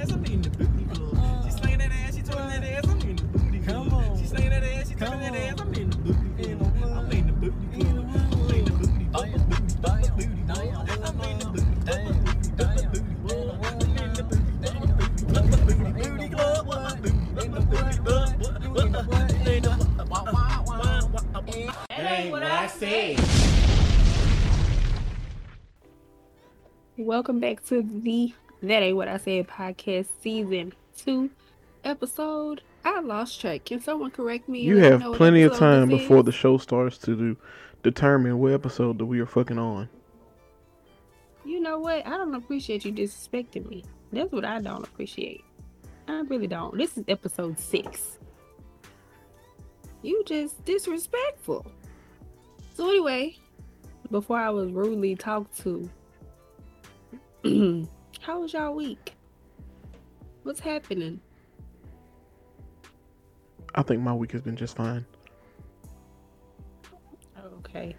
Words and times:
ass, 0.00 0.12
I'm 0.12 0.24
in 0.24 0.42
the 0.42 0.50
booty 0.50 0.84
club. 0.86 1.44
She 1.44 1.50
slinging 1.50 1.78
that 1.78 1.92
ass, 1.92 2.16
she 2.16 2.22
twirling 2.22 2.60
that 2.60 2.64
ass, 2.64 2.88
I'm 2.88 3.00
in 3.00 3.16
the 3.16 3.24
booty 3.24 3.58
club. 3.60 3.90
Come 3.90 3.94
on. 3.94 4.18
She 4.18 4.26
slinging 4.26 4.50
that 4.50 4.64
ass, 4.64 4.88
she 4.88 4.94
twirling 4.94 5.20
that 5.20 5.36
ass, 5.36 5.60
I'm 5.60 5.74
in 5.74 5.90
the 5.90 5.96
booty 5.98 6.54
club. 6.54 6.96
I'm 6.96 7.12
in 7.12 7.26
the 7.26 7.32
booty 7.32 7.80
club. 7.80 8.06
I'm 8.14 8.54
in 8.54 8.64
the 8.64 8.72
booty 8.72 9.04
club. 9.12 9.26
Damn, 9.26 10.16
Booty 10.16 10.44
club, 10.46 11.16
damn, 11.84 12.16
booty 12.16 13.14
club. 13.26 13.60
I'm 13.60 13.78
the 15.48 15.58
booty 15.58 16.28
club. 16.30 16.64
the 17.52 17.60
booty 17.64 17.88
club. 17.98 18.38
The 18.40 18.68
booty 18.68 18.68
club. 18.68 19.20
Welcome 26.96 27.40
back 27.40 27.64
to 27.66 27.82
the 27.82 28.32
That 28.62 28.82
Ain't 28.82 28.96
What 28.96 29.08
I 29.08 29.16
Said 29.16 29.48
podcast 29.48 30.06
season 30.20 30.74
two 30.96 31.30
episode. 31.82 32.62
I 32.84 33.00
lost 33.00 33.40
track. 33.40 33.64
Can 33.64 33.80
someone 33.80 34.10
correct 34.10 34.48
me? 34.48 34.60
You 34.60 34.78
have 34.78 35.00
plenty 35.14 35.42
of 35.42 35.56
time 35.56 35.88
before 35.88 36.22
the 36.22 36.32
show 36.32 36.58
starts 36.58 36.98
to 36.98 37.16
do, 37.16 37.36
determine 37.82 38.38
what 38.38 38.52
episode 38.52 38.98
that 38.98 39.06
we 39.06 39.20
are 39.20 39.26
fucking 39.26 39.58
on. 39.58 39.88
You 41.44 41.60
know 41.60 41.78
what? 41.78 42.06
I 42.06 42.10
don't 42.10 42.34
appreciate 42.34 42.84
you 42.84 42.92
disrespecting 42.92 43.68
me. 43.68 43.84
That's 44.12 44.30
what 44.30 44.44
I 44.44 44.60
don't 44.60 44.84
appreciate. 44.84 45.42
I 46.06 46.20
really 46.20 46.46
don't. 46.46 46.76
This 46.76 46.98
is 46.98 47.04
episode 47.08 47.58
six. 47.58 48.18
You 50.02 50.22
just 50.26 50.62
disrespectful. 50.64 51.66
So 52.74 52.88
anyway, 52.88 53.36
before 54.10 54.38
I 54.38 54.50
was 54.50 54.70
rudely 54.70 55.16
talked 55.16 55.58
to, 55.60 55.88
how 58.30 58.38
was 58.38 58.52
y'all 58.52 58.72
week? 58.72 59.14
What's 60.44 60.60
happening? 60.60 61.20
I 63.74 63.82
think 63.82 64.02
my 64.02 64.14
week 64.14 64.30
has 64.30 64.40
been 64.40 64.54
just 64.54 64.76
fine. 64.76 65.04
Okay. 67.58 67.96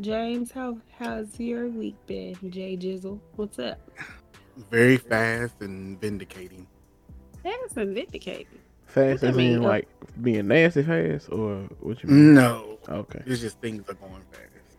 James, 0.00 0.52
how 0.52 0.76
how's 0.98 1.40
your 1.40 1.68
week 1.68 1.96
been? 2.06 2.36
Jay 2.50 2.76
Jizzle, 2.76 3.20
what's 3.36 3.58
up? 3.58 3.78
very 4.70 4.98
fast 4.98 5.62
and 5.62 5.98
vindicating. 5.98 6.66
That's 7.42 7.74
a 7.78 7.86
vindicating. 7.86 8.58
Fast 8.84 9.22
What 9.22 9.30
as 9.30 9.36
mean, 9.38 9.54
in 9.54 9.64
uh, 9.64 9.68
like 9.68 9.88
being 10.20 10.46
nasty 10.48 10.82
fast, 10.82 11.30
or 11.30 11.60
what 11.80 12.02
you 12.02 12.10
mean? 12.10 12.34
No, 12.34 12.76
Okay. 12.86 13.22
it's 13.24 13.40
just 13.40 13.58
things 13.62 13.88
are 13.88 13.94
going 13.94 14.22
fast. 14.30 14.76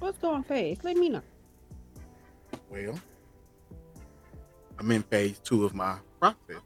What's 0.00 0.18
going 0.18 0.42
fast? 0.42 0.82
Let 0.82 0.96
me 0.96 1.10
know. 1.10 1.22
Well, 2.68 2.98
I'm 4.82 4.90
in 4.90 5.04
phase 5.04 5.38
two 5.38 5.64
of 5.64 5.76
my 5.76 5.96
process. 6.18 6.60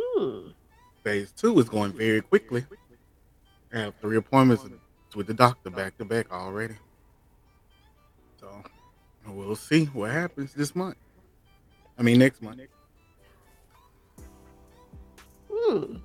Hmm. 0.00 0.48
Phase 1.02 1.32
two 1.36 1.58
is 1.58 1.68
going 1.68 1.92
very 1.92 2.22
quickly. 2.22 2.64
I 3.74 3.80
have 3.80 3.94
three 4.00 4.16
appointments 4.16 4.64
with 5.14 5.26
the 5.26 5.34
doctor 5.34 5.68
back 5.68 5.98
to 5.98 6.06
back 6.06 6.32
already. 6.32 6.76
So 8.40 8.48
we'll 9.26 9.54
see 9.54 9.84
what 9.86 10.12
happens 10.12 10.54
this 10.54 10.74
month. 10.74 10.96
I 11.98 12.02
mean 12.02 12.20
next 12.20 12.40
month. 12.40 12.62
Hmm. 15.52 15.96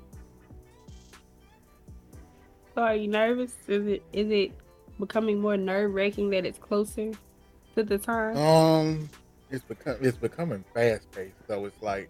So 2.75 2.81
are 2.81 2.95
you 2.95 3.07
nervous? 3.07 3.53
Is 3.69 3.87
it 3.87 4.03
is 4.11 4.29
it 4.31 4.51
becoming 4.99 5.39
more 5.39 5.55
nerve 5.55 5.93
wracking 5.93 6.29
that 6.31 6.45
it's 6.45 6.59
closer 6.59 7.13
to 7.75 7.83
the 7.83 7.97
time? 7.97 8.35
Um, 8.35 9.09
it's 9.51 9.63
become 9.63 9.97
it's 10.01 10.17
becoming 10.17 10.63
fast 10.73 11.09
paced. 11.11 11.35
So 11.47 11.65
it's 11.65 11.81
like 11.81 12.09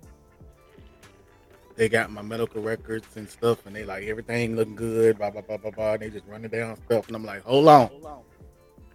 they 1.75 1.87
got 1.87 2.11
my 2.11 2.21
medical 2.21 2.61
records 2.61 3.07
and 3.15 3.29
stuff, 3.29 3.65
and 3.65 3.75
they 3.75 3.85
like 3.85 4.03
everything 4.03 4.55
looking 4.55 4.75
good. 4.75 5.17
Blah 5.17 5.31
blah 5.31 5.41
blah 5.41 5.57
blah 5.57 5.71
blah. 5.71 5.93
And 5.93 6.01
they 6.01 6.09
just 6.09 6.25
running 6.27 6.49
down 6.51 6.75
stuff, 6.85 7.07
and 7.07 7.15
I'm 7.15 7.25
like, 7.25 7.43
hold 7.43 7.67
on, 7.67 7.89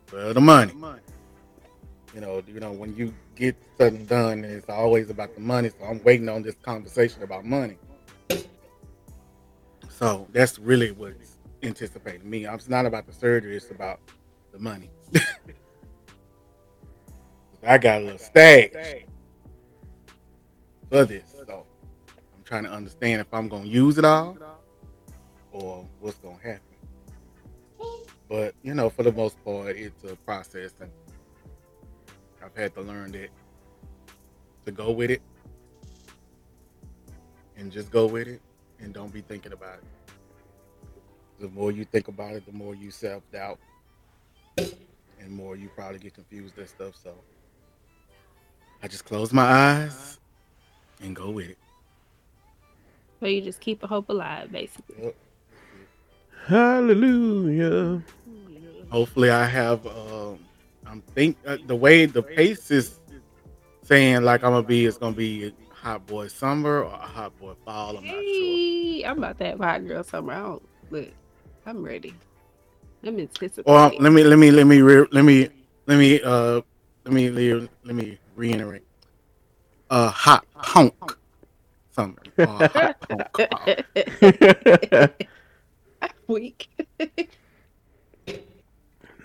for 0.06 0.33
the 0.33 0.41
money. 0.41 0.72
You 2.15 2.21
know, 2.21 2.43
you 2.47 2.60
know 2.60 2.72
when 2.72 2.94
you 2.94 3.12
get 3.34 3.56
something 3.78 4.04
done, 4.04 4.44
it's 4.44 4.69
always 4.69 5.10
about 5.10 5.34
the 5.34 5.41
money. 5.41 5.71
So 5.71 5.87
I'm 5.87 6.03
waiting 6.04 6.28
on 6.28 6.43
this 6.43 6.56
conversation 6.62 7.22
about 7.22 7.44
money. 7.44 7.78
So 9.88 10.27
that's 10.33 10.59
really 10.59 10.91
what's 10.93 11.38
anticipating 11.62 12.28
me. 12.28 12.47
It's 12.47 12.69
not 12.69 12.84
about 12.84 13.06
the 13.06 13.12
surgery; 13.12 13.56
it's 13.56 13.71
about 13.71 14.00
the 14.53 14.59
money. 14.59 14.91
I 17.67 17.79
got 17.79 18.03
a 18.03 18.05
little 18.05 18.19
stash 18.19 18.71
for 20.91 21.05
this. 21.05 21.35
So 21.47 21.67
I'm 22.37 22.43
trying 22.45 22.65
to 22.65 22.71
understand 22.71 23.21
if 23.21 23.33
I'm 23.33 23.49
gonna 23.49 23.65
use 23.67 23.99
it 23.99 24.05
all 24.05 24.37
or 25.53 25.87
what's 26.01 26.19
gonna 26.19 26.37
happen. 26.43 26.61
But 28.29 28.55
you 28.63 28.75
know, 28.75 28.91
for 28.91 29.03
the 29.03 29.13
most 29.13 29.43
part, 29.45 29.77
it's 29.77 30.05
a 30.05 30.17
process, 30.17 30.73
and 30.81 30.91
I've 32.43 32.55
had 32.57 32.75
to 32.75 32.83
learn 32.83 33.13
that 33.13 33.31
to 34.67 34.73
go 34.73 34.91
with 34.93 35.11
it 35.11 35.23
and 37.57 37.71
just 37.71 37.91
go 37.91 38.07
with 38.07 38.29
it, 38.29 38.41
and 38.81 38.93
don't 38.93 39.13
be 39.13 39.21
thinking 39.21 39.53
about 39.53 39.79
it. 39.79 39.85
The 41.41 41.49
more 41.49 41.73
you 41.73 41.85
think 41.85 42.09
about 42.09 42.33
it, 42.33 42.47
the 42.47 42.53
more 42.53 42.75
you 42.75 42.91
self 42.91 43.23
doubt, 43.33 43.59
and 44.57 45.31
more 45.31 45.57
you 45.57 45.69
probably 45.75 45.99
get 45.99 46.15
confused 46.15 46.59
and 46.59 46.69
stuff. 46.69 46.95
So 47.03 47.15
I 48.84 48.87
just 48.87 49.06
close 49.06 49.33
my 49.33 49.45
eyes 49.45 50.19
and 51.03 51.17
go 51.17 51.31
with 51.31 51.49
it. 51.49 51.59
So 53.19 53.27
you 53.27 53.41
just 53.41 53.59
keep 53.59 53.83
a 53.83 53.87
hope 53.87 54.11
alive, 54.11 54.53
basically. 54.53 55.05
Yep. 55.05 55.17
Hallelujah. 56.49 58.03
Hopefully, 58.91 59.31
I 59.31 59.47
have. 59.47 59.87
Um, 59.87 60.39
I'm 60.87 61.00
think 61.15 61.39
uh, 61.47 61.56
the 61.67 61.75
way 61.75 62.05
the 62.05 62.22
pace 62.22 62.71
is 62.71 63.00
saying 63.84 64.22
like 64.22 64.45
I'm 64.45 64.53
gonna 64.53 64.62
be 64.62 64.84
is 64.84 64.99
gonna 64.99 65.16
be 65.16 65.47
a 65.47 65.53
hot 65.75 66.06
boy 66.06 66.28
summer 66.28 66.83
or 66.83 66.93
a 66.93 67.06
hot 67.06 67.39
boy 67.41 67.55
fall. 67.65 67.97
I'm 67.97 68.05
not 68.05 68.12
sure. 68.12 69.11
I'm 69.11 69.16
about 69.16 69.39
that 69.39 69.56
hot 69.56 69.87
girl 69.87 70.05
summer. 70.05 70.34
I 70.34 70.41
don't 70.41 70.62
look. 70.91 71.09
I'm 71.65 71.83
ready. 71.83 72.12
I'm 73.03 73.19
anticipating. 73.19 73.65
Well, 73.65 73.95
let 73.99 74.12
me 74.12 74.25
let 74.25 74.39
me 74.39 74.51
let 74.51 74.66
me 74.66 74.83
re- 74.83 75.09
let 75.11 75.25
me 75.25 75.49
let 75.87 75.99
me 75.99 76.21
uh 76.21 76.61
let 77.06 77.15
me 77.15 77.31
le- 77.31 77.69
let 77.84 77.95
me 77.95 78.19
reiterate. 78.34 78.83
A 79.91 80.09
hot 80.09 80.45
punk 80.62 80.95
summer. 81.93 82.17
or 82.39 82.47
hot 82.47 82.97
punk. 83.00 83.37
week. 86.27 86.69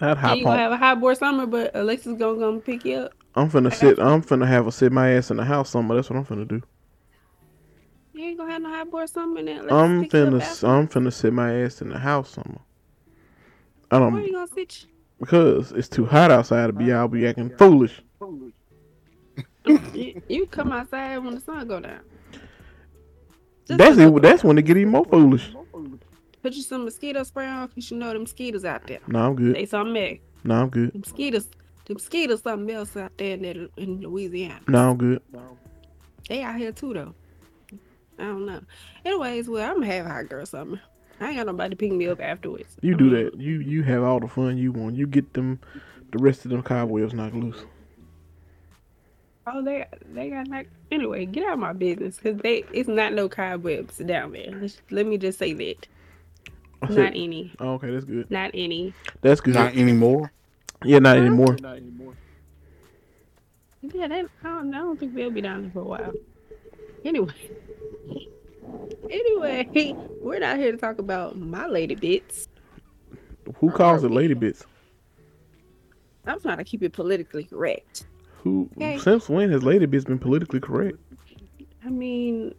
Not 0.01 0.11
And 0.11 0.19
hot 0.19 0.37
you 0.37 0.43
gonna 0.43 0.57
have 0.57 0.71
a 0.71 0.77
hot 0.77 0.99
boy 0.99 1.13
summer, 1.13 1.45
but 1.45 1.75
Alexis 1.75 2.17
gonna 2.17 2.39
gonna 2.39 2.59
pick 2.59 2.85
you 2.85 2.97
up. 2.97 3.13
I'm 3.35 3.49
finna 3.49 3.73
sit. 3.73 3.99
I'm 3.99 4.21
finna 4.21 4.47
have 4.47 4.67
a 4.67 4.71
sit 4.71 4.91
my 4.91 5.11
ass 5.11 5.31
in 5.31 5.37
the 5.37 5.45
house 5.45 5.69
summer. 5.69 5.95
That's 5.95 6.09
what 6.09 6.17
I'm 6.17 6.25
finna 6.25 6.47
do. 6.47 6.61
You 8.13 8.25
ain't 8.25 8.37
gonna 8.37 8.51
have 8.51 8.61
no 8.61 8.69
hot 8.69 8.91
boy 8.91 9.05
summer, 9.05 9.43
then 9.43 9.59
Alexis 9.59 9.71
I'm 9.71 10.01
pick 10.01 10.13
you 10.13 10.19
finna. 10.19 10.69
I'm 10.69 10.87
finna 10.87 11.13
sit 11.13 11.33
my 11.33 11.53
ass 11.63 11.81
in 11.81 11.89
the 11.89 11.99
house 11.99 12.31
summer. 12.31 12.59
I 13.91 13.99
don't 13.99 14.23
you 14.23 14.33
gonna 14.33 14.47
sit? 14.47 14.85
because 15.19 15.71
it's 15.73 15.89
too 15.89 16.05
hot 16.05 16.31
outside 16.31 16.67
to 16.67 16.73
be. 16.73 16.91
I'll 16.91 17.07
be 17.07 17.27
acting 17.27 17.55
foolish. 17.57 18.01
You, 19.65 20.21
you 20.27 20.45
come 20.47 20.71
outside 20.71 21.17
when 21.19 21.35
the 21.35 21.41
sun 21.41 21.67
go 21.67 21.79
down. 21.79 22.01
Just 23.67 23.77
That's 23.77 23.97
it. 23.97 24.21
That's 24.21 24.43
when 24.43 24.57
it 24.57 24.63
get 24.63 24.77
even 24.77 24.91
more 24.91 25.05
foolish. 25.05 25.53
put 26.41 26.53
you 26.53 26.61
some 26.61 26.85
mosquito 26.85 27.23
spray 27.23 27.47
on, 27.47 27.67
cause 27.67 27.91
you 27.91 27.97
know 27.97 28.11
them 28.11 28.23
mosquitoes 28.23 28.65
out 28.65 28.87
there. 28.87 28.99
No, 29.07 29.27
I'm 29.27 29.35
good. 29.35 29.55
They 29.55 29.65
something 29.65 29.95
else. 29.95 30.19
No, 30.43 30.61
I'm 30.61 30.69
good. 30.69 30.93
Them 30.93 31.01
mosquitoes, 31.01 31.47
them 31.85 31.95
mosquitoes 31.95 32.41
something 32.41 32.75
else 32.75 32.97
out 32.97 33.11
there 33.17 33.33
in, 33.33 33.41
that, 33.43 33.69
in 33.77 34.01
Louisiana. 34.01 34.61
No, 34.67 34.91
I'm 34.91 34.97
good. 34.97 35.21
They 36.27 36.41
out 36.41 36.57
here 36.57 36.71
too 36.71 36.93
though. 36.93 37.15
I 38.17 38.23
don't 38.23 38.45
know. 38.45 38.61
Anyways, 39.05 39.47
well, 39.47 39.69
I'm 39.69 39.75
gonna 39.79 39.93
have 39.93 40.05
a 40.05 40.09
hot 40.09 40.29
girl 40.29 40.45
summer. 40.45 40.81
I 41.19 41.29
ain't 41.29 41.37
got 41.37 41.47
nobody 41.47 41.71
to 41.71 41.75
pick 41.75 41.91
me 41.91 42.07
up 42.07 42.21
afterwards. 42.21 42.77
You 42.81 42.95
do 42.95 43.09
that. 43.09 43.39
You 43.39 43.59
you 43.59 43.83
have 43.83 44.03
all 44.03 44.19
the 44.19 44.27
fun 44.27 44.57
you 44.57 44.71
want. 44.71 44.95
You 44.95 45.05
get 45.05 45.33
them, 45.33 45.59
the 46.11 46.17
rest 46.17 46.45
of 46.45 46.51
them 46.51 46.63
cobwebs 46.63 47.13
knocked 47.13 47.35
loose. 47.35 47.65
Oh, 49.51 49.63
they 49.63 49.85
they 50.13 50.29
got 50.29 50.47
like 50.47 50.69
anyway. 50.91 51.25
Get 51.25 51.45
out 51.45 51.53
of 51.53 51.59
my 51.59 51.73
business, 51.73 52.19
cause 52.19 52.37
they 52.37 52.63
it's 52.73 52.89
not 52.89 53.13
no 53.13 53.29
cobwebs 53.29 53.97
down 53.97 54.33
there. 54.33 54.51
Let's, 54.51 54.81
let 54.91 55.05
me 55.05 55.17
just 55.17 55.39
say 55.39 55.53
that. 55.53 55.87
I 56.81 56.87
Not 56.87 56.93
said, 56.95 57.07
any. 57.15 57.53
oh, 57.59 57.73
okay, 57.73 57.91
that's 57.91 58.05
good. 58.05 58.29
Not 58.31 58.51
any. 58.53 58.93
That's 59.21 59.41
good. 59.41 59.55
Not 59.55 59.75
anymore. 59.75 60.31
yeah, 60.85 60.99
not 60.99 61.17
anymore. 61.17 61.57
Not 61.59 61.77
anymore. 61.77 62.13
Yeah, 63.81 64.07
they, 64.07 64.19
I, 64.19 64.21
don't, 64.43 64.73
I 64.73 64.79
don't 64.79 64.99
think 64.99 65.13
they'll 65.13 65.31
be 65.31 65.41
down 65.41 65.63
there 65.63 65.71
for 65.71 65.79
a 65.79 65.83
while. 65.83 66.13
Anyway. 67.03 67.33
Anyway, 69.09 69.95
we're 70.21 70.39
not 70.39 70.57
here 70.57 70.71
to 70.71 70.77
talk 70.77 70.99
about 70.99 71.37
my 71.37 71.65
lady 71.65 71.95
bits. 71.95 72.47
Who 73.59 73.71
calls 73.71 74.03
it 74.03 74.11
lady 74.11 74.35
bits? 74.35 74.63
I'm 76.27 76.39
trying 76.39 76.57
to 76.57 76.63
keep 76.63 76.83
it 76.83 76.93
politically 76.93 77.45
correct. 77.45 78.05
Who? 78.43 78.69
Okay. 78.77 78.97
Since 78.97 79.29
when 79.29 79.51
has 79.51 79.63
lady 79.63 79.85
bits 79.85 80.05
been 80.05 80.19
politically 80.19 80.59
correct? 80.59 80.97
I 81.83 81.89
I 81.89 81.91
mean, 81.91 82.53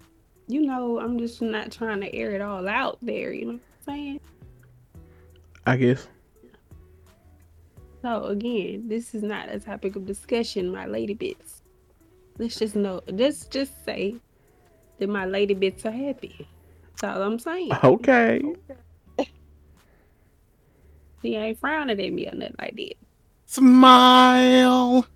you 0.48 0.62
know, 0.62 0.98
I'm 0.98 1.16
just 1.16 1.40
not 1.40 1.70
trying 1.70 2.00
to 2.00 2.12
air 2.12 2.32
it 2.32 2.40
all 2.40 2.68
out 2.68 2.98
there. 3.00 3.32
You 3.32 3.44
know 3.44 3.52
what 3.52 3.60
I'm 3.86 3.94
saying? 3.94 4.20
I 5.66 5.76
guess. 5.76 6.08
So 8.02 8.24
again, 8.24 8.88
this 8.88 9.14
is 9.14 9.22
not 9.22 9.48
a 9.48 9.60
topic 9.60 9.94
of 9.94 10.04
discussion, 10.04 10.72
my 10.72 10.86
lady 10.86 11.14
bits. 11.14 11.62
Let's 12.38 12.58
just 12.58 12.74
know. 12.74 13.02
Let's 13.06 13.46
just 13.46 13.84
say 13.84 14.16
that 14.98 15.08
my 15.08 15.26
lady 15.26 15.54
bits 15.54 15.86
are 15.86 15.92
happy. 15.92 16.48
That's 17.00 17.04
all 17.04 17.22
I'm 17.22 17.38
saying. 17.38 17.70
Okay. 17.84 18.42
She 21.22 21.36
ain't 21.36 21.60
frowning 21.60 22.00
at 22.00 22.12
me 22.12 22.26
or 22.26 22.34
nothing 22.34 22.56
like 22.58 22.74
that. 22.74 22.94
Smile. 23.46 25.06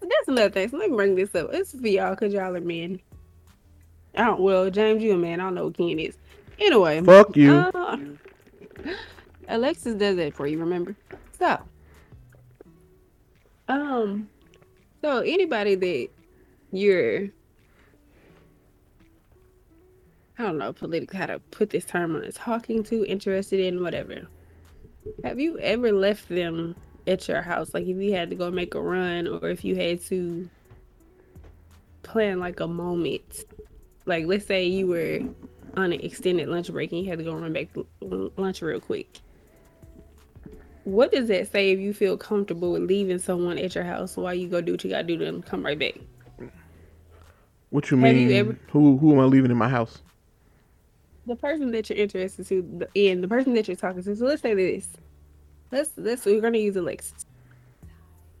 That's 0.00 0.12
that's 0.12 0.28
another 0.28 0.50
thing. 0.50 0.68
So 0.68 0.76
let 0.78 0.90
me 0.90 0.96
bring 0.96 1.14
this 1.14 1.34
up. 1.34 1.50
It's 1.52 1.72
for 1.72 1.86
y'all 1.86 2.10
because 2.10 2.32
y'all 2.32 2.54
are 2.56 2.60
men. 2.60 3.00
I 4.14 4.24
don't. 4.24 4.40
Well, 4.40 4.70
James, 4.70 5.02
you 5.02 5.14
a 5.14 5.16
man. 5.16 5.40
I 5.40 5.44
don't 5.44 5.54
know 5.54 5.64
who 5.64 5.72
Ken 5.72 5.98
is. 5.98 6.16
Anyway, 6.58 7.00
Fuck 7.02 7.36
you. 7.36 7.52
uh, 7.52 7.96
Alexis 9.48 9.94
does 9.94 10.16
that 10.16 10.34
for 10.34 10.46
you. 10.46 10.58
Remember? 10.58 10.94
So, 11.38 11.58
um, 13.68 14.28
so 15.00 15.18
anybody 15.20 15.74
that 15.74 16.08
you're, 16.72 17.28
I 20.38 20.42
don't 20.42 20.58
know, 20.58 20.72
politically 20.72 21.18
how 21.18 21.26
to 21.26 21.38
put 21.38 21.70
this 21.70 21.84
term 21.84 22.14
on, 22.14 22.24
is 22.24 22.34
talking 22.34 22.82
to, 22.84 23.04
interested 23.06 23.60
in, 23.60 23.82
whatever. 23.82 24.28
Have 25.24 25.40
you 25.40 25.58
ever 25.58 25.90
left 25.90 26.28
them 26.28 26.76
at 27.06 27.26
your 27.28 27.42
house? 27.42 27.74
Like 27.74 27.86
if 27.86 27.96
you 27.96 28.12
had 28.12 28.30
to 28.30 28.36
go 28.36 28.50
make 28.50 28.74
a 28.74 28.80
run, 28.80 29.26
or 29.26 29.48
if 29.48 29.64
you 29.64 29.76
had 29.76 30.00
to 30.06 30.48
plan 32.02 32.40
like 32.40 32.60
a 32.60 32.66
moment. 32.66 33.44
Like 34.06 34.26
let's 34.26 34.46
say 34.46 34.66
you 34.66 34.86
were 34.88 35.20
on 35.76 35.92
an 35.92 36.00
extended 36.00 36.48
lunch 36.48 36.70
break 36.72 36.92
and 36.92 37.02
you 37.02 37.08
had 37.08 37.18
to 37.18 37.24
go 37.24 37.34
run 37.34 37.52
back 37.52 37.72
to 37.74 37.86
lunch 38.36 38.60
real 38.62 38.80
quick. 38.80 39.20
What 40.84 41.12
does 41.12 41.28
that 41.28 41.50
say 41.52 41.70
if 41.70 41.78
you 41.78 41.94
feel 41.94 42.16
comfortable 42.16 42.72
with 42.72 42.82
leaving 42.82 43.18
someone 43.20 43.56
at 43.58 43.74
your 43.76 43.84
house 43.84 44.16
while 44.16 44.34
you 44.34 44.48
go 44.48 44.60
do 44.60 44.72
what 44.72 44.82
you 44.82 44.90
gotta 44.90 45.04
do 45.04 45.16
to 45.16 45.24
them 45.24 45.40
come 45.42 45.64
right 45.64 45.78
back? 45.78 45.94
What 47.70 47.90
you 47.90 47.96
Have 47.98 48.14
mean? 48.16 48.28
you 48.28 48.34
ever- 48.36 48.58
Who 48.72 48.96
who 48.98 49.12
am 49.12 49.20
I 49.20 49.24
leaving 49.24 49.50
in 49.52 49.56
my 49.56 49.68
house? 49.68 50.02
The 51.26 51.36
person 51.36 51.70
that 51.70 51.88
you're 51.88 51.98
interested 52.00 52.46
to 52.48 52.86
in 52.96 53.20
the 53.20 53.28
person 53.28 53.54
that 53.54 53.68
you're 53.68 53.76
talking 53.76 54.02
to. 54.02 54.16
So 54.16 54.24
let's 54.26 54.42
say 54.42 54.54
this. 54.54 54.88
Let's 55.72 55.90
let's 55.96 56.26
we're 56.26 56.42
gonna 56.42 56.58
use 56.58 56.76
Alexis. 56.76 57.24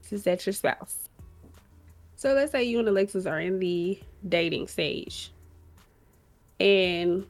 Since 0.02 0.22
that's 0.22 0.44
your 0.44 0.52
spouse. 0.52 1.08
So 2.14 2.34
let's 2.34 2.52
say 2.52 2.62
you 2.62 2.78
and 2.78 2.86
Alexis 2.86 3.24
are 3.24 3.40
in 3.40 3.58
the 3.58 3.98
dating 4.28 4.68
stage. 4.68 5.32
And 6.60 7.26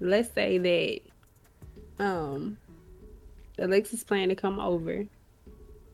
let's 0.00 0.32
say 0.32 0.58
that 0.58 2.02
um 2.04 2.56
Alexis 3.58 4.02
planned 4.02 4.30
to 4.30 4.34
come 4.34 4.58
over 4.58 5.04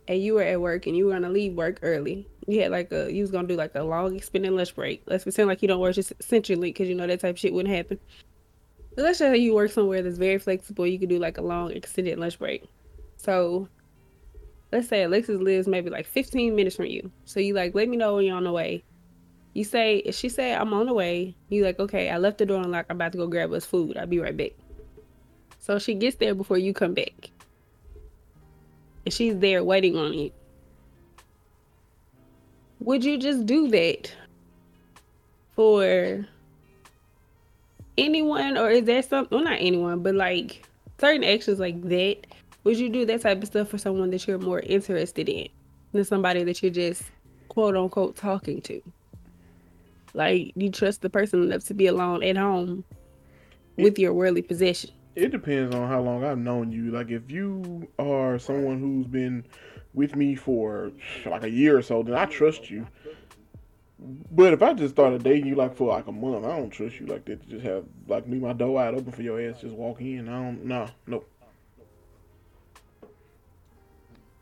and 0.07 0.23
you 0.23 0.35
were 0.35 0.43
at 0.43 0.61
work 0.61 0.87
and 0.87 0.97
you 0.97 1.07
were 1.07 1.13
gonna 1.13 1.29
leave 1.29 1.55
work 1.55 1.81
early. 1.83 2.29
You 2.47 2.61
had 2.63 2.71
like 2.71 2.93
a 2.93 3.13
you 3.13 3.23
was 3.23 3.33
gonna 3.33 3.49
do 3.49 3.57
like 3.57 3.75
a 3.75 3.83
long 3.83 4.15
extended 4.15 4.53
lunch 4.53 4.77
break. 4.77 5.03
Let's 5.07 5.25
pretend 5.25 5.49
like 5.49 5.61
you 5.61 5.67
don't 5.67 5.81
work 5.81 5.97
just 5.97 6.13
essentially 6.21 6.71
because 6.71 6.89
you 6.89 6.95
know 6.95 7.09
that 7.09 7.19
type 7.19 7.35
of 7.35 7.39
shit 7.41 7.53
wouldn't 7.53 7.75
happen. 7.75 7.99
But 8.95 9.03
let's 9.03 9.19
say 9.19 9.37
you 9.37 9.55
work 9.55 9.73
somewhere 9.73 10.03
that's 10.03 10.19
very 10.19 10.39
flexible. 10.39 10.87
You 10.87 11.01
could 11.01 11.09
do 11.09 11.19
like 11.19 11.39
a 11.39 11.43
long 11.43 11.73
extended 11.73 12.17
lunch 12.17 12.39
break. 12.39 12.69
So 13.25 13.69
let's 14.71 14.89
say 14.89 15.03
Alexis 15.03 15.41
lives 15.41 15.67
maybe 15.67 15.89
like 15.89 16.07
15 16.07 16.55
minutes 16.55 16.77
from 16.77 16.87
you. 16.87 17.11
So 17.25 17.41
you 17.41 17.55
like 17.55 17.75
let 17.75 17.89
me 17.89 17.97
know 17.97 18.17
when 18.17 18.27
you're 18.27 18.37
on 18.37 18.45
the 18.45 18.53
way. 18.53 18.85
You 19.55 19.65
say 19.65 19.99
if 19.99 20.15
she 20.15 20.29
say 20.29 20.55
I'm 20.55 20.75
on 20.75 20.87
the 20.87 20.93
way, 20.93 21.35
you 21.49 21.65
like 21.65 21.79
okay, 21.81 22.11
I 22.11 22.19
left 22.19 22.37
the 22.37 22.45
door 22.45 22.61
unlocked. 22.61 22.91
I'm 22.91 22.99
about 22.99 23.13
to 23.13 23.19
go 23.19 23.27
grab 23.27 23.51
us 23.55 23.65
food. 23.65 23.97
I'll 23.97 24.07
be 24.07 24.19
right 24.19 24.37
back. 24.37 24.53
So 25.59 25.79
she 25.79 25.95
gets 25.95 26.17
there 26.17 26.35
before 26.35 26.59
you 26.59 26.75
come 26.75 26.93
back. 26.93 27.31
And 29.07 29.15
she's 29.15 29.39
there 29.39 29.65
waiting 29.65 29.97
on 29.97 30.13
you. 30.13 30.31
Would 32.81 33.03
you 33.05 33.17
just 33.17 33.47
do 33.47 33.69
that 33.69 34.15
for 35.57 36.27
anyone 37.97 38.59
or 38.59 38.69
is 38.69 38.85
there 38.85 39.03
something 39.03 39.39
well 39.39 39.45
not 39.45 39.61
anyone, 39.61 40.03
but 40.03 40.15
like 40.15 40.67
certain 40.99 41.25
actions 41.25 41.59
like 41.59 41.81
that? 41.89 42.27
Would 42.65 42.79
you 42.79 42.89
do 42.89 43.05
that 43.07 43.21
type 43.21 43.43
of 43.43 43.47
stuff 43.47 43.69
for 43.69 43.79
someone 43.79 44.11
that 44.11 44.27
you're 44.27 44.39
more 44.39 44.61
interested 44.61 45.29
in 45.29 45.49
than 45.93 46.05
somebody 46.05 46.43
that 46.45 46.63
you're 46.63 46.73
just 46.73 47.03
quote 47.49 47.77
unquote 47.77 48.17
talking 48.17 48.63
to? 48.63 48.81
Like 50.15 50.53
you 50.57 50.71
trust 50.71 51.03
the 51.03 51.11
person 51.11 51.43
enough 51.43 51.65
to 51.65 51.75
be 51.75 51.87
alone 51.87 52.23
at 52.23 52.37
home 52.37 52.85
with 53.77 53.99
your 53.99 54.15
worldly 54.15 54.43
possession. 54.43 54.91
It 55.15 55.31
depends 55.31 55.75
on 55.75 55.89
how 55.89 56.01
long 56.01 56.25
I've 56.25 56.39
known 56.39 56.73
you. 56.73 56.91
Like 56.91 57.11
if 57.11 57.31
you 57.31 57.87
are 57.99 58.39
someone 58.39 58.81
who's 58.81 59.07
been 59.07 59.45
with 59.93 60.17
me 60.17 60.35
for 60.35 60.91
like 61.27 61.45
a 61.45 61.51
year 61.51 61.77
or 61.77 61.83
so, 61.83 62.03
then 62.03 62.15
I 62.15 62.25
trust 62.25 62.71
you. 62.71 62.87
But 64.31 64.53
if 64.53 64.63
I 64.63 64.75
just 64.75 64.95
started 64.95 65.23
dating 65.23 65.47
you 65.47 65.55
like 65.55 65.77
for 65.77 65.89
like 65.89 66.07
a 66.07 66.13
month, 66.13 66.45
I 66.45 66.57
don't 66.57 66.71
trust 66.71 66.99
you 66.99 67.07
like 67.07 67.25
that 67.27 67.43
to 67.43 67.49
just 67.49 67.65
have 67.65 67.85
like 68.09 68.27
leave 68.27 68.43
my 68.43 68.53
door 68.53 68.75
wide 68.75 68.95
open 68.95 69.13
for 69.13 69.23
your 69.23 69.41
ass 69.41 69.61
just 69.61 69.75
walk 69.75 70.01
in. 70.01 70.29
I 70.29 70.43
don't 70.43 70.65
nah, 70.65 70.89
no. 71.07 71.25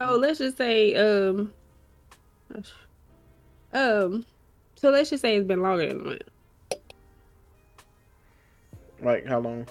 Oh, 0.04 0.16
let's 0.16 0.40
just 0.40 0.56
say, 0.56 0.94
um, 0.96 1.52
um, 3.72 4.26
so 4.74 4.90
let's 4.90 5.10
just 5.10 5.22
say 5.22 5.36
it's 5.36 5.46
been 5.46 5.62
longer 5.62 5.86
than 5.86 6.00
a 6.00 6.04
month. 6.04 6.22
Like 9.00 9.26
how 9.26 9.38
long? 9.38 9.66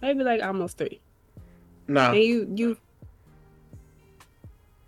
Maybe 0.00 0.24
like 0.24 0.42
almost 0.42 0.78
three. 0.78 1.00
Nah. 1.86 2.12
And 2.12 2.22
you, 2.22 2.52
you. 2.54 2.76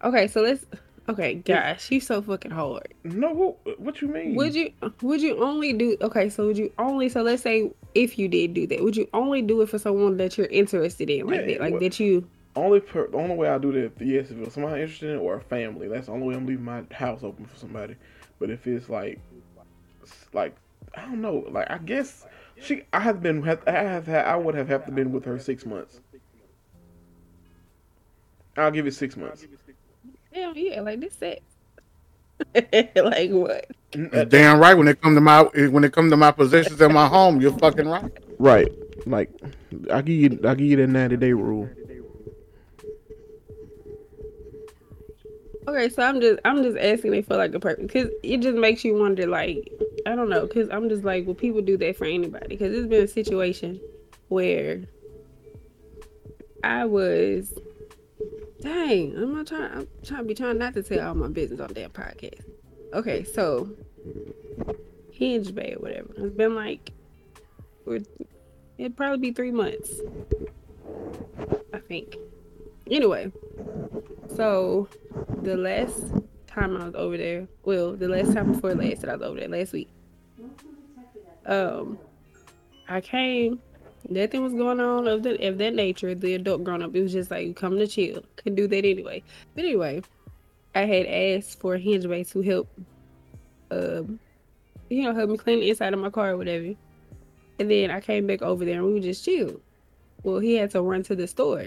Okay, 0.02 0.28
so 0.28 0.40
let's. 0.42 0.64
Okay, 1.08 1.34
gosh, 1.34 1.90
you 1.90 2.00
so 2.00 2.22
fucking 2.22 2.52
hard. 2.52 2.94
No, 3.04 3.32
what, 3.32 3.80
what 3.80 4.00
you 4.00 4.08
mean? 4.08 4.34
Would 4.36 4.54
you? 4.54 4.72
Would 5.02 5.20
you 5.20 5.42
only 5.42 5.72
do? 5.74 5.96
Okay, 6.00 6.30
so 6.30 6.46
would 6.46 6.56
you 6.56 6.72
only? 6.78 7.08
So 7.10 7.20
let's 7.22 7.42
say 7.42 7.70
if 7.94 8.18
you 8.18 8.28
did 8.28 8.54
do 8.54 8.66
that, 8.68 8.82
would 8.82 8.96
you 8.96 9.08
only 9.12 9.42
do 9.42 9.60
it 9.60 9.68
for 9.68 9.78
someone 9.78 10.16
that 10.18 10.38
you're 10.38 10.46
interested 10.46 11.10
in, 11.10 11.26
like 11.26 11.40
Yeah, 11.40 11.46
that, 11.46 11.60
like 11.60 11.70
well- 11.72 11.80
that 11.80 12.00
you? 12.00 12.26
Only 12.60 12.80
per, 12.80 13.06
the 13.08 13.16
only 13.16 13.36
way 13.36 13.48
I 13.48 13.56
do 13.56 13.72
that, 13.72 13.92
yes, 14.04 14.30
if 14.30 14.38
it's 14.38 14.54
somebody 14.54 14.82
interested 14.82 15.08
in 15.10 15.16
it 15.16 15.20
or 15.20 15.36
a 15.36 15.40
family. 15.40 15.88
That's 15.88 16.06
the 16.06 16.12
only 16.12 16.28
way 16.28 16.34
I'm 16.34 16.44
leaving 16.44 16.64
my 16.64 16.82
house 16.90 17.22
open 17.22 17.46
for 17.46 17.56
somebody. 17.56 17.96
But 18.38 18.50
if 18.50 18.66
it's 18.66 18.90
like, 18.90 19.18
like 20.34 20.54
I 20.94 21.02
don't 21.02 21.22
know, 21.22 21.46
like 21.50 21.70
I 21.70 21.78
guess 21.78 22.26
she, 22.60 22.82
I 22.92 23.00
have 23.00 23.22
been, 23.22 23.42
I 23.66 23.70
have 23.70 24.06
had, 24.06 24.26
I 24.26 24.36
would 24.36 24.54
have 24.54 24.68
have 24.68 24.84
to 24.84 24.92
been 24.92 25.10
with 25.10 25.24
her 25.24 25.38
six 25.38 25.64
months. 25.64 26.00
I'll 28.58 28.70
give 28.70 28.86
it 28.86 28.92
six 28.92 29.16
months. 29.16 29.46
Hell 30.30 30.54
yeah, 30.54 30.82
like 30.82 31.00
this 31.00 31.14
sex. 31.14 31.40
like 32.54 33.30
what? 33.30 33.70
Damn 34.28 34.58
right. 34.58 34.74
When 34.74 34.88
it 34.88 35.00
come 35.00 35.14
to 35.14 35.20
my 35.22 35.42
when 35.42 35.84
it 35.84 35.92
come 35.92 36.10
to 36.10 36.16
my 36.16 36.30
possessions 36.30 36.78
in 36.78 36.92
my 36.92 37.08
home, 37.08 37.40
you're 37.40 37.56
fucking 37.58 37.88
right. 37.88 38.12
Right, 38.38 38.68
like 39.06 39.30
I 39.90 40.02
give 40.02 40.16
you, 40.16 40.40
I 40.44 40.54
give 40.54 40.66
you 40.66 40.76
that 40.76 40.88
ninety 40.88 41.16
day 41.16 41.32
rule. 41.32 41.70
Okay, 45.68 45.88
so 45.90 46.02
I'm 46.02 46.20
just 46.20 46.40
I'm 46.44 46.62
just 46.62 46.78
asking 46.78 47.14
it 47.14 47.26
for 47.26 47.36
like 47.36 47.54
a 47.54 47.60
purpose 47.60 47.86
because 47.86 48.10
it 48.22 48.38
just 48.38 48.56
makes 48.56 48.84
you 48.84 48.94
wonder. 48.96 49.26
Like 49.26 49.70
I 50.06 50.14
don't 50.14 50.30
know, 50.30 50.46
because 50.46 50.68
I'm 50.70 50.88
just 50.88 51.04
like, 51.04 51.26
will 51.26 51.34
people 51.34 51.60
do 51.60 51.76
that 51.78 51.96
for 51.96 52.06
anybody? 52.06 52.48
Because 52.48 52.74
it's 52.74 52.88
been 52.88 53.04
a 53.04 53.08
situation 53.08 53.80
where 54.28 54.82
I 56.64 56.84
was, 56.84 57.52
dang, 58.60 59.16
I'm 59.16 59.34
not 59.34 59.46
trying. 59.48 59.72
I'm 59.72 59.88
trying 60.02 60.22
to 60.22 60.24
be 60.24 60.34
trying 60.34 60.58
not 60.58 60.74
to 60.74 60.82
tell 60.82 61.08
all 61.08 61.14
my 61.14 61.28
business 61.28 61.60
on 61.60 61.72
damn 61.72 61.90
podcast. 61.90 62.40
Okay, 62.92 63.22
so 63.24 63.68
Hinge 65.12 65.54
Bay 65.54 65.74
or 65.76 65.82
whatever. 65.82 66.08
It's 66.16 66.34
been 66.34 66.54
like, 66.54 66.90
it'd 67.86 68.96
probably 68.96 69.18
be 69.18 69.32
three 69.32 69.52
months, 69.52 70.00
I 71.72 71.78
think. 71.78 72.16
Anyway, 72.90 73.30
so 74.34 74.88
the 75.42 75.56
last 75.56 76.12
time 76.48 76.76
I 76.76 76.86
was 76.86 76.94
over 76.96 77.16
there, 77.16 77.46
well, 77.64 77.92
the 77.92 78.08
last 78.08 78.32
time 78.34 78.52
before 78.52 78.74
last 78.74 79.02
that 79.02 79.10
I 79.10 79.16
was 79.16 79.22
over 79.22 79.38
there 79.38 79.48
last 79.48 79.72
week, 79.72 79.88
um, 81.46 81.98
I 82.88 83.00
came. 83.00 83.60
Nothing 84.08 84.42
was 84.42 84.54
going 84.54 84.80
on 84.80 85.06
of 85.06 85.22
the 85.22 85.46
of 85.46 85.58
that 85.58 85.74
nature. 85.74 86.14
The 86.14 86.34
adult 86.34 86.64
grown 86.64 86.82
up, 86.82 86.96
it 86.96 87.02
was 87.02 87.12
just 87.12 87.30
like 87.30 87.46
you 87.46 87.54
come 87.54 87.78
to 87.78 87.86
chill. 87.86 88.24
Could 88.36 88.56
do 88.56 88.66
that 88.66 88.84
anyway. 88.84 89.22
But 89.54 89.64
anyway, 89.64 90.02
I 90.74 90.80
had 90.80 91.06
asked 91.06 91.60
for 91.60 91.74
a 91.74 91.78
hinge 91.78 92.08
base 92.08 92.30
to 92.30 92.40
help, 92.40 92.68
um, 93.70 94.18
you 94.88 95.02
know, 95.02 95.14
help 95.14 95.30
me 95.30 95.36
clean 95.36 95.60
the 95.60 95.70
inside 95.70 95.92
of 95.92 96.00
my 96.00 96.10
car 96.10 96.30
or 96.30 96.36
whatever. 96.38 96.74
And 97.58 97.70
then 97.70 97.90
I 97.90 98.00
came 98.00 98.26
back 98.26 98.40
over 98.40 98.64
there 98.64 98.78
and 98.78 98.86
we 98.86 98.94
were 98.94 99.00
just 99.00 99.24
chill. 99.24 99.60
Well, 100.22 100.38
he 100.38 100.54
had 100.54 100.70
to 100.70 100.82
run 100.82 101.02
to 101.04 101.14
the 101.14 101.26
store. 101.26 101.66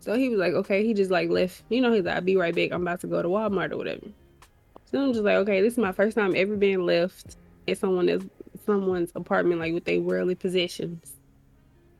So 0.00 0.16
he 0.16 0.28
was 0.28 0.38
like, 0.38 0.54
okay, 0.54 0.86
he 0.86 0.94
just 0.94 1.10
like 1.10 1.28
left, 1.28 1.62
you 1.68 1.80
know, 1.80 1.92
he's 1.92 2.04
like, 2.04 2.16
I'll 2.16 2.22
be 2.22 2.36
right 2.36 2.54
back. 2.54 2.70
I'm 2.72 2.82
about 2.82 3.00
to 3.00 3.06
go 3.06 3.20
to 3.20 3.28
Walmart 3.28 3.72
or 3.72 3.76
whatever. 3.76 4.06
So 4.90 5.02
I'm 5.02 5.12
just 5.12 5.24
like, 5.24 5.36
okay, 5.36 5.60
this 5.60 5.74
is 5.74 5.78
my 5.78 5.92
first 5.92 6.16
time 6.16 6.34
ever 6.34 6.56
being 6.56 6.86
left 6.86 7.36
at 7.66 7.78
someone 7.78 8.08
else, 8.08 8.24
someone's 8.64 9.12
apartment, 9.14 9.60
like 9.60 9.74
with 9.74 9.84
their 9.84 10.00
worldly 10.00 10.34
possessions. 10.34 11.12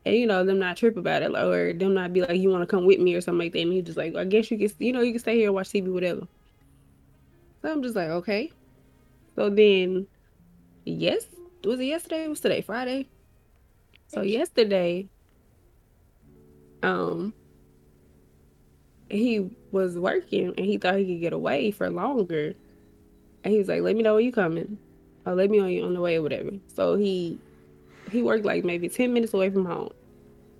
And 0.05 0.15
you 0.15 0.25
know, 0.25 0.43
them 0.43 0.59
not 0.59 0.77
trip 0.77 0.97
about 0.97 1.21
it, 1.21 1.31
like, 1.31 1.43
or 1.43 1.73
them 1.73 1.93
not 1.93 2.13
be 2.13 2.21
like, 2.21 2.39
you 2.39 2.49
want 2.49 2.63
to 2.63 2.67
come 2.67 2.85
with 2.85 2.99
me 2.99 3.13
or 3.15 3.21
something 3.21 3.39
like 3.39 3.53
that. 3.53 3.59
And 3.59 3.73
he 3.73 3.81
just 3.81 3.97
like, 3.97 4.15
I 4.15 4.23
guess 4.23 4.49
you 4.49 4.57
can, 4.57 4.71
you 4.79 4.93
know, 4.93 5.01
you 5.01 5.11
can 5.11 5.19
stay 5.19 5.35
here 5.35 5.47
and 5.47 5.55
watch 5.55 5.69
TV, 5.69 5.91
whatever. 5.93 6.27
So 7.61 7.71
I'm 7.71 7.83
just 7.83 7.95
like, 7.95 8.09
okay. 8.09 8.51
So 9.35 9.49
then, 9.49 10.07
yes, 10.85 11.25
was 11.63 11.79
it 11.79 11.85
yesterday? 11.85 12.23
It 12.23 12.29
was 12.29 12.39
today, 12.39 12.61
Friday. 12.61 13.07
So 14.07 14.21
yesterday, 14.21 15.07
um, 16.81 17.33
he 19.09 19.49
was 19.71 19.97
working 19.97 20.53
and 20.57 20.65
he 20.65 20.77
thought 20.77 20.97
he 20.97 21.05
could 21.05 21.21
get 21.21 21.33
away 21.33 21.71
for 21.71 21.89
longer. 21.89 22.53
And 23.43 23.53
he 23.53 23.57
was 23.57 23.67
like, 23.67 23.81
"Let 23.81 23.95
me 23.95 24.03
know 24.03 24.15
when 24.15 24.25
you 24.25 24.31
coming, 24.31 24.77
or 25.25 25.35
let 25.35 25.49
me 25.49 25.59
know 25.59 25.67
you 25.67 25.83
on 25.83 25.93
the 25.93 26.01
way 26.01 26.17
or 26.17 26.21
whatever." 26.21 26.51
So 26.67 26.95
he 26.95 27.39
he 28.11 28.21
worked 28.21 28.45
like 28.45 28.63
maybe 28.63 28.89
ten 28.89 29.13
minutes 29.13 29.33
away 29.33 29.49
from 29.49 29.65
home. 29.65 29.91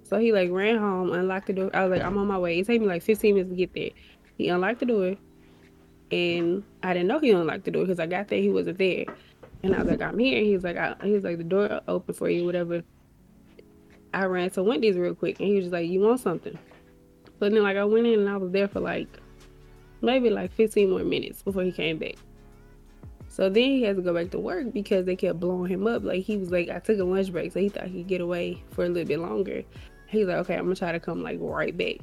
So 0.03 0.17
he 0.17 0.31
like 0.31 0.49
ran 0.51 0.77
home, 0.77 1.11
unlocked 1.11 1.47
the 1.47 1.53
door. 1.53 1.69
I 1.73 1.83
was 1.83 1.91
like, 1.91 2.05
"I'm 2.05 2.17
on 2.17 2.27
my 2.27 2.37
way." 2.37 2.59
It 2.59 2.65
took 2.65 2.79
me 2.79 2.87
like 2.87 3.03
15 3.03 3.35
minutes 3.35 3.51
to 3.51 3.55
get 3.55 3.73
there. 3.73 3.91
He 4.37 4.47
unlocked 4.47 4.79
the 4.79 4.85
door, 4.85 5.15
and 6.11 6.63
I 6.81 6.93
didn't 6.93 7.07
know 7.07 7.19
he 7.19 7.31
unlocked 7.31 7.65
the 7.65 7.71
door 7.71 7.83
because 7.83 7.99
I 7.99 8.07
got 8.07 8.29
there, 8.29 8.39
he 8.39 8.49
wasn't 8.49 8.77
there. 8.77 9.05
And 9.61 9.75
I 9.75 9.79
was 9.79 9.89
like, 9.89 10.01
"I'm 10.01 10.17
here." 10.17 10.37
And 10.37 10.47
he 10.47 10.53
was 10.53 10.63
like, 10.63 10.77
I, 10.77 10.95
"He 11.03 11.11
was 11.11 11.23
like 11.23 11.37
the 11.37 11.43
door 11.43 11.81
open 11.87 12.15
for 12.15 12.29
you, 12.29 12.45
whatever." 12.45 12.81
I 14.13 14.25
ran 14.25 14.49
to 14.51 14.63
Wendy's 14.63 14.97
real 14.97 15.13
quick, 15.13 15.39
and 15.39 15.49
he 15.49 15.55
was 15.55 15.65
just 15.65 15.73
like, 15.73 15.87
"You 15.87 15.99
want 15.99 16.21
something?" 16.21 16.57
So 17.39 17.49
then, 17.49 17.63
like, 17.63 17.77
I 17.77 17.85
went 17.85 18.07
in 18.07 18.19
and 18.19 18.29
I 18.29 18.37
was 18.37 18.51
there 18.51 18.67
for 18.67 18.81
like 18.81 19.07
maybe 20.01 20.29
like 20.29 20.51
15 20.53 20.89
more 20.89 21.03
minutes 21.03 21.41
before 21.41 21.63
he 21.63 21.71
came 21.71 21.97
back. 21.97 22.15
So 23.27 23.49
then 23.49 23.63
he 23.63 23.83
had 23.83 23.95
to 23.95 24.01
go 24.01 24.13
back 24.13 24.31
to 24.31 24.39
work 24.39 24.73
because 24.73 25.05
they 25.05 25.15
kept 25.15 25.39
blowing 25.39 25.71
him 25.71 25.87
up. 25.87 26.03
Like 26.03 26.23
he 26.23 26.37
was 26.37 26.51
like, 26.51 26.69
I 26.69 26.79
took 26.79 26.99
a 26.99 27.03
lunch 27.03 27.31
break, 27.31 27.51
so 27.53 27.59
he 27.59 27.69
thought 27.69 27.87
he 27.87 27.99
could 27.99 28.07
get 28.07 28.21
away 28.21 28.61
for 28.71 28.83
a 28.83 28.89
little 28.89 29.07
bit 29.07 29.19
longer. 29.19 29.63
He's 30.07 30.25
like, 30.25 30.37
okay, 30.37 30.55
I'm 30.55 30.65
gonna 30.65 30.75
try 30.75 30.91
to 30.91 30.99
come 30.99 31.21
like 31.23 31.37
right 31.39 31.75
back. 31.75 31.97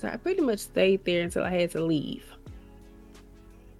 So 0.00 0.08
I 0.08 0.16
pretty 0.16 0.40
much 0.40 0.60
stayed 0.60 1.04
there 1.04 1.22
until 1.22 1.44
I 1.44 1.50
had 1.50 1.70
to 1.72 1.84
leave. 1.84 2.24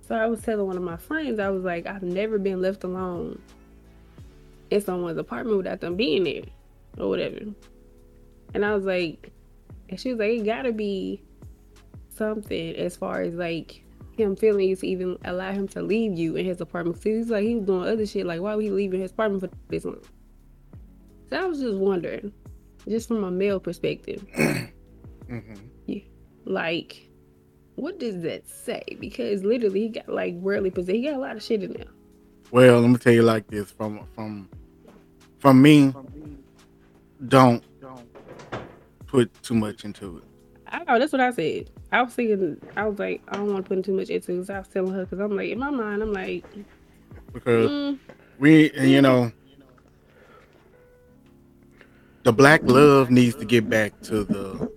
So 0.06 0.14
I 0.14 0.26
was 0.26 0.40
telling 0.42 0.66
one 0.66 0.76
of 0.76 0.82
my 0.82 0.96
friends, 0.96 1.38
I 1.38 1.48
was 1.50 1.64
like, 1.64 1.86
I've 1.86 2.02
never 2.02 2.38
been 2.38 2.60
left 2.60 2.84
alone 2.84 3.40
in 4.70 4.80
someone's 4.80 5.18
apartment 5.18 5.56
without 5.56 5.80
them 5.80 5.96
being 5.96 6.24
there 6.24 6.44
or 6.98 7.08
whatever. 7.08 7.40
And 8.54 8.64
I 8.64 8.74
was 8.74 8.84
like, 8.84 9.32
and 9.88 9.98
she 9.98 10.10
was 10.10 10.18
like, 10.18 10.30
it 10.30 10.44
gotta 10.44 10.72
be 10.72 11.22
something 12.10 12.74
as 12.76 12.96
far 12.96 13.22
as 13.22 13.34
like 13.34 13.84
him 14.12 14.34
feeling 14.36 14.68
you 14.68 14.76
to 14.76 14.86
even 14.86 15.16
allow 15.24 15.52
him 15.52 15.68
to 15.68 15.82
leave 15.82 16.18
you 16.18 16.36
in 16.36 16.44
his 16.44 16.60
apartment. 16.60 17.00
So 17.02 17.10
he's 17.10 17.30
like, 17.30 17.44
he 17.44 17.54
was 17.54 17.64
doing 17.64 17.88
other 17.88 18.06
shit. 18.06 18.26
Like, 18.26 18.40
why 18.40 18.54
would 18.54 18.64
he 18.64 18.70
leave 18.70 18.92
in 18.92 19.00
his 19.00 19.12
apartment 19.12 19.42
for 19.42 19.50
this 19.68 19.84
long? 19.84 20.00
So 21.30 21.36
I 21.36 21.44
was 21.44 21.60
just 21.60 21.76
wondering, 21.76 22.32
just 22.88 23.08
from 23.08 23.22
a 23.24 23.30
male 23.30 23.60
perspective, 23.60 24.24
hmm 25.28 25.54
like, 26.48 27.10
what 27.74 28.00
does 28.00 28.22
that 28.22 28.48
say? 28.48 28.82
Because 28.98 29.44
literally, 29.44 29.82
he 29.82 29.88
got 29.90 30.08
like 30.08 30.34
worldly 30.34 30.70
possessed. 30.70 30.96
He 30.96 31.02
got 31.02 31.14
a 31.14 31.18
lot 31.18 31.36
of 31.36 31.42
shit 31.42 31.62
in 31.62 31.74
there. 31.74 31.86
Well, 32.50 32.80
let 32.80 32.88
me 32.88 32.96
tell 32.96 33.12
you 33.12 33.22
like 33.22 33.46
this 33.48 33.70
from 33.70 34.00
from 34.14 34.48
from 35.38 35.60
me. 35.60 35.94
Don't 37.28 37.62
put 39.08 39.42
too 39.42 39.54
much 39.54 39.84
into 39.84 40.18
it. 40.18 40.24
I 40.68 40.84
know 40.84 40.98
that's 40.98 41.12
what 41.12 41.20
I 41.20 41.30
said. 41.32 41.70
I 41.90 42.02
was 42.02 42.12
thinking, 42.14 42.60
I 42.76 42.86
was 42.86 42.98
like, 42.98 43.22
I 43.28 43.36
don't 43.36 43.52
want 43.52 43.64
to 43.64 43.74
put 43.74 43.84
too 43.84 43.94
much 43.94 44.10
into 44.10 44.32
it. 44.32 44.36
'cause 44.36 44.50
I 44.50 44.58
was 44.58 44.68
telling 44.68 44.92
her 44.92 45.04
because 45.04 45.18
I'm 45.18 45.34
like, 45.34 45.48
in 45.50 45.58
my 45.58 45.70
mind, 45.70 46.02
I'm 46.02 46.12
like, 46.12 46.44
because 47.32 47.70
mm, 47.70 47.98
we 48.38 48.70
and 48.72 48.90
you 48.90 49.00
know 49.02 49.32
the 52.22 52.32
black 52.32 52.60
love 52.64 53.10
needs 53.10 53.34
to 53.36 53.44
get 53.46 53.68
back 53.68 53.98
to 54.02 54.24
the 54.24 54.70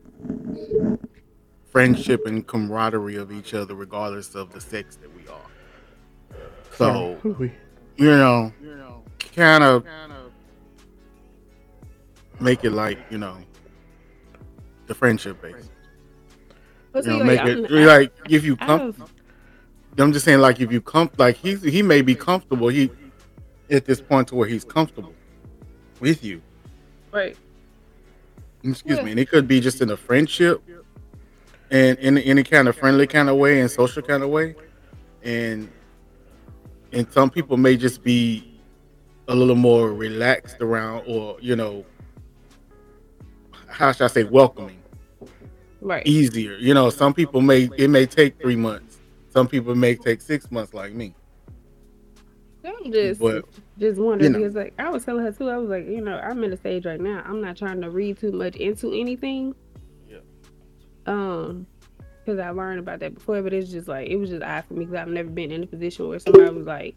friendship 1.70 2.26
and 2.26 2.48
camaraderie 2.48 3.16
of 3.16 3.32
each 3.32 3.54
other 3.54 3.76
regardless 3.76 4.36
of 4.36 4.52
the 4.54 4.60
sex 4.62 4.98
that 4.98 5.10
we 5.16 5.28
are 5.28 6.36
so 6.74 7.18
Ooh-wee. 7.26 7.52
you 7.98 8.06
know 8.18 8.54
kind 9.36 9.64
of 9.64 9.86
make 12.40 12.64
it 12.64 12.72
like 12.72 12.98
you 13.10 13.18
know 13.18 13.38
the 14.92 14.96
friendship 14.96 15.42
base 15.42 15.70
you 16.96 17.02
know 17.04 17.24
make 17.24 17.40
it 17.40 17.72
I'm- 17.72 17.86
like 17.86 18.12
if 18.30 18.44
you 18.44 18.58
come 18.58 18.94
i'm 19.98 20.12
just 20.12 20.26
saying 20.26 20.40
like 20.40 20.60
if 20.60 20.70
you 20.72 20.82
come 20.82 21.10
like 21.18 21.38
he's 21.38 21.62
he 21.64 21.82
may 21.82 22.02
be 22.02 22.14
comfortable 22.16 22.68
he 22.68 22.92
at 23.70 23.86
this 23.86 24.02
point 24.02 24.28
to 24.30 24.36
where 24.36 24.48
he's 24.50 24.66
comfortable 24.66 25.14
with 26.02 26.24
you 26.26 26.42
right. 27.14 27.38
excuse 28.64 28.98
Yeah. 28.98 29.04
me, 29.04 29.12
and 29.12 29.20
it 29.20 29.30
could 29.30 29.48
be 29.48 29.60
just 29.62 29.82
in 29.82 29.90
a 29.92 29.98
friendship 29.98 30.62
and 31.70 31.98
in 32.00 32.18
any 32.18 32.44
kind 32.44 32.68
of 32.68 32.76
friendly 32.76 33.08
kind 33.08 33.30
of 33.30 33.38
way 33.38 33.62
and 33.62 33.72
social 33.72 34.02
kind 34.02 34.24
of 34.24 34.30
way. 34.30 34.56
And 35.24 35.70
and 36.92 37.10
some 37.12 37.30
people 37.30 37.56
may 37.58 37.78
just 37.78 38.04
be 38.04 38.60
a 39.30 39.36
little 39.36 39.56
more 39.56 39.94
relaxed 39.94 40.58
around 40.62 41.04
or, 41.08 41.38
you 41.40 41.56
know, 41.56 41.86
how 43.68 43.92
should 43.94 44.04
I 44.04 44.08
say 44.08 44.24
welcoming, 44.26 44.81
Right. 45.82 46.06
easier. 46.06 46.56
You 46.58 46.74
know, 46.74 46.90
some 46.90 47.14
people 47.14 47.42
may 47.42 47.70
it 47.78 47.90
may 47.90 48.06
take 48.06 48.40
three 48.40 48.56
months. 48.56 49.00
Some 49.30 49.48
people 49.48 49.74
may 49.76 49.96
take 49.96 50.22
six 50.22 50.52
months 50.52 50.74
like 50.74 50.94
me. 50.94 51.16
I'm 52.64 52.92
just 52.92 53.20
But 53.20 53.46
just 53.80 54.00
wondering 54.00 54.34
you 54.34 54.40
know. 54.40 54.44
because 54.44 54.56
like 54.56 54.74
I 54.78 54.90
was 54.90 55.04
telling 55.04 55.24
her 55.26 55.32
too, 55.32 55.50
I 55.50 55.58
was 55.58 55.70
like, 55.70 55.88
you 55.88 56.02
know, 56.02 56.18
I'm 56.20 56.44
in 56.44 56.54
a 56.54 56.58
stage 56.58 56.86
right 56.86 57.00
now. 57.00 57.24
I'm 57.26 57.42
not 57.42 57.58
trying 57.58 57.82
to 57.82 57.90
read 57.90 58.20
too 58.20 58.32
much 58.32 58.56
into 58.56 58.92
anything. 58.94 59.56
Yeah. 60.08 60.20
Um, 61.08 61.66
because 62.24 62.40
I 62.40 62.52
learned 62.52 62.80
about 62.80 63.00
that 63.00 63.16
before, 63.16 63.42
but 63.42 63.52
it's 63.54 63.72
just 63.72 63.88
like 63.88 64.08
it 64.08 64.18
was 64.18 64.30
just 64.30 64.44
odd 64.44 64.66
for 64.66 64.76
me 64.76 64.86
because 64.86 65.02
I've 65.02 65.08
never 65.08 65.30
been 65.30 65.52
in 65.52 65.64
a 65.64 65.68
position 65.68 66.08
where 66.08 66.20
somebody 66.20 66.52
was 66.54 66.68
like, 66.68 66.96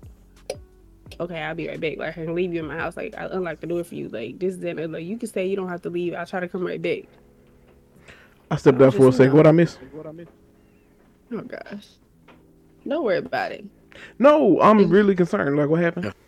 "Okay, 1.19 1.39
I'll 1.41 1.55
be 1.55 1.69
right 1.69 1.81
back. 1.81 1.97
Like 1.97 2.11
I 2.11 2.25
can 2.25 2.35
leave 2.35 2.53
you 2.53 2.61
in 2.61 2.67
my 2.67 2.77
house. 2.77 2.97
Like 2.97 3.15
I 3.17 3.25
unlock 3.27 3.61
the 3.61 3.67
door 3.67 3.83
for 3.85 3.95
you. 3.95 4.09
Like 4.11 4.39
this, 4.39 4.55
is 4.55 4.61
then 4.61 4.93
like 4.93 5.05
you 5.05 5.17
can 5.17 5.29
stay. 5.29 5.47
You 5.47 5.57
don't 5.57 5.69
have 5.69 5.81
to 5.83 5.91
leave. 5.91 6.13
I'll 6.13 6.27
try 6.27 6.41
to 6.41 6.49
come 6.49 6.67
right 6.67 6.81
back." 6.83 7.05
I 8.51 8.57
stepped 8.57 8.81
out 8.83 8.95
for 8.95 9.05
a 9.05 9.11
Just, 9.11 9.19
you 9.21 9.25
second. 9.25 9.31
know. 9.33 9.37
What 9.37 9.47
I 9.47 9.53
miss? 9.53 9.79
Oh 11.33 11.41
gosh, 11.41 11.87
don't 12.87 13.05
worry 13.05 13.19
about 13.19 13.53
it. 13.53 13.65
No, 14.19 14.61
I'm 14.61 14.89
really 14.91 15.15
concerned. 15.15 15.57
Like, 15.57 15.69
what 15.69 15.81
happened? 15.81 16.13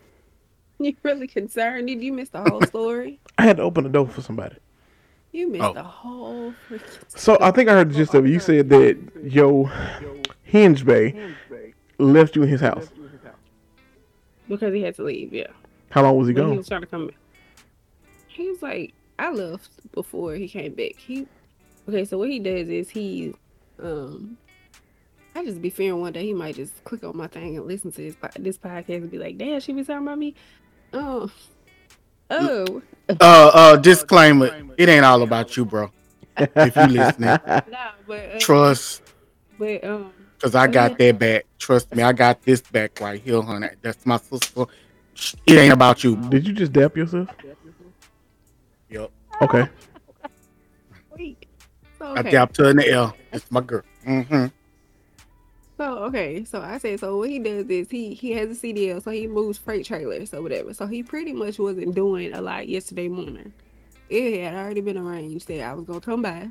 You 0.78 0.94
really 1.02 1.26
concerned? 1.26 1.86
Did 1.86 2.02
you 2.02 2.12
miss 2.12 2.28
the 2.28 2.42
whole 2.42 2.60
story? 2.66 3.18
I 3.38 3.44
had 3.44 3.56
to 3.56 3.62
open 3.62 3.84
the 3.84 3.88
door 3.90 4.06
for 4.06 4.20
somebody. 4.20 4.56
You 5.32 5.48
missed 5.48 5.64
Oh. 5.64 5.72
the 5.72 5.82
whole 5.82 6.52
So 7.08 7.38
I 7.40 7.50
think 7.50 7.70
I 7.70 7.72
heard 7.72 7.88
the 7.88 7.94
gist 7.94 8.12
of 8.12 8.26
it. 8.26 8.28
You 8.30 8.38
said 8.40 8.68
that 8.68 8.98
yo 9.24 9.70
Hinge 10.42 10.84
Bay 10.84 11.32
left 11.96 12.36
you 12.36 12.42
in 12.42 12.50
his 12.50 12.60
house. 12.60 12.88
because 14.50 14.74
he 14.74 14.82
had 14.82 14.94
to 14.96 15.02
leave. 15.04 15.32
Yeah. 15.32 15.46
How 15.88 16.02
long 16.02 16.18
was 16.18 16.28
he 16.28 16.34
When 16.34 16.44
he 16.44 16.48
gone? 16.50 16.56
was 16.58 16.68
trying 16.68 16.82
to 16.82 16.86
come 16.86 17.06
back. 17.06 17.16
He 18.28 18.50
was 18.50 18.60
like, 18.60 18.92
I 19.18 19.30
left 19.30 19.70
before 19.92 20.34
he 20.34 20.46
came 20.46 20.74
back. 20.74 20.96
He 20.98 21.26
okay, 21.88 22.04
so 22.04 22.18
what 22.18 22.28
he 22.28 22.38
does 22.38 22.68
is 22.68 22.90
he 22.90 23.34
um 23.82 24.36
I 25.34 25.44
just 25.44 25.60
be 25.60 25.68
fearing 25.68 26.00
one 26.00 26.12
day 26.12 26.24
he 26.24 26.32
might 26.32 26.56
just 26.56 26.82
click 26.84 27.04
on 27.04 27.16
my 27.16 27.26
thing 27.26 27.56
and 27.56 27.66
listen 27.66 27.92
to 27.92 28.00
this 28.00 28.16
this 28.38 28.58
podcast 28.58 29.02
and 29.02 29.10
be 29.10 29.18
like, 29.18 29.36
damn, 29.36 29.60
she 29.60 29.72
be 29.72 29.84
talking 29.84 30.06
about 30.06 30.18
me. 30.18 30.34
Oh. 30.92 31.30
Oh. 32.30 32.82
uh 33.08 33.50
uh 33.54 33.76
disclaimer, 33.76 34.50
it 34.76 34.88
ain't 34.88 35.04
all 35.04 35.22
about 35.22 35.56
you, 35.56 35.64
bro. 35.64 35.90
If 36.36 36.76
you 36.76 36.86
listening, 36.86 37.28
Nah, 37.46 37.92
but 38.06 38.34
uh, 38.34 38.38
trust 38.38 39.02
but 39.58 39.84
um 39.84 40.12
Cause 40.40 40.54
I 40.54 40.66
got 40.66 40.92
yeah. 40.92 41.12
that 41.12 41.18
back. 41.18 41.46
Trust 41.58 41.94
me, 41.94 42.02
I 42.02 42.12
got 42.12 42.42
this 42.42 42.60
back 42.60 43.00
right 43.00 43.20
here, 43.20 43.40
honey. 43.40 43.68
That's 43.80 44.04
my 44.04 44.18
sister. 44.18 44.66
It 45.46 45.56
ain't 45.56 45.72
about 45.72 46.04
you. 46.04 46.16
Did 46.28 46.46
you 46.46 46.52
just 46.52 46.72
dap 46.72 46.94
yourself? 46.94 47.28
Yep. 48.90 49.10
Okay. 49.40 49.68
I 52.14 52.20
okay. 52.20 52.30
dapped 52.30 52.56
her 52.58 52.70
in 52.70 52.76
the 52.76 52.90
L. 52.90 53.16
It's 53.32 53.50
my 53.50 53.60
girl. 53.60 53.82
Mm-hmm. 54.06 54.46
So 55.76 55.98
okay, 56.04 56.44
so 56.44 56.62
I 56.62 56.78
said 56.78 57.00
so 57.00 57.18
what 57.18 57.28
he 57.28 57.38
does 57.38 57.66
is 57.68 57.90
he 57.90 58.14
he 58.14 58.32
has 58.32 58.50
a 58.50 58.60
CDL, 58.60 59.02
so 59.02 59.10
he 59.10 59.26
moves 59.26 59.58
freight 59.58 59.84
trailers 59.84 60.32
or 60.32 60.42
whatever. 60.42 60.72
So 60.72 60.86
he 60.86 61.02
pretty 61.02 61.32
much 61.32 61.58
wasn't 61.58 61.94
doing 61.94 62.32
a 62.32 62.40
lot 62.40 62.68
yesterday 62.68 63.08
morning. 63.08 63.52
It 64.08 64.42
had 64.42 64.54
already 64.54 64.80
been 64.80 64.96
arranged 64.96 65.48
that 65.48 65.60
I 65.60 65.74
was 65.74 65.84
gonna 65.84 66.00
come 66.00 66.22
by. 66.22 66.48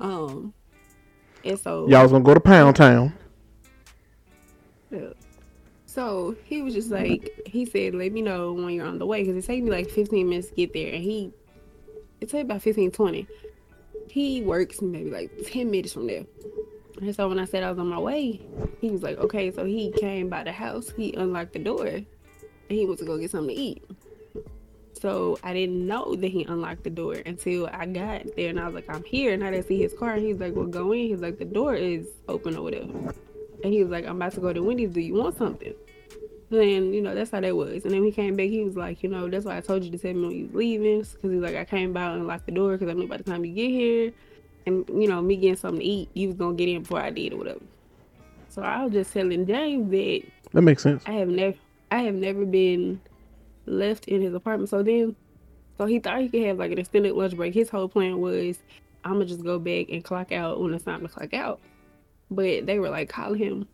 Um 0.00 0.54
and 1.44 1.58
so 1.58 1.88
Y'all 1.88 2.02
was 2.02 2.12
gonna 2.12 2.24
go 2.24 2.34
to 2.34 2.40
Pound 2.40 2.76
Town. 2.76 3.12
Yeah. 4.90 5.08
So 5.86 6.34
he 6.44 6.62
was 6.62 6.72
just 6.72 6.90
like, 6.90 7.42
he 7.46 7.66
said, 7.66 7.94
let 7.94 8.12
me 8.12 8.22
know 8.22 8.54
when 8.54 8.70
you're 8.70 8.86
on 8.86 8.98
the 8.98 9.04
way 9.04 9.22
because 9.24 9.44
it 9.44 9.46
take 9.46 9.62
me 9.62 9.70
like 9.70 9.90
15 9.90 10.26
minutes 10.26 10.48
to 10.48 10.54
get 10.54 10.72
there. 10.72 10.94
And 10.94 11.02
he, 11.02 11.32
it 12.22 12.30
take 12.30 12.44
about 12.44 12.62
15, 12.62 12.92
20. 12.92 13.26
He 14.12 14.42
works 14.42 14.82
maybe 14.82 15.10
like 15.10 15.30
10 15.46 15.70
minutes 15.70 15.94
from 15.94 16.06
there. 16.06 16.26
And 17.00 17.16
so 17.16 17.30
when 17.30 17.38
I 17.38 17.46
said 17.46 17.62
I 17.62 17.70
was 17.70 17.78
on 17.78 17.88
my 17.88 17.98
way, 17.98 18.42
he 18.78 18.90
was 18.90 19.02
like, 19.02 19.16
okay. 19.16 19.50
So 19.50 19.64
he 19.64 19.90
came 19.90 20.28
by 20.28 20.44
the 20.44 20.52
house, 20.52 20.92
he 20.94 21.14
unlocked 21.14 21.54
the 21.54 21.60
door, 21.60 21.86
and 21.86 22.04
he 22.68 22.84
went 22.84 22.98
to 22.98 23.06
go 23.06 23.16
get 23.16 23.30
something 23.30 23.56
to 23.56 23.58
eat. 23.58 23.82
So 25.00 25.38
I 25.42 25.54
didn't 25.54 25.86
know 25.86 26.14
that 26.14 26.28
he 26.28 26.44
unlocked 26.44 26.84
the 26.84 26.90
door 26.90 27.14
until 27.24 27.68
I 27.72 27.86
got 27.86 28.36
there 28.36 28.50
and 28.50 28.60
I 28.60 28.66
was 28.66 28.74
like, 28.74 28.94
I'm 28.94 29.02
here. 29.02 29.32
And 29.32 29.42
I 29.42 29.50
didn't 29.50 29.68
see 29.68 29.80
his 29.80 29.94
car. 29.94 30.12
And 30.12 30.22
he's 30.22 30.36
like, 30.36 30.54
Well, 30.54 30.66
go 30.66 30.92
in. 30.92 31.06
He's 31.06 31.20
like, 31.20 31.38
The 31.38 31.46
door 31.46 31.74
is 31.74 32.06
open 32.28 32.54
or 32.54 32.64
whatever. 32.64 33.14
And 33.64 33.72
he 33.72 33.82
was 33.82 33.90
like, 33.90 34.06
I'm 34.06 34.16
about 34.16 34.34
to 34.34 34.40
go 34.40 34.52
to 34.52 34.62
Wendy's. 34.62 34.90
Do 34.90 35.00
you 35.00 35.14
want 35.14 35.38
something? 35.38 35.72
Then, 36.52 36.92
you 36.92 37.00
know, 37.00 37.14
that's 37.14 37.30
how 37.30 37.40
that 37.40 37.56
was. 37.56 37.84
And 37.84 37.94
then 37.94 38.04
he 38.04 38.12
came 38.12 38.36
back. 38.36 38.50
He 38.50 38.62
was 38.62 38.76
like, 38.76 39.02
You 39.02 39.08
know, 39.08 39.26
that's 39.26 39.46
why 39.46 39.56
I 39.56 39.62
told 39.62 39.84
you 39.84 39.90
to 39.90 39.96
tell 39.96 40.12
me 40.12 40.20
when 40.26 40.36
you 40.36 40.44
was 40.46 40.54
leaving. 40.54 41.00
Because 41.00 41.32
he's 41.32 41.40
like, 41.40 41.56
I 41.56 41.64
came 41.64 41.94
by 41.94 42.12
and 42.12 42.26
locked 42.26 42.44
the 42.44 42.52
door 42.52 42.72
because 42.72 42.90
I 42.90 42.92
knew 42.92 43.08
by 43.08 43.16
the 43.16 43.22
time 43.22 43.42
you 43.44 43.54
get 43.54 43.70
here 43.70 44.12
and, 44.66 44.86
you 44.88 45.08
know, 45.08 45.22
me 45.22 45.36
getting 45.36 45.56
something 45.56 45.80
to 45.80 45.86
eat, 45.86 46.10
you 46.12 46.28
was 46.28 46.36
going 46.36 46.56
to 46.56 46.62
get 46.62 46.70
in 46.70 46.82
before 46.82 47.00
I 47.00 47.08
did 47.08 47.32
or 47.32 47.38
whatever. 47.38 47.60
So 48.50 48.60
I 48.60 48.84
was 48.84 48.92
just 48.92 49.14
telling 49.14 49.46
James 49.46 49.90
that 49.90 50.22
That 50.52 50.60
makes 50.60 50.82
sense. 50.82 51.02
I 51.06 51.12
have 51.12 51.28
never 51.28 51.56
I 51.90 52.02
have 52.02 52.14
never 52.14 52.44
been 52.44 53.00
left 53.64 54.08
in 54.08 54.20
his 54.20 54.34
apartment. 54.34 54.68
So 54.68 54.82
then 54.82 55.16
so 55.78 55.86
he 55.86 56.00
thought 56.00 56.20
he 56.20 56.28
could 56.28 56.42
have 56.42 56.58
like 56.58 56.70
an 56.70 56.78
extended 56.78 57.14
lunch 57.14 57.34
break. 57.34 57.54
His 57.54 57.70
whole 57.70 57.88
plan 57.88 58.20
was 58.20 58.58
I'ma 59.04 59.24
just 59.24 59.42
go 59.42 59.58
back 59.58 59.86
and 59.88 60.04
clock 60.04 60.32
out 60.32 60.60
when 60.60 60.74
it's 60.74 60.84
time 60.84 61.00
to 61.00 61.08
clock 61.08 61.32
out. 61.32 61.60
But 62.30 62.66
they 62.66 62.78
were 62.78 62.90
like 62.90 63.08
calling 63.08 63.38
him, 63.38 63.68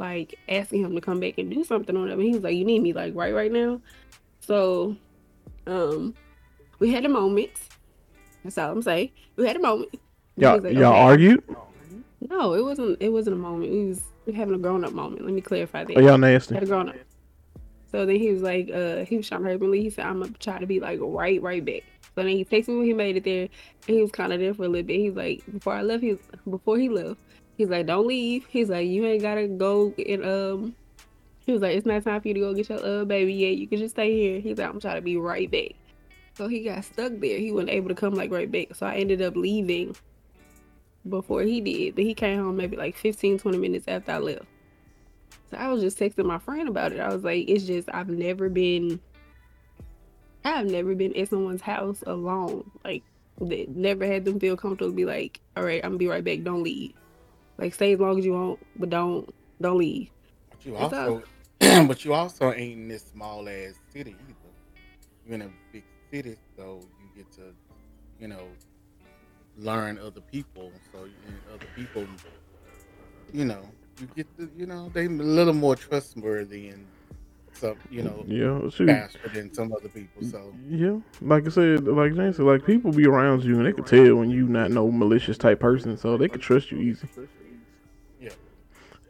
like 0.00 0.36
asking 0.48 0.82
him 0.84 0.94
to 0.96 1.00
come 1.00 1.20
back 1.20 1.38
and 1.38 1.50
do 1.50 1.62
something 1.62 1.96
on 1.96 2.08
him. 2.08 2.18
And 2.18 2.22
he 2.28 2.34
was 2.34 2.42
like, 2.42 2.56
You 2.56 2.64
need 2.64 2.82
me 2.82 2.92
like 2.92 3.14
right 3.14 3.32
right 3.34 3.52
now. 3.52 3.80
So 4.40 4.96
um 5.66 6.14
we 6.80 6.90
had 6.90 7.04
a 7.04 7.08
moment. 7.08 7.50
That's 8.42 8.58
all 8.58 8.72
I'm 8.72 8.82
saying. 8.82 9.10
We 9.36 9.46
had 9.46 9.56
a 9.56 9.60
moment. 9.60 9.94
Y'all, 10.36 10.60
like, 10.60 10.72
y'all 10.72 10.92
"Okay." 10.92 11.00
argued? 11.00 11.44
No, 12.28 12.54
it 12.54 12.62
wasn't 12.64 12.96
it 13.00 13.10
wasn't 13.10 13.36
a 13.36 13.38
moment. 13.38 13.70
We 13.70 13.86
was 13.86 14.02
having 14.34 14.54
a 14.54 14.58
grown 14.58 14.84
up 14.84 14.92
moment. 14.92 15.24
Let 15.24 15.34
me 15.34 15.40
clarify 15.40 15.84
that 15.84 15.96
Or 15.96 16.02
y'all 16.02 16.18
nasty? 16.18 16.54
had 16.54 16.62
a 16.64 16.66
grown 16.66 16.88
up. 16.88 16.96
So 17.90 18.06
then 18.06 18.16
he 18.16 18.30
was 18.30 18.40
like, 18.42 18.70
uh, 18.70 19.04
he 19.04 19.16
was 19.16 19.28
trying 19.28 19.42
to 19.42 19.48
hurt 19.50 19.60
me. 19.60 19.82
He 19.82 19.90
said, 19.90 20.06
I'm 20.06 20.20
gonna 20.20 20.32
try 20.38 20.58
to 20.58 20.66
be 20.66 20.78
like 20.80 21.00
right, 21.02 21.42
right 21.42 21.64
back. 21.64 21.82
So 22.14 22.22
then 22.22 22.28
he 22.28 22.44
texted 22.44 22.68
me 22.68 22.76
when 22.76 22.86
he 22.86 22.92
made 22.92 23.16
it 23.16 23.24
there, 23.24 23.48
and 23.88 23.96
he 23.96 24.00
was 24.00 24.12
kind 24.12 24.32
of 24.32 24.38
there 24.40 24.54
for 24.54 24.64
a 24.64 24.68
little 24.68 24.86
bit. 24.86 24.96
He's 24.96 25.14
like, 25.14 25.42
before 25.52 25.72
I 25.74 25.82
left, 25.82 26.02
he 26.02 26.10
was, 26.10 26.20
before 26.48 26.78
he 26.78 26.88
left, 26.88 27.18
he's 27.60 27.68
like, 27.68 27.84
don't 27.84 28.06
leave. 28.06 28.46
He's 28.48 28.70
like, 28.70 28.88
you 28.88 29.04
ain't 29.04 29.20
gotta 29.20 29.46
go 29.46 29.92
and 30.08 30.24
um. 30.24 30.76
He 31.44 31.52
was 31.52 31.62
like, 31.62 31.76
it's 31.76 31.86
not 31.86 32.04
time 32.04 32.20
for 32.20 32.28
you 32.28 32.34
to 32.34 32.40
go 32.40 32.54
get 32.54 32.68
your 32.70 32.84
uh 32.84 33.04
baby 33.04 33.34
yet. 33.34 33.56
You 33.56 33.66
can 33.66 33.78
just 33.78 33.94
stay 33.94 34.12
here. 34.14 34.40
He's 34.40 34.56
like, 34.56 34.68
I'm 34.68 34.80
trying 34.80 34.96
to 34.96 35.02
be 35.02 35.18
right 35.18 35.50
back. 35.50 35.72
So 36.36 36.48
he 36.48 36.64
got 36.64 36.84
stuck 36.84 37.12
there. 37.18 37.38
He 37.38 37.52
wasn't 37.52 37.70
able 37.70 37.88
to 37.90 37.94
come 37.94 38.14
like 38.14 38.30
right 38.30 38.50
back. 38.50 38.74
So 38.74 38.86
I 38.86 38.94
ended 38.94 39.20
up 39.20 39.36
leaving 39.36 39.94
before 41.06 41.42
he 41.42 41.60
did. 41.60 41.96
But 41.96 42.04
he 42.04 42.14
came 42.14 42.38
home 42.38 42.56
maybe 42.56 42.76
like 42.78 42.96
15, 42.96 43.38
20 43.38 43.58
minutes 43.58 43.84
after 43.88 44.12
I 44.12 44.18
left. 44.18 44.46
So 45.50 45.58
I 45.58 45.68
was 45.68 45.82
just 45.82 45.98
texting 45.98 46.24
my 46.24 46.38
friend 46.38 46.66
about 46.66 46.92
it. 46.92 47.00
I 47.00 47.12
was 47.12 47.24
like, 47.24 47.46
it's 47.46 47.64
just 47.64 47.90
I've 47.92 48.08
never 48.08 48.48
been 48.48 49.00
I've 50.44 50.66
never 50.66 50.94
been 50.94 51.14
at 51.14 51.28
someone's 51.28 51.60
house 51.60 52.02
alone. 52.06 52.70
Like 52.84 53.02
never 53.40 54.06
had 54.06 54.24
them 54.24 54.38
feel 54.40 54.56
comfortable 54.56 54.92
to 54.92 54.96
be 54.96 55.04
like, 55.04 55.40
all 55.56 55.64
right, 55.64 55.84
I'm 55.84 55.90
gonna 55.90 55.98
be 55.98 56.08
right 56.08 56.24
back, 56.24 56.42
don't 56.42 56.62
leave. 56.62 56.94
Like 57.60 57.74
stay 57.74 57.92
as 57.92 58.00
long 58.00 58.18
as 58.18 58.24
you 58.24 58.32
want, 58.32 58.58
but 58.78 58.88
don't 58.90 59.28
don't 59.60 59.76
leave. 59.76 60.10
But 60.50 60.64
you 60.64 60.74
It's 60.74 60.94
also, 60.94 61.22
but 61.60 62.04
you 62.04 62.14
also 62.14 62.52
ain't 62.52 62.80
in 62.80 62.88
this 62.88 63.04
small 63.12 63.46
ass 63.48 63.74
city 63.92 64.16
either. 64.28 64.54
You're 65.26 65.34
in 65.34 65.42
a 65.42 65.50
big 65.72 65.84
city, 66.10 66.36
so 66.56 66.80
you 66.98 67.22
get 67.22 67.30
to, 67.34 67.54
you 68.18 68.28
know, 68.28 68.48
learn 69.58 69.98
other 69.98 70.22
people. 70.22 70.72
So 70.90 71.04
you 71.04 71.14
other 71.52 71.66
people, 71.76 72.08
you 73.32 73.44
know, 73.44 73.62
you 73.98 74.08
get 74.16 74.26
to, 74.38 74.50
you 74.56 74.66
know, 74.66 74.90
they 74.94 75.04
a 75.04 75.10
little 75.10 75.52
more 75.52 75.76
trustworthy 75.76 76.68
and 76.68 76.86
some, 77.52 77.76
you 77.90 78.02
know, 78.02 78.24
Yeah, 78.26 78.68
shoot. 78.70 78.88
faster 78.88 79.28
than 79.28 79.52
some 79.52 79.72
other 79.72 79.90
people. 79.90 80.22
So 80.22 80.54
Yeah, 80.68 80.96
like 81.20 81.46
I 81.46 81.50
said, 81.50 81.86
like 81.86 82.14
James 82.14 82.36
said, 82.36 82.46
like 82.46 82.64
people 82.64 82.90
be 82.90 83.06
around 83.06 83.44
you 83.44 83.56
and 83.56 83.66
they 83.66 83.72
could 83.72 83.86
tell 83.86 84.14
when 84.16 84.30
you 84.30 84.46
not 84.48 84.70
no 84.70 84.90
malicious 84.90 85.36
type 85.36 85.60
person, 85.60 85.98
so 85.98 86.16
they 86.16 86.28
could 86.28 86.40
trust 86.40 86.70
you 86.70 86.78
easy. 86.78 87.06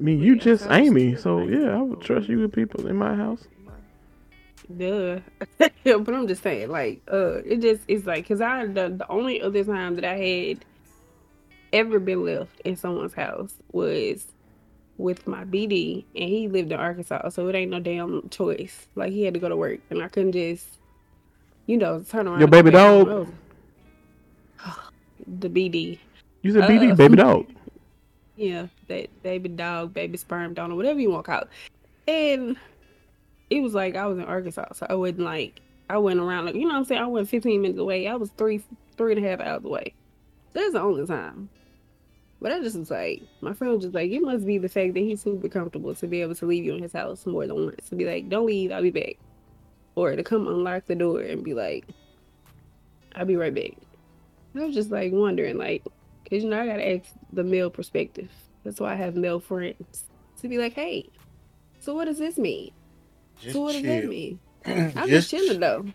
Yeah. 0.01 0.05
I 0.05 0.05
mean, 0.05 0.21
you 0.21 0.37
just 0.37 0.67
Amy, 0.71 1.17
so 1.17 1.41
yeah, 1.47 1.77
I 1.79 1.83
would 1.83 2.01
trust 2.01 2.29
you 2.29 2.41
with 2.41 2.53
people 2.53 2.87
in 2.87 2.97
my 2.97 3.15
house. 3.15 3.47
Duh. 4.79 5.21
but 5.59 6.15
I'm 6.15 6.27
just 6.29 6.43
saying, 6.43 6.71
like, 6.71 7.03
uh, 7.13 7.43
it 7.45 7.61
just 7.61 7.83
it's 7.89 8.07
like, 8.07 8.27
cause 8.29 8.41
I 8.41 8.67
the, 8.67 8.91
the 8.91 9.07
only 9.11 9.43
other 9.43 9.65
time 9.65 9.97
that 9.97 10.05
I 10.05 10.17
had 10.17 10.65
ever 11.73 11.99
been 12.01 12.25
left 12.25 12.61
in 12.63 12.77
someone's 12.77 13.15
house 13.15 13.55
was 13.73 14.27
with 14.99 15.27
my 15.27 15.45
BD, 15.45 16.05
and 16.15 16.29
he 16.29 16.49
lived 16.49 16.73
in 16.73 16.79
Arkansas, 16.79 17.31
so 17.31 17.49
it 17.49 17.55
ain't 17.55 17.71
no 17.71 17.81
damn 17.81 18.29
choice. 18.31 18.87
Like 18.95 19.13
he 19.13 19.25
had 19.25 19.35
to 19.35 19.41
go 19.41 19.49
to 19.49 19.57
work, 19.57 19.81
and 19.91 20.03
I 20.03 20.09
couldn't 20.09 20.33
just, 20.33 20.67
you 21.67 21.77
know, 21.79 22.03
turn 22.09 22.29
around. 22.29 22.41
Your 22.41 22.49
baby 22.49 22.71
dog? 22.71 23.29
The 25.27 25.49
BD. 25.51 25.99
You 26.43 26.53
said 26.53 26.65
Uh, 26.65 26.69
BD, 26.69 26.97
baby 26.97 27.17
dog. 27.27 27.47
Yeah, 28.41 28.69
that 28.89 29.23
baby 29.23 29.51
dog, 29.51 29.93
baby 29.93 30.17
sperm 30.17 30.55
donor, 30.55 30.75
whatever 30.75 30.99
you 30.99 31.11
want 31.11 31.27
to 31.27 31.31
call 31.31 31.43
it. 31.43 31.49
And 32.09 32.57
it 33.51 33.61
was 33.61 33.75
like 33.75 33.97
I 33.97 34.07
was 34.07 34.17
in 34.17 34.25
Arkansas, 34.25 34.73
so 34.73 34.87
I 34.89 34.95
wasn't 34.95 35.21
like 35.21 35.61
I 35.91 35.99
went 35.99 36.21
around 36.21 36.47
like 36.47 36.55
you 36.55 36.63
know 36.63 36.69
what 36.69 36.77
I'm 36.77 36.85
saying. 36.87 37.03
I 37.03 37.07
went 37.07 37.29
15 37.29 37.61
minutes 37.61 37.79
away. 37.79 38.09
I 38.09 38.15
was 38.15 38.31
three 38.31 38.63
three 38.97 39.15
and 39.15 39.23
a 39.23 39.29
half 39.29 39.41
hours 39.41 39.63
away. 39.67 39.93
That's 40.55 40.73
the 40.73 40.81
only 40.81 41.07
time. 41.07 41.51
But 42.41 42.53
I 42.53 42.61
just 42.61 42.79
was 42.79 42.91
like, 42.91 43.21
my 43.43 43.53
friend 43.53 43.75
was 43.75 43.83
just 43.83 43.95
like, 43.95 44.11
it 44.11 44.23
must 44.23 44.47
be 44.47 44.57
the 44.57 44.71
fact 44.71 44.95
that 44.95 45.01
he's 45.01 45.21
super 45.21 45.51
comfortable 45.51 45.95
to 45.95 46.07
be 46.07 46.23
able 46.23 46.35
to 46.37 46.47
leave 46.47 46.65
you 46.65 46.75
in 46.75 46.83
his 46.83 46.95
house 46.95 47.27
more 47.27 47.47
than 47.47 47.67
once. 47.67 47.91
To 47.91 47.95
be 47.95 48.07
like, 48.07 48.31
don't 48.31 48.47
leave, 48.47 48.73
I'll 48.73 48.81
be 48.81 48.91
back. 48.91 49.19
Or 49.97 50.17
to 50.17 50.23
come 50.23 50.49
unlock 50.49 50.87
the 50.87 50.95
door 50.95 51.21
and 51.21 51.45
be 51.45 51.53
like, 51.53 51.85
I'll 53.15 53.27
be 53.27 53.37
right 53.37 53.55
back. 53.55 53.73
I 54.57 54.65
was 54.65 54.75
just 54.75 54.91
like 54.91 55.13
wondering, 55.13 55.59
like, 55.59 55.85
because 56.31 56.45
you 56.45 56.51
know, 56.51 56.61
I 56.63 56.67
gotta 56.67 56.89
ask 56.89 57.05
the 57.33 57.45
male 57.45 57.71
perspective. 57.71 58.31
That's 58.65 58.81
why 58.81 58.93
I 58.93 58.97
have 58.97 59.17
male 59.17 59.41
friends 59.41 60.05
to 60.41 60.49
be 60.49 60.59
like, 60.59 60.75
hey, 60.75 61.11
so 61.81 61.95
what 61.95 62.07
does 62.07 62.19
this 62.19 62.39
mean? 62.39 62.71
just 63.41 63.55
so 63.55 63.63
what 63.63 63.73
does 63.73 63.83
that 63.83 64.05
mean? 64.07 64.41
I'm 64.67 65.09
just, 65.09 65.31
chilling 65.31 65.61
though. 65.61 65.87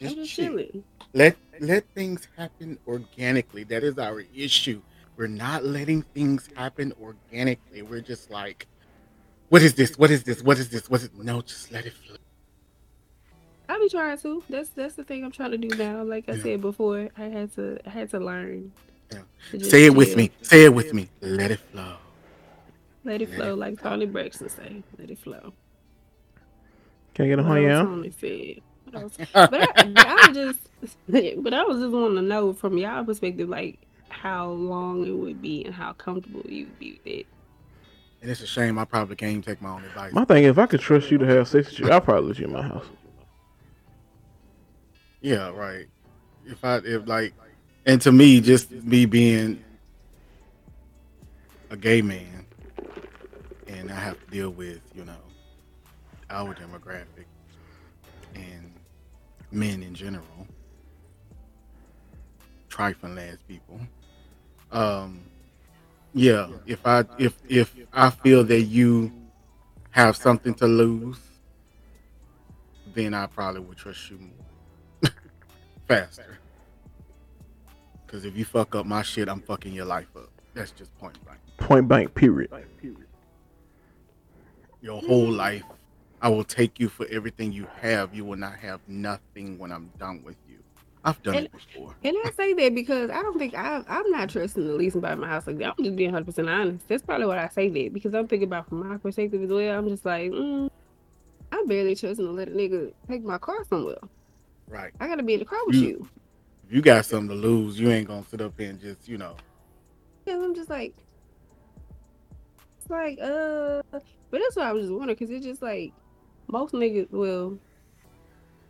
Just 0.00 0.16
I'm 0.16 0.22
just 0.22 0.34
chill. 0.36 0.46
chilling. 0.46 0.84
Let 1.14 1.36
let 1.60 1.84
things 1.94 2.28
happen 2.36 2.78
organically. 2.86 3.64
That 3.64 3.82
is 3.82 3.98
our 3.98 4.24
issue. 4.36 4.82
We're 5.16 5.26
not 5.26 5.64
letting 5.64 6.02
things 6.02 6.48
happen 6.54 6.92
organically. 7.02 7.82
We're 7.82 8.02
just 8.02 8.30
like, 8.30 8.66
what 9.48 9.62
is 9.62 9.74
this? 9.74 9.98
What 9.98 10.10
is 10.10 10.22
this? 10.24 10.42
What 10.42 10.58
is 10.58 10.68
this? 10.68 10.90
What 10.90 11.02
is 11.02 11.10
no? 11.16 11.40
Just 11.42 11.72
let 11.72 11.86
it 11.86 11.94
flow. 11.94 12.16
I'll 13.68 13.80
be 13.80 13.88
trying 13.88 14.18
to. 14.18 14.44
That's 14.48 14.70
that's 14.70 14.94
the 14.94 15.04
thing 15.04 15.24
I'm 15.24 15.32
trying 15.32 15.52
to 15.52 15.58
do 15.58 15.76
now. 15.76 16.02
Like 16.04 16.28
I 16.28 16.34
Yeah. 16.34 16.42
said 16.42 16.60
before, 16.60 17.08
I 17.16 17.24
had 17.24 17.54
to 17.54 17.78
I 17.86 17.90
had 17.90 18.10
to 18.10 18.20
learn. 18.20 18.72
Yeah. 19.12 19.62
Say 19.62 19.86
it 19.86 19.94
with 19.94 20.16
me. 20.16 20.30
Say 20.42 20.64
it 20.64 20.74
with 20.74 20.92
me. 20.92 21.08
Let 21.20 21.50
it 21.50 21.60
flow. 21.72 21.96
Let 23.04 23.22
it 23.22 23.30
flow, 23.30 23.54
it 23.54 23.58
like 23.58 23.80
Toni 23.80 24.06
Braxton 24.06 24.48
say. 24.50 24.82
Let 24.98 25.10
it 25.10 25.18
flow. 25.18 25.52
Can 27.14 27.24
I 27.24 27.28
get 27.28 27.38
a 27.38 27.42
What 27.42 27.48
honey 27.48 27.66
else 27.66 27.86
out? 27.86 27.90
Toni 27.90 28.10
said. 28.10 28.62
But 28.84 29.54
I, 29.54 29.92
I 29.96 30.28
was 30.28 30.36
just, 30.36 30.96
but 31.42 31.54
I 31.54 31.62
was 31.64 31.80
just 31.80 31.92
wanting 31.92 32.16
to 32.16 32.22
know 32.22 32.52
from 32.52 32.76
y'all 32.76 33.04
perspective, 33.04 33.48
like 33.48 33.78
how 34.08 34.50
long 34.50 35.06
it 35.06 35.12
would 35.12 35.40
be 35.40 35.64
and 35.64 35.74
how 35.74 35.92
comfortable 35.94 36.42
you 36.48 36.66
would 36.66 36.78
be 36.78 36.92
with 36.92 37.06
it. 37.06 37.26
And 38.20 38.30
it's 38.30 38.40
a 38.40 38.46
shame 38.46 38.78
I 38.78 38.84
probably 38.84 39.16
can't 39.16 39.30
even 39.30 39.42
take 39.42 39.62
my 39.62 39.70
own 39.70 39.84
advice. 39.84 40.12
My 40.12 40.24
thing, 40.24 40.44
if 40.44 40.58
I 40.58 40.66
could 40.66 40.80
trust 40.80 41.10
you 41.10 41.18
to 41.18 41.26
have 41.26 41.48
sex 41.48 41.70
with 41.70 41.78
you, 41.80 41.92
I'd 41.92 42.04
probably 42.04 42.28
let 42.28 42.38
you 42.38 42.46
in 42.46 42.52
my 42.52 42.62
house. 42.62 42.86
Yeah, 45.20 45.50
right. 45.50 45.86
If 46.46 46.64
I 46.64 46.76
if 46.78 47.06
like 47.06 47.34
and 47.88 48.02
to 48.02 48.12
me, 48.12 48.38
just 48.42 48.70
me 48.70 49.06
being 49.06 49.64
a 51.70 51.76
gay 51.76 52.02
man 52.02 52.44
and 53.66 53.90
I 53.90 53.94
have 53.94 54.22
to 54.22 54.30
deal 54.30 54.50
with, 54.50 54.80
you 54.94 55.06
know, 55.06 55.16
our 56.28 56.54
demographic 56.54 57.24
and 58.34 58.74
men 59.50 59.82
in 59.82 59.94
general. 59.94 60.46
Trifling 62.68 63.18
ass 63.18 63.38
people. 63.48 63.80
Um 64.70 65.22
yeah, 66.12 66.48
if 66.66 66.86
I 66.86 67.06
if 67.18 67.38
if 67.48 67.74
I 67.94 68.10
feel 68.10 68.44
that 68.44 68.62
you 68.62 69.10
have 69.92 70.14
something 70.14 70.52
to 70.54 70.66
lose, 70.66 71.18
then 72.92 73.14
I 73.14 73.26
probably 73.26 73.62
would 73.62 73.78
trust 73.78 74.10
you 74.10 74.18
more 74.18 75.10
faster. 75.88 76.37
Because 78.08 78.24
if 78.24 78.34
you 78.38 78.46
fuck 78.46 78.74
up 78.74 78.86
my 78.86 79.02
shit, 79.02 79.28
I'm 79.28 79.42
fucking 79.42 79.74
your 79.74 79.84
life 79.84 80.06
up. 80.16 80.30
That's 80.54 80.70
just 80.70 80.96
point 80.98 81.22
blank. 81.26 81.40
Point 81.58 81.88
blank, 81.88 82.14
period. 82.14 82.50
Your 84.80 85.02
whole 85.02 85.30
life, 85.30 85.62
I 86.22 86.30
will 86.30 86.42
take 86.44 86.80
you 86.80 86.88
for 86.88 87.06
everything 87.10 87.52
you 87.52 87.66
have. 87.82 88.14
You 88.14 88.24
will 88.24 88.38
not 88.38 88.54
have 88.54 88.80
nothing 88.88 89.58
when 89.58 89.70
I'm 89.70 89.90
done 89.98 90.22
with 90.24 90.36
you. 90.48 90.56
I've 91.04 91.22
done 91.22 91.34
it 91.34 91.52
before. 91.52 91.94
And 92.02 92.16
I 92.24 92.30
say 92.30 92.54
that 92.54 92.74
because 92.74 93.10
I 93.10 93.20
don't 93.20 93.38
think 93.38 93.54
I, 93.54 93.82
I'm 93.86 94.10
not 94.10 94.30
trusting 94.30 94.66
the 94.66 94.72
lease 94.72 94.94
by 94.96 95.14
my 95.14 95.28
house 95.28 95.46
like 95.46 95.58
that. 95.58 95.74
I'm 95.76 95.84
just 95.84 95.96
being 95.96 96.10
100% 96.12 96.48
honest. 96.50 96.88
That's 96.88 97.02
probably 97.02 97.26
what 97.26 97.38
I 97.38 97.48
say 97.48 97.68
that 97.68 97.92
because 97.92 98.14
I'm 98.14 98.26
thinking 98.26 98.48
about 98.48 98.70
from 98.70 98.88
my 98.88 98.96
perspective 98.96 99.42
as 99.42 99.50
well. 99.50 99.78
I'm 99.78 99.86
just 99.88 100.06
like, 100.06 100.30
mm, 100.30 100.70
I 101.52 101.64
barely 101.66 101.94
trusting 101.94 102.24
to 102.24 102.32
let 102.32 102.48
a 102.48 102.52
nigga 102.52 102.92
take 103.06 103.22
my 103.22 103.36
car 103.36 103.64
somewhere. 103.68 103.98
Right. 104.66 104.92
I 104.98 105.08
gotta 105.08 105.22
be 105.22 105.34
in 105.34 105.40
the 105.40 105.44
car 105.44 105.58
with 105.66 105.76
You- 105.76 105.88
you. 105.88 106.08
If 106.68 106.74
you 106.74 106.82
got 106.82 107.06
something 107.06 107.30
to 107.30 107.34
lose, 107.34 107.80
you 107.80 107.90
ain't 107.90 108.06
gonna 108.06 108.26
sit 108.28 108.42
up 108.42 108.52
here 108.58 108.68
and 108.68 108.78
just, 108.78 109.08
you 109.08 109.16
know. 109.16 109.36
Yeah, 110.26 110.34
I'm 110.34 110.54
just 110.54 110.68
like, 110.68 110.94
it's 112.78 112.90
like, 112.90 113.18
uh, 113.22 113.80
but 113.90 114.02
that's 114.32 114.54
what 114.54 114.66
I 114.66 114.72
was 114.74 114.82
just 114.82 114.92
wondering 114.92 115.16
because 115.18 115.30
it's 115.30 115.46
just 115.46 115.62
like 115.62 115.94
most 116.46 116.74
niggas 116.74 117.10
will. 117.10 117.58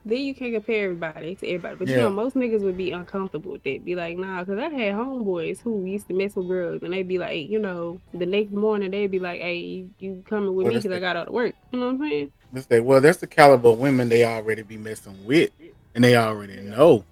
Then 0.05 0.21
you 0.21 0.33
can't 0.33 0.55
compare 0.55 0.85
everybody 0.85 1.35
to 1.35 1.47
everybody, 1.49 1.75
but 1.75 1.89
you 1.89 1.97
know 1.97 2.09
most 2.09 2.37
niggas 2.37 2.61
would 2.61 2.77
be 2.77 2.93
uncomfortable 2.93 3.51
with 3.51 3.65
that. 3.65 3.85
Be 3.85 3.97
like, 3.97 4.17
nah, 4.17 4.45
because 4.45 4.61
I 4.61 4.69
had 4.69 4.95
homeboys 4.95 5.61
who 5.61 5.85
used 5.85 6.07
to 6.07 6.15
mess 6.15 6.37
with 6.37 6.47
girls, 6.47 6.85
and 6.85 6.93
they'd 6.93 7.09
be 7.09 7.19
like, 7.19 7.51
you 7.51 7.59
know, 7.59 8.01
the 8.15 8.27
next 8.27 8.53
morning 8.53 8.93
they'd 8.93 9.11
be 9.11 9.19
like, 9.19 9.41
hey, 9.41 9.57
you, 9.57 9.91
you 9.99 10.25
coming 10.29 10.55
with 10.55 10.67
Well, 10.67 10.75
me 10.75 10.81
because 10.81 10.97
I 10.97 11.01
got 11.01 11.17
out 11.17 11.27
of 11.27 11.35
work. 11.35 11.53
You 11.73 11.81
know 11.81 11.87
what 11.87 12.07
I'm 12.07 12.31
saying? 12.63 12.85
Well, 12.85 13.01
that's 13.01 13.19
the 13.19 13.27
caliber 13.27 13.71
of 13.71 13.81
women 13.81 14.09
they 14.09 14.25
already 14.25 14.63
be 14.63 14.77
messing 14.77 15.27
with, 15.27 15.51
and 15.97 16.05
they 16.05 16.17
already 16.17 16.61
know 16.61 17.05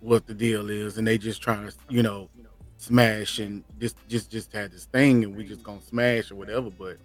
what 0.00 0.26
the 0.26 0.34
deal 0.34 0.70
is, 0.70 0.98
and 0.98 1.06
they 1.06 1.18
just 1.18 1.42
trying 1.42 1.68
to, 1.68 1.74
you 1.88 2.02
know, 2.02 2.28
smash 2.76 3.38
and 3.38 3.62
just, 3.78 3.96
just, 4.08 4.30
just 4.30 4.52
had 4.52 4.72
this 4.72 4.86
thing, 4.86 5.24
and 5.24 5.36
we 5.36 5.44
just 5.44 5.62
gonna 5.62 5.80
smash 5.82 6.30
or 6.30 6.36
whatever. 6.36 6.70
But 6.70 6.98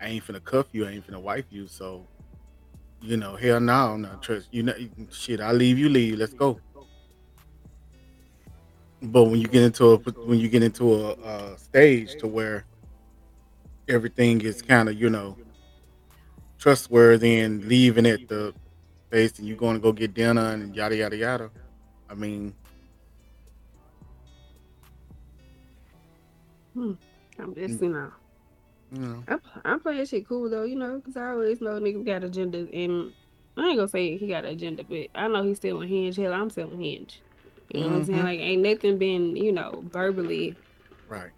I 0.00 0.06
ain't 0.06 0.26
finna 0.26 0.42
cuff 0.42 0.66
you, 0.72 0.86
I 0.86 0.90
ain't 0.90 1.06
finna 1.06 1.20
wife 1.20 1.46
you, 1.50 1.66
so 1.66 2.06
you 3.02 3.16
know, 3.16 3.36
hell 3.36 3.60
no, 3.60 3.96
not 3.96 4.22
trust 4.22 4.48
you. 4.50 4.62
Know, 4.62 4.74
shit, 5.10 5.40
I 5.40 5.52
leave, 5.52 5.78
you 5.78 5.88
leave. 5.88 6.18
Let's 6.18 6.34
go. 6.34 6.60
But 9.02 9.24
when 9.24 9.40
you 9.40 9.48
get 9.48 9.62
into 9.62 9.92
a 9.92 9.96
when 9.96 10.38
you 10.38 10.48
get 10.48 10.62
into 10.62 10.94
a, 10.94 11.12
a 11.12 11.58
stage 11.58 12.16
to 12.18 12.26
where 12.26 12.66
everything 13.88 14.40
is 14.42 14.60
kind 14.60 14.88
of 14.88 15.00
you 15.00 15.08
know 15.08 15.36
trustworthy 16.58 17.40
and 17.40 17.64
leaving 17.64 18.06
at 18.06 18.28
the 18.28 18.54
base 19.08 19.38
and 19.38 19.48
you're 19.48 19.56
going 19.56 19.74
to 19.74 19.80
go 19.80 19.92
get 19.92 20.12
dinner 20.12 20.52
and 20.52 20.76
yada 20.76 20.94
yada 20.96 21.16
yada. 21.16 21.50
I 22.10 22.14
mean, 22.14 22.54
I'm 26.76 27.54
just, 27.54 27.80
you 27.82 27.88
know, 27.88 28.10
you 28.92 29.00
know, 29.00 29.24
I'm, 29.28 29.40
I'm 29.64 29.80
playing 29.80 30.04
shit 30.06 30.26
cool 30.28 30.50
though, 30.50 30.64
you 30.64 30.76
know, 30.76 30.96
because 30.98 31.16
I 31.16 31.30
always 31.30 31.60
know 31.60 31.80
niggas 31.80 32.04
got 32.04 32.22
agendas, 32.22 32.68
and 32.72 33.12
I 33.56 33.68
ain't 33.68 33.76
gonna 33.76 33.88
say 33.88 34.16
he 34.16 34.28
got 34.28 34.44
an 34.44 34.52
agenda, 34.52 34.84
but 34.84 35.06
I 35.14 35.28
know 35.28 35.42
he's 35.44 35.58
still 35.58 35.78
on 35.78 35.88
hinge. 35.88 36.16
Hell, 36.16 36.32
I'm 36.32 36.50
still 36.50 36.70
on 36.70 36.80
hinge. 36.80 37.20
You 37.72 37.80
know 37.82 37.86
what 37.88 37.96
I'm 37.96 38.04
saying? 38.04 38.18
Mhm. 38.18 38.24
Like, 38.24 38.40
ain't 38.40 38.62
nothing 38.62 38.98
been, 38.98 39.36
you 39.36 39.52
know, 39.52 39.84
verbally 39.92 40.56
right? 41.08 41.30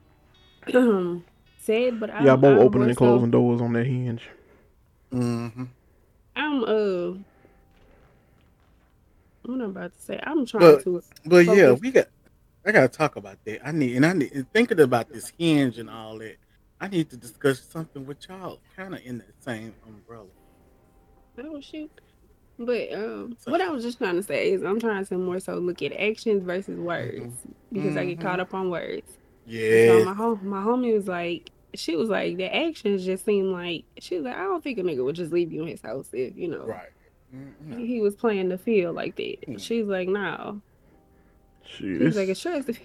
said, 1.58 2.00
but 2.00 2.11
I, 2.11 2.24
Y'all 2.24 2.37
both 2.37 2.58
I'm 2.58 2.66
opening 2.66 2.80
more 2.80 2.88
and 2.88 2.94
so- 2.94 2.98
closing 2.98 3.30
doors 3.30 3.61
on 3.61 3.72
that 3.74 3.87
hinge. 3.87 4.22
Mm-hmm. 5.12 5.64
I'm 6.37 6.64
uh, 6.64 7.18
what 9.42 9.55
I'm 9.61 9.70
about 9.70 9.94
to 9.94 10.00
say. 10.02 10.20
I'm 10.22 10.46
trying 10.46 10.61
But- 10.62 10.85
to. 10.85 11.02
But 11.26 11.46
yeah, 11.46 11.72
we 11.72 11.90
got. 11.90 12.09
I 12.64 12.70
gotta 12.70 12.88
talk 12.88 13.16
about 13.16 13.38
that. 13.44 13.66
I 13.66 13.72
need 13.72 13.96
and 13.96 14.07
I 14.07 14.12
need 14.12 14.46
thinking 14.52 14.78
about 14.81 15.09
this 15.12 15.33
hinge 15.37 15.78
and 15.78 15.90
all 15.90 16.18
that. 16.18 16.37
I 16.81 16.88
need 16.88 17.11
to 17.11 17.16
discuss 17.16 17.61
something 17.61 18.07
with 18.07 18.28
y'all, 18.28 18.61
kind 18.76 18.94
of 18.94 19.00
in 19.05 19.18
that 19.18 19.42
same 19.42 19.74
umbrella. 19.87 20.26
Oh 21.38 21.61
shoot. 21.61 21.90
But 22.59 22.92
um, 22.92 23.37
what 23.46 23.61
I 23.61 23.70
was 23.70 23.83
just 23.83 23.98
trying 23.98 24.16
to 24.16 24.22
say 24.22 24.52
is 24.52 24.62
I'm 24.62 24.78
trying 24.78 25.05
to 25.07 25.18
more 25.18 25.40
so 25.40 25.57
look 25.57 25.83
at 25.83 25.92
actions 25.92 26.44
versus 26.44 26.78
words 26.78 27.35
because 27.72 27.96
I 27.96 28.05
get 28.05 28.20
caught 28.20 28.38
up 28.40 28.55
on 28.55 28.70
words. 28.70 29.11
So 29.11 29.18
Yeah, 29.52 30.05
my 30.05 30.12
home, 30.14 30.40
my 30.44 30.62
homie 30.62 30.94
was 30.94 31.09
like, 31.09 31.50
she 31.74 31.96
was 31.96 32.09
like, 32.11 32.37
the 32.37 32.55
actions 32.55 33.05
just 33.05 33.24
seem 33.24 33.50
like 33.50 33.85
she 33.98 34.16
was 34.16 34.24
like, 34.26 34.37
I 34.37 34.42
don't 34.42 34.62
think 34.62 34.78
a 34.78 34.83
nigga 34.83 35.02
would 35.05 35.16
just 35.16 35.33
leave 35.33 35.50
you 35.52 35.62
in 35.62 35.68
his 35.68 35.81
house 35.81 36.09
if 36.12 36.37
you 36.37 36.46
know 36.48 36.66
right. 36.66 36.90
Mhm. 37.35 37.87
he 37.87 38.01
was 38.01 38.14
playing 38.14 38.49
the 38.51 38.59
field 38.59 38.95
like 38.97 39.16
that. 39.16 39.40
Mm. 39.49 39.61
She's 39.61 39.87
like, 39.87 40.09
no. 40.09 40.61
Shit, 41.64 42.01
He's 42.03 42.16
like, 42.16 42.27
this, 42.27 42.31
it's 42.31 42.40
trust. 42.42 42.66
this 42.66 42.77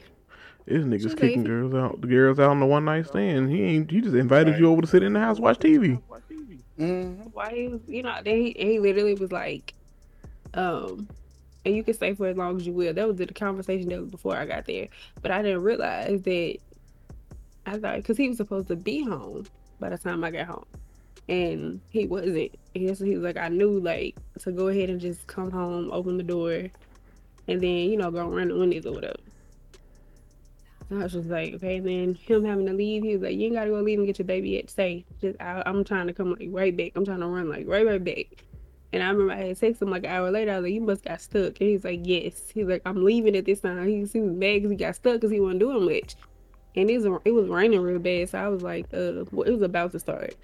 she's 0.68 0.84
nigga's 0.86 1.06
like, 1.08 1.18
kicking 1.18 1.42
if- 1.42 1.48
girls 1.48 1.74
out. 1.74 2.00
The 2.02 2.08
girls 2.08 2.40
out 2.40 2.52
on 2.52 2.60
the 2.60 2.66
one 2.66 2.86
night 2.86 3.08
stand. 3.08 3.50
He 3.50 3.62
ain't. 3.64 3.92
He 3.92 4.02
just 4.02 4.16
invited 4.16 4.52
Right. 4.52 4.60
you 4.62 4.70
over 4.70 4.82
to 4.82 4.88
sit 4.88 5.04
in 5.04 5.14
the 5.14 5.20
house 5.20 5.40
watch 5.40 5.60
TV. 5.60 6.00
Mhm. 6.80 7.34
Why 7.34 7.50
he 7.54 7.80
you 7.94 8.04
know, 8.04 8.16
they 8.24 8.44
he, 8.44 8.56
he 8.58 8.80
literally 8.80 9.16
was 9.16 9.32
like, 9.32 9.74
um, 10.54 11.08
and 11.66 11.76
you 11.76 11.84
can 11.84 11.94
stay 11.96 12.14
for 12.14 12.28
as 12.28 12.38
long 12.38 12.56
as 12.58 12.68
you 12.68 12.72
will. 12.74 12.94
That 12.94 13.08
was 13.08 13.18
the 13.18 13.26
conversation 13.28 13.90
that 13.90 14.00
was 14.00 14.10
before 14.10 14.36
I 14.38 14.46
got 14.46 14.66
there, 14.66 14.88
but 15.22 15.32
I 15.32 15.42
didn't 15.42 15.64
realize 15.64 16.22
that. 16.22 16.58
I 17.66 17.78
thought 17.80 17.98
because 17.98 18.16
he 18.16 18.30
was 18.30 18.38
supposed 18.38 18.68
to 18.70 18.76
be 18.78 19.04
home 19.04 19.46
by 19.80 19.90
the 19.90 19.98
time 19.98 20.24
I 20.24 20.32
got 20.32 20.46
home, 20.46 20.66
and 21.30 21.82
he 21.90 22.08
wasn't. 22.08 22.52
He 22.74 22.86
was, 22.86 23.00
he 23.00 23.16
was 23.16 23.24
like, 23.24 23.38
I 23.38 23.50
knew 23.50 23.80
like 23.80 24.16
to 24.40 24.52
go 24.52 24.68
ahead 24.68 24.90
and 24.90 25.00
just 25.00 25.28
come 25.28 25.52
home, 25.52 25.90
open 25.92 26.18
the 26.18 26.24
door, 26.24 26.70
and 27.48 27.62
then 27.62 27.90
you 27.90 27.98
know 27.98 28.12
go 28.12 28.28
run 28.28 28.50
the 28.50 28.58
windows 28.58 28.86
or 28.86 28.94
whatever. 28.94 29.16
And 30.90 31.00
I 31.00 31.04
was 31.04 31.13
just 31.13 31.28
like, 31.28 31.54
okay. 31.56 31.78
And 31.78 31.88
then 31.88 32.16
him 32.16 32.46
having 32.46 32.66
to 32.68 32.74
leave, 32.74 33.04
he 33.04 33.13
was 33.13 33.24
like, 33.24 33.36
you 33.36 33.48
ain't 33.48 33.56
gotta 33.56 33.70
go 33.70 33.82
leave 33.82 34.00
and 34.00 34.08
get 34.08 34.20
your 34.20 34.26
baby 34.26 34.52
yet. 34.52 34.70
Stay. 34.70 35.06
Just 35.20 35.40
I, 35.42 35.63
I'm 35.66 35.84
trying 35.84 36.08
to 36.08 36.13
come 36.13 36.32
like 36.32 36.48
right 36.52 36.76
back. 36.76 36.94
I'm 36.96 37.06
trying 37.06 37.20
to 37.20 37.28
run 37.28 37.50
like 37.50 37.68
right 37.68 37.86
right 37.86 38.04
back. 38.04 38.44
And 38.94 39.04
I 39.04 39.10
remember 39.10 39.34
I 39.34 39.48
had 39.48 39.58
texted 39.58 39.82
him 39.82 39.92
like 39.92 40.06
an 40.06 40.12
hour 40.12 40.32
later. 40.32 40.52
I 40.52 40.56
was 40.56 40.63
like, 40.63 40.74
you 40.74 40.82
must 40.82 41.04
got 41.04 41.20
stuck. 41.20 41.60
And 41.60 41.70
he's 41.70 41.84
like, 41.84 42.02
yes. 42.04 42.50
He's 42.54 42.68
like, 42.68 42.84
I'm 42.86 43.04
leaving 43.04 43.36
at 43.36 43.44
this 43.44 43.60
time. 43.60 43.86
He, 43.86 44.06
he 44.06 44.22
was 44.22 44.32
mad 44.32 44.56
because 44.56 44.72
he 44.72 44.78
got 44.78 44.96
stuck 44.96 45.16
because 45.16 45.32
he 45.32 45.42
wasn't 45.42 45.60
doing 45.60 45.84
much. 45.84 46.16
And 46.76 46.90
it 46.90 47.02
was 47.02 47.22
it 47.26 47.32
was 47.32 47.50
raining 47.50 47.82
real 47.82 48.00
bad, 48.00 48.30
so 48.30 48.38
I 48.38 48.48
was 48.50 48.62
like, 48.62 48.86
uh, 48.94 49.26
well, 49.32 49.48
it 49.48 49.52
was 49.52 49.63
about 49.63 49.92
to 49.94 50.00
start. 50.00 50.36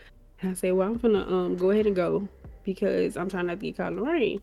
And 0.43 0.51
I 0.51 0.56
said, 0.56 0.73
well, 0.73 0.89
I'm 0.89 0.97
gonna 0.97 1.25
um 1.25 1.56
go 1.56 1.71
ahead 1.71 1.88
and 1.88 1.95
go 1.95 2.27
because 2.63 3.15
I'm 3.17 3.29
trying 3.29 3.47
not 3.47 3.62
to 3.62 3.65
get 3.65 3.77
caught 3.77 3.93
in 3.93 3.97
the 3.97 4.03
rain. 4.03 4.41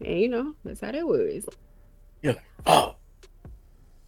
And 0.00 0.18
you 0.20 0.28
know, 0.28 0.54
that's 0.64 0.80
how 0.80 0.90
that 0.92 1.06
was. 1.06 1.46
Yeah. 2.22 2.34
Oh, 2.66 2.96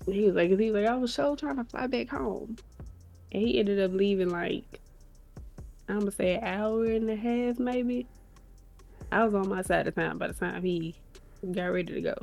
And 0.07 0.15
he 0.15 0.25
was 0.25 0.35
like, 0.35 0.51
he 0.51 0.71
was 0.71 0.83
like, 0.83 0.91
I 0.91 0.97
was 0.97 1.15
so 1.15 1.37
trying 1.37 1.57
to 1.57 1.65
fly 1.65 1.87
back 1.87 2.09
home. 2.09 2.57
And 3.33 3.43
he 3.43 3.61
ended 3.61 3.81
up 3.81 3.93
leaving 3.93 4.31
like, 4.31 4.81
I'm 5.89 6.01
gonna 6.01 6.11
say 6.11 6.35
an 6.35 6.45
hour 6.45 6.85
and 6.87 7.09
a 7.11 7.17
half, 7.17 7.61
maybe. 7.61 8.09
I 9.13 9.25
was 9.25 9.35
on 9.35 9.49
my 9.49 9.63
side 9.63 9.87
of 9.87 9.95
town 9.95 10.19
by 10.19 10.29
the 10.29 10.35
time 10.35 10.63
he 10.65 10.97
got 11.53 11.67
ready 11.67 11.95
to 11.95 12.01
go. 12.01 12.15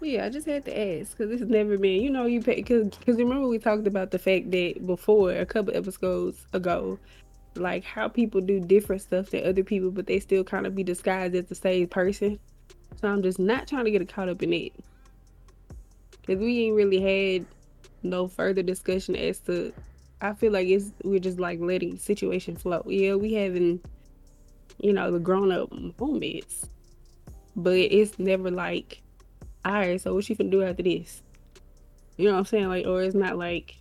Yeah, 0.00 0.26
I 0.26 0.28
just 0.28 0.46
had 0.46 0.64
to 0.66 0.78
ask 0.78 1.16
because 1.16 1.40
has 1.40 1.48
never 1.48 1.78
been, 1.78 2.02
you 2.02 2.10
know, 2.10 2.26
you 2.26 2.42
pay 2.42 2.56
because 2.56 2.88
because 2.90 3.16
remember 3.16 3.48
we 3.48 3.58
talked 3.58 3.86
about 3.86 4.10
the 4.10 4.18
fact 4.18 4.50
that 4.50 4.86
before 4.86 5.32
a 5.32 5.46
couple 5.46 5.76
episodes 5.76 6.46
ago, 6.52 6.98
like 7.54 7.82
how 7.84 8.08
people 8.08 8.40
do 8.40 8.60
different 8.60 9.02
stuff 9.02 9.30
than 9.30 9.46
other 9.46 9.64
people, 9.64 9.90
but 9.90 10.06
they 10.06 10.20
still 10.20 10.44
kind 10.44 10.66
of 10.66 10.74
be 10.74 10.84
disguised 10.84 11.34
as 11.34 11.46
the 11.46 11.54
same 11.54 11.88
person. 11.88 12.38
So 13.00 13.08
I'm 13.08 13.22
just 13.22 13.38
not 13.38 13.66
trying 13.66 13.86
to 13.86 13.90
get 13.90 14.06
caught 14.08 14.28
up 14.28 14.42
in 14.42 14.52
it. 14.52 14.72
Cause 16.26 16.38
we 16.38 16.64
ain't 16.64 16.76
really 16.76 17.00
had 17.00 17.46
no 18.02 18.28
further 18.28 18.62
discussion 18.62 19.16
as 19.16 19.38
to. 19.40 19.72
I 20.20 20.34
feel 20.34 20.52
like 20.52 20.66
it's 20.66 20.92
we're 21.04 21.20
just 21.20 21.38
like 21.38 21.60
letting 21.60 21.98
situation 21.98 22.56
flow. 22.56 22.82
Yeah, 22.86 23.14
we 23.14 23.34
having, 23.34 23.80
you 24.78 24.92
know, 24.92 25.10
the 25.10 25.18
grown 25.18 25.52
up 25.52 25.70
moments, 26.00 26.68
but 27.54 27.76
it's 27.76 28.18
never 28.18 28.50
like, 28.50 29.02
all 29.66 29.72
right, 29.72 30.00
so 30.00 30.14
what 30.14 30.28
you 30.28 30.36
finna 30.36 30.50
do 30.50 30.62
after 30.62 30.84
this? 30.84 31.22
You 32.16 32.26
know 32.26 32.34
what 32.34 32.38
I'm 32.38 32.44
saying? 32.44 32.68
Like, 32.68 32.86
or 32.86 33.02
it's 33.02 33.16
not 33.16 33.36
like, 33.36 33.74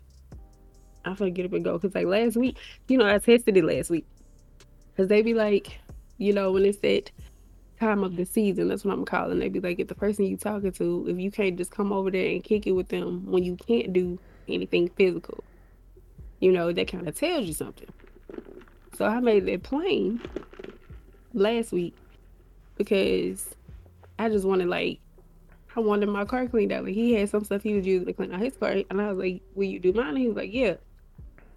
I'm 1.06 1.16
finna 1.16 1.32
get 1.32 1.46
up 1.46 1.54
and 1.54 1.64
go. 1.64 1.78
Cause 1.78 1.94
like 1.94 2.08
last 2.08 2.38
week, 2.38 2.58
you 2.88 2.98
know, 2.98 3.08
I 3.08 3.20
tested 3.20 3.56
it 3.56 3.64
last 3.64 3.92
week. 3.92 4.08
Cause 4.98 5.08
they 5.10 5.22
be 5.22 5.36
like, 5.36 5.80
you 6.18 6.34
know, 6.34 6.52
when 6.52 6.66
it's 6.66 6.80
that 6.80 7.12
time 7.80 8.04
of 8.04 8.16
the 8.16 8.26
season. 8.26 8.68
That's 8.68 8.84
what 8.84 8.94
I'm 8.94 9.06
calling. 9.06 9.38
They 9.38 9.50
be 9.50 9.60
like, 9.60 9.80
if 9.80 9.88
the 9.88 9.96
person 9.96 10.26
you 10.26 10.38
talking 10.38 10.72
to, 10.72 11.06
if 11.08 11.20
you 11.20 11.30
can't 11.30 11.56
just 11.56 11.70
come 11.70 11.94
over 11.94 12.10
there 12.10 12.32
and 12.32 12.44
kick 12.44 12.66
it 12.66 12.72
with 12.72 12.88
them 12.88 13.30
when 13.30 13.44
you 13.44 13.56
can't 13.56 13.94
do 13.94 14.18
anything 14.48 14.90
physical, 14.90 15.44
you 16.40 16.52
know, 16.52 16.72
that 16.72 16.88
kind 16.88 17.08
of 17.08 17.16
tells 17.16 17.46
you 17.46 17.54
something. 17.54 17.90
So 18.98 19.06
I 19.06 19.20
made 19.20 19.46
that 19.46 19.62
plain 19.62 20.20
last 21.34 21.72
week 21.72 21.96
because 22.76 23.54
I 24.18 24.30
just 24.30 24.46
wanted 24.46 24.68
like 24.68 25.00
I 25.76 25.80
wanted 25.80 26.10
my 26.10 26.26
car 26.26 26.48
cleaned 26.48 26.72
out. 26.72 26.86
Like 26.86 26.94
he 26.94 27.14
had 27.14 27.30
some 27.30 27.44
stuff 27.44 27.64
he 27.64 27.74
was 27.74 27.86
using 27.86 28.08
to 28.08 28.14
clean 28.14 28.34
out 28.34 28.40
his 28.40 28.56
car, 28.56 28.70
and 28.90 29.02
I 29.02 29.12
was 29.12 29.18
like, 29.18 29.42
"Will 29.56 29.66
you 29.66 29.80
do 29.80 29.94
mine?" 29.94 30.10
And 30.10 30.18
he 30.18 30.28
was 30.28 30.38
like, 30.38 30.54
"Yeah." 30.54 30.76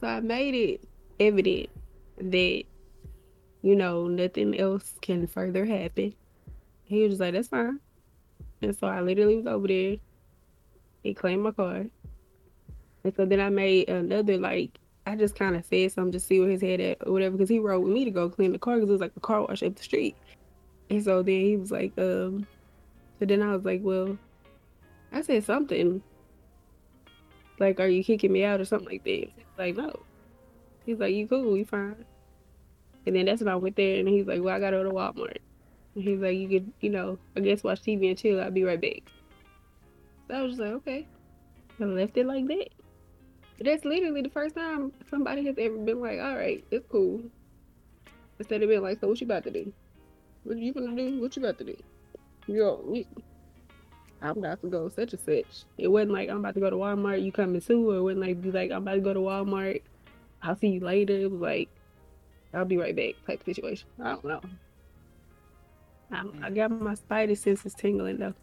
So 0.00 0.06
I 0.06 0.20
made 0.20 0.54
it 0.54 0.88
evident 1.20 1.70
that 2.18 2.64
you 3.62 3.74
know, 3.76 4.06
nothing 4.06 4.58
else 4.58 4.94
can 5.02 5.26
further 5.26 5.64
happen. 5.64 6.14
He 6.84 7.02
was 7.02 7.12
just 7.12 7.20
like, 7.20 7.34
that's 7.34 7.48
fine. 7.48 7.80
And 8.62 8.76
so 8.76 8.86
I 8.86 9.00
literally 9.00 9.36
was 9.36 9.46
over 9.46 9.68
there. 9.68 9.96
He 11.02 11.14
claimed 11.14 11.42
my 11.42 11.52
car, 11.52 11.86
And 13.04 13.14
so 13.14 13.24
then 13.24 13.40
I 13.40 13.48
made 13.48 13.88
another, 13.88 14.36
like, 14.36 14.78
I 15.06 15.16
just 15.16 15.36
kind 15.36 15.56
of 15.56 15.64
said 15.64 15.92
something 15.92 16.12
to 16.12 16.20
see 16.20 16.40
where 16.40 16.50
his 16.50 16.60
head 16.60 16.80
at 16.80 17.06
or 17.06 17.12
whatever, 17.12 17.36
because 17.36 17.48
he 17.48 17.58
rode 17.58 17.80
with 17.80 17.92
me 17.92 18.04
to 18.04 18.10
go 18.10 18.28
clean 18.28 18.52
the 18.52 18.58
car 18.58 18.76
because 18.76 18.88
it 18.88 18.92
was 18.92 19.00
like 19.00 19.12
a 19.16 19.20
car 19.20 19.42
wash 19.42 19.62
up 19.62 19.74
the 19.74 19.82
street. 19.82 20.16
And 20.90 21.02
so 21.02 21.22
then 21.22 21.40
he 21.40 21.56
was 21.56 21.70
like, 21.70 21.92
um, 21.98 22.46
so 23.18 23.24
then 23.26 23.42
I 23.42 23.54
was 23.54 23.64
like, 23.64 23.80
well, 23.82 24.18
I 25.12 25.22
said 25.22 25.44
something. 25.44 26.02
Like, 27.58 27.80
are 27.80 27.88
you 27.88 28.04
kicking 28.04 28.32
me 28.32 28.44
out 28.44 28.60
or 28.60 28.64
something 28.64 28.88
like 28.88 29.04
that? 29.04 29.28
Like, 29.56 29.76
no. 29.76 30.00
He's 30.86 30.98
like, 30.98 31.14
you 31.14 31.26
cool, 31.26 31.56
you 31.56 31.64
fine. 31.64 32.04
And 33.08 33.16
then 33.16 33.24
that's 33.24 33.40
when 33.40 33.48
I 33.48 33.56
went 33.56 33.76
there, 33.76 33.98
and 33.98 34.06
he's 34.06 34.26
like, 34.26 34.42
"Well, 34.42 34.54
I 34.54 34.60
gotta 34.60 34.76
go 34.76 34.84
to 34.84 34.90
Walmart." 34.90 35.38
And 35.94 36.04
he's 36.04 36.18
like, 36.20 36.36
"You 36.36 36.46
could, 36.46 36.72
you 36.82 36.90
know, 36.90 37.18
I 37.34 37.40
guess 37.40 37.64
watch 37.64 37.80
TV 37.80 38.10
and 38.10 38.18
chill. 38.18 38.38
I'll 38.38 38.50
be 38.50 38.64
right 38.64 38.78
back." 38.78 39.02
So 40.28 40.34
I 40.34 40.42
was 40.42 40.52
just 40.52 40.60
like, 40.60 40.72
"Okay." 40.72 41.06
I 41.80 41.84
left 41.84 42.18
it 42.18 42.26
like 42.26 42.46
that. 42.48 42.68
But 43.56 43.64
that's 43.64 43.86
literally 43.86 44.20
the 44.20 44.28
first 44.28 44.54
time 44.54 44.92
somebody 45.08 45.46
has 45.46 45.56
ever 45.56 45.78
been 45.78 46.00
like, 46.00 46.20
"All 46.20 46.36
right, 46.36 46.62
it's 46.70 46.86
cool," 46.90 47.22
instead 48.38 48.62
of 48.62 48.68
being 48.68 48.82
like, 48.82 49.00
"So 49.00 49.08
what 49.08 49.22
you 49.22 49.26
about 49.26 49.44
to 49.44 49.50
do? 49.50 49.72
What 50.44 50.58
you 50.58 50.74
gonna 50.74 50.94
do? 50.94 51.18
What 51.18 51.34
you 51.34 51.42
about 51.42 51.56
to 51.58 51.64
do?" 51.64 51.76
Yo, 52.48 52.80
we, 52.82 53.06
I'm 54.22 54.38
about 54.38 54.62
to 54.62 54.68
go 54.68 54.88
such 54.88 55.12
and 55.12 55.20
such. 55.20 55.64
It 55.76 55.88
wasn't 55.88 56.12
like 56.12 56.30
I'm 56.30 56.38
about 56.38 56.54
to 56.54 56.60
go 56.60 56.70
to 56.70 56.76
Walmart. 56.76 57.22
You 57.22 57.30
coming 57.30 57.60
too? 57.60 57.90
Or 57.90 57.96
it 57.96 58.02
wasn't 58.02 58.20
like 58.22 58.40
be 58.40 58.50
like 58.50 58.70
I'm 58.70 58.78
about 58.82 58.94
to 58.94 59.00
go 59.00 59.12
to 59.14 59.20
Walmart. 59.20 59.82
I'll 60.42 60.56
see 60.56 60.68
you 60.68 60.80
later. 60.80 61.12
It 61.12 61.30
was 61.30 61.40
like 61.40 61.68
I'll 62.54 62.64
be 62.64 62.78
right 62.78 62.96
back 62.96 63.14
type 63.26 63.44
situation. 63.44 63.86
I 64.02 64.12
don't 64.12 64.24
know. 64.24 64.40
I, 66.10 66.24
I 66.46 66.50
got 66.50 66.70
my 66.70 66.94
spider 66.94 67.34
senses 67.34 67.74
tingling 67.74 68.16
though. 68.16 68.34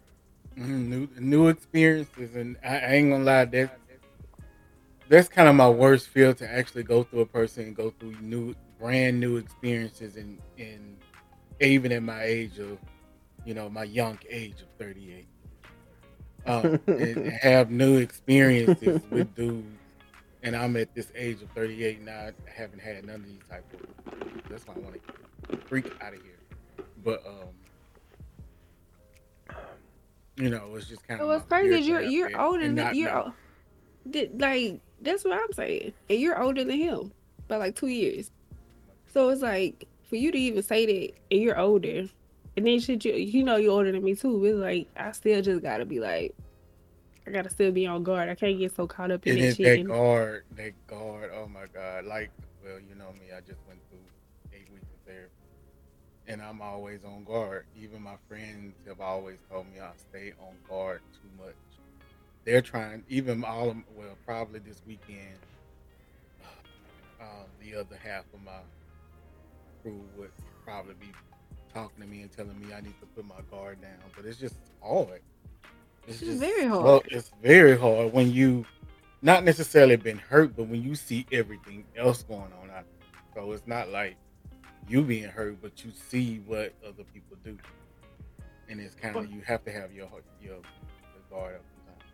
Mhm, 0.56 0.86
new 0.88 1.08
new 1.18 1.48
experiences, 1.48 2.36
and 2.36 2.56
I, 2.64 2.78
I 2.78 2.92
ain't 2.92 3.10
gonna 3.10 3.24
lie, 3.24 3.44
that's 3.44 3.72
that's 5.08 5.28
kind 5.28 5.48
of 5.48 5.54
my 5.54 5.68
worst 5.68 6.08
feel 6.08 6.32
to 6.34 6.50
actually 6.50 6.82
go 6.84 7.02
through 7.02 7.20
a 7.20 7.26
person 7.26 7.64
and 7.64 7.76
go 7.76 7.92
through 7.98 8.14
new, 8.20 8.54
brand 8.78 9.20
new 9.20 9.36
experiences, 9.36 10.16
and 10.16 10.38
and 10.58 10.96
even 11.60 11.92
at 11.92 12.02
my 12.02 12.22
age 12.22 12.58
of, 12.58 12.78
you 13.46 13.54
know, 13.54 13.70
my 13.70 13.84
young 13.84 14.18
age 14.28 14.60
of 14.60 14.68
thirty 14.78 15.14
eight, 15.14 15.28
um, 16.46 16.78
and 16.86 17.28
have 17.32 17.70
new 17.70 17.96
experiences 17.98 19.00
with 19.10 19.34
dudes, 19.34 19.66
and 20.42 20.54
I'm 20.54 20.76
at 20.76 20.94
this 20.94 21.10
age 21.14 21.40
of 21.42 21.50
thirty 21.52 21.84
eight 21.84 22.02
now, 22.02 22.28
I 22.28 22.32
haven't 22.54 22.80
had 22.80 23.04
none 23.06 23.16
of 23.16 23.26
these 23.26 23.40
type 23.48 23.64
of. 23.72 23.80
That's 24.50 24.66
why 24.66 24.74
I 24.74 24.78
want 24.80 25.00
to 25.50 25.56
freak 25.68 25.86
out 26.02 26.12
of 26.14 26.20
here, 26.22 26.84
but 27.04 27.24
um. 27.26 27.48
You 30.38 30.50
know, 30.50 30.74
it's 30.74 30.86
just 30.86 31.06
kind 31.08 31.18
of. 31.18 31.24
So 31.24 31.28
what's 31.28 31.46
crazy 31.46 31.74
is 31.78 31.88
you're 31.88 32.02
you're 32.02 32.38
older 32.38 32.64
than 32.74 32.94
you're 32.94 33.16
o- 33.16 33.32
did- 34.10 34.38
like 34.38 34.80
that's 35.00 35.24
what 35.24 35.32
I'm 35.32 35.52
saying. 35.54 35.94
And 36.10 36.20
you're 36.20 36.40
older 36.42 36.62
than 36.62 36.76
him 36.76 37.10
by 37.48 37.56
like 37.56 37.74
two 37.74 37.86
years. 37.86 38.30
So 39.14 39.30
it's 39.30 39.40
like 39.40 39.86
for 40.10 40.16
you 40.16 40.30
to 40.30 40.36
even 40.38 40.62
say 40.62 40.84
that 40.84 41.14
and 41.30 41.40
you're 41.40 41.58
older, 41.58 42.06
and 42.56 42.66
then 42.66 42.80
shit 42.80 43.04
you 43.04 43.14
you 43.14 43.44
know 43.44 43.56
you're 43.56 43.72
older 43.72 43.92
than 43.92 44.02
me 44.04 44.14
too. 44.14 44.44
It's 44.44 44.56
like 44.58 44.88
I 44.96 45.12
still 45.12 45.42
just 45.42 45.62
gotta 45.62 45.84
be 45.84 46.00
like 46.00 46.34
I 47.26 47.30
gotta 47.32 47.50
still 47.50 47.72
be 47.72 47.86
on 47.86 48.04
guard. 48.04 48.28
I 48.28 48.34
can't 48.36 48.58
get 48.58 48.74
so 48.74 48.86
caught 48.86 49.10
up 49.10 49.26
in 49.26 49.36
And 49.36 49.42
that 49.42 49.56
shit. 49.56 49.80
that 49.80 49.86
guard, 49.88 50.44
that 50.56 50.86
guard, 50.86 51.30
oh 51.34 51.48
my 51.48 51.66
god! 51.74 52.04
Like, 52.04 52.30
well, 52.64 52.78
you 52.78 52.94
know 52.94 53.10
me, 53.14 53.32
I 53.36 53.40
just 53.40 53.58
went 53.66 53.80
through 53.90 53.98
eight 54.52 54.68
weeks 54.72 54.84
of 54.84 55.06
therapy, 55.12 55.32
and 56.28 56.40
I'm 56.40 56.62
always 56.62 57.00
on 57.04 57.24
guard. 57.24 57.66
Even 57.76 58.02
my 58.02 58.14
friends 58.28 58.76
have 58.86 59.00
always 59.00 59.38
told 59.50 59.66
me 59.72 59.80
I 59.80 59.90
stay 60.08 60.34
on 60.40 60.54
guard 60.68 61.00
too 61.14 61.44
much. 61.44 61.56
They're 62.44 62.62
trying, 62.62 63.02
even 63.08 63.42
all 63.42 63.70
of, 63.70 63.76
well, 63.96 64.16
probably 64.24 64.60
this 64.60 64.80
weekend, 64.86 65.34
um, 67.20 67.46
the 67.60 67.74
other 67.74 67.98
half 68.04 68.22
of 68.32 68.44
my 68.44 68.60
crew 69.82 70.00
would 70.16 70.30
probably 70.64 70.94
be 70.94 71.08
talking 71.76 72.02
to 72.02 72.08
me 72.08 72.22
and 72.22 72.32
telling 72.32 72.58
me 72.58 72.72
I 72.72 72.80
need 72.80 72.98
to 73.00 73.06
put 73.14 73.26
my 73.26 73.34
guard 73.50 73.82
down, 73.82 73.98
but 74.16 74.24
it's 74.24 74.38
just 74.38 74.56
hard. 74.82 75.20
It's 76.08 76.20
very 76.20 76.64
hard. 76.64 76.84
well, 76.84 76.92
hard. 77.00 77.08
it's 77.10 77.30
very 77.42 77.78
hard 77.78 78.12
when 78.14 78.32
you 78.32 78.64
not 79.20 79.44
necessarily 79.44 79.96
been 79.96 80.18
hurt, 80.18 80.56
but 80.56 80.68
when 80.68 80.82
you 80.82 80.94
see 80.94 81.26
everything 81.32 81.84
else 81.94 82.22
going 82.22 82.40
on 82.62 82.70
out 82.70 82.84
there. 82.84 83.20
So 83.34 83.52
it's 83.52 83.66
not 83.66 83.90
like 83.90 84.16
you 84.88 85.02
being 85.02 85.28
hurt, 85.28 85.60
but 85.60 85.84
you 85.84 85.92
see 86.08 86.42
what 86.46 86.72
other 86.86 87.04
people 87.12 87.36
do, 87.44 87.58
and 88.70 88.80
it's 88.80 88.94
kind 88.94 89.14
of 89.16 89.30
you 89.30 89.42
have 89.42 89.62
to 89.64 89.72
have 89.72 89.92
your 89.92 90.08
your, 90.40 90.54
your 90.54 90.62
guard 91.28 91.56
up. 91.56 91.62
sometimes. 91.84 92.10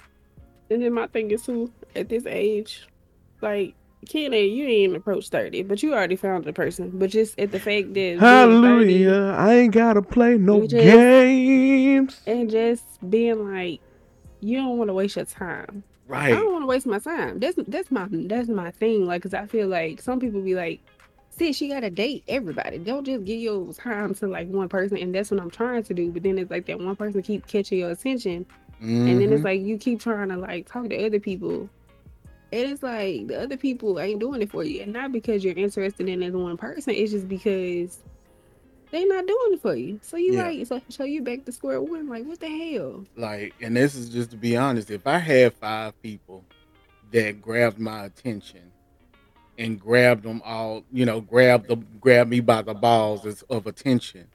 And 0.71 0.83
then 0.83 0.93
my 0.93 1.07
thing 1.07 1.31
is 1.31 1.47
too, 1.47 1.73
at 1.95 2.09
this 2.09 2.27
age, 2.27 2.89
like 3.41 3.77
Kenny, 4.09 4.47
you 4.47 4.65
ain't 4.65 4.73
even 4.73 4.97
approached 4.97 5.31
thirty, 5.31 5.63
but 5.63 5.83
you 5.83 5.95
already 5.95 6.17
found 6.17 6.45
the 6.45 6.53
person. 6.53 6.91
But 6.95 7.11
just 7.11 7.39
at 7.39 7.53
the 7.53 7.61
fact 7.61 7.89
that 7.89 7.95
being 7.95 8.19
30 8.19 8.27
Hallelujah. 8.27 9.35
I 9.39 9.55
ain't 9.55 9.73
gotta 9.73 10.03
play 10.03 10.37
no 10.37 10.63
just- 10.63 10.75
games. 10.75 12.21
and 12.27 12.51
just 12.51 12.85
being 13.09 13.53
like, 13.53 13.81
you 14.41 14.59
don't 14.59 14.77
want 14.77 14.89
to 14.89 14.95
waste 14.95 15.17
your 15.17 15.25
time. 15.25 15.85
Right. 16.09 16.33
I 16.33 16.37
don't 16.37 16.53
want 16.53 16.63
to 16.63 16.67
waste 16.67 16.87
my 16.87 16.99
time. 16.99 17.39
That's 17.39 17.57
that's 17.69 17.91
my 17.91 18.07
that's 18.11 18.49
my 18.49 18.71
thing. 18.73 19.07
Like, 19.07 19.23
cause 19.23 19.35
I 19.35 19.47
feel 19.47 19.69
like 19.69 20.03
some 20.03 20.21
people 20.21 20.43
be 20.43 20.55
like, 20.55 20.81
"Sis, 21.31 21.61
you 21.61 21.73
gotta 21.73 21.91
date 21.91 22.25
everybody. 22.29 22.79
Don't 22.79 23.05
just 23.05 23.25
give 23.25 23.39
your 23.39 23.73
time 23.73 24.15
to 24.17 24.27
like 24.27 24.49
one 24.49 24.69
person." 24.69 24.99
And 24.99 25.15
that's 25.15 25.31
what 25.31 25.41
I'm 25.41 25.51
trying 25.51 25.85
to 25.85 25.95
do. 25.95 26.11
But 26.11 26.25
then 26.25 26.39
it's 26.39 26.51
like 26.51 26.67
that 26.67 26.81
one 26.81 26.97
person 26.97 27.23
keep 27.23 27.47
catching 27.47 27.79
your 27.79 27.93
attention, 27.93 28.45
and 28.81 29.07
then 29.07 29.23
it's 29.23 29.33
mm-hmm. 29.35 29.45
like 29.45 29.61
you 29.63 29.79
keep 29.79 30.01
trying 30.01 30.29
to 30.31 30.37
like 30.37 30.71
talk 30.71 30.89
to 30.89 31.07
other 31.07 31.21
people. 31.21 31.71
And 32.53 32.71
it's 32.71 32.83
like 32.83 33.29
the 33.29 33.41
other 33.41 33.57
people 33.57 33.99
ain't 33.99 34.21
doing 34.21 34.43
it 34.43 34.51
for 34.51 34.63
you, 34.63 34.83
and 34.83 34.93
not 34.93 35.11
because 35.11 35.43
you're 35.43 35.57
interested 35.57 36.09
in 36.09 36.21
this 36.21 36.33
one 36.33 36.59
person. 36.59 36.95
It's 36.95 37.13
just 37.13 37.29
because 37.29 37.99
they 38.91 39.07
not 39.07 39.27
doing 39.27 39.55
it 39.55 39.63
for 39.63 39.75
you. 39.75 39.99
So 40.03 40.19
you 40.19 40.35
Yeah. 40.35 40.43
like, 40.45 40.67
so, 40.67 40.81
so 40.91 41.05
you 41.05 41.23
back 41.23 41.47
to 41.47 41.53
square 41.53 41.81
one. 41.81 42.09
Like, 42.09 42.25
what 42.27 42.41
the 42.41 42.75
hell? 42.75 43.07
like, 43.17 43.55
and 43.61 43.75
this 43.75 43.95
is 43.95 44.11
just 44.11 44.31
to 44.33 44.37
be 44.37 44.57
honest. 44.57 44.91
If 44.91 45.07
I 45.07 45.19
had 45.19 45.55
five 45.55 46.01
people 46.03 46.45
that 47.11 47.41
grabbed 47.41 47.79
my 47.79 48.05
attention 48.05 48.71
and 49.59 49.81
grabbed 49.81 50.25
them 50.25 50.43
all, 50.45 50.85
you 50.93 51.07
know, 51.07 51.23
grabbed 51.23 51.69
the 51.69 51.77
grabbed 51.77 52.29
me 52.31 52.41
by 52.41 52.61
the 52.61 52.75
balls 52.75 53.43
of 53.49 53.67
attention, 53.67 54.29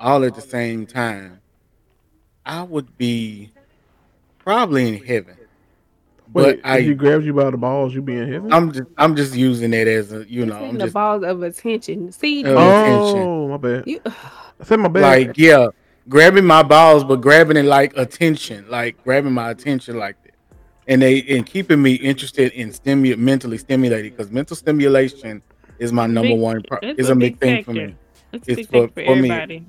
all 0.00 0.24
at 0.24 0.34
the 0.34 0.40
same 0.40 0.86
time, 0.86 1.40
I 2.44 2.64
would 2.64 2.98
be 2.98 3.52
probably 4.38 4.88
in 4.88 5.04
heaven. 5.04 5.36
Wait, 6.32 6.62
But 6.62 6.68
I, 6.68 6.78
if 6.78 6.86
he 6.86 6.94
grabs 6.94 7.24
you 7.26 7.32
by 7.32 7.50
the 7.50 7.56
balls, 7.56 7.94
you 7.94 8.02
be 8.02 8.16
in 8.16 8.32
heaven? 8.32 8.52
I'm 8.52 8.70
just, 8.72 8.88
I'm 8.96 9.16
just 9.16 9.34
using 9.34 9.72
it 9.74 9.88
as 9.88 10.12
a, 10.12 10.24
you 10.30 10.46
know, 10.46 10.56
I'm 10.56 10.74
the 10.78 10.84
just 10.84 10.94
balls 10.94 11.24
of 11.24 11.42
attention. 11.42 12.12
See, 12.12 12.44
Uh, 12.44 12.50
you- 12.50 12.56
attention. 12.56 13.18
oh, 13.22 13.48
my 13.48 13.56
bad. 13.56 13.82
you, 13.86 14.00
I 14.06 14.64
said 14.64 14.76
my 14.78 14.88
bad. 14.88 15.02
like, 15.02 15.38
yeah, 15.38 15.68
grabbing 16.08 16.44
my 16.44 16.62
balls, 16.62 17.02
but 17.04 17.20
grabbing 17.20 17.56
it 17.56 17.64
like 17.64 17.96
attention, 17.96 18.66
like 18.70 19.02
grabbing 19.04 19.32
my 19.32 19.50
attention 19.50 19.98
like 19.98 20.22
that, 20.22 20.34
and 20.86 21.02
they 21.02 21.22
and 21.22 21.44
keeping 21.46 21.80
me 21.82 21.94
interested 21.94 22.52
in 22.52 22.70
stimu- 22.70 23.16
mentally 23.18 23.58
stimulated 23.58 24.16
because 24.16 24.30
mental 24.30 24.54
stimulation 24.56 25.42
is 25.78 25.92
my 25.92 26.06
number 26.06 26.28
big- 26.30 26.38
one. 26.40 26.62
Pro- 26.62 26.78
it's 26.82 27.00
is 27.00 27.08
a 27.08 27.12
a 27.12 27.16
big 27.16 27.38
big 27.40 27.64
thing 27.64 27.64
for 27.64 27.72
me, 27.72 27.94
it's 28.32 28.46
It's 28.48 28.56
big 28.56 28.66
for- 28.66 28.88
thing 28.88 29.06
for, 29.06 29.14
for 29.14 29.20
me. 29.20 29.64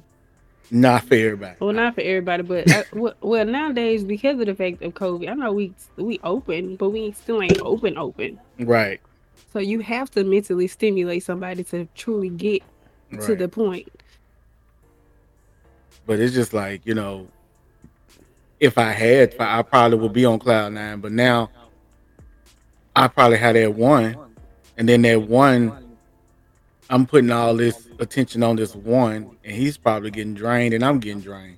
Not 0.71 1.03
for 1.03 1.13
everybody. 1.15 1.57
Well, 1.59 1.73
not 1.73 1.95
for 1.95 2.01
everybody, 2.01 2.43
but 2.43 2.71
I, 2.71 2.79
uh, 2.79 2.83
well, 2.93 3.13
well, 3.21 3.45
nowadays 3.45 4.03
because 4.03 4.39
of 4.39 4.47
the 4.47 4.55
fact 4.55 4.81
of 4.81 4.93
COVID, 4.93 5.29
I 5.29 5.33
know 5.35 5.51
we 5.53 5.73
we 5.97 6.19
open, 6.23 6.77
but 6.77 6.89
we 6.89 7.11
still 7.11 7.41
ain't 7.43 7.61
open 7.61 7.97
open. 7.97 8.39
Right, 8.59 8.99
So 9.53 9.59
you 9.59 9.81
have 9.81 10.09
to 10.11 10.23
mentally 10.23 10.67
stimulate 10.67 11.23
somebody 11.23 11.63
to 11.65 11.87
truly 11.95 12.29
get 12.29 12.63
to 13.21 13.35
the 13.35 13.47
point. 13.49 13.89
but 16.07 16.19
it's 16.19 16.33
just 16.33 16.53
like 16.53 16.81
you 16.85 16.93
know 16.93 17.27
if 18.59 18.77
i 18.77 18.91
had 18.91 19.35
i 19.39 19.61
probably 19.61 19.97
would 19.97 20.13
be 20.13 20.25
on 20.25 20.39
cloud 20.39 20.73
nine 20.73 20.99
but 20.99 21.11
now 21.11 21.49
i 22.95 23.07
probably 23.07 23.37
had 23.37 23.55
that 23.55 23.73
one 23.73 24.15
and 24.77 24.89
then 24.89 25.01
that 25.01 25.21
one 25.21 25.90
i'm 26.91 27.05
putting 27.07 27.31
all 27.31 27.55
this 27.55 27.87
attention 27.99 28.43
on 28.43 28.55
this 28.55 28.75
one 28.75 29.35
and 29.43 29.55
he's 29.55 29.77
probably 29.77 30.11
getting 30.11 30.35
drained 30.35 30.73
and 30.73 30.85
i'm 30.85 30.99
getting 30.99 31.21
drained 31.21 31.57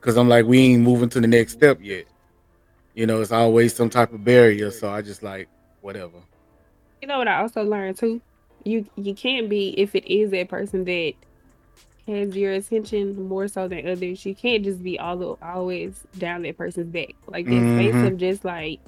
because 0.00 0.16
i'm 0.16 0.28
like 0.28 0.46
we 0.46 0.58
ain't 0.60 0.82
moving 0.82 1.08
to 1.08 1.20
the 1.20 1.28
next 1.28 1.52
step 1.52 1.78
yet 1.80 2.06
you 2.94 3.06
know 3.06 3.20
it's 3.20 3.32
always 3.32 3.74
some 3.74 3.88
type 3.90 4.12
of 4.12 4.24
barrier 4.24 4.70
so 4.70 4.90
i 4.90 5.00
just 5.02 5.22
like 5.22 5.48
whatever 5.82 6.18
You 7.02 7.08
know 7.08 7.18
what 7.18 7.28
I 7.28 7.40
also 7.40 7.62
learned 7.64 7.96
too? 7.98 8.20
You 8.64 8.84
you 8.96 9.14
can't 9.14 9.48
be 9.48 9.70
if 9.78 9.94
it 9.94 10.04
is 10.12 10.30
that 10.32 10.48
person 10.48 10.84
that 10.84 11.14
has 12.06 12.36
your 12.36 12.52
attention 12.52 13.28
more 13.28 13.48
so 13.48 13.68
than 13.68 13.88
others. 13.88 14.26
You 14.26 14.34
can't 14.34 14.64
just 14.64 14.82
be 14.82 14.98
all 14.98 15.38
always 15.42 16.04
down 16.18 16.42
that 16.42 16.58
person's 16.58 16.92
back. 16.92 17.14
Like 17.26 17.46
that 17.46 17.68
space 17.74 17.94
Mhm. 17.94 18.06
of 18.06 18.16
just 18.18 18.44
like 18.44 18.80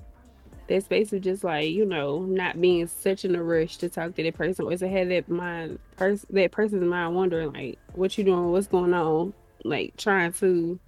that 0.72 0.84
space 0.84 1.12
of 1.12 1.20
just 1.20 1.44
like 1.44 1.70
you 1.70 1.84
know 1.84 2.20
not 2.20 2.60
being 2.60 2.86
such 2.86 3.24
in 3.24 3.34
a 3.36 3.42
rush 3.42 3.76
to 3.78 3.88
talk 3.88 4.14
to 4.16 4.22
that 4.22 4.34
person 4.34 4.64
or 4.66 4.76
to 4.76 4.88
have 4.88 5.08
that 5.08 5.28
mind 5.28 5.78
person 5.96 6.26
that 6.30 6.50
person's 6.52 6.84
mind 6.84 7.14
wondering 7.14 7.52
like 7.52 7.78
what 7.94 8.16
you 8.18 8.24
doing, 8.24 8.50
what's 8.50 8.66
going 8.66 8.94
on, 8.94 9.32
like 9.64 9.96
trying 9.96 10.32
to 10.34 10.78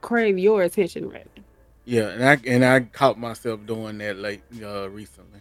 crave 0.00 0.38
your 0.38 0.62
attention 0.62 1.08
rather. 1.08 1.24
yeah 1.84 2.08
and 2.10 2.24
i 2.24 2.38
and 2.46 2.64
i 2.64 2.80
caught 2.80 3.18
myself 3.18 3.58
doing 3.66 3.98
that 3.98 4.16
like 4.16 4.42
uh 4.62 4.88
recently 4.90 5.40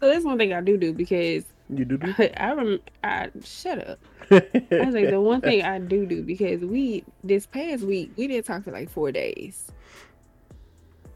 So 0.00 0.08
that's 0.08 0.24
one 0.24 0.38
thing 0.38 0.52
I 0.54 0.62
do 0.62 0.78
do 0.78 0.94
because 0.94 1.44
You 1.68 1.84
do 1.84 1.98
do? 1.98 2.14
I 2.38 2.52
rem- 2.54 2.80
I 3.04 3.28
shut 3.44 3.86
up. 3.86 3.98
I 4.30 4.42
was 4.86 4.94
like 4.94 5.10
the 5.10 5.20
one 5.20 5.42
thing 5.42 5.62
I 5.74 5.78
do 5.78 6.06
do 6.06 6.22
because 6.22 6.60
we 6.62 7.04
this 7.22 7.44
past 7.46 7.82
week 7.82 8.12
we 8.16 8.26
didn't 8.28 8.46
talk 8.46 8.64
for 8.64 8.70
like 8.72 8.88
four 8.88 9.12
days, 9.12 9.70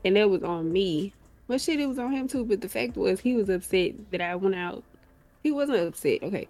and 0.04 0.16
that 0.16 0.28
was 0.30 0.42
on 0.42 0.72
me. 0.72 1.12
But 1.46 1.60
shit, 1.60 1.80
it 1.80 1.86
was 1.86 1.98
on 1.98 2.12
him 2.12 2.28
too. 2.28 2.44
But 2.44 2.60
the 2.60 2.68
fact 2.68 2.96
was 2.96 3.20
he 3.20 3.34
was 3.34 3.48
upset 3.48 3.92
that 4.10 4.20
I 4.20 4.34
went 4.36 4.54
out 4.54 4.82
he 5.42 5.52
wasn't 5.52 5.78
upset. 5.86 6.22
Okay, 6.22 6.48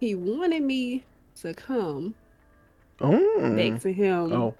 he 0.00 0.14
wanted 0.14 0.62
me 0.62 1.04
to 1.42 1.52
come 1.54 2.14
Oh. 3.02 3.50
back 3.54 3.80
to 3.82 3.92
him. 3.92 4.32
Oh, 4.32 4.54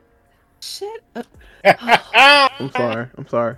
Shut 0.61 1.01
up. 1.17 1.27
I'm 1.65 2.71
sorry. 2.73 3.07
I'm 3.17 3.27
sorry. 3.27 3.57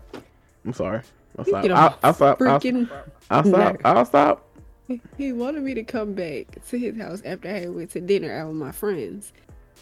I'm 0.65 0.73
sorry. 0.73 1.01
I'll 1.37 1.45
You 1.45 1.51
stop. 1.51 1.63
get 1.63 1.71
a 1.73 1.75
I'll, 1.75 1.99
I'll 2.05 2.15
stop. 2.15 2.41
I'll, 2.41 2.61
Freaking. 2.61 2.89
I'll 3.31 3.45
stop. 3.45 3.77
I'll 3.85 4.05
stop. 4.05 4.49
He 5.19 5.33
wanted 5.33 5.63
me 5.65 5.75
to 5.75 5.83
come 5.83 6.13
back 6.15 6.47
to 6.69 6.79
his 6.79 6.97
house 6.97 7.23
after 7.25 7.49
I 7.49 7.67
went 7.67 7.91
to 7.91 8.01
dinner 8.01 8.33
out 8.33 8.49
with 8.49 8.57
my 8.57 8.71
friends, 8.73 9.33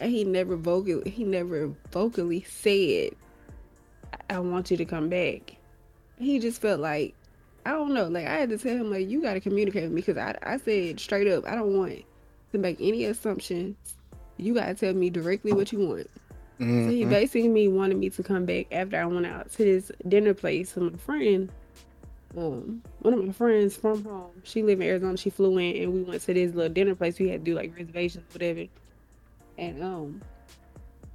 and 0.01 0.11
he 0.11 0.25
never 0.25 0.57
vocally 0.57 1.11
he 1.11 1.25
never 1.25 1.71
vocally 1.91 2.43
said, 2.49 3.11
"I 4.29 4.38
want 4.40 4.70
you 4.70 4.77
to 4.77 4.85
come 4.85 5.09
back." 5.09 5.57
He 6.18 6.38
just 6.38 6.61
felt 6.61 6.81
like 6.81 7.14
I 7.66 7.73
don't 7.73 7.92
know. 7.94 8.09
Like 8.09 8.27
I 8.27 8.37
had 8.37 8.51
to 8.51 8.59
tell 8.59 8.77
him 8.77 8.90
like 8.90 9.09
you 9.09 9.23
got 9.23 9.35
to 9.35 9.40
communicate 9.40 9.85
with 9.85 9.92
me 9.92 10.01
because 10.03 10.16
I 10.16 10.37
I 10.42 10.57
said 10.59 10.99
straight 11.01 11.29
up 11.29 11.46
I 11.46 11.55
don't 11.55 11.77
want 11.77 12.03
to 12.53 12.59
make 12.59 12.79
any 12.81 13.05
assumptions. 13.05 13.77
You 14.37 14.55
got 14.55 14.66
to 14.66 14.75
tell 14.75 14.94
me 14.94 15.11
directly 15.11 15.53
what 15.53 15.73
you 15.73 15.81
want. 15.81 16.11
So 16.59 16.64
he 16.90 17.05
Mhm. 17.05 17.11
basically 17.11 17.68
wanted 17.68 17.96
me 17.99 18.11
to 18.11 18.23
come 18.23 18.44
back 18.44 18.66
after 18.70 18.96
I 18.99 19.07
went 19.07 19.25
out 19.27 19.51
to 19.53 19.59
this 19.64 19.90
dinner 20.09 20.35
place 20.35 20.75
with 20.75 20.92
my 20.92 20.99
friend. 20.99 21.51
Um, 22.37 22.83
one 23.01 23.14
of 23.14 23.25
my 23.25 23.33
friends 23.33 23.77
from 23.77 24.05
home, 24.05 24.31
she 24.44 24.62
lived 24.62 24.81
in 24.83 24.88
Arizona. 24.88 25.16
She 25.16 25.31
flew 25.31 25.59
in, 25.59 25.83
and 25.83 25.92
we 25.92 26.03
went 26.03 26.20
to 26.23 26.35
this 26.35 26.55
little 26.55 26.73
dinner 26.73 26.94
place. 26.94 27.18
We 27.18 27.29
had 27.29 27.44
to 27.44 27.51
do 27.51 27.57
like 27.57 27.75
reservations, 27.77 28.33
whatever. 28.33 28.66
And 29.59 29.83
um, 29.83 30.23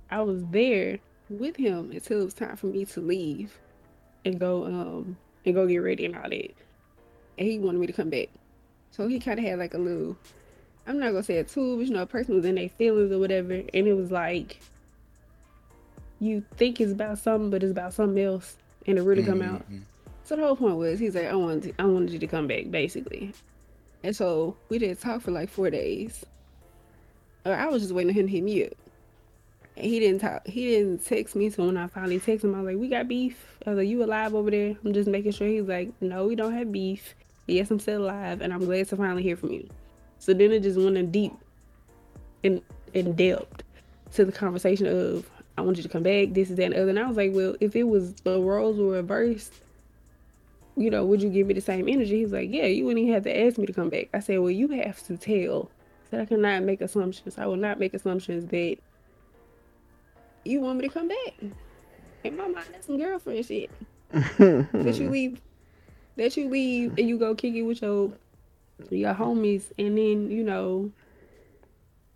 I 0.10 0.22
was 0.22 0.44
there 0.48 1.00
with 1.30 1.56
him 1.56 1.92
until 1.92 2.22
it 2.22 2.26
was 2.26 2.34
time 2.34 2.56
for 2.56 2.68
me 2.68 2.86
to 2.86 3.02
leave 3.02 3.58
and 4.24 4.40
go 4.40 4.66
um 4.66 5.18
and 5.46 5.56
go 5.56 5.68
get 5.68 5.78
ready 5.78 6.06
and 6.06 6.16
all 6.16 6.30
that. 6.30 6.52
And 7.38 7.48
he 7.48 7.60
wanted 7.60 7.80
me 7.80 7.88
to 7.88 7.94
come 7.94 8.10
back, 8.10 8.30
so 8.92 9.08
he 9.08 9.20
kind 9.20 9.40
of 9.40 9.46
had 9.46 9.60
like 9.60 9.74
a 9.74 9.78
little. 9.78 10.18
I'm 10.88 11.00
not 11.00 11.12
gonna 11.12 11.24
say 11.24 11.38
a 11.38 11.44
tool, 11.44 11.78
but 11.78 11.88
you 11.88 11.94
know, 11.94 12.04
a 12.04 12.06
person 12.06 12.36
was 12.36 12.46
in 12.46 12.56
their 12.56 12.70
feelings 12.70 13.12
or 13.12 13.20
whatever, 13.20 13.54
and 13.54 13.88
it 13.88 13.94
was 13.94 14.12
like 14.12 14.60
you 16.20 16.44
think 16.58 16.80
it's 16.80 16.92
about 16.92 17.18
something, 17.18 17.50
but 17.50 17.64
it's 17.64 17.72
about 17.72 17.94
something 17.94 18.24
else, 18.24 18.58
and 18.88 18.98
it 18.98 19.02
really 19.02 19.24
come 19.24 19.42
out. 19.42 19.70
Mhm. 19.70 19.82
So 20.24 20.36
the 20.36 20.44
whole 20.44 20.56
point 20.56 20.78
was, 20.78 21.00
he's 21.00 21.14
like, 21.14 21.28
I 21.28 21.36
wanted, 21.36 21.76
I 21.78 21.86
wanted 21.86 22.12
you 22.12 22.20
to 22.20 22.28
come 22.28 22.48
back, 22.48 22.72
basically. 22.72 23.34
And 24.04 24.16
so 24.16 24.56
we 24.70 24.80
didn't 24.80 25.00
talk 25.02 25.22
for 25.22 25.32
like 25.32 25.50
four 25.50 25.70
days. 25.70 26.26
Or 27.46 27.54
I 27.54 27.68
was 27.68 27.84
just 27.84 27.94
waiting 27.94 28.10
on 28.12 28.16
him 28.16 28.26
to 28.28 28.32
hit 28.32 28.44
me 28.44 28.66
up. 28.66 28.74
And 29.78 29.86
he 29.86 30.00
didn't 30.00 30.22
talk. 30.22 30.48
He 30.48 30.66
didn't 30.68 31.06
text 31.06 31.36
me. 31.36 31.50
So 31.50 31.66
when 31.66 31.78
I 31.78 31.88
finally 31.88 32.20
texted 32.20 32.46
him, 32.46 32.56
I 32.56 32.62
was 32.62 32.68
like, 32.68 32.78
"We 32.78 32.88
got 32.88 33.08
beef." 33.08 33.58
I 33.66 33.72
was 33.72 33.78
like, 33.78 33.90
"You 33.90 34.04
alive 34.04 34.34
over 34.34 34.50
there?" 34.50 34.76
I'm 34.84 34.94
just 34.94 35.10
making 35.10 35.34
sure. 35.34 35.48
He's 35.48 35.64
like, 35.64 35.92
"No, 36.02 36.28
we 36.28 36.36
don't 36.36 36.54
have 36.54 36.72
beef. 36.72 37.14
Yes, 37.48 37.70
I'm 37.72 37.80
still 37.80 38.06
alive, 38.06 38.42
and 38.42 38.54
I'm 38.54 38.64
glad 38.64 38.88
to 38.88 38.96
finally 38.96 39.24
hear 39.24 39.36
from 39.36 39.52
you." 39.52 39.68
So 40.20 40.34
then 40.34 40.52
it 40.52 40.64
just 40.64 40.80
went 40.80 40.98
in 40.98 41.12
deep, 41.12 41.34
in 42.44 42.62
in 42.94 43.14
depth, 43.14 43.64
to 44.14 44.24
the 44.24 44.32
conversation 44.32 44.88
of, 44.88 45.30
"I 45.58 45.62
want 45.62 45.76
you 45.78 45.84
to 45.84 45.90
come 45.90 46.04
back. 46.04 46.34
This 46.34 46.50
is 46.50 46.56
that 46.56 46.64
and 46.64 46.74
the 46.74 46.82
other." 46.82 46.90
And 46.92 47.00
I 47.00 47.08
was 47.08 47.18
like, 47.18 47.34
"Well, 47.34 47.56
if 47.60 47.76
it 47.76 47.84
was 47.84 48.14
the 48.24 48.40
roles 48.40 48.78
were 48.78 48.92
reversed, 48.92 49.54
you 50.78 50.90
know, 50.90 51.06
would 51.06 51.22
you 51.22 51.30
give 51.30 51.48
me 51.48 51.54
the 51.54 51.62
same 51.62 51.90
energy?" 51.90 52.20
He's 52.20 52.32
like, 52.32 52.50
"Yeah, 52.50 52.68
you 52.68 52.86
wouldn't 52.86 53.02
even 53.02 53.14
have 53.14 53.24
to 53.24 53.38
ask 53.38 53.58
me 53.58 53.66
to 53.66 53.74
come 53.74 53.90
back." 53.90 54.08
I 54.14 54.20
said, 54.20 54.40
"Well, 54.40 54.52
you 54.52 54.70
have 54.70 55.04
to 55.08 55.18
tell." 55.18 55.70
I 56.08 56.10
said, 56.12 56.22
"I 56.22 56.26
cannot 56.26 56.64
make 56.64 56.80
assumptions. 56.80 57.38
I 57.38 57.46
will 57.46 57.58
not 57.58 57.78
make 57.78 57.94
assumptions 57.94 58.46
that." 58.46 58.78
You 60.46 60.62
want 60.62 60.80
me 60.80 60.88
to 60.88 60.94
come 60.94 61.10
back. 61.10 61.34
In 62.24 62.38
my 62.38 62.48
mind, 62.48 62.68
that's 62.72 62.86
some 62.88 62.98
girlfriend 62.98 63.46
shit. 63.46 63.70
That 64.12 64.96
you 64.98 65.10
leave, 65.10 65.42
that 66.16 66.38
you 66.38 66.48
leave 66.50 66.98
and 66.98 67.10
you 67.10 67.18
go 67.20 67.36
kick 67.36 67.54
it 67.56 67.64
with 67.64 67.82
your 67.82 68.14
your 68.90 69.14
homies, 69.14 69.72
and 69.78 69.98
then 69.98 70.32
you 70.32 70.44
know 70.44 70.92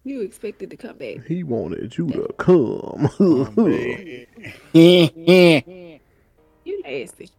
you 0.04 0.22
expected 0.22 0.70
to 0.72 0.78
come 0.78 0.98
back. 0.98 1.26
he 1.26 1.44
wanted 1.44 1.98
you 1.98 2.08
to 2.08 2.28
come. 2.38 3.10
You 6.65 6.82
nasty. 6.84 7.30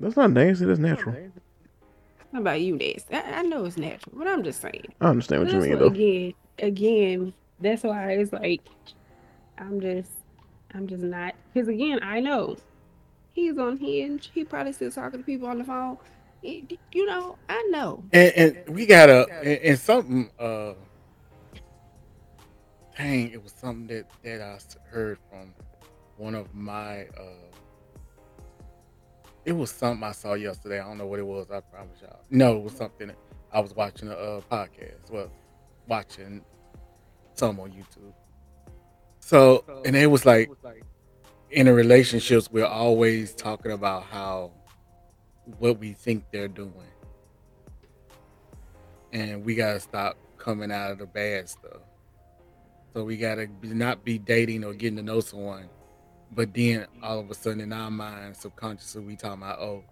That's 0.00 0.16
not 0.16 0.30
nasty. 0.30 0.64
That's 0.64 0.78
natural. 0.78 1.16
How 2.32 2.40
about 2.40 2.60
you 2.60 2.76
nasty? 2.76 3.14
I, 3.14 3.38
I 3.38 3.42
know 3.42 3.64
it's 3.64 3.76
natural, 3.76 4.14
but 4.16 4.28
I'm 4.28 4.44
just 4.44 4.60
saying. 4.60 4.92
I 5.00 5.08
understand 5.08 5.42
what 5.42 5.52
you 5.52 5.60
mean, 5.60 5.72
why- 5.72 5.78
though. 5.78 5.86
again, 5.86 6.34
again, 6.58 7.32
that's 7.60 7.82
why 7.82 8.12
it's 8.12 8.32
like 8.32 8.60
I'm 9.58 9.80
just, 9.80 10.10
I'm 10.74 10.86
just 10.86 11.02
not. 11.02 11.34
Because 11.52 11.68
again, 11.68 12.00
I 12.02 12.20
know 12.20 12.56
he's 13.32 13.58
on 13.58 13.76
Hinge. 13.76 14.30
He 14.32 14.44
probably 14.44 14.72
still 14.72 14.90
talking 14.90 15.20
to 15.20 15.26
people 15.26 15.48
on 15.48 15.58
the 15.58 15.64
phone. 15.64 15.98
You 16.42 17.06
know, 17.06 17.36
I 17.48 17.68
know. 17.70 18.02
and, 18.12 18.32
and 18.34 18.68
we 18.74 18.86
got 18.86 19.10
a 19.10 19.26
and, 19.40 19.58
and 19.58 19.78
something 19.78 20.30
uh 20.38 20.72
dang 22.96 23.30
it 23.30 23.42
was 23.42 23.52
something 23.52 23.86
that 23.88 24.10
that 24.22 24.40
I 24.40 24.58
heard 24.90 25.18
from 25.28 25.52
one 26.16 26.34
of 26.34 26.54
my 26.54 27.02
uh 27.18 27.50
it 29.44 29.52
was 29.52 29.70
something 29.70 30.02
i 30.06 30.12
saw 30.12 30.34
yesterday 30.34 30.80
i 30.80 30.84
don't 30.84 30.98
know 30.98 31.06
what 31.06 31.18
it 31.18 31.26
was 31.26 31.50
i 31.50 31.60
promise 31.60 31.98
y'all 32.02 32.20
no 32.30 32.58
it 32.58 32.62
was 32.62 32.74
something 32.74 33.10
i 33.52 33.58
was 33.58 33.74
watching 33.74 34.08
a 34.08 34.42
podcast 34.50 35.10
well 35.10 35.30
watching 35.88 36.44
some 37.34 37.58
on 37.58 37.70
youtube 37.70 38.12
so 39.30 39.64
and 39.84 39.94
it 39.94 40.08
was 40.08 40.26
like 40.26 40.50
in 41.52 41.68
a 41.68 41.72
relationships 41.72 42.50
we're 42.50 42.64
always 42.66 43.32
talking 43.34 43.70
about 43.72 44.02
how 44.04 44.50
what 45.58 45.78
we 45.78 45.92
think 45.92 46.24
they're 46.32 46.48
doing 46.48 46.72
and 49.12 49.44
we 49.44 49.54
gotta 49.54 49.78
stop 49.78 50.16
coming 50.36 50.72
out 50.72 50.90
of 50.90 50.98
the 50.98 51.06
bad 51.06 51.48
stuff. 51.48 51.82
So 52.94 53.04
we 53.04 53.16
gotta 53.16 53.48
not 53.62 54.04
be 54.04 54.18
dating 54.18 54.64
or 54.64 54.72
getting 54.74 54.96
to 54.96 55.02
know 55.02 55.20
someone, 55.20 55.68
but 56.32 56.52
then 56.54 56.86
all 57.02 57.18
of 57.20 57.30
a 57.30 57.34
sudden 57.34 57.60
in 57.60 57.72
our 57.72 57.90
mind, 57.90 58.36
subconsciously, 58.36 59.02
we 59.02 59.16
talking 59.16 59.42
about 59.42 59.58
oh, 59.60 59.84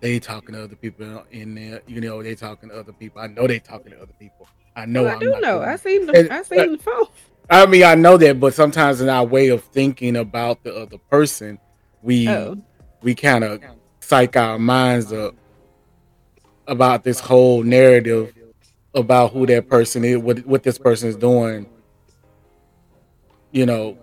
they 0.00 0.18
talking 0.18 0.54
to 0.54 0.64
other 0.64 0.76
people 0.76 1.24
in 1.30 1.54
there. 1.54 1.82
You 1.86 2.00
know, 2.00 2.22
they 2.22 2.34
talking 2.34 2.68
to 2.70 2.78
other 2.78 2.92
people. 2.92 3.20
I 3.20 3.26
know 3.28 3.46
they 3.46 3.58
talking 3.58 3.92
to 3.92 3.98
other 4.02 4.14
people. 4.18 4.48
I 4.74 4.86
know. 4.86 5.02
Well, 5.02 5.10
I 5.10 5.14
I'm 5.14 5.20
do 5.20 5.30
not 5.30 5.40
know. 5.42 5.58
doing 5.58 5.68
I 5.68 5.76
seen 5.76 6.16
And- 6.16 6.30
I 6.32 6.42
seen 6.42 6.72
the 6.72 6.78
phone. 6.78 7.06
I 7.50 7.66
mean, 7.66 7.84
I 7.84 7.94
know 7.96 8.16
that, 8.18 8.38
but 8.38 8.54
sometimes 8.54 9.00
in 9.00 9.08
our 9.08 9.24
way 9.24 9.48
of 9.48 9.64
thinking 9.64 10.16
about 10.16 10.62
the 10.62 10.74
other 10.74 10.98
person, 10.98 11.58
we 12.02 12.26
Oh, 12.28 12.56
we 13.02 13.14
kind 13.14 13.44
of 13.44 13.62
psych 14.00 14.36
our 14.36 14.58
minds 14.58 15.12
up 15.12 15.34
about 16.66 17.04
this 17.04 17.20
whole 17.20 17.62
narrative 17.62 18.34
about 18.94 19.32
who 19.32 19.46
that 19.46 19.68
person 19.68 20.04
is, 20.04 20.18
what 20.18 20.46
what 20.46 20.62
this 20.62 20.78
person 20.78 21.08
is 21.08 21.16
doing. 21.16 21.66
You 23.52 23.66
know, 23.66 23.98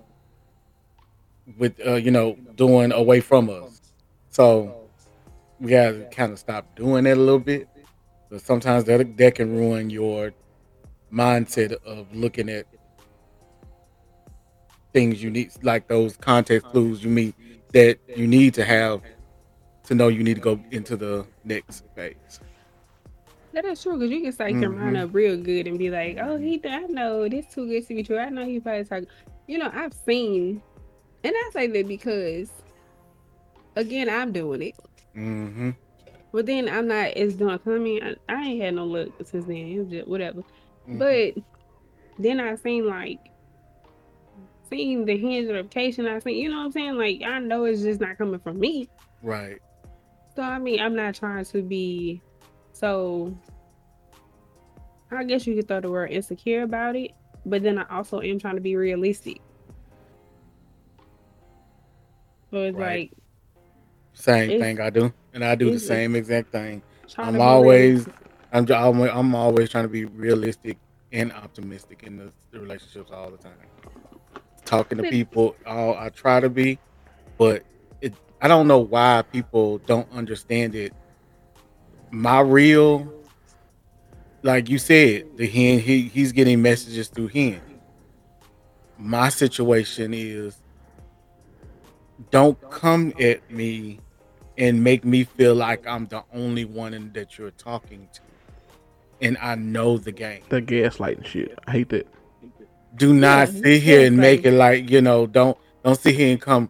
with 1.58 1.80
uh, 1.86 1.96
you 1.96 2.12
know 2.12 2.38
doing 2.56 2.92
away 2.92 3.22
from 3.22 3.50
us. 3.50 3.82
So 4.30 4.76
we 5.60 5.72
gotta 5.72 6.08
kind 6.12 6.34
of 6.34 6.40
stop 6.40 6.76
doing 6.76 7.06
that 7.06 7.18
a 7.18 7.22
little 7.22 7.40
bit. 7.40 7.70
But 8.30 8.42
sometimes 8.42 8.86
that 8.86 9.18
that 9.18 9.36
can 9.36 9.56
ruin 9.56 9.90
your 9.90 10.34
mindset 11.14 11.74
of 11.86 12.14
looking 12.16 12.50
at 12.50 12.68
things 14.94 15.22
you 15.22 15.30
need, 15.30 15.52
like 15.64 15.88
those 15.88 16.18
context 16.18 16.68
clues 16.68 17.04
you 17.04 17.10
meet 17.10 17.36
that 17.74 17.98
you 18.16 18.28
need 18.28 18.54
to 18.56 18.64
have 18.66 19.02
to 19.86 19.96
know 19.96 20.08
you 20.08 20.24
need 20.24 20.36
to 20.36 20.42
go 20.42 20.60
into 20.72 20.96
the 20.96 21.26
next 21.44 21.84
phase. 21.96 22.40
that 23.54 23.66
is 23.66 23.82
true 23.82 23.94
because 23.98 24.12
you 24.12 24.22
can 24.22 24.32
psych 24.32 24.54
your 24.56 24.70
mind 24.70 24.96
Mhm. 24.96 25.04
up 25.04 25.10
real 25.14 25.36
good 25.36 25.66
and 25.68 25.80
be 25.80 25.90
like, 25.90 26.18
"Oh, 26.22 26.38
he, 26.38 26.62
I 26.66 26.82
know 26.82 27.28
this 27.28 27.46
too 27.48 27.68
good 27.68 27.88
to 27.88 27.96
be 27.96 28.04
true. 28.04 28.18
I 28.20 28.30
know 28.30 28.46
he 28.46 28.60
probably 28.60 28.84
talking." 28.84 29.08
You 29.48 29.58
know, 29.58 29.72
I've 29.74 29.94
seen, 29.94 30.62
and 31.24 31.34
I 31.36 31.50
say 31.54 31.66
that 31.68 31.88
because, 31.88 32.52
again, 33.76 34.10
I'm 34.10 34.32
doing 34.32 34.62
it. 34.62 34.76
Mm-hmm. 35.16 35.72
But 36.32 36.46
then 36.46 36.70
I'm 36.70 36.88
not 36.88 37.12
as 37.12 37.36
done. 37.36 37.58
'cause 37.58 37.74
I 37.74 37.80
mean, 37.80 38.04
I, 38.04 38.16
I 38.30 38.44
ain't 38.44 38.62
had 38.62 38.76
no 38.76 38.86
luck 38.86 39.10
since 39.26 39.46
then. 39.46 39.56
It 39.56 39.80
was 39.80 39.88
just 39.88 40.08
whatever. 40.08 40.42
Mm-hmm. 40.88 40.98
But 41.00 41.44
then 42.20 42.40
I 42.40 42.56
seen 42.56 42.86
like 42.86 43.20
seeing 44.70 45.06
the 45.06 45.18
hinge 45.18 45.50
reputation. 45.50 46.08
I 46.08 46.20
seen, 46.20 46.38
you 46.38 46.50
know 46.50 46.58
what 46.58 46.66
I'm 46.66 46.72
saying? 46.72 46.96
Like 46.98 47.22
I 47.26 47.40
know 47.40 47.66
it's 47.66 47.82
just 47.82 48.00
not 48.02 48.18
coming 48.18 48.40
from 48.40 48.60
me. 48.60 48.90
right. 49.22 49.60
So 50.36 50.44
I 50.44 50.60
mean, 50.60 50.80
I'm 50.80 50.96
not 50.96 51.16
trying 51.16 51.46
to 51.46 51.62
be 51.64 52.22
so. 52.74 53.36
I 55.10 55.24
guess 55.24 55.48
you 55.48 55.56
could 55.56 55.68
throw 55.68 55.80
the 55.82 55.90
word 55.90 56.12
insecure 56.12 56.64
about 56.64 56.96
it, 56.96 57.12
but 57.46 57.64
then 57.64 57.80
I 57.80 57.86
also 57.90 58.22
am 58.22 58.38
trying 58.40 58.56
to 58.56 58.62
be 58.62 58.76
realistic. 58.76 59.42
So 62.52 62.58
it's 62.64 62.78
Right. 62.78 63.10
like 63.12 63.12
Same 64.14 64.50
It's- 64.50 64.62
thing 64.62 64.82
I 64.82 64.90
do, 64.90 65.14
and 65.34 65.44
I 65.44 65.56
do 65.56 65.72
the 65.72 65.80
same 65.80 66.16
exact 66.16 66.52
thing. 66.52 66.82
I'm 67.18 67.40
always. 67.42 68.08
I'm, 68.54 68.66
I'm, 68.72 69.02
I'm 69.02 69.36
always 69.36 69.70
trying 69.70 69.84
to 69.86 69.90
be 69.90 70.06
realistic 70.06 70.78
and 71.12 71.32
optimistic 71.34 72.04
in 72.04 72.18
the, 72.18 72.32
the 72.52 72.60
relationships 72.60 73.12
all 73.12 73.30
the 73.30 73.38
time. 73.38 73.54
Talking 74.68 74.98
to 74.98 75.10
people, 75.10 75.56
all 75.66 75.98
I 75.98 76.10
try 76.10 76.40
to 76.42 76.50
be, 76.50 76.78
but 77.38 77.64
it, 78.02 78.14
I 78.42 78.48
don't 78.48 78.68
know 78.68 78.80
why 78.80 79.24
people 79.32 79.78
don't 79.80 80.12
understand 80.12 80.76
it. 80.76 80.94
My 82.12 82.42
real 82.42 83.14
like 84.44 84.70
you 84.70 84.78
said, 84.78 85.38
the 85.38 85.48
hen 85.48 85.80
he 85.80 86.04
he's 86.04 86.32
getting 86.32 86.62
messages 86.62 87.08
through 87.08 87.28
hen. 87.28 87.62
My 88.98 89.30
situation 89.30 90.14
is 90.14 90.58
don't 92.32 92.60
come 92.72 93.14
at 93.20 93.50
me 93.52 94.00
and 94.58 94.84
make 94.84 95.06
me 95.06 95.24
feel 95.24 95.54
like 95.54 95.86
I'm 95.86 96.08
the 96.08 96.24
only 96.34 96.66
one 96.66 97.12
that 97.14 97.38
you're 97.38 97.52
talking 97.52 98.08
to. 98.14 98.22
And 99.22 99.38
I 99.40 99.56
know 99.56 99.98
the 99.98 100.12
game. 100.12 100.44
That 100.50 100.66
gaslighting 100.66 101.26
shit. 101.26 101.58
I 101.68 101.72
hate 101.72 101.90
that. 101.90 102.08
Do 102.96 103.14
not 103.14 103.54
Yeah, 103.54 103.62
sit 103.62 103.84
here 103.84 104.08
and 104.08 104.18
make 104.18 104.46
it 104.46 104.54
like, 104.54 104.90
you 104.90 105.02
know, 105.02 105.28
don't 105.28 105.58
don't 105.84 106.00
sit 106.00 106.16
here 106.16 106.32
and 106.32 106.42
come 106.42 106.70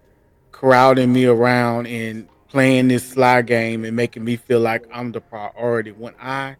crowding 0.51 1.13
me 1.13 1.25
around 1.25 1.87
and 1.87 2.27
playing 2.47 2.87
this 2.87 3.09
sly 3.09 3.41
game 3.41 3.85
and 3.85 3.95
making 3.95 4.23
me 4.23 4.35
feel 4.35 4.59
like 4.59 4.85
I'm 4.91 5.11
the 5.11 5.21
priority 5.21 5.91
when 5.91 6.13
I 6.19 6.55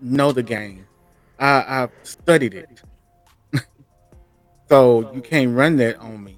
know 0.00 0.32
the 0.32 0.42
game. 0.42 0.86
I, 1.38 1.82
I've 1.82 1.90
studied 2.02 2.54
it. 2.54 2.82
so 4.68 5.12
you 5.14 5.20
can't 5.20 5.54
run 5.56 5.76
that 5.76 5.98
on 5.98 6.24
me. 6.24 6.36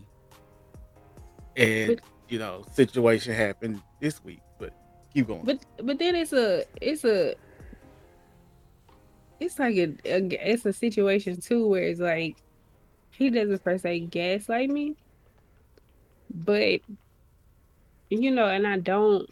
And 1.56 2.00
you 2.28 2.38
know, 2.38 2.64
situation 2.72 3.34
happened 3.34 3.82
this 4.00 4.22
week, 4.22 4.40
but 4.58 4.72
keep 5.12 5.26
going. 5.26 5.42
But 5.44 5.64
but 5.82 5.98
then 5.98 6.14
it's 6.14 6.32
a 6.32 6.64
it's 6.80 7.04
a 7.04 7.34
it's 9.40 9.58
like 9.58 9.76
a, 9.76 9.94
a 10.04 10.52
it's 10.52 10.66
a 10.66 10.72
situation 10.72 11.40
too 11.40 11.66
where 11.66 11.82
it's 11.82 11.98
like 12.00 12.36
he 13.10 13.30
doesn't 13.30 13.64
per 13.64 13.78
se 13.78 14.00
gaslight 14.00 14.70
me, 14.70 14.94
but 16.32 16.80
you 18.10 18.30
know, 18.30 18.46
and 18.46 18.66
I 18.66 18.78
don't. 18.78 19.28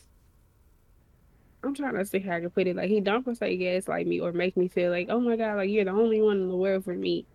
I'm 1.63 1.75
trying 1.75 1.95
to 1.95 2.05
see 2.07 2.21
how 2.21 2.37
I 2.37 2.41
can 2.41 2.51
put 2.51 2.67
it. 2.67 2.77
Like 2.77 2.89
he 2.89 3.01
don't 3.01 3.25
per 3.25 3.35
se 3.35 3.57
gaslight 3.59 4.07
me 4.07 4.21
or 4.21 4.33
make 4.33 4.57
me 4.57 4.69
feel 4.69 4.91
like, 4.91 5.09
oh 5.11 5.21
my 5.21 5.37
god, 5.37 5.57
like 5.57 5.71
you're 5.71 5.85
the 5.85 5.91
only 5.91 6.23
one 6.23 6.39
in 6.39 6.49
the 6.49 6.57
world 6.57 6.85
for 6.85 6.95
me. 6.95 7.27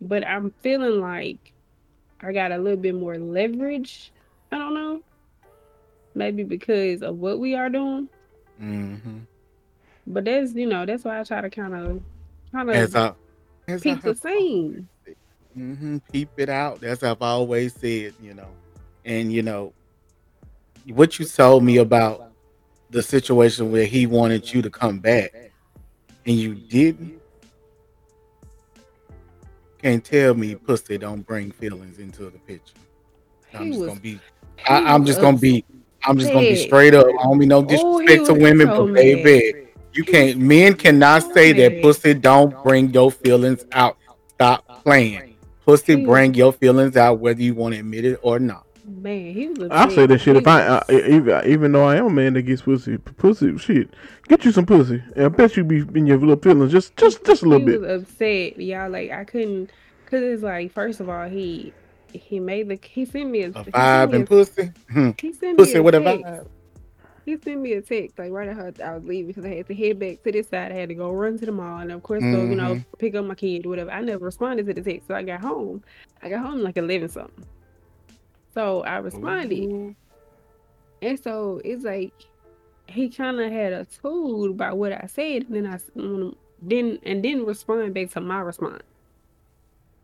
But 0.00 0.26
I'm 0.26 0.52
feeling 0.62 1.00
like 1.00 1.52
I 2.20 2.32
got 2.32 2.52
a 2.52 2.58
little 2.58 2.78
bit 2.78 2.94
more 2.94 3.18
leverage. 3.18 4.12
I 4.50 4.58
don't 4.58 4.74
know. 4.74 5.02
Maybe 6.14 6.44
because 6.44 7.02
of 7.02 7.18
what 7.18 7.38
we 7.38 7.54
are 7.54 7.68
doing. 7.68 8.08
hmm 8.58 9.18
But 10.06 10.24
that's 10.24 10.54
you 10.54 10.66
know 10.66 10.86
that's 10.86 11.04
why 11.04 11.20
I 11.20 11.24
try 11.24 11.40
to 11.40 11.50
kind 11.50 11.74
of 11.74 12.02
kind 12.52 12.70
of 12.70 12.76
I, 12.76 12.78
as 12.78 12.94
I 12.96 13.12
keep 13.80 14.02
the 14.02 14.08
have 14.08 14.18
same. 14.18 14.88
hmm 15.54 15.98
Keep 16.12 16.30
it 16.38 16.48
out. 16.48 16.80
That's 16.80 17.02
how 17.02 17.12
I've 17.12 17.22
always 17.22 17.74
said, 17.74 18.14
you 18.22 18.34
know. 18.34 18.48
And 19.04 19.32
you 19.32 19.42
know, 19.42 19.72
what 20.88 21.18
you 21.18 21.24
told 21.24 21.64
me 21.64 21.78
about 21.78 22.32
the 22.90 23.02
situation 23.02 23.72
where 23.72 23.84
he 23.84 24.06
wanted 24.06 24.52
you 24.52 24.62
to 24.62 24.70
come 24.70 24.98
back 24.98 25.32
and 26.26 26.36
you 26.36 26.54
didn't. 26.54 27.20
Can't 29.82 30.04
tell 30.04 30.34
me 30.34 30.54
pussy 30.54 30.98
don't 30.98 31.26
bring 31.26 31.50
feelings 31.52 31.98
into 31.98 32.24
the 32.24 32.38
picture. 32.38 32.74
I'm 33.54 33.72
just 33.72 33.86
gonna 33.86 34.00
be. 34.00 34.20
I, 34.68 34.94
I'm 34.94 35.04
just 35.04 35.20
gonna 35.20 35.36
be. 35.38 35.64
I'm 36.04 36.18
just 36.18 36.32
gonna 36.32 36.48
be 36.48 36.56
straight 36.56 36.94
up. 36.94 37.06
I 37.06 37.22
don't 37.24 37.38
mean 37.38 37.48
no 37.48 37.58
Oh, 37.58 37.68
disrespect 37.68 38.26
to 38.26 38.34
women, 38.34 38.68
but 38.68 38.92
baby, 38.94 39.65
you 39.96 40.04
can't. 40.04 40.38
Men 40.38 40.74
cannot 40.74 41.22
say 41.34 41.52
that 41.52 41.82
pussy 41.82 42.14
don't 42.14 42.62
bring 42.62 42.92
your 42.92 43.10
feelings 43.10 43.64
out. 43.72 43.96
Stop 44.34 44.84
playing. 44.84 45.36
Pussy 45.64 46.04
bring 46.04 46.34
your 46.34 46.52
feelings 46.52 46.96
out 46.96 47.18
whether 47.20 47.42
you 47.42 47.54
want 47.54 47.74
to 47.74 47.80
admit 47.80 48.04
it 48.04 48.18
or 48.22 48.38
not. 48.38 48.64
Man, 48.84 49.32
he 49.34 49.48
was. 49.48 49.68
I 49.70 49.88
say 49.88 50.04
upset. 50.04 50.08
that 50.10 50.18
shit 50.20 50.36
if 50.36 50.46
I, 50.46 50.76
I 50.88 50.92
even 51.08 51.42
even 51.46 51.72
though 51.72 51.84
I 51.88 51.96
am 51.96 52.06
a 52.06 52.10
man 52.10 52.34
that 52.34 52.42
gets 52.42 52.62
pussy, 52.62 52.98
pussy 52.98 53.56
shit. 53.58 53.90
Get 54.28 54.44
you 54.44 54.52
some 54.52 54.64
pussy. 54.66 55.02
I 55.16 55.26
bet 55.28 55.56
you 55.56 55.64
be 55.64 55.78
in 55.98 56.06
your 56.06 56.18
little 56.18 56.36
feelings 56.36 56.70
just 56.70 56.96
just 56.96 57.24
just 57.24 57.42
a 57.42 57.48
little 57.48 57.66
he 57.66 57.72
bit. 57.72 57.80
was 57.80 58.02
upset, 58.02 58.60
y'all. 58.60 58.88
Like 58.90 59.10
I 59.10 59.24
couldn't, 59.24 59.70
cause 60.06 60.20
it's 60.22 60.42
like 60.44 60.70
first 60.72 61.00
of 61.00 61.08
all 61.08 61.28
he 61.28 61.72
he 62.12 62.38
made 62.38 62.68
the 62.68 62.78
he 62.80 63.04
sent 63.04 63.28
me 63.30 63.42
a, 63.42 63.52
A 63.54 63.64
he 63.64 63.72
sent 63.72 63.74
vibe 63.74 64.14
and 64.14 64.26
pussy. 64.26 64.70
Hmm. 64.92 65.10
a, 65.10 65.14
he 65.20 65.32
sent 65.32 65.58
Pussy 65.58 65.74
me 65.74 65.78
a 65.80 65.82
with 65.82 65.94
a 65.96 66.00
text. 66.00 66.24
vibe. 66.24 66.46
He 67.26 67.36
sent 67.38 67.60
me 67.60 67.74
a 67.74 67.82
text 67.82 68.18
like 68.18 68.32
right 68.32 68.48
after 68.48 68.84
I 68.84 68.94
was 68.94 69.04
leaving 69.04 69.28
because 69.28 69.44
I 69.44 69.54
had 69.56 69.66
to 69.68 69.74
head 69.74 69.98
back 69.98 70.22
to 70.24 70.32
this 70.32 70.48
side. 70.48 70.72
I 70.72 70.76
had 70.76 70.90
to 70.90 70.94
go 70.94 71.12
run 71.12 71.38
to 71.38 71.46
the 71.46 71.52
mall 71.52 71.80
and 71.80 71.92
of 71.92 72.02
course 72.02 72.26
go 72.26 72.44
you 72.44 72.56
know 72.56 72.76
Mhm. 72.76 72.84
pick 72.98 73.14
up 73.16 73.26
my 73.26 73.34
kid 73.34 73.66
whatever. 73.66 73.90
I 73.90 74.00
never 74.02 74.24
responded 74.26 74.66
to 74.66 74.74
the 74.74 74.82
text, 74.82 75.08
so 75.08 75.14
I 75.14 75.22
got 75.24 75.40
home. 75.40 75.84
I 76.22 76.30
got 76.30 76.46
home 76.46 76.62
like 76.62 76.78
eleven 76.78 77.08
something. 77.10 77.44
So 78.54 78.82
I 78.84 78.98
responded. 78.98 79.70
Ooh. 79.72 79.96
And 81.02 81.18
so 81.20 81.60
it's 81.64 81.84
like 81.84 82.14
he 82.88 83.08
kind 83.10 83.40
of 83.40 83.50
had 83.52 83.72
a 83.72 83.84
tool 83.86 84.50
about 84.50 84.78
what 84.78 84.92
I 84.92 85.06
said, 85.06 85.44
and 85.48 85.54
then 85.56 85.66
I 85.66 85.78
mm, 85.98 86.34
didn't 86.66 87.00
and 87.04 87.22
didn't 87.22 87.46
respond 87.46 87.94
back 87.94 88.10
to 88.12 88.20
my 88.20 88.40
response. 88.40 88.84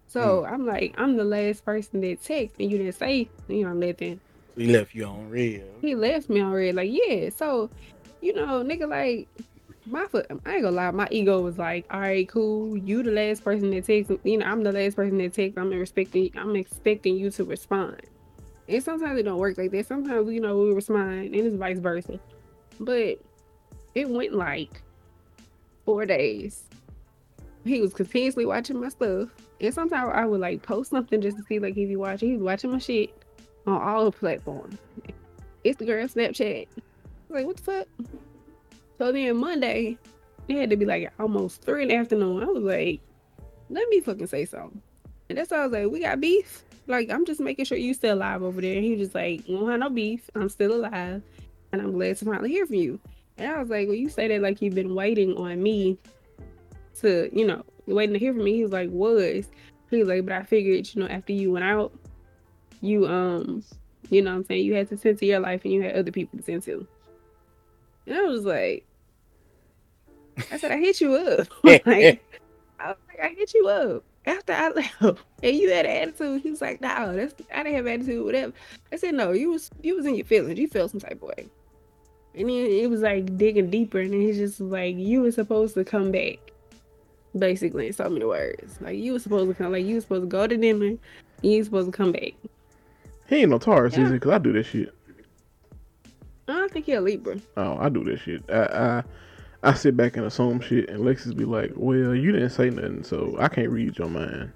So 0.08 0.44
I'm 0.44 0.66
like, 0.66 0.94
I'm 0.98 1.16
the 1.16 1.24
last 1.24 1.64
person 1.64 2.00
that 2.02 2.20
texted, 2.20 2.60
and 2.60 2.70
you 2.70 2.78
didn't 2.78 2.94
say, 2.94 3.30
you 3.48 3.64
know, 3.64 3.72
nothing. 3.72 4.20
He 4.56 4.66
left 4.66 4.94
you 4.94 5.04
on 5.04 5.28
real. 5.30 5.64
He 5.80 5.94
left 5.94 6.28
me 6.28 6.42
already. 6.42 6.72
Like, 6.72 6.90
yeah. 6.92 7.30
So, 7.30 7.70
you 8.20 8.34
know, 8.34 8.62
nigga, 8.62 8.88
like 8.88 9.28
my 9.86 10.06
foot. 10.06 10.26
I 10.30 10.54
ain't 10.54 10.62
gonna 10.62 10.70
lie. 10.70 10.90
My 10.90 11.08
ego 11.10 11.40
was 11.40 11.58
like, 11.58 11.86
all 11.90 12.00
right, 12.00 12.28
cool. 12.28 12.76
You 12.76 13.02
the 13.02 13.10
last 13.10 13.44
person 13.44 13.70
that 13.70 13.84
takes, 13.84 14.10
You 14.24 14.38
know, 14.38 14.46
I'm 14.46 14.62
the 14.62 14.72
last 14.72 14.96
person 14.96 15.18
that 15.18 15.32
takes. 15.32 15.56
I'm 15.56 15.72
expecting. 15.72 16.30
I'm 16.36 16.56
expecting 16.56 17.16
you 17.16 17.30
to 17.30 17.44
respond. 17.44 18.00
And 18.68 18.82
sometimes 18.82 19.18
it 19.18 19.24
don't 19.24 19.38
work 19.38 19.58
like 19.58 19.70
that. 19.72 19.86
Sometimes 19.86 20.30
you 20.30 20.40
know 20.40 20.56
we 20.58 20.72
respond, 20.72 21.34
and 21.34 21.34
it's 21.34 21.56
vice 21.56 21.78
versa. 21.78 22.18
But 22.78 23.18
it 23.94 24.08
went 24.08 24.32
like 24.32 24.82
four 25.84 26.06
days. 26.06 26.64
He 27.64 27.80
was 27.80 27.94
continuously 27.94 28.46
watching 28.46 28.80
my 28.80 28.88
stuff, 28.88 29.30
and 29.60 29.74
sometimes 29.74 30.12
I 30.14 30.24
would 30.24 30.40
like 30.40 30.62
post 30.62 30.90
something 30.90 31.20
just 31.20 31.36
to 31.36 31.42
see 31.44 31.58
like 31.58 31.76
if 31.76 31.88
he 31.88 31.96
watching. 31.96 32.30
he's 32.32 32.40
watching 32.40 32.70
my 32.70 32.78
shit 32.78 33.21
on 33.66 33.80
all 33.80 34.04
the 34.04 34.12
platforms, 34.12 34.78
Instagram, 35.64 36.12
Snapchat. 36.12 36.68
Like 37.28 37.46
what 37.46 37.56
the 37.56 37.62
fuck? 37.62 37.86
So 38.98 39.12
then 39.12 39.36
Monday, 39.36 39.98
it 40.48 40.56
had 40.56 40.70
to 40.70 40.76
be 40.76 40.84
like 40.84 41.12
almost 41.18 41.62
three 41.62 41.82
in 41.82 41.88
the 41.88 41.96
afternoon. 41.96 42.42
I 42.42 42.46
was 42.46 42.62
like, 42.62 43.00
let 43.70 43.88
me 43.88 44.00
fucking 44.00 44.26
say 44.26 44.44
something. 44.44 44.80
And 45.28 45.38
that's 45.38 45.50
why 45.50 45.58
I 45.58 45.66
was 45.66 45.72
like, 45.72 45.90
we 45.90 46.00
got 46.00 46.20
beef. 46.20 46.64
Like, 46.86 47.10
I'm 47.10 47.24
just 47.24 47.40
making 47.40 47.64
sure 47.64 47.78
you 47.78 47.94
still 47.94 48.16
alive 48.16 48.42
over 48.42 48.60
there. 48.60 48.74
And 48.74 48.84
he 48.84 48.90
was 48.92 49.00
just 49.00 49.14
like, 49.14 49.42
we 49.48 49.54
don't 49.54 49.70
have 49.70 49.80
no 49.80 49.88
beef. 49.88 50.28
I'm 50.34 50.48
still 50.48 50.74
alive. 50.74 51.22
And 51.72 51.80
I'm 51.80 51.92
glad 51.92 52.16
to 52.18 52.24
finally 52.24 52.50
hear 52.50 52.66
from 52.66 52.76
you. 52.76 53.00
And 53.38 53.50
I 53.50 53.58
was 53.58 53.70
like, 53.70 53.88
well, 53.88 53.96
you 53.96 54.08
say 54.08 54.28
that 54.28 54.42
like 54.42 54.60
you've 54.60 54.74
been 54.74 54.94
waiting 54.94 55.36
on 55.36 55.62
me 55.62 55.96
to, 57.00 57.30
you 57.32 57.46
know, 57.46 57.64
waiting 57.86 58.12
to 58.12 58.18
hear 58.18 58.34
from 58.34 58.44
me. 58.44 58.56
He 58.56 58.62
was 58.62 58.72
like, 58.72 58.90
was. 58.90 59.48
He 59.90 59.98
was 59.98 60.08
like, 60.08 60.24
but 60.24 60.34
I 60.34 60.42
figured, 60.42 60.92
you 60.94 61.02
know, 61.02 61.08
after 61.08 61.32
you 61.32 61.52
went 61.52 61.64
out, 61.64 61.92
you, 62.82 63.06
um, 63.06 63.64
you 64.10 64.20
know 64.20 64.32
what 64.32 64.36
I'm 64.36 64.44
saying? 64.44 64.66
You 64.66 64.74
had 64.74 64.88
to 64.90 65.14
to 65.14 65.26
your 65.26 65.40
life 65.40 65.62
and 65.64 65.72
you 65.72 65.82
had 65.82 65.96
other 65.96 66.12
people 66.12 66.38
to 66.38 66.60
to. 66.60 66.86
And 68.06 68.16
I 68.16 68.22
was 68.24 68.44
like, 68.44 68.84
I 70.50 70.58
said, 70.58 70.72
I 70.72 70.78
hit 70.78 71.00
you 71.00 71.14
up. 71.14 71.48
like, 71.64 71.86
I 71.86 72.88
was 72.88 72.96
like, 73.08 73.20
I 73.22 73.28
hit 73.28 73.54
you 73.54 73.68
up 73.68 74.04
after 74.26 74.52
I 74.52 74.70
left, 74.70 74.94
and 75.42 75.56
you 75.56 75.70
had 75.70 75.86
an 75.86 76.08
attitude. 76.08 76.42
He 76.42 76.50
was 76.50 76.60
like, 76.60 76.80
No, 76.80 77.14
that's 77.14 77.34
I 77.54 77.62
didn't 77.62 77.76
have 77.76 77.86
attitude, 77.86 78.24
whatever. 78.24 78.52
I 78.92 78.96
said, 78.96 79.14
No, 79.14 79.32
you 79.32 79.50
was 79.50 79.70
you 79.82 79.96
was 79.96 80.06
in 80.06 80.14
your 80.14 80.26
feelings. 80.26 80.58
You 80.58 80.68
felt 80.68 80.90
some 80.90 81.00
type 81.00 81.22
of 81.22 81.28
way. 81.28 81.48
And 82.34 82.48
then 82.48 82.66
it 82.66 82.88
was 82.88 83.00
like 83.00 83.36
digging 83.36 83.70
deeper, 83.70 84.00
and 84.00 84.12
then 84.12 84.20
he's 84.20 84.38
just 84.38 84.60
like, 84.60 84.96
You 84.96 85.22
were 85.22 85.32
supposed 85.32 85.74
to 85.74 85.84
come 85.84 86.12
back. 86.12 86.38
Basically, 87.38 87.86
in 87.86 87.92
so 87.92 88.08
many 88.10 88.24
words. 88.24 88.78
Like 88.80 88.98
you 88.98 89.12
were 89.14 89.18
supposed 89.18 89.48
to 89.48 89.54
come, 89.54 89.72
like 89.72 89.86
you 89.86 89.96
were 89.96 90.00
supposed 90.00 90.22
to 90.22 90.28
go 90.28 90.46
to 90.46 90.56
dinner, 90.56 90.86
and 90.86 90.98
you 91.42 91.58
were 91.58 91.64
supposed 91.64 91.90
to 91.90 91.96
come 91.96 92.12
back. 92.12 92.34
He 93.32 93.40
ain't 93.40 93.50
no 93.50 93.58
Taurus, 93.58 93.94
is 93.94 93.98
Yeah. 93.98 94.06
he? 94.08 94.12
Because 94.12 94.30
I 94.32 94.38
do 94.38 94.52
this 94.52 94.66
shit. 94.66 94.94
I 96.48 96.52
don't 96.52 96.70
think 96.70 96.86
you're 96.86 96.98
a 96.98 97.00
Libra. 97.00 97.36
Oh, 97.56 97.78
I 97.78 97.88
do 97.88 98.04
this 98.04 98.20
shit. 98.20 98.42
I, 98.50 98.62
I 98.62 99.70
I 99.70 99.74
sit 99.74 99.96
back 99.96 100.16
and 100.16 100.26
assume 100.26 100.60
shit, 100.60 100.90
and 100.90 101.00
Lexus 101.00 101.34
be 101.34 101.44
like, 101.44 101.72
"Well, 101.76 102.14
you 102.14 102.32
didn't 102.32 102.50
say 102.50 102.68
nothing, 102.68 103.04
so 103.04 103.36
I 103.38 103.48
can't 103.48 103.70
read 103.70 103.96
your 103.96 104.10
mind." 104.10 104.52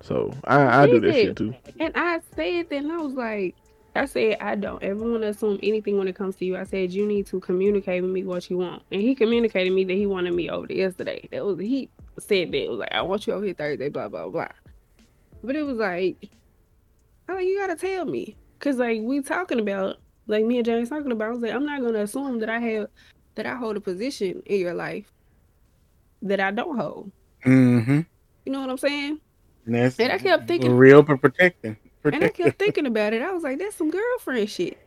So 0.00 0.32
I, 0.44 0.82
I 0.82 0.86
do 0.86 0.98
that 1.00 1.14
shit 1.14 1.36
too. 1.36 1.54
And 1.78 1.92
I 1.94 2.20
said 2.34 2.68
that, 2.70 2.76
and 2.76 2.90
I 2.90 2.96
was 2.96 3.12
like, 3.12 3.54
I 3.94 4.06
said, 4.06 4.38
I 4.40 4.56
don't 4.56 4.82
ever 4.82 5.08
want 5.08 5.22
to 5.22 5.28
assume 5.28 5.58
anything 5.62 5.96
when 5.96 6.08
it 6.08 6.16
comes 6.16 6.36
to 6.36 6.44
you. 6.44 6.56
I 6.56 6.64
said, 6.64 6.92
you 6.92 7.06
need 7.06 7.26
to 7.26 7.40
communicate 7.40 8.02
with 8.02 8.10
me 8.10 8.24
what 8.24 8.48
you 8.50 8.58
want. 8.58 8.82
And 8.92 9.00
he 9.00 9.14
communicated 9.14 9.72
me 9.72 9.84
that 9.84 9.94
he 9.94 10.06
wanted 10.06 10.34
me 10.34 10.50
over 10.50 10.66
there 10.66 10.76
yesterday. 10.76 11.28
That 11.32 11.44
was, 11.44 11.58
he 11.58 11.88
said 12.18 12.52
that. 12.52 12.64
It 12.64 12.70
was 12.70 12.80
like, 12.80 12.92
I 12.92 13.02
want 13.02 13.26
you 13.26 13.32
over 13.32 13.44
here 13.44 13.54
Thursday, 13.54 13.88
blah, 13.88 14.08
blah, 14.08 14.28
blah. 14.28 14.48
But 15.42 15.56
it 15.56 15.62
was 15.62 15.78
like, 15.78 16.28
I 17.28 17.34
like, 17.34 17.46
you 17.46 17.58
got 17.58 17.68
to 17.68 17.76
tell 17.76 18.04
me. 18.04 18.36
Because, 18.58 18.76
like, 18.76 19.00
we 19.02 19.20
talking 19.20 19.60
about, 19.60 19.96
like, 20.26 20.44
me 20.44 20.56
and 20.58 20.64
James 20.64 20.88
talking 20.88 21.12
about, 21.12 21.28
I 21.28 21.32
was 21.32 21.40
like, 21.42 21.52
I'm 21.52 21.66
not 21.66 21.80
to 21.80 22.00
assume 22.02 22.38
that 22.40 22.48
I 22.48 22.58
have, 22.58 22.88
that 23.34 23.46
I 23.46 23.54
hold 23.54 23.76
a 23.76 23.80
position 23.80 24.42
in 24.46 24.60
your 24.60 24.74
life 24.74 25.12
that 26.22 26.40
I 26.40 26.50
don't 26.50 26.78
hold. 26.78 27.12
Mm-hmm. 27.44 28.00
You 28.44 28.52
know 28.52 28.60
what 28.60 28.70
I'm 28.70 28.78
saying? 28.78 29.20
And, 29.66 29.74
that's 29.74 29.98
And 29.98 30.12
I 30.12 30.18
kept 30.18 30.48
thinking- 30.48 30.74
real 30.74 31.04
for 31.04 31.16
protecting. 31.16 31.76
And 32.04 32.22
I 32.22 32.28
kept 32.28 32.58
thinking 32.58 32.86
about 32.86 33.12
it. 33.12 33.22
I 33.22 33.32
was 33.32 33.42
like, 33.42 33.58
that's 33.58 33.76
some 33.76 33.90
girlfriend 33.90 34.48
shit. 34.48 34.78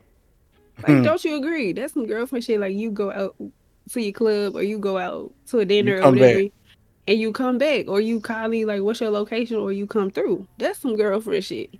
Hmm. 0.84 0.94
Like, 0.94 1.04
don't 1.04 1.24
you 1.26 1.36
agree? 1.36 1.74
That's 1.74 1.94
some 1.94 2.08
girlfriend 2.08 2.46
shit. 2.46 2.60
Like, 2.60 2.76
you 2.76 2.92
go 2.92 3.12
out 3.12 3.36
to 3.92 4.02
your 4.02 4.14
club 4.14 4.56
or 4.56 4.64
you 4.64 4.80
go 4.80 4.98
out 4.98 5.34
to 5.48 5.60
a 5.60 5.66
dinner 5.66 5.98
or 5.98 6.02
come 6.02 6.16
back. 6.16 6.22
whatever, 6.36 6.50
and 7.08 7.20
you 7.20 7.32
come 7.34 7.58
back 7.58 7.88
or 7.88 8.00
you 8.00 8.20
call 8.20 8.48
me 8.48 8.66
like, 8.66 8.82
"What's 8.84 9.02
your 9.02 9.10
location?" 9.10 9.58
or 9.58 9.72
you 9.72 9.88
come 9.88 10.12
through. 10.12 10.48
That's 10.60 10.80
some 10.80 10.96
girlfriend 10.96 11.44
shit. 11.44 11.72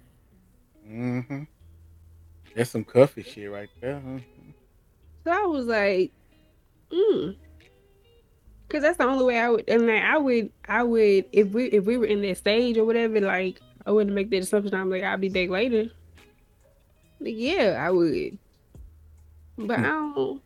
Mm-hmm. 0.90 1.44
That's 2.56 2.72
some 2.72 2.84
cuffy 2.84 3.24
shit 3.24 3.52
right 3.52 3.70
there. 3.80 4.02
Huh? 4.06 4.20
So 5.24 5.32
I 5.32 5.46
was 5.46 5.66
like, 5.66 6.12
mm. 6.92 7.36
Cause 8.70 8.84
that's 8.84 8.98
the 8.98 9.06
only 9.06 9.26
way 9.26 9.40
I 9.40 9.50
would 9.50 9.68
and 9.68 9.88
like 9.88 10.04
I 10.04 10.18
would 10.20 10.52
I 10.68 10.84
would 10.84 11.26
if 11.32 11.48
we 11.50 11.66
if 11.66 11.86
we 11.86 11.98
were 11.98 12.06
in 12.06 12.22
that 12.22 12.38
stage 12.38 12.78
or 12.78 12.86
whatever, 12.86 13.20
like 13.20 13.60
I 13.88 13.92
wouldn't 13.92 14.16
make 14.16 14.30
that 14.30 14.44
assumption. 14.44 14.76
I'm 14.76 14.92
like, 14.92 15.02
I'll 15.02 15.18
be 15.18 15.30
back 15.30 15.50
later. 15.50 15.90
Like, 17.20 17.34
yeah, 17.36 17.84
I 17.84 17.90
would. 17.90 18.38
But 19.58 19.80
I 19.80 19.82
don't 19.82 20.42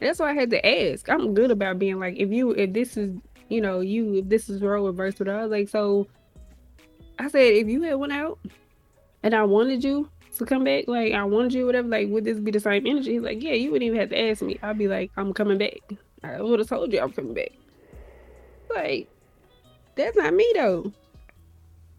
that's 0.00 0.18
why 0.18 0.30
I 0.30 0.34
had 0.34 0.50
to 0.50 0.66
ask. 0.66 1.08
I'm 1.08 1.34
good 1.34 1.50
about 1.50 1.78
being 1.78 2.00
like, 2.00 2.16
if 2.16 2.30
you 2.30 2.50
if 2.52 2.72
this 2.72 2.96
is 2.96 3.14
you 3.48 3.60
know, 3.60 3.80
you 3.80 4.16
if 4.16 4.28
this 4.28 4.48
is 4.48 4.60
role 4.60 4.86
reverse 4.86 5.18
with 5.18 5.28
was 5.28 5.50
like, 5.50 5.68
so 5.68 6.08
I 7.18 7.28
said 7.28 7.54
if 7.54 7.68
you 7.68 7.82
had 7.82 7.94
went 7.94 8.12
out 8.12 8.38
and 9.22 9.34
I 9.34 9.42
wanted 9.44 9.84
you 9.84 10.08
to 10.38 10.44
come 10.46 10.64
back, 10.64 10.84
like 10.86 11.12
I 11.12 11.24
wanted 11.24 11.54
you, 11.54 11.66
whatever, 11.66 11.88
like 11.88 12.08
would 12.08 12.24
this 12.24 12.38
be 12.38 12.50
the 12.50 12.60
same 12.60 12.86
energy? 12.86 13.12
He's 13.12 13.22
like, 13.22 13.42
Yeah, 13.42 13.52
you 13.52 13.70
wouldn't 13.70 13.86
even 13.86 14.00
have 14.00 14.10
to 14.10 14.20
ask 14.30 14.42
me. 14.42 14.58
I'd 14.62 14.78
be 14.78 14.88
like, 14.88 15.10
I'm 15.16 15.32
coming 15.32 15.58
back. 15.58 15.80
I 16.22 16.40
would 16.40 16.58
have 16.58 16.68
told 16.68 16.92
you 16.92 17.00
I'm 17.00 17.12
coming 17.12 17.34
back. 17.34 17.52
Like, 18.74 19.08
that's 19.96 20.16
not 20.16 20.32
me 20.34 20.50
though. 20.54 20.92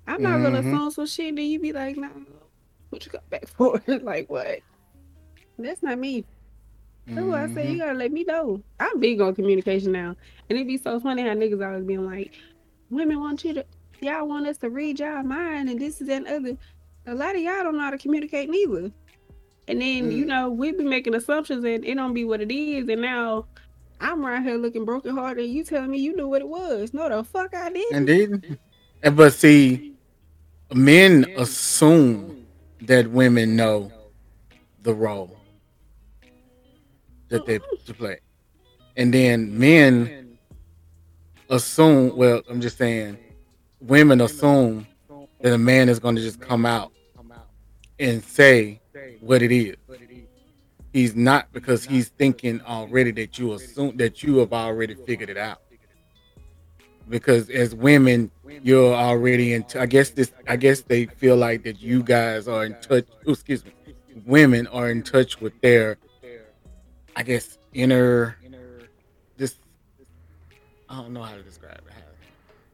I'm 0.07 0.21
not 0.21 0.41
gonna 0.41 0.61
Mhm. 0.61 0.67
assume 0.67 0.91
some 0.91 1.05
shit 1.05 1.29
and 1.29 1.37
then 1.37 1.45
you 1.45 1.59
be 1.59 1.73
like, 1.73 1.97
nah, 1.97 2.09
what 2.89 3.05
you 3.05 3.11
got 3.11 3.29
back 3.29 3.47
for? 3.47 3.81
like 3.87 4.29
what? 4.29 4.59
That's 5.57 5.83
not 5.83 5.99
me. 5.99 6.25
That's 7.07 7.27
why 7.27 7.43
I 7.43 7.47
say 7.47 7.71
you 7.71 7.79
gotta 7.79 7.97
let 7.97 8.11
me 8.11 8.23
know. 8.23 8.63
I'm 8.79 8.99
big 8.99 9.19
on 9.21 9.35
communication 9.35 9.91
now. 9.91 10.15
And 10.49 10.57
it'd 10.57 10.67
be 10.67 10.77
so 10.77 10.99
funny 10.99 11.23
how 11.23 11.29
niggas 11.29 11.65
always 11.65 11.83
being 11.83 12.05
like, 12.05 12.33
women 12.89 13.19
want 13.19 13.43
you 13.43 13.53
to 13.55 13.65
y'all 14.01 14.27
want 14.27 14.47
us 14.47 14.57
to 14.59 14.69
read 14.69 14.99
y'all 14.99 15.23
mind 15.23 15.69
and 15.69 15.79
this 15.79 16.01
is 16.01 16.07
that 16.07 16.25
and 16.25 16.27
other. 16.27 16.57
A 17.07 17.15
lot 17.15 17.35
of 17.35 17.41
y'all 17.41 17.63
don't 17.63 17.75
know 17.77 17.83
how 17.83 17.91
to 17.91 17.97
communicate 17.97 18.49
neither. 18.49 18.91
And 19.67 19.81
then, 19.81 20.11
you 20.11 20.25
Mm. 20.25 20.27
know, 20.27 20.49
we 20.49 20.71
be 20.71 20.83
making 20.83 21.15
assumptions 21.15 21.63
and 21.63 21.85
it 21.85 21.95
don't 21.95 22.13
be 22.13 22.25
what 22.25 22.41
it 22.41 22.51
is. 22.51 22.87
And 22.89 23.01
now 23.01 23.45
I'm 23.99 24.25
right 24.25 24.41
here 24.41 24.57
looking 24.57 24.85
broken 24.85 25.15
hearted 25.15 25.45
you 25.45 25.63
telling 25.63 25.91
me 25.91 25.99
you 25.99 26.15
knew 26.15 26.27
what 26.27 26.41
it 26.41 26.47
was. 26.47 26.93
No 26.93 27.07
the 27.09 27.23
fuck 27.23 27.53
I 27.53 27.69
didn't. 27.69 28.09
Indeed. 28.09 28.57
And 29.03 29.15
but 29.15 29.33
see, 29.33 29.93
men 30.73 31.25
assume 31.37 32.45
that 32.81 33.09
women 33.09 33.55
know 33.55 33.91
the 34.81 34.93
role 34.93 35.37
that 37.29 37.45
they 37.45 37.59
to 37.85 37.93
play, 37.93 38.19
and 38.97 39.13
then 39.13 39.57
men 39.57 40.37
assume. 41.49 42.15
Well, 42.15 42.41
I'm 42.49 42.61
just 42.61 42.77
saying, 42.77 43.17
women 43.79 44.21
assume 44.21 44.87
that 45.41 45.53
a 45.53 45.57
man 45.57 45.89
is 45.89 45.99
going 45.99 46.15
to 46.15 46.21
just 46.21 46.39
come 46.39 46.65
out 46.65 46.91
and 47.99 48.23
say 48.23 48.81
what 49.19 49.41
it 49.41 49.51
is. 49.51 49.75
He's 50.93 51.15
not 51.15 51.51
because 51.53 51.85
he's 51.85 52.09
thinking 52.09 52.61
already 52.61 53.11
that 53.11 53.39
you 53.39 53.53
assume 53.53 53.95
that 53.97 54.23
you 54.23 54.37
have 54.37 54.51
already 54.51 54.95
figured 54.95 55.29
it 55.29 55.37
out. 55.37 55.61
Because 57.07 57.49
as 57.49 57.73
women, 57.73 58.29
you're 58.61 58.93
already 58.93 59.53
in. 59.53 59.65
I 59.79 59.85
guess 59.85 60.09
this. 60.11 60.31
I 60.47 60.55
guess 60.55 60.81
they 60.81 61.05
feel 61.05 61.35
like 61.37 61.63
that 61.63 61.81
you 61.81 62.03
guys 62.03 62.47
are 62.47 62.65
in 62.65 62.75
touch. 62.81 63.05
oh, 63.25 63.31
excuse 63.31 63.63
me. 63.63 63.71
Women 64.25 64.67
are 64.67 64.89
in 64.89 65.01
touch 65.01 65.39
with 65.39 65.59
their. 65.61 65.97
I 67.15 67.23
guess 67.23 67.57
inner. 67.73 68.37
This. 69.37 69.55
I 70.89 70.97
don't 70.97 71.13
know 71.13 71.23
how 71.23 71.35
to 71.35 71.41
describe 71.41 71.81
it. 71.87 71.93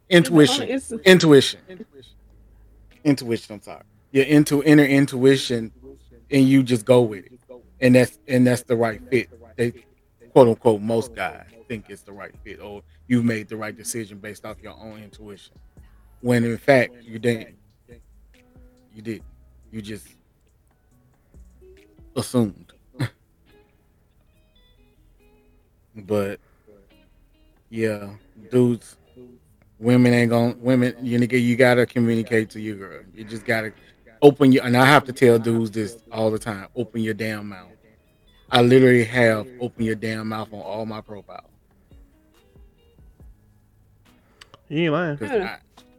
Intuition. 0.09 0.81
Intuition. 1.05 1.59
Intuition. 3.07 3.55
I'm 3.55 3.61
sorry. 3.61 3.83
Your 4.11 4.25
into 4.25 4.63
inner 4.63 4.83
intuition, 4.83 5.71
and 6.29 6.47
you 6.47 6.61
just 6.63 6.85
go 6.85 7.01
with 7.01 7.25
it, 7.25 7.39
and 7.79 7.95
that's 7.95 8.19
and 8.27 8.45
that's 8.45 8.63
the 8.63 8.75
right 8.75 9.01
fit. 9.09 9.29
They 9.55 9.73
quote 10.33 10.49
unquote 10.49 10.81
most 10.81 11.15
guys 11.15 11.45
think 11.67 11.89
it's 11.89 12.01
the 12.01 12.11
right 12.11 12.33
fit, 12.43 12.59
or 12.59 12.81
you 13.07 13.21
made 13.21 13.47
the 13.47 13.57
right 13.57 13.75
decision 13.75 14.17
based 14.17 14.45
off 14.45 14.61
your 14.61 14.75
own 14.79 15.03
intuition. 15.03 15.53
When 16.21 16.43
in 16.43 16.57
fact 16.57 16.95
you 17.03 17.19
didn't. 17.19 17.55
You 18.93 19.01
did. 19.01 19.23
You 19.71 19.81
just 19.81 20.07
assumed. 22.15 22.73
but 25.95 26.39
yeah, 27.69 28.09
dudes 28.49 28.96
women 29.79 30.13
ain't 30.13 30.29
gonna 30.29 30.55
women 30.59 30.95
you 31.01 31.19
nigga 31.19 31.41
you 31.41 31.55
gotta 31.55 31.85
communicate 31.85 32.49
to 32.51 32.59
your 32.59 32.75
girl. 32.75 33.01
You 33.13 33.23
just 33.23 33.45
gotta 33.45 33.73
open 34.21 34.51
your 34.51 34.63
and 34.65 34.75
I 34.75 34.85
have 34.85 35.05
to 35.05 35.13
tell 35.13 35.37
dudes 35.39 35.71
this 35.71 35.97
all 36.11 36.31
the 36.31 36.39
time. 36.39 36.67
Open 36.75 37.01
your 37.01 37.13
damn 37.13 37.49
mouth. 37.49 37.71
I 38.49 38.61
literally 38.61 39.03
have 39.03 39.47
open 39.59 39.83
your 39.83 39.95
damn 39.95 40.29
mouth 40.29 40.51
on 40.53 40.61
all 40.61 40.85
my 40.85 41.01
profiles. 41.01 41.49
You 44.69 44.83
ain't 44.83 44.93
lying. 44.93 45.17
I, 45.21 45.57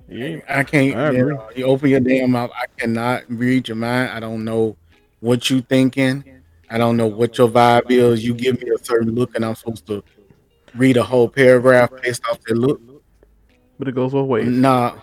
You 0.08 0.24
ain't. 0.24 0.44
I 0.48 0.64
can't 0.64 0.96
I 0.96 1.10
you, 1.10 1.26
know, 1.26 1.48
you 1.54 1.64
open 1.64 1.90
your 1.90 2.00
damn 2.00 2.30
mouth. 2.30 2.50
I 2.54 2.66
cannot 2.78 3.24
read 3.28 3.68
your 3.68 3.76
mind. 3.76 4.10
I 4.10 4.20
don't 4.20 4.44
know 4.44 4.76
what 5.20 5.50
you 5.50 5.60
thinking. 5.60 6.24
I 6.70 6.78
don't 6.78 6.96
know 6.96 7.06
what 7.06 7.38
your 7.38 7.48
vibe 7.48 7.90
is. 7.90 8.24
You 8.24 8.34
give 8.34 8.60
me 8.62 8.70
a 8.70 8.84
certain 8.84 9.14
look 9.14 9.34
and 9.34 9.44
I'm 9.44 9.54
supposed 9.54 9.86
to 9.86 10.02
read 10.74 10.96
a 10.96 11.02
whole 11.02 11.28
paragraph 11.28 11.90
based 12.02 12.22
off 12.30 12.40
that 12.46 12.54
look. 12.54 12.80
But 13.78 13.88
it 13.88 13.94
goes 13.94 14.12
both 14.12 14.28
ways. 14.28 14.48
Nah. 14.48 14.94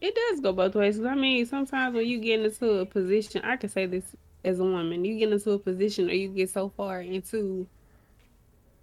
It 0.00 0.14
does 0.14 0.40
go 0.40 0.52
both 0.52 0.74
ways. 0.74 1.00
I 1.04 1.14
mean, 1.14 1.44
sometimes 1.46 1.94
when 1.94 2.06
you 2.06 2.18
get 2.20 2.40
into 2.40 2.78
a 2.78 2.86
position, 2.86 3.42
I 3.44 3.56
can 3.56 3.68
say 3.68 3.86
this 3.86 4.14
as 4.44 4.60
a 4.60 4.64
woman, 4.64 5.04
you 5.04 5.18
get 5.18 5.32
into 5.32 5.50
a 5.52 5.58
position 5.58 6.08
or 6.08 6.12
you 6.12 6.28
get 6.28 6.50
so 6.50 6.68
far 6.76 7.00
into 7.00 7.66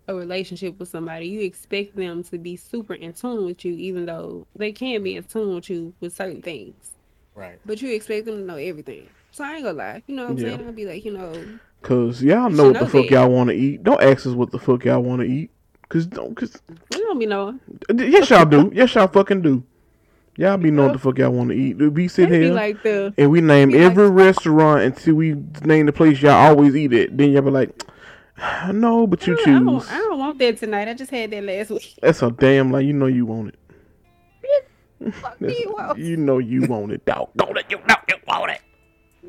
a 0.08 0.14
relationship 0.14 0.78
with 0.78 0.90
somebody, 0.90 1.28
you 1.28 1.42
expect 1.42 1.96
them 1.96 2.24
to 2.26 2.38
be 2.38 2.56
super 2.56 2.94
in 2.94 3.14
tune 3.14 3.46
with 3.46 3.66
you, 3.66 3.74
even 3.74 4.06
though 4.06 4.46
they 4.56 4.72
can 4.72 5.02
be 5.02 5.16
in 5.16 5.24
tune 5.24 5.56
with 5.56 5.70
you 5.70 5.94
with 6.00 6.14
certain 6.14 6.42
things. 6.42 6.92
Right. 7.34 7.60
But 7.66 7.82
you 7.82 7.94
expect 7.94 8.26
them 8.26 8.36
to 8.36 8.42
know 8.44 8.56
everything. 8.58 9.10
So 9.32 9.44
I 9.44 9.56
ain't 9.56 9.64
gonna 9.64 9.78
lie. 9.78 10.04
You 10.08 10.16
know 10.16 10.24
what 10.26 10.32
I'm 10.32 10.38
Yeah. 10.38 10.56
saying? 10.58 10.68
I'll 10.68 10.74
be 10.74 10.86
like, 10.86 11.04
you 11.06 11.12
know, 11.12 11.34
Cause 11.82 12.22
y'all 12.22 12.50
know 12.50 12.72
what 12.72 12.80
the 12.80 12.88
fuck 12.88 13.04
that. 13.04 13.12
y'all 13.12 13.30
want 13.30 13.50
to 13.50 13.56
eat. 13.56 13.84
Don't 13.84 14.02
ask 14.02 14.26
us 14.26 14.34
what 14.34 14.52
the 14.52 14.60
fuck 14.60 14.86
y'all 14.86 15.02
want 15.04 15.22
to 15.22 15.28
eat. 15.28 15.52
Cause 15.90 16.06
don't. 16.08 16.36
Cause 16.36 16.58
we 16.92 16.98
don't 17.00 17.20
be 17.20 17.26
knowing. 17.26 17.60
yes 17.94 18.30
y'all 18.30 18.46
do. 18.46 18.72
Yes 18.74 18.96
y'all 18.96 19.08
fucking 19.08 19.42
do. 19.42 19.64
Y'all 20.38 20.58
be 20.58 20.70
knowing 20.72 20.90
what 20.90 20.94
the 20.94 21.00
fuck 21.00 21.18
y'all 21.18 21.30
want 21.32 21.50
to 21.52 21.56
eat. 21.56 21.76
We 21.76 22.08
sit 22.10 22.30
here 22.30 22.54
like 22.54 22.84
the 22.84 23.14
and 23.18 23.32
we 23.32 23.40
name 23.40 23.70
be 23.70 23.78
like- 23.80 23.92
every 23.92 24.10
restaurant 24.10 24.82
until 24.82 25.16
we 25.16 25.36
name 25.64 25.86
the 25.86 25.94
place 25.94 26.22
y'all 26.22 26.32
always 26.34 26.76
eat 26.76 26.92
at. 26.94 27.16
Then 27.18 27.32
y'all 27.32 27.42
be 27.44 27.52
like, 27.52 27.84
no, 28.74 29.08
but 29.08 29.26
you 29.28 29.34
I 29.40 29.46
don't, 29.46 29.80
choose. 29.80 29.90
I 29.90 29.98
don't 29.98 30.20
want 30.20 30.40
that 30.40 30.58
tonight. 30.58 30.88
I 30.90 30.94
just 30.94 31.12
had 31.12 31.32
that 31.32 31.44
last 31.44 31.70
week. 31.70 31.96
That's 32.02 32.22
a 32.22 32.32
damn 32.32 32.72
lie. 32.72 32.82
You 32.82 32.92
know 32.94 33.06
you 33.06 33.26
want 33.26 33.50
it. 33.50 33.60
Fuck 35.14 35.38
That's- 35.40 35.98
me, 35.98 36.04
you 36.04 36.18
know 36.18 36.40
you 36.40 36.64
want 36.64 36.92
it, 36.92 37.06
dog. 37.06 37.30
Don't 37.38 37.58
it? 37.58 37.66
You 37.70 37.78
know 37.88 37.96
you 38.10 38.16
want 38.28 38.52
it. 38.52 38.62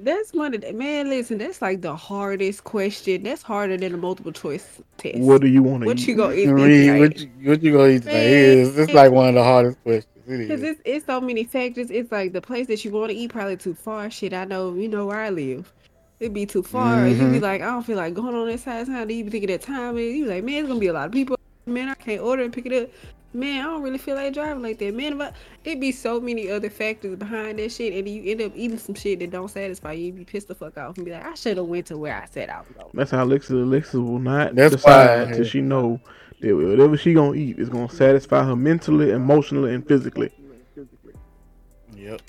That's 0.02 0.32
one 0.32 0.54
of 0.54 0.60
the 0.60 0.72
man. 0.72 1.08
Listen, 1.08 1.38
that's 1.38 1.62
like 1.62 1.80
the 1.80 1.96
hardest 1.96 2.64
question. 2.64 3.22
That's 3.22 3.42
harder 3.42 3.76
than 3.76 3.94
a 3.94 3.96
multiple 3.96 4.32
choice 4.32 4.80
test. 4.98 5.18
What 5.18 5.40
do 5.40 5.46
you 5.48 5.62
want 5.62 5.82
to 5.82 5.86
What 5.86 5.98
eat? 5.98 6.06
you 6.08 6.16
gonna 6.16 6.34
eat? 6.34 6.48
What 6.52 7.18
you, 7.18 7.30
what 7.48 7.62
you 7.62 7.72
gonna 7.72 7.88
eat. 7.88 8.06
It 8.06 8.14
is. 8.14 8.78
It's 8.78 8.92
like 8.92 9.10
one 9.12 9.28
of 9.28 9.34
the 9.34 9.44
hardest 9.44 9.82
questions. 9.82 10.12
Cause 10.26 10.34
is. 10.34 10.62
it's 10.62 10.80
it's 10.84 11.06
so 11.06 11.20
many 11.20 11.44
factors. 11.44 11.90
It's 11.90 12.10
like 12.10 12.32
the 12.32 12.40
place 12.40 12.66
that 12.66 12.84
you 12.84 12.90
want 12.90 13.10
to 13.10 13.16
eat 13.16 13.30
probably 13.30 13.56
too 13.56 13.74
far. 13.74 14.10
Shit, 14.10 14.32
I 14.32 14.44
know. 14.44 14.74
You 14.74 14.88
know 14.88 15.06
where 15.06 15.20
I 15.20 15.30
live. 15.30 15.72
It'd 16.18 16.34
be 16.34 16.46
too 16.46 16.62
far. 16.62 17.06
You'd 17.06 17.18
be 17.18 17.38
Mhm. 17.38 17.42
like, 17.42 17.60
I 17.60 17.66
don't 17.66 17.82
feel 17.82 17.96
like 17.96 18.14
going 18.14 18.34
on 18.34 18.48
that 18.48 18.60
side 18.60 18.88
of 18.88 19.08
do 19.08 19.14
you 19.14 19.24
be 19.24 19.30
thinking 19.30 19.48
that 19.48 19.62
time 19.62 19.98
is. 19.98 20.14
You 20.14 20.24
be 20.24 20.30
like, 20.30 20.44
man, 20.44 20.60
it's 20.60 20.68
gonna 20.68 20.80
be 20.80 20.86
a 20.86 20.92
lot 20.92 21.06
of 21.06 21.12
people. 21.12 21.36
Man, 21.66 21.88
I 21.88 21.94
can't 21.94 22.22
order 22.22 22.42
and 22.42 22.52
pick 22.52 22.66
it 22.66 22.72
up. 22.84 22.88
Man, 23.32 23.60
I 23.60 23.64
don't 23.64 23.82
really 23.82 23.98
feel 23.98 24.14
like 24.14 24.32
driving 24.32 24.62
like 24.62 24.78
that. 24.78 24.94
Man, 24.94 25.14
if 25.14 25.20
I, 25.20 25.32
it'd 25.64 25.80
be 25.80 25.92
so 25.92 26.20
many 26.20 26.50
other 26.50 26.70
factors 26.70 27.16
behind 27.16 27.58
that 27.58 27.70
shit, 27.70 27.92
and 27.92 28.08
you 28.08 28.22
end 28.30 28.40
up 28.40 28.52
eating 28.54 28.78
some 28.78 28.94
shit 28.94 29.18
that 29.18 29.30
don't 29.30 29.50
satisfy 29.50 29.92
you. 29.92 30.06
You 30.06 30.12
be 30.12 30.24
pissed 30.24 30.48
the 30.48 30.54
fuck 30.54 30.78
off 30.78 30.96
and 30.96 31.04
be 31.04 31.12
like, 31.12 31.26
I 31.26 31.34
should 31.34 31.58
have 31.58 31.66
went 31.66 31.86
to 31.86 31.98
where 31.98 32.16
I 32.16 32.26
said 32.30 32.48
I 32.48 32.60
was 32.60 32.68
going. 32.74 32.88
That's 32.94 33.10
how 33.10 33.24
Alexis. 33.24 33.50
Alexis 33.50 33.94
will 33.94 34.18
not 34.18 34.54
That's 34.54 34.76
decide 34.76 35.28
why- 35.28 35.36
till 35.36 35.44
she 35.44 35.60
know 35.60 36.00
that 36.40 36.54
whatever 36.56 36.96
she 36.96 37.12
gonna 37.14 37.34
eat 37.34 37.58
is 37.58 37.68
gonna 37.68 37.90
satisfy 37.90 38.44
her 38.44 38.56
mentally, 38.56 39.10
emotionally, 39.10 39.74
and 39.74 39.86
physically. 39.86 40.30
Yep. 41.96 42.20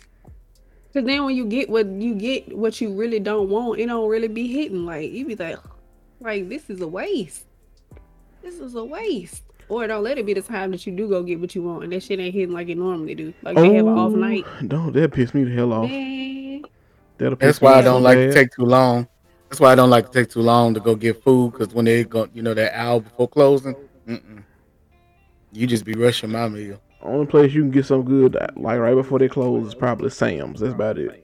Cause 0.93 1.04
then 1.06 1.26
when 1.26 1.36
you 1.36 1.45
get 1.45 1.70
what 1.70 1.86
you 1.88 2.16
get, 2.16 2.58
what 2.58 2.82
you 2.82 2.93
really 2.93 3.20
don't 3.20 3.50
want, 3.50 3.80
it 3.80 3.86
don't 3.86 4.10
really 4.10 4.28
be 4.30 4.48
hitting. 4.48 4.86
Like 4.86 5.12
you 5.12 5.26
be 5.26 5.36
like, 5.36 5.60
like 6.20 6.50
this 6.50 6.70
is 6.70 6.82
a 6.82 6.88
waste. 6.88 7.45
This 8.41 8.56
is 8.60 8.76
a 8.76 8.84
waste. 8.84 9.43
Or 9.70 9.86
don't 9.86 10.03
let 10.03 10.18
it 10.18 10.26
be 10.26 10.34
the 10.34 10.41
time 10.41 10.72
that 10.72 10.86
you 10.86 10.93
do 10.93 11.09
go 11.09 11.24
get 11.24 11.39
what 11.39 11.53
you 11.53 11.61
want, 11.61 11.84
and 11.84 11.91
that 11.91 12.01
shit 12.01 12.20
ain't 12.20 12.34
hitting 12.34 12.53
like 12.53 12.70
it 12.70 12.78
normally 12.78 13.15
do. 13.15 13.34
Like 13.41 13.55
they 13.55 13.76
have 13.76 13.86
an 13.86 13.97
off 13.97 14.13
oh, 14.13 14.15
night. 14.15 14.45
Don't 14.68 14.93
that 14.93 15.11
piss 15.11 15.34
me 15.34 15.43
the 15.43 15.53
hell 15.53 15.74
off. 15.74 15.89
Man, 15.89 16.63
That'll 17.18 17.36
piss 17.36 17.47
That's 17.47 17.61
why 17.61 17.74
I 17.74 17.82
don't 17.82 18.03
like 18.03 18.18
bad. 18.18 18.32
to 18.32 18.34
take 18.34 18.51
too 18.53 18.63
long. 18.63 19.07
That's 19.49 19.59
why 19.59 19.72
I 19.72 19.76
don't 19.76 19.89
like 19.89 20.11
to 20.11 20.11
take 20.11 20.30
too 20.30 20.41
long 20.41 20.74
to 20.74 20.80
go 20.80 20.95
get 20.95 21.22
food 21.24 21.53
because 21.53 21.74
when 21.74 21.86
they 21.86 22.03
go, 22.03 22.28
you 22.34 22.41
know, 22.41 22.53
that 22.53 22.78
hour 22.78 23.01
before 23.01 23.28
closing, 23.28 23.76
mm-mm. 24.07 24.43
you 25.51 25.68
just 25.68 25.84
be 25.84 25.93
rushing 25.93 26.32
my 26.32 26.47
meal. 26.47 26.82
Only 27.01 27.26
place 27.26 27.53
you 27.53 27.61
can 27.61 27.72
get 27.72 27.86
some 27.86 28.03
good, 28.03 28.38
like 28.55 28.80
right 28.80 28.95
before 28.95 29.20
they 29.20 29.28
close, 29.30 29.68
is 29.68 29.76
probably 29.76 30.09
Sam's. 30.09 30.59
That's 30.59 30.74
about 30.74 30.97
it. 30.97 31.24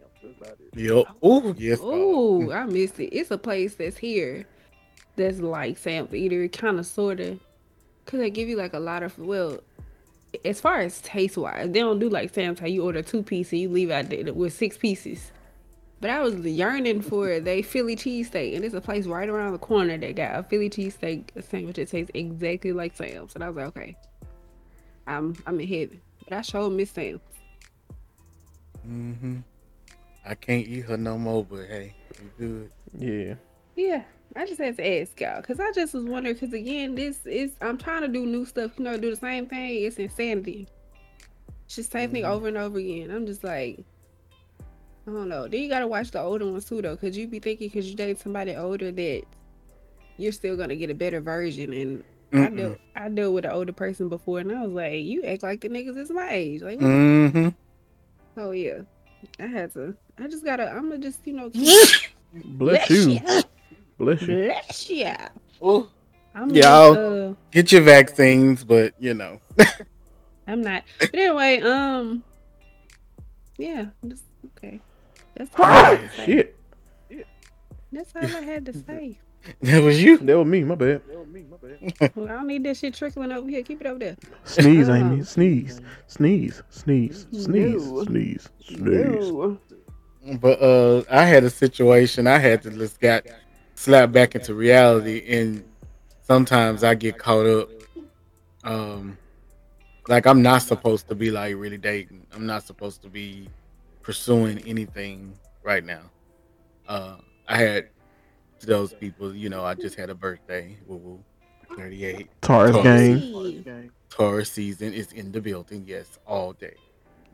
Yep. 0.76 1.06
Ooh, 1.24 1.56
yes. 1.58 1.80
dog. 1.80 1.90
Ooh, 1.90 2.52
I 2.52 2.66
missed 2.66 3.00
it. 3.00 3.16
It's 3.16 3.32
a 3.32 3.38
place 3.38 3.76
that's 3.76 3.98
here 3.98 4.46
that's 5.16 5.40
like 5.40 5.78
Sam's 5.78 6.10
Eatery, 6.10 6.52
kind 6.52 6.80
of, 6.80 6.86
sort 6.86 7.20
of. 8.04 8.06
Because 8.06 8.20
they 8.20 8.30
give 8.30 8.50
you 8.50 8.58
like 8.58 8.74
a 8.74 8.80
lot 8.80 9.04
of, 9.04 9.18
well, 9.18 9.60
as 10.44 10.60
far 10.60 10.80
as 10.80 11.02
taste 11.02 11.38
wise, 11.38 11.70
they 11.72 11.80
don't 11.80 12.00
do 12.00 12.10
like 12.10 12.34
Sam's 12.34 12.60
how 12.60 12.66
you 12.68 12.84
order 12.84 13.02
two 13.02 13.24
pieces, 13.24 13.54
and 13.54 13.62
you 13.62 13.70
leave 13.70 13.92
out 13.92 14.10
there 14.10 14.34
with 14.34 14.54
six 14.54 14.78
pieces. 14.78 15.32
But 16.02 16.10
I 16.10 16.22
was 16.22 16.36
yearning 16.36 17.02
for 17.02 17.40
they 17.40 17.62
Philly 17.62 17.96
cheesesteak, 17.96 18.56
and 18.56 18.66
it's 18.66 18.74
a 18.74 18.82
place 18.82 19.06
right 19.06 19.30
around 19.30 19.54
the 19.54 19.58
corner 19.60 19.98
that 19.98 20.16
got 20.16 20.40
a 20.40 20.44
Philly 20.44 20.70
cheesesteak 20.70 21.30
sandwich 21.50 21.78
that 21.78 21.90
tastes 21.90 22.12
exactly 22.14 22.74
like 22.74 22.96
Sam's. 22.98 23.36
And 23.36 23.44
I 23.44 23.48
was 23.50 23.56
like, 23.56 23.66
okay, 23.68 23.96
I'm 25.08 25.36
I'm 25.46 25.60
in 25.62 25.68
heaven. 25.68 26.02
But 26.28 26.38
I 26.38 26.42
showed 26.42 26.74
miss 26.74 26.92
Sam's. 26.92 27.22
Mm-hmm. 28.86 29.38
I 30.26 30.36
can't 30.36 30.68
eat 30.68 30.82
her 30.82 30.98
no 30.98 31.18
more, 31.18 31.46
but 31.46 31.68
hey, 31.68 31.94
you 32.22 32.32
good. 32.38 32.72
Yeah. 32.98 33.36
Yeah, 33.76 34.04
I 34.36 34.46
just 34.46 34.60
had 34.60 34.78
to 34.78 35.02
ask 35.02 35.20
y'all 35.20 35.42
because 35.42 35.60
I 35.60 35.72
just 35.74 35.94
was 35.94 36.06
wondering 36.06 36.36
because 36.36 36.54
again, 36.54 36.96
this 36.96 37.26
is 37.26 37.52
I'm 37.62 37.78
trying 37.78 38.02
to 38.02 38.08
do 38.08 38.26
new 38.26 38.46
stuff, 38.46 38.72
you 38.78 38.84
know, 38.84 38.98
do 38.98 39.10
the 39.12 39.16
same 39.16 39.46
thing. 39.48 39.84
It's 39.84 39.98
insanity. 39.98 40.68
It's 41.66 41.76
just 41.76 41.92
same 41.92 42.12
thing 42.12 42.24
Mhm. 42.24 42.30
over 42.30 42.48
and 42.48 42.58
over 42.58 42.80
again. 42.80 43.12
I'm 43.12 43.26
just 43.26 43.44
like, 43.44 43.86
I 45.08 45.12
don't 45.12 45.30
know. 45.30 45.48
Then 45.48 45.62
you 45.62 45.70
gotta 45.70 45.88
watch 45.88 46.12
the 46.12 46.22
older 46.22 46.46
ones 46.50 46.66
too, 46.66 46.82
though, 46.82 46.96
because 46.96 47.18
you 47.18 47.28
be 47.28 47.40
thinking 47.40 47.68
because 47.68 47.90
you 47.90 47.96
date 47.96 48.20
somebody 48.20 48.56
older 48.56 48.92
that 48.92 49.24
you're 50.18 50.32
still 50.32 50.56
gonna 50.58 50.76
get 50.76 50.90
a 50.90 50.96
better 50.96 51.22
version. 51.22 51.74
And 51.74 52.04
I 52.34 52.50
Mm-mm. 52.50 52.56
deal 52.56 52.78
I 52.96 53.10
dealt 53.10 53.34
with 53.34 53.46
an 53.46 53.52
older 53.52 53.74
person 53.74 54.10
before, 54.10 54.40
and 54.40 54.52
I 54.52 54.62
was 54.64 54.72
like, 54.72 55.04
you 55.04 55.24
act 55.24 55.44
like 55.44 55.62
the 55.62 55.70
niggas 55.70 55.98
is 55.98 56.10
my 56.12 56.30
age, 56.32 56.62
like. 56.62 56.80
Mm-hmm. 56.80 57.50
Oh 58.38 58.52
yeah, 58.52 58.82
I 59.40 59.46
had 59.46 59.74
to. 59.74 59.96
I 60.18 60.28
just 60.28 60.44
gotta. 60.44 60.70
I'm 60.70 60.90
gonna 60.90 60.98
just 61.00 61.26
you 61.28 61.34
know. 61.34 61.50
Keep, 61.52 61.90
Bless 62.34 62.90
you. 62.90 63.20
Ya. 64.12 64.16
Bless 64.16 64.22
you. 64.28 64.36
Bless 64.46 64.90
ya. 64.90 65.16
Ooh. 65.66 65.90
I'm 66.36 66.50
Y'all- 66.50 66.94
just, 66.96 67.00
uh, 67.00 67.34
Get 67.52 67.72
your 67.72 67.82
vaccines, 67.82 68.64
but 68.64 68.94
you 69.00 69.14
know. 69.14 69.40
I'm 70.48 70.62
not. 70.62 70.84
But 71.00 71.14
anyway, 71.14 71.62
um, 71.62 72.24
yeah, 73.58 73.86
just 74.08 74.24
okay. 74.58 74.80
That's 75.36 75.52
all 75.58 75.66
I 75.66 75.96
had 75.96 76.02
to 76.02 76.16
say. 76.18 76.26
Shit. 76.26 76.56
That's 77.92 78.16
all 78.16 78.24
I 78.24 78.42
had 78.42 78.66
to 78.66 78.74
say. 78.74 79.20
That 79.62 79.84
was 79.84 80.02
you. 80.02 80.18
That 80.20 80.38
was 80.38 80.48
me. 80.48 80.64
My 80.64 80.76
bad. 80.76 81.02
Well, 82.16 82.30
I 82.30 82.32
don't 82.32 82.48
need 82.48 82.64
that 82.64 82.78
shit 82.78 82.94
trickling 82.94 83.34
over 83.34 83.50
here. 83.50 83.62
Keep 83.62 83.82
it 83.82 83.88
over 83.88 84.00
there. 84.00 84.16
Sneeze, 84.46 84.88
Uh. 84.88 84.94
Amy. 84.94 85.22
Sneeze. 85.24 85.82
Sneeze. 86.08 86.64
Sneeze. 86.70 87.28
Sneeze. 87.32 87.92
No. 87.92 88.04
Sneeze. 88.06 88.50
Sneeze. 88.66 88.80
No. 88.80 89.58
But 90.40 90.62
uh 90.62 91.04
I 91.12 91.26
had 91.26 91.44
a 91.44 91.50
situation 91.50 92.26
I 92.26 92.38
had 92.38 92.62
to 92.64 92.70
just 92.72 93.02
got 93.02 93.24
slapped 93.76 94.12
back 94.12 94.36
into 94.36 94.54
reality 94.54 95.24
and 95.28 95.64
sometimes 96.22 96.84
I 96.84 96.96
get 96.96 97.18
caught 97.18 97.46
up 97.46 97.70
um 98.64 99.18
like 100.08 100.26
I'm 100.26 100.42
not 100.42 100.62
supposed 100.62 101.08
to 101.10 101.16
be 101.16 101.32
like 101.32 101.56
really 101.56 101.78
dating. 101.78 102.26
I'm 102.34 102.46
not 102.46 102.64
supposed 102.64 103.02
to 103.04 103.10
be 103.10 103.48
pursuing 104.02 104.60
anything 104.60 105.38
right 105.64 105.84
now. 105.84 106.02
Uh 106.88 107.18
I 107.48 107.58
had 107.58 107.90
those 108.62 108.94
people, 108.94 109.36
you 109.36 109.50
know, 109.50 109.66
I 109.66 109.74
just 109.74 109.96
had 109.96 110.10
a 110.10 110.16
birthday. 110.16 110.78
Woo 110.88 110.98
woo. 110.98 111.24
38. 111.76 112.30
Taurus 112.42 112.72
Taurus. 112.72 112.84
gang. 113.64 113.92
Taurus 114.10 114.52
season 114.52 114.94
is 114.94 115.12
in 115.12 115.32
the 115.32 115.42
building, 115.42 115.84
yes, 115.88 116.20
all 116.28 116.54
day. 116.54 116.76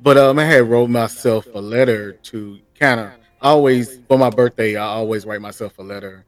But 0.02 0.18
um, 0.18 0.40
I 0.40 0.46
had 0.46 0.70
wrote 0.70 0.90
myself 0.90 1.46
a 1.54 1.60
letter 1.60 2.14
to 2.14 2.60
kind 2.80 3.02
of 3.02 3.12
always 3.42 4.00
for 4.08 4.18
my 4.18 4.30
birthday. 4.30 4.78
I 4.78 4.86
always 4.86 5.26
write 5.26 5.42
myself 5.42 5.78
a 5.78 5.84
letter 5.84 6.26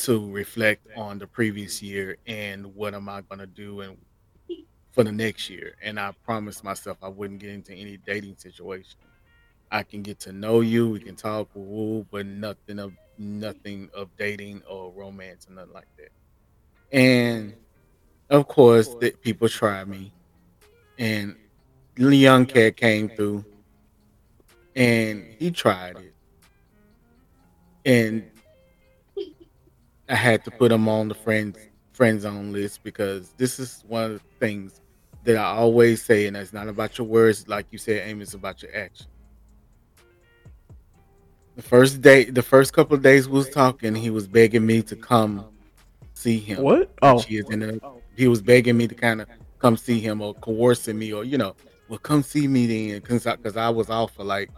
to 0.00 0.30
reflect 0.32 0.86
on 0.96 1.18
the 1.18 1.26
previous 1.26 1.82
year 1.82 2.16
and 2.26 2.74
what 2.74 2.94
am 2.94 3.08
I 3.08 3.22
gonna 3.22 3.46
do 3.46 3.80
and 3.82 3.98
for 4.92 5.04
the 5.04 5.12
next 5.12 5.50
year. 5.50 5.76
And 5.82 5.98
I 6.00 6.12
promised 6.24 6.64
myself 6.64 6.98
I 7.02 7.08
wouldn't 7.08 7.40
get 7.40 7.50
into 7.50 7.72
any 7.74 7.98
dating 7.98 8.36
situation. 8.38 8.98
I 9.70 9.82
can 9.84 10.02
get 10.02 10.20
to 10.20 10.32
know 10.32 10.60
you, 10.60 10.90
we 10.90 11.00
can 11.00 11.16
talk, 11.16 11.50
woo, 11.54 12.06
but 12.10 12.26
nothing 12.26 12.78
of 12.78 12.94
nothing 13.18 13.90
of 13.94 14.10
dating 14.18 14.62
or 14.68 14.92
romance 14.92 15.46
and 15.46 15.56
nothing 15.56 15.72
like 15.72 15.88
that. 15.98 16.10
And 16.96 17.56
of 18.30 18.48
course, 18.48 18.96
people 19.22 19.48
try 19.48 19.84
me, 19.84 20.14
and 20.98 21.36
young 21.96 22.46
cat 22.46 22.76
came 22.76 23.10
through, 23.10 23.46
and 24.74 25.34
he 25.38 25.50
tried 25.50 25.98
it, 25.98 26.14
and 27.84 28.31
I 30.08 30.14
had 30.14 30.44
to 30.44 30.50
put 30.50 30.72
him 30.72 30.88
on 30.88 31.08
the 31.08 31.14
friends 31.14 31.58
friend 31.92 32.20
zone 32.20 32.52
list 32.52 32.82
because 32.82 33.30
this 33.36 33.58
is 33.60 33.84
one 33.86 34.04
of 34.04 34.12
the 34.14 34.20
things 34.40 34.80
that 35.24 35.36
I 35.36 35.44
always 35.44 36.02
say, 36.02 36.26
and 36.26 36.36
it's 36.36 36.52
not 36.52 36.66
about 36.68 36.98
your 36.98 37.06
words, 37.06 37.46
like 37.46 37.66
you 37.70 37.78
said, 37.78 38.08
Amy, 38.08 38.22
it's 38.22 38.34
about 38.34 38.62
your 38.62 38.74
action. 38.74 39.06
The 41.54 41.62
first 41.62 42.00
day, 42.00 42.24
the 42.24 42.42
first 42.42 42.72
couple 42.72 42.96
of 42.96 43.02
days 43.02 43.28
we 43.28 43.34
was 43.38 43.50
talking, 43.50 43.94
he 43.94 44.08
was 44.10 44.26
begging 44.26 44.64
me 44.66 44.82
to 44.82 44.96
come 44.96 45.44
see 46.14 46.38
him 46.38 46.62
What? 46.62 46.90
Oh. 47.02 47.20
she 47.20 47.36
is 47.36 47.50
in 47.50 47.62
a, 47.62 47.78
he 48.16 48.26
was 48.28 48.40
begging 48.40 48.76
me 48.76 48.88
to 48.88 48.94
kind 48.94 49.20
of 49.20 49.28
come 49.58 49.76
see 49.76 50.00
him 50.00 50.20
or 50.20 50.34
coercing 50.34 50.98
me 50.98 51.12
or 51.12 51.24
you 51.24 51.36
know 51.36 51.54
well 51.88 51.98
come 51.98 52.22
see 52.22 52.46
me 52.46 52.66
then 52.66 53.00
because 53.00 53.26
I, 53.26 53.36
'cause 53.36 53.56
I 53.56 53.68
was 53.70 53.90
off 53.90 54.14
for 54.14 54.22
like 54.24 54.50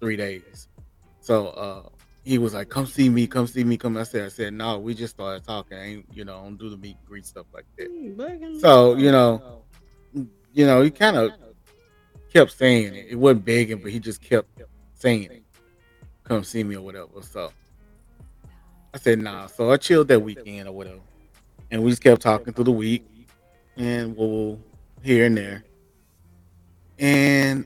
three 0.00 0.16
days 0.16 0.68
so 1.20 1.48
uh 1.48 1.88
he 2.24 2.38
was 2.38 2.54
like 2.54 2.68
come 2.68 2.86
see 2.86 3.08
me 3.08 3.26
come 3.26 3.46
see 3.46 3.64
me 3.64 3.76
come. 3.76 3.96
I 3.96 4.04
said 4.04 4.24
i 4.24 4.28
said 4.28 4.54
no 4.54 4.78
we 4.78 4.94
just 4.94 5.14
started 5.14 5.44
talking. 5.44 5.76
I 5.76 5.84
ain't 5.84 6.06
you 6.12 6.24
know 6.24 6.42
don't 6.42 6.56
do 6.56 6.70
the 6.70 6.76
meet 6.76 6.96
and 6.96 7.06
greet 7.06 7.26
stuff 7.26 7.46
like 7.52 7.64
that. 7.76 7.88
Hmm, 7.88 8.58
so 8.58 8.96
you 8.96 9.10
know 9.10 9.62
you 10.52 10.66
know 10.66 10.82
he 10.82 10.90
kind 10.90 11.16
of 11.16 11.32
kept 12.32 12.52
saying 12.52 12.94
it. 12.94 13.06
It 13.10 13.16
wasn't 13.16 13.44
begging 13.44 13.78
but 13.78 13.90
he 13.90 13.98
just 13.98 14.20
kept 14.20 14.48
saying 14.94 15.24
it. 15.24 15.42
Come 16.24 16.44
see 16.44 16.62
me 16.62 16.76
or 16.76 16.82
whatever. 16.82 17.22
So 17.22 17.52
i 18.94 18.98
said 18.98 19.18
nah. 19.18 19.46
So 19.46 19.70
i 19.72 19.76
chilled 19.76 20.08
that 20.08 20.20
weekend 20.20 20.68
or 20.68 20.72
whatever. 20.72 21.00
And 21.70 21.82
we 21.82 21.90
just 21.90 22.02
kept 22.02 22.22
talking 22.22 22.52
through 22.52 22.64
the 22.64 22.72
week 22.72 23.04
and 23.76 24.16
we'll 24.16 24.60
here 25.02 25.26
and 25.26 25.36
there. 25.36 25.64
And 26.98 27.64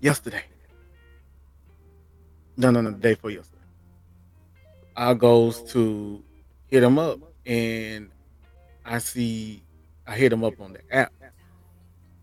yesterday 0.00 0.44
no 2.58 2.70
no 2.70 2.82
no 2.82 2.92
day 2.92 3.14
before 3.14 3.30
yesterday 3.30 3.62
i 4.96 5.14
goes 5.14 5.62
to 5.62 6.22
hit 6.66 6.82
him 6.82 6.98
up 6.98 7.20
and 7.46 8.10
i 8.84 8.98
see 8.98 9.62
i 10.06 10.14
hit 10.14 10.32
him 10.32 10.44
up 10.44 10.60
on 10.60 10.74
the 10.74 10.80
app 10.94 11.12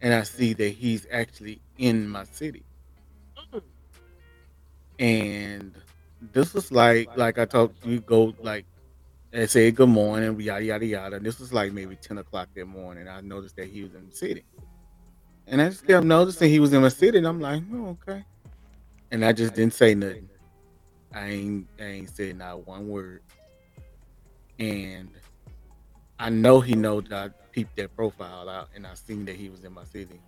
and 0.02 0.14
i 0.14 0.24
see 0.24 0.54
that 0.54 0.70
he's 0.70 1.08
actually 1.12 1.62
in 1.80 2.08
my 2.10 2.26
city 2.26 2.64
and 5.00 5.74
this 6.34 6.54
was 6.54 6.72
like 6.72 7.10
like 7.18 7.40
i 7.40 7.46
told 7.46 7.74
you 7.84 8.02
go 8.02 8.34
like 8.42 8.66
and 9.36 9.50
say 9.50 9.70
good 9.72 9.90
morning, 9.90 10.40
yada 10.40 10.64
yada 10.64 10.86
yada. 10.86 11.16
And 11.18 11.26
this 11.26 11.40
was 11.40 11.52
like 11.52 11.74
maybe 11.74 11.98
ten 11.98 12.18
o'clock 12.18 12.50
that 12.56 12.66
morning. 12.66 13.08
I 13.08 13.22
noticed 13.22 13.58
that 13.58 13.68
he 13.68 13.84
was 13.84 13.94
in 13.94 14.10
the 14.10 14.16
city, 14.16 14.46
and 15.48 15.62
I 15.62 15.70
just 15.70 15.86
kept 15.86 16.06
noticing 16.06 16.50
he 16.50 16.60
was 16.60 16.72
in 16.72 16.82
my 16.82 16.90
city, 16.90 17.18
and 17.18 17.28
I'm 17.28 17.42
like, 17.42 17.62
oh, 17.74 17.98
okay. 18.02 18.24
And 19.16 19.24
I 19.24 19.32
just 19.32 19.54
didn't 19.56 19.74
say 19.74 19.96
nothing. 19.96 20.28
I 21.14 21.30
ain't 21.30 21.68
I 21.80 21.84
ain't 21.86 22.14
said 22.14 22.38
not 22.38 22.68
one 22.68 22.90
word. 22.90 23.22
And 24.60 25.10
I 26.20 26.30
know 26.30 26.60
he 26.60 26.76
know 26.76 27.00
that 27.00 27.14
I 27.14 27.30
peeped 27.54 27.78
that 27.78 27.96
profile 27.96 28.50
out, 28.50 28.68
and 28.76 28.86
I 28.86 28.94
seen 28.94 29.24
that 29.24 29.38
he 29.38 29.48
was 29.48 29.64
in 29.64 29.72
my 29.72 29.86
city, 29.86 30.20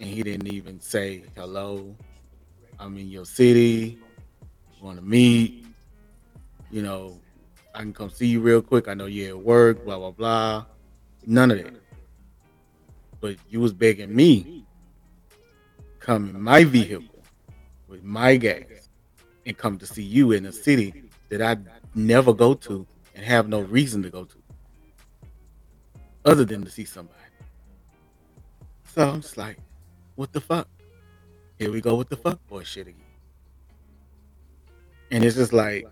and 0.00 0.08
he 0.08 0.24
didn't 0.24 0.52
even 0.52 0.80
say 0.80 1.22
hello. 1.36 1.94
I'm 2.80 2.96
in 2.98 3.10
your 3.10 3.24
city. 3.24 4.00
Want 4.82 4.98
to 4.98 5.04
meet? 5.04 5.64
You 6.72 6.82
know, 6.82 7.20
I 7.76 7.78
can 7.78 7.92
come 7.92 8.10
see 8.10 8.26
you 8.26 8.40
real 8.40 8.60
quick. 8.60 8.88
I 8.88 8.94
know 8.94 9.06
you're 9.06 9.28
at 9.28 9.38
work, 9.38 9.84
blah 9.84 9.98
blah 9.98 10.10
blah. 10.10 10.64
None 11.26 11.52
of 11.52 11.58
that. 11.58 11.74
But 13.20 13.36
you 13.48 13.60
was 13.60 13.72
begging 13.72 14.12
me 14.12 14.66
come 16.00 16.30
in 16.30 16.40
my 16.42 16.64
vehicle 16.64 17.13
with 17.94 18.04
my 18.04 18.36
gas 18.36 18.90
and 19.46 19.56
come 19.58 19.78
to 19.78 19.86
see 19.86 20.02
you 20.02 20.32
in 20.32 20.46
a 20.46 20.52
city 20.52 21.04
that 21.30 21.42
I 21.42 21.56
never 21.94 22.34
go 22.34 22.54
to 22.54 22.86
and 23.14 23.24
have 23.24 23.48
no 23.48 23.60
reason 23.62 24.02
to 24.04 24.10
go 24.10 24.24
to. 24.24 24.36
Other 26.24 26.44
than 26.44 26.64
to 26.64 26.70
see 26.70 26.84
somebody. 26.84 27.18
So 28.94 29.08
I'm 29.08 29.20
just 29.22 29.36
like, 29.36 29.58
what 30.16 30.32
the 30.32 30.40
fuck? 30.40 30.68
Here 31.58 31.72
we 31.72 31.80
go 31.80 31.96
with 31.96 32.08
the 32.08 32.16
fuck 32.16 32.46
boy 32.48 32.64
shit 32.64 32.88
again. 32.88 33.00
and 35.10 35.24
it's 35.24 35.36
just 35.36 35.52
like, 35.52 35.86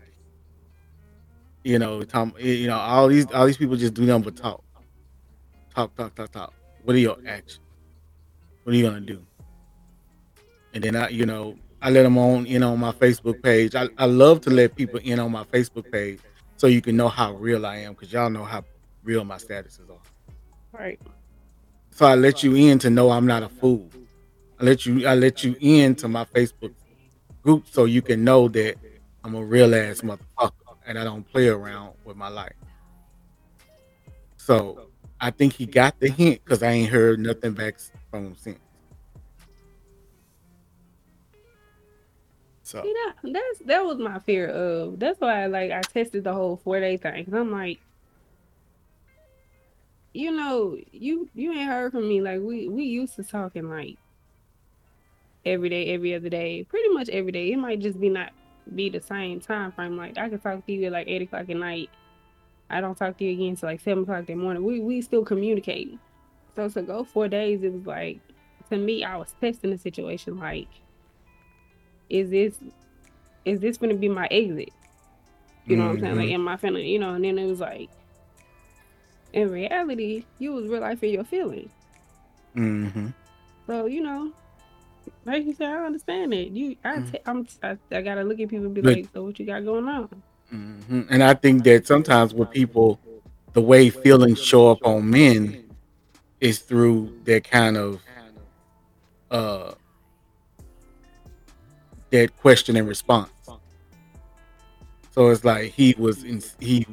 you 1.63 1.79
know, 1.79 2.03
Tom, 2.03 2.33
you 2.39 2.67
know, 2.67 2.77
all 2.77 3.07
these 3.07 3.25
all 3.33 3.45
these 3.45 3.57
people 3.57 3.77
just 3.77 3.93
do 3.93 4.03
nothing 4.03 4.23
but 4.23 4.35
talk, 4.35 4.63
talk, 5.75 5.95
talk, 5.95 6.15
talk, 6.15 6.31
talk. 6.31 6.53
What 6.83 6.95
are 6.95 6.99
your 6.99 7.17
actions? 7.27 7.61
What 8.63 8.73
are 8.73 8.77
you 8.77 8.85
gonna 8.85 9.01
do? 9.01 9.25
And 10.73 10.83
then 10.83 10.95
I, 10.95 11.09
you 11.09 11.25
know, 11.25 11.55
I 11.83 11.89
let 11.89 12.03
them 12.03 12.17
on 12.17 12.45
in 12.45 12.63
on 12.63 12.79
my 12.79 12.93
Facebook 12.93 13.43
page. 13.43 13.75
I, 13.75 13.89
I 13.97 14.05
love 14.05 14.39
to 14.41 14.49
let 14.49 14.73
people 14.73 15.01
in 15.03 15.19
on 15.19 15.33
my 15.33 15.43
Facebook 15.43 15.91
page 15.91 16.21
so 16.55 16.67
you 16.67 16.81
can 16.81 16.95
know 16.95 17.09
how 17.09 17.33
real 17.33 17.65
I 17.65 17.79
am 17.79 17.91
because 17.91 18.13
y'all 18.13 18.29
know 18.29 18.45
how 18.45 18.63
real 19.03 19.25
my 19.25 19.35
statuses 19.35 19.89
are. 19.89 20.79
Right. 20.79 20.97
So 21.91 22.05
I 22.05 22.15
let 22.15 22.41
you 22.41 22.55
in 22.55 22.79
to 22.79 22.89
know 22.89 23.11
I'm 23.11 23.27
not 23.27 23.43
a 23.43 23.49
fool. 23.49 23.89
I 24.61 24.63
let 24.63 24.85
you 24.85 25.05
I 25.05 25.15
let 25.15 25.43
you 25.43 25.57
in 25.59 25.93
to 25.95 26.07
my 26.07 26.23
Facebook 26.23 26.73
group 27.41 27.65
so 27.69 27.83
you 27.83 28.01
can 28.01 28.23
know 28.23 28.47
that 28.47 28.75
I'm 29.25 29.35
a 29.35 29.43
real 29.43 29.75
ass 29.75 29.99
motherfucker 29.99 30.51
and 30.87 30.97
I 30.97 31.03
don't 31.03 31.29
play 31.33 31.49
around 31.49 31.95
with 32.05 32.15
my 32.15 32.29
life. 32.29 32.55
So 34.37 34.87
I 35.19 35.31
think 35.31 35.51
he 35.51 35.65
got 35.65 35.99
the 35.99 36.09
hint 36.09 36.41
because 36.45 36.63
I 36.63 36.71
ain't 36.71 36.89
heard 36.89 37.19
nothing 37.19 37.51
back 37.51 37.75
from 38.09 38.27
him 38.27 38.35
since. 38.37 38.59
So 42.81 42.93
that's 43.23 43.59
that 43.65 43.85
was 43.85 43.97
my 43.97 44.19
fear 44.19 44.47
of. 44.47 44.99
That's 44.99 45.19
why 45.19 45.45
like 45.47 45.71
I 45.71 45.81
tested 45.81 46.23
the 46.23 46.33
whole 46.33 46.57
four 46.57 46.79
day 46.79 46.97
thing. 46.97 47.25
Cause 47.25 47.33
I'm 47.33 47.51
like, 47.51 47.79
you 50.13 50.31
know, 50.31 50.77
you 50.91 51.29
you 51.33 51.51
ain't 51.53 51.69
heard 51.69 51.91
from 51.91 52.07
me. 52.07 52.21
Like 52.21 52.41
we 52.41 52.67
we 52.67 52.83
used 52.83 53.15
to 53.15 53.23
talking 53.23 53.69
like 53.69 53.97
every 55.45 55.69
day, 55.69 55.93
every 55.93 56.15
other 56.15 56.29
day, 56.29 56.63
pretty 56.63 56.89
much 56.89 57.09
every 57.09 57.31
day. 57.31 57.51
It 57.51 57.57
might 57.57 57.79
just 57.79 57.99
be 57.99 58.09
not 58.09 58.31
be 58.75 58.89
the 58.89 59.01
same 59.01 59.39
time 59.39 59.71
frame. 59.71 59.97
Like 59.97 60.17
I 60.17 60.29
could 60.29 60.41
talk 60.41 60.65
to 60.65 60.71
you 60.71 60.85
at 60.85 60.91
like 60.91 61.07
eight 61.07 61.21
o'clock 61.21 61.49
at 61.49 61.57
night. 61.57 61.89
I 62.69 62.81
don't 62.81 62.97
talk 62.97 63.17
to 63.17 63.23
you 63.23 63.31
again 63.33 63.55
till 63.55 63.69
like 63.69 63.81
seven 63.81 64.03
o'clock 64.03 64.29
in 64.29 64.37
the 64.37 64.43
morning. 64.43 64.63
We 64.63 64.79
we 64.79 65.01
still 65.01 65.25
communicate. 65.25 65.97
So 66.55 66.69
to 66.69 66.81
go 66.81 67.03
four 67.03 67.27
days, 67.27 67.63
it 67.63 67.73
was 67.73 67.85
like 67.85 68.19
to 68.69 68.77
me, 68.77 69.03
I 69.03 69.17
was 69.17 69.35
testing 69.39 69.71
the 69.71 69.77
situation. 69.77 70.37
Like, 70.37 70.67
is 72.13 72.29
this 72.29 72.55
is 73.45 73.59
this 73.59 73.77
gonna 73.77 73.95
be 73.95 74.09
my 74.09 74.27
exit? 74.31 74.69
You 75.65 75.77
know 75.77 75.85
what 75.85 75.91
I'm 75.91 75.99
saying? 76.01 76.15
Like, 76.17 76.29
in 76.29 76.41
my 76.41 76.57
family, 76.57 76.89
you 76.89 76.99
know? 76.99 77.13
And 77.15 77.23
then 77.25 77.37
it 77.39 77.45
was 77.47 77.59
like, 77.59 77.89
in 79.33 79.49
reality, 79.51 80.25
you 80.39 80.53
was 80.53 80.67
real 80.67 80.81
life 80.81 81.03
in 81.03 81.11
your 81.11 81.23
feelings. 81.23 81.71
Mm-hmm. 82.55 83.07
So 83.67 83.85
you 83.87 84.01
know, 84.01 84.31
like 85.25 85.45
you 85.45 85.53
said, 85.53 85.69
I 85.69 85.85
understand 85.85 86.33
it. 86.33 86.51
You, 86.51 86.75
I, 86.83 86.97
Mhm. 86.99 87.11
t- 87.11 87.19
I'm, 87.25 87.47
I, 87.63 87.77
I 87.95 88.01
gotta 88.01 88.23
look 88.23 88.39
at 88.39 88.49
people 88.49 88.65
and 88.65 88.75
be 88.75 88.81
like, 88.81 89.07
so 89.13 89.23
what 89.23 89.39
you 89.39 89.45
got 89.45 89.65
going 89.65 89.87
on? 89.87 90.09
hmm 90.49 91.01
And 91.09 91.23
I 91.23 91.33
think 91.33 91.63
that 91.63 91.87
sometimes 91.87 92.33
with 92.33 92.51
people, 92.51 92.99
the 93.53 93.61
way 93.61 93.89
feelings 93.89 94.39
show 94.41 94.69
up 94.71 94.85
on 94.85 95.09
men 95.09 95.57
is 96.41 96.59
through 96.59 97.21
their 97.23 97.41
kind 97.41 97.77
of 97.77 98.01
uh 99.31 99.73
that 102.13 102.37
question 102.37 102.75
and 102.75 102.87
response. 102.87 103.31
So 105.11 105.29
it's 105.29 105.43
like 105.43 105.71
he 105.71 105.95
was 105.97 106.23
in 106.23 106.41
he 106.59 106.85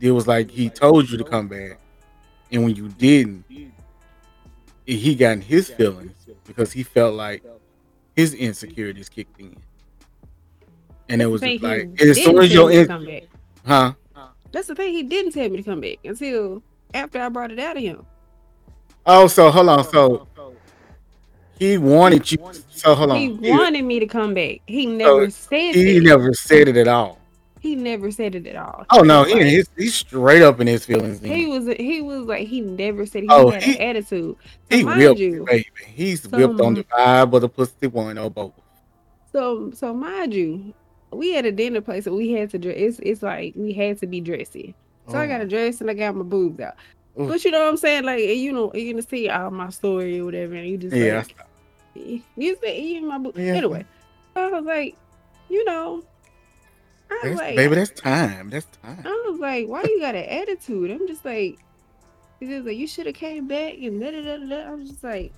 it 0.00 0.10
was 0.10 0.26
like 0.26 0.50
he 0.50 0.68
told 0.68 1.08
you 1.08 1.16
to 1.16 1.24
come 1.24 1.48
back 1.48 1.78
and 2.50 2.64
when 2.64 2.74
you 2.74 2.88
didn't 2.88 3.44
he 4.84 5.14
got 5.14 5.32
in 5.32 5.40
his 5.40 5.70
feelings 5.70 6.12
because 6.44 6.72
he 6.72 6.82
felt 6.82 7.14
like 7.14 7.44
his 8.14 8.34
insecurities 8.34 9.08
kicked 9.08 9.40
in. 9.40 9.56
And 11.08 11.22
it 11.22 11.26
was 11.26 11.42
like 11.42 11.62
and 11.62 12.00
as 12.00 12.22
soon 12.22 12.38
as 12.38 12.52
your 12.52 12.70
in, 12.70 12.88
huh? 13.64 13.94
That's 14.50 14.66
the 14.66 14.74
thing. 14.74 14.92
He 14.92 15.04
didn't 15.04 15.32
tell 15.32 15.48
me 15.48 15.58
to 15.58 15.62
come 15.62 15.80
back 15.80 15.98
until 16.04 16.62
after 16.92 17.20
I 17.20 17.28
brought 17.28 17.52
it 17.52 17.58
out 17.60 17.76
of 17.76 17.82
him. 17.82 18.04
Oh, 19.06 19.28
so 19.28 19.50
hold 19.50 19.68
on. 19.68 19.84
So 19.84 20.26
he 21.58 21.78
wanted 21.78 22.30
you. 22.30 22.38
So 22.70 22.94
hold 22.94 23.10
on. 23.10 23.16
He 23.16 23.30
wanted 23.50 23.82
me 23.82 23.98
to 24.00 24.06
come 24.06 24.34
back. 24.34 24.60
He 24.66 24.86
never 24.86 25.30
said 25.30 25.74
he 25.74 25.96
it. 25.96 26.02
never 26.02 26.34
said 26.34 26.68
it 26.68 26.76
at 26.76 26.88
all. 26.88 27.18
He 27.60 27.74
never 27.74 28.10
said 28.10 28.34
it 28.34 28.46
at 28.46 28.56
all. 28.56 28.84
Oh 28.90 29.00
no, 29.00 29.24
he, 29.24 29.42
he's, 29.42 29.68
he's 29.76 29.94
straight 29.94 30.42
up 30.42 30.60
in 30.60 30.66
his 30.66 30.84
feelings. 30.84 31.20
Then. 31.20 31.32
He 31.32 31.46
was 31.46 31.66
he 31.66 32.00
was 32.00 32.26
like 32.26 32.46
he 32.46 32.60
never 32.60 33.06
said 33.06 33.22
he 33.22 33.28
Oh, 33.30 33.50
had 33.50 33.62
he- 33.62 33.76
an 33.76 33.82
attitude. 33.82 34.36
He 34.70 34.84
whipped, 34.84 35.18
you, 35.18 35.44
baby. 35.44 35.66
He's 35.86 36.22
some- 36.22 36.32
whipped 36.32 36.60
on 36.60 36.74
the 36.74 36.84
vibe 36.84 37.32
of 37.32 37.40
the 37.40 37.48
pussy 37.48 37.86
one 37.86 38.18
or 38.18 38.30
both. 38.30 38.52
So 39.32 39.70
so 39.72 39.94
mind 39.94 40.34
you, 40.34 40.74
we 41.10 41.32
had 41.32 41.46
a 41.46 41.52
dinner 41.52 41.80
place 41.80 42.06
and 42.06 42.14
we 42.14 42.32
had 42.32 42.50
to 42.50 42.58
dress. 42.58 42.76
It's 42.76 42.98
it's 43.02 43.22
like 43.22 43.54
we 43.56 43.72
had 43.72 43.98
to 43.98 44.06
be 44.06 44.20
dressy. 44.20 44.74
So 45.08 45.18
I 45.18 45.26
got 45.26 45.40
oh. 45.40 45.44
a 45.44 45.46
dress 45.46 45.80
and 45.80 45.90
I 45.90 45.94
got 45.94 46.14
my 46.16 46.24
boobs 46.24 46.60
out. 46.60 46.74
Oof. 47.18 47.28
But 47.28 47.44
you 47.44 47.50
know 47.50 47.60
what 47.60 47.68
I'm 47.68 47.76
saying? 47.76 48.04
Like 48.04 48.20
you 48.20 48.52
know 48.52 48.72
you're 48.74 48.92
gonna 48.92 49.02
see 49.02 49.28
all 49.28 49.50
my 49.50 49.70
story 49.70 50.20
or 50.20 50.24
whatever, 50.26 50.54
and 50.54 50.68
you 50.68 50.76
just 50.76 50.94
Yeah. 50.94 51.24
like 51.94 52.22
you 52.36 52.56
said 52.62 52.74
even 52.76 53.08
my 53.08 53.18
boobs. 53.18 53.38
Yeah. 53.38 53.54
Anyway, 53.54 53.84
I 54.34 54.50
was 54.50 54.64
like, 54.64 54.96
you 55.48 55.64
know, 55.64 56.02
I 57.10 57.14
was 57.14 57.22
That's, 57.22 57.36
like, 57.36 57.56
baby, 57.56 57.74
that's 57.74 57.90
time. 57.90 58.50
That's 58.50 58.66
time. 58.82 59.02
I 59.04 59.24
was 59.30 59.40
like, 59.40 59.66
why 59.66 59.82
you 59.82 60.00
got 60.00 60.14
an 60.14 60.24
attitude? 60.24 60.90
I'm 60.90 61.06
just 61.08 61.24
like, 61.24 61.58
he 62.40 62.46
was 62.46 62.64
like, 62.66 62.76
you 62.76 62.86
should 62.86 63.06
have 63.06 63.14
came 63.14 63.48
back 63.48 63.74
and 63.74 64.00
da 64.00 64.10
da 64.10 64.22
da 64.22 64.36
da. 64.46 64.70
I 64.70 64.74
was 64.74 64.90
just 64.90 65.02
like, 65.02 65.32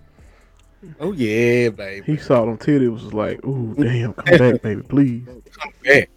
Oh 1.01 1.13
yeah, 1.13 1.71
baby. 1.71 2.13
He 2.13 2.17
saw 2.17 2.45
them 2.45 2.57
titties 2.57 2.93
was 2.93 3.13
like, 3.13 3.45
ooh, 3.45 3.75
damn, 3.75 4.13
come 4.15 4.39
back, 4.39 4.63
baby, 4.63 4.83
please. 4.83 5.27
Come 5.27 5.73
back. 5.85 6.11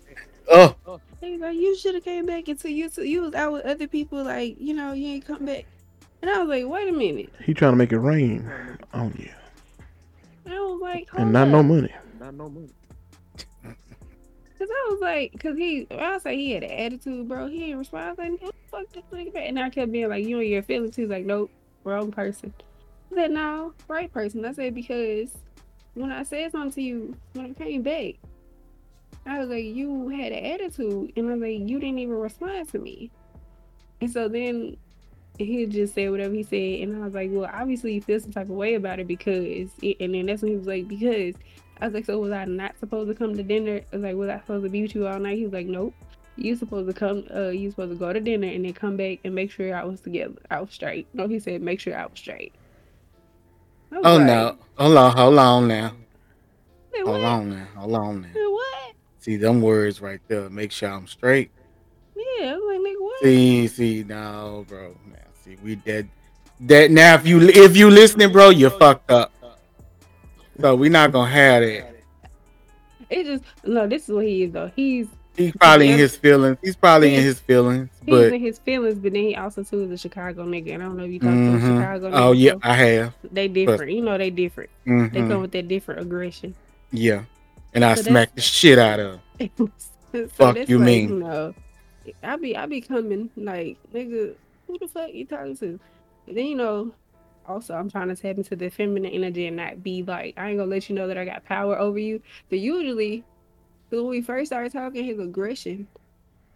Oh, 0.50 1.01
he 1.22 1.32
was 1.34 1.42
like, 1.42 1.56
you 1.58 1.78
should 1.78 1.96
have 1.96 2.04
came 2.04 2.26
back 2.26 2.48
until 2.48 2.72
you 2.72 2.90
you 2.98 3.22
was 3.22 3.34
out 3.34 3.54
with 3.54 3.66
other 3.66 3.88
people. 3.88 4.24
Like, 4.24 4.56
you 4.60 4.74
know, 4.74 4.94
you 4.94 5.08
ain't 5.08 5.26
come 5.26 5.46
back. 5.46 5.66
And 6.22 6.30
I 6.30 6.40
was 6.40 6.50
like, 6.50 6.66
wait 6.68 6.90
a 6.90 6.92
minute. 6.92 7.32
He 7.44 7.54
trying 7.54 7.72
to 7.74 7.78
make 7.78 7.92
it 7.92 8.00
rain 8.00 8.50
on 8.94 9.14
you. 9.18 9.30
And 10.46 10.54
I 10.54 10.60
was 10.60 10.80
like, 10.82 11.10
hold 11.10 11.22
And 11.24 11.34
not 11.34 11.48
up. 11.48 11.52
no 11.54 11.64
money. 11.64 11.94
Not 12.20 12.34
no 12.36 12.50
money. 12.50 12.70
Cause 14.60 14.70
I 14.70 14.88
was 14.92 15.00
like, 15.02 15.40
cause 15.40 15.58
he, 15.58 15.88
I 15.90 16.14
was 16.14 16.24
like, 16.26 16.38
he 16.38 16.52
had 16.52 16.62
an 16.64 16.70
attitude, 16.72 17.28
bro. 17.28 17.48
He 17.48 17.64
ain't 17.72 17.80
respond. 17.80 18.04
I 18.06 18.10
was 18.10 18.18
like, 18.20 18.30
"Who 18.42 18.48
the 18.48 18.54
fuck 18.70 18.92
this 18.94 19.04
nigga 19.12 19.34
back? 19.34 19.44
And 19.48 19.60
I 19.60 19.72
kept 19.72 19.92
being 19.92 20.08
like, 20.10 20.24
you 20.26 20.40
and 20.40 20.48
your 20.48 20.62
feelings. 20.62 20.96
He's 20.96 21.10
like, 21.10 21.26
nope, 21.26 21.50
wrong 21.84 22.12
person. 22.12 22.54
I 23.12 23.16
said, 23.16 23.32
no, 23.32 23.74
right 23.88 24.12
person. 24.14 24.46
I 24.46 24.54
said 24.54 24.76
because 24.76 25.32
when 25.96 26.12
I 26.12 26.22
said 26.22 26.52
something 26.52 26.72
to 26.74 26.82
you 26.82 27.16
when 27.34 27.48
I 27.48 27.54
came 27.54 27.82
back, 27.82 28.16
I 29.26 29.40
was 29.40 29.50
like, 29.50 29.64
you 29.64 30.10
had 30.10 30.32
an 30.32 30.46
attitude, 30.46 31.14
and 31.16 31.30
I 31.30 31.34
was 31.34 31.42
like, 31.42 31.70
you 31.70 31.80
didn't 31.80 32.00
even 32.00 32.16
respond 32.16 32.70
to 32.70 32.80
me. 32.80 33.12
And 34.02 34.12
so 34.12 34.28
then 34.28 34.78
he 35.38 35.66
just 35.66 35.94
said 35.94 36.10
whatever 36.12 36.34
he 36.34 36.44
said, 36.44 36.88
and 36.88 37.02
I 37.02 37.06
was 37.06 37.14
like, 37.14 37.30
well, 37.32 37.50
obviously 37.52 37.94
you 37.94 38.02
feel 38.02 38.20
some 38.20 38.32
type 38.32 38.50
of 38.50 38.56
way 38.56 38.76
about 38.76 39.00
it 39.00 39.08
because, 39.08 39.70
and 39.82 40.14
then 40.14 40.26
that's 40.26 40.42
when 40.42 40.52
he 40.52 40.58
was 40.58 40.68
like, 40.68 40.88
because 40.88 41.36
I 41.80 41.86
was 41.86 41.94
like, 41.94 42.06
so 42.06 42.20
was 42.20 42.32
I 42.32 42.46
not 42.46 42.78
supposed 42.80 43.10
to 43.10 43.16
come 43.16 43.36
to 43.36 43.44
dinner? 43.44 43.82
I 43.92 43.96
was 43.96 44.04
like, 44.04 44.16
was 44.16 44.30
I 44.30 44.40
supposed 44.40 44.64
to 44.64 44.70
be 44.70 44.84
with 44.84 44.96
you 44.96 45.08
all 45.08 45.20
night? 45.20 45.38
He 45.38 45.44
was 45.44 45.54
like, 45.54 45.68
nope. 45.68 45.94
You 46.38 46.56
supposed 46.56 46.88
to 46.88 46.94
come. 46.94 47.26
Uh, 47.34 47.50
you 47.50 47.70
supposed 47.70 47.92
to 47.92 47.98
go 47.98 48.14
to 48.14 48.20
dinner 48.20 48.48
and 48.48 48.64
then 48.64 48.74
come 48.74 48.96
back 48.98 49.20
and 49.24 49.36
make 49.36 49.52
sure 49.52 49.76
I 49.76 49.84
was 49.84 50.00
together. 50.00 50.36
I 50.50 50.62
was 50.62 50.72
straight. 50.72 51.08
No, 51.14 51.28
he 51.28 51.40
said 51.40 51.62
make 51.62 51.80
sure 51.80 51.96
I 51.96 52.06
was 52.06 52.18
straight. 52.18 52.54
I 53.92 53.98
was 53.98 54.06
oh 54.06 54.16
like, 54.16 54.26
no. 54.26 54.58
Hold 54.78 54.98
on, 54.98 55.18
hold 55.18 55.38
on 55.38 55.68
now. 55.68 55.92
Hold 56.96 57.24
on 57.24 57.50
now. 57.50 57.68
Hold 57.76 57.96
on 57.96 58.22
now. 58.22 58.30
What? 58.34 58.96
See 59.22 59.36
them 59.38 59.62
words 59.62 60.02
right 60.02 60.20
there. 60.28 60.50
Make 60.50 60.72
sure 60.72 60.90
I'm 60.90 61.06
straight. 61.06 61.52
Yeah, 62.16 62.54
I 62.54 62.56
was 62.56 62.64
like, 62.68 62.80
nigga, 62.80 63.02
what? 63.02 63.20
See, 63.22 63.68
see, 63.68 64.04
no, 64.04 64.66
bro. 64.68 64.96
Now, 65.08 65.18
see, 65.46 65.56
we 65.64 65.76
dead. 65.76 66.10
That 66.62 66.90
now, 66.92 67.14
if 67.16 67.26
you 67.28 67.40
if 67.40 67.78
you 67.78 67.90
listening, 67.92 68.32
bro, 68.32 68.50
you 68.50 68.70
fucked 68.72 69.12
up. 69.12 69.32
So 70.60 70.76
we 70.76 70.90
not 70.90 71.12
gonna 71.12 71.30
have 71.30 71.62
that. 71.62 71.96
It 73.12 73.24
just 73.26 73.44
no. 73.64 73.88
This 73.88 74.10
is 74.10 74.16
what 74.16 74.26
he 74.26 74.44
is 74.44 74.52
though. 74.54 74.72
He's 74.76 75.08
He's 75.38 75.54
probably 75.54 75.90
in 75.92 75.98
his 76.00 76.16
feelings. 76.18 76.58
He's 76.62 76.76
probably 76.76 77.14
in 77.16 77.22
his 77.24 77.40
feelings, 77.40 77.90
he's 78.06 78.10
but 78.10 78.34
in 78.34 78.42
his 78.42 78.60
feelings, 78.60 78.96
but 79.00 79.14
then 79.14 79.22
he 79.24 79.36
also 79.36 79.64
too 79.64 79.84
is 79.84 79.92
a 79.92 79.98
Chicago 79.98 80.46
nigga. 80.46 80.74
And 80.74 80.84
I 80.84 80.88
don't 80.88 80.98
know 80.98 81.04
if 81.06 81.12
you 81.12 81.20
talk 81.20 81.30
to 81.30 81.36
a 81.36 81.60
Mhm. 81.60 81.78
Chicago. 81.78 82.08
oh 82.08 82.34
nigga, 82.34 82.40
yeah, 82.40 82.52
so 82.54 82.60
I 82.64 82.74
have. 82.74 83.14
they 83.32 83.48
different. 83.48 83.92
You 83.92 84.02
know 84.02 84.18
they 84.18 84.30
different. 84.32 84.70
They 84.86 84.92
Mhm. 84.92 85.28
come 85.30 85.42
with 85.42 85.52
that 85.52 85.68
different 85.68 86.02
aggression. 86.02 86.54
Yeah, 86.92 87.24
and 87.74 87.86
I 87.86 87.96
So 87.96 88.04
the 88.04 88.42
shit 88.42 88.80
out 88.80 89.00
of. 89.00 89.20
him. 89.40 89.72
so 90.12 90.28
Fuck 90.28 90.70
you 90.70 90.78
like, 90.78 90.86
mean. 90.86 91.20
No, 91.20 91.54
I 92.24 92.36
be 92.36 92.56
I 92.56 92.66
be 92.66 92.82
coming 92.82 93.30
like 93.36 93.78
nigga, 93.94 94.36
who 94.68 94.78
the 94.80 94.88
fuck 94.88 95.14
you 95.14 95.26
talking 95.26 95.58
to? 95.58 95.80
And 96.28 96.38
then 96.38 96.46
you 96.46 96.56
know, 96.56 96.94
also 97.48 97.76
I'm 97.76 97.90
trying 97.90 98.10
to 98.10 98.16
tap 98.16 98.38
into 98.38 98.56
the 98.56 98.70
feminine 98.70 99.12
energy 99.12 99.48
and 99.48 99.58
not 99.58 99.84
be 99.84 100.04
like 100.04 100.34
I 100.38 100.50
ain't 100.50 100.58
gonna 100.58 100.70
let 100.70 100.90
you 100.90 100.96
know 100.96 101.08
that 101.08 101.18
I 101.18 101.26
got 101.26 101.46
power 101.46 101.78
over 101.78 102.00
you. 102.00 102.22
But 102.50 102.60
usually, 102.60 103.24
when 103.90 104.08
we 104.08 104.22
first 104.22 104.50
started 104.50 104.72
talking, 104.72 105.04
his 105.04 105.20
aggression 105.20 105.88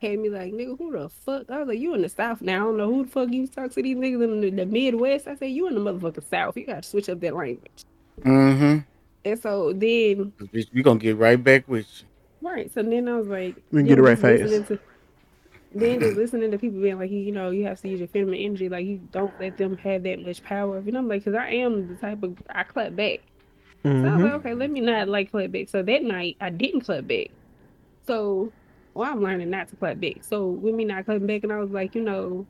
had 0.01 0.19
me 0.19 0.29
like 0.29 0.51
nigga, 0.51 0.77
who 0.77 0.91
the 0.91 1.09
fuck? 1.09 1.49
I 1.49 1.59
was 1.59 1.67
like, 1.69 1.79
you 1.79 1.93
in 1.95 2.01
the 2.01 2.09
south 2.09 2.41
now? 2.41 2.55
I 2.55 2.65
don't 2.65 2.77
know 2.77 2.91
who 2.91 3.05
the 3.05 3.11
fuck 3.11 3.31
you 3.31 3.47
talk 3.47 3.71
to 3.71 3.81
these 3.81 3.97
niggas 3.97 4.23
in 4.23 4.41
the, 4.41 4.49
the 4.49 4.65
Midwest. 4.65 5.27
I 5.27 5.35
said, 5.35 5.51
you 5.51 5.67
in 5.67 5.75
the 5.75 5.79
motherfucking 5.79 6.29
south. 6.29 6.57
You 6.57 6.65
gotta 6.65 6.83
switch 6.83 7.09
up 7.09 7.19
that 7.21 7.35
language. 7.35 7.83
Mm-hmm. 8.21 8.79
And 9.25 9.39
so 9.41 9.73
then 9.73 10.31
Bitch, 10.39 10.67
we 10.71 10.83
gonna 10.83 10.99
get 10.99 11.17
right 11.17 11.43
back 11.43 11.67
with 11.67 11.87
you. 12.01 12.07
Right. 12.47 12.71
So 12.71 12.83
then 12.83 13.09
I 13.09 13.17
was 13.17 13.27
like, 13.27 13.55
We 13.71 13.79
can 13.79 13.87
get 13.87 13.97
it 13.97 14.03
right 14.03 14.17
just 14.17 14.23
listening 14.23 14.59
fast. 14.63 14.67
to- 14.67 14.79
then 15.75 15.99
just 15.99 16.15
listening 16.15 16.51
to 16.51 16.57
people 16.57 16.79
being 16.81 16.97
like, 16.97 17.11
you 17.11 17.33
know, 17.33 17.49
you 17.49 17.65
have 17.65 17.81
to 17.81 17.89
use 17.89 17.99
your 17.99 18.07
feminine 18.07 18.39
energy. 18.39 18.69
Like 18.69 18.85
you 18.85 18.97
don't 19.11 19.33
let 19.41 19.57
them 19.57 19.75
have 19.77 20.03
that 20.03 20.25
much 20.25 20.41
power. 20.41 20.79
You 20.79 20.93
know, 20.93 20.99
I'm 20.99 21.09
like, 21.09 21.25
because 21.25 21.37
I 21.37 21.49
am 21.49 21.89
the 21.89 21.95
type 21.95 22.23
of 22.23 22.37
I 22.49 22.63
clap 22.63 22.95
back. 22.95 23.19
So 23.83 23.89
I 23.89 23.93
was 23.93 24.03
like, 24.03 24.13
mm-hmm. 24.13 24.35
okay, 24.35 24.53
let 24.53 24.71
me 24.71 24.79
not 24.79 25.09
like 25.09 25.31
clap 25.31 25.51
back. 25.51 25.67
So 25.67 25.83
that 25.83 26.03
night 26.03 26.37
I 26.39 26.49
didn't 26.49 26.81
clap 26.81 27.07
back. 27.07 27.27
So 28.07 28.53
well, 28.93 29.11
I'm 29.11 29.21
learning 29.21 29.49
not 29.49 29.67
to 29.69 29.75
clap 29.75 29.99
back. 29.99 30.23
So 30.23 30.47
with 30.47 30.73
me 30.73 30.85
not 30.85 31.05
clapping 31.05 31.27
back, 31.27 31.43
and 31.43 31.51
I 31.51 31.59
was 31.59 31.71
like, 31.71 31.93
you 31.93 32.01
know, 32.01 32.47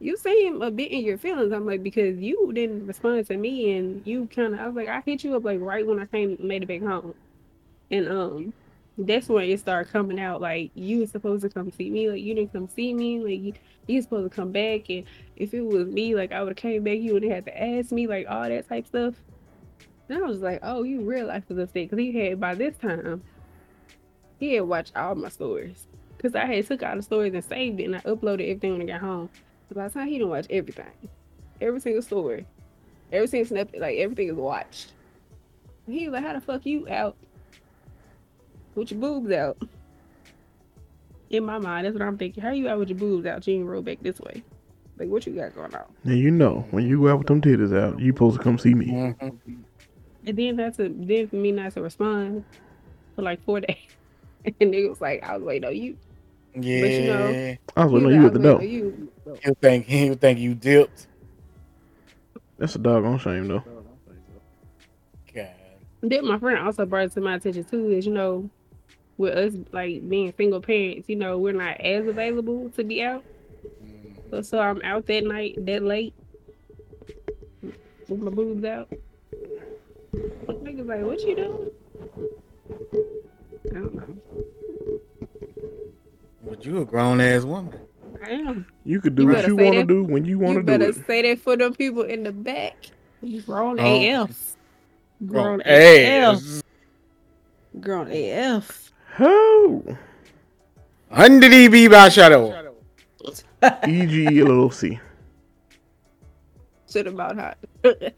you 0.00 0.16
seem 0.16 0.62
a 0.62 0.70
bit 0.70 0.90
in 0.90 1.04
your 1.04 1.18
feelings. 1.18 1.52
I'm 1.52 1.66
like, 1.66 1.82
because 1.82 2.18
you 2.18 2.52
didn't 2.54 2.86
respond 2.86 3.26
to 3.26 3.36
me, 3.36 3.76
and 3.76 4.04
you 4.06 4.28
kind 4.34 4.54
of, 4.54 4.60
I 4.60 4.66
was 4.66 4.74
like, 4.74 4.88
I 4.88 5.02
hit 5.02 5.22
you 5.22 5.36
up 5.36 5.44
like 5.44 5.60
right 5.60 5.86
when 5.86 6.00
I 6.00 6.06
came 6.06 6.36
made 6.40 6.62
it 6.62 6.66
back 6.66 6.80
home, 6.80 7.14
and 7.90 8.08
um, 8.08 8.52
that's 8.96 9.28
when 9.28 9.44
it 9.44 9.60
started 9.60 9.92
coming 9.92 10.18
out. 10.18 10.40
Like 10.40 10.70
you 10.74 11.00
were 11.00 11.06
supposed 11.06 11.42
to 11.42 11.50
come 11.50 11.70
see 11.70 11.90
me, 11.90 12.10
like 12.10 12.22
you 12.22 12.34
didn't 12.34 12.52
come 12.52 12.68
see 12.68 12.94
me, 12.94 13.20
like 13.20 13.40
you 13.40 13.52
you 13.86 14.00
supposed 14.00 14.30
to 14.30 14.34
come 14.34 14.52
back, 14.52 14.88
and 14.88 15.04
if 15.36 15.52
it 15.52 15.60
was 15.60 15.86
me, 15.86 16.14
like 16.14 16.32
I 16.32 16.42
would 16.42 16.50
have 16.50 16.56
came 16.56 16.82
back, 16.82 16.98
you 16.98 17.12
would 17.12 17.22
have 17.22 17.32
had 17.32 17.44
to 17.46 17.62
ask 17.62 17.92
me, 17.92 18.06
like 18.06 18.26
all 18.28 18.48
that 18.48 18.68
type 18.68 18.86
stuff. 18.86 19.14
And 20.08 20.24
I 20.24 20.26
was 20.26 20.40
like, 20.40 20.60
oh, 20.62 20.82
you 20.82 21.02
real 21.02 21.26
life 21.26 21.44
was 21.48 21.58
upset 21.58 21.74
because 21.74 21.98
he 21.98 22.12
had 22.18 22.40
by 22.40 22.54
this 22.54 22.76
time 22.78 23.22
he 24.38 24.54
had 24.54 24.62
watched 24.62 24.96
all 24.96 25.14
my 25.14 25.28
stories 25.28 25.86
because 26.16 26.34
I 26.34 26.46
had 26.46 26.66
took 26.66 26.82
all 26.82 26.96
the 26.96 27.02
stories 27.02 27.34
and 27.34 27.44
saved 27.44 27.78
it 27.78 27.84
and 27.84 27.96
I 27.96 28.00
uploaded 28.00 28.42
everything 28.42 28.72
when 28.72 28.82
I 28.82 28.86
got 28.86 29.00
home. 29.02 29.28
So 29.70 29.76
by 29.76 29.86
the 29.86 29.94
time 29.94 30.08
he 30.08 30.18
didn't 30.18 30.30
watch 30.30 30.46
everything, 30.50 30.90
every 31.60 31.78
single 31.78 32.02
story, 32.02 32.44
every 33.12 33.28
single 33.28 33.46
snap, 33.46 33.68
like 33.78 33.98
everything 33.98 34.28
is 34.28 34.34
watched. 34.34 34.92
And 35.86 35.94
he 35.94 36.08
was 36.08 36.14
like, 36.14 36.24
how 36.24 36.32
the 36.32 36.40
fuck 36.40 36.66
you 36.66 36.88
out 36.88 37.16
with 38.74 38.90
your 38.90 38.98
boobs 39.00 39.30
out? 39.30 39.56
In 41.30 41.44
my 41.44 41.58
mind, 41.58 41.86
that's 41.86 41.92
what 41.94 42.02
I'm 42.02 42.18
thinking. 42.18 42.42
How 42.42 42.50
you 42.50 42.68
out 42.68 42.80
with 42.80 42.88
your 42.88 42.98
boobs 42.98 43.26
out? 43.26 43.46
You 43.46 43.54
ain't 43.54 43.66
roll 43.66 43.80
back 43.80 43.98
this 44.02 44.18
way. 44.18 44.42
Like 44.98 45.08
what 45.08 45.24
you 45.24 45.34
got 45.34 45.54
going 45.54 45.72
on? 45.72 45.84
Now 46.02 46.14
you 46.14 46.32
know 46.32 46.66
when 46.72 46.84
you 46.84 47.00
go 47.00 47.12
out 47.12 47.18
with 47.18 47.28
them 47.28 47.40
titties 47.40 47.76
out, 47.78 48.00
you 48.00 48.12
supposed 48.12 48.38
to 48.38 48.42
come 48.42 48.58
see 48.58 48.74
me. 48.74 48.86
Mhm. 48.88 49.62
And 50.26 50.36
then 50.36 50.56
that's 50.56 50.80
a 50.80 50.88
then 50.88 51.28
for 51.28 51.36
me 51.36 51.52
not 51.52 51.72
to 51.74 51.80
respond 51.82 52.44
for 53.14 53.22
like 53.22 53.42
four 53.44 53.60
days. 53.68 53.76
And 54.60 54.74
it 54.74 54.88
was 54.88 55.00
like 55.00 55.22
I 55.22 55.36
was 55.36 55.44
waiting 55.44 55.68
on 55.68 55.76
you. 55.76 55.96
Yeah. 56.62 56.84
you 56.86 57.06
know- 57.06 57.56
I 57.76 57.84
was 57.84 57.90
He 58.02 58.06
waiting 58.06 58.06
on 58.06 58.12
you 58.14 58.18
like, 58.22 58.26
at 58.26 58.32
the 58.34 58.38
door. 58.40 58.52
was 58.54 58.60
waiting 58.60 58.82
on 58.82 58.88
you. 59.26 59.36
He'll 59.44 59.54
think 59.54 59.86
he'll 59.86 60.14
think 60.14 60.38
you 60.38 60.54
dipped. 60.54 61.06
That's 62.58 62.74
a 62.74 62.78
doggone 62.78 63.18
shame 63.18 63.48
though. 63.48 63.64
God. 65.34 65.48
Then 66.02 66.26
my 66.26 66.38
friend 66.38 66.58
also 66.58 66.84
brought 66.86 67.04
it 67.06 67.12
to 67.12 67.20
my 67.20 67.36
attention 67.36 67.64
too 67.64 67.90
is 67.90 68.06
you 68.06 68.12
know, 68.12 68.50
with 69.18 69.34
us 69.36 69.54
like 69.72 70.08
being 70.08 70.32
single 70.36 70.60
parents, 70.60 71.08
you 71.08 71.16
know, 71.16 71.38
we're 71.38 71.52
not 71.52 71.80
as 71.80 72.06
available 72.06 72.70
to 72.70 72.84
be 72.84 73.02
out. 73.02 73.22
Mhm. 73.84 74.30
So, 74.30 74.42
so 74.42 74.58
I'm 74.58 74.80
out 74.82 75.06
that 75.06 75.24
night, 75.24 75.64
that 75.66 75.82
late, 75.82 76.14
with 78.08 78.20
my 78.20 78.30
boobs 78.30 78.64
out. 78.64 78.88
Niggas 80.48 80.86
like, 80.86 81.02
what 81.02 81.20
you 81.20 81.36
doing? 81.36 81.70
I 83.70 83.74
don't 83.74 83.94
know. 83.94 84.16
But 86.42 86.64
you 86.64 86.80
a 86.80 86.84
grown 86.84 87.20
ass 87.20 87.44
woman. 87.44 87.78
I 88.24 88.30
am. 88.30 88.66
You 88.84 89.00
could 89.00 89.14
do 89.14 89.22
You 89.22 89.28
what 89.28 89.46
you 89.46 89.56
want 89.56 89.74
to 89.74 89.84
do 89.84 90.04
when 90.04 90.24
you 90.24 90.38
want 90.38 90.56
to 90.56 90.62
do 90.62 90.72
You 90.72 90.78
better 90.78 90.92
say 90.92 91.22
that 91.22 91.38
for 91.40 91.56
them 91.56 91.74
people 91.74 92.02
in 92.02 92.22
the 92.24 92.32
back. 92.32 92.76
You 93.22 93.42
grown 93.42 93.78
Oh. 93.80 94.22
AF. 94.24 94.56
Grown 95.26 95.58
Grown 95.58 95.60
AF. 95.62 96.36
ass. 96.36 96.62
Grown 97.80 98.08
AF. 98.10 98.92
Oh, 99.18 99.84
Under 101.10 101.48
DB 101.48 101.90
by 101.90 102.08
shadow. 102.08 102.72
E.G. 103.86 104.24
LLC. 104.26 104.98
Shit 106.90 107.06
about 107.06 107.36
hot. 107.36 107.58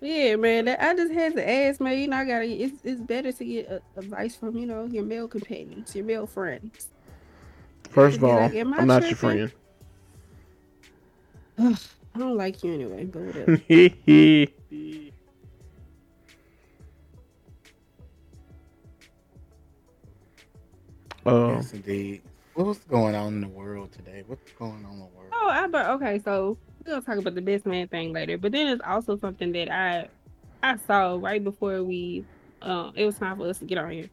yeah, 0.00 0.36
man. 0.36 0.68
I 0.68 0.94
just 0.94 1.12
had 1.12 1.34
to 1.36 1.48
ask, 1.48 1.80
man. 1.80 1.98
You 1.98 2.08
know, 2.08 2.16
I 2.18 2.24
gotta. 2.24 2.44
It's, 2.46 2.80
it's 2.84 3.00
better 3.00 3.32
to 3.32 3.44
get 3.44 3.70
uh, 3.70 3.78
advice 3.96 4.36
from 4.36 4.56
you 4.56 4.66
know 4.66 4.84
your 4.84 5.04
male 5.04 5.28
companions, 5.28 5.94
your 5.94 6.04
male 6.04 6.26
friends. 6.26 6.88
First 7.90 8.18
of 8.18 8.24
all, 8.24 8.36
like, 8.40 8.54
I 8.54 8.60
I'm 8.60 8.86
not 8.86 9.02
your 9.02 9.14
tripping? 9.14 9.50
friend. 11.58 11.78
I 12.14 12.18
don't 12.18 12.36
like 12.36 12.62
you 12.62 12.72
anyway, 12.74 13.04
but 13.04 13.22
whatever. 13.22 13.52
uh, 21.26 21.48
Yes, 21.56 21.72
indeed. 21.72 22.22
What's 22.54 22.78
going 22.80 23.14
on 23.14 23.34
in 23.34 23.40
the 23.42 23.48
world 23.48 23.92
today? 23.92 24.24
What's 24.26 24.50
going 24.52 24.84
on 24.84 24.92
in 24.92 24.98
the 25.00 25.04
world? 25.06 25.30
oh, 25.32 25.48
I 25.50 25.66
but 25.66 25.86
okay. 25.90 26.18
So 26.24 26.56
gonna 26.86 27.02
talk 27.02 27.18
about 27.18 27.34
the 27.34 27.42
best 27.42 27.66
man 27.66 27.88
thing 27.88 28.12
later. 28.12 28.38
But 28.38 28.52
then 28.52 28.68
it's 28.68 28.82
also 28.86 29.16
something 29.18 29.52
that 29.52 29.70
I 29.70 30.08
I 30.62 30.76
saw 30.78 31.18
right 31.20 31.42
before 31.42 31.82
we 31.82 32.24
um 32.62 32.92
it 32.96 33.04
was 33.04 33.18
time 33.18 33.36
for 33.36 33.48
us 33.48 33.58
to 33.58 33.64
get 33.64 33.78
on 33.78 33.90
here. 33.90 34.10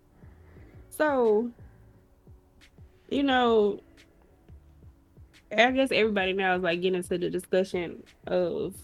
So 0.90 1.52
you 3.10 3.24
know, 3.24 3.80
I 5.56 5.72
guess 5.72 5.92
everybody 5.92 6.34
now 6.34 6.56
is 6.56 6.64
like 6.64 6.82
getting 6.82 6.98
into 6.98 7.18
the 7.18 7.30
discussion 7.30 8.04
of 8.28 8.76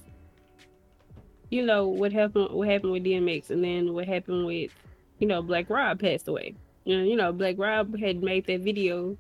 you 1.49 1.65
know 1.65 1.87
what 1.87 2.13
happened 2.13 2.51
what 2.51 2.67
happened 2.67 2.91
with 2.91 3.03
DMX 3.03 3.49
and 3.49 3.63
then 3.63 3.93
what 3.93 4.07
happened 4.07 4.45
with 4.45 4.71
you 5.17 5.27
know 5.27 5.41
Black 5.41 5.69
Rob 5.69 5.99
passed 5.99 6.27
away. 6.27 6.55
Know, 6.85 7.03
you 7.03 7.15
know 7.15 7.31
Black 7.31 7.55
Rob 7.57 7.97
had 7.99 8.23
made 8.23 8.45
that 8.47 8.61
video 8.61 9.17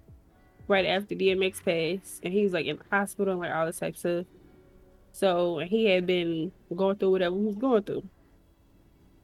right 0.67 0.85
after 0.85 1.15
DMX 1.15 1.63
passed, 1.63 2.21
and 2.23 2.33
he 2.33 2.43
was 2.43 2.53
like 2.53 2.67
in 2.67 2.77
the 2.77 2.83
hospital 2.95 3.33
and 3.33 3.41
like 3.41 3.53
all 3.53 3.65
this 3.65 3.79
type 3.79 3.95
of 3.95 3.99
stuff. 3.99 4.25
So 5.19 5.57
he 5.57 5.83
had 5.83 6.07
been 6.07 6.49
going 6.73 6.95
through 6.95 7.11
whatever 7.11 7.35
he 7.35 7.41
was 7.43 7.57
going 7.57 7.83
through. 7.83 8.03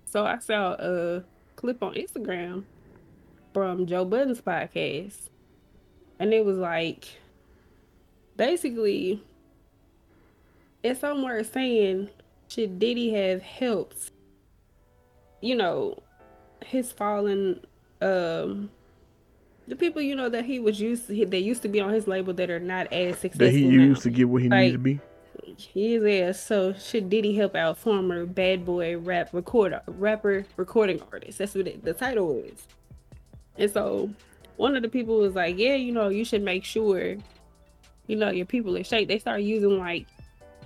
So 0.04 0.26
I 0.26 0.40
saw 0.40 0.74
a 0.74 1.24
clip 1.56 1.82
on 1.82 1.94
Instagram 1.94 2.66
from 3.54 3.86
Joe 3.86 4.04
Budden's 4.04 4.42
podcast, 4.42 5.30
and 6.20 6.34
it 6.34 6.44
was 6.44 6.58
like 6.58 7.06
basically 8.36 9.24
it's 10.84 11.00
somewhere 11.00 11.46
saying 11.46 12.10
should 12.50 12.78
Diddy 12.78 13.14
have 13.14 13.42
helped, 13.42 14.12
you 15.40 15.56
know, 15.56 16.04
his 16.66 16.92
fallen 16.92 17.62
um 18.02 18.70
the 19.66 19.78
people 19.78 20.02
you 20.02 20.14
know 20.18 20.28
that 20.28 20.44
he 20.44 20.60
was 20.60 20.82
used 20.82 21.08
to 21.08 21.26
that 21.26 21.40
used 21.40 21.62
to 21.62 21.70
be 21.70 21.80
on 21.80 21.94
his 21.94 22.06
label 22.06 22.34
that 22.34 22.50
are 22.50 22.60
not 22.60 22.92
as 22.92 23.18
successful 23.18 23.46
that 23.48 23.54
he 23.54 23.66
now. 23.66 23.84
used 23.86 24.02
to 24.04 24.10
get 24.10 24.28
what 24.28 24.42
he 24.42 24.50
Like, 24.50 24.64
needed 24.64 24.74
to 24.74 24.80
be. 24.80 25.00
He 25.58 25.96
is. 25.96 26.40
So 26.40 26.74
should 26.74 27.10
Diddy 27.10 27.36
help 27.36 27.56
out 27.56 27.78
former 27.78 28.26
bad 28.26 28.66
boy 28.66 28.98
rap 28.98 29.30
recorder 29.32 29.82
rapper 29.88 30.46
recording 30.58 31.02
artist? 31.12 31.38
That's 31.38 31.56
what 31.56 31.68
it, 31.68 31.84
the 31.84 31.94
title 31.94 32.44
is. 32.46 32.68
And 33.58 33.72
so 33.72 34.10
one 34.58 34.76
of 34.76 34.82
the 34.82 34.90
people 34.90 35.20
was 35.20 35.36
like, 35.36 35.58
Yeah, 35.58 35.76
you 35.76 35.92
know, 35.92 36.10
you 36.10 36.26
should 36.26 36.42
make 36.42 36.64
sure, 36.64 37.16
you 38.08 38.16
know, 38.16 38.32
your 38.32 38.46
people 38.46 38.76
are 38.78 38.84
shape. 38.84 39.08
They 39.08 39.20
start 39.20 39.42
using 39.42 39.78
like 39.78 40.08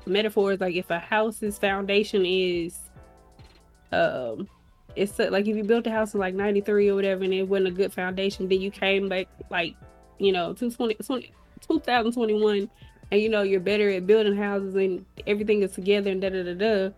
metaphors 0.05 0.59
like 0.59 0.75
if 0.75 0.89
a 0.89 0.99
house's 0.99 1.57
foundation 1.57 2.25
is 2.25 2.79
um 3.91 4.47
it's 4.95 5.19
like 5.19 5.47
if 5.47 5.55
you 5.55 5.63
built 5.63 5.85
a 5.87 5.91
house 5.91 6.13
in 6.13 6.19
like 6.19 6.33
93 6.33 6.89
or 6.89 6.95
whatever 6.95 7.23
and 7.23 7.33
it 7.33 7.43
wasn't 7.43 7.67
a 7.67 7.71
good 7.71 7.93
foundation 7.93 8.49
then 8.49 8.59
you 8.59 8.71
came 8.71 9.07
back 9.07 9.27
like 9.49 9.75
you 10.17 10.31
know 10.31 10.53
220, 10.53 10.95
20 10.95 11.33
2021 11.61 12.69
and 13.11 13.21
you 13.21 13.29
know 13.29 13.41
you're 13.41 13.59
better 13.59 13.89
at 13.89 14.07
building 14.07 14.35
houses 14.35 14.75
and 14.75 15.05
everything 15.27 15.61
is 15.61 15.71
together 15.71 16.11
and 16.11 16.21
da 16.21 16.29
da 16.29 16.43
da 16.43 16.53
da 16.53 16.89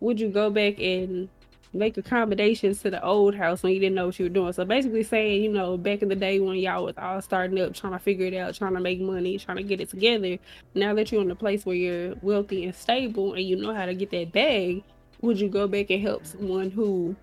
would 0.00 0.20
you 0.20 0.28
go 0.28 0.50
back 0.50 0.78
and 0.78 1.28
make 1.72 1.96
accommodations 1.98 2.80
to 2.80 2.90
the 2.90 3.02
old 3.04 3.34
house 3.34 3.62
when 3.62 3.72
you 3.72 3.80
didn't 3.80 3.94
know 3.94 4.06
what 4.06 4.18
you 4.18 4.24
were 4.24 4.30
doing 4.30 4.52
so 4.52 4.64
basically 4.64 5.02
saying 5.02 5.42
you 5.42 5.52
know 5.52 5.76
back 5.76 6.00
in 6.00 6.08
the 6.08 6.14
day 6.14 6.40
when 6.40 6.56
y'all 6.56 6.84
was 6.84 6.94
all 6.96 7.20
starting 7.20 7.60
up 7.60 7.74
trying 7.74 7.92
to 7.92 7.98
figure 7.98 8.26
it 8.26 8.34
out 8.34 8.54
trying 8.54 8.72
to 8.72 8.80
make 8.80 9.00
money 9.00 9.38
trying 9.38 9.58
to 9.58 9.62
get 9.62 9.80
it 9.80 9.90
together 9.90 10.38
now 10.74 10.94
that 10.94 11.12
you're 11.12 11.20
in 11.20 11.30
a 11.30 11.36
place 11.36 11.66
where 11.66 11.76
you're 11.76 12.14
wealthy 12.22 12.64
and 12.64 12.74
stable 12.74 13.34
and 13.34 13.42
you 13.42 13.56
know 13.56 13.74
how 13.74 13.84
to 13.84 13.94
get 13.94 14.10
that 14.10 14.32
bag 14.32 14.82
would 15.20 15.40
you 15.40 15.48
go 15.48 15.66
back 15.66 15.90
and 15.90 16.02
help 16.02 16.24
someone 16.24 16.70
who 16.70 17.14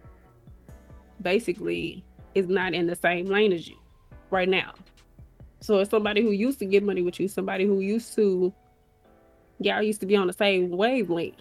basically 1.22 2.04
is 2.36 2.48
not 2.48 2.74
in 2.74 2.88
the 2.88 2.96
same 2.96 3.26
lane 3.26 3.54
as 3.54 3.68
you 3.68 3.78
right 4.30 4.50
now? 4.50 4.74
So 5.64 5.80
it's 5.80 5.90
somebody 5.90 6.22
who 6.22 6.32
used 6.32 6.60
to 6.60 6.66
get 6.66 6.84
money 6.84 7.02
with 7.02 7.22
you, 7.22 7.30
somebody 7.30 7.66
who 7.66 7.80
used 7.80 8.14
to 8.16 8.54
y'all 9.60 9.82
used 9.82 10.02
to 10.02 10.06
be 10.06 10.18
on 10.18 10.28
the 10.28 10.34
same 10.34 10.72
wavelength. 10.72 11.38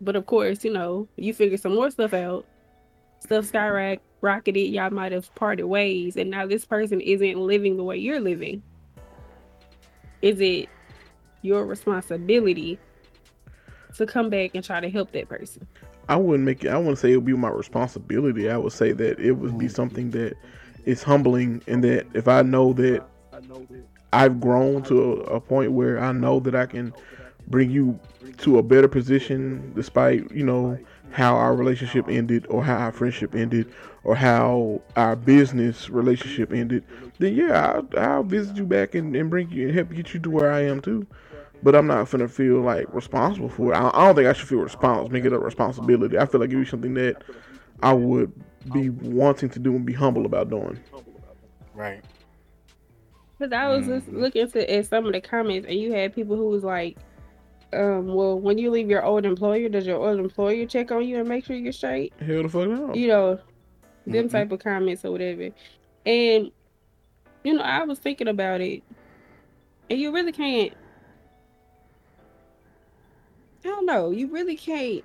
But 0.00 0.14
of 0.14 0.26
course, 0.26 0.64
you 0.64 0.72
know, 0.72 1.08
you 1.16 1.34
figure 1.34 1.56
some 1.56 1.74
more 1.74 1.90
stuff 1.90 2.14
out. 2.14 2.46
Stuff 3.18 3.46
skyrocket 3.46 4.02
rocketed, 4.20 4.70
y'all 4.70 4.90
might 4.90 5.10
have 5.10 5.34
parted 5.34 5.66
ways, 5.66 6.16
and 6.16 6.30
now 6.30 6.46
this 6.46 6.64
person 6.64 7.00
isn't 7.00 7.36
living 7.36 7.76
the 7.76 7.82
way 7.82 7.96
you're 7.96 8.20
living. 8.20 8.62
Is 10.22 10.40
it 10.40 10.68
your 11.42 11.66
responsibility 11.66 12.78
to 13.96 14.06
come 14.06 14.30
back 14.30 14.52
and 14.54 14.62
try 14.64 14.78
to 14.78 14.88
help 14.88 15.10
that 15.10 15.28
person? 15.28 15.66
I 16.08 16.14
wouldn't 16.16 16.44
make 16.44 16.62
it. 16.62 16.68
I 16.68 16.78
wouldn't 16.78 16.98
say 16.98 17.12
it 17.12 17.16
would 17.16 17.24
be 17.24 17.32
my 17.32 17.50
responsibility. 17.50 18.48
I 18.48 18.58
would 18.58 18.72
say 18.72 18.92
that 18.92 19.18
it 19.18 19.32
would 19.32 19.58
be 19.58 19.68
something 19.68 20.12
that 20.12 20.36
is 20.84 21.02
humbling, 21.02 21.62
and 21.66 21.82
that 21.82 22.06
if 22.14 22.28
I 22.28 22.42
know 22.42 22.72
that 22.74 23.04
I've 24.12 24.40
grown 24.40 24.82
to 24.84 25.24
a, 25.24 25.36
a 25.36 25.40
point 25.40 25.72
where 25.72 25.98
I 25.98 26.12
know 26.12 26.40
that 26.40 26.54
I 26.54 26.66
can 26.66 26.92
bring 27.48 27.70
you 27.70 27.98
to 28.38 28.58
a 28.58 28.62
better 28.62 28.88
position, 28.88 29.72
despite 29.74 30.30
you 30.30 30.44
know 30.44 30.78
how 31.10 31.36
our 31.36 31.54
relationship 31.54 32.08
ended, 32.08 32.46
or 32.48 32.64
how 32.64 32.76
our 32.76 32.92
friendship 32.92 33.34
ended, 33.34 33.72
or 34.02 34.16
how 34.16 34.82
our 34.96 35.16
business 35.16 35.88
relationship 35.88 36.52
ended, 36.52 36.84
then 37.18 37.34
yeah, 37.34 37.72
I'll, 37.72 37.88
I'll 37.96 38.22
visit 38.22 38.56
you 38.56 38.66
back 38.66 38.94
and, 38.94 39.14
and 39.14 39.30
bring 39.30 39.50
you 39.50 39.68
and 39.68 39.74
help 39.74 39.90
get 39.90 40.14
you 40.14 40.20
to 40.20 40.30
where 40.30 40.50
I 40.50 40.60
am 40.60 40.80
too. 40.80 41.06
But 41.62 41.74
I'm 41.74 41.86
not 41.86 42.10
gonna 42.10 42.28
feel 42.28 42.60
like 42.60 42.92
responsible 42.92 43.48
for 43.48 43.72
it. 43.72 43.76
I, 43.76 43.90
I 43.94 44.06
don't 44.06 44.16
think 44.16 44.28
I 44.28 44.32
should 44.32 44.48
feel 44.48 44.58
responsible, 44.58 45.10
make 45.10 45.24
it 45.24 45.32
a 45.32 45.38
responsibility. 45.38 46.18
I 46.18 46.26
feel 46.26 46.40
like 46.40 46.50
it 46.50 46.56
be 46.56 46.66
something 46.66 46.94
that 46.94 47.22
I 47.82 47.92
would 47.92 48.32
be 48.72 48.90
wanting 48.90 49.48
to 49.50 49.58
do 49.58 49.74
and 49.74 49.84
be 49.84 49.92
humble 49.92 50.26
about 50.26 50.50
doing. 50.50 50.78
Right. 51.74 52.02
Because 53.44 53.58
I 53.58 53.68
was 53.68 53.86
just 53.86 54.08
looking 54.08 54.50
to, 54.52 54.74
at 54.74 54.86
some 54.86 55.06
of 55.06 55.12
the 55.12 55.20
comments, 55.20 55.66
and 55.68 55.78
you 55.78 55.92
had 55.92 56.14
people 56.14 56.34
who 56.34 56.48
was 56.48 56.64
like, 56.64 56.96
um, 57.74 58.06
"Well, 58.14 58.40
when 58.40 58.56
you 58.56 58.70
leave 58.70 58.88
your 58.88 59.04
old 59.04 59.26
employer, 59.26 59.68
does 59.68 59.86
your 59.86 59.98
old 59.98 60.18
employer 60.18 60.64
check 60.64 60.90
on 60.90 61.06
you 61.06 61.18
and 61.18 61.28
make 61.28 61.44
sure 61.44 61.54
you're 61.54 61.72
straight?" 61.72 62.14
Hell 62.20 62.42
the 62.42 62.48
fuck 62.48 62.68
no. 62.68 62.94
You 62.94 63.08
know, 63.08 63.38
them 64.06 64.28
Mhm. 64.28 64.32
type 64.32 64.52
of 64.52 64.60
comments 64.60 65.04
or 65.04 65.12
whatever. 65.12 65.50
And 66.06 66.50
you 67.42 67.52
know, 67.52 67.62
I 67.62 67.82
was 67.84 67.98
thinking 67.98 68.28
about 68.28 68.62
it, 68.62 68.82
and 69.90 69.98
you 70.00 70.10
really 70.10 70.32
can't. 70.32 70.72
I 73.62 73.68
don't 73.68 73.84
know. 73.84 74.10
You 74.10 74.28
really 74.28 74.56
can't 74.56 75.04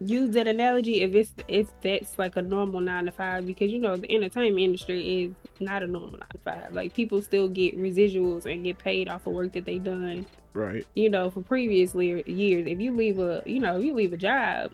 use 0.00 0.34
that 0.34 0.46
analogy 0.46 1.02
if 1.02 1.14
it's 1.14 1.32
if 1.48 1.68
that's 1.82 2.18
like 2.18 2.36
a 2.36 2.42
normal 2.42 2.80
nine 2.80 3.06
to 3.06 3.12
five 3.12 3.46
because 3.46 3.70
you 3.70 3.78
know 3.78 3.96
the 3.96 4.12
entertainment 4.14 4.60
industry 4.60 5.24
is 5.24 5.34
not 5.60 5.82
a 5.82 5.86
normal 5.86 6.12
nine 6.12 6.28
to 6.32 6.38
five. 6.38 6.72
Like 6.72 6.94
people 6.94 7.20
still 7.22 7.48
get 7.48 7.76
residuals 7.76 8.46
and 8.46 8.64
get 8.64 8.78
paid 8.78 9.08
off 9.08 9.26
of 9.26 9.32
work 9.32 9.52
that 9.52 9.64
they 9.64 9.78
done. 9.78 10.26
Right. 10.52 10.86
You 10.94 11.10
know, 11.10 11.30
for 11.30 11.42
previous 11.42 11.94
le- 11.94 12.22
years. 12.22 12.66
If 12.66 12.80
you 12.80 12.94
leave 12.94 13.18
a 13.18 13.42
you 13.44 13.60
know 13.60 13.78
if 13.78 13.84
you 13.84 13.94
leave 13.94 14.12
a 14.12 14.16
job, 14.16 14.72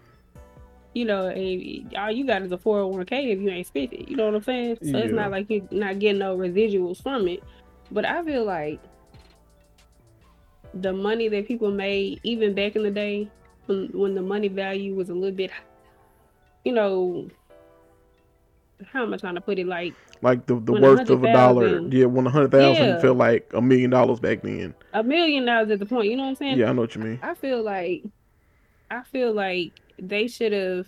you 0.95 1.05
know, 1.05 1.29
and 1.29 1.95
all 1.97 2.11
you 2.11 2.27
got 2.27 2.43
is 2.43 2.53
a 2.53 2.59
four 2.59 2.83
hundred 2.83 2.97
one 2.97 3.07
k 3.07 3.31
if 3.31 3.41
you 3.41 3.49
ain't 3.49 3.67
spent 3.67 3.93
it. 3.93 4.09
You 4.09 4.17
know 4.17 4.27
what 4.27 4.35
I'm 4.35 4.43
saying? 4.43 4.79
So 4.83 4.99
it's 4.99 5.13
not 5.13 5.31
like 5.31 5.49
you're 5.49 5.67
not 5.71 5.99
getting 5.99 6.19
no 6.19 6.37
residuals 6.37 7.03
from 7.03 7.29
it. 7.29 7.43
But 7.91 8.05
I 8.05 8.23
feel 8.25 8.45
like 8.45 8.81
the 10.75 10.93
money 10.93 11.29
that 11.29 11.47
people 11.47 11.71
made 11.71 12.21
even 12.25 12.55
back 12.55 12.77
in 12.77 12.83
the 12.83 12.91
day 12.91 13.31
when 13.67 13.89
when 13.93 14.15
the 14.15 14.23
money 14.23 14.49
value 14.49 14.95
was 14.95 15.09
a 15.11 15.15
little 15.15 15.35
bit 15.37 15.51
you 16.65 16.73
know 16.73 17.29
how 18.93 19.03
am 19.03 19.15
I 19.15 19.17
trying 19.17 19.37
to 19.37 19.41
put 19.41 19.59
it 19.59 19.67
like 19.67 19.95
Like 20.21 20.47
the, 20.47 20.59
the 20.59 20.73
worth 20.73 21.09
of 21.09 21.25
a 21.25 21.33
dollar. 21.33 21.81
Yeah, 21.89 22.07
when 22.07 22.27
a 22.27 22.31
hundred 22.31 22.51
thousand 22.51 22.87
Yeah. 22.87 23.01
felt 23.01 23.17
like 23.17 23.51
a 23.55 23.63
million 23.63 23.91
dollars 23.91 24.21
back 24.21 24.43
then. 24.43 24.75
a 24.93 25.03
million 25.03 25.45
dollars 25.47 25.71
at 25.71 25.79
the 25.79 25.87
point, 25.87 26.11
you 26.11 26.17
know 26.17 26.25
what 26.25 26.31
I'm 26.31 26.35
saying? 26.37 26.59
Yeah, 26.59 26.71
I 26.71 26.73
know 26.73 26.83
what 26.83 26.95
you 26.95 27.01
mean. 27.03 27.19
I 27.23 27.35
feel 27.35 27.63
like 27.63 28.05
I 28.91 29.03
feel 29.05 29.33
like 29.33 29.73
they 29.99 30.27
should 30.29 30.53
have 30.53 30.87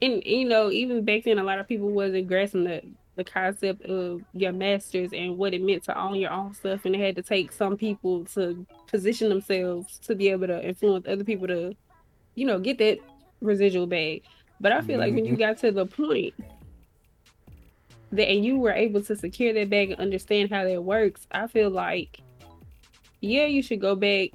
and 0.00 0.22
you 0.24 0.44
know, 0.48 0.70
even 0.70 1.04
back 1.04 1.24
then 1.24 1.38
a 1.38 1.44
lot 1.44 1.58
of 1.58 1.66
people 1.68 1.90
wasn't 1.90 2.28
grasping 2.28 2.64
the 2.64 2.82
the 3.18 3.24
concept 3.24 3.82
of 3.82 4.22
your 4.32 4.52
masters 4.52 5.10
and 5.12 5.36
what 5.36 5.52
it 5.52 5.60
meant 5.60 5.82
to 5.82 5.98
own 6.00 6.14
your 6.14 6.30
own 6.30 6.54
stuff 6.54 6.84
and 6.84 6.94
it 6.94 7.00
had 7.00 7.16
to 7.16 7.22
take 7.22 7.52
some 7.52 7.76
people 7.76 8.24
to 8.24 8.64
position 8.86 9.28
themselves 9.28 9.98
to 9.98 10.14
be 10.14 10.28
able 10.28 10.46
to 10.46 10.66
influence 10.66 11.06
other 11.06 11.24
people 11.24 11.46
to, 11.48 11.74
you 12.36 12.46
know, 12.46 12.58
get 12.58 12.78
that 12.78 12.98
residual 13.40 13.86
bag. 13.86 14.22
But 14.60 14.72
I 14.72 14.80
feel 14.80 14.98
like 14.98 15.14
when 15.14 15.24
you 15.24 15.32
mm-hmm. 15.32 15.40
got 15.40 15.58
to 15.58 15.72
the 15.72 15.84
point 15.84 16.34
that 18.12 18.30
and 18.30 18.44
you 18.44 18.58
were 18.58 18.72
able 18.72 19.02
to 19.02 19.16
secure 19.16 19.52
that 19.52 19.68
bag 19.68 19.90
and 19.90 20.00
understand 20.00 20.50
how 20.50 20.64
that 20.64 20.82
works, 20.82 21.26
I 21.32 21.48
feel 21.48 21.70
like 21.70 22.20
yeah, 23.20 23.46
you 23.46 23.62
should 23.62 23.80
go 23.80 23.96
back 23.96 24.30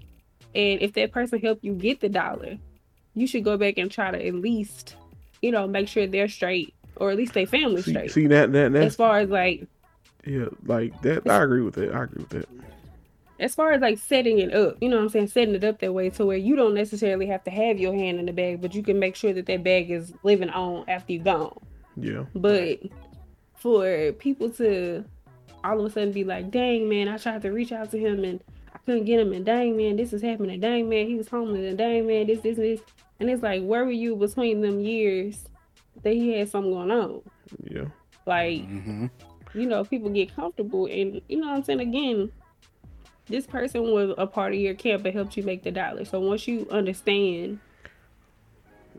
and 0.53 0.81
if 0.81 0.93
that 0.93 1.13
person 1.13 1.39
helped 1.39 1.63
you 1.63 1.73
get 1.73 2.01
the 2.01 2.09
dollar, 2.09 2.57
you 3.15 3.27
should 3.27 3.45
go 3.45 3.57
back 3.57 3.77
and 3.77 3.89
try 3.89 4.11
to 4.11 4.27
at 4.27 4.33
least, 4.35 4.97
you 5.41 5.51
know, 5.51 5.67
make 5.67 5.87
sure 5.87 6.05
they're 6.05 6.27
straight 6.27 6.75
or 6.97 7.11
at 7.11 7.17
least 7.17 7.33
they 7.33 7.45
family 7.45 7.81
See, 7.81 7.91
straight. 7.91 8.11
see 8.11 8.27
that 8.27 8.51
that 8.53 8.73
that 8.73 8.83
as 8.83 8.95
far 8.95 9.19
as 9.19 9.29
like 9.29 9.67
yeah, 10.25 10.45
like 10.65 11.01
that. 11.01 11.29
I 11.29 11.43
agree 11.43 11.61
with 11.61 11.75
that. 11.75 11.93
I 11.93 12.03
agree 12.03 12.23
with 12.23 12.29
that. 12.29 12.47
as 13.39 13.53
far 13.55 13.73
as 13.73 13.81
like 13.81 13.97
setting 13.97 14.39
it 14.39 14.53
up, 14.53 14.77
you 14.79 14.87
know 14.87 14.95
what 14.97 15.03
I'm 15.03 15.09
saying? 15.09 15.27
Setting 15.27 15.55
it 15.55 15.63
up 15.65 15.79
that 15.79 15.93
way 15.93 16.09
to 16.11 16.25
where 16.25 16.37
you 16.37 16.55
don't 16.55 16.73
necessarily 16.73 17.25
have 17.27 17.43
to 17.43 17.51
have 17.51 17.77
your 17.77 17.93
hand 17.93 18.19
in 18.19 18.25
the 18.27 18.31
bag, 18.31 18.61
but 18.61 18.73
you 18.73 18.83
can 18.83 18.99
make 18.99 19.15
sure 19.17 19.33
that 19.33 19.47
that 19.47 19.63
bag 19.63 19.91
is 19.91 20.13
living 20.23 20.49
on 20.49 20.87
after 20.87 21.11
you're 21.13 21.23
gone. 21.23 21.59
Yeah. 21.97 22.23
But 22.35 22.79
for 23.55 24.13
people 24.13 24.49
to 24.51 25.03
all 25.63 25.79
of 25.79 25.85
a 25.85 25.89
sudden 25.89 26.11
be 26.11 26.23
like, 26.23 26.51
dang 26.51 26.87
man, 26.89 27.07
I 27.07 27.17
tried 27.17 27.41
to 27.41 27.51
reach 27.51 27.71
out 27.71 27.91
to 27.91 27.97
him 27.99 28.23
and 28.23 28.41
I 28.73 28.77
couldn't 28.85 29.05
get 29.05 29.19
him, 29.19 29.33
and 29.33 29.45
dang 29.45 29.75
man, 29.77 29.97
this 29.97 30.13
is 30.13 30.21
happening, 30.21 30.59
dang 30.59 30.89
man, 30.89 31.07
he 31.07 31.15
was 31.15 31.27
homeless, 31.27 31.65
and 31.67 31.77
dang 31.77 32.07
man, 32.07 32.27
this, 32.27 32.41
this, 32.41 32.57
this. 32.57 32.79
And 33.19 33.29
it's 33.29 33.43
like, 33.43 33.61
where 33.63 33.85
were 33.85 33.91
you 33.91 34.15
between 34.15 34.61
them 34.61 34.79
years 34.79 35.45
that 36.03 36.13
he 36.13 36.33
had 36.37 36.49
something 36.49 36.71
going 36.71 36.91
on? 36.91 37.21
Yeah. 37.63 37.85
Like, 38.25 38.61
Mm-hmm. 38.61 39.07
you 39.53 39.65
know, 39.67 39.83
people 39.83 40.09
get 40.09 40.35
comfortable 40.35 40.85
and 40.85 41.21
you 41.27 41.37
know 41.39 41.47
what 41.47 41.57
I'm 41.57 41.63
saying 41.63 41.79
again, 41.81 42.31
this 43.27 43.45
person 43.47 43.83
was 43.91 44.13
a 44.17 44.27
part 44.27 44.53
of 44.53 44.59
your 44.59 44.73
camp 44.73 45.05
and 45.05 45.13
helped 45.13 45.35
you 45.37 45.43
make 45.43 45.63
the 45.63 45.71
dollar. 45.71 46.05
So 46.05 46.19
once 46.19 46.47
you 46.47 46.67
understand, 46.71 47.59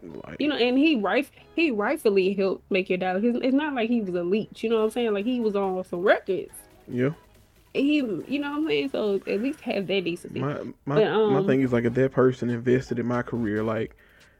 Like 0.02 0.36
you 0.38 0.48
know, 0.48 0.56
and 0.56 0.76
he 0.78 0.96
right 0.96 1.28
he 1.54 1.70
rightfully 1.70 2.34
helped 2.34 2.70
make 2.70 2.88
your 2.90 2.98
dollar. 2.98 3.20
It's 3.22 3.54
not 3.54 3.74
like 3.74 3.88
he 3.88 4.00
was 4.02 4.14
a 4.14 4.22
leech, 4.22 4.62
you 4.62 4.70
know 4.70 4.78
what 4.78 4.84
I'm 4.84 4.90
saying? 4.90 5.12
Like 5.14 5.24
he 5.24 5.40
was 5.40 5.56
on 5.56 5.82
some 5.84 6.00
records. 6.02 6.52
yeah. 6.88 7.10
He 7.72 7.96
you 7.96 8.38
know 8.38 8.50
what 8.52 8.58
I'm 8.58 8.66
saying? 8.68 8.90
So 8.90 9.14
at 9.26 9.42
least 9.42 9.60
have 9.62 9.86
that 9.88 10.04
decency. 10.04 10.38
My 10.40 10.58
my 10.86 10.94
But, 10.96 11.06
um, 11.08 11.32
my 11.32 11.42
thing 11.46 11.60
is 11.62 11.72
like 11.72 11.84
if 11.84 11.94
that 11.94 12.12
person 12.12 12.48
invested 12.50 12.98
in 12.98 13.06
my 13.06 13.22
career, 13.22 13.62
like 13.62 13.96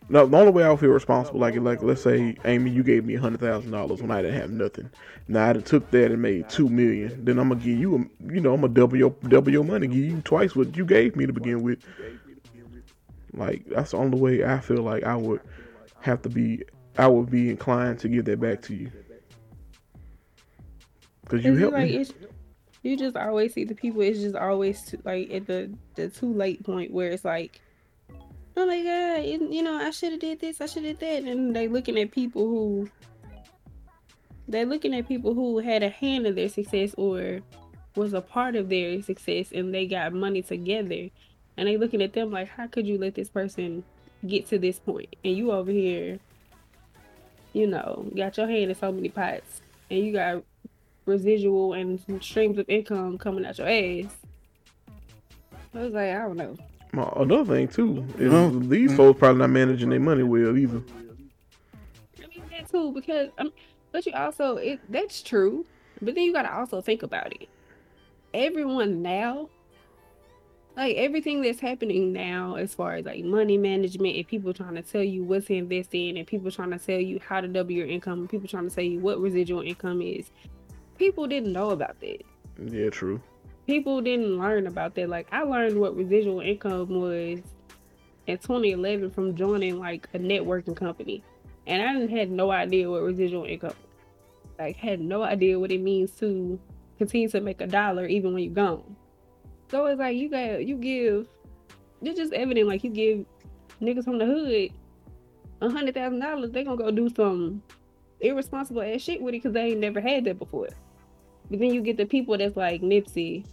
no, 0.09 0.27
the 0.27 0.37
only 0.37 0.53
way 0.53 0.69
I 0.69 0.77
feel 0.77 0.91
responsible, 0.91 1.41
like 1.41 1.57
like 1.57 1.83
let's 1.83 2.03
say 2.03 2.37
Amy, 2.45 2.71
you 2.71 2.83
gave 2.83 3.05
me 3.05 3.15
a 3.15 3.21
hundred 3.21 3.41
thousand 3.41 3.71
dollars 3.71 4.03
when 4.03 4.11
I 4.11 4.23
didn't 4.23 4.41
have 4.41 4.51
nothing. 4.51 4.91
Now 5.29 5.51
I 5.51 5.53
took 5.55 5.91
that 5.93 6.11
and 6.11 6.21
made 6.21 6.49
two 6.49 6.69
million. 6.69 7.25
Then 7.25 7.39
I'm 7.39 7.49
gonna 7.49 7.61
give 7.61 7.79
you, 7.79 7.95
a, 7.97 8.33
you 8.33 8.41
know, 8.41 8.55
I'm 8.55 8.61
gonna 8.61 8.73
double 8.73 8.97
your 8.97 9.15
double 9.29 9.51
your 9.51 9.65
money, 9.65 9.87
give 9.87 9.97
you 9.97 10.21
twice 10.23 10.55
what 10.55 10.77
you 10.77 10.85
gave 10.85 11.17
me 11.17 11.27
to 11.27 11.33
begin 11.33 11.63
with. 11.63 11.79
Like 13.33 13.65
that's 13.67 13.93
the 13.93 13.97
only 13.97 14.19
way 14.19 14.45
I 14.45 14.61
feel 14.61 14.83
like 14.83 15.05
I 15.05 15.17
would 15.17 15.41
have 16.01 16.23
to 16.23 16.29
be. 16.29 16.63
I 16.97 17.09
would 17.09 17.31
be 17.31 17.51
inclined 17.51 17.99
to 18.01 18.09
give 18.09 18.27
that 18.27 18.41
back 18.41 18.63
to 18.63 18.75
you 18.75 18.91
because 21.23 21.45
you 21.45 21.57
helped 21.57 21.75
like 21.75 21.91
me. 21.91 21.97
it's 21.97 22.13
you 22.83 22.97
just 22.97 23.17
always 23.17 23.55
see 23.55 23.65
the 23.65 23.75
people. 23.75 24.03
It's 24.03 24.21
just 24.21 24.37
always 24.37 24.83
too, 24.83 25.01
like 25.05 25.33
at 25.33 25.47
the 25.47 25.73
the 25.95 26.09
too 26.09 26.33
late 26.33 26.63
point 26.63 26.93
where 26.93 27.11
it's 27.11 27.25
like, 27.25 27.61
oh 28.57 28.67
my 28.67 28.83
god, 28.83 29.25
you, 29.25 29.49
you 29.51 29.63
know, 29.63 29.75
I 29.75 29.91
should 29.91 30.13
have 30.13 30.21
did 30.21 30.41
this, 30.41 30.61
I 30.61 30.67
should 30.67 30.85
have 30.85 30.99
did 30.99 31.25
that, 31.25 31.31
and 31.31 31.55
they 31.55 31.69
looking 31.69 31.99
at 31.99 32.11
people 32.11 32.47
who 32.47 32.91
they're 34.47 34.67
looking 34.67 34.95
at 34.95 35.09
people 35.09 35.35
who 35.35 35.59
had 35.59 35.83
a 35.83 35.89
hand 35.89 36.27
in 36.27 36.35
their 36.35 36.49
success 36.49 36.95
or 36.99 37.41
was 37.97 38.13
a 38.13 38.21
part 38.21 38.57
of 38.57 38.69
their 38.69 39.01
success, 39.03 39.53
and 39.53 39.73
they 39.73 39.87
got 39.87 40.13
money 40.13 40.43
together, 40.43 41.09
and 41.57 41.69
they 41.69 41.77
looking 41.77 42.03
at 42.03 42.13
them 42.13 42.31
like, 42.31 42.49
how 42.49 42.67
could 42.67 42.87
you 42.87 42.99
let 42.99 43.15
this 43.15 43.29
person 43.29 43.83
get 44.27 44.47
to 44.49 44.59
this 44.59 44.79
point, 44.79 45.15
and 45.25 45.37
you 45.37 45.53
over 45.53 45.71
here, 45.71 46.19
you 47.53 47.67
know, 47.67 48.07
got 48.17 48.37
your 48.37 48.49
hand 48.49 48.71
in 48.71 48.75
so 48.75 48.93
many 48.93 49.09
pots, 49.09 49.63
and 49.91 50.01
you 50.01 50.13
got 50.13 50.43
residual 51.07 51.75
and 51.75 52.01
streams 52.23 52.59
of 52.59 52.69
income 52.69 53.19
coming 53.19 53.45
out 53.45 53.59
your 53.59 53.69
ass. 53.69 54.17
I 55.75 55.81
was 55.81 55.93
like, 55.93 56.11
I 56.11 56.19
don't 56.19 56.37
know. 56.37 56.57
My, 56.95 57.13
another 57.17 57.45
thing 57.57 57.69
too 57.69 58.05
is 58.19 58.33
Mhm. 58.33 58.69
these 58.69 58.95
folks 58.97 59.19
probably 59.19 59.41
not 59.41 59.51
managing 59.51 59.91
their 59.91 59.99
money 60.01 60.23
well 60.23 60.57
either. 60.57 60.81
I 62.23 62.27
mean 62.29 62.43
that 62.51 62.71
too 62.71 62.93
because 62.93 63.31
um, 63.39 63.53
but 63.91 64.07
you 64.07 64.13
also 64.15 64.57
it 64.57 64.81
that's 64.89 65.23
true, 65.23 65.67
but 66.01 66.15
then 66.15 66.25
you 66.25 66.33
gotta 66.33 66.55
also 66.55 66.81
think 66.81 67.03
about 67.03 67.33
it. 67.33 67.49
Everyone 68.33 69.03
now, 69.03 69.49
like 70.77 70.97
everything 70.97 71.43
that's 71.43 71.61
happening 71.61 72.13
now, 72.13 72.55
as 72.55 72.75
far 72.75 72.95
as 72.95 73.05
like 73.05 73.25
money 73.25 73.59
management 73.59 74.17
and 74.17 74.27
people 74.27 74.53
trying 74.55 74.75
to 74.77 74.83
tell 74.83 75.03
you 75.03 75.25
what 75.25 75.47
to 75.47 75.55
invest 75.55 75.95
in, 75.95 76.17
and 76.17 76.27
people 76.27 76.51
trying 76.51 76.71
to 76.71 76.79
tell 76.79 76.99
you 77.01 77.19
how 77.27 77.41
to 77.41 77.49
double 77.49 77.73
your 77.73 77.87
income, 77.87 78.21
and 78.21 78.31
people 78.31 78.49
trying 78.49 78.69
to 78.69 78.75
tell 78.75 78.85
you 78.85 79.01
what 79.01 79.21
residual 79.21 79.63
income 79.63 80.01
is. 80.01 80.31
People 80.97 81.27
didn't 81.27 81.53
know 81.53 81.71
about 81.71 81.99
that. 82.01 82.23
Yeah, 82.65 82.91
true. 82.91 83.21
People 83.67 84.01
didn't 84.01 84.39
learn 84.39 84.67
about 84.67 84.95
that. 84.95 85.09
Like 85.09 85.29
I 85.33 85.43
learned 85.43 85.79
what 85.79 85.97
residual 85.97 86.41
income 86.41 86.89
was 86.89 87.41
in 88.27 88.39
2011 88.39 89.11
from 89.11 89.35
joining 89.35 89.79
like 89.79 90.09
a 90.15 90.19
networking 90.19 90.77
company, 90.77 91.23
and 91.67 91.83
I 91.83 92.07
had 92.15 92.31
no 92.31 92.51
idea 92.51 92.91
what 92.91 93.03
residual 93.03 93.45
income. 93.45 93.75
Like 94.59 94.77
had 94.77 95.01
no 95.01 95.23
idea 95.23 95.59
what 95.59 95.73
it 95.73 95.81
means 95.81 96.13
to 96.21 96.59
continue 96.99 97.29
to 97.29 97.41
make 97.41 97.61
a 97.61 97.67
dollar 97.67 98.07
even 98.07 98.35
when 98.35 98.45
you're 98.45 98.55
gone. 98.55 98.97
So 99.71 99.87
it's 99.87 99.99
like 99.99 100.17
you 100.17 100.29
got 100.29 100.65
you 100.65 100.77
give. 100.77 101.29
It's 102.03 102.19
just 102.19 102.33
evident 102.33 102.69
like 102.69 102.85
you 102.85 102.91
give 102.91 103.25
niggas 103.81 104.05
from 104.05 104.19
the 104.19 104.27
hood 104.27 104.71
a 105.61 105.71
hundred 105.71 105.95
thousand 105.95 106.21
dollars, 106.21 106.51
they 106.51 106.65
gonna 106.65 106.77
go 106.77 106.91
do 106.91 107.09
some 107.15 107.63
irresponsible 108.21 108.83
ass 108.83 109.01
shit 109.01 109.21
with 109.21 109.35
it 109.35 109.39
because 109.39 109.53
they 109.53 109.73
ain't 109.73 109.81
never 109.81 110.01
had 110.01 110.25
that 110.25 110.39
before. 110.39 110.69
But 111.55 111.61
then 111.61 111.73
you 111.73 111.83
get 111.83 111.97
the 111.97 112.05
people 112.05 112.37
that's 112.37 112.57
like 112.57 112.83
Nipsey 112.83 113.45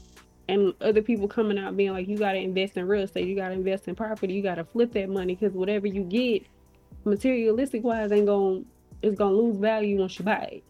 and 0.50 0.74
other 0.82 1.04
people 1.04 1.28
coming 1.28 1.60
out 1.60 1.78
being 1.78 1.92
like, 1.92 2.08
you 2.08 2.18
gotta 2.18 2.40
invest 2.40 2.76
in 2.76 2.88
real 2.88 3.04
estate, 3.04 3.28
you 3.28 3.36
gotta 3.36 3.54
invest 3.54 3.88
in 3.88 3.94
property, 3.94 4.34
you 4.34 4.42
gotta 4.42 4.64
flip 4.64 4.92
that 4.94 5.08
money 5.08 5.36
because 5.36 5.54
whatever 5.54 5.86
you 5.86 6.02
get, 6.02 6.42
materialistic 7.06 7.84
wise, 7.84 8.12
ain't 8.12 8.26
gonna 8.26 8.62
it's 9.04 9.16
gonna 9.20 9.36
lose 9.36 9.56
value 9.58 10.00
once 10.00 10.18
you 10.18 10.26
buy 10.26 10.50
it. 10.52 10.64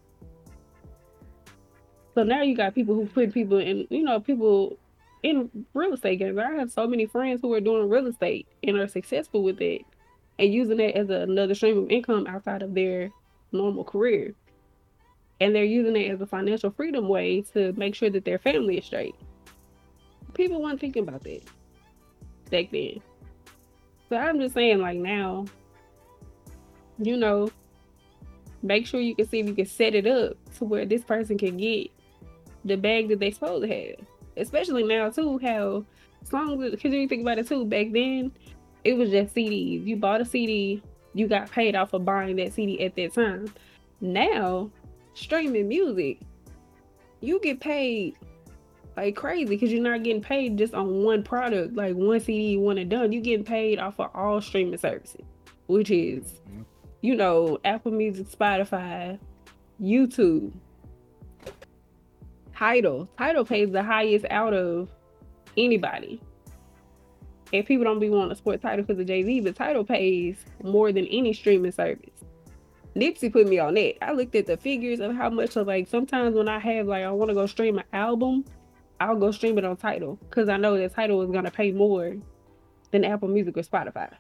So 2.16 2.24
now 2.24 2.42
you 2.42 2.54
got 2.54 2.76
people 2.76 2.96
who 2.96 3.06
put 3.06 3.34
people 3.34 3.60
in, 3.60 3.88
you 3.90 4.04
know, 4.04 4.20
people 4.20 4.78
in 5.24 5.50
real 5.74 5.94
estate 5.94 6.20
games. 6.20 6.38
I 6.38 6.52
have 6.56 6.70
so 6.70 6.86
many 6.86 7.06
friends 7.06 7.40
who 7.42 7.54
are 7.54 7.62
doing 7.62 7.88
real 7.88 8.08
estate 8.08 8.46
and 8.62 8.76
are 8.76 8.90
successful 8.90 9.42
with 9.42 9.62
it 9.62 9.84
and 10.38 10.54
using 10.54 10.82
it 10.82 10.98
as 10.98 11.10
a, 11.10 11.22
another 11.22 11.56
stream 11.56 11.78
of 11.78 11.90
income 11.90 12.28
outside 12.28 12.62
of 12.62 12.74
their 12.74 13.10
normal 13.54 13.86
career. 13.86 14.36
And 15.42 15.56
they're 15.56 15.64
using 15.64 15.96
it 15.96 16.12
as 16.12 16.22
a 16.22 16.28
financial 16.28 16.70
freedom 16.70 17.08
way 17.08 17.42
to 17.54 17.74
make 17.74 17.96
sure 17.96 18.12
that 18.12 18.24
their 18.24 18.38
family 18.38 18.78
is 18.78 18.86
straight. 18.86 19.16
People 20.36 20.62
weren't 20.62 20.80
thinking 20.80 21.04
about 21.04 21.24
that 21.24 21.42
back 22.52 22.70
then. 22.72 23.02
So 24.08 24.18
I'm 24.18 24.40
just 24.40 24.54
saying, 24.54 24.80
like 24.80 25.00
now, 25.00 25.46
you 27.00 27.18
know, 27.18 27.50
make 28.62 28.86
sure 28.86 29.02
you 29.02 29.16
can 29.16 29.28
see 29.28 29.40
if 29.40 29.48
you 29.48 29.56
can 29.56 29.66
set 29.66 29.96
it 29.96 30.06
up 30.06 30.38
to 30.58 30.64
where 30.66 30.86
this 30.86 31.04
person 31.04 31.40
can 31.40 31.58
get 31.58 31.90
the 32.64 32.76
bag 32.76 33.10
that 33.10 33.20
they 33.20 33.32
supposed 33.32 33.68
to 33.68 33.74
have. 33.74 34.08
Especially 34.38 34.84
now 34.84 35.10
too, 35.10 35.40
how 35.40 35.84
songs 36.24 36.70
because 36.70 36.94
you 36.94 37.08
think 37.08 37.24
about 37.24 37.40
it 37.40 37.48
too, 37.48 37.66
back 37.66 37.88
then 37.92 38.32
it 38.84 38.94
was 38.94 39.10
just 39.10 39.34
CDs. 39.34 39.86
You 39.88 39.96
bought 39.96 40.22
a 40.22 40.26
CD, 40.26 40.84
you 41.16 41.28
got 41.28 41.50
paid 41.50 41.76
off 41.76 41.90
for 41.90 42.00
buying 42.00 42.36
that 42.36 42.54
CD 42.54 42.84
at 42.84 42.96
that 42.96 43.14
time. 43.14 43.52
Now, 44.02 44.70
streaming 45.14 45.68
music, 45.68 46.20
you 47.20 47.40
get 47.40 47.60
paid 47.60 48.16
like 48.98 49.16
crazy 49.16 49.46
because 49.46 49.72
you're 49.72 49.82
not 49.82 50.04
getting 50.04 50.22
paid 50.22 50.58
just 50.58 50.74
on 50.74 51.04
one 51.04 51.24
product, 51.24 51.76
like 51.76 51.96
one 51.96 52.20
CD, 52.20 52.58
one 52.58 52.78
and 52.78 52.90
done. 52.90 53.12
You're 53.12 53.22
getting 53.22 53.46
paid 53.46 53.80
off 53.80 54.00
of 54.00 54.10
all 54.14 54.42
streaming 54.42 54.78
services, 54.78 55.22
which 55.68 55.90
is, 55.92 56.42
Mhm. 56.50 56.66
you 57.02 57.16
know, 57.16 57.58
Apple 57.64 57.92
Music, 57.92 58.28
Spotify, 58.28 59.18
YouTube, 59.82 60.52
Tidal. 62.56 63.08
Tidal 63.18 63.46
pays 63.46 63.72
the 63.72 63.82
highest 63.82 64.26
out 64.30 64.54
of 64.54 64.90
anybody. 65.58 66.20
And 67.54 67.66
people 67.66 67.84
don't 67.84 68.00
be 68.00 68.10
wanting 68.10 68.30
to 68.30 68.36
support 68.36 68.62
Tidal 68.62 68.86
because 68.86 69.00
of 69.00 69.08
Jay 69.08 69.24
Z, 69.24 69.42
but 69.42 69.56
Tidal 69.56 69.84
pays 69.84 70.46
more 70.64 70.92
than 70.92 71.06
any 71.08 71.34
streaming 71.34 71.72
service. 71.72 72.11
Nipsey 72.96 73.32
put 73.32 73.48
me 73.48 73.60
on 73.60 73.76
that. 73.76 74.04
I 74.04 74.12
looked 74.12 74.36
at 74.36 74.48
the 74.48 74.58
figures 74.58 75.00
of 75.00 75.16
how 75.16 75.30
much 75.30 75.56
of 75.56 75.68
like 75.68 75.88
sometimes 75.88 76.36
when 76.36 76.50
I 76.50 76.60
have 76.60 76.88
like 76.88 77.04
I 77.04 77.12
want 77.12 77.30
to 77.30 77.36
go 77.36 77.46
stream 77.46 77.78
an 77.78 77.86
album, 77.94 78.46
I'll 79.00 79.16
go 79.16 79.32
stream 79.32 79.58
it 79.58 79.66
on 79.66 79.78
Tidal 79.78 80.18
because 80.30 80.50
I 80.50 80.58
know 80.58 80.78
that 80.78 80.94
Tidal 80.94 81.22
is 81.22 81.32
gonna 81.32 81.52
pay 81.52 81.72
more 81.72 82.16
than 82.92 83.06
Apple 83.06 83.30
Music 83.30 83.58
or 83.58 83.62
Spotify. 83.62 84.12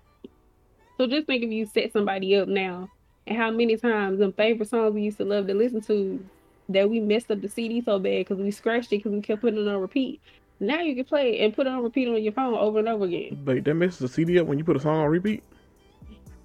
So 0.97 1.07
just 1.07 1.27
think 1.27 1.43
if 1.43 1.51
you 1.51 1.65
set 1.65 1.91
somebody 1.91 2.35
up 2.35 2.47
now 2.47 2.89
and 3.27 3.37
how 3.37 3.51
many 3.51 3.75
times 3.75 4.19
them 4.19 4.33
favorite 4.33 4.69
songs 4.69 4.93
we 4.93 5.01
used 5.01 5.17
to 5.17 5.25
love 5.25 5.47
to 5.47 5.53
listen 5.53 5.81
to 5.81 6.23
that 6.69 6.89
we 6.89 6.99
messed 6.99 7.29
up 7.31 7.41
the 7.41 7.49
CD 7.49 7.81
so 7.81 7.99
bad 7.99 8.19
because 8.19 8.37
we 8.37 8.51
scratched 8.51 8.93
it 8.93 8.97
because 8.97 9.11
we 9.11 9.21
kept 9.21 9.41
putting 9.41 9.59
it 9.59 9.67
on 9.67 9.81
repeat. 9.81 10.21
Now 10.59 10.79
you 10.79 10.95
can 10.95 11.05
play 11.05 11.39
it 11.39 11.43
and 11.43 11.53
put 11.53 11.67
it 11.67 11.71
on 11.71 11.83
repeat 11.83 12.07
on 12.07 12.21
your 12.21 12.33
phone 12.33 12.53
over 12.53 12.79
and 12.79 12.87
over 12.87 13.05
again. 13.05 13.43
Wait, 13.45 13.65
that 13.65 13.73
messes 13.73 13.99
the 13.99 14.07
CD 14.07 14.39
up 14.39 14.47
when 14.47 14.57
you 14.57 14.63
put 14.63 14.77
a 14.77 14.79
song 14.79 14.99
on 14.99 15.09
repeat. 15.09 15.43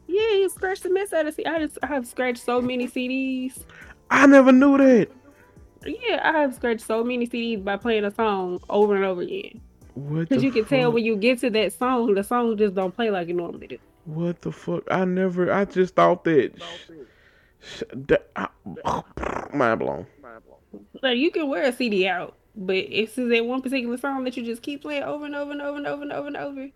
Yeah, 0.06 0.30
you 0.32 0.48
scratch 0.48 0.80
the 0.80 0.90
mess 0.90 1.12
out 1.12 1.26
of 1.26 1.34
CD. 1.34 1.48
I 1.48 1.58
just 1.58 1.78
I 1.82 1.86
have 1.86 2.06
scratched 2.06 2.44
so 2.44 2.60
many 2.60 2.86
CDs. 2.88 3.64
I 4.10 4.26
never 4.26 4.52
knew 4.52 4.78
that. 4.78 5.08
Yeah, 5.84 6.20
I 6.22 6.40
have 6.40 6.54
scratched 6.54 6.86
so 6.86 7.04
many 7.04 7.26
CDs 7.26 7.62
by 7.64 7.76
playing 7.76 8.04
a 8.04 8.14
song 8.14 8.60
over 8.68 8.94
and 8.96 9.04
over 9.04 9.22
again. 9.22 9.60
What? 9.94 10.28
Because 10.28 10.42
you 10.42 10.52
can 10.52 10.64
tell 10.64 10.92
when 10.92 11.04
you 11.04 11.16
get 11.16 11.40
to 11.40 11.50
that 11.50 11.72
song, 11.72 12.14
the 12.14 12.22
song 12.22 12.56
just 12.56 12.74
don't 12.74 12.94
play 12.94 13.10
like 13.10 13.28
it 13.28 13.34
normally 13.34 13.66
do. 13.66 13.78
What 14.04 14.42
the 14.42 14.52
fuck? 14.52 14.84
I 14.90 15.04
never. 15.04 15.52
I 15.52 15.64
just 15.64 15.94
thought 15.94 16.24
that. 16.24 16.52
sh- 17.60 17.82
that 17.92 18.30
I, 18.36 18.48
mind 19.54 19.80
blown. 19.80 20.06
Like 21.02 21.18
you 21.18 21.30
can 21.30 21.48
wear 21.48 21.64
a 21.64 21.72
CD 21.72 22.06
out, 22.06 22.36
but 22.54 22.76
if 22.76 23.16
it's 23.18 23.30
that 23.30 23.44
one 23.46 23.62
particular 23.62 23.96
song 23.96 24.24
that 24.24 24.36
you 24.36 24.44
just 24.44 24.62
keep 24.62 24.82
playing 24.82 25.02
over 25.02 25.24
and 25.24 25.34
over 25.34 25.52
and 25.52 25.62
over 25.62 25.76
and 25.78 25.86
over 25.86 26.02
and 26.02 26.12
over 26.12 26.26
and 26.26 26.36
over, 26.36 26.68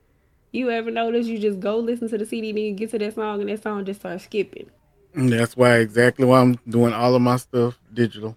you 0.53 0.71
ever 0.71 0.91
notice 0.91 1.27
you 1.27 1.39
just 1.39 1.61
go 1.61 1.79
listen 1.79 2.09
to 2.09 2.19
the 2.19 2.27
CD, 2.27 2.53
then 2.53 2.63
you 2.63 2.73
get 2.73 2.91
to 2.91 2.99
that 2.99 3.15
song 3.15 3.41
and 3.41 3.49
that 3.51 3.63
song 3.63 3.85
just 3.85 4.01
starts 4.01 4.25
skipping. 4.25 4.71
And 5.15 5.33
that's 5.33 5.57
why 5.57 5.77
exactly 5.79 6.25
why 6.25 6.41
I'm 6.41 6.59
doing 6.69 6.93
all 6.93 7.15
of 7.15 7.23
my 7.23 7.37
stuff 7.37 7.79
digital. 7.93 8.37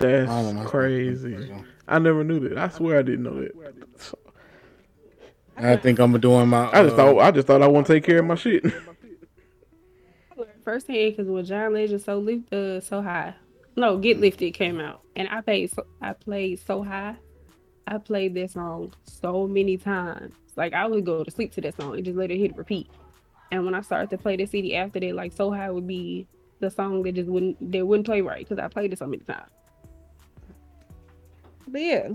All 0.00 0.06
of 0.48 0.54
my 0.54 0.60
That's 0.60 0.70
crazy. 0.70 1.30
digital. 1.30 1.64
I 1.88 1.98
never 1.98 2.22
knew 2.24 2.40
that. 2.48 2.58
I 2.58 2.68
swear 2.68 2.98
I 2.98 3.02
didn't 3.02 3.22
know 3.22 3.40
that. 3.40 3.52
I 5.56 5.76
think 5.76 5.98
I'm 5.98 6.18
doing 6.20 6.48
my. 6.48 6.68
I 6.70 6.82
just 6.82 6.94
uh, 6.94 6.96
thought. 6.96 7.18
I 7.18 7.30
just 7.30 7.46
thought 7.46 7.62
I 7.62 7.66
want 7.66 7.86
to 7.86 7.94
take 7.94 8.04
care 8.04 8.18
of 8.18 8.26
my 8.26 8.34
shit. 8.34 8.64
First 10.64 10.88
hand, 10.88 11.12
because 11.12 11.28
when 11.30 11.44
John 11.44 11.72
Legend 11.72 12.02
so 12.02 12.18
lift, 12.18 12.52
uh, 12.52 12.80
so 12.80 13.00
high, 13.00 13.34
no, 13.76 13.98
Get 13.98 14.20
Lifted 14.20 14.52
came 14.52 14.80
out, 14.80 15.00
and 15.14 15.28
I 15.28 15.40
played, 15.40 15.70
so, 15.70 15.86
I 16.02 16.12
played 16.12 16.58
so 16.58 16.82
high. 16.82 17.16
I 17.86 17.98
played 17.98 18.34
that 18.34 18.50
song 18.50 18.92
so 19.04 19.46
many 19.46 19.76
times. 19.76 20.34
Like 20.56 20.72
I 20.72 20.86
would 20.86 21.04
go 21.04 21.22
to 21.22 21.30
sleep 21.30 21.52
to 21.52 21.60
that 21.62 21.76
song 21.76 21.94
and 21.94 22.04
just 22.04 22.16
let 22.16 22.30
it 22.30 22.38
hit 22.38 22.56
repeat. 22.56 22.88
And 23.52 23.64
when 23.64 23.74
I 23.74 23.80
started 23.82 24.10
to 24.10 24.18
play 24.18 24.36
the 24.36 24.46
CD 24.46 24.74
after 24.74 24.98
that, 24.98 25.14
like 25.14 25.32
so 25.32 25.52
high 25.52 25.70
would 25.70 25.86
be 25.86 26.26
the 26.58 26.70
song 26.70 27.02
that 27.02 27.14
just 27.14 27.28
wouldn't, 27.28 27.72
they 27.72 27.82
wouldn't 27.82 28.06
play 28.06 28.22
right 28.22 28.46
because 28.46 28.62
I 28.62 28.68
played 28.68 28.92
it 28.92 28.98
so 28.98 29.06
many 29.06 29.22
times. 29.22 29.50
But 31.68 31.80
yeah, 31.80 32.08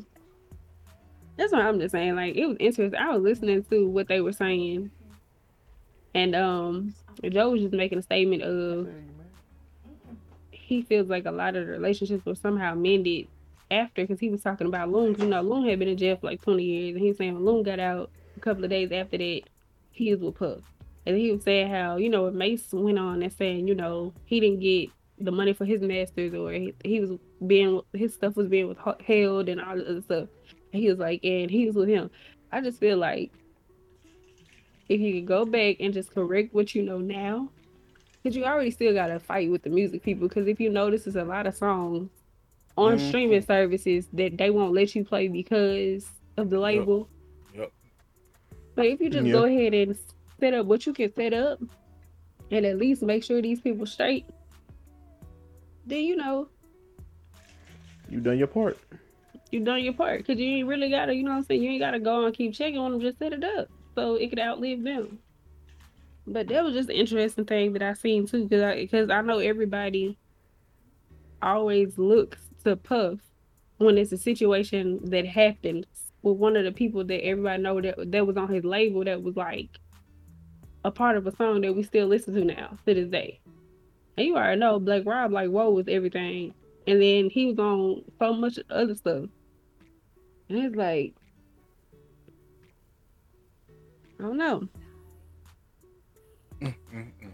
that's 1.38 1.52
what 1.52 1.62
I'm 1.62 1.80
just 1.80 1.92
saying. 1.92 2.16
Like 2.16 2.36
it 2.36 2.46
was 2.46 2.58
interesting. 2.60 3.00
I 3.00 3.14
was 3.14 3.22
listening 3.22 3.64
to 3.66 3.88
what 3.88 4.08
they 4.08 4.22
were 4.22 4.34
saying, 4.34 4.92
and 6.14 6.36
um, 6.36 6.94
Joe 7.30 7.52
was 7.52 7.62
just 7.62 7.74
making 7.74 8.00
a 8.00 8.02
statement 8.02 8.44
of 8.44 8.90
he 10.52 10.82
feels 10.82 11.10
like 11.10 11.26
a 11.26 11.32
lot 11.32 11.56
of 11.56 11.66
the 11.66 11.72
relationships 11.72 12.26
were 12.26 12.36
somehow 12.36 12.74
mended 12.74 13.28
after 13.70 14.04
because 14.04 14.20
he 14.20 14.30
was 14.30 14.42
talking 14.42 14.68
about 14.68 14.90
Loon. 14.90 15.16
You 15.20 15.28
know, 15.28 15.42
Loon 15.42 15.68
had 15.68 15.80
been 15.80 15.90
in 15.90 15.98
jail 15.98 16.16
for 16.16 16.28
like 16.28 16.42
20 16.42 16.64
years, 16.64 16.96
and 16.96 17.02
he 17.02 17.10
was 17.10 17.18
saying 17.18 17.34
when 17.34 17.46
Loon 17.46 17.64
got 17.64 17.80
out 17.80 18.10
a 18.42 18.44
couple 18.44 18.64
of 18.64 18.70
days 18.70 18.92
after 18.92 19.18
that, 19.18 19.42
he 19.92 20.12
was 20.14 20.22
with 20.22 20.36
Puff. 20.36 20.60
And 21.06 21.18
he 21.18 21.32
was 21.32 21.44
saying 21.44 21.72
how, 21.72 21.98
you 21.98 22.10
know, 22.10 22.30
Mase 22.32 22.68
went 22.72 23.00
on 23.00 23.22
and 23.22 23.34
saying, 23.34 23.68
you 23.68 23.76
know, 23.76 24.14
he 24.26 24.40
didn't 24.40 24.60
get 24.60 24.90
the 25.20 25.32
money 25.32 25.54
for 25.54 25.66
his 25.66 25.82
masters 25.82 26.34
or 26.34 26.52
he, 26.52 26.74
he 26.84 27.00
was 27.00 27.12
being, 27.46 27.82
his 27.94 28.14
stuff 28.14 28.36
was 28.36 28.48
being 28.48 28.68
withheld 28.68 29.50
and 29.50 29.62
all 29.62 29.76
this 29.76 29.88
other 29.88 30.02
stuff. 30.02 30.30
And 30.74 30.82
he 30.82 30.90
was 30.90 31.00
like, 31.00 31.24
and 31.24 31.50
he 31.50 31.66
was 31.66 31.76
with 31.76 31.90
him. 31.90 32.10
I 32.52 32.62
just 32.62 32.80
feel 32.80 32.98
like 32.98 33.32
if 34.90 35.00
you 35.00 35.14
could 35.22 35.28
go 35.28 35.46
back 35.46 35.78
and 35.80 35.94
just 35.94 36.14
correct 36.14 36.54
what 36.54 36.76
you 36.76 36.84
know 36.84 37.00
now, 37.00 37.50
because 38.22 38.36
you 38.36 38.46
already 38.46 38.72
still 38.72 38.94
got 38.94 39.08
to 39.08 39.20
fight 39.20 39.50
with 39.50 39.64
the 39.64 39.70
music 39.70 40.04
people. 40.04 40.28
Because 40.28 40.48
if 40.48 40.60
you 40.60 40.70
notice, 40.70 41.04
there's 41.06 41.16
a 41.16 41.24
lot 41.24 41.48
of 41.48 41.56
songs 41.56 42.10
on 42.78 42.98
Mhm. 42.98 43.08
streaming 43.08 43.42
services 43.42 44.08
that 44.14 44.38
they 44.38 44.50
won't 44.50 44.74
let 44.74 44.94
you 44.96 45.04
play 45.04 45.28
because 45.28 46.08
of 46.38 46.50
the 46.50 46.60
label. 46.60 47.10
But 48.76 48.86
if 48.86 49.02
you 49.02 49.10
just 49.10 49.28
Yeah. 49.28 49.34
go 49.34 49.44
ahead 49.46 49.74
and 49.74 49.98
set 50.40 50.54
up 50.54 50.66
what 50.66 50.86
you 50.86 50.94
can 50.94 51.14
set 51.14 51.34
up 51.34 51.60
and 52.52 52.66
at 52.66 52.78
least 52.78 53.02
make 53.02 53.24
sure 53.24 53.42
these 53.42 53.62
people 53.62 53.86
straight, 53.86 54.26
then 55.86 56.00
you 56.04 56.16
know 56.16 56.48
You 58.10 58.20
done 58.20 58.38
your 58.38 58.48
part. 58.48 58.78
you 59.52 59.60
done 59.64 59.84
your 59.84 59.94
part. 59.94 60.26
Cause 60.26 60.38
you 60.38 60.58
ain't 60.58 60.68
really 60.68 60.90
gotta, 60.90 61.14
you 61.14 61.24
know 61.24 61.32
what 61.32 61.38
I'm 61.38 61.44
saying? 61.44 61.64
You 61.64 61.72
ain't 61.72 61.82
gotta 61.82 62.00
go 62.00 62.26
and 62.26 62.36
keep 62.36 62.54
checking 62.54 62.78
on 62.78 62.92
them, 62.92 63.02
just 63.02 63.20
set 63.20 63.34
it 63.34 63.44
up 63.44 63.68
so 63.96 64.16
it 64.16 64.30
could 64.30 64.40
outlive 64.40 64.84
them. 64.84 65.20
But 66.28 66.48
that 66.50 66.64
was 66.64 66.74
just 66.74 66.90
an 66.90 66.96
interesting 66.96 67.46
thing 67.46 67.74
that 67.74 67.82
I 67.82 67.94
seen 67.94 68.28
too, 68.28 68.48
cause 68.48 68.62
I 68.62 68.86
cause 68.88 69.10
I 69.10 69.22
know 69.22 69.40
everybody 69.40 70.18
always 71.42 71.98
looks 71.98 72.42
to 72.64 72.76
Puff 72.76 73.20
when 73.80 73.98
it's 73.98 74.12
a 74.12 74.18
situation 74.18 75.00
that 75.10 75.26
happened 75.26 75.88
with 76.24 76.38
one 76.38 76.56
of 76.56 76.64
the 76.64 76.72
people 76.72 77.04
that 77.04 77.26
everybody 77.26 77.62
know 77.62 77.82
that 77.82 78.12
that 78.12 78.28
was 78.28 78.38
on 78.38 78.54
his 78.54 78.64
label 78.64 79.04
that 79.04 79.22
was 79.22 79.36
like 79.36 79.70
a 80.84 80.92
part 80.92 81.18
of 81.18 81.28
a 81.28 81.36
song 81.36 81.62
that 81.62 81.76
we 81.76 81.84
still 81.84 82.08
listen 82.08 82.34
to 82.34 82.44
now 82.44 82.78
to 82.86 82.94
this 82.94 83.10
day. 83.10 83.40
And 84.18 84.28
you 84.28 84.36
already 84.36 84.60
know 84.60 84.80
Black 84.80 85.04
Rob 85.06 85.32
like 85.32 85.50
whoa 85.50 85.70
was 85.70 85.88
everything. 85.88 86.54
And 86.88 87.02
then 87.02 87.30
he 87.30 87.48
was 87.48 87.60
on 87.60 88.04
so 88.20 88.34
much 88.34 88.60
other 88.70 88.96
stuff. 88.96 89.30
And 90.50 90.58
it's 90.60 90.76
like 90.76 91.14
I 94.20 94.24
don't 94.24 94.38
know. 94.38 94.68
Mm, 96.62 96.76
mm, 96.94 97.12
mm. 97.24 97.32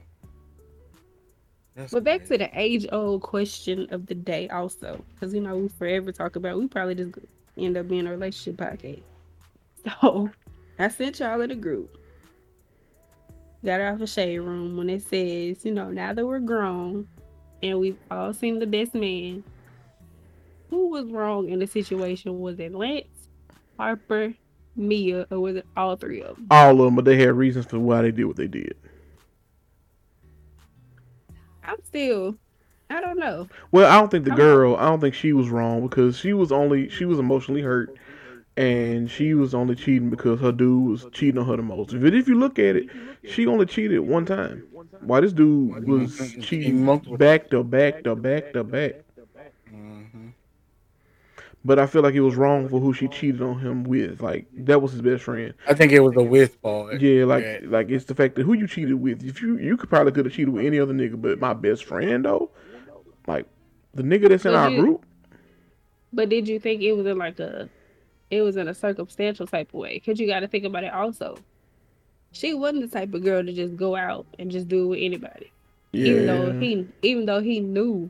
But 1.92 2.04
back 2.04 2.26
to 2.26 2.38
the 2.38 2.50
age 2.54 2.88
old 2.92 3.22
question 3.22 3.88
of 3.92 4.08
the 4.08 4.16
day, 4.16 4.50
also, 4.50 5.04
because 5.14 5.34
you 5.34 5.42
know 5.42 5.58
we 5.58 5.68
forever 5.68 6.12
talk 6.12 6.36
about. 6.36 6.58
We 6.58 6.68
probably 6.68 6.96
just 6.96 7.14
end 7.58 7.78
up 7.78 7.88
being 7.88 8.08
a 8.08 8.12
relationship 8.12 8.58
podcast. 8.58 9.02
So 9.84 10.30
I 10.80 10.88
sent 10.90 11.20
y'all 11.20 11.42
in 11.42 11.50
the 11.50 11.56
group. 11.56 11.98
got 13.64 13.82
off 13.82 14.02
a 14.02 14.08
shade 14.08 14.40
room 14.40 14.78
when 14.78 14.90
it 14.90 15.02
says, 15.02 15.66
you 15.66 15.72
know, 15.72 15.90
now 15.90 16.14
that 16.14 16.26
we're 16.26 16.40
grown 16.40 17.08
and 17.64 17.80
we've 17.80 17.98
all 18.12 18.34
seen 18.34 18.60
the 18.60 18.68
best 18.68 18.94
man, 18.94 19.44
who 20.70 20.90
was 20.90 21.06
wrong 21.06 21.50
in 21.50 21.60
the 21.60 21.68
situation? 21.68 22.40
Was 22.40 22.60
it 22.60 22.74
Lance, 22.74 23.08
Harper, 23.78 24.34
Mia, 24.76 25.26
or 25.32 25.40
was 25.40 25.56
it 25.56 25.66
all 25.76 25.96
three 25.96 26.22
of 26.22 26.36
them? 26.36 26.48
All 26.52 26.72
of 26.72 26.86
them, 26.86 26.96
but 26.96 27.06
they 27.06 27.18
had 27.18 27.34
reasons 27.34 27.66
for 27.66 27.80
why 27.80 28.02
they 28.02 28.12
did 28.12 28.26
what 28.26 28.36
they 28.36 28.48
did. 28.48 28.76
I'm 31.64 31.78
still, 31.86 32.36
I 32.90 33.02
don't 33.02 33.20
know. 33.20 33.48
Well, 33.72 33.92
I 33.92 34.00
don't 34.00 34.10
think 34.10 34.26
the 34.26 34.32
I'm- 34.32 34.40
girl. 34.40 34.76
I 34.78 34.86
don't 34.90 35.02
think 35.02 35.14
she 35.16 35.34
was 35.34 35.50
wrong 35.50 35.82
because 35.88 36.18
she 36.18 36.34
was 36.34 36.52
only 36.52 36.90
she 36.90 37.06
was 37.06 37.20
emotionally 37.20 37.62
hurt, 37.62 37.94
and 38.56 39.10
she 39.12 39.34
was 39.34 39.54
only 39.54 39.76
cheating 39.76 40.10
because 40.10 40.40
her 40.40 40.52
dude 40.54 40.90
was 40.90 41.06
cheating 41.12 41.40
on 41.40 41.48
her 41.48 41.58
the 41.58 41.64
most. 41.64 42.00
But 42.00 42.14
if 42.14 42.28
you 42.28 42.36
look 42.40 42.58
at 42.60 42.76
it, 42.78 42.88
she 43.24 43.46
only 43.46 43.66
cheated 43.66 44.00
one 44.00 44.26
time. 44.26 44.64
Why 45.02 45.20
this 45.20 45.34
dude 45.34 45.86
was 45.88 46.18
cheating 46.42 46.84
Multiple- 46.86 47.18
back 47.18 47.50
to 47.50 47.64
back 47.64 48.04
to 48.06 48.16
back 48.16 48.54
to 48.54 48.64
back. 48.64 49.02
Mhm. 49.72 50.32
But 51.66 51.80
I 51.80 51.86
feel 51.88 52.02
like 52.02 52.14
it 52.16 52.22
was 52.22 52.36
wrong 52.36 52.70
for 52.70 52.80
who 52.80 52.94
she 52.94 53.10
cheated 53.10 53.42
on 53.42 53.60
him 53.60 53.84
with. 53.84 54.22
Like 54.22 54.46
that 54.60 54.82
was 54.82 54.94
his 54.94 55.02
best 55.02 55.24
friend. 55.24 55.54
I 55.68 55.74
think 55.74 55.92
it 55.92 56.00
was 56.00 56.16
a 56.16 56.24
with 56.24 56.62
ball. 56.62 56.94
Yeah, 56.98 57.26
like 57.26 57.44
Yeah. 57.44 57.60
like 57.66 57.90
it's 57.90 58.06
the 58.06 58.16
fact 58.16 58.36
that 58.36 58.44
who 58.44 58.54
you 58.54 58.66
cheated 58.68 58.94
with. 58.96 59.24
If 59.26 59.42
you 59.42 59.58
you 59.58 59.76
could 59.76 59.90
probably 59.90 60.14
could 60.14 60.26
have 60.26 60.34
cheated 60.34 60.54
with 60.54 60.66
any 60.66 60.80
other 60.80 60.94
nigga, 60.94 61.22
but 61.22 61.40
my 61.40 61.54
best 61.54 61.84
friend 61.84 62.24
though, 62.24 62.50
like 63.28 63.46
the 63.94 64.04
nigga 64.04 64.30
that's 64.30 64.46
in 64.46 64.56
our 64.56 64.70
you- 64.70 64.82
group. 64.82 65.06
But 66.14 66.30
did 66.30 66.48
you 66.48 66.60
think 66.60 66.82
it 66.82 66.94
was 66.94 67.06
in 67.06 67.18
like 67.18 67.40
a, 67.40 67.70
it 68.32 68.42
was 68.42 68.56
in 68.56 68.68
a 68.68 68.74
circumstantial 68.74 69.46
type 69.46 69.70
of 69.70 69.74
way? 69.76 69.96
Because 69.96 70.20
you 70.20 70.26
got 70.26 70.40
to 70.40 70.48
think 70.48 70.64
about 70.64 70.86
it 70.86 70.94
also. 70.94 71.38
She 72.32 72.54
wasn't 72.54 72.90
the 72.90 73.00
type 73.00 73.14
of 73.14 73.24
girl 73.24 73.44
to 73.44 73.52
just 73.52 73.76
go 73.76 73.96
out 73.96 74.26
and 74.40 74.50
just 74.50 74.68
do 74.68 74.86
it 74.86 74.88
with 74.88 75.00
anybody. 75.02 75.52
Yeah. 75.92 76.12
Even 76.12 76.26
though 76.28 76.60
he, 76.60 76.88
even 77.02 77.26
though 77.26 77.42
he 77.42 77.60
knew, 77.60 78.10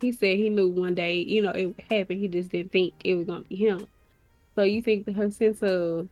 he 0.00 0.12
said 0.12 0.36
he 0.36 0.50
knew 0.50 0.68
one 0.68 0.94
day, 0.94 1.16
you 1.16 1.42
know, 1.42 1.50
it 1.50 1.66
would 1.66 1.84
happen. 1.90 2.18
He 2.18 2.28
just 2.28 2.50
didn't 2.50 2.72
think 2.72 2.94
it 3.02 3.14
was 3.14 3.26
gonna 3.26 3.42
be 3.42 3.56
him. 3.56 3.86
So 4.54 4.62
you 4.62 4.82
think 4.82 5.06
that 5.06 5.16
her 5.16 5.30
sense 5.30 5.62
of, 5.62 6.08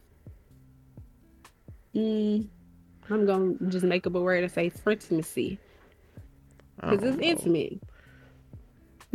mm, 1.94 2.46
I'm 3.10 3.26
gonna 3.26 3.54
just 3.68 3.84
make 3.84 4.06
up 4.06 4.14
a 4.14 4.20
word 4.20 4.42
and 4.42 4.52
say 4.52 4.72
intimacy 4.86 5.58
because 6.76 7.02
it's 7.02 7.18
intimate. 7.20 7.80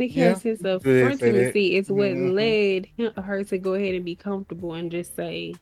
I 0.00 0.08
think 0.08 0.16
Yeah, 0.16 0.30
her 0.30 0.34
sense 0.34 0.64
of 0.64 0.86
you 0.86 0.94
could 1.10 1.14
say 1.16 1.32
that. 1.32 1.56
intimacy 1.56 1.76
is 1.76 1.90
what 1.92 2.12
Mhm. 2.12 2.34
led 2.34 2.86
him, 2.96 3.12
her 3.14 3.44
to 3.44 3.58
go 3.58 3.74
ahead 3.74 3.94
and 3.94 4.04
be 4.04 4.16
comfortable 4.16 4.74
and 4.74 4.90
just 4.90 5.14
say, 5.14 5.54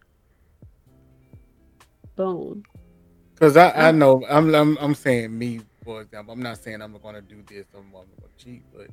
"Boom." 2.17 2.63
Because 3.35 3.57
I, 3.57 3.89
I 3.89 3.91
know 3.93 4.25
I'm, 4.29 4.55
I'm 4.55 4.79
I'm 4.79 4.95
saying 4.95 5.37
me 5.37 5.61
for 5.85 6.03
example. 6.03 6.35
I'm 6.35 6.43
not 6.43 6.59
saying 6.59 6.83
I'm 6.83 6.97
gonna 6.99 7.23
do 7.23 7.43
this. 7.49 7.67
I'm, 7.75 7.87
I'm 7.87 7.93
gonna 7.93 8.33
cheat, 8.39 8.65
but 8.73 8.89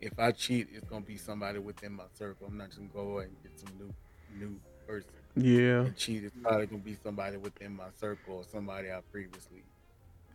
if 0.00 0.18
I 0.18 0.32
cheat, 0.32 0.68
it's 0.72 0.86
gonna 0.86 1.04
be 1.04 1.18
somebody 1.18 1.60
within 1.60 1.92
my 1.92 2.06
circle. 2.14 2.48
I'm 2.48 2.58
not 2.58 2.68
just 2.68 2.80
gonna 2.80 2.90
go 2.92 3.18
and 3.20 3.36
get 3.42 3.58
some 3.58 3.78
new 3.78 3.94
new 4.28 4.60
person 4.88 5.20
Yeah, 5.36 5.86
and 5.86 5.96
cheat. 5.96 6.24
It's 6.24 6.36
probably 6.42 6.66
gonna 6.66 6.82
be 6.82 6.96
somebody 6.96 7.36
within 7.38 7.76
my 7.76 7.90
circle 7.98 8.36
or 8.38 8.44
somebody 8.44 8.90
I 8.90 9.00
previously 9.12 9.64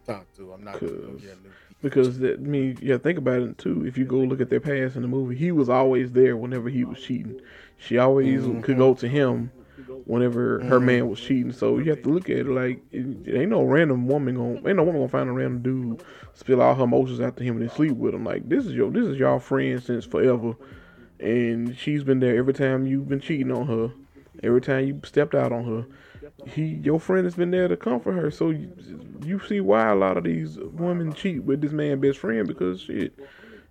talked 0.05 0.35
to. 0.37 0.53
I'm 0.53 0.63
not 0.63 0.79
gonna 0.79 0.91
Cause- 0.91 0.99
get 1.01 1.07
a 1.07 1.13
new 1.13 1.17
piece 1.21 1.31
of 1.35 1.81
because 1.81 2.19
that, 2.19 2.33
I 2.39 2.41
mean, 2.43 2.77
yeah, 2.81 2.97
think 2.97 3.17
about 3.17 3.41
it 3.41 3.57
too. 3.57 3.85
If 3.85 3.97
you 3.97 4.05
go 4.05 4.17
look 4.19 4.41
at 4.41 4.49
their 4.49 4.59
past 4.59 4.95
in 4.95 5.01
the 5.01 5.07
movie, 5.07 5.35
he 5.35 5.51
was 5.51 5.69
always 5.69 6.11
there 6.13 6.35
whenever 6.37 6.69
he 6.69 6.83
was 6.83 6.99
cheating. 6.99 7.39
She 7.77 7.97
always 7.97 8.43
Mhm. 8.43 8.63
could 8.63 8.77
go 8.77 8.93
to 8.95 9.07
him 9.07 9.51
whenever 10.05 10.59
her 10.61 10.79
Mhm. 10.79 10.83
man 10.85 11.09
was 11.09 11.19
cheating. 11.19 11.51
So 11.51 11.77
you 11.77 11.89
have 11.91 12.01
to 12.03 12.09
look 12.09 12.29
at 12.29 12.37
it 12.37 12.47
like 12.47 12.79
it, 12.91 13.05
it 13.27 13.35
ain't 13.35 13.51
no 13.51 13.63
random 13.63 14.07
woman 14.07 14.35
gonna 14.35 14.55
ain't 14.67 14.77
no 14.77 14.83
woman 14.83 15.01
gonna 15.01 15.07
find 15.09 15.29
a 15.29 15.33
random 15.33 15.61
dude 15.61 16.03
spill 16.33 16.61
all 16.61 16.75
her 16.75 16.83
emotions 16.83 17.19
after 17.19 17.43
him 17.43 17.55
and 17.57 17.63
then 17.63 17.75
sleep 17.75 17.91
with 17.97 18.13
him. 18.13 18.23
Like 18.23 18.47
this 18.47 18.65
is 18.65 18.73
your 18.73 18.89
this 18.91 19.05
is 19.05 19.17
y'all 19.17 19.39
friend 19.39 19.81
since 19.81 20.05
forever, 20.05 20.55
and 21.19 21.75
she's 21.77 22.03
been 22.03 22.19
there 22.19 22.35
every 22.37 22.53
time 22.53 22.85
you've 22.87 23.07
been 23.09 23.19
cheating 23.19 23.51
on 23.51 23.67
her, 23.67 23.91
every 24.43 24.61
time 24.61 24.85
you 24.87 24.99
stepped 25.03 25.35
out 25.35 25.51
on 25.51 25.65
her. 25.65 25.85
He 26.47 26.63
your 26.83 26.99
friend 26.99 27.25
has 27.25 27.35
been 27.35 27.51
there 27.51 27.67
to 27.67 27.77
comfort 27.77 28.13
her. 28.13 28.31
So 28.31 28.49
you, 28.51 28.71
you 29.23 29.39
see 29.47 29.59
why 29.61 29.89
a 29.89 29.95
lot 29.95 30.17
of 30.17 30.23
these 30.23 30.57
women 30.57 31.13
cheat 31.13 31.43
with 31.43 31.61
this 31.61 31.71
man 31.71 31.99
best 31.99 32.19
friend 32.19 32.47
because 32.47 32.81
shit. 32.81 33.17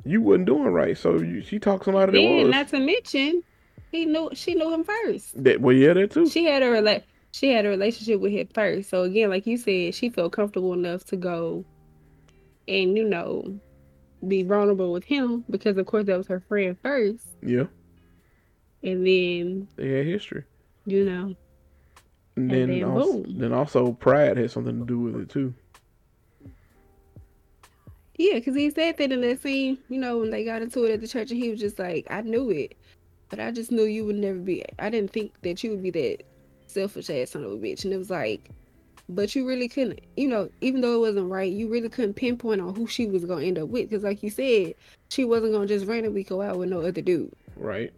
You 0.07 0.21
wasn't 0.21 0.47
doing 0.47 0.65
right, 0.65 0.99
so 0.99 1.19
you, 1.19 1.41
she 1.41 1.59
talked 1.59 1.87
somebody 1.87 2.13
that 2.13 2.19
Then, 2.19 2.43
was. 2.43 2.51
not 2.51 2.69
to 2.69 2.79
mention, 2.79 3.43
he 3.91 4.05
knew 4.05 4.29
she 4.35 4.55
knew 4.55 4.71
him 4.73 4.85
first. 4.85 5.43
That 5.43 5.63
well, 5.63 5.75
yeah, 5.75 5.95
that 5.95 6.11
too. 6.11 6.29
She 6.29 6.45
had 6.45 6.63
a 6.63 6.67
rela- 6.67 7.03
she 7.33 7.49
had 7.51 7.65
a 7.65 7.71
relationship 7.71 8.21
with 8.21 8.33
him 8.33 8.47
first. 8.55 8.91
So 8.91 9.05
again, 9.05 9.31
like 9.31 9.47
you 9.47 9.57
said, 9.57 9.95
she 9.95 10.11
felt 10.11 10.33
comfortable 10.33 10.75
enough 10.75 11.05
to 11.07 11.17
go 11.17 11.65
and 12.69 12.97
you 12.97 13.05
know 13.09 13.59
be 14.29 14.43
vulnerable 14.43 14.93
with 14.93 15.05
him 15.05 15.45
because 15.51 15.77
of 15.79 15.87
course 15.87 16.05
that 16.07 16.17
was 16.19 16.27
her 16.27 16.41
friend 16.41 16.77
first, 16.83 17.27
Yeah, 17.43 17.65
and 18.83 19.07
then 19.07 19.69
they 19.77 19.89
had 19.89 20.07
history. 20.07 20.45
you 20.87 21.05
know 21.05 21.35
And 22.37 22.51
And 22.51 22.73
then, 22.73 22.85
also, 22.85 23.25
then 23.29 23.53
also 23.53 23.93
pride 23.93 24.37
had 24.37 24.51
something 24.51 24.79
to 24.79 24.85
do 24.85 24.99
with 24.99 25.17
it 25.17 25.29
too. 25.29 25.55
Yeah, 28.17 28.35
because 28.35 28.55
he 28.55 28.71
said 28.71 28.97
that 28.97 29.13
in 29.13 29.21
that 29.23 29.43
scene, 29.43 29.79
you 29.89 29.99
know, 29.99 30.19
when 30.19 30.31
they 30.31 30.45
got 30.45 30.63
into 30.63 30.85
it 30.85 30.93
at 30.93 31.01
the 31.01 31.09
church, 31.09 31.31
and 31.31 31.43
he 31.43 31.51
was 31.51 31.61
just 31.61 31.79
like, 31.79 32.07
I 32.11 32.21
knew 32.23 32.51
it, 32.51 32.77
but 33.29 33.41
I 33.41 33.51
just 33.51 33.73
knew 33.73 33.85
you 33.85 34.05
would 34.05 34.17
never 34.17 34.39
be, 34.39 34.65
I 34.79 34.91
didn't 34.91 35.13
think 35.13 35.33
that 35.43 35.65
you 35.65 35.71
would 35.71 35.83
be 35.83 35.91
that 35.91 36.19
selfish 36.67 37.11
ass 37.11 37.31
son 37.31 37.45
of 37.45 37.53
a 37.53 37.57
bitch. 37.57 37.85
And 37.85 37.93
it 37.93 37.99
was 37.99 38.11
like, 38.11 38.51
but 39.09 39.35
you 39.35 39.47
really 39.47 39.69
couldn't, 39.69 40.01
you 40.17 40.29
know, 40.29 40.49
even 40.61 40.81
though 40.81 40.95
it 40.95 41.01
wasn't 41.01 41.31
right, 41.31 41.53
you 41.53 41.69
really 41.69 41.89
couldn't 41.89 42.15
pinpoint 42.15 42.61
on 42.61 42.75
who 42.75 42.87
she 42.87 43.07
was 43.07 43.25
going 43.25 43.41
to 43.41 43.47
end 43.47 43.59
up 43.59 43.69
with. 43.69 43.91
Because, 43.91 44.05
like 44.05 44.23
you 44.23 44.31
said, 44.31 44.75
she 45.11 45.25
wasn't 45.25 45.53
going 45.53 45.69
to 45.69 45.75
just 45.75 45.87
randomly 45.87 46.23
go 46.23 46.41
out 46.41 46.59
with 46.59 46.71
no 46.71 46.81
other 46.81 47.03
dude. 47.03 47.33
Right. 47.57 47.93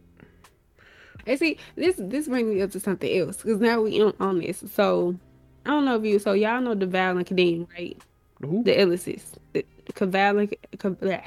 And 1.26 1.38
see, 1.38 1.58
this 1.74 1.96
this 1.98 2.28
brings 2.28 2.54
me 2.54 2.62
up 2.62 2.70
to 2.72 2.80
something 2.80 3.18
else 3.18 3.38
because 3.38 3.60
now 3.60 3.80
we 3.82 4.00
on, 4.02 4.14
on 4.20 4.40
this. 4.40 4.62
So, 4.72 5.16
I 5.64 5.70
don't 5.70 5.84
know 5.84 5.96
if 5.96 6.04
you, 6.04 6.18
so 6.18 6.32
y'all 6.32 6.60
know 6.60 6.74
Devale 6.74 7.18
and 7.18 7.26
Khadeen, 7.26 7.68
right? 7.72 8.00
Who? 8.42 8.62
the 8.62 8.80
Illices, 8.80 9.32
the 9.52 9.64
Caval 9.92 10.40
and 10.40 10.78
Ca- 10.78 10.90
bleh. 10.90 11.22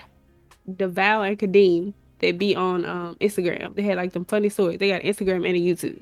Devale 0.69 1.29
and 1.29 1.39
Khadeen 1.39 1.93
that 2.19 2.37
be 2.37 2.55
on 2.55 2.85
um 2.85 3.15
Instagram. 3.15 3.75
They 3.75 3.81
had 3.81 3.97
like 3.97 4.13
them 4.13 4.25
funny 4.25 4.49
stories. 4.49 4.79
They 4.79 4.89
got 4.89 5.01
Instagram 5.01 5.47
and 5.47 5.55
a 5.55 5.59
YouTube. 5.59 6.01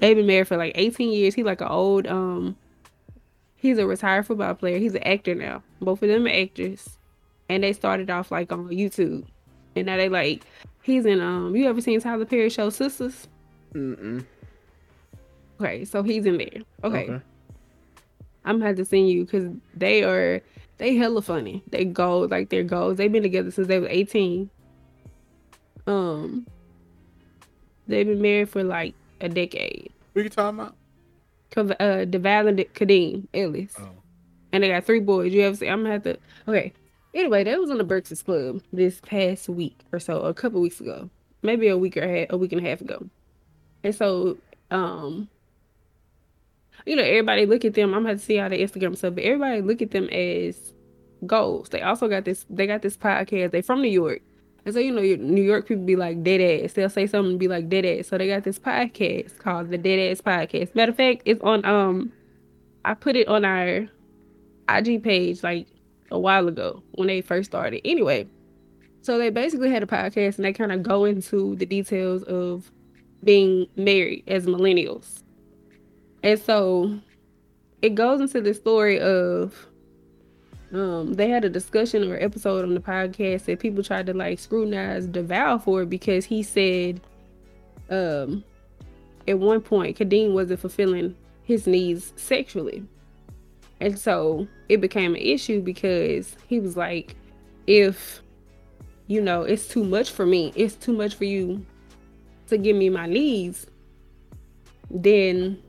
They've 0.00 0.16
been 0.16 0.26
married 0.26 0.48
for 0.48 0.56
like 0.56 0.72
18 0.74 1.12
years. 1.12 1.34
He's 1.34 1.44
like 1.44 1.60
an 1.60 1.68
old 1.68 2.06
um 2.06 2.56
he's 3.56 3.78
a 3.78 3.86
retired 3.86 4.26
football 4.26 4.54
player. 4.54 4.78
He's 4.78 4.94
an 4.94 5.02
actor 5.02 5.34
now. 5.34 5.62
Both 5.80 6.02
of 6.02 6.08
them 6.08 6.26
are 6.26 6.30
actors. 6.30 6.96
And 7.48 7.64
they 7.64 7.72
started 7.72 8.10
off 8.10 8.30
like 8.30 8.52
on 8.52 8.68
YouTube. 8.68 9.24
And 9.74 9.86
now 9.86 9.96
they 9.96 10.08
like 10.08 10.44
he's 10.88 11.06
in 11.06 11.20
um 11.20 11.54
you 11.54 11.68
ever 11.68 11.80
seen 11.80 12.00
Tyler 12.00 12.24
Perry 12.24 12.50
show 12.50 12.68
Sistas? 12.70 13.26
Mm-mm. 13.74 14.24
Okay, 15.60 15.84
so 15.84 16.02
he's 16.02 16.24
in 16.26 16.38
there. 16.38 16.62
Okay. 16.84 17.20
I'm 18.44 18.56
gonna 18.56 18.66
have 18.66 18.76
to 18.76 18.84
send 18.84 19.08
you 19.10 19.24
because 19.24 19.50
they 19.74 20.02
are 20.04 20.40
they 20.78 20.94
hella 20.96 21.20
funny. 21.22 21.62
They 21.70 21.84
go 21.84 22.20
like 22.20 22.48
their 22.50 22.62
goals. 22.62 22.96
They've 22.96 23.10
been 23.12 23.22
together 23.22 23.50
since 23.50 23.66
they 23.68 23.78
was 23.78 23.88
18. 23.90 24.48
Um, 25.86 26.46
they've 27.86 28.06
been 28.06 28.22
married 28.22 28.48
for 28.50 28.62
like 28.62 28.94
a 29.20 29.28
decade. 29.28 29.92
What 30.12 30.22
you 30.22 30.28
talking 30.30 30.60
about? 30.60 30.74
Cause 31.50 31.70
uh, 31.72 32.04
Devale 32.08 32.48
and 32.48 32.58
Khadeen 32.74 33.26
Ellis, 33.34 33.74
Oh. 33.78 33.88
and 34.52 34.62
they 34.62 34.68
got 34.68 34.84
three 34.84 35.00
boys. 35.00 35.32
You 35.32 35.42
ever 35.42 35.56
see? 35.56 35.66
I'm 35.68 35.80
gonna 35.82 35.94
have 35.94 36.02
to. 36.04 36.18
Okay. 36.46 36.72
Anyway, 37.14 37.44
they 37.44 37.56
was 37.56 37.70
on 37.70 37.78
the 37.78 37.84
Breakfast 37.84 38.24
Club 38.24 38.62
this 38.72 39.00
past 39.00 39.48
week 39.48 39.78
or 39.92 39.98
so, 39.98 40.20
a 40.22 40.34
couple 40.34 40.60
weeks 40.60 40.80
ago, 40.80 41.08
maybe 41.42 41.68
a 41.68 41.78
week 41.78 41.96
or 41.96 42.02
a, 42.02 42.20
half, 42.20 42.26
a 42.30 42.36
week 42.36 42.52
and 42.52 42.64
a 42.64 42.68
half 42.68 42.80
ago, 42.80 43.04
and 43.82 43.94
so 43.94 44.36
um 44.70 45.28
you 46.86 46.96
know, 46.96 47.02
everybody 47.02 47.46
look 47.46 47.64
at 47.64 47.74
them. 47.74 47.94
I'm 47.94 48.04
gonna 48.04 48.18
see 48.18 48.36
how 48.36 48.48
they 48.48 48.58
Instagram 48.58 48.96
stuff, 48.96 49.14
but 49.14 49.24
everybody 49.24 49.60
look 49.60 49.82
at 49.82 49.90
them 49.90 50.08
as 50.10 50.72
goals. 51.26 51.68
They 51.68 51.82
also 51.82 52.08
got 52.08 52.24
this. 52.24 52.46
They 52.48 52.66
got 52.66 52.82
this 52.82 52.96
podcast. 52.96 53.50
They 53.50 53.62
from 53.62 53.82
New 53.82 53.90
York, 53.90 54.22
and 54.64 54.74
so 54.74 54.80
you 54.80 54.92
know, 54.92 55.02
New 55.02 55.42
York 55.42 55.66
people 55.66 55.84
be 55.84 55.96
like 55.96 56.22
dead 56.22 56.40
ass. 56.40 56.72
They'll 56.72 56.88
say 56.88 57.06
something 57.06 57.32
and 57.32 57.38
be 57.38 57.48
like 57.48 57.68
dead 57.68 57.84
ass. 57.84 58.08
So 58.08 58.18
they 58.18 58.28
got 58.28 58.44
this 58.44 58.58
podcast 58.58 59.38
called 59.38 59.70
the 59.70 59.78
Dead 59.78 60.10
Ass 60.10 60.20
Podcast. 60.20 60.74
Matter 60.74 60.92
of 60.92 60.96
fact, 60.96 61.22
it's 61.24 61.42
on. 61.42 61.64
Um, 61.64 62.12
I 62.84 62.94
put 62.94 63.16
it 63.16 63.28
on 63.28 63.44
our 63.44 63.86
IG 64.68 65.02
page 65.02 65.42
like 65.42 65.66
a 66.10 66.18
while 66.18 66.48
ago 66.48 66.82
when 66.92 67.08
they 67.08 67.20
first 67.20 67.50
started. 67.50 67.80
Anyway, 67.84 68.26
so 69.02 69.18
they 69.18 69.30
basically 69.30 69.70
had 69.70 69.82
a 69.82 69.86
podcast 69.86 70.36
and 70.36 70.44
they 70.44 70.52
kind 70.52 70.72
of 70.72 70.82
go 70.82 71.04
into 71.04 71.56
the 71.56 71.66
details 71.66 72.22
of 72.24 72.70
being 73.22 73.66
married 73.76 74.24
as 74.26 74.46
millennials. 74.46 75.22
And 76.22 76.38
so 76.38 76.98
it 77.82 77.94
goes 77.94 78.20
into 78.20 78.40
the 78.40 78.54
story 78.54 78.98
of 79.00 79.66
um 80.72 81.14
they 81.14 81.30
had 81.30 81.44
a 81.44 81.48
discussion 81.48 82.10
or 82.10 82.22
episode 82.22 82.62
on 82.62 82.74
the 82.74 82.80
podcast 82.80 83.46
that 83.46 83.58
people 83.58 83.82
tried 83.82 84.04
to 84.06 84.12
like 84.12 84.38
scrutinize 84.38 85.06
Devale 85.06 85.58
for 85.62 85.86
because 85.86 86.26
he 86.26 86.42
said 86.42 87.00
um 87.88 88.44
at 89.26 89.38
one 89.38 89.62
point 89.62 89.96
Khadeen 89.96 90.32
wasn't 90.32 90.60
fulfilling 90.60 91.16
his 91.44 91.66
needs 91.66 92.12
sexually. 92.16 92.84
And 93.80 93.98
so 93.98 94.46
it 94.68 94.80
became 94.80 95.14
an 95.14 95.20
issue 95.20 95.60
because 95.62 96.36
he 96.46 96.60
was 96.60 96.76
like, 96.76 97.14
if 97.66 98.22
you 99.06 99.20
know, 99.20 99.42
it's 99.42 99.68
too 99.68 99.84
much 99.84 100.10
for 100.10 100.26
me, 100.26 100.52
it's 100.54 100.74
too 100.74 100.92
much 100.92 101.14
for 101.14 101.24
you 101.24 101.64
to 102.48 102.58
give 102.58 102.76
me 102.76 102.90
my 102.90 103.06
needs, 103.06 103.66
then 104.90 105.62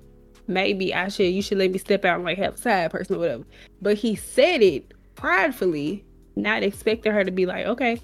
maybe 0.47 0.93
I 0.93 1.09
should 1.09 1.25
you 1.25 1.41
should 1.41 1.57
let 1.57 1.71
me 1.71 1.77
step 1.77 2.05
out 2.05 2.15
and 2.15 2.25
like 2.25 2.37
have 2.37 2.55
a 2.55 2.57
side 2.57 2.91
person 2.91 3.15
or 3.15 3.19
whatever. 3.19 3.43
But 3.81 3.97
he 3.97 4.15
said 4.15 4.61
it 4.61 4.93
pridefully, 5.15 6.03
not 6.35 6.63
expecting 6.63 7.11
her 7.11 7.23
to 7.23 7.31
be 7.31 7.45
like, 7.45 7.65
okay. 7.65 8.01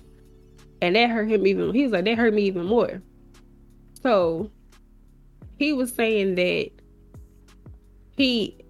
And 0.82 0.95
that 0.95 1.10
hurt 1.10 1.30
him 1.30 1.48
even 1.48 1.73
he 1.73 1.84
was 1.84 1.91
like, 1.91 2.06
that 2.06 2.18
hurt 2.18 2.34
me 2.34 2.44
even 2.44 2.65
more. 2.65 3.02
So 4.02 4.52
he 5.57 5.73
was 5.73 5.91
saying 5.91 6.36
that 6.36 6.69
he 8.15 8.65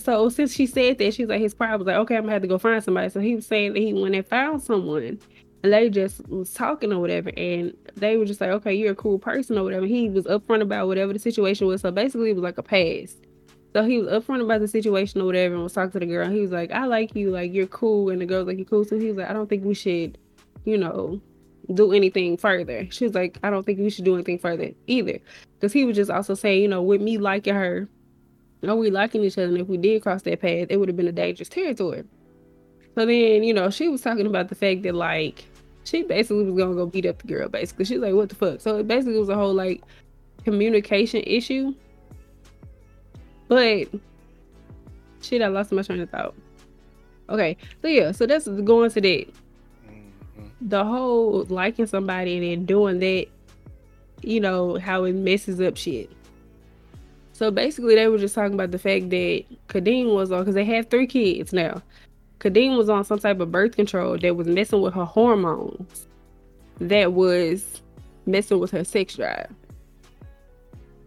so 0.00 0.28
since 0.28 0.54
she 0.54 0.66
said 0.66 0.98
that, 0.98 1.14
she's 1.14 1.28
like 1.28 1.40
his 1.40 1.54
pride 1.54 1.76
was 1.76 1.86
like, 1.86 1.96
okay, 1.96 2.16
I'm 2.16 2.22
gonna 2.22 2.32
have 2.32 2.42
to 2.42 2.48
go 2.48 2.58
find 2.58 2.82
somebody. 2.82 3.08
So 3.10 3.20
he 3.20 3.34
was 3.34 3.46
saying 3.46 3.74
that 3.74 3.80
he 3.80 3.92
went 3.92 4.14
and 4.14 4.26
found 4.26 4.62
someone 4.62 5.18
and 5.62 5.72
they 5.72 5.90
just 5.90 6.26
was 6.28 6.52
talking 6.52 6.92
or 6.92 7.00
whatever, 7.00 7.30
and 7.36 7.76
they 7.96 8.16
were 8.16 8.24
just 8.24 8.40
like, 8.40 8.50
okay, 8.50 8.74
you're 8.74 8.92
a 8.92 8.96
cool 8.96 9.18
person 9.18 9.58
or 9.58 9.64
whatever. 9.64 9.86
He 9.86 10.08
was 10.08 10.24
upfront 10.26 10.62
about 10.62 10.86
whatever 10.86 11.12
the 11.12 11.18
situation 11.18 11.66
was. 11.66 11.80
So 11.80 11.90
basically, 11.90 12.30
it 12.30 12.34
was 12.34 12.44
like 12.44 12.58
a 12.58 12.62
pass. 12.62 13.16
So 13.74 13.84
he 13.84 13.98
was 13.98 14.08
upfront 14.08 14.42
about 14.42 14.60
the 14.60 14.68
situation 14.68 15.20
or 15.20 15.26
whatever, 15.26 15.54
and 15.54 15.62
was 15.62 15.72
talking 15.72 15.90
to 15.92 15.98
the 15.98 16.06
girl. 16.06 16.30
He 16.30 16.40
was 16.40 16.52
like, 16.52 16.70
I 16.70 16.86
like 16.86 17.14
you, 17.16 17.30
like 17.30 17.52
you're 17.52 17.66
cool, 17.66 18.10
and 18.10 18.20
the 18.20 18.26
girl's 18.26 18.46
like, 18.46 18.56
you're 18.56 18.66
cool. 18.66 18.84
So 18.84 18.98
he 18.98 19.08
was 19.08 19.16
like, 19.16 19.28
I 19.28 19.32
don't 19.32 19.48
think 19.48 19.64
we 19.64 19.74
should, 19.74 20.16
you 20.64 20.78
know, 20.78 21.20
do 21.74 21.92
anything 21.92 22.36
further. 22.36 22.86
She 22.90 23.04
was 23.04 23.14
like, 23.14 23.38
I 23.42 23.50
don't 23.50 23.66
think 23.66 23.80
we 23.80 23.90
should 23.90 24.04
do 24.04 24.14
anything 24.14 24.38
further 24.38 24.70
either, 24.86 25.18
because 25.54 25.72
he 25.72 25.84
was 25.84 25.96
just 25.96 26.10
also 26.10 26.34
saying, 26.34 26.62
you 26.62 26.68
know, 26.68 26.82
with 26.82 27.02
me 27.02 27.18
liking 27.18 27.54
her, 27.54 27.88
or 28.62 28.76
we 28.76 28.90
liking 28.90 29.22
each 29.22 29.38
other, 29.38 29.48
and 29.48 29.58
if 29.58 29.68
we 29.68 29.76
did 29.76 30.02
cross 30.02 30.22
that 30.22 30.40
path, 30.40 30.66
it 30.70 30.76
would 30.76 30.88
have 30.88 30.96
been 30.96 31.08
a 31.08 31.12
dangerous 31.12 31.48
territory. 31.48 32.04
So 32.94 33.06
then, 33.06 33.44
you 33.44 33.54
know, 33.54 33.70
she 33.70 33.88
was 33.88 34.00
talking 34.00 34.26
about 34.26 34.48
the 34.48 34.54
fact 34.54 34.82
that 34.82 34.94
like 34.94 35.44
she 35.84 36.02
basically 36.02 36.44
was 36.44 36.54
gonna 36.54 36.74
go 36.74 36.86
beat 36.86 37.06
up 37.06 37.22
the 37.22 37.28
girl. 37.28 37.48
Basically, 37.48 37.84
she's 37.84 37.98
like, 37.98 38.14
"What 38.14 38.28
the 38.28 38.34
fuck?" 38.34 38.60
So 38.60 38.78
it 38.78 38.88
basically 38.88 39.18
was 39.18 39.28
a 39.28 39.36
whole 39.36 39.54
like 39.54 39.82
communication 40.44 41.22
issue. 41.24 41.74
But 43.46 43.88
shit, 45.22 45.42
I 45.42 45.46
lost 45.46 45.72
my 45.72 45.82
train 45.82 46.00
of 46.00 46.10
thought. 46.10 46.34
Okay, 47.30 47.56
so 47.82 47.88
yeah, 47.88 48.12
so 48.12 48.26
that's 48.26 48.48
going 48.48 48.90
to 48.90 49.00
that. 49.00 49.26
Mhm. 49.86 50.50
The 50.62 50.84
whole 50.84 51.44
liking 51.48 51.86
somebody 51.86 52.34
and 52.36 52.44
then 52.44 52.66
doing 52.66 52.98
that, 52.98 53.26
you 54.22 54.40
know, 54.40 54.78
how 54.78 55.04
it 55.04 55.14
messes 55.14 55.60
up 55.60 55.76
shit. 55.76 56.10
So 57.38 57.52
basically, 57.52 57.94
they 57.94 58.08
were 58.08 58.18
just 58.18 58.34
talking 58.34 58.54
about 58.54 58.72
the 58.72 58.80
fact 58.80 59.10
that 59.10 59.44
Khadeen 59.68 60.12
was 60.12 60.32
on 60.32 60.40
because 60.40 60.56
they 60.56 60.64
have 60.64 60.90
three 60.90 61.06
kids 61.06 61.52
now. 61.52 61.80
Khadeen 62.40 62.76
was 62.76 62.88
on 62.88 63.04
some 63.04 63.20
type 63.20 63.38
of 63.38 63.52
birth 63.52 63.76
control 63.76 64.18
that 64.18 64.34
was 64.34 64.48
messing 64.48 64.80
with 64.80 64.92
her 64.94 65.04
hormones, 65.04 66.08
that 66.80 67.12
was 67.12 67.80
messing 68.26 68.58
with 68.58 68.72
her 68.72 68.82
sex 68.82 69.14
drive. 69.14 69.54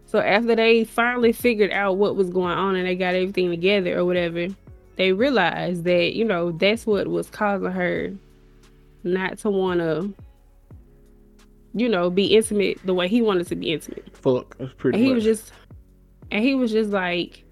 So 0.06 0.20
after 0.20 0.56
they 0.56 0.84
finally 0.84 1.32
figured 1.32 1.70
out 1.70 1.98
what 1.98 2.16
was 2.16 2.30
going 2.30 2.56
on 2.56 2.76
and 2.76 2.86
they 2.86 2.94
got 2.96 3.14
everything 3.14 3.50
together 3.50 3.98
or 3.98 4.06
whatever, 4.06 4.46
they 4.96 5.12
realized 5.12 5.84
that 5.84 6.14
you 6.16 6.24
know 6.24 6.52
that's 6.52 6.86
what 6.86 7.08
was 7.08 7.28
causing 7.28 7.70
her 7.70 8.10
not 9.04 9.36
to 9.40 9.50
want 9.50 9.80
to, 9.80 10.14
you 11.74 11.90
know, 11.90 12.08
be 12.08 12.34
intimate 12.34 12.78
the 12.86 12.94
way 12.94 13.06
he 13.06 13.20
wanted 13.20 13.48
to 13.48 13.54
be 13.54 13.74
intimate. 13.74 14.16
Fuck. 14.16 14.56
That's 14.56 14.72
pretty 14.78 14.96
And 14.96 15.04
he 15.04 15.10
much. 15.10 15.16
was 15.16 15.24
just, 15.24 15.52
and 16.32 16.42
he 16.42 16.54
was 16.54 16.72
just 16.72 16.90
like, 16.90 17.44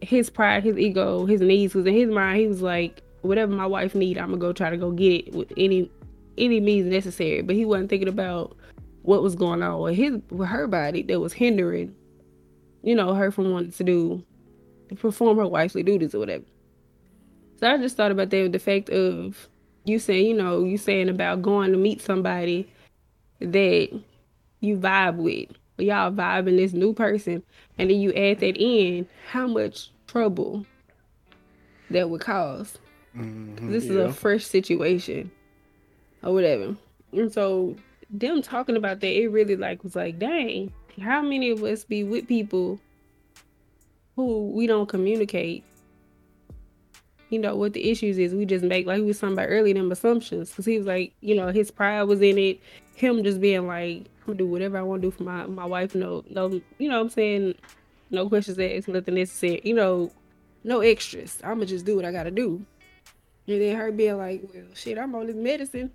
his 0.00 0.30
pride, 0.30 0.64
his 0.64 0.78
ego, 0.78 1.26
his 1.26 1.40
needs. 1.40 1.74
Because 1.74 1.86
in 1.86 1.94
his 1.94 2.10
mind, 2.10 2.40
he 2.40 2.46
was 2.46 2.62
like, 2.62 3.02
whatever 3.20 3.52
my 3.52 3.66
wife 3.66 3.94
need, 3.94 4.18
I'm 4.18 4.28
gonna 4.28 4.38
go 4.38 4.52
try 4.52 4.70
to 4.70 4.76
go 4.76 4.90
get 4.90 5.28
it 5.28 5.34
with 5.34 5.52
any 5.56 5.90
any 6.38 6.60
means 6.60 6.86
necessary. 6.86 7.42
But 7.42 7.56
he 7.56 7.64
wasn't 7.64 7.90
thinking 7.90 8.08
about 8.08 8.56
what 9.02 9.22
was 9.22 9.36
going 9.36 9.62
on 9.62 9.80
with 9.80 9.96
his 9.96 10.20
with 10.30 10.48
her 10.48 10.66
body 10.66 11.02
that 11.02 11.20
was 11.20 11.34
hindering, 11.34 11.94
you 12.82 12.94
know, 12.94 13.14
her 13.14 13.30
from 13.30 13.52
wanting 13.52 13.72
to 13.72 13.84
do 13.84 14.24
perform 14.96 15.36
her 15.38 15.46
wifely 15.46 15.82
duties 15.82 16.14
or 16.14 16.20
whatever. 16.20 16.44
So 17.60 17.70
I 17.70 17.76
just 17.76 17.96
thought 17.96 18.10
about 18.10 18.30
that 18.30 18.52
the 18.52 18.58
fact 18.58 18.88
of 18.88 19.48
you 19.84 19.98
saying, 19.98 20.26
you 20.26 20.34
know, 20.34 20.64
you 20.64 20.78
saying 20.78 21.10
about 21.10 21.42
going 21.42 21.72
to 21.72 21.78
meet 21.78 22.00
somebody 22.00 22.66
that 23.40 23.90
you 24.60 24.78
vibe 24.78 25.16
with. 25.16 25.50
Y'all 25.78 26.12
vibing 26.12 26.56
this 26.56 26.72
new 26.72 26.92
person, 26.92 27.42
and 27.78 27.90
then 27.90 27.98
you 28.00 28.12
add 28.12 28.38
that 28.40 28.56
in, 28.56 29.08
how 29.30 29.46
much 29.46 29.90
trouble 30.06 30.64
that 31.90 32.08
would 32.08 32.20
cause. 32.20 32.78
Mhm. 33.16 33.70
This 33.70 33.84
is 33.84 33.96
a 33.96 34.12
fresh 34.12 34.44
situation 34.44 35.30
or 36.22 36.32
whatever. 36.32 36.76
And 37.12 37.32
so 37.32 37.76
them 38.10 38.42
talking 38.42 38.76
about 38.76 39.00
that, 39.00 39.20
it 39.20 39.28
really 39.28 39.56
like 39.56 39.82
was 39.82 39.96
like, 39.96 40.18
dang, 40.18 40.72
how 41.00 41.22
many 41.22 41.50
of 41.50 41.62
us 41.62 41.84
be 41.84 42.04
with 42.04 42.28
people 42.28 42.78
who 44.16 44.50
we 44.50 44.66
don't 44.66 44.88
communicate? 44.88 45.64
You 47.30 47.40
know 47.40 47.56
what 47.56 47.72
the 47.72 47.90
issues 47.90 48.18
is. 48.18 48.34
We 48.34 48.46
just 48.46 48.64
make 48.64 48.86
like 48.86 49.00
we 49.00 49.06
was 49.06 49.18
talking 49.18 49.32
about 49.32 49.48
earlier 49.48 49.74
them 49.74 49.90
assumptions 49.90 50.50
because 50.50 50.66
he 50.66 50.78
was 50.78 50.86
like, 50.86 51.14
you 51.20 51.34
know, 51.34 51.48
his 51.48 51.70
pride 51.70 52.04
was 52.04 52.20
in 52.20 52.38
it. 52.38 52.60
Him 52.94 53.24
just 53.24 53.40
being 53.40 53.66
like, 53.66 54.04
Gonna 54.26 54.38
do 54.38 54.46
whatever 54.46 54.78
I 54.78 54.82
want 54.82 55.02
to 55.02 55.08
do 55.08 55.10
for 55.10 55.22
my 55.24 55.46
my 55.46 55.64
wife. 55.66 55.94
No, 55.94 56.24
no, 56.30 56.60
you 56.78 56.88
know 56.88 56.96
what 56.96 57.04
I'm 57.04 57.08
saying? 57.10 57.54
No 58.10 58.28
questions 58.28 58.58
asked, 58.58 58.88
nothing 58.88 59.14
necessary. 59.14 59.60
You 59.64 59.74
know, 59.74 60.10
no 60.62 60.80
extras. 60.80 61.38
I'm 61.42 61.54
gonna 61.54 61.66
just 61.66 61.84
do 61.84 61.96
what 61.96 62.04
I 62.04 62.12
gotta 62.12 62.30
do. 62.30 62.64
And 63.46 63.60
then 63.60 63.76
her 63.76 63.92
being 63.92 64.16
like, 64.16 64.42
well, 64.54 64.64
shit, 64.74 64.96
I'm 64.98 65.14
on 65.14 65.26
this 65.26 65.36
medicine. 65.36 65.90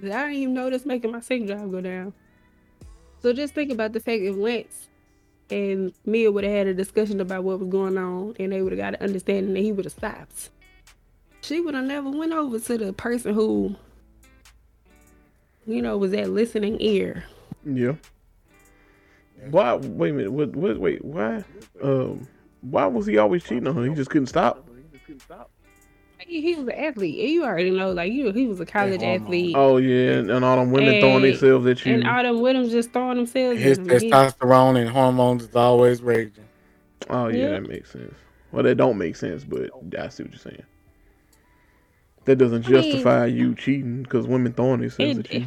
that 0.00 0.12
I 0.12 0.22
didn't 0.28 0.42
even 0.42 0.54
know 0.54 0.68
this 0.68 0.84
making 0.84 1.12
my 1.12 1.20
sex 1.20 1.46
drive 1.46 1.70
go 1.70 1.80
down. 1.80 2.12
So 3.22 3.32
just 3.32 3.54
think 3.54 3.70
about 3.72 3.92
the 3.92 4.00
fact 4.00 4.22
if 4.22 4.36
Lance 4.36 4.88
and 5.50 5.92
Mia 6.04 6.30
would 6.30 6.44
have 6.44 6.52
had 6.52 6.66
a 6.66 6.74
discussion 6.74 7.20
about 7.20 7.44
what 7.44 7.60
was 7.60 7.68
going 7.68 7.96
on 7.96 8.34
and 8.38 8.52
they 8.52 8.60
would 8.62 8.72
have 8.72 8.78
got 8.80 8.94
an 8.94 9.02
understanding 9.06 9.54
that 9.54 9.60
he 9.60 9.72
would 9.72 9.84
have 9.84 9.92
stopped. 9.92 10.50
She 11.40 11.60
would 11.60 11.74
have 11.74 11.84
never 11.84 12.10
went 12.10 12.32
over 12.32 12.58
to 12.58 12.78
the 12.78 12.92
person 12.92 13.34
who, 13.34 13.76
you 15.66 15.80
know, 15.82 15.96
was 15.96 16.10
that 16.12 16.30
listening 16.30 16.76
ear. 16.80 17.24
Yeah. 17.64 17.92
Why? 19.50 19.74
Wait 19.74 20.10
a 20.10 20.12
minute. 20.12 20.32
What? 20.32 20.54
What? 20.54 20.78
Wait. 20.78 21.04
Why? 21.04 21.44
Um. 21.82 22.26
Why 22.62 22.86
was 22.86 23.06
he 23.06 23.18
always 23.18 23.42
cheating 23.42 23.66
on 23.66 23.74
her? 23.74 23.84
He 23.84 23.94
just 23.94 24.10
couldn't 24.10 24.28
stop. 24.28 24.68
He, 26.20 26.40
he 26.40 26.54
was 26.54 26.68
an 26.68 26.74
athlete. 26.74 27.18
And 27.20 27.28
you 27.30 27.44
already 27.44 27.72
know, 27.72 27.90
like 27.90 28.12
you, 28.12 28.30
he 28.30 28.46
was 28.46 28.60
a 28.60 28.64
college 28.66 29.00
hormones. 29.00 29.22
athlete. 29.22 29.54
Oh 29.56 29.78
yeah, 29.78 30.12
and, 30.12 30.30
and 30.30 30.44
all 30.44 30.56
them 30.56 30.70
women 30.70 31.00
throwing 31.00 31.22
themselves 31.22 31.66
at 31.66 31.84
you. 31.84 31.94
And 31.94 32.06
all 32.06 32.22
them 32.22 32.40
women 32.40 32.68
just 32.70 32.92
throwing 32.92 33.16
themselves. 33.16 33.58
His 33.60 33.78
at 33.80 33.86
him. 33.86 34.00
He- 34.00 34.10
testosterone 34.10 34.80
and 34.80 34.88
hormones 34.88 35.42
is 35.42 35.56
always 35.56 36.00
raging. 36.02 36.44
Oh 37.10 37.26
yeah, 37.26 37.36
Yeah. 37.38 37.48
that 37.50 37.68
makes 37.68 37.90
sense. 37.90 38.14
Well, 38.52 38.62
that 38.62 38.76
don't 38.76 38.96
make 38.96 39.16
sense, 39.16 39.42
but 39.42 39.70
I 39.98 40.08
see 40.08 40.22
what 40.22 40.32
you're 40.32 40.38
saying. 40.38 40.62
That 42.26 42.36
doesn't 42.36 42.66
I 42.66 42.70
mean- 42.70 42.82
justify 42.82 43.26
you 43.26 43.56
cheating 43.56 44.04
because 44.04 44.28
women 44.28 44.52
throwing 44.52 44.80
themselves 44.80 45.18
It- 45.18 45.26
at 45.26 45.32
you. 45.34 45.40
It 45.40 45.46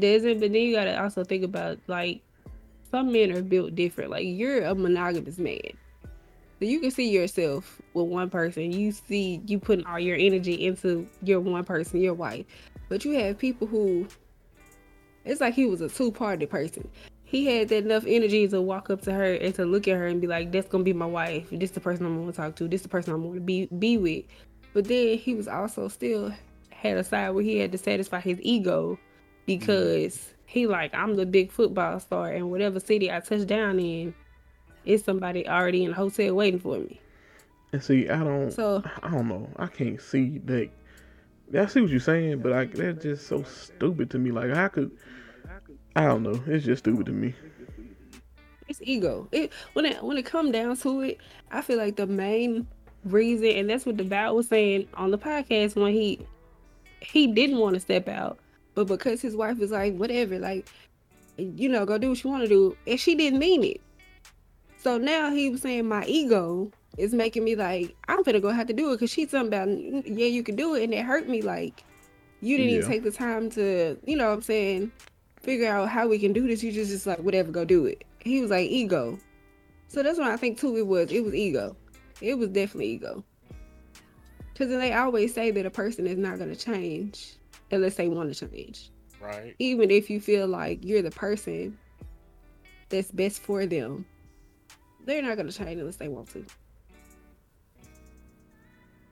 doesn't, 0.00 0.40
but 0.40 0.52
then 0.52 0.62
you 0.62 0.74
gotta 0.74 1.00
also 1.00 1.24
think 1.24 1.44
about 1.44 1.78
like 1.86 2.22
some 2.90 3.12
men 3.12 3.32
are 3.32 3.42
built 3.42 3.74
different. 3.74 4.10
Like 4.10 4.26
you're 4.26 4.64
a 4.64 4.74
monogamous 4.74 5.38
man. 5.38 5.60
So 6.58 6.66
you 6.66 6.80
can 6.80 6.90
see 6.90 7.08
yourself 7.08 7.80
with 7.94 8.06
one 8.06 8.28
person. 8.28 8.70
You 8.70 8.92
see 8.92 9.40
you 9.46 9.58
putting 9.58 9.86
all 9.86 9.98
your 9.98 10.16
energy 10.16 10.66
into 10.66 11.06
your 11.22 11.40
one 11.40 11.64
person, 11.64 12.00
your 12.00 12.14
wife. 12.14 12.44
But 12.88 13.04
you 13.04 13.12
have 13.12 13.38
people 13.38 13.66
who 13.66 14.06
it's 15.24 15.40
like 15.40 15.54
he 15.54 15.66
was 15.66 15.80
a 15.80 15.88
two 15.88 16.10
party 16.10 16.46
person. 16.46 16.88
He 17.24 17.46
had 17.46 17.68
that 17.68 17.84
enough 17.84 18.04
energy 18.06 18.48
to 18.48 18.60
walk 18.60 18.90
up 18.90 19.02
to 19.02 19.12
her 19.12 19.34
and 19.34 19.54
to 19.54 19.64
look 19.64 19.86
at 19.86 19.96
her 19.96 20.06
and 20.06 20.20
be 20.20 20.26
like, 20.26 20.52
That's 20.52 20.68
gonna 20.68 20.84
be 20.84 20.92
my 20.92 21.06
wife. 21.06 21.48
This 21.50 21.70
the 21.70 21.80
person 21.80 22.04
I'm 22.04 22.18
gonna 22.18 22.32
talk 22.32 22.56
to. 22.56 22.68
This 22.68 22.82
the 22.82 22.88
person 22.88 23.14
I'm 23.14 23.22
gonna 23.22 23.40
be 23.40 23.66
be 23.78 23.96
with. 23.96 24.24
But 24.74 24.84
then 24.84 25.16
he 25.16 25.34
was 25.34 25.48
also 25.48 25.88
still 25.88 26.32
had 26.70 26.96
a 26.96 27.04
side 27.04 27.30
where 27.30 27.44
he 27.44 27.58
had 27.58 27.72
to 27.72 27.78
satisfy 27.78 28.20
his 28.20 28.38
ego 28.42 28.98
Mm-hmm. 29.46 29.58
because 29.58 30.34
he 30.46 30.66
like 30.66 30.94
I'm 30.94 31.16
the 31.16 31.26
big 31.26 31.50
football 31.52 31.98
star 32.00 32.30
and 32.30 32.50
whatever 32.50 32.80
city 32.80 33.10
I 33.10 33.20
touch 33.20 33.46
down 33.46 33.78
in, 33.78 34.14
it's 34.84 35.04
somebody 35.04 35.48
already 35.48 35.84
in 35.84 35.92
a 35.92 35.94
hotel 35.94 36.34
waiting 36.34 36.60
for 36.60 36.78
me. 36.78 37.00
And 37.72 37.82
see, 37.82 38.08
I 38.08 38.18
don't. 38.24 38.50
So 38.50 38.82
I 39.02 39.10
don't 39.10 39.28
know. 39.28 39.48
I 39.56 39.66
can't 39.66 40.00
see 40.00 40.38
that. 40.46 40.70
I 41.56 41.66
see 41.66 41.80
what 41.80 41.90
you're 41.90 42.00
saying, 42.00 42.40
but 42.40 42.52
like 42.52 42.74
that's 42.74 43.02
just 43.02 43.26
so 43.28 43.42
stupid 43.44 44.10
to 44.10 44.18
me. 44.18 44.30
Like 44.32 44.50
I 44.50 44.68
could. 44.68 44.90
I 45.96 46.06
don't 46.06 46.22
know. 46.22 46.40
It's 46.46 46.64
just 46.64 46.84
stupid 46.84 47.06
to 47.06 47.12
me. 47.12 47.34
it's 48.68 48.80
ego. 48.82 49.28
It 49.32 49.52
when 49.72 49.84
it 49.86 50.02
when 50.02 50.16
it 50.16 50.24
come 50.24 50.52
down 50.52 50.76
to 50.78 51.00
it, 51.00 51.18
I 51.50 51.62
feel 51.62 51.78
like 51.78 51.96
the 51.96 52.06
main 52.06 52.66
reason, 53.04 53.46
and 53.46 53.70
that's 53.70 53.86
what 53.86 53.96
Devale 53.96 54.34
was 54.34 54.48
saying 54.48 54.88
on 54.94 55.10
the 55.10 55.18
podcast 55.18 55.76
when 55.76 55.92
he 55.92 56.20
he 57.00 57.26
didn't 57.28 57.58
want 57.58 57.74
to 57.74 57.80
step 57.80 58.08
out, 58.08 58.38
but 58.84 58.98
because 58.98 59.20
his 59.20 59.36
wife 59.36 59.58
was 59.58 59.70
like, 59.70 59.94
whatever, 59.96 60.38
like 60.38 60.68
you 61.36 61.68
know, 61.68 61.84
go 61.86 61.98
do 61.98 62.10
what 62.10 62.22
you 62.22 62.30
want 62.30 62.42
to 62.42 62.48
do, 62.48 62.76
and 62.86 63.00
she 63.00 63.14
didn't 63.14 63.38
mean 63.38 63.64
it. 63.64 63.80
So 64.78 64.98
now 64.98 65.30
he 65.30 65.50
was 65.50 65.62
saying 65.62 65.88
my 65.88 66.04
ego 66.06 66.70
is 66.96 67.12
making 67.12 67.44
me 67.44 67.54
like 67.54 67.94
I'm 68.08 68.22
gonna 68.22 68.40
go 68.40 68.50
have 68.50 68.66
to 68.68 68.72
do 68.72 68.90
it. 68.90 68.96
Because 68.96 69.10
she's 69.10 69.30
something 69.30 69.48
about 69.48 70.08
yeah 70.08 70.26
you 70.26 70.42
can 70.42 70.56
do 70.56 70.74
it. 70.74 70.84
And 70.84 70.94
it 70.94 71.04
hurt 71.04 71.28
me 71.28 71.42
like 71.42 71.84
you 72.40 72.56
didn't 72.56 72.72
even 72.72 72.88
take 72.88 73.02
the 73.02 73.10
time 73.10 73.50
to 73.50 73.98
you 74.04 74.16
know 74.16 74.28
what 74.28 74.34
I'm 74.34 74.42
saying 74.42 74.92
figure 75.42 75.68
out 75.68 75.88
how 75.88 76.08
we 76.08 76.18
can 76.18 76.32
do 76.32 76.46
this. 76.46 76.62
You 76.62 76.72
just 76.72 76.90
just 76.90 77.06
like 77.06 77.18
whatever 77.20 77.50
go 77.50 77.64
do 77.64 77.86
it. 77.86 78.04
He 78.20 78.40
was 78.40 78.50
like 78.50 78.70
ego. 78.70 79.18
So 79.88 80.02
that's 80.02 80.18
what 80.18 80.30
I 80.30 80.36
think 80.36 80.58
too 80.58 80.76
it 80.76 80.86
was. 80.86 81.10
It 81.10 81.24
was 81.24 81.34
ego. 81.34 81.76
It 82.20 82.38
was 82.38 82.48
definitely 82.50 82.92
ego. 82.92 83.24
Because 84.52 84.68
they 84.68 84.92
always 84.92 85.32
say 85.32 85.50
that 85.50 85.64
a 85.64 85.70
person 85.70 86.06
is 86.06 86.18
not 86.18 86.38
gonna 86.38 86.56
change 86.56 87.34
unless 87.70 87.96
they 87.96 88.08
want 88.08 88.32
to 88.32 88.48
change 88.48 88.90
Right. 89.20 89.54
even 89.58 89.90
if 89.90 90.08
you 90.08 90.20
feel 90.20 90.46
like 90.46 90.84
you're 90.84 91.02
the 91.02 91.10
person 91.10 91.76
that's 92.88 93.10
best 93.10 93.40
for 93.42 93.66
them, 93.66 94.04
they're 95.04 95.22
not 95.22 95.36
gonna 95.36 95.52
change 95.52 95.78
unless 95.78 95.96
they 95.96 96.08
want 96.08 96.28
to. 96.30 96.44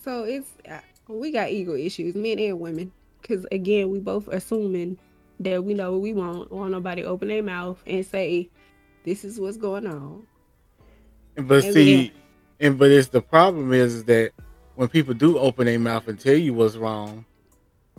So 0.01 0.24
it's 0.24 0.51
uh, 0.68 0.80
we 1.09 1.30
got 1.30 1.51
ego 1.51 1.74
issues, 1.74 2.14
men 2.14 2.39
and 2.39 2.59
women, 2.59 2.93
because 3.20 3.47
again, 3.52 3.90
we 3.90 3.98
both 4.01 4.28
assuming 4.28 4.98
that 5.40 5.62
we 5.62 5.74
know 5.74 5.93
what 5.93 6.01
we 6.01 6.12
want. 6.12 6.51
Want 6.51 6.72
nobody 6.72 7.05
open 7.05 7.28
their 7.28 7.43
mouth 7.43 7.82
and 7.86 8.05
say, 8.05 8.48
"This 9.05 9.24
is 9.24 9.39
what's 9.39 9.56
going 9.56 9.86
on." 9.86 10.26
But 11.36 11.64
And 11.64 11.72
see, 11.74 12.12
and 12.60 12.78
but 12.78 12.90
it's 12.90 13.09
the 13.09 13.20
problem 13.22 13.72
is 13.72 14.05
that 14.05 14.32
when 14.74 14.89
people 14.89 15.14
do 15.14 15.39
open 15.39 15.66
their 15.66 15.78
mouth 15.78 16.09
and 16.09 16.18
tell 16.18 16.35
you 16.35 16.55
what's 16.55 16.76
wrong 16.76 17.24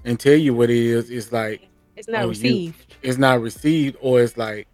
and 0.05 0.19
tell 0.19 0.35
you 0.35 0.53
what 0.53 0.69
it 0.69 0.77
is, 0.77 1.09
it's 1.09 1.31
like 1.31 1.67
It's 1.95 2.07
not 2.07 2.19
Oh, 2.21 2.25
you- 2.25 2.29
received. 2.29 2.95
it's 3.01 3.17
not 3.17 3.41
received 3.41 3.97
or 4.01 4.21
it's 4.21 4.37
like, 4.37 4.67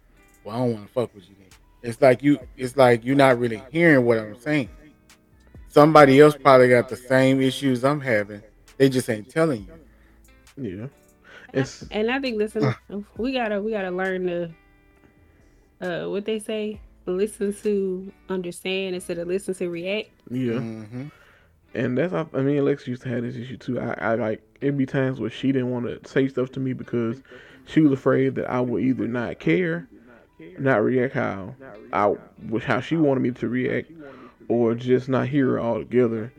well, 0.44 0.54
I 0.56 0.58
don't 0.60 0.72
want 0.74 0.86
to 0.86 0.92
fuck 0.92 1.14
with 1.14 1.28
you. 1.28 1.34
Then. 1.38 1.48
It's 1.90 2.00
like 2.00 2.22
you, 2.22 2.38
it's 2.56 2.76
like 2.76 3.04
you're 3.04 3.16
not 3.16 3.38
really 3.38 3.62
hearing 3.70 4.04
what 4.04 4.18
I'm 4.18 4.38
saying. 4.38 4.68
Somebody 5.68 6.20
else 6.20 6.36
probably 6.36 6.68
got 6.68 6.88
the 6.88 6.96
same 6.96 7.40
issues 7.40 7.84
I'm 7.84 8.00
having. 8.00 8.42
They 8.78 8.88
just 8.88 9.08
ain't 9.10 9.28
telling 9.28 9.66
you. 10.56 10.80
Yeah. 10.80 10.86
It's 11.52 11.84
And 11.90 12.10
I 12.10 12.18
think 12.20 12.38
listen, 12.38 12.74
we 13.16 13.32
gotta 13.32 13.60
we 13.62 13.72
gotta 13.72 13.90
learn 13.90 14.26
to 14.26 14.50
uh 15.80 16.08
what 16.10 16.24
they 16.24 16.38
say, 16.38 16.80
listen 17.06 17.52
to 17.62 18.12
understand 18.28 18.94
instead 18.94 19.18
of 19.18 19.28
listen 19.28 19.54
to 19.54 19.68
react. 19.68 20.10
yeah. 20.30 20.58
hmm 20.58 21.08
And 21.74 21.98
that's 21.98 22.12
I 22.14 22.24
I 22.32 22.40
mean 22.42 22.58
Alex 22.58 22.86
used 22.86 23.02
to 23.02 23.08
have 23.08 23.22
this 23.22 23.36
issue 23.36 23.56
too. 23.58 23.80
I, 23.80 23.92
I 24.00 24.14
like 24.14 24.42
it'd 24.60 24.78
be 24.78 24.86
times 24.86 25.20
where 25.20 25.30
she 25.30 25.52
didn't 25.52 25.70
want 25.70 25.86
to 25.86 26.08
say 26.08 26.28
stuff 26.28 26.50
to 26.52 26.60
me 26.60 26.72
because 26.72 27.22
she 27.66 27.80
was 27.80 27.92
afraid 27.92 28.34
that 28.36 28.50
I 28.50 28.60
would 28.60 28.82
either 28.82 29.06
not 29.06 29.38
care, 29.38 29.88
not 30.58 30.84
react 30.84 31.14
how 31.14 31.54
I 31.92 32.14
wish 32.48 32.64
how 32.64 32.80
she 32.80 32.96
wanted 32.96 33.20
me 33.20 33.30
to 33.32 33.48
react, 33.48 33.90
or 34.48 34.74
just 34.74 35.08
not 35.08 35.28
hear 35.28 35.52
her 35.52 35.60
altogether. 35.60 36.32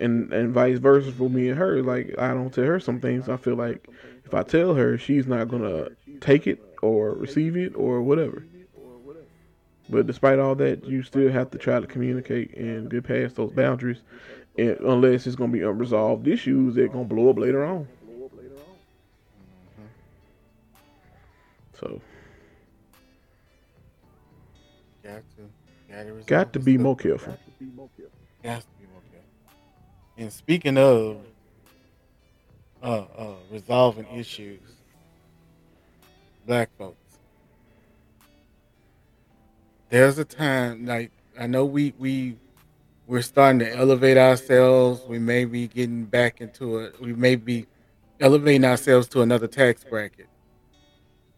And 0.00 0.32
and 0.32 0.52
vice 0.52 0.78
versa 0.78 1.12
for 1.12 1.30
me 1.30 1.48
and 1.48 1.58
her. 1.58 1.82
Like 1.82 2.14
I 2.18 2.34
don't 2.34 2.52
tell 2.52 2.64
her 2.64 2.80
some 2.80 3.00
things. 3.00 3.28
I 3.28 3.36
feel 3.36 3.54
like 3.54 3.88
if 4.24 4.34
I 4.34 4.42
tell 4.42 4.74
her, 4.74 4.98
she's 4.98 5.26
not 5.26 5.48
gonna 5.48 5.88
take 6.20 6.46
it 6.46 6.62
or 6.82 7.12
receive 7.12 7.56
it 7.56 7.74
or 7.76 8.02
whatever. 8.02 8.44
But 9.88 10.06
despite 10.06 10.38
all 10.38 10.54
that, 10.56 10.84
you 10.84 11.02
still 11.02 11.30
have 11.30 11.50
to 11.50 11.58
try 11.58 11.78
to 11.78 11.86
communicate 11.86 12.56
and 12.56 12.90
get 12.90 13.04
past 13.04 13.36
those 13.36 13.52
boundaries 13.52 14.00
and 14.56 14.78
unless 14.80 15.26
it's 15.26 15.36
gonna 15.36 15.52
be 15.52 15.62
unresolved 15.62 16.26
issues 16.26 16.74
that 16.74 16.92
gonna 16.92 17.04
blow 17.04 17.30
up 17.30 17.38
later 17.38 17.64
on. 17.64 17.88
So 21.78 22.00
Got 25.04 25.22
to, 25.36 25.92
got 25.92 26.02
to, 26.04 26.12
resolve 26.12 26.26
got 26.26 26.52
to 26.54 26.58
be 26.58 26.78
more 26.78 26.96
careful. 26.96 27.32
Got 27.32 27.44
to 27.44 27.50
be 27.60 27.66
more 27.76 27.90
careful. 27.96 28.14
And 30.16 30.32
speaking 30.32 30.78
of 30.78 31.18
uh, 32.82 33.04
uh, 33.16 33.34
resolving 33.50 34.06
issues, 34.08 34.62
black 36.46 36.70
folks, 36.78 36.96
there's 39.90 40.18
a 40.18 40.24
time 40.24 40.86
like 40.86 41.10
I 41.38 41.46
know 41.46 41.66
we 41.66 41.92
we 41.98 42.38
we're 43.06 43.22
starting 43.22 43.58
to 43.60 43.76
elevate 43.76 44.16
ourselves. 44.16 45.02
We 45.06 45.18
may 45.18 45.44
be 45.44 45.68
getting 45.68 46.04
back 46.04 46.40
into 46.40 46.78
it. 46.78 47.00
We 47.00 47.12
may 47.12 47.36
be 47.36 47.66
elevating 48.20 48.64
ourselves 48.64 49.08
to 49.08 49.22
another 49.22 49.46
tax 49.46 49.84
bracket. 49.84 50.28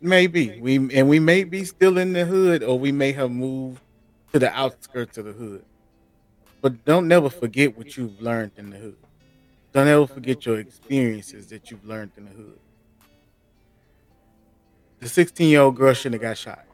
Maybe 0.00 0.60
we 0.60 0.76
and 0.94 1.08
we 1.08 1.18
may 1.18 1.44
be 1.44 1.64
still 1.64 1.98
in 1.98 2.12
the 2.12 2.24
hood, 2.24 2.62
or 2.62 2.78
we 2.78 2.92
may 2.92 3.12
have 3.12 3.30
moved 3.30 3.80
to 4.32 4.38
the 4.38 4.52
outskirts 4.52 5.18
of 5.18 5.24
the 5.24 5.32
hood. 5.32 5.64
But 6.60 6.84
don't 6.84 7.08
never 7.08 7.30
forget 7.30 7.76
what 7.76 7.96
you've 7.96 8.20
learned 8.20 8.52
in 8.56 8.70
the 8.70 8.76
hood. 8.76 8.96
Don't 9.72 9.88
ever 9.88 10.06
forget 10.06 10.46
your 10.46 10.58
experiences 10.58 11.48
that 11.48 11.70
you've 11.70 11.84
learned 11.84 12.12
in 12.16 12.24
the 12.24 12.30
hood. 12.30 12.58
The 15.00 15.08
16 15.08 15.48
year 15.48 15.60
old 15.60 15.76
girl 15.76 15.92
shouldn't 15.94 16.22
have 16.22 16.30
got 16.30 16.38
shot 16.38 16.64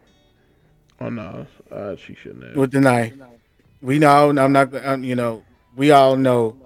Oh 1.00 1.08
no, 1.08 1.46
uh, 1.70 1.96
she 1.96 2.14
shouldn't 2.14 2.44
have. 2.44 2.56
with 2.56 2.70
the 2.70 2.80
knife. 2.80 3.14
We 3.82 3.98
know. 3.98 4.30
I'm 4.30 4.52
not. 4.52 4.74
um, 4.86 5.04
You 5.04 5.16
know. 5.16 5.44
We 5.76 5.90
all 5.90 6.16
know. 6.16 6.56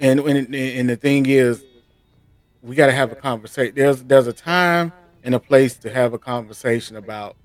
And 0.00 0.20
and 0.20 0.54
and 0.54 0.90
the 0.90 0.96
thing 0.96 1.26
is, 1.26 1.64
we 2.62 2.76
got 2.76 2.86
to 2.86 2.92
have 2.92 3.12
a 3.12 3.16
conversation. 3.16 3.74
There's 3.74 4.02
there's 4.02 4.26
a 4.26 4.32
time 4.32 4.92
and 5.24 5.34
a 5.34 5.40
place 5.40 5.76
to 5.78 5.90
have 5.90 6.12
a 6.14 6.18
conversation 6.18 6.96
about 6.96 7.36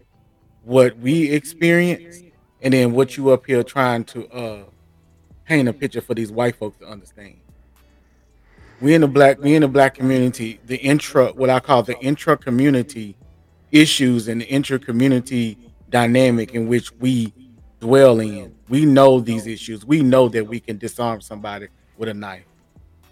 what 0.63 0.97
we 0.99 1.31
experience, 1.31 2.21
and 2.61 2.73
then 2.73 2.93
what 2.93 3.17
you 3.17 3.31
up 3.31 3.45
here 3.45 3.63
trying 3.63 4.03
to 4.05 4.27
uh 4.29 4.63
paint 5.45 5.67
a 5.67 5.73
picture 5.73 6.01
for 6.01 6.13
these 6.15 6.31
white 6.31 6.55
folks 6.55 6.79
to 6.79 6.87
understand. 6.87 7.37
We 8.81 8.93
in 8.93 9.01
the 9.01 9.07
black 9.07 9.39
we 9.39 9.55
in 9.55 9.61
the 9.61 9.67
black 9.67 9.95
community, 9.95 10.59
the 10.65 10.77
intra 10.77 11.27
what 11.33 11.49
I 11.49 11.59
call 11.59 11.83
the 11.83 11.99
intra 11.99 12.37
community 12.37 13.15
issues 13.71 14.27
and 14.27 14.41
the 14.41 14.45
intra 14.47 14.79
community 14.79 15.57
dynamic 15.89 16.53
in 16.55 16.67
which 16.67 16.91
we 16.93 17.33
dwell 17.83 18.21
in. 18.21 18.55
We 18.69 18.85
know 18.85 19.19
these 19.19 19.45
issues. 19.45 19.85
We 19.85 20.01
know 20.01 20.29
that 20.29 20.47
we 20.47 20.61
can 20.61 20.77
disarm 20.77 21.19
somebody 21.19 21.67
with 21.97 22.07
a 22.07 22.13
knife. 22.13 22.45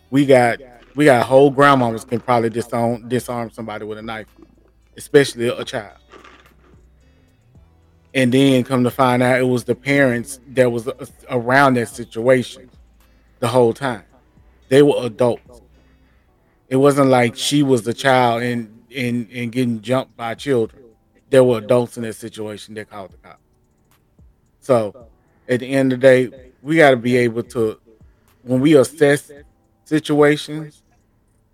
We 0.09 0.25
got 0.25 0.59
we 0.95 1.05
got 1.05 1.25
whole 1.25 1.51
grandmamas 1.51 2.07
can 2.07 2.21
probably 2.21 2.49
disarm 2.49 3.09
disarm 3.09 3.51
somebody 3.51 3.83
with 3.83 3.97
a 3.97 4.01
knife, 4.01 4.27
especially 4.95 5.49
a 5.49 5.65
child. 5.65 5.97
And 8.13 8.33
then 8.33 8.63
come 8.63 8.85
to 8.85 8.91
find 8.91 9.21
out 9.21 9.39
it 9.39 9.43
was 9.43 9.65
the 9.65 9.75
parents 9.75 10.39
that 10.47 10.71
was 10.71 10.89
around 11.29 11.73
that 11.75 11.89
situation 11.89 12.69
the 13.39 13.49
whole 13.49 13.73
time. 13.73 14.03
They 14.69 14.81
were 14.81 14.95
adults. 14.99 15.61
It 16.69 16.77
wasn't 16.77 17.09
like 17.09 17.35
she 17.35 17.61
was 17.61 17.83
the 17.83 17.93
child 17.93 18.41
and 18.41 18.83
and, 18.95 19.29
and 19.31 19.51
getting 19.51 19.81
jumped 19.81 20.15
by 20.15 20.35
children. 20.35 20.81
There 21.29 21.43
were 21.43 21.57
adults 21.57 21.97
in 21.97 22.03
that 22.03 22.15
situation 22.15 22.73
that 22.75 22.89
called 22.89 23.11
the 23.11 23.17
cops. 23.17 23.50
So 24.61 25.07
at 25.49 25.59
the 25.59 25.67
end 25.67 25.91
of 25.91 25.99
the 25.99 26.07
day, 26.07 26.51
we 26.61 26.77
got 26.77 26.91
to 26.91 26.97
be 26.97 27.17
able 27.17 27.43
to, 27.43 27.79
when 28.43 28.61
we 28.61 28.77
assess 28.77 29.31
situations, 29.83 30.83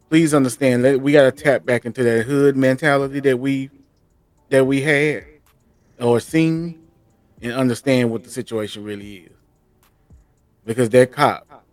please 0.10 0.34
understand 0.34 0.84
that 0.86 1.02
we 1.02 1.14
got 1.14 1.24
to 1.24 1.32
tap 1.32 1.66
back 1.66 1.86
into 1.86 2.04
that 2.04 2.26
hood 2.26 2.56
mentality 2.56 3.20
that 3.22 3.38
we 3.38 3.70
that 4.50 4.66
we 4.66 4.82
had 4.82 5.26
or 6.00 6.22
seen, 6.22 6.88
and 7.42 7.52
understand 7.52 8.10
what 8.10 8.24
the 8.24 8.30
situation 8.30 8.84
really 8.84 9.16
is. 9.18 9.32
Because 10.66 10.90
that 10.90 11.12
cop, 11.12 11.66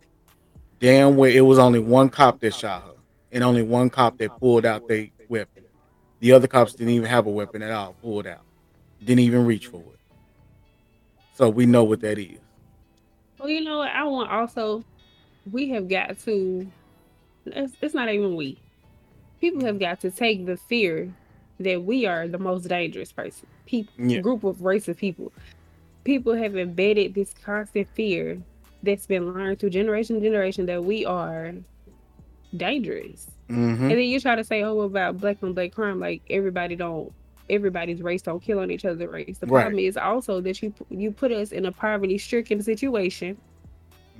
damn 0.81 1.15
well, 1.16 1.31
it 1.31 1.40
was 1.40 1.59
only 1.59 1.78
one 1.78 2.09
cop 2.09 2.40
that 2.40 2.55
shot 2.55 2.82
her, 2.82 2.94
and 3.31 3.44
only 3.44 3.62
one 3.62 3.90
cop 3.90 4.19
that 4.19 4.36
pulled 4.40 4.65
out 4.65 4.89
their 4.89 5.09
weapon. 5.28 5.65
The 6.20 6.32
other 6.32 6.48
cops 6.48 6.73
didn't 6.73 6.94
even 6.94 7.09
have 7.09 7.27
a 7.27 7.31
weapon 7.31 7.62
at 7.62 7.70
all, 7.70 7.94
pulled 8.02 8.27
out, 8.27 8.43
didn't 8.98 9.20
even 9.20 9.44
reach 9.44 9.66
for 9.66 9.78
it. 9.78 9.94
So 11.35 11.48
we 11.48 11.66
know 11.66 11.85
what 11.85 12.01
that 12.01 12.19
is. 12.19 12.39
Well, 13.39 13.48
you 13.48 13.62
know 13.62 13.78
what? 13.78 13.90
I 13.90 14.05
want 14.05 14.31
also, 14.31 14.85
we 15.51 15.69
have 15.70 15.89
got 15.89 16.19
to, 16.20 16.70
it's, 17.47 17.74
it's 17.82 17.94
not 17.94 18.09
even 18.09 18.36
we. 18.36 18.59
People 19.40 19.65
have 19.65 19.78
got 19.78 20.01
to 20.01 20.11
take 20.11 20.47
the 20.47 20.56
fear 20.56 21.12
that 21.61 21.82
we 21.82 22.06
are 22.06 22.27
the 22.28 22.39
most 22.39 22.69
dangerous 22.69 23.12
person, 23.12 23.47
people, 23.66 23.93
Yeah. 23.98 24.20
group 24.20 24.44
of 24.44 24.62
race 24.62 24.89
of 24.89 24.97
people. 24.97 25.32
People 26.05 26.35
have 26.35 26.56
embedded 26.56 27.15
this 27.15 27.35
constant 27.44 27.89
fear 27.94 28.40
that's 28.82 29.06
been 29.06 29.32
learned 29.32 29.59
through 29.59 29.70
generation 29.70 30.16
to 30.16 30.23
generation 30.23 30.66
that 30.66 30.85
we 30.85 31.05
are 31.05 31.52
dangerous. 32.56 33.31
Mm-hmm. 33.48 33.82
And 33.82 33.90
then 33.90 33.98
you 33.98 34.20
try 34.20 34.36
to 34.36 34.44
say, 34.44 34.62
oh, 34.62 34.81
about 34.82 35.19
black 35.19 35.39
on 35.43 35.52
black 35.52 35.73
crime, 35.73 35.98
like 36.01 36.23
everybody 36.31 36.77
don't, 36.77 37.12
everybody's 37.51 38.03
race 38.03 38.23
don't 38.23 38.41
kill 38.43 38.59
on 38.61 38.71
each 38.71 38.85
other's 38.85 39.09
race. 39.11 39.39
The 39.39 39.47
Right. 39.47 39.62
problem 39.62 39.79
is 39.81 39.97
also 39.97 40.41
that 40.41 40.62
you 40.62 40.73
you 40.91 41.11
put 41.11 41.31
us 41.33 41.53
in 41.53 41.66
a 41.66 41.73
poverty 41.73 42.19
stricken 42.19 42.62
situation, 42.62 43.37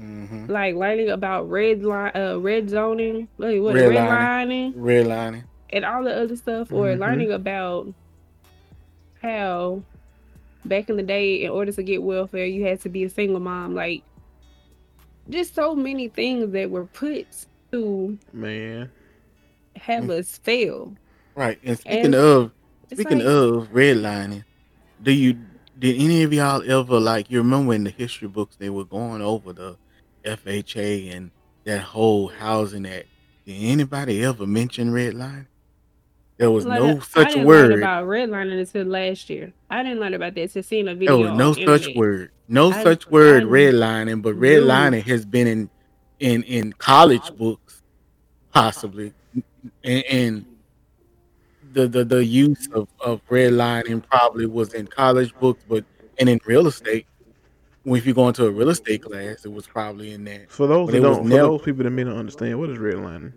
Mm-hmm. 0.01 0.47
like 0.51 0.75
learning 0.75 1.11
about 1.11 1.49
red 1.49 1.85
line, 1.85 2.11
uh, 2.17 2.37
red 2.41 2.69
zoning, 2.69 3.29
like 3.39 3.61
what 3.61 3.75
red, 3.77 3.91
Redlining. 3.93 4.09
lining, 4.09 4.73
Redlining. 4.75 5.45
and 5.71 5.85
all 5.85 6.03
the 6.03 6.15
other 6.15 6.35
stuff, 6.37 6.73
or 6.73 6.89
Mhm. 6.89 6.99
learning 6.99 7.31
about 7.33 7.93
how 9.23 9.83
back 10.65 10.89
in 10.91 10.97
the 10.97 11.03
day, 11.03 11.45
in 11.45 11.51
order 11.51 11.71
to 11.73 11.83
get 11.83 12.03
welfare, 12.03 12.47
you 12.47 12.65
had 12.65 12.81
to 12.81 12.89
be 12.89 13.05
a 13.05 13.09
single 13.11 13.41
mom. 13.41 13.75
Like 13.75 14.03
just 15.31 15.55
so 15.55 15.75
many 15.75 16.09
things 16.09 16.51
that 16.53 16.71
were 16.71 16.87
put 16.87 17.27
to 17.73 18.19
Man, 18.33 18.91
have 19.77 20.11
us 20.11 20.39
fail. 20.39 20.95
Right. 21.35 21.59
And 21.65 21.79
speaking 21.79 22.05
And 22.07 22.15
of 22.15 22.51
it's 22.91 23.01
speaking 23.01 23.19
like 23.19 23.27
of 23.27 23.69
redlining, 23.73 24.45
do 25.03 25.13
you 25.13 25.39
did 25.79 26.01
any 26.01 26.23
of 26.23 26.33
y'all 26.33 26.63
ever 26.71 27.01
like 27.01 27.31
you 27.31 27.39
remember 27.39 27.75
in 27.75 27.85
the 27.85 27.91
history 27.91 28.29
books 28.29 28.57
they 28.57 28.71
were 28.71 28.85
going 28.85 29.23
over 29.23 29.53
the 29.53 29.77
FHA 30.25 31.15
and 31.17 31.31
that 31.65 31.81
whole 31.81 32.29
housing 32.29 32.87
act? 32.87 33.07
Did 33.47 33.63
anybody 33.63 34.25
ever 34.25 34.47
mention 34.47 34.93
redlining? 34.93 35.47
There 36.37 36.51
was 36.51 36.67
like 36.67 36.81
no 36.81 36.97
I 36.97 36.99
such 37.01 37.29
didn't 37.29 37.47
learn 37.47 37.71
word. 37.71 37.79
about 37.79 38.07
redlining 38.07 38.59
until 38.59 38.87
last 38.87 39.31
year. 39.31 39.53
I 39.71 39.83
didn't 39.83 40.01
learn 40.01 40.15
about 40.15 40.35
that 40.35 40.43
until 40.43 40.63
seeing 40.63 40.89
a 40.89 40.95
There 40.95 41.17
was 41.17 41.33
no 41.33 41.53
such 41.53 41.61
internet. 41.61 41.97
word. 41.97 42.31
No 42.49 42.71
I 42.73 42.83
such 42.83 43.07
word 43.09 43.45
redlining, 43.45 44.23
but 44.23 44.37
redlining 44.37 45.03
has 45.05 45.25
been 45.25 45.47
in 45.47 45.71
in 46.21 46.43
in 46.45 46.73
college 46.73 47.37
books 47.37 47.83
possibly. 48.53 49.13
And, 49.83 50.05
and 50.05 50.47
the, 51.75 51.89
the 51.89 52.05
the 52.05 52.25
use 52.25 52.69
of, 52.73 52.89
of 53.01 53.21
redlining 53.29 54.03
probably 54.09 54.47
was 54.47 54.73
in 54.75 54.87
college 54.87 55.35
books, 55.41 55.63
but 55.69 55.85
and 56.19 56.29
in 56.29 56.41
real 56.47 56.67
estate, 56.67 57.07
when 57.83 57.99
if 57.99 58.07
you 58.07 58.15
go 58.15 58.29
into 58.29 58.47
a 58.47 58.51
real 58.51 58.71
estate 58.71 59.03
class, 59.03 59.45
it 59.45 59.53
was 59.53 59.67
probably 59.67 60.13
in 60.13 60.25
there. 60.25 60.47
for 60.49 60.67
those 60.67 60.91
that 60.91 61.01
don't, 61.01 61.23
for 61.23 61.29
never 61.29 61.43
those 61.43 61.63
people 61.63 61.85
that 61.85 61.91
may 61.91 62.05
not 62.05 62.17
understand, 62.17 62.59
what 62.59 62.71
is 62.71 62.79
redlining? 62.79 63.33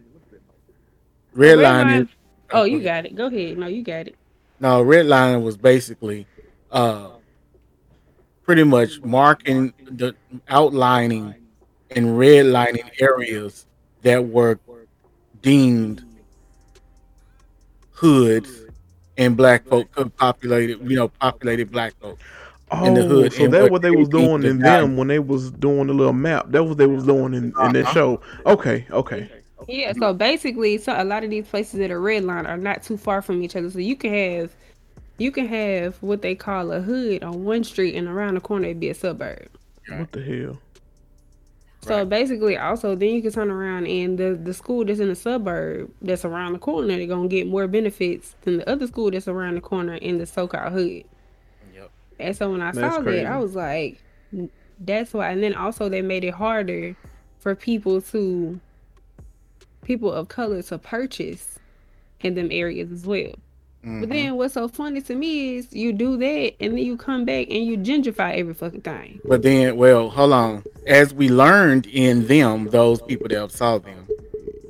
Redlining. 1.36 2.08
redline. 2.08 2.10
Oh, 2.52 2.62
Oh, 2.62 2.64
you 2.64 2.82
got 2.82 3.06
it. 3.06 3.16
Go 3.16 3.26
ahead. 3.26 3.58
No, 3.58 3.68
you 3.68 3.84
got 3.84 4.08
it. 4.08 4.16
No, 4.60 4.84
redlining 4.84 5.44
was 5.44 5.58
basically 5.58 6.26
uh 6.72 7.10
pretty 8.44 8.64
much 8.64 9.02
marking 9.02 9.74
the 9.92 10.16
outlining 10.48 11.36
and 11.92 12.06
redlining 12.08 12.90
areas 13.00 13.66
that 14.04 14.26
were 14.26 14.60
deemed 15.42 16.04
hoods 17.98 18.66
and 19.18 19.38
black 19.38 19.66
folk 19.68 19.92
could 19.92 20.16
populated, 20.18 20.80
you 20.90 20.96
know, 20.96 21.10
populated 21.10 21.72
black 21.72 21.96
folk 22.02 22.20
in 22.82 22.94
the 22.94 23.04
Oh, 23.04 23.06
hood 23.06 23.34
so 23.34 23.48
and 23.48 23.54
that's 23.54 23.70
what 23.70 23.72
what 23.72 23.82
they 23.82 23.92
they 23.92 23.92
was 23.92 24.10
doing 24.10 24.46
in 24.46 24.62
value. 24.62 24.90
them 24.90 24.98
when 24.98 25.08
they 25.08 25.20
was 25.20 25.52
doing 25.52 25.88
the 25.88 25.94
little 25.94 26.14
map. 26.14 26.48
That 26.50 26.64
was 26.66 26.78
they 26.78 26.88
was 26.88 27.06
doing 27.06 27.34
in, 27.34 27.54
in 27.60 27.72
that 27.74 27.88
show. 27.88 28.22
Okay, 28.46 28.86
okay. 28.92 29.30
Yeah, 29.68 29.94
so 29.94 30.14
basically, 30.14 30.78
so 30.78 30.94
a 30.96 31.04
lot 31.04 31.24
of 31.24 31.30
these 31.30 31.48
places 31.48 31.80
that 31.80 31.92
are 31.92 32.00
redline 32.00 32.48
are 32.48 32.58
not 32.58 32.84
too 32.84 32.98
far 32.98 33.22
from 33.22 33.42
each 33.44 33.56
other. 33.56 33.70
So 33.70 33.80
you 33.80 33.96
can 33.98 34.14
have, 34.14 34.56
you 35.20 35.32
can 35.32 35.48
have 35.48 35.98
what 36.04 36.22
they 36.22 36.36
call 36.36 36.72
a 36.72 36.82
hood 36.82 37.24
on 37.24 37.44
one 37.46 37.64
street, 37.64 37.96
and 37.96 38.08
around 38.08 38.36
the 38.36 38.42
corner 38.42 38.66
it'd 38.68 38.80
be 38.80 38.90
a 38.90 38.96
suburb. 38.96 39.50
What 39.90 40.12
the 40.14 40.22
hell? 40.22 40.62
So 41.88 41.98
Right. 42.00 42.10
basically, 42.10 42.58
also 42.58 42.96
then 42.96 43.16
you 43.16 43.22
can 43.22 43.32
turn 43.32 43.52
around 43.52 43.88
and 43.88 44.18
the 44.18 44.36
the 44.42 44.54
school 44.54 44.86
that's 44.86 45.00
in 45.00 45.10
the 45.10 45.16
suburb 45.16 45.92
that's 46.02 46.26
around 46.26 46.54
the 46.54 46.60
corner, 46.60 46.88
they're 46.98 47.08
gonna 47.08 47.28
get 47.30 47.48
more 47.48 47.68
benefits 47.68 48.36
than 48.42 48.58
the 48.58 48.70
other 48.70 48.88
school 48.88 49.12
that's 49.12 49.28
around 49.28 49.56
the 49.56 49.62
corner 49.62 49.96
in 49.96 50.18
the 50.20 50.26
so-called 50.26 50.74
hood. 50.74 51.06
Yep. 51.74 51.92
And 52.20 52.36
so 52.36 52.52
when 52.52 52.62
I 52.62 52.72
That's 52.72 52.98
saw 52.98 53.02
crazy. 53.02 53.24
that, 53.24 53.26
I 53.26 53.38
was 53.38 53.56
like, 53.56 54.04
that's 54.80 55.14
why. 55.14 55.32
And 55.32 55.44
then 55.44 55.54
also 55.56 55.90
they 55.90 56.02
made 56.02 56.24
it 56.24 56.34
harder 56.36 56.96
for 57.40 57.56
people 57.56 58.02
to 58.02 58.60
people 59.84 60.12
of 60.12 60.28
color 60.28 60.62
to 60.64 60.78
purchase 60.78 61.60
in 62.22 62.36
them 62.36 62.50
areas 62.52 62.92
as 62.92 63.06
well. 63.06 63.34
But 63.84 63.90
Mhm. 63.90 64.10
then 64.10 64.36
what's 64.36 64.54
so 64.56 64.68
funny 64.68 65.02
to 65.02 65.16
me 65.16 65.58
is 65.58 65.72
you 65.72 65.94
do 65.94 66.18
that 66.18 66.54
and 66.60 66.74
then 66.74 66.84
you 66.84 66.98
come 66.98 67.26
back 67.26 67.48
and 67.50 67.66
you 67.66 67.78
gentrify 67.78 68.36
every 68.38 68.54
fucking 68.54 68.82
thing. 68.82 69.22
But 69.24 69.44
then, 69.44 69.78
well, 69.78 70.10
hold 70.10 70.34
on. 70.34 70.64
As 70.86 71.14
we 71.14 71.30
learned 71.30 71.86
in 71.88 72.28
them, 72.28 72.70
those 72.70 73.02
people 73.02 73.28
that 73.30 73.52
saw 73.52 73.78
them, 73.78 74.08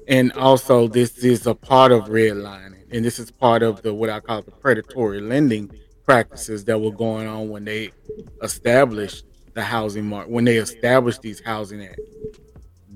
and 0.08 0.32
also 0.34 0.88
this 0.88 1.18
is 1.20 1.48
a 1.48 1.56
part 1.56 1.92
of 1.92 2.06
redlining, 2.06 2.76
and 2.92 3.04
this 3.04 3.20
is 3.20 3.32
part 3.32 3.64
of 3.64 3.82
the 3.82 3.94
what 3.94 4.10
I 4.10 4.20
call 4.20 4.42
the 4.44 4.52
predatory 4.52 5.20
lending 5.20 5.72
practices 6.06 6.66
that 6.66 6.80
were 6.80 6.92
going 6.92 7.28
on 7.28 7.50
when 7.50 7.66
they 7.66 7.92
established 8.42 9.26
the 9.54 9.64
housing 9.64 10.06
market, 10.06 10.32
when 10.32 10.46
they 10.46 10.58
established 10.58 11.22
these 11.22 11.42
housing 11.42 11.84
acts. 11.84 12.00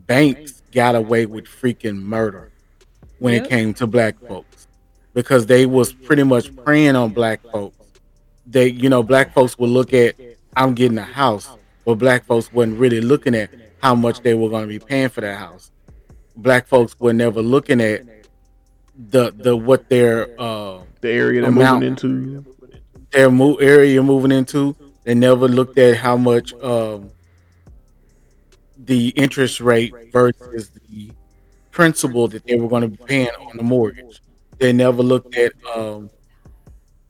Banks 0.07 0.61
got 0.71 0.95
away 0.95 1.25
with 1.25 1.45
freaking 1.45 2.01
murder 2.01 2.51
when 3.19 3.33
it 3.33 3.49
came 3.49 3.73
to 3.75 3.87
black 3.87 4.19
folks 4.27 4.60
because 5.13 5.45
they 5.45 5.65
was 5.65 5.91
pretty 5.93 6.23
much 6.23 6.55
preying 6.57 6.95
on 6.95 7.11
black 7.11 7.41
folks. 7.51 7.77
They, 8.45 8.67
you 8.69 8.89
know, 8.89 9.03
black 9.03 9.33
folks 9.33 9.57
would 9.59 9.69
look 9.69 9.93
at, 9.93 10.15
I'm 10.55 10.73
getting 10.73 10.97
a 10.97 11.03
house, 11.03 11.49
but 11.85 11.95
black 11.95 12.25
folks 12.25 12.51
wasn't 12.51 12.79
really 12.79 13.01
looking 13.01 13.35
at 13.35 13.49
how 13.81 13.95
much 13.95 14.21
they 14.21 14.33
were 14.33 14.49
going 14.49 14.63
to 14.63 14.67
be 14.67 14.79
paying 14.79 15.09
for 15.09 15.21
that 15.21 15.37
house. 15.37 15.71
Black 16.35 16.67
folks 16.67 16.99
were 16.99 17.13
never 17.13 17.41
looking 17.41 17.81
at 17.81 18.03
the 19.09 19.31
the 19.31 19.55
what 19.55 19.89
their 19.89 20.29
uh 20.39 20.81
The 21.01 21.09
area 21.09 21.41
they're 21.41 21.51
moving 21.51 21.83
into. 21.83 22.45
their 23.11 23.31
mo- 23.31 23.55
area 23.55 24.01
moving 24.03 24.31
into. 24.31 24.75
They 25.03 25.15
never 25.15 25.47
looked 25.47 25.77
at 25.77 25.97
how 25.97 26.17
much 26.17 26.53
um 26.61 27.09
the 28.77 29.09
interest 29.09 29.59
rate 29.61 29.93
versus 30.11 30.69
the 30.89 31.11
principal 31.71 32.27
that 32.29 32.45
they 32.45 32.55
were 32.55 32.67
going 32.67 32.81
to 32.83 32.87
be 32.89 32.97
paying 33.05 33.29
on 33.39 33.57
the 33.57 33.63
mortgage. 33.63 34.20
They 34.61 34.71
never 34.71 35.01
looked 35.01 35.35
at 35.37 35.53
um 35.75 36.11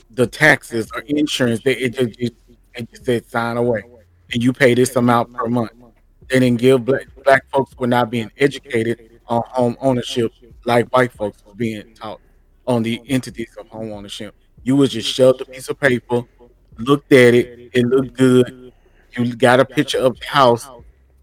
the 0.09 0.25
taxes 0.25 0.89
or 0.95 1.01
insurance. 1.01 1.61
They 1.61 1.73
it 1.75 1.93
just, 1.93 2.17
it 2.17 2.89
just 2.89 3.03
said 3.05 3.25
sign 3.25 3.57
away, 3.57 3.83
and 4.31 4.41
you 4.41 4.53
pay 4.53 4.73
this 4.73 4.95
amount 4.95 5.33
per 5.33 5.47
month. 5.47 5.71
They 6.29 6.39
didn't 6.39 6.61
give 6.61 6.85
black 6.85 7.07
black 7.25 7.43
folks 7.51 7.77
were 7.77 7.87
not 7.87 8.09
being 8.09 8.31
educated 8.37 9.19
on 9.27 9.43
home 9.47 9.75
ownership 9.81 10.31
like 10.63 10.87
white 10.93 11.11
folks 11.11 11.43
were 11.45 11.53
being 11.53 11.93
taught 11.93 12.21
on 12.65 12.83
the 12.83 13.01
entities 13.09 13.53
of 13.59 13.67
home 13.67 13.91
ownership. 13.91 14.33
You 14.63 14.77
was 14.77 14.93
just 14.93 15.09
shoved 15.09 15.41
a 15.41 15.45
piece 15.45 15.67
of 15.67 15.77
paper, 15.77 16.23
looked 16.77 17.11
at 17.11 17.33
it, 17.33 17.69
it 17.73 17.85
looked 17.85 18.13
good. 18.13 18.71
You 19.17 19.35
got 19.35 19.59
a 19.59 19.65
picture 19.65 19.97
of 19.97 20.17
the 20.17 20.25
house, 20.25 20.69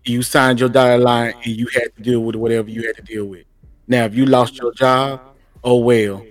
you 0.05 0.21
signed 0.21 0.61
your 0.61 0.69
dotted 0.69 1.01
line, 1.01 1.33
and 1.43 1.57
you 1.57 1.69
had 1.73 1.97
to 1.97 2.03
deal 2.03 2.21
with 2.21 2.37
whatever 2.37 2.69
you 2.69 2.87
had 2.87 2.97
to 2.97 3.03
deal 3.03 3.25
with. 3.25 3.47
Now, 3.87 4.05
if 4.05 4.15
you 4.15 4.27
lost 4.27 4.59
your 4.59 4.75
job, 4.75 5.23
oh 5.65 5.79
well. 5.79 6.25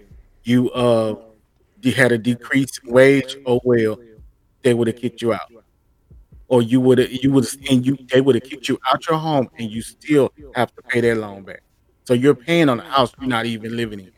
You 0.44 0.72
uh, 0.72 1.16
you 1.82 1.94
had 1.94 2.12
a 2.12 2.18
decrease 2.18 2.80
in 2.84 2.94
wage, 2.94 3.38
oh 3.46 3.62
well. 3.64 3.98
They 4.64 4.74
would 4.74 4.88
have 4.88 4.98
kicked 4.98 5.22
you 5.22 5.34
out, 5.34 5.52
or 6.48 6.62
you 6.62 6.82
would 6.82 6.98
have 7.00 7.12
you 7.12 7.32
would 7.32 7.46
and 7.70 7.86
you 7.86 7.98
they 8.12 8.22
would 8.22 8.36
have 8.36 8.44
kicked 8.44 8.70
you 8.70 8.78
out 8.92 9.08
your 9.10 9.18
home, 9.20 9.50
and 9.60 9.70
you 9.72 9.82
still 9.82 10.32
have 10.56 10.74
to 10.76 10.82
pay 10.84 11.02
that 11.02 11.18
loan 11.18 11.44
back. 11.44 11.62
So 12.06 12.14
you're 12.14 12.36
paying 12.36 12.70
on 12.70 12.80
a 12.80 12.84
house 12.84 13.14
you're 13.20 13.30
not 13.30 13.46
even 13.46 13.76
living 13.76 14.00
in. 14.00 14.12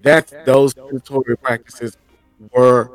That's 0.00 0.34
those 0.44 0.74
predatory 0.74 1.36
practices 1.38 1.96
were 2.52 2.90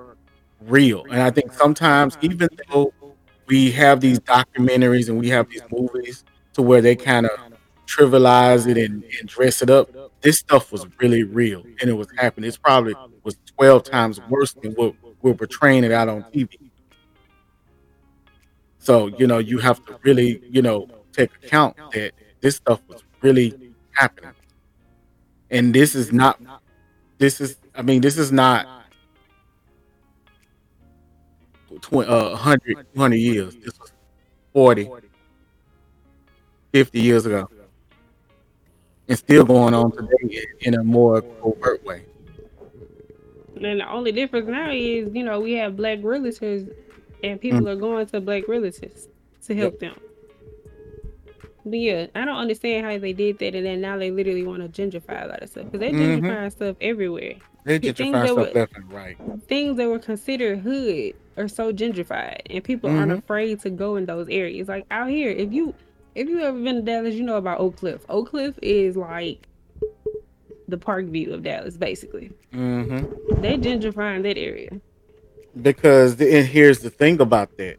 real, 0.60 1.04
and 1.12 1.22
I 1.22 1.32
think 1.32 1.52
sometimes 1.54 2.18
even 2.22 2.48
though 2.72 2.94
we 3.48 3.72
have 3.72 4.00
these 4.02 4.20
documentaries 4.20 5.10
and 5.10 5.20
we 5.20 5.30
have 5.30 5.48
these 5.50 5.64
movies 5.72 6.24
to 6.54 6.62
where 6.62 6.82
they 6.82 6.96
kind 6.96 7.26
of 7.26 7.32
trivialize 7.92 8.68
it 8.68 8.78
and, 8.78 9.04
and 9.20 9.28
dress 9.28 9.62
it 9.62 9.70
up. 9.70 9.90
This 10.22 10.40
stuff 10.40 10.72
was 10.72 10.86
really 11.00 11.24
real 11.24 11.64
and 11.80 11.90
it 11.90 11.94
was 11.94 12.08
happening. 12.18 12.48
It's 12.48 12.58
probably 12.58 12.94
was 13.24 13.38
12 13.58 13.84
times 13.84 14.22
worse 14.30 14.54
than 14.54 14.74
what 14.74 14.96
we're 15.22 15.34
portraying 15.34 15.84
it 15.84 15.92
out 15.92 16.10
on 16.10 16.24
TV. 16.32 16.72
So, 18.80 19.08
you 19.08 19.28
know, 19.28 19.38
you 19.38 19.60
have 19.60 19.86
to 19.86 20.00
really, 20.04 20.42
you 20.50 20.62
know, 20.62 20.88
take 21.12 21.32
account 21.44 21.78
that 21.94 22.14
this 22.42 22.56
stuff 22.56 22.82
was 22.88 23.04
really 23.22 23.74
happening. 23.92 24.32
And 25.52 25.74
this 25.74 25.94
is 25.94 26.12
not, 26.12 26.40
this 27.20 27.40
is, 27.42 27.58
I 27.76 27.84
mean, 27.84 28.02
this 28.02 28.18
is 28.18 28.32
not 28.32 28.66
20, 31.82 32.10
uh, 32.10 32.30
100, 32.30 32.88
200 32.94 33.16
years. 33.16 33.56
This 33.56 33.78
was 33.80 33.92
40, 34.54 34.90
50 36.74 37.00
years 37.00 37.26
ago. 37.26 37.48
And 39.12 39.18
still 39.20 39.44
going 39.44 39.74
on 39.74 39.92
today 39.92 40.42
in 40.62 40.74
a 40.76 40.84
more 40.86 41.22
overt 41.42 41.84
way. 41.84 42.06
And 43.58 43.82
the 43.82 43.92
only 43.92 44.14
difference 44.14 44.48
now 44.48 44.72
is, 44.72 45.14
you 45.14 45.24
know, 45.26 45.42
we 45.42 45.52
have 45.54 45.76
black 45.76 46.00
realtors 46.00 46.74
and 47.22 47.40
people 47.42 47.68
are 47.68 47.76
going 47.76 48.06
to 48.06 48.22
black 48.22 48.44
realtors 48.46 49.08
to 49.48 49.54
help 49.54 49.80
them. 49.82 50.00
But 51.66 51.78
yeah, 51.78 52.08
I 52.16 52.24
don't 52.24 52.38
understand 52.38 52.86
how 52.86 52.98
they 53.00 53.12
did 53.12 53.38
that 53.40 53.54
and 53.54 53.66
then 53.66 53.82
now 53.82 53.98
they 53.98 54.12
literally 54.12 54.44
want 54.44 54.74
to 54.74 54.82
gentrify 54.82 55.26
a 55.26 55.28
lot 55.28 55.44
of 55.44 55.50
stuff 55.50 55.66
because 55.66 55.82
they 55.82 55.92
Mhm. 55.92 56.22
gentrify 56.22 56.50
stuff 56.54 56.78
everywhere. 56.80 57.34
They 57.66 57.80
things 57.80 57.98
stuff 57.98 58.38
were- 58.38 58.44
left 58.62 58.78
and 58.78 58.90
right. 58.94 59.18
Things 59.50 59.76
that 59.76 59.90
were 59.90 60.00
considered 60.00 60.60
hood 60.60 61.16
are 61.36 61.50
so 61.50 61.74
gentrified 61.74 62.44
and 62.50 62.64
people 62.64 62.90
aren't 62.90 63.12
Mhm. 63.12 63.18
afraid 63.18 63.60
to 63.60 63.70
go 63.72 63.98
in 63.98 64.06
those 64.06 64.30
areas. 64.30 64.70
Like 64.70 64.86
out 64.90 65.10
here, 65.10 65.32
if 65.32 65.52
you 65.52 65.74
if 66.16 66.28
you 66.28 66.42
ever 66.42 66.58
been 66.60 66.76
to 66.78 66.82
Dallas, 66.82 67.16
you 67.16 67.24
know 67.24 67.38
about 67.38 67.60
Oak 67.60 67.78
Cliff. 67.78 68.06
Oak 68.10 68.30
Cliff 68.30 68.58
is 68.62 68.96
like 68.96 69.48
the 70.68 70.78
park 70.78 71.06
view 71.06 71.34
of 71.34 71.44
Dallas, 71.44 71.78
basically. 71.78 72.32
hmm 72.52 73.00
They 73.42 73.58
gentrifying 73.58 74.24
that 74.24 74.38
area. 74.38 74.70
Because 75.62 76.16
the, 76.16 76.38
and 76.38 76.48
here's 76.48 76.80
the 76.80 76.90
thing 76.90 77.20
about 77.20 77.58
that 77.58 77.78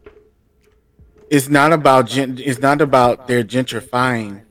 it's 1.31 1.49
not 1.49 1.73
about 1.73 2.07
gen- 2.07 2.39
it's 2.45 2.61
not 2.61 2.83
about 2.83 3.27
their 3.27 3.43
gentrifying. 3.43 4.43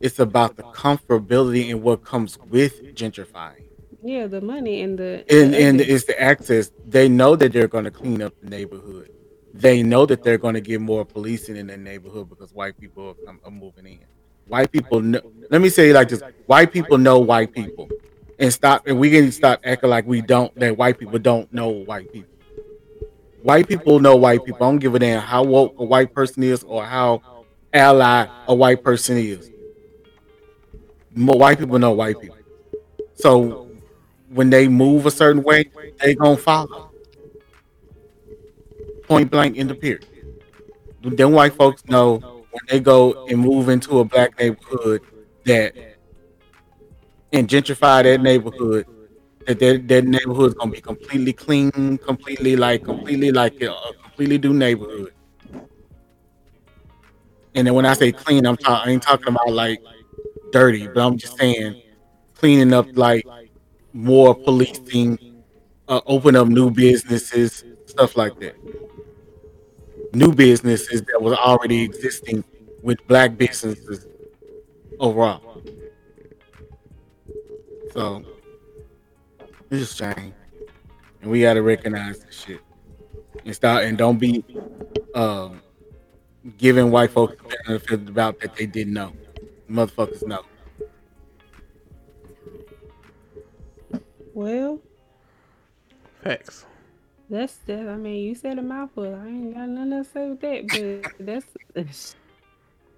It's 0.00 0.18
about 0.18 0.56
the 0.56 0.62
comfortability 0.62 1.70
and 1.70 1.82
what 1.82 2.02
comes 2.02 2.38
with 2.38 2.94
gentrifying. 2.94 3.64
Yeah, 4.02 4.26
the 4.26 4.40
money 4.40 4.80
and 4.80 4.98
the 4.98 5.24
and 5.30 5.52
the 5.52 5.62
and 5.62 5.80
it's 5.80 6.04
the 6.04 6.18
access. 6.20 6.70
They 6.86 7.08
know 7.10 7.36
that 7.36 7.52
they're 7.52 7.68
going 7.68 7.84
to 7.84 7.90
clean 7.90 8.22
up 8.22 8.32
the 8.42 8.48
neighborhood. 8.48 9.10
They 9.54 9.84
know 9.84 10.04
that 10.06 10.24
they're 10.24 10.38
going 10.38 10.54
to 10.54 10.60
get 10.60 10.80
more 10.80 11.04
policing 11.04 11.56
in 11.56 11.68
their 11.68 11.76
neighborhood 11.76 12.28
because 12.28 12.52
white 12.52 12.78
people 12.78 13.16
are, 13.24 13.28
um, 13.30 13.38
are 13.44 13.50
moving 13.52 13.86
in. 13.86 13.98
White 14.48 14.72
people 14.72 15.00
know. 15.00 15.20
Let 15.48 15.60
me 15.60 15.68
say 15.68 15.92
like 15.92 16.08
this: 16.08 16.22
White 16.46 16.72
people 16.72 16.98
know 16.98 17.20
white 17.20 17.52
people, 17.54 17.88
and 18.38 18.52
stop. 18.52 18.86
And 18.86 18.98
we 18.98 19.10
can 19.10 19.30
stop 19.30 19.60
acting 19.64 19.90
like 19.90 20.06
we 20.06 20.20
don't. 20.22 20.52
That 20.56 20.76
white 20.76 20.98
people 20.98 21.18
don't 21.20 21.50
know 21.52 21.68
white 21.68 22.12
people. 22.12 22.28
White 23.42 23.68
people 23.68 24.00
know 24.00 24.16
white 24.16 24.44
people. 24.44 24.66
I 24.66 24.70
don't 24.70 24.78
give 24.78 24.94
a 24.94 24.98
damn 24.98 25.22
how 25.22 25.44
woke 25.44 25.74
a 25.78 25.84
white 25.84 26.12
person 26.12 26.42
is 26.42 26.64
or 26.64 26.84
how 26.84 27.22
ally 27.72 28.26
a 28.48 28.54
white 28.54 28.82
person 28.82 29.18
is. 29.18 29.50
Mo- 31.14 31.36
White 31.36 31.58
people 31.58 31.78
know 31.78 31.92
white 31.92 32.20
people. 32.20 32.36
So 33.14 33.68
when 34.30 34.50
they 34.50 34.68
move 34.68 35.06
a 35.06 35.10
certain 35.10 35.42
way, 35.42 35.70
they 36.00 36.14
gonna 36.14 36.36
follow. 36.36 36.90
Point 39.06 39.30
blank 39.30 39.56
in 39.56 39.68
the 39.68 39.74
period. 39.74 40.06
Then 41.02 41.32
white 41.32 41.54
folks 41.54 41.84
know 41.86 42.18
when 42.50 42.60
they 42.70 42.80
go 42.80 43.26
and 43.26 43.38
move 43.38 43.68
into 43.68 43.98
a 43.98 44.04
black 44.04 44.38
neighborhood 44.38 45.02
that 45.44 45.74
and 47.32 47.48
gentrify 47.48 48.02
that 48.04 48.22
neighborhood, 48.22 48.86
that 49.46 49.58
that, 49.58 49.88
that 49.88 50.04
neighborhood 50.06 50.48
is 50.48 50.54
gonna 50.54 50.70
be 50.70 50.80
completely 50.80 51.32
clean, 51.32 51.98
completely 51.98 52.56
like 52.56 52.84
completely 52.84 53.32
like 53.32 53.60
a, 53.60 53.70
a 53.70 53.92
completely 54.02 54.38
new 54.38 54.54
neighborhood. 54.54 55.12
And 57.54 57.66
then 57.66 57.74
when 57.74 57.86
I 57.86 57.94
say 57.94 58.12
clean, 58.12 58.46
I'm 58.46 58.56
talking 58.56 58.88
I 58.88 58.92
ain't 58.92 59.02
talking 59.02 59.28
about 59.28 59.52
like 59.52 59.82
dirty, 60.52 60.86
but 60.86 61.04
I'm 61.04 61.18
just 61.18 61.36
saying 61.36 61.82
cleaning 62.34 62.72
up 62.72 62.86
like 62.94 63.26
more 63.92 64.34
policing, 64.34 65.42
uh, 65.88 66.00
open 66.06 66.36
up 66.36 66.48
new 66.48 66.70
businesses, 66.70 67.64
stuff 67.86 68.16
like 68.16 68.38
that. 68.40 68.56
New 70.14 70.32
businesses 70.32 71.02
that 71.02 71.20
was 71.20 71.34
already 71.34 71.82
existing 71.82 72.44
with 72.82 73.04
black 73.06 73.36
businesses 73.36 74.06
overall. 75.00 75.62
So 77.92 78.24
it's 79.70 79.80
just 79.80 79.98
shame, 79.98 80.34
and 81.22 81.30
we 81.30 81.40
gotta 81.42 81.62
recognize 81.62 82.20
this 82.20 82.34
shit 82.34 82.60
and 83.44 83.54
start 83.54 83.84
and 83.84 83.98
don't 83.98 84.18
be 84.18 84.44
um, 85.14 85.60
giving 86.58 86.90
white 86.90 87.10
folks 87.10 87.36
the 87.42 87.56
benefit 87.66 88.08
about 88.08 88.40
that 88.40 88.54
they 88.56 88.66
didn't 88.66 88.92
know. 88.92 89.12
Motherfuckers 89.70 90.26
know. 90.26 90.44
Well, 94.32 94.80
Facts. 96.24 96.64
That's 97.34 97.56
that. 97.66 97.88
I 97.88 97.96
mean, 97.96 98.16
you 98.24 98.34
said 98.34 98.58
a 98.58 98.62
mouthful. 98.62 99.14
I 99.14 99.26
ain't 99.26 99.54
got 99.54 99.68
nothing 99.68 99.90
to 99.90 100.04
say 100.10 100.28
with 100.30 100.40
that, 100.40 101.02
but 101.18 101.26
that's. 101.74 102.16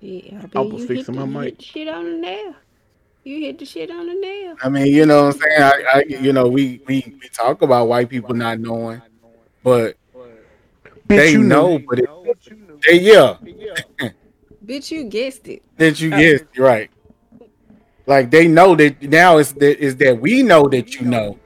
Yeah, 0.01 0.39
I, 0.43 0.47
bet 0.47 0.57
I 0.57 0.61
was 0.61 0.83
you 0.83 0.89
fixing 0.89 1.15
the, 1.15 1.27
my 1.27 1.27
you 1.27 1.33
mic. 1.41 1.45
hit 1.55 1.59
the 1.59 1.65
shit 1.65 1.89
on 1.89 2.05
the 2.05 2.17
nail. 2.19 2.55
You 3.25 3.41
hit 3.41 3.59
the 3.59 3.65
shit 3.65 3.91
on 3.91 4.07
the 4.07 4.15
nail. 4.15 4.57
I 4.63 4.69
mean, 4.69 4.87
you 4.95 5.07
know 5.07 5.25
what 5.27 5.35
I'm 5.35 5.41
saying? 5.41 5.63
I, 5.63 5.85
I 5.95 6.05
you 6.09 6.33
know, 6.33 6.49
we, 6.49 6.81
we 6.87 7.17
we 7.21 7.29
talk 7.31 7.63
about 7.63 7.89
white 7.89 8.09
people 8.09 8.35
not 8.35 8.61
knowing, 8.61 9.03
but 9.65 9.97
they 11.07 11.33
you 11.33 11.43
know, 11.43 11.79
knew. 11.79 11.87
but 11.89 11.99
it, 11.99 12.09
they 12.87 13.01
yeah, 13.01 13.37
Bitch, 14.65 14.91
you 14.91 15.05
guessed 15.05 15.49
it. 15.49 15.63
that 15.79 16.01
you 16.01 16.11
yes, 16.11 16.43
you're 16.53 16.67
right. 16.67 16.91
Like 18.07 18.31
they 18.31 18.47
know 18.47 18.77
that 18.77 19.03
now 19.03 19.39
is 19.39 19.53
that 19.55 19.83
is 19.83 19.97
that 19.97 20.21
we 20.21 20.43
know 20.43 20.69
that 20.69 20.95
you 20.95 21.07
know, 21.07 21.39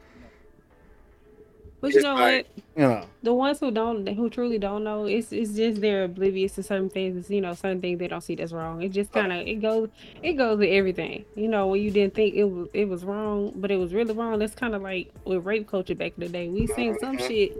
But 1.80 1.92
you 1.92 1.98
It's 1.98 2.04
know 2.04 2.14
like- 2.14 2.46
what? 2.46 2.49
You 2.76 2.82
know. 2.82 3.06
The 3.22 3.34
ones 3.34 3.60
who 3.60 3.70
don't, 3.70 4.06
who 4.08 4.30
truly 4.30 4.58
don't 4.58 4.82
know, 4.82 5.04
it's 5.04 5.30
it's 5.30 5.52
just 5.52 5.80
they're 5.80 6.04
oblivious 6.04 6.54
to 6.54 6.62
certain 6.62 6.88
things. 6.88 7.16
It's, 7.18 7.30
you 7.30 7.40
know, 7.42 7.52
certain 7.52 7.80
things 7.80 7.98
they 7.98 8.08
don't 8.08 8.22
see 8.22 8.34
that's 8.34 8.52
wrong. 8.52 8.82
It 8.82 8.92
just 8.92 9.12
kind 9.12 9.30
of 9.32 9.46
it 9.46 9.60
goes 9.60 9.90
it 10.22 10.34
goes 10.34 10.58
with 10.58 10.70
everything. 10.70 11.26
You 11.34 11.48
know, 11.48 11.66
when 11.66 11.82
you 11.82 11.90
didn't 11.90 12.14
think 12.14 12.34
it 12.34 12.44
was 12.44 12.68
it 12.72 12.88
was 12.88 13.04
wrong, 13.04 13.52
but 13.56 13.70
it 13.70 13.76
was 13.76 13.92
really 13.92 14.14
wrong. 14.14 14.38
That's 14.38 14.54
kind 14.54 14.74
of 14.74 14.80
like 14.80 15.10
with 15.24 15.44
rape 15.44 15.68
culture 15.68 15.94
back 15.94 16.12
in 16.16 16.20
the 16.24 16.28
day. 16.30 16.48
We 16.48 16.66
seen 16.66 16.98
some 16.98 17.18
shit, 17.18 17.52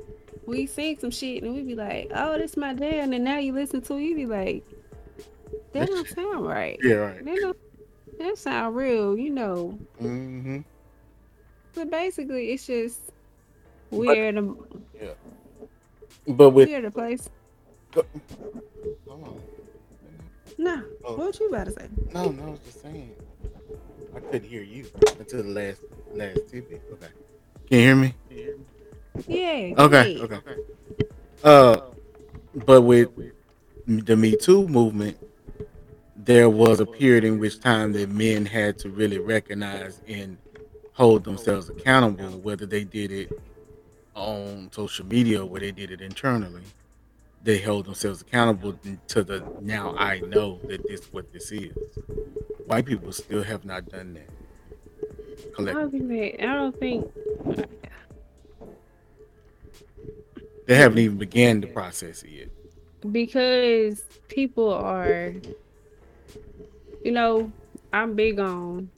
we 0.47 0.67
seen 0.67 0.99
some 0.99 1.11
shit, 1.11 1.43
and 1.43 1.55
we 1.55 1.63
be 1.63 1.75
like, 1.75 2.11
oh, 2.15 2.39
this 2.39 2.53
is 2.53 2.57
my 2.57 2.73
dad, 2.73 3.11
and 3.11 3.25
now 3.25 3.39
you 3.39 3.53
listen 3.53 3.83
to 3.83 3.97
it, 3.97 4.03
you 4.03 4.17
be 4.17 4.27
like, 4.27 4.65
that 5.73 5.89
don't 5.89 6.09
sound 6.09 6.47
right. 6.47 6.79
Yeah, 6.83 6.95
right. 6.95 7.25
That 7.25 7.39
don't 7.39 7.57
that 8.19 8.39
sound 8.39 8.77
real. 8.77 9.19
You 9.19 9.31
know, 9.31 9.79
hmm 9.99 10.61
so 11.75 11.85
basically, 11.85 12.51
it's 12.53 12.67
just 12.67 12.99
we're 13.91 14.33
the 14.33 14.57
But 16.27 16.51
with 16.51 16.69
we're 16.69 16.83
the 16.83 16.91
place. 16.91 17.29
hold 17.95 18.07
on. 19.09 19.41
Nah, 20.59 20.83
Oh. 21.05 21.17
what 21.17 21.39
you 21.41 21.49
about 21.49 21.67
to 21.67 21.73
say? 21.73 21.89
no, 22.13 22.31
no, 22.31 22.43
I 22.43 22.51
was 22.51 22.61
just 22.61 22.83
saying. 22.83 23.15
I 24.15 24.21
couldn't 24.21 24.49
hear 24.49 24.63
you 24.63 24.87
until 25.19 25.43
the 25.43 25.49
last 25.49 25.83
last 26.13 26.41
tidbit. 26.49 26.83
Okay, 26.93 27.07
can 27.69 27.79
you 27.79 27.85
hear 27.85 27.97
me? 27.97 28.15
Yeah. 29.27 29.75
Okay, 29.85 30.17
yeah. 30.17 30.23
okay. 30.25 30.39
Uh, 31.43 31.81
but 32.67 32.83
with 32.83 33.09
the 33.87 34.17
Me 34.17 34.37
Too 34.37 34.67
movement, 34.69 35.17
there 36.17 36.51
was 36.51 36.81
a 36.81 36.87
period 36.87 37.25
in 37.25 37.39
which 37.39 37.61
time 37.61 37.93
that 37.93 38.11
men 38.11 38.45
had 38.45 38.79
to 38.81 38.91
really 38.91 39.19
recognize 39.19 40.01
and 40.09 40.37
hold 40.93 41.25
themselves 41.25 41.71
accountable, 41.71 42.39
whether 42.41 42.67
they 42.67 42.85
did 42.85 43.11
it 43.11 43.33
on 44.15 44.71
social 44.73 45.07
media 45.07 45.45
where 45.45 45.61
they 45.61 45.73
did 45.73 45.91
it 45.91 46.01
internally. 46.01 46.63
They 47.43 47.59
held 47.59 47.87
themselves 47.87 48.21
accountable 48.23 48.79
to 49.09 49.23
the 49.25 49.43
now 49.61 49.95
I 49.97 50.21
know 50.21 50.59
that 50.69 50.87
this 50.87 51.07
what 51.13 51.33
this 51.33 51.51
is. 51.53 51.73
White 52.67 52.87
people 52.87 53.13
still 53.13 53.43
have 53.43 53.65
not 53.65 53.89
done 53.89 54.15
that. 54.15 54.29
I 55.43 55.53
Collectively. 55.55 55.81
don't 55.81 55.91
think 55.91 56.39
that. 56.39 56.45
I 56.49 56.55
don't 56.55 56.79
think. 57.67 57.67
They 60.67 60.77
haven't 60.77 60.99
even 60.99 61.19
began 61.19 61.61
the 61.61 61.67
process 61.67 62.23
yet. 62.23 62.49
because 63.11 64.05
people 64.29 64.71
are 64.73 65.33
you 67.03 67.11
know 67.13 67.51
i'm 67.95 68.15
big 68.15 68.39
on 68.39 68.91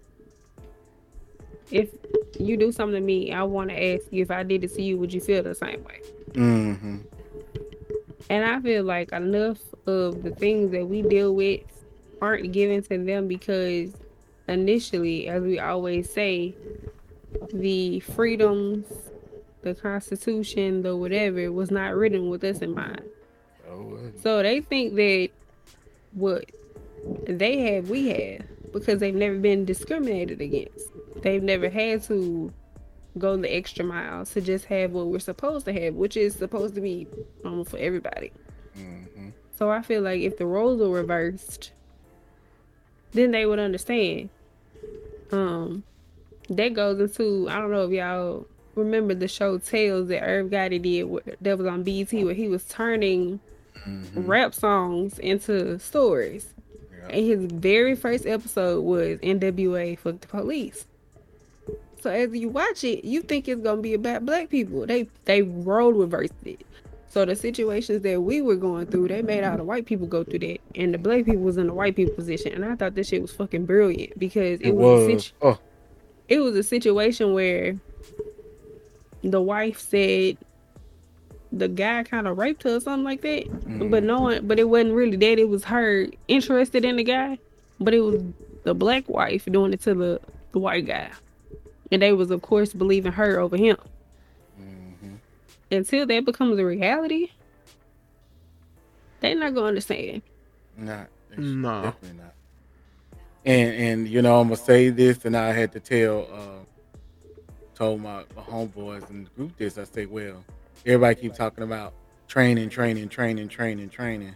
if 1.72 1.90
you 2.38 2.56
do 2.56 2.70
something 2.72 2.94
to 2.94 3.00
me 3.00 3.32
i 3.32 3.42
want 3.42 3.70
to 3.70 3.94
ask 3.94 4.04
you 4.10 4.22
if 4.22 4.30
i 4.30 4.42
did 4.42 4.64
it 4.64 4.74
to 4.74 4.82
you 4.82 4.96
would 4.96 5.12
you 5.12 5.20
feel 5.20 5.42
the 5.42 5.54
same 5.54 5.82
way? 5.84 6.00
Hmm 6.34 6.98
and 8.30 8.44
i 8.44 8.60
feel 8.60 8.84
like 8.84 9.12
enough 9.12 9.58
of 9.86 10.22
the 10.22 10.30
things 10.30 10.70
that 10.70 10.86
we 10.86 11.02
deal 11.02 11.34
with 11.34 11.60
aren't 12.20 12.52
given 12.52 12.82
to 12.82 13.04
them 13.04 13.26
because 13.26 13.92
initially 14.48 15.28
as 15.28 15.42
we 15.42 15.58
always 15.58 16.10
say 16.10 16.54
the 17.52 17.98
freedoms 18.00 18.86
the 19.62 19.74
constitution 19.74 20.82
the 20.82 20.96
whatever 20.96 21.50
was 21.50 21.70
not 21.70 21.94
written 21.94 22.28
with 22.28 22.44
us 22.44 22.58
in 22.58 22.74
mind. 22.74 23.02
Oh, 23.70 23.98
So 24.22 24.42
they 24.42 24.60
think 24.60 24.94
that 24.96 25.30
what 26.12 26.44
they 27.26 27.74
have, 27.74 27.88
we 27.88 28.08
have, 28.08 28.72
because 28.72 28.98
they've 28.98 29.14
never 29.14 29.38
been 29.38 29.64
discriminated 29.64 30.40
against. 30.40 30.88
They've 31.20 31.42
never 31.42 31.68
had 31.68 32.02
to 32.04 32.52
go 33.18 33.36
the 33.36 33.54
extra 33.54 33.84
mile 33.84 34.24
to 34.24 34.40
just 34.40 34.64
have 34.66 34.92
what 34.92 35.06
we're 35.08 35.18
supposed 35.18 35.66
to 35.66 35.72
have, 35.72 35.94
which 35.94 36.16
is 36.16 36.34
supposed 36.34 36.74
to 36.76 36.80
be 36.80 37.06
normal 37.44 37.64
for 37.64 37.76
everybody. 37.78 38.32
hmm 38.74 39.28
So 39.58 39.70
I 39.70 39.82
feel 39.82 40.00
like 40.02 40.22
if 40.22 40.38
the 40.38 40.46
roles 40.46 40.80
were 40.80 40.88
reversed, 40.88 41.72
then 43.12 43.30
they 43.32 43.44
would 43.44 43.58
understand. 43.58 44.30
Um, 45.30 45.82
that 46.48 46.74
goes 46.74 46.98
into 47.00 47.48
I 47.48 47.56
don't 47.60 47.70
know 47.70 47.84
if 47.86 47.90
y'all 47.92 48.46
remember 48.74 49.14
the 49.14 49.28
show 49.28 49.58
Tales 49.58 50.08
that 50.08 50.22
Irv 50.22 50.50
Gotti 50.50 50.80
did 50.80 51.36
that 51.42 51.58
was 51.58 51.66
on 51.66 51.82
BET 51.82 52.12
where 52.24 52.34
he 52.34 52.48
was 52.48 52.64
turning 52.64 53.40
Mhm. 53.86 54.26
rap 54.28 54.54
songs 54.54 55.18
into 55.18 55.78
stories. 55.78 56.54
Yeah. 56.98 57.08
And 57.16 57.26
his 57.26 57.52
very 57.52 57.94
first 57.96 58.26
episode 58.26 58.82
was 58.82 59.18
NWA 59.22 59.96
Fuck 59.98 60.20
the 60.20 60.26
Police. 60.28 60.86
So 62.02 62.10
as 62.10 62.34
you 62.34 62.48
watch 62.48 62.84
it, 62.84 63.04
you 63.04 63.22
think 63.22 63.48
it's 63.48 63.62
gonna 63.62 63.80
be 63.80 63.94
about 63.94 64.26
black 64.26 64.48
people. 64.50 64.86
They 64.86 65.08
they 65.24 65.42
role 65.42 65.92
reversed 65.92 66.34
it. 66.44 66.64
So 67.08 67.24
the 67.26 67.36
situations 67.36 68.02
that 68.02 68.20
we 68.22 68.40
were 68.40 68.56
going 68.56 68.86
through, 68.86 69.08
they 69.08 69.20
made 69.22 69.44
all 69.44 69.56
the 69.58 69.64
white 69.64 69.84
people 69.86 70.06
go 70.06 70.24
through 70.24 70.38
that, 70.40 70.58
and 70.74 70.94
the 70.94 70.98
black 70.98 71.26
people 71.26 71.42
was 71.42 71.58
in 71.58 71.66
the 71.66 71.74
white 71.74 71.94
people 71.94 72.14
position. 72.14 72.52
And 72.52 72.64
I 72.64 72.74
thought 72.74 72.94
this 72.94 73.08
shit 73.08 73.20
was 73.22 73.32
fucking 73.32 73.66
brilliant 73.66 74.18
because 74.18 74.60
it, 74.60 74.68
It 74.68 74.74
was, 74.74 75.02
a 75.02 75.14
was. 75.14 75.24
situ- 75.24 75.34
Oh, 75.42 75.58
it 76.28 76.38
was 76.40 76.56
a 76.56 76.62
situation 76.62 77.34
where 77.34 77.76
the 79.22 79.40
wife 79.40 79.78
said 79.78 80.38
the 81.52 81.68
guy 81.68 82.02
kind 82.02 82.26
of 82.26 82.38
raped 82.38 82.62
her 82.62 82.76
or 82.76 82.80
something 82.80 83.04
like 83.04 83.20
that. 83.20 83.44
Mm-hmm. 83.44 83.90
But 83.90 84.02
no 84.04 84.20
one, 84.22 84.46
but 84.46 84.58
it 84.58 84.64
wasn't 84.64 84.94
really 84.94 85.16
that. 85.18 85.38
It 85.38 85.48
was 85.48 85.64
her 85.64 86.06
interested 86.28 86.84
in 86.84 86.96
the 86.96 87.04
guy, 87.04 87.38
but 87.78 87.92
it 87.92 88.00
was 88.00 88.22
the 88.64 88.74
black 88.74 89.08
wife 89.08 89.44
doing 89.44 89.74
it 89.74 89.82
to 89.82 89.94
the, 89.94 90.20
the 90.52 90.58
white 90.58 90.86
guy, 90.86 91.10
and 91.92 92.02
they 92.02 92.12
was 92.12 92.30
of 92.30 92.42
course 92.42 92.72
believing 92.72 93.12
her 93.12 93.38
over 93.38 93.56
him. 93.56 93.76
Mhm. 94.58 95.18
Until 95.70 96.06
that 96.06 96.24
becomes 96.24 96.58
a 96.58 96.64
reality, 96.64 97.28
they 99.20 99.34
not 99.34 99.54
gonna 99.54 99.66
understand. 99.68 100.22
Not. 100.76 101.08
it's 101.30 101.38
No. 101.38 101.82
Definitely 101.82 102.18
not. 102.18 102.34
And 103.44 103.74
and 103.74 104.08
you 104.08 104.22
know 104.22 104.40
I'm 104.40 104.48
gonna 104.48 104.56
say 104.56 104.88
this, 104.88 105.24
and 105.24 105.36
I 105.36 105.52
had 105.52 105.72
to 105.72 105.80
tell, 105.80 106.28
uh, 106.32 106.64
told 107.74 108.00
my, 108.00 108.24
my 108.34 108.42
homeboys 108.42 109.08
in 109.10 109.24
the 109.24 109.30
group 109.30 109.56
this. 109.56 109.78
I 109.78 109.84
say, 109.84 110.06
well, 110.06 110.44
everybody 110.86 111.20
keep 111.20 111.34
talking 111.34 111.64
about 111.64 111.92
training, 112.26 112.70
training, 112.70 113.08
training, 113.08 113.48
training, 113.48 113.90
training, 113.90 114.34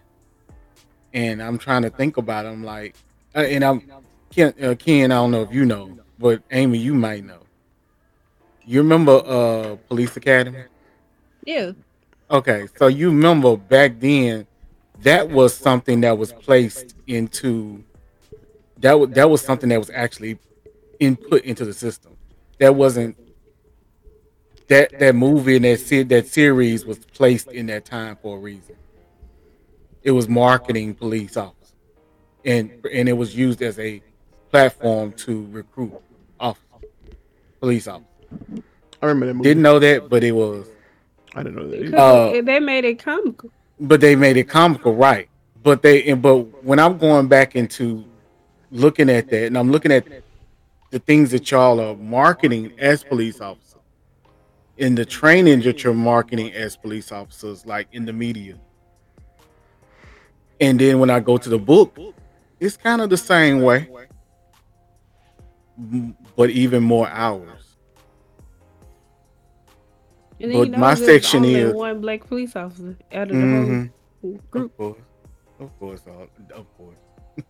and 1.14 1.42
I'm 1.42 1.56
trying 1.58 1.82
to 1.82 1.90
think 1.90 2.16
about. 2.18 2.44
It. 2.44 2.48
I'm 2.48 2.64
like, 2.64 2.96
uh, 3.34 3.40
and 3.40 3.64
I'm 3.64 3.82
Ken, 4.30 4.52
uh, 4.62 4.74
Ken. 4.78 5.10
I 5.10 5.16
don't 5.16 5.30
know 5.30 5.42
if 5.42 5.52
you 5.52 5.64
know, 5.64 5.98
but 6.18 6.42
Amy, 6.50 6.78
you 6.78 6.94
might 6.94 7.24
know. 7.24 7.45
You 8.66 8.82
remember 8.82 9.22
uh 9.24 9.76
Police 9.88 10.16
Academy? 10.16 10.64
Yeah, 11.44 11.72
Okay, 12.28 12.66
so 12.76 12.88
you 12.88 13.10
remember 13.10 13.56
back 13.56 14.00
then, 14.00 14.48
that 15.02 15.30
was 15.30 15.54
something 15.54 16.00
that 16.00 16.18
was 16.18 16.32
placed 16.32 16.96
into 17.06 17.84
that 18.78 18.98
was 18.98 19.10
that 19.10 19.30
was 19.30 19.42
something 19.42 19.68
that 19.68 19.78
was 19.78 19.90
actually 19.90 20.38
input 20.98 21.42
into 21.44 21.64
the 21.64 21.72
system. 21.72 22.16
That 22.58 22.74
wasn't 22.74 23.16
that 24.66 24.98
that 24.98 25.14
movie 25.14 25.56
and 25.56 25.64
that 25.64 25.78
se- 25.78 26.02
that 26.04 26.26
series 26.26 26.84
was 26.84 26.98
placed 26.98 27.48
in 27.52 27.66
that 27.66 27.84
time 27.84 28.16
for 28.20 28.36
a 28.36 28.40
reason. 28.40 28.74
It 30.02 30.10
was 30.10 30.28
marketing 30.28 30.94
police 30.94 31.36
officers, 31.36 31.74
and 32.44 32.72
and 32.92 33.08
it 33.08 33.12
was 33.12 33.36
used 33.36 33.62
as 33.62 33.78
a 33.78 34.02
platform 34.50 35.12
to 35.12 35.46
recruit 35.52 35.92
officers, 36.40 36.90
police 37.60 37.86
officers. 37.86 38.15
I 39.02 39.06
remember 39.06 39.26
that 39.26 39.34
movie. 39.34 39.48
Didn't 39.48 39.62
know 39.62 39.78
that, 39.78 40.08
but 40.08 40.24
it 40.24 40.32
was. 40.32 40.66
I 41.34 41.42
didn't 41.42 41.56
know 41.56 41.68
that. 41.68 41.94
Uh, 41.94 42.42
they 42.42 42.60
made 42.60 42.84
it 42.84 42.98
comical. 42.98 43.50
but 43.80 44.00
they 44.00 44.16
made 44.16 44.36
it 44.36 44.48
comical, 44.48 44.94
right? 44.94 45.28
But 45.62 45.82
they, 45.82 46.04
and 46.04 46.22
but 46.22 46.64
when 46.64 46.78
I'm 46.78 46.96
going 46.98 47.28
back 47.28 47.56
into 47.56 48.04
looking 48.70 49.10
at 49.10 49.28
that, 49.30 49.46
and 49.46 49.58
I'm 49.58 49.70
looking 49.70 49.92
at 49.92 50.06
the 50.90 50.98
things 50.98 51.30
that 51.32 51.50
y'all 51.50 51.80
are 51.80 51.96
marketing 51.96 52.72
as 52.78 53.02
police 53.04 53.40
officers, 53.40 53.62
in 54.78 54.94
the 54.94 55.04
training 55.04 55.60
that 55.62 55.82
you're 55.84 55.94
marketing 55.94 56.52
as 56.52 56.76
police 56.76 57.10
officers, 57.12 57.66
like 57.66 57.88
in 57.92 58.04
the 58.06 58.12
media, 58.12 58.56
and 60.60 60.78
then 60.80 60.98
when 61.00 61.10
I 61.10 61.20
go 61.20 61.36
to 61.36 61.48
the 61.48 61.58
book, 61.58 61.98
it's 62.60 62.76
kind 62.76 63.02
of 63.02 63.10
the 63.10 63.16
same 63.16 63.60
way, 63.60 63.88
but 66.36 66.50
even 66.50 66.82
more 66.82 67.08
hours. 67.08 67.55
And 70.40 70.52
but 70.52 70.78
my 70.78 70.94
section 70.94 71.44
is- 71.44 71.72
one 71.74 72.00
black 72.00 72.26
police 72.26 72.54
officer 72.56 72.96
out 73.12 73.30
of 73.30 73.36
the 73.36 73.42
Mhm. 73.42 73.90
whole 74.22 74.40
group. 74.50 74.72
Of 74.72 74.76
course, 74.76 74.98
of 75.60 75.78
course, 75.78 76.02
all- 76.06 76.28
of 76.54 76.66
course. 76.76 76.96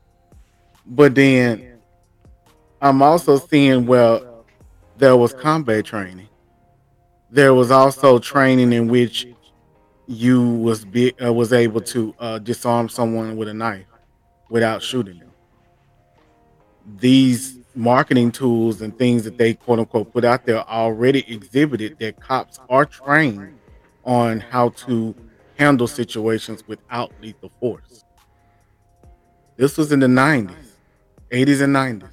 but 0.86 1.14
then 1.14 1.78
I'm 2.80 3.02
also 3.02 3.38
seeing 3.38 3.86
well, 3.86 4.44
there 4.98 5.16
was 5.16 5.32
combat 5.32 5.84
training. 5.84 6.28
There 7.30 7.54
was 7.54 7.70
also 7.70 8.18
training 8.18 8.72
in 8.72 8.86
which 8.88 9.26
you 10.06 10.48
was 10.48 10.84
be, 10.84 11.12
uh, 11.18 11.32
was 11.32 11.52
able 11.52 11.80
to 11.80 12.14
uh, 12.20 12.38
disarm 12.38 12.88
someone 12.88 13.36
with 13.36 13.48
a 13.48 13.54
knife 13.54 13.86
without 14.48 14.80
shooting 14.80 15.18
them. 15.18 15.30
These 16.98 17.55
marketing 17.76 18.32
tools 18.32 18.80
and 18.80 18.96
things 18.98 19.24
that 19.24 19.36
they 19.38 19.54
quote 19.54 19.78
unquote 19.78 20.12
put 20.12 20.24
out 20.24 20.46
there 20.46 20.66
already 20.68 21.24
exhibited 21.32 21.98
that 21.98 22.20
cops 22.20 22.58
are 22.68 22.84
trained 22.86 23.58
on 24.04 24.40
how 24.40 24.70
to 24.70 25.14
handle 25.58 25.86
situations 25.86 26.66
without 26.66 27.12
lethal 27.20 27.50
force. 27.60 28.04
This 29.56 29.76
was 29.78 29.92
in 29.92 30.00
the 30.00 30.06
90s, 30.06 30.54
80s 31.30 31.60
and 31.62 31.74
90s. 31.74 32.08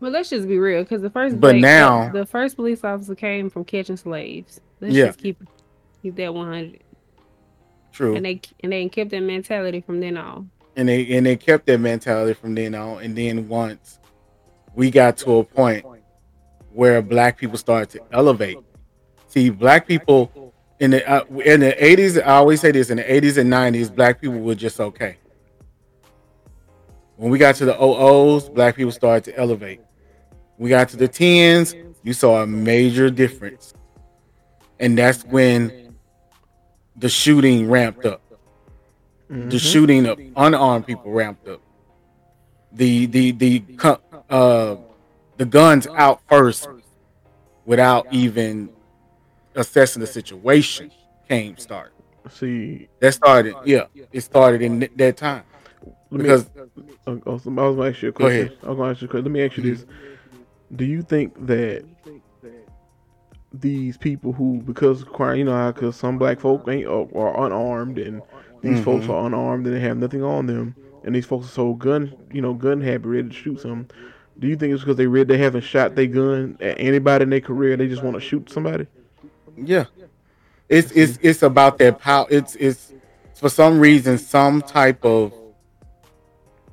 Well, 0.00 0.10
let's 0.10 0.28
just 0.28 0.46
be 0.46 0.58
real, 0.58 0.82
because 0.82 1.00
the 1.02 1.10
first 1.10 1.40
But 1.40 1.52
black- 1.52 1.62
now- 1.62 2.08
the 2.10 2.26
first 2.26 2.56
police 2.56 2.84
officer 2.84 3.14
came 3.14 3.48
from 3.48 3.64
catching 3.64 3.96
slaves. 3.96 4.60
Let's 4.80 4.94
Yeah. 4.94 5.06
just 5.06 5.18
keep 5.18 5.42
keep 6.02 6.16
that 6.16 6.34
one 6.34 6.46
hundred, 6.48 6.80
True. 7.92 8.14
and 8.14 8.24
they 8.24 8.40
and 8.62 8.72
they 8.72 8.88
kept 8.90 9.10
that 9.10 9.22
mentality 9.22 9.80
from 9.80 10.00
then 10.00 10.16
on. 10.18 10.50
and 10.76 10.88
they 10.88 11.06
and 11.16 11.24
they 11.24 11.36
kept 11.36 11.64
that 11.66 11.78
mentality 11.80 12.34
from 12.34 12.54
then 12.54 12.74
on. 12.74 13.02
And 13.02 13.16
then 13.16 13.48
once 13.48 13.98
we 14.76 14.90
got 14.90 15.16
to 15.18 15.38
a 15.38 15.44
point 15.44 15.84
where 16.72 17.02
black 17.02 17.38
people 17.38 17.58
started 17.58 17.90
to 17.90 18.04
elevate. 18.12 18.58
See, 19.26 19.50
black 19.50 19.88
people 19.88 20.54
in 20.78 20.92
the 20.92 21.10
uh, 21.10 21.24
in 21.44 21.60
the 21.60 21.84
eighties, 21.84 22.16
I 22.16 22.36
always 22.36 22.60
say 22.60 22.70
this: 22.70 22.90
in 22.90 22.98
the 22.98 23.12
eighties 23.12 23.38
and 23.38 23.50
nineties, 23.50 23.90
black 23.90 24.20
people 24.20 24.38
were 24.38 24.54
just 24.54 24.78
okay. 24.78 25.16
When 27.16 27.32
we 27.32 27.38
got 27.38 27.56
to 27.56 27.64
the 27.64 27.82
OOs, 27.82 28.48
black 28.48 28.76
people 28.76 28.92
started 28.92 29.24
to 29.24 29.38
elevate. 29.38 29.80
We 30.58 30.70
got 30.70 30.88
to 30.90 30.96
the 30.96 31.08
tens, 31.08 31.74
you 32.04 32.12
saw 32.12 32.42
a 32.42 32.46
major 32.46 33.10
difference, 33.10 33.74
and 34.78 34.96
that's 34.96 35.24
when 35.24 35.96
the 36.94 37.08
shooting 37.08 37.68
ramped 37.68 38.06
up 38.06 38.22
the 39.28 39.58
shooting 39.58 40.06
of 40.06 40.20
unarmed 40.36 40.86
people 40.86 41.10
ramped 41.10 41.48
up. 41.48 41.60
The 42.72 43.06
the 43.06 43.32
the 43.32 43.58
uh 44.30 44.76
the 45.36 45.44
guns 45.44 45.86
out 45.88 46.20
first 46.28 46.68
without 47.64 48.06
even 48.12 48.70
assessing 49.54 50.00
the 50.00 50.06
situation 50.06 50.90
came 51.28 51.56
start. 51.56 51.92
See, 52.30 52.88
That 53.00 53.12
started, 53.12 53.54
yeah, 53.64 53.86
it 54.12 54.20
started 54.22 54.62
in 54.62 54.88
that 54.96 55.16
time 55.16 55.44
let 56.10 56.12
me, 56.12 56.18
because 56.18 56.48
uh, 57.06 57.12
I 57.26 57.30
was 57.30 57.44
going 57.44 57.56
to 57.56 57.84
ask 57.84 58.02
you 58.02 58.08
a 58.08 58.12
question. 58.12 58.14
Go 58.14 58.26
ahead. 58.26 58.52
I 58.62 58.68
was 58.68 58.76
going 58.76 58.86
to 58.88 58.90
ask 58.92 59.02
you 59.02 59.06
a 59.06 59.10
question. 59.10 59.24
Let 59.24 59.32
me 59.32 59.44
ask 59.44 59.56
you 59.56 59.62
this: 59.62 59.86
Do 60.74 60.84
you 60.84 61.02
think 61.02 61.46
that 61.46 61.84
these 63.52 63.96
people 63.96 64.32
who, 64.32 64.60
because 64.62 65.04
you 65.36 65.44
know, 65.44 65.72
because 65.72 65.96
some 65.96 66.18
black 66.18 66.40
folk 66.40 66.66
ain't 66.68 66.86
are, 66.86 67.06
are 67.16 67.46
unarmed, 67.46 67.98
and 67.98 68.22
these 68.62 68.80
folks 68.82 69.06
Mhm. 69.06 69.10
are 69.10 69.26
unarmed 69.26 69.66
and 69.66 69.76
they 69.76 69.80
have 69.80 69.96
nothing 69.96 70.22
on 70.22 70.46
them, 70.46 70.74
and 71.04 71.14
these 71.14 71.26
folks 71.26 71.46
are 71.46 71.50
so 71.50 71.74
gun, 71.74 72.12
you 72.32 72.40
know, 72.40 72.54
gun 72.54 72.80
happy, 72.80 73.06
ready 73.08 73.28
to 73.28 73.34
shoot 73.34 73.60
some. 73.60 73.86
Do 74.38 74.48
you 74.48 74.56
think 74.56 74.74
it's 74.74 74.82
because 74.82 74.96
they 74.96 75.06
read 75.06 75.28
they 75.28 75.38
haven't 75.38 75.62
shot 75.62 75.94
their 75.94 76.06
gun 76.06 76.58
at 76.60 76.78
anybody 76.78 77.22
in 77.22 77.30
their 77.30 77.40
career? 77.40 77.76
They 77.76 77.88
just 77.88 78.02
want 78.02 78.14
to 78.14 78.20
shoot 78.20 78.50
somebody. 78.50 78.86
yeah, 79.56 79.84
it's 80.68 80.90
it's 80.92 81.18
it's 81.22 81.42
about 81.42 81.78
that 81.78 81.98
power. 81.98 82.26
It's 82.30 82.54
it's 82.56 82.92
for 83.34 83.48
some 83.48 83.78
reason 83.80 84.18
some 84.18 84.60
type 84.62 85.04
of 85.04 85.32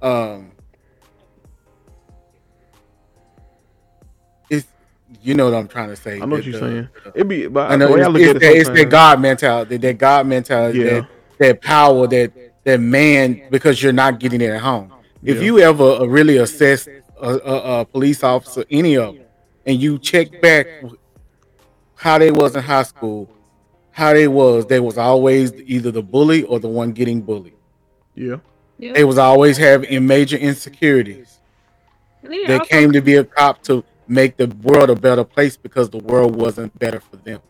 um. 0.01 0.51
It's 4.49 4.67
you 5.21 5.33
know 5.35 5.45
what 5.45 5.53
I'm 5.53 5.67
trying 5.69 5.89
to 5.89 5.95
say. 5.95 6.19
I 6.19 6.25
know 6.25 6.35
what 6.35 6.43
you're 6.45 6.59
the- 6.59 6.67
saying. 6.69 6.89
It'd 7.15 7.27
be, 7.29 7.47
but 7.47 7.71
I 7.71 7.75
know 7.77 7.87
the 7.87 7.93
way 7.93 7.99
it's, 8.01 8.07
I 8.07 8.11
look 8.11 8.21
it's, 8.21 8.29
at 8.35 8.39
that, 8.41 8.55
it's 8.57 8.69
that 8.69 8.89
God 8.89 9.21
mentality, 9.21 9.77
that 9.77 9.97
God 9.97 10.27
mentality, 10.27 10.79
Yeah. 10.79 10.85
that 10.85 11.07
that 11.39 11.61
power, 11.61 12.07
that 12.07 12.33
that 12.65 12.79
man, 12.79 13.43
because 13.49 13.81
you're 13.81 13.93
not 13.93 14.19
getting 14.19 14.41
it 14.41 14.49
at 14.49 14.61
home. 14.61 14.91
If 15.23 15.37
Yeah. 15.37 15.43
you 15.43 15.59
ever 15.59 15.83
uh, 15.83 16.05
really 16.05 16.37
assess 16.37 16.87
a, 17.21 17.29
a, 17.29 17.81
a 17.81 17.85
police 17.85 18.23
officer, 18.23 18.65
any 18.69 18.95
of 18.95 19.15
them, 19.15 19.25
and 19.65 19.81
you 19.81 19.97
check 19.99 20.41
back 20.41 20.67
how 21.95 22.17
they 22.17 22.31
was 22.31 22.55
in 22.55 22.61
high 22.61 22.83
school, 22.83 23.29
how 23.91 24.13
they 24.13 24.27
was, 24.27 24.65
they 24.65 24.79
was 24.79 24.97
always 24.97 25.53
either 25.53 25.91
the 25.91 26.03
bully 26.03 26.43
or 26.43 26.59
the 26.59 26.67
one 26.67 26.91
getting 26.91 27.21
bullied. 27.21 27.53
Yeah. 28.15 28.37
Yeah. 28.77 28.93
They 28.93 29.03
was 29.03 29.17
always 29.17 29.57
having 29.57 30.05
major 30.05 30.37
insecurities. 30.37 31.39
And 32.23 32.31
They 32.31 32.59
came 32.59 32.91
to 32.91 33.01
be 33.01 33.15
a 33.15 33.23
cop 33.23 33.61
to 33.63 33.83
make 34.07 34.37
the 34.37 34.47
world 34.61 34.89
a 34.89 34.95
better 34.95 35.23
place 35.23 35.57
because 35.57 35.89
the 35.89 35.99
world 35.99 36.35
wasn't 36.35 36.77
better 36.79 36.99
for 36.99 37.17
them. 37.17 37.41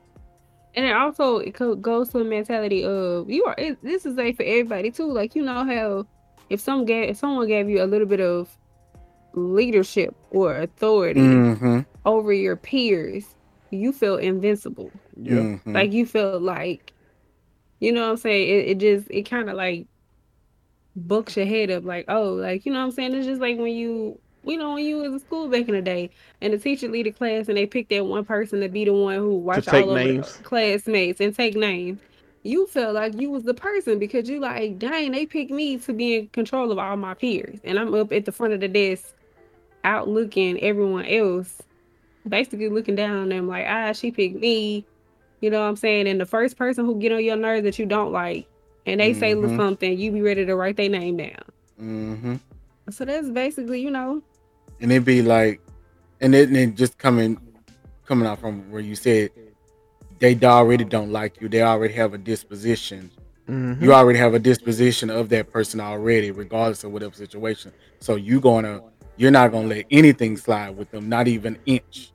And 0.75 0.85
it 0.85 0.95
also 0.95 1.37
it 1.37 1.53
goes 1.81 2.09
to 2.09 2.17
the 2.17 2.23
mentality 2.23 2.83
of 2.83 3.29
you 3.29 3.45
are. 3.45 3.55
It, 3.57 3.77
this 3.83 4.05
is 4.05 4.17
a 4.17 4.33
for 4.33 4.43
everybody 4.43 4.89
too. 4.89 5.11
Like 5.11 5.35
you 5.35 5.43
know 5.43 5.63
how 5.63 6.07
if 6.49 6.59
some 6.59 6.85
gave 6.85 7.09
if 7.09 7.17
someone 7.17 7.47
gave 7.47 7.69
you 7.69 7.83
a 7.83 7.85
little 7.85 8.07
bit 8.07 8.21
of 8.21 8.49
leadership 9.33 10.15
or 10.31 10.55
authority 10.57 11.21
Mm-hmm. 11.21 11.79
over 12.05 12.33
your 12.33 12.55
peers, 12.55 13.35
you 13.71 13.91
feel 13.91 14.17
invincible. 14.17 14.91
Yeah. 15.15 15.57
Mhm. 15.65 15.73
Like 15.73 15.91
you 15.91 16.05
feel 16.05 16.39
like, 16.39 16.93
you 17.79 17.91
know 17.91 18.01
what 18.03 18.11
I'm 18.11 18.17
saying? 18.17 18.47
It, 18.49 18.69
it 18.71 18.77
just 18.79 19.09
it 19.11 19.23
kind 19.23 19.49
of 19.49 19.55
like 19.55 19.87
books 20.95 21.35
your 21.37 21.45
head 21.45 21.71
up. 21.71 21.83
Like 21.85 22.05
oh, 22.07 22.33
like 22.33 22.65
you 22.65 22.71
know 22.71 22.79
what 22.79 22.85
I'm 22.85 22.91
saying? 22.91 23.13
It's 23.13 23.25
just 23.27 23.41
like 23.41 23.57
when 23.57 23.73
you. 23.73 24.19
You 24.45 24.57
know, 24.57 24.73
when 24.73 24.83
you 24.83 24.97
was 24.97 25.13
in 25.13 25.19
school 25.19 25.47
back 25.47 25.69
in 25.69 25.73
the 25.73 25.81
day, 25.81 26.09
and 26.41 26.51
the 26.51 26.57
teacher 26.57 26.89
lead 26.89 27.07
a 27.07 27.13
class, 27.13 27.47
and 27.47 27.55
they 27.55 27.65
pick 27.65 27.87
that 27.87 28.05
one 28.05 28.25
person 28.25 28.59
to 28.59 28.67
be 28.67 28.83
the 28.83 28.91
one 28.91 29.15
who 29.15 29.37
watch 29.37 29.65
take 29.67 29.85
all 29.85 29.91
over 29.91 30.03
the 30.03 30.39
classmates 30.43 31.21
and 31.21 31.33
take 31.33 31.55
names. 31.55 32.01
you 32.43 32.67
felt 32.67 32.93
like 32.93 33.17
you 33.17 33.31
was 33.31 33.43
the 33.43 33.53
person 33.53 33.99
because 33.99 34.27
you 34.29 34.41
like, 34.41 34.77
dang, 34.77 35.13
they 35.13 35.25
picked 35.25 35.49
me 35.51 35.77
to 35.77 35.93
be 35.93 36.15
in 36.17 36.27
control 36.27 36.73
of 36.73 36.77
all 36.77 36.97
my 36.97 37.13
peers, 37.13 37.57
and 37.63 37.79
I'm 37.79 37.93
up 37.93 38.11
at 38.11 38.25
the 38.25 38.33
front 38.33 38.51
of 38.53 38.59
the 38.59 38.67
desk, 38.67 39.13
out 39.83 40.07
looking 40.07 40.59
everyone 40.61 41.05
else, 41.05 41.61
basically 42.27 42.69
looking 42.69 42.95
down 42.95 43.17
on 43.17 43.29
them 43.29 43.47
like, 43.47 43.65
ah, 43.67 43.91
she 43.93 44.11
picked 44.11 44.35
me. 44.35 44.85
You 45.41 45.49
know 45.49 45.59
what 45.61 45.67
I'm 45.67 45.75
saying? 45.75 46.07
And 46.07 46.19
the 46.21 46.25
first 46.25 46.57
person 46.57 46.85
who 46.85 46.99
get 46.99 47.11
on 47.11 47.23
your 47.23 47.35
nerves 47.35 47.63
that 47.63 47.77
you 47.77 47.85
don't 47.85 48.11
like, 48.11 48.47
and 48.85 48.99
they 48.99 49.13
say 49.13 49.33
Mhm. 49.33 49.57
something, 49.57 49.97
you 49.97 50.11
be 50.11 50.21
ready 50.21 50.45
to 50.45 50.55
write 50.55 50.77
their 50.77 50.89
name 50.89 51.17
down. 51.17 51.43
Mm-hmm. 51.81 52.35
So 52.89 53.05
that's 53.05 53.29
basically, 53.29 53.81
you 53.81 53.91
know, 53.91 54.21
And 54.81 54.91
it'd 54.91 55.05
be 55.05 55.21
like, 55.21 55.61
and 56.19 56.33
then 56.33 56.51
then 56.53 56.75
just 56.75 56.97
coming, 56.97 57.37
coming 58.05 58.27
out 58.27 58.39
from 58.39 58.69
where 58.71 58.81
you 58.81 58.95
said 58.95 59.29
they 60.19 60.37
already 60.43 60.83
don't 60.83 61.11
like 61.11 61.39
you. 61.41 61.47
They 61.49 61.61
already 61.61 61.93
have 61.93 62.13
a 62.13 62.17
disposition. 62.17 63.09
Mhm. 63.47 63.81
You 63.81 63.93
already 63.93 64.19
have 64.19 64.33
a 64.33 64.39
disposition 64.39 65.09
of 65.09 65.29
that 65.29 65.51
person 65.51 65.79
already, 65.81 66.31
regardless 66.31 66.83
of 66.83 66.91
whatever 66.91 67.13
situation. 67.15 67.71
So 67.99 68.15
you 68.15 68.39
gonna, 68.39 68.81
you're 69.23 69.31
not 69.31 69.53
gonna 69.53 69.67
let 69.67 69.85
anything 69.89 70.35
slide 70.35 70.75
with 70.75 70.91
them, 70.91 71.07
not 71.07 71.29
even 71.29 71.57
inch. 71.65 72.11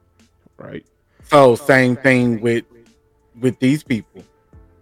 Right. 0.59 0.85
So 1.23 1.55
same 1.55 1.97
thing 1.97 2.39
with 2.43 2.67
with 3.41 3.59
these 3.61 3.83
people, 3.83 4.23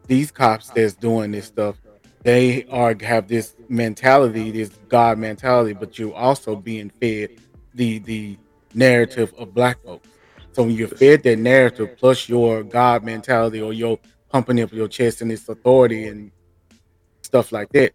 these 0.09 0.33
cops 0.33 0.71
that's 0.71 0.95
doing 0.95 1.31
this 1.31 1.47
stuff. 1.47 1.77
They 2.25 2.65
are 2.65 2.97
have 3.03 3.29
this 3.29 3.55
mentality, 3.69 4.51
this 4.51 4.71
God 4.89 5.19
mentality, 5.19 5.73
but 5.73 6.01
you 6.01 6.13
also 6.15 6.57
being 6.57 6.91
fed 6.91 7.31
the 7.75 8.01
the 8.01 8.37
narrative 8.75 9.33
of 9.39 9.55
black 9.55 9.81
folks. 9.85 10.09
So 10.51 10.65
when 10.65 10.75
you're 10.75 10.89
fed 10.89 11.23
that 11.23 11.39
narrative 11.39 11.97
plus 11.97 12.29
your 12.29 12.65
God 12.65 13.05
mentality 13.05 13.61
or 13.61 13.73
your 13.73 14.01
pumping 14.31 14.61
up 14.61 14.73
your 14.73 14.89
chest 14.89 15.21
and 15.21 15.31
its 15.31 15.49
authority 15.49 16.09
and 16.09 16.33
stuff 17.23 17.53
like 17.53 17.71
that, 17.71 17.93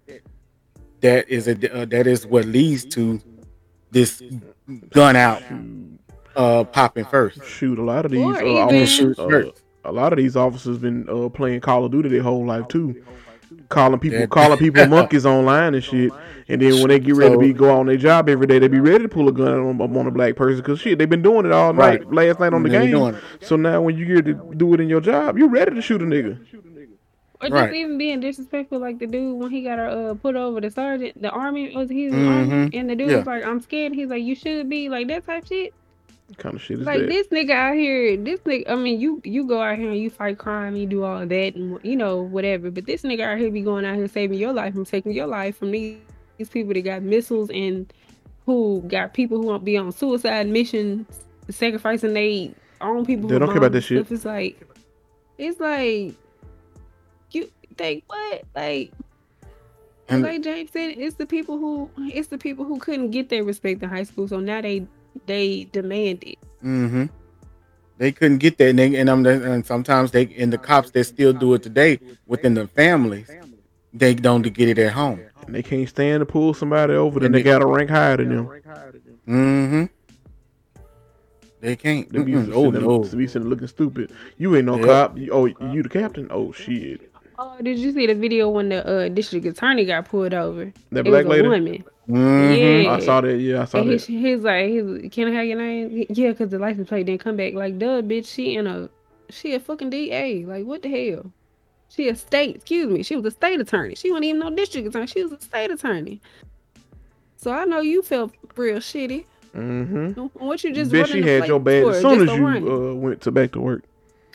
that 1.01 1.27
is 1.27 1.49
a 1.49 1.81
uh, 1.81 1.83
that 1.85 2.07
is 2.07 2.25
what 2.25 2.45
leads 2.45 2.85
to 2.85 3.19
this 3.91 4.21
gun 4.89 5.15
out 5.15 5.43
uh 6.35 6.63
popping 6.63 7.05
first. 7.05 7.43
Shoot, 7.45 7.77
a 7.77 7.83
lot 7.83 8.05
of 8.05 8.11
these, 8.11 8.23
uh, 8.25 8.39
even- 8.39 8.57
almost, 8.57 9.01
uh, 9.19 9.43
a 9.83 9.91
lot 9.91 10.13
of 10.13 10.17
these 10.17 10.35
officers 10.35 10.77
been 10.77 11.07
uh, 11.09 11.27
playing 11.29 11.59
Call 11.61 11.83
of 11.85 11.91
Duty 11.91 12.07
their 12.09 12.21
whole 12.21 12.45
life 12.45 12.67
too, 12.67 13.03
calling 13.69 13.99
people, 13.99 14.27
calling 14.27 14.57
people 14.57 14.85
monkeys 14.87 15.25
online 15.25 15.73
and 15.75 15.83
shit. 15.83 16.11
And 16.47 16.61
then 16.61 16.73
when 16.79 16.89
they 16.89 16.99
get 16.99 17.15
ready 17.15 17.33
to 17.33 17.39
be 17.39 17.53
go 17.53 17.77
on 17.79 17.85
their 17.87 17.97
job 17.97 18.27
every 18.29 18.45
day, 18.47 18.59
they 18.59 18.67
be 18.67 18.79
ready 18.79 19.03
to 19.03 19.09
pull 19.09 19.27
a 19.27 19.31
gun 19.31 19.81
on, 19.81 19.81
on 19.97 20.07
a 20.07 20.11
black 20.11 20.35
person 20.35 20.57
because 20.57 20.79
shit, 20.79 20.97
they've 20.99 21.09
been 21.09 21.21
doing 21.21 21.45
it 21.45 21.51
all 21.51 21.73
night, 21.73 22.05
Right. 22.05 22.13
last 22.13 22.39
night 22.39 22.53
on 22.53 22.63
the 22.63 22.69
game. 22.69 23.17
So 23.41 23.55
now 23.55 23.81
when 23.81 23.97
you 23.97 24.05
get 24.05 24.25
to 24.25 24.53
do 24.55 24.73
it 24.73 24.79
in 24.81 24.87
your 24.89 25.01
job, 25.01 25.37
you're 25.37 25.49
ready 25.49 25.73
to 25.75 25.81
shoot 25.81 26.01
a 26.01 26.05
nigga. 26.05 26.37
Or 27.41 27.49
just 27.49 27.53
Right. 27.53 27.73
even 27.73 27.97
being 27.97 28.19
disrespectful, 28.19 28.79
like 28.79 28.99
the 28.99 29.07
dude 29.07 29.37
when 29.37 29.49
he 29.51 29.61
got 29.63 29.79
uh, 29.79 30.13
put 30.15 30.35
over 30.35 30.61
the 30.61 30.69
sergeant, 30.69 31.21
the 31.21 31.29
army 31.29 31.75
was 31.75 31.89
he's 31.89 32.11
Mhm. 32.13 32.27
army, 32.51 32.77
and 32.77 32.89
the 32.89 32.95
dude 32.95 33.09
Yeah. 33.09 33.17
was 33.17 33.25
like, 33.25 33.45
"I'm 33.45 33.59
scared." 33.61 33.93
He's 33.93 34.09
like, 34.09 34.23
"You 34.23 34.35
should 34.35 34.69
be 34.69 34.89
like 34.89 35.07
that 35.07 35.25
type 35.25 35.45
shit." 35.47 35.73
kind 36.37 36.55
of 36.55 36.61
shit 36.61 36.79
is 36.79 36.85
Like 36.85 36.99
that? 37.01 37.09
this 37.09 37.27
nigga 37.27 37.49
out 37.51 37.75
here, 37.75 38.15
this 38.15 38.39
nigga. 38.41 38.69
I 38.71 38.75
mean, 38.75 39.01
you 39.01 39.19
you 39.25 39.43
go 39.43 39.61
out 39.61 39.77
here 39.77 39.89
and 39.89 39.99
you 39.99 40.09
fight 40.09 40.37
crime, 40.37 40.77
you 40.77 40.85
do 40.85 41.03
all 41.03 41.25
that, 41.25 41.55
and 41.55 41.77
you 41.83 41.97
know 41.97 42.21
whatever. 42.21 42.71
But 42.71 42.85
this 42.85 43.01
nigga 43.01 43.19
out 43.21 43.37
here 43.37 43.51
be 43.51 43.59
going 43.61 43.83
out 43.83 43.97
here 43.97 44.07
saving 44.07 44.39
your 44.39 44.53
life 44.53 44.73
from 44.73 44.85
taking 44.85 45.11
your 45.11 45.27
life 45.27 45.57
from 45.57 45.71
these, 45.71 45.97
these 46.37 46.47
people 46.47 46.73
that 46.73 46.81
got 46.83 47.01
missiles 47.01 47.49
and 47.49 47.91
who 48.45 48.81
got 48.87 49.13
people 49.13 49.41
who 49.41 49.47
won't 49.47 49.65
be 49.65 49.75
on 49.75 49.91
suicide 49.91 50.47
missions, 50.47 51.05
sacrificing 51.49 52.13
they 52.13 52.51
own 52.79 53.05
people. 53.05 53.27
They 53.27 53.37
don't 53.37 53.49
care 53.49 53.57
about 53.57 53.73
this 53.73 53.83
shit. 53.83 54.09
It's 54.09 54.23
like, 54.23 54.57
it's 55.37 55.59
like, 55.59 56.13
you 57.71 57.75
think 57.77 58.03
what? 58.07 58.43
Like, 58.55 58.91
And- 60.09 60.23
like 60.23 60.41
James 60.43 60.71
said, 60.71 60.95
it's 60.97 61.15
the 61.15 61.25
people 61.25 61.57
who 61.57 61.89
it's 61.97 62.27
the 62.27 62.37
people 62.37 62.65
who 62.65 62.77
couldn't 62.79 63.11
get 63.11 63.29
their 63.29 63.43
respect 63.43 63.81
in 63.81 63.89
high 63.89 64.03
school, 64.03 64.27
so 64.27 64.39
now 64.39 64.61
they 64.61 64.85
they 65.25 65.65
demand 65.71 66.23
it. 66.23 66.37
Mm-hmm. 66.63 67.05
They 67.97 68.11
couldn't 68.11 68.39
get 68.39 68.57
that, 68.57 68.69
and, 68.69 68.79
they, 68.79 68.95
and, 68.95 69.09
I'm, 69.09 69.23
and 69.25 69.63
sometimes 69.65 70.09
they 70.11 70.33
and 70.37 70.51
the 70.51 70.57
cops 70.57 70.89
that 70.91 71.03
still 71.03 71.33
do 71.33 71.53
it 71.53 71.61
today 71.63 71.99
within 72.25 72.55
the 72.55 72.67
families, 72.67 73.29
they 73.93 74.15
don't 74.15 74.41
get 74.41 74.69
it 74.69 74.79
at 74.79 74.93
home. 74.93 75.21
And 75.45 75.53
they 75.55 75.61
can't 75.63 75.87
stand 75.87 76.21
to 76.21 76.25
pull 76.25 76.53
somebody 76.53 76.93
over, 76.93 77.19
then 77.19 77.31
they 77.31 77.39
they- 77.39 77.43
got 77.43 77.59
to 77.59 77.67
rank 77.67 77.89
higher 77.89 78.17
than 78.17 78.29
them. 78.29 78.45
hmm 79.25 79.85
They 81.59 81.75
can't. 81.75 82.11
They 82.11 82.23
be, 82.23 82.31
Mm-mm. 82.33 82.51
Oh 82.53 82.71
sitting, 82.71 82.87
no. 82.87 83.03
there, 83.03 83.17
be 83.19 83.27
sitting 83.27 83.47
looking 83.49 83.67
stupid. 83.67 84.11
You 84.37 84.55
ain't 84.55 84.65
no 84.65 84.77
Yep. 84.77 84.85
cop. 84.85 85.17
You, 85.17 85.29
oh, 85.31 85.45
you 85.45 85.83
the 85.83 85.89
captain? 85.89 86.27
Oh 86.31 86.51
shit. 86.51 87.10
Oh, 87.43 87.57
did 87.59 87.79
you 87.79 87.91
see 87.91 88.05
the 88.05 88.13
video 88.13 88.49
when 88.49 88.69
the 88.69 88.87
uh, 88.87 89.09
district 89.09 89.47
attorney 89.47 89.83
got 89.83 90.07
pulled 90.07 90.31
over? 90.31 90.71
That 90.91 91.07
it 91.07 91.09
black 91.09 91.25
lady. 91.25 91.47
woman. 91.47 91.83
Mhm. 92.07 92.83
Yeah. 92.83 92.91
I 92.91 92.99
saw 92.99 93.21
that. 93.21 93.35
Yeah, 93.37 93.63
I 93.63 93.65
saw 93.65 93.79
And 93.79 93.99
he, 93.99 94.19
he's 94.19 94.41
like, 94.41 94.69
he's, 94.69 95.11
can 95.11 95.27
I 95.29 95.31
have 95.31 95.45
your 95.45 95.57
name? 95.57 96.05
Yeah, 96.09 96.29
because 96.29 96.51
the 96.51 96.59
license 96.59 96.87
plate 96.87 97.07
didn't 97.07 97.21
come 97.21 97.37
back. 97.37 97.55
Like, 97.55 97.79
duh, 97.79 98.03
bitch, 98.03 98.27
she 98.27 98.55
in 98.57 98.67
a, 98.67 98.89
she 99.31 99.55
a 99.55 99.59
fucking 99.59 99.89
DA. 99.89 100.45
Like, 100.45 100.65
what 100.65 100.83
the 100.83 100.89
hell? 100.89 101.31
She 101.89 102.09
a 102.09 102.15
state, 102.15 102.57
excuse 102.57 102.87
me. 102.91 103.01
She 103.01 103.15
was 103.15 103.25
a 103.25 103.31
state 103.31 103.59
attorney. 103.59 103.95
She 103.95 104.11
wasn't 104.11 104.25
even 104.25 104.39
no 104.39 104.51
district 104.51 104.87
attorney. 104.87 105.07
She 105.07 105.23
was 105.23 105.31
a 105.31 105.41
state 105.41 105.71
attorney. 105.71 106.21
So 107.37 107.51
I 107.51 107.65
know 107.65 107.81
you 107.81 108.03
felt 108.03 108.33
real 108.55 108.77
shitty. 108.77 109.25
Mm-hmm. 109.55 110.21
What 110.45 110.63
you 110.63 110.73
just 110.73 110.91
Bet 110.91 111.09
she 111.09 111.23
had 111.23 111.47
your 111.47 111.59
bad 111.59 111.85
as 111.87 112.01
soon 112.01 112.21
as 112.21 112.27
just 112.27 112.35
to 112.35 112.41
run 112.41 112.57
it? 112.57 112.63
you 112.63 112.89
uh, 112.89 112.93
went 112.93 113.21
to 113.21 113.31
back 113.31 113.51
to 113.53 113.59
work. 113.59 113.83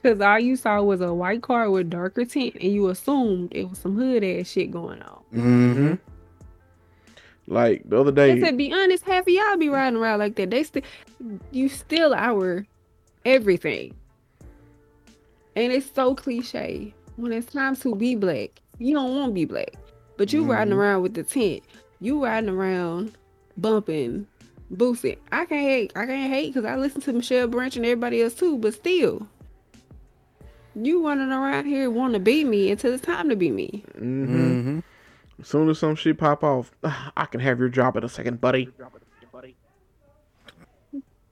Cause 0.02 0.20
all 0.20 0.39
you 0.39 0.56
saw 0.56 0.82
was 0.82 1.01
a 1.01 1.12
white 1.12 1.43
car 1.43 1.68
with 1.70 1.90
darker 1.90 2.24
tint, 2.24 2.55
and 2.60 2.73
you 2.73 2.89
assumed 2.89 3.48
it 3.52 3.68
was 3.68 3.78
some 3.78 3.97
hood 3.97 4.23
ass 4.23 4.48
shit 4.48 4.70
going 4.70 5.02
on. 5.02 5.23
Mm-hmm. 5.35 5.94
Like 7.48 7.82
the 7.89 8.01
other 8.01 8.10
They 8.10 8.35
day, 8.35 8.40
said, 8.40 8.56
be 8.56 8.73
honest, 8.73 9.05
half 9.05 9.23
of 9.23 9.28
y'all 9.28 9.56
be 9.56 9.68
riding 9.68 9.98
around 9.98 10.18
like 10.18 10.35
that. 10.36 10.51
They 10.51 10.62
still, 10.64 10.82
you 11.51 11.68
still 11.68 12.12
our 12.14 12.66
everything, 13.24 13.94
and 15.55 15.73
it's 15.73 15.90
so 15.93 16.14
cliche. 16.14 16.93
When 17.16 17.32
it's 17.32 17.51
time 17.52 17.77
to 17.77 17.94
be 17.94 18.14
black, 18.14 18.51
you 18.78 18.94
don't 18.94 19.16
want 19.16 19.31
to 19.31 19.35
be 19.35 19.44
black, 19.47 19.73
but 20.16 20.32
you 20.32 20.44
riding 20.44 20.74
Mhm. 20.74 20.78
around 20.78 21.02
with 21.02 21.14
the 21.14 21.23
tent. 21.23 21.62
You 22.01 22.23
riding 22.23 22.51
around, 22.51 23.12
bumping, 23.56 24.27
boosting. 24.70 25.16
I 25.32 25.47
can't 25.47 25.66
hate. 25.66 25.93
I 25.97 26.05
can't 26.05 26.31
hate 26.32 26.52
because 26.52 26.66
I 26.68 26.77
listen 26.77 27.01
to 27.02 27.12
Michelle 27.12 27.48
Branch 27.48 27.74
and 27.77 27.86
everybody 27.86 28.23
else 28.23 28.35
too. 28.35 28.59
But 28.59 28.74
still, 28.74 29.27
you 30.76 31.06
running 31.06 31.32
around 31.32 31.64
here 31.66 31.90
want 31.90 32.14
to 32.14 32.20
be 32.20 32.44
me 32.44 32.70
until 32.70 32.92
it's 32.92 33.02
time 33.04 33.28
to 33.30 33.36
be 33.36 33.50
me. 33.50 33.84
hmm 33.96 34.24
hmm 34.62 34.78
as 35.38 35.48
soon 35.48 35.68
as 35.68 35.78
some 35.78 35.94
shit 35.96 36.16
pop 36.16 36.42
off, 36.42 36.70
"Ah, 36.84 37.12
I 37.16 37.26
can 37.26 37.40
have 37.40 37.58
your 37.58 37.68
job 37.68 37.96
in 37.96 38.04
a 38.04 38.08
second, 38.08 38.40
buddy. 38.40 38.70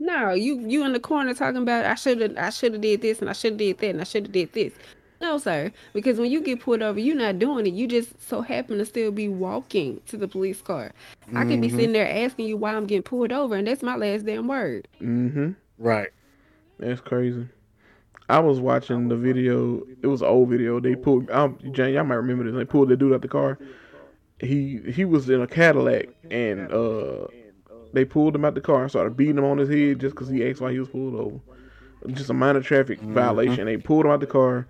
No, 0.00 0.32
you 0.34 0.58
you 0.60 0.84
in 0.84 0.92
the 0.92 1.00
corner 1.00 1.32
talking 1.34 1.62
about 1.62 1.84
I 1.86 1.94
should 1.94 2.20
have 2.20 2.36
I 2.36 2.50
should 2.50 2.72
have 2.72 2.82
did 2.82 3.00
this 3.00 3.20
and 3.20 3.30
I 3.30 3.32
should 3.32 3.52
have 3.52 3.58
did 3.58 3.78
that 3.78 3.90
and 3.90 4.00
I 4.00 4.04
should 4.04 4.24
have 4.24 4.32
did 4.32 4.52
this. 4.52 4.72
No, 5.20 5.38
sir, 5.38 5.72
because 5.94 6.18
when 6.18 6.30
you 6.30 6.42
get 6.42 6.60
pulled 6.60 6.82
over, 6.82 6.98
you're 6.98 7.16
not 7.16 7.38
doing 7.38 7.66
it. 7.66 7.72
You 7.72 7.86
just 7.86 8.20
so 8.20 8.42
happen 8.42 8.76
to 8.78 8.84
still 8.84 9.10
be 9.10 9.28
walking 9.28 10.00
to 10.08 10.16
the 10.18 10.28
police 10.28 10.60
car. 10.60 10.92
I 11.34 11.44
could 11.44 11.60
be 11.62 11.68
Mhm. 11.68 11.70
sitting 11.70 11.92
there 11.92 12.10
asking 12.26 12.46
you 12.46 12.56
why 12.58 12.74
I'm 12.74 12.84
getting 12.86 13.04
pulled 13.04 13.32
over, 13.32 13.54
and 13.54 13.66
that's 13.66 13.82
my 13.82 13.96
last 13.96 14.26
damn 14.26 14.48
word. 14.48 14.88
Mm-hmm. 15.00 15.52
Right. 15.78 16.10
That's 16.78 17.00
crazy. 17.00 17.46
I 18.28 18.38
was 18.40 18.60
watching 18.60 19.08
the 19.08 19.16
video. 19.16 19.82
It 20.02 20.06
was 20.06 20.22
an 20.22 20.28
old 20.28 20.48
video. 20.48 20.80
They 20.80 20.94
pulled. 20.94 21.30
Um, 21.30 21.58
Jane, 21.72 21.94
y'all 21.94 22.04
might 22.04 22.14
remember 22.16 22.44
this. 22.44 22.54
They 22.54 22.64
pulled 22.64 22.88
the 22.88 22.96
dude 22.96 23.12
out 23.12 23.22
the 23.22 23.28
car. 23.28 23.58
He 24.40 24.80
he 24.92 25.04
was 25.04 25.28
in 25.28 25.40
a 25.40 25.46
Cadillac, 25.46 26.08
and 26.30 26.72
uh, 26.72 27.26
they 27.92 28.04
pulled 28.04 28.34
him 28.34 28.44
out 28.44 28.54
the 28.54 28.60
car 28.60 28.82
and 28.82 28.90
started 28.90 29.16
beating 29.16 29.38
him 29.38 29.44
on 29.44 29.58
his 29.58 29.68
head 29.68 30.00
just 30.00 30.14
because 30.14 30.28
he 30.28 30.48
asked 30.48 30.60
why 30.60 30.72
he 30.72 30.78
was 30.78 30.88
pulled 30.88 31.14
over. 31.14 31.40
Just 32.08 32.30
a 32.30 32.34
minor 32.34 32.60
traffic 32.60 33.00
violation. 33.00 33.66
They 33.66 33.76
pulled 33.78 34.04
him 34.04 34.10
out 34.10 34.20
the 34.20 34.26
car, 34.26 34.66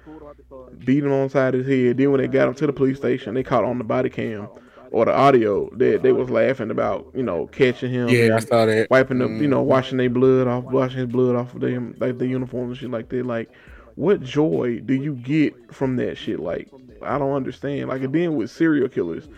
beat 0.85 1.03
him 1.03 1.13
on 1.13 1.25
the 1.25 1.31
side 1.31 1.55
of 1.55 1.65
his 1.65 1.87
head. 1.87 1.97
Then 1.97 2.13
when 2.13 2.21
they 2.21 2.29
got 2.29 2.49
him 2.49 2.55
to 2.55 2.67
the 2.67 2.73
police 2.73 2.99
station, 2.99 3.35
they 3.35 3.43
caught 3.43 3.65
on 3.65 3.79
the 3.79 3.85
body 3.85 4.11
cam 4.11 4.49
or 4.95 5.05
the 5.05 5.13
audio 5.13 5.69
that 5.77 6.03
they 6.03 6.13
was 6.13 6.31
laughing 6.31 6.71
about, 6.71 7.07
you 7.15 7.23
know, 7.23 7.47
catching 7.49 7.91
him. 7.91 8.09
Yeah, 8.09 8.37
I 8.37 8.39
saw 8.39 8.65
that. 8.67 8.89
wiping 8.91 9.21
up, 9.21 9.31
you 9.31 9.49
know, 9.49 9.63
Mhm. 9.63 9.67
washing 9.67 9.99
their 9.99 10.09
blood 10.09 10.47
off, 10.47 10.65
washing 10.65 10.99
his 10.99 11.07
blood 11.09 11.35
off 11.35 11.55
of 11.55 11.61
them, 11.61 11.95
like 11.99 12.19
the 12.19 12.27
uniforms 12.27 12.71
and 12.71 12.79
shit 12.79 12.91
like 12.91 13.09
that. 13.09 13.27
Like, 13.27 13.51
what 13.97 14.23
joy 14.23 14.81
do 14.85 14.95
you 14.95 15.15
get 15.15 15.55
from 15.73 15.97
that 15.97 16.17
shit? 16.17 16.39
Like, 16.39 16.69
I 17.03 17.19
don't 17.19 17.33
understand. 17.33 17.89
Like, 17.89 18.03
and 18.03 18.15
then 18.15 18.37
with 18.37 18.51
serial 18.51 18.89
killers, 18.89 19.29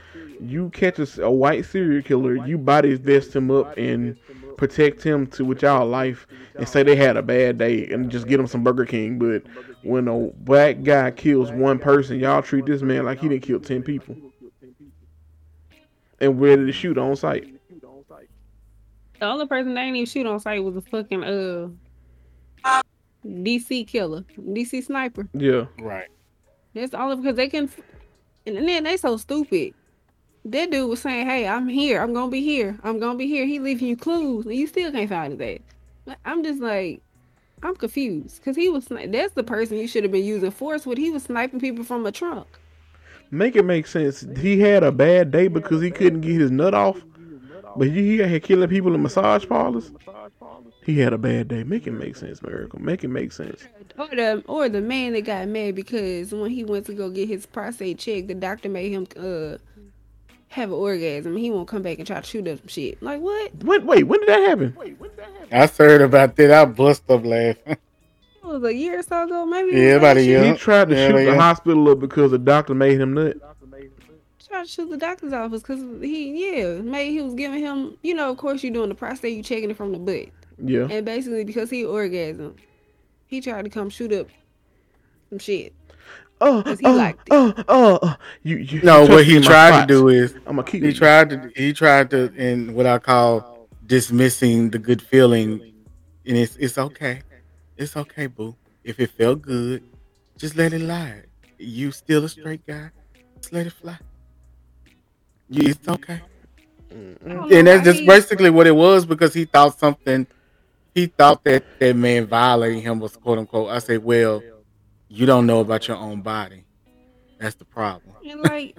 you 0.41 0.69
catch 0.71 0.99
a 1.19 1.31
white 1.31 1.65
serial 1.65 2.03
killer, 2.03 2.47
you 2.47 2.59
body 2.59 2.95
vest 2.95 3.35
him 3.35 3.51
up 3.51 3.77
and 3.79 4.17
protect 4.59 5.03
him 5.03 5.27
to 5.27 5.45
with 5.45 5.63
y'all 5.63 5.87
life, 5.87 6.27
and 6.55 6.69
say 6.69 6.83
they 6.83 6.97
had 6.97 7.17
a 7.17 7.23
bad 7.23 7.59
day 7.59 7.87
and 7.89 8.11
just 8.11 8.27
get 8.27 8.41
him 8.41 8.47
some 8.47 8.63
Burger 8.63 8.87
King. 8.87 9.19
But 9.19 9.43
when 9.83 10.09
a 10.09 10.31
black 10.45 10.83
guy 10.83 11.11
kills 11.11 11.51
one 11.53 11.79
person, 11.79 12.19
y'all 12.19 12.43
treat 12.43 12.67
this 12.67 12.83
man 12.83 13.05
like 13.05 13.21
he 13.21 13.29
didn't 13.29 13.43
kill 13.43 13.61
ten 13.61 13.83
people, 13.83 14.17
and 16.21 16.41
ready 16.41 16.67
to 16.67 16.73
shoot 16.73 16.99
on 16.99 17.17
site? 17.17 17.53
The 19.19 19.25
only 19.27 19.47
person 19.47 19.75
that 19.75 19.81
ain't 19.81 19.97
even 19.97 20.07
shoot 20.07 20.27
on 20.27 20.41
site 20.41 20.63
was 20.63 20.77
a 20.77 20.83
fucking 20.83 21.25
uh 21.25 21.69
DC 23.27 23.87
killer, 23.87 24.25
DC 24.39 24.85
sniper. 24.85 25.29
Yeah. 25.33 25.67
Right. 25.79 26.09
That's 26.75 26.95
all 26.95 27.11
of 27.11 27.23
because 27.23 27.37
they 27.37 27.49
can. 27.49 27.71
And 28.47 28.69
then 28.69 28.85
they 28.85 28.97
so 28.97 29.17
stupid. 29.17 29.75
That 30.45 30.71
dude 30.71 30.89
was 30.89 31.01
saying, 31.01 31.27
"Hey, 31.27 31.49
I'm 31.49 31.67
here. 31.69 32.01
I'm 32.01 32.13
gonna 32.13 32.31
be 32.31 32.43
here. 32.43 32.79
I'm 32.85 33.01
gonna 33.01 33.19
be 33.19 33.27
here." 33.27 33.47
He 33.47 33.59
leaving 33.59 33.89
you 33.89 33.97
clues, 33.97 34.47
and 34.47 34.55
you 34.55 34.67
still 34.67 34.93
can't 34.93 35.09
find 35.09 35.41
his 35.41 35.61
ass. 36.07 36.17
I'm 36.25 36.45
just 36.45 36.61
like, 36.61 37.01
I'm 37.63 37.75
confused 37.75 38.37
because 38.37 38.55
he 38.55 38.69
was. 38.69 38.87
sni- 38.87 39.11
That's 39.11 39.35
the 39.35 39.43
person 39.43 39.79
you 39.79 39.89
should 39.89 40.05
have 40.05 40.13
been 40.13 40.25
using 40.25 40.51
force 40.53 40.87
with. 40.87 40.99
He 40.99 41.11
was 41.11 41.25
sniping 41.25 41.59
people 41.59 41.85
from 41.85 42.07
a 42.07 42.13
trunk. 42.13 42.47
Make 43.31 43.57
it 43.57 43.65
make 43.65 43.87
sense. 43.87 44.25
He 44.39 44.61
had 44.61 44.83
a 44.83 44.93
bad 44.93 45.31
day 45.31 45.49
because 45.49 45.83
he 45.83 45.91
couldn't 45.91 46.21
get 46.21 46.41
his 46.41 46.51
nut 46.51 46.75
off, 46.75 47.01
but 47.77 47.89
he 47.89 48.19
had 48.19 48.43
killing 48.43 48.69
people 48.69 48.95
in 48.95 49.03
massage 49.03 49.47
parlors. 49.47 49.91
He 50.85 51.01
had 51.01 51.13
a 51.13 51.19
bad 51.19 51.49
day. 51.49 51.65
Make 51.65 51.87
it 51.89 51.93
make 51.93 52.17
sense, 52.17 52.41
Miracle. 52.43 52.81
Make 52.81 53.03
it 53.03 53.09
make 53.09 53.33
sense. 53.33 53.67
Or 53.99 54.07
the 54.09 54.45
or 54.47 54.69
the 54.69 54.81
man 54.81 55.15
that 55.15 55.23
got 55.23 55.49
mad 55.49 55.75
because 55.75 56.33
when 56.33 56.51
he 56.51 56.65
went 56.65 56.87
to 56.87 56.95
go 56.95 57.11
get 57.11 57.29
his 57.29 57.45
prostate 57.47 57.99
checked, 57.99 58.29
the 58.29 58.35
doctor 58.35 58.69
made 58.69 58.93
him 58.93 59.07
uh 59.19 59.59
have 60.49 60.69
an 60.69 60.77
orgasm. 60.77 61.37
He 61.37 61.51
won't 61.51 61.67
come 61.67 61.83
back 61.83 61.99
and 61.99 62.07
try 62.07 62.21
to 62.21 62.27
shoot 62.27 62.47
up 62.47 62.61
some 62.61 62.69
shit. 62.69 63.03
Like 63.03 63.21
what? 63.21 63.53
Wait, 63.65 64.05
when 64.05 64.21
did 64.21 64.29
that 64.29 64.49
happen? 64.49 64.77
wait, 64.79 64.99
when 65.01 65.11
did 65.11 65.19
that 65.19 65.33
happen? 65.33 65.49
I 65.53 65.67
heard 65.67 66.03
about 66.03 66.37
that. 66.37 66.51
I 66.53 66.65
bust 66.67 67.03
up 67.11 67.25
laughing. 67.25 67.77
It 68.49 68.61
was 68.61 68.63
a 68.65 68.75
year 68.75 68.99
or 68.99 69.03
so 69.03 69.25
ago, 69.25 69.45
maybe. 69.47 69.73
Yeah, 69.77 69.95
about 69.97 70.17
a 70.19 70.23
year. 70.23 70.45
He 70.45 70.55
tried 70.57 70.89
to 70.91 70.95
Yeah, 70.95 71.09
shoot 71.09 71.17
yeah. 71.25 71.31
the 71.33 71.41
hospital 71.41 71.89
up 71.91 71.99
because 72.01 72.31
the 72.31 72.39
doctor 72.39 72.75
made 72.75 73.01
him 73.01 73.15
nut. 73.15 73.37
Tried 74.49 74.63
to 74.63 74.69
shoot 74.69 74.89
the 74.89 74.97
doctor's 74.97 75.33
office 75.33 75.63
because 75.63 75.81
he, 76.01 76.53
yeah, 76.59 76.75
maybe 76.81 77.15
he 77.17 77.21
was 77.23 77.35
giving 77.35 77.61
him, 77.61 77.97
you 78.03 78.15
know, 78.15 78.31
of 78.31 78.37
course 78.37 78.63
you're 78.63 78.73
doing 78.73 78.89
the 78.89 78.95
prostate, 78.95 79.37
you 79.37 79.43
checking 79.43 79.71
it 79.71 79.77
from 79.77 79.91
the 79.93 79.99
butt, 79.99 80.29
Yeah. 80.65 80.87
and 80.89 81.05
basically 81.05 81.43
because 81.45 81.69
he 81.69 81.85
orgasm, 81.85 82.55
he 83.27 83.41
tried 83.41 83.63
to 83.65 83.71
come 83.71 83.91
shoot 83.91 84.13
up 84.13 84.29
some 85.31 85.41
shit. 85.41 85.73
Oh, 86.41 86.63
'Cause 86.63 86.79
he 86.79 86.87
oh, 86.87 86.93
liked 86.93 87.21
it. 87.29 87.33
oh, 87.33 87.53
oh, 87.67 87.99
oh. 88.03 88.17
You, 88.45 88.59
you, 88.59 88.83
No, 88.83 89.03
you 89.05 89.11
what 89.11 89.25
he 89.25 89.37
in 89.37 89.43
my 89.43 89.49
tried 89.49 89.81
to 89.81 89.87
do 89.87 90.09
is 90.09 90.35
I'm 90.47 90.57
gonna 90.57 90.63
keep. 90.65 90.85
he 90.85 90.93
tried 90.93 91.31
to 91.31 91.51
he 91.57 91.73
tried 91.73 92.11
to 92.11 92.33
in 92.35 92.73
what 92.75 92.87
I 92.87 92.99
call 93.01 93.67
dismissing 93.87 94.71
the 94.71 94.79
good 94.79 95.03
feeling, 95.03 95.61
and 96.27 96.37
it's 96.37 96.55
it's 96.57 96.77
okay, 96.79 97.23
it's 97.77 97.97
okay, 97.97 98.27
boo. 98.27 98.57
If 98.85 99.01
it 99.01 99.11
felt 99.11 99.43
good, 99.43 99.83
just 100.37 100.57
let 100.57 100.73
it 100.73 100.81
lie. 100.83 101.23
You 101.59 101.93
still 101.93 102.25
a 102.25 102.29
straight 102.29 102.67
guy, 102.67 102.91
just 103.37 103.53
let 103.53 103.67
it 103.67 103.73
fly. 103.73 103.99
You, 105.49 105.71
it's 105.71 105.89
okay. 105.89 106.21
I 106.91 107.29
don't 107.29 107.53
And 107.53 107.67
that's 107.67 107.85
just 107.85 108.07
basically 108.07 108.51
what 108.51 108.67
it 108.67 108.75
was 108.75 109.05
because 109.05 109.35
he 109.35 109.45
thought 109.45 109.79
something. 109.79 110.27
He 110.95 111.07
thought 111.07 111.45
that 111.45 111.65
that 111.79 111.95
man 111.95 112.27
violating 112.27 112.81
him 112.81 113.01
was 113.01 113.17
quote 113.17 113.39
unquote. 113.39 113.71
I 113.71 113.79
say, 113.81 113.99
well, 113.99 114.43
you 115.09 115.27
don't 115.27 115.47
know 115.47 115.61
about 115.61 115.89
your 115.89 115.97
own 115.97 116.23
body. 116.23 116.65
That's 117.39 117.55
the 117.55 117.65
problem. 117.65 118.15
And 118.27 118.41
like 118.41 118.77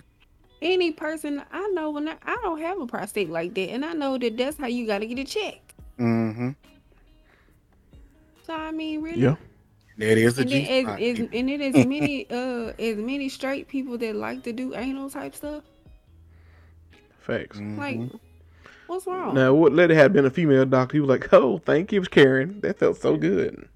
any 0.62 0.92
person 0.92 1.44
I 1.52 1.68
know, 1.70 1.92
when 1.92 2.08
I, 2.08 2.16
I 2.24 2.38
don't 2.42 2.60
have 2.60 2.80
a 2.80 2.88
prostate 2.88 3.30
like 3.30 3.54
that, 3.54 3.70
and 3.70 3.86
I 3.86 3.94
know 3.94 4.18
that 4.18 4.38
that's 4.38 4.58
how 4.58 4.68
you 4.68 4.88
got 4.88 5.00
to 5.00 5.08
get 5.08 5.20
it 5.20 5.28
checked. 5.28 5.74
Mm-hmm. 6.00 6.50
So 8.48 8.54
I 8.56 8.72
mean, 8.72 9.02
really. 9.02 9.22
Yeah. 9.22 9.36
That 9.98 10.18
is 10.18 10.38
a 10.38 10.42
And, 10.44 10.52
then 10.52 10.64
G 10.66 10.70
as, 10.70 11.20
as, 11.20 11.28
and 11.34 11.50
it 11.50 11.60
is 11.60 11.86
many 11.96 12.30
uh 12.30 12.72
as 12.80 12.96
many 12.98 13.28
straight 13.30 13.68
people 13.68 13.98
that 13.98 14.16
like 14.16 14.44
to 14.44 14.54
do 14.54 14.74
anal 14.74 15.10
type 15.10 15.36
stuff. 15.36 15.64
Facts. 17.20 17.58
Like, 17.60 17.98
Mhm. 17.98 18.20
what's 18.88 19.06
wrong? 19.06 19.36
Now, 19.36 19.54
what 19.54 19.74
let 19.74 19.92
it 19.92 19.96
have 19.98 20.14
been 20.14 20.26
a 20.26 20.30
female 20.30 20.66
doctor? 20.66 20.96
He 20.96 21.02
was 21.02 21.10
like, 21.10 21.34
"Oh, 21.34 21.58
thank 21.58 21.92
you, 21.92 22.02
Karen. 22.04 22.62
That 22.62 22.80
felt 22.80 22.96
so 23.02 23.18
good." 23.18 23.68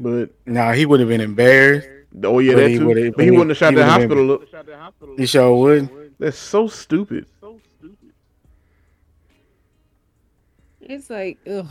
But 0.00 0.30
Nah, 0.46 0.72
he 0.72 0.84
would 0.84 0.98
have 0.98 1.08
been 1.08 1.20
embarrassed. 1.20 1.86
oh 2.24 2.40
yeah, 2.40 2.54
But 2.54 2.60
that 2.60 2.70
he 2.70 2.78
too. 2.78 2.86
But 2.88 2.96
he 2.96 3.24
he- 3.26 3.30
wouldn't 3.30 3.50
have 3.50 3.56
shot 3.58 3.70
he 3.70 3.76
the 3.76 3.82
would've 3.86 4.08
been- 4.08 4.78
hospital 4.78 5.08
up. 5.12 5.18
He 5.18 5.26
sure 5.26 5.54
would. 5.54 6.12
That's 6.18 6.36
so 6.38 6.66
stupid. 6.66 7.26
It's 10.80 11.08
like, 11.10 11.38
ugh. 11.48 11.68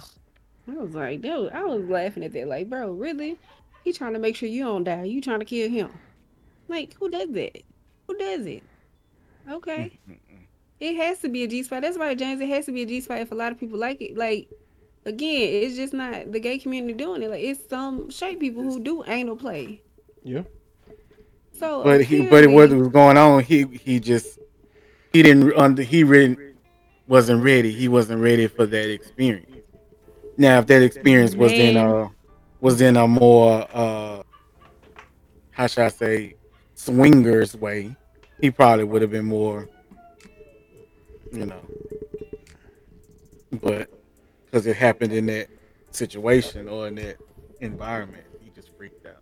I 0.71 0.81
was 0.81 0.93
like, 0.93 1.21
dude, 1.21 1.51
I 1.51 1.63
was 1.63 1.83
laughing 1.85 2.23
at 2.23 2.33
that. 2.33 2.47
Like, 2.47 2.69
bro, 2.69 2.91
really? 2.91 3.37
He 3.83 3.93
trying 3.93 4.13
to 4.13 4.19
make 4.19 4.35
sure 4.35 4.49
you 4.49 4.63
don't 4.63 4.83
die. 4.83 5.03
You 5.03 5.21
trying 5.21 5.39
to 5.39 5.45
kill 5.45 5.69
him? 5.69 5.89
Like, 6.67 6.93
who 6.99 7.09
does 7.09 7.31
that? 7.31 7.63
Who 8.07 8.17
does 8.17 8.45
it? 8.45 8.63
Okay. 9.49 9.97
It 10.79 10.95
has 10.95 11.19
to 11.19 11.29
be 11.29 11.43
a 11.43 11.47
G 11.47 11.63
spot. 11.63 11.81
That's 11.81 11.97
why 11.97 12.13
James. 12.15 12.41
It 12.41 12.49
has 12.49 12.65
to 12.65 12.71
be 12.71 12.83
a 12.83 12.85
G 12.85 13.01
spot 13.01 13.19
if 13.19 13.31
a 13.31 13.35
lot 13.35 13.51
of 13.51 13.59
people 13.59 13.79
like 13.79 14.01
it. 14.01 14.17
Like, 14.17 14.49
again, 15.05 15.63
it's 15.63 15.75
just 15.75 15.93
not 15.93 16.31
the 16.31 16.39
gay 16.39 16.57
community 16.57 16.93
doing 16.93 17.23
it. 17.23 17.29
Like, 17.29 17.43
it's 17.43 17.67
some 17.69 18.11
straight 18.11 18.39
people 18.39 18.63
who 18.63 18.79
do 18.79 19.03
anal 19.07 19.35
play. 19.35 19.81
Yeah. 20.23 20.43
So, 21.53 21.83
But 21.83 22.05
he, 22.05 22.27
but 22.27 22.47
what 22.49 22.69
was 22.69 22.87
going 22.87 23.17
on? 23.17 23.43
He 23.43 23.63
he 23.63 23.99
just 23.99 24.39
he 25.11 25.21
didn't 25.21 25.51
under 25.57 25.81
he 25.81 26.03
really 26.03 26.37
wasn't 27.07 27.43
ready. 27.43 27.71
He 27.71 27.87
wasn't 27.89 28.21
ready 28.21 28.47
for 28.47 28.65
that 28.65 28.89
experience. 28.89 29.48
Now, 30.39 30.59
if 30.59 30.67
that 30.67 30.81
experience 30.81 31.35
was 31.35 31.51
in 31.51 31.75
a 31.75 32.09
was 32.61 32.79
in 32.79 32.95
a 32.95 33.05
more 33.05 33.67
uh 33.73 34.23
how 35.51 35.67
should 35.67 35.83
I 35.83 35.89
say 35.89 36.35
swingers 36.75 37.57
way, 37.57 37.93
he 38.39 38.49
probably 38.49 38.85
would 38.85 39.01
have 39.01 39.11
been 39.11 39.25
more, 39.25 39.67
you 41.33 41.45
know. 41.45 41.59
But 43.51 43.89
because 44.45 44.65
it 44.65 44.77
happened 44.77 45.11
in 45.11 45.25
that 45.25 45.49
situation 45.91 46.69
or 46.69 46.87
in 46.87 46.95
that 46.95 47.17
environment, 47.59 48.23
he 48.41 48.49
just 48.51 48.69
freaked 48.77 49.05
out. 49.05 49.21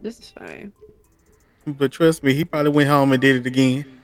this 0.00 0.20
is 0.20 0.30
fine. 0.30 0.72
But 1.66 1.90
trust 1.90 2.22
me, 2.22 2.34
he 2.34 2.44
probably 2.44 2.70
went 2.70 2.88
home 2.88 3.10
and 3.10 3.20
did 3.20 3.34
it 3.34 3.46
again. 3.46 4.00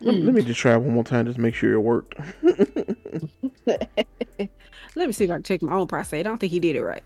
Let, 0.00 0.14
let 0.14 0.32
me 0.32 0.42
just 0.42 0.60
try 0.60 0.76
one 0.76 0.94
more 0.94 1.02
time, 1.02 1.26
just 1.26 1.38
make 1.38 1.56
sure 1.56 1.72
it 1.72 1.80
worked. 1.80 2.14
Let 4.94 5.06
me 5.06 5.12
see 5.12 5.24
if 5.24 5.30
I 5.30 5.34
can 5.34 5.42
check 5.42 5.62
my 5.62 5.72
own 5.72 5.86
prostate. 5.86 6.26
I 6.26 6.28
don't 6.28 6.38
think 6.38 6.52
he 6.52 6.60
did 6.60 6.76
it 6.76 6.82
right. 6.82 7.04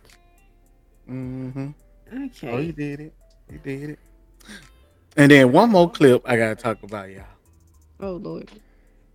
Mm-hmm. 1.09 1.69
Okay. 2.27 2.51
Oh, 2.51 2.59
he 2.59 2.73
did 2.73 3.01
it. 3.01 3.15
He 3.51 3.59
did 3.59 3.91
it. 3.91 3.99
And 5.17 5.31
then 5.31 5.53
one 5.53 5.71
more 5.71 5.91
clip 5.91 6.23
I 6.25 6.37
gotta 6.37 6.57
talk 6.57 6.83
about, 6.83 7.11
y'all. 7.11 7.25
Oh 8.01 8.13
Lord. 8.13 8.51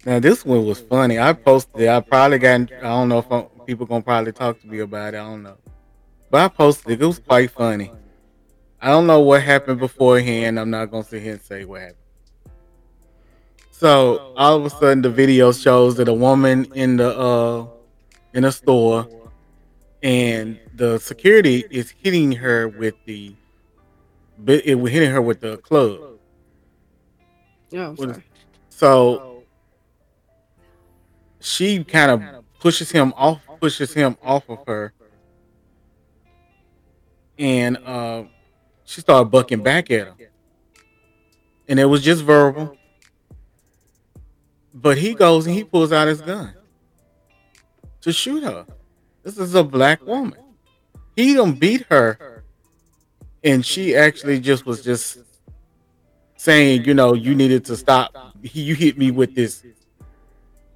Now 0.06 0.20
this 0.20 0.46
one 0.46 0.66
was 0.66 0.80
funny. 0.80 1.20
I 1.20 1.34
posted 1.34 1.82
it. 1.82 1.90
I 1.90 2.00
probably 2.00 2.38
got. 2.38 2.62
I 2.62 2.82
don't 2.82 3.10
know 3.10 3.20
if 3.20 3.32
I'm, 3.32 3.46
people 3.66 3.86
gonna 3.86 4.02
probably 4.02 4.32
talk 4.32 4.62
to 4.62 4.68
me 4.68 4.80
about 4.80 5.14
it. 5.14 5.18
I 5.18 5.24
don't 5.24 5.44
know. 5.44 5.58
But 6.30 6.42
I 6.42 6.48
posted 6.48 6.92
it. 6.92 7.02
It 7.02 7.06
was 7.06 7.20
quite 7.20 7.52
funny. 7.52 7.92
I 8.82 8.90
don't 8.90 9.08
know 9.08 9.20
what 9.20 9.42
happened 9.42 9.80
beforehand. 9.80 10.60
I'm 10.60 10.70
not 10.70 10.86
gonna 10.92 11.04
sit 11.04 11.22
here 11.22 11.34
and 11.34 11.42
say 11.42 11.66
what 11.66 11.82
happened. 11.82 11.98
So 13.72 14.34
all 14.38 14.56
of 14.56 14.66
a 14.66 14.70
sudden, 14.70 15.02
the 15.02 15.10
video 15.10 15.52
shows 15.52 15.98
that 15.98 16.08
a 16.08 16.14
woman 16.14 16.72
in 16.76 16.98
the 16.98 17.18
uh 17.18 17.68
in 18.34 18.46
a 18.46 18.52
store, 18.52 19.08
and 20.04 20.60
the 20.76 21.00
security 21.00 21.66
is 21.70 21.90
hitting 21.90 22.32
her 22.34 22.68
with 22.68 22.96
the, 23.06 23.36
it 24.48 24.80
was 24.80 24.92
hitting 24.92 25.12
her 25.12 25.22
with 25.22 25.42
the 25.42 25.58
club. 25.58 26.00
Oh, 27.74 27.96
sorry. 27.96 28.24
So 28.70 29.44
she 31.40 31.84
kind 31.84 32.12
of 32.12 32.44
pushes 32.60 32.92
him 32.92 33.14
off, 33.16 33.42
pushes 33.60 33.94
him 33.94 34.18
off 34.24 34.50
of 34.50 34.66
her, 34.68 34.94
and 37.38 37.78
uh, 37.78 38.24
she 38.86 39.02
started 39.02 39.30
bucking 39.30 39.64
back 39.64 39.92
at 39.92 40.08
him, 40.08 40.16
and 41.68 41.80
it 41.80 41.86
was 41.86 42.02
just 42.04 42.24
verbal. 42.24 42.76
But 44.74 44.98
he 44.98 45.14
goes 45.14 45.46
and 45.46 45.56
he 45.56 45.64
pulls 45.64 45.92
out 45.92 46.08
his 46.08 46.22
gun 46.22 46.54
to 48.02 48.12
shoot 48.12 48.44
her. 48.44 48.66
This 49.24 49.38
is 49.38 49.56
a 49.56 49.64
black 49.64 50.06
woman. 50.06 50.40
He 51.16 51.34
don't 51.34 51.60
beat 51.60 51.86
her, 51.90 52.44
and 53.44 53.66
she 53.66 53.96
actually 53.96 54.40
just 54.40 54.66
was 54.66 54.84
just 54.84 55.20
saying, 56.38 56.86
you 56.86 56.94
know, 56.94 57.14
you 57.14 57.36
needed 57.36 57.66
to 57.66 57.76
stop. 57.76 58.16
You 58.42 58.74
hit 58.76 58.98
me 58.98 59.12
with 59.12 59.36
this 59.36 59.64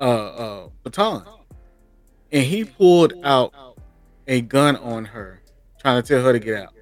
uh, 0.01 0.03
uh, 0.03 0.69
baton, 0.83 1.25
and 2.31 2.43
he 2.43 2.65
pulled 2.65 3.13
out 3.23 3.53
a 4.27 4.41
gun 4.41 4.75
on 4.77 5.05
her, 5.05 5.41
trying 5.79 6.01
to 6.01 6.07
tell 6.07 6.23
her 6.23 6.33
to 6.33 6.39
get 6.39 6.63
out. 6.63 6.73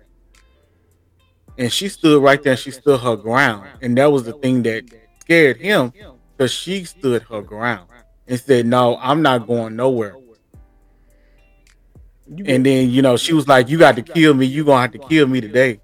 And 1.57 1.71
she 1.71 1.89
stood 1.89 2.23
right 2.23 2.41
there. 2.41 2.57
She 2.57 2.71
stood 2.71 2.99
her 3.01 3.15
ground, 3.15 3.67
and 3.81 3.95
that 3.97 4.11
was 4.11 4.23
the 4.23 4.33
thing 4.33 4.63
that 4.63 4.85
scared 5.19 5.57
him, 5.57 5.93
because 6.35 6.51
she 6.51 6.83
stood 6.85 7.21
her 7.23 7.41
ground 7.43 7.87
and 8.27 8.39
said, 8.39 8.65
"No, 8.65 8.97
I'm 8.97 9.21
not 9.21 9.45
going 9.45 9.75
nowhere." 9.75 10.15
You 12.33 12.45
And 12.47 12.65
then 12.65 12.89
you 12.89 13.01
know 13.01 13.17
she 13.17 13.33
was 13.33 13.47
like, 13.47 13.67
"You 13.69 13.77
got 13.77 13.95
to 13.97 14.01
kill 14.01 14.33
me. 14.33 14.45
You 14.45 14.63
gonna 14.63 14.81
have 14.81 14.91
to 14.93 14.99
kill 14.99 15.27
me 15.27 15.41
today." 15.41 15.79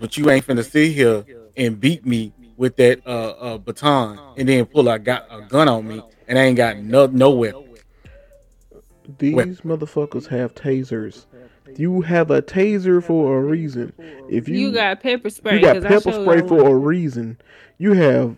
But 0.00 0.16
you 0.16 0.28
ain't 0.30 0.44
finna 0.44 0.68
sit 0.68 0.92
here 0.92 1.24
and 1.56 1.78
beat 1.78 2.04
me 2.04 2.32
with 2.56 2.76
that 2.76 3.00
uh, 3.06 3.30
uh 3.30 3.58
baton 3.58 4.18
and 4.36 4.48
then 4.48 4.64
pull 4.66 4.88
a 4.88 4.98
got 4.98 5.26
a 5.30 5.42
gun 5.42 5.68
on 5.68 5.86
me 5.86 6.02
and 6.28 6.38
I 6.38 6.42
ain't 6.42 6.56
got 6.56 6.78
no 6.78 7.06
no 7.06 7.30
weapon. 7.30 7.64
These 9.18 9.34
Wait. 9.34 9.48
motherfuckers 9.64 10.26
have 10.28 10.54
tasers 10.54 11.26
You 11.76 12.00
have 12.02 12.30
a 12.30 12.42
taser 12.42 13.02
for 13.02 13.38
a 13.38 13.42
reason. 13.42 13.92
If 14.28 14.48
you 14.48 14.58
You, 14.58 14.72
got 14.72 15.00
pepper 15.02 15.30
spray. 15.30 15.56
you 15.56 15.60
got 15.60 15.76
'cause 15.76 15.84
I 15.84 15.88
pepper 15.88 16.12
spray 16.12 16.46
for 16.46 16.68
a 16.68 16.74
reason. 16.74 17.38
You 17.78 17.92
have 17.92 18.36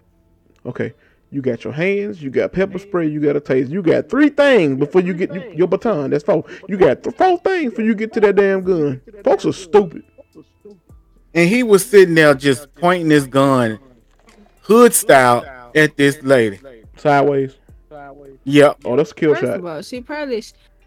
okay. 0.67 0.93
You 1.35 1.43
got 1.43 1.65
your 1.65 1.73
hands, 1.73 2.23
you 2.23 2.31
got 2.31 2.53
pepper 2.53 2.79
spray, 2.79 3.09
you 3.09 3.19
got 3.19 3.35
a 3.35 3.41
taser. 3.41 3.69
You 3.69 3.83
got 3.83 4.09
three 4.09 4.29
things 4.29 4.79
before 4.79 5.01
you 5.01 5.13
get 5.15 5.35
you- 5.35 5.53
your 5.53 5.67
baton. 5.67 6.11
That's 6.11 6.23
four. 6.23 6.45
You 6.69 6.77
got 6.77 7.03
th- 7.03 7.17
four 7.17 7.39
things 7.39 7.71
before 7.71 7.85
you 7.85 7.95
get 7.97 8.13
to 8.13 8.21
that 8.21 8.37
damn 8.37 8.63
gun. 8.63 9.01
Folks 9.25 9.45
are 9.45 9.53
stupid. 9.53 10.05
And 11.35 11.49
he 11.49 11.65
was 11.65 11.85
sitting 11.85 12.15
there 12.15 12.35
just 12.35 12.73
pointing 12.77 13.11
his 13.11 13.27
gun, 13.27 13.81
hood 14.63 14.95
style, 14.95 15.45
at 15.75 15.97
this 15.97 16.23
lady. 16.23 16.61
Sideways. 16.97 17.57
Yep. 18.45 18.77
Oh, 18.85 18.95
that's 18.97 19.11
a 19.11 19.15
kill 19.15 19.31
First 19.35 19.43
shot. 19.45 19.59
of 19.59 19.67
all, 19.67 19.83
she 19.83 20.01
probably 20.01 20.45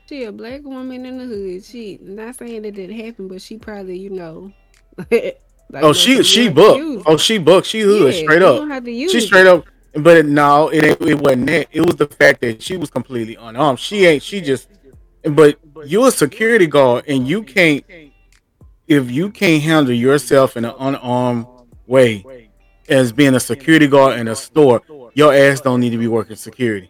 she 0.07 0.23
a 0.23 0.31
black 0.31 0.63
woman 0.63 1.05
in 1.05 1.17
the 1.17 1.25
hood. 1.25 1.65
She 1.65 1.99
not 2.01 2.37
saying 2.37 2.63
it 2.63 2.71
didn't 2.75 2.97
happen, 2.97 3.27
but 3.27 3.41
she 3.41 3.57
probably 3.57 3.97
you 3.97 4.11
know. 4.11 4.53
like, 5.11 5.41
Oh, 5.73 5.91
she 5.91 6.23
she 6.23 6.45
what 6.47 6.55
booked. 6.55 7.03
Oh, 7.05 7.17
she 7.17 7.37
booked. 7.37 7.67
She 7.67 7.81
hood 7.81 8.13
Yeah, 8.13 8.21
straight 8.21 8.41
up. 8.41 8.59
don't 8.59 8.69
have 8.69 8.85
to 8.85 8.91
use 8.91 9.11
She 9.11 9.17
it. 9.17 9.21
straight 9.21 9.47
up. 9.47 9.65
But 9.93 10.25
no, 10.25 10.69
it 10.69 11.01
it 11.01 11.19
wasn't 11.19 11.47
that. 11.47 11.67
It 11.71 11.85
was 11.85 11.95
the 11.95 12.07
fact 12.07 12.41
that 12.41 12.61
she 12.61 12.77
was 12.77 12.89
completely 12.89 13.35
unarmed. 13.35 13.79
She 13.79 14.05
ain't. 14.05 14.23
She 14.23 14.41
just. 14.41 14.69
But 15.23 15.59
you're 15.85 16.07
a 16.07 16.11
security 16.11 16.67
guard, 16.67 17.05
and 17.07 17.27
you 17.27 17.43
can't. 17.43 17.83
If 18.87 19.11
you 19.11 19.29
can't 19.31 19.61
handle 19.63 19.93
yourself 19.93 20.55
in 20.55 20.65
an 20.65 20.73
unarmed 20.79 21.47
way, 21.87 22.49
as 22.87 23.11
being 23.11 23.35
a 23.35 23.39
security 23.39 23.87
guard 23.87 24.19
in 24.19 24.27
a 24.27 24.35
store, 24.35 24.81
your 25.13 25.33
ass 25.33 25.61
don't 25.61 25.79
need 25.79 25.89
to 25.89 25.97
be 25.97 26.07
working 26.07 26.35
security. 26.35 26.89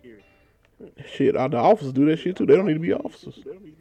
Shit, 1.13 1.35
all 1.35 1.49
the 1.49 1.57
officers 1.57 1.93
do 1.93 2.05
that 2.05 2.19
shit 2.19 2.35
too. 2.35 2.45
They 2.45 2.55
don't 2.55 2.65
need 2.65 2.75
to 2.75 2.79
be 2.79 2.93
officers. 2.93 3.39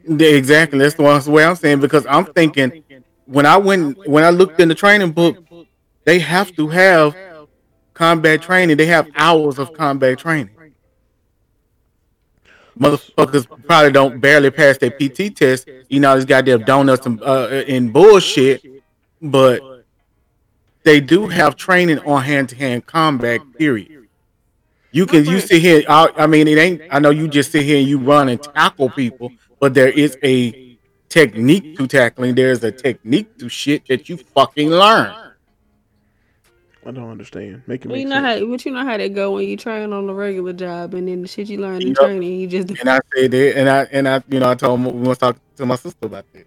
Exactly. 0.08 0.78
That's 0.78 0.94
the 0.94 1.02
way 1.30 1.44
I'm 1.44 1.56
saying 1.56 1.80
because 1.80 2.06
I'm 2.06 2.24
thinking 2.26 2.84
when 3.26 3.44
I 3.44 3.56
went 3.56 4.06
when 4.08 4.24
I 4.24 4.30
looked 4.30 4.60
in 4.60 4.68
the 4.68 4.74
training 4.74 5.12
book, 5.12 5.36
they 6.04 6.18
have 6.20 6.54
to 6.56 6.68
have 6.68 7.14
combat 7.96 8.42
training. 8.42 8.76
They 8.76 8.86
have 8.86 9.08
hours 9.16 9.58
of 9.58 9.72
combat 9.72 10.18
training. 10.18 10.50
Motherfuckers 12.78 13.46
probably 13.66 13.90
don't 13.90 14.20
barely 14.20 14.50
pass 14.50 14.76
their 14.76 14.90
PT 14.90 15.34
test. 15.34 15.66
You 15.88 16.00
know, 16.00 16.14
these 16.14 16.26
goddamn 16.26 16.62
donuts 16.62 17.06
and, 17.06 17.20
uh, 17.22 17.64
and 17.66 17.90
bullshit, 17.90 18.62
but 19.22 19.62
they 20.82 21.00
do 21.00 21.26
have 21.26 21.56
training 21.56 22.00
on 22.00 22.22
hand 22.22 22.50
to 22.50 22.56
hand 22.56 22.84
combat. 22.84 23.40
Period. 23.58 24.06
You 24.92 25.06
can 25.06 25.24
you 25.24 25.40
sit 25.40 25.62
here. 25.62 25.82
I, 25.88 26.10
I 26.16 26.26
mean, 26.26 26.46
it 26.48 26.58
ain't. 26.58 26.82
I 26.90 26.98
know 26.98 27.10
you 27.10 27.28
just 27.28 27.50
sit 27.50 27.64
here 27.64 27.78
and 27.78 27.88
you 27.88 27.98
run 27.98 28.28
and 28.28 28.42
tackle 28.42 28.90
people, 28.90 29.32
but 29.58 29.72
there 29.72 29.88
is 29.88 30.18
a 30.22 30.78
technique 31.08 31.78
to 31.78 31.86
tackling. 31.86 32.34
There's 32.34 32.62
a 32.62 32.72
technique 32.72 33.38
to 33.38 33.48
shit 33.48 33.86
that 33.88 34.08
you 34.10 34.18
fucking 34.18 34.68
learn. 34.68 35.25
I 36.86 36.92
don't 36.92 37.10
understand. 37.10 37.62
Make 37.66 37.84
it 37.84 37.88
Well, 37.88 37.96
make 37.96 38.04
you 38.04 38.08
know 38.08 38.22
sense. 38.22 38.40
how, 38.40 38.46
but 38.46 38.64
you 38.64 38.72
know 38.72 38.84
how 38.84 38.96
that 38.96 39.14
go 39.14 39.32
when 39.32 39.48
you 39.48 39.56
train 39.56 39.92
on 39.92 40.08
a 40.08 40.14
regular 40.14 40.52
job, 40.52 40.94
and 40.94 41.08
then 41.08 41.22
the 41.22 41.28
shit 41.28 41.48
you 41.48 41.58
learn 41.58 41.82
in 41.82 41.88
Yep. 41.88 41.96
training, 41.96 42.40
you 42.40 42.46
just 42.46 42.68
And 42.70 42.88
I 42.88 43.00
said 43.14 43.30
that, 43.32 43.58
and 43.58 43.68
I 43.68 43.82
and 43.90 44.08
I, 44.08 44.22
you 44.28 44.38
know, 44.40 44.50
I 44.50 44.54
told 44.54 44.78
him 44.80 44.86
we 44.86 45.02
want 45.02 45.18
to 45.18 45.26
talk 45.26 45.36
to 45.56 45.66
my 45.66 45.76
sister 45.76 46.06
about 46.06 46.24
that. 46.32 46.46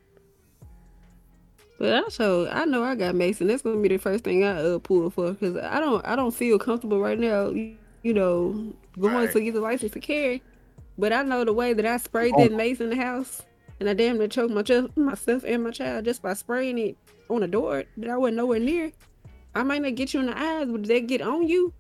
But 1.78 2.04
also, 2.04 2.50
I 2.50 2.66
know 2.66 2.84
I 2.84 2.96
got 2.96 3.16
Mason. 3.16 3.48
That's 3.48 3.62
gonna 3.62 3.78
be 3.82 3.88
the 3.90 3.98
first 3.98 4.24
thing 4.24 4.44
I 4.44 4.62
uh, 4.62 4.80
pull 4.80 5.10
for 5.10 5.32
because 5.32 5.56
I 5.58 5.80
don't, 5.80 6.06
I 6.06 6.16
don't 6.16 6.34
feel 6.34 6.60
comfortable 6.60 7.00
right 7.00 7.18
now. 7.20 7.50
You, 7.50 7.76
you 8.04 8.14
know, 8.14 8.74
going 9.00 9.14
Right. 9.14 9.32
to 9.32 9.42
get 9.42 9.54
the 9.54 9.62
license 9.62 9.94
to 9.94 10.00
carry. 10.00 10.42
But 10.98 11.14
I 11.14 11.22
know 11.24 11.46
the 11.46 11.54
way 11.54 11.74
that 11.74 11.86
I 11.86 11.98
sprayed 11.98 12.34
Oh. 12.36 12.44
that 12.44 12.52
mace 12.54 12.82
in 12.82 12.90
the 12.90 12.98
house, 12.98 13.42
and 13.80 13.90
I 13.90 13.94
damn 13.94 14.18
near 14.18 14.28
choked 14.28 14.54
my 14.54 14.62
ch- 14.62 14.96
myself 14.98 15.44
and 15.46 15.64
my 15.64 15.72
child 15.72 16.04
just 16.06 16.22
by 16.22 16.34
spraying 16.34 16.78
it 16.78 16.98
on 17.30 17.44
a 17.44 17.48
door 17.48 17.86
that 17.98 18.10
I 18.10 18.18
wasn't 18.18 18.38
nowhere 18.38 18.60
near. 18.60 18.92
I 19.56 19.64
might 19.64 19.82
not 19.82 19.96
get 19.96 20.14
you 20.14 20.20
in 20.20 20.28
the 20.28 20.38
eyes, 20.40 20.68
but 20.70 20.84
they 20.84 21.02
get 21.02 21.22
on 21.22 21.48
you. 21.48 21.74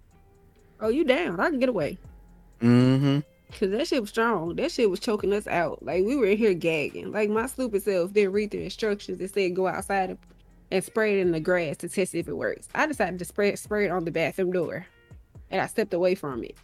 Oh, 0.81 0.89
you 0.89 1.03
down? 1.03 1.39
I 1.39 1.49
can 1.49 1.59
get 1.59 1.69
away. 1.69 1.97
Mm-hmm. 2.61 3.19
Cause 3.59 3.71
that 3.71 3.87
shit 3.87 4.01
was 4.01 4.09
strong. 4.11 4.55
That 4.57 4.71
shit 4.71 4.89
was 4.89 4.99
choking 4.99 5.33
us 5.33 5.47
out. 5.47 5.81
Like 5.83 6.05
we 6.05 6.15
were 6.15 6.27
in 6.27 6.37
here 6.37 6.53
gagging. 6.53 7.11
Like 7.11 7.29
my 7.29 7.47
stupid 7.47 7.81
self 7.81 8.13
didn't 8.13 8.31
read 8.33 8.51
the 8.51 8.63
instructions 8.63 9.17
that 9.19 9.33
said 9.33 9.55
go 9.55 9.67
outside 9.67 10.11
and, 10.11 10.19
and 10.69 10.83
spray 10.83 11.17
it 11.17 11.21
in 11.21 11.31
the 11.31 11.39
grass 11.39 11.77
to 11.77 11.89
test 11.89 12.13
if 12.13 12.27
it 12.27 12.37
works. 12.37 12.67
I 12.75 12.85
decided 12.85 13.17
to 13.19 13.25
spray 13.25 13.49
it, 13.49 13.57
spray 13.59 13.85
it 13.85 13.89
on 13.91 14.05
the 14.05 14.11
bathroom 14.11 14.51
door, 14.51 14.85
and 15.49 15.59
I 15.61 15.65
stepped 15.65 15.93
away 15.95 16.13
from 16.13 16.43
it. 16.43 16.55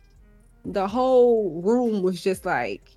The 0.64 0.88
whole 0.88 1.60
room 1.62 2.04
was 2.04 2.22
just 2.24 2.46
like 2.46 2.92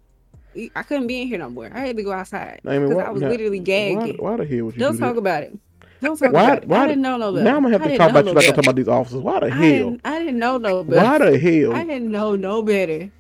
I 0.77 0.83
couldn't 0.83 1.07
be 1.07 1.23
in 1.23 1.29
here 1.29 1.39
no 1.39 1.49
more. 1.49 1.71
I 1.73 1.81
had 1.81 1.97
to 1.97 2.03
go 2.03 2.13
outside 2.13 2.61
I 2.67 2.79
mean, 2.79 2.89
because 2.89 2.97
why- 2.97 3.05
I 3.05 3.11
was 3.11 3.23
now, 3.23 3.29
literally 3.31 3.61
Why, 3.61 3.65
gagging. 3.65 4.17
why 4.19 4.37
the 4.37 4.45
hell 4.45 4.65
would 4.67 4.75
you 4.75 4.81
Don't 4.81 4.95
do 4.95 4.99
talk 4.99 5.15
that? 5.15 5.19
about 5.21 5.43
it. 5.45 5.59
Don't 6.01 6.17
talk 6.17 6.33
Why- 6.33 6.45
about 6.45 6.63
it. 6.63 6.69
why- 6.69 6.85
I 6.85 6.87
didn't 6.89 7.03
know 7.03 7.17
no 7.17 7.33
better. 7.33 7.45
Now 7.45 7.57
I'm 7.57 7.63
gonna 7.63 7.73
have 7.79 7.83
I 7.83 7.89
to 7.91 7.97
talk 7.99 8.11
about 8.11 8.25
know 8.25 8.31
you 8.31 8.35
no 8.35 8.39
like 8.41 8.49
I'm 8.49 8.55
talking 8.55 8.69
about 8.69 8.77
these 8.77 8.89
officers. 8.89 9.21
Why 9.21 9.41
the 9.41 9.47
I 9.47 9.51
hell? 9.51 9.61
didn't, 9.61 10.01
I 10.05 10.19
didn't 10.21 10.39
know 10.39 10.59
no 10.59 10.85
better. 10.85 11.05
Why 11.05 11.19
the 11.19 11.39
hell? 11.39 11.73
I 11.75 11.85
didn't 11.85 12.11
know 12.11 12.37
no 12.37 12.63
better. 12.63 13.11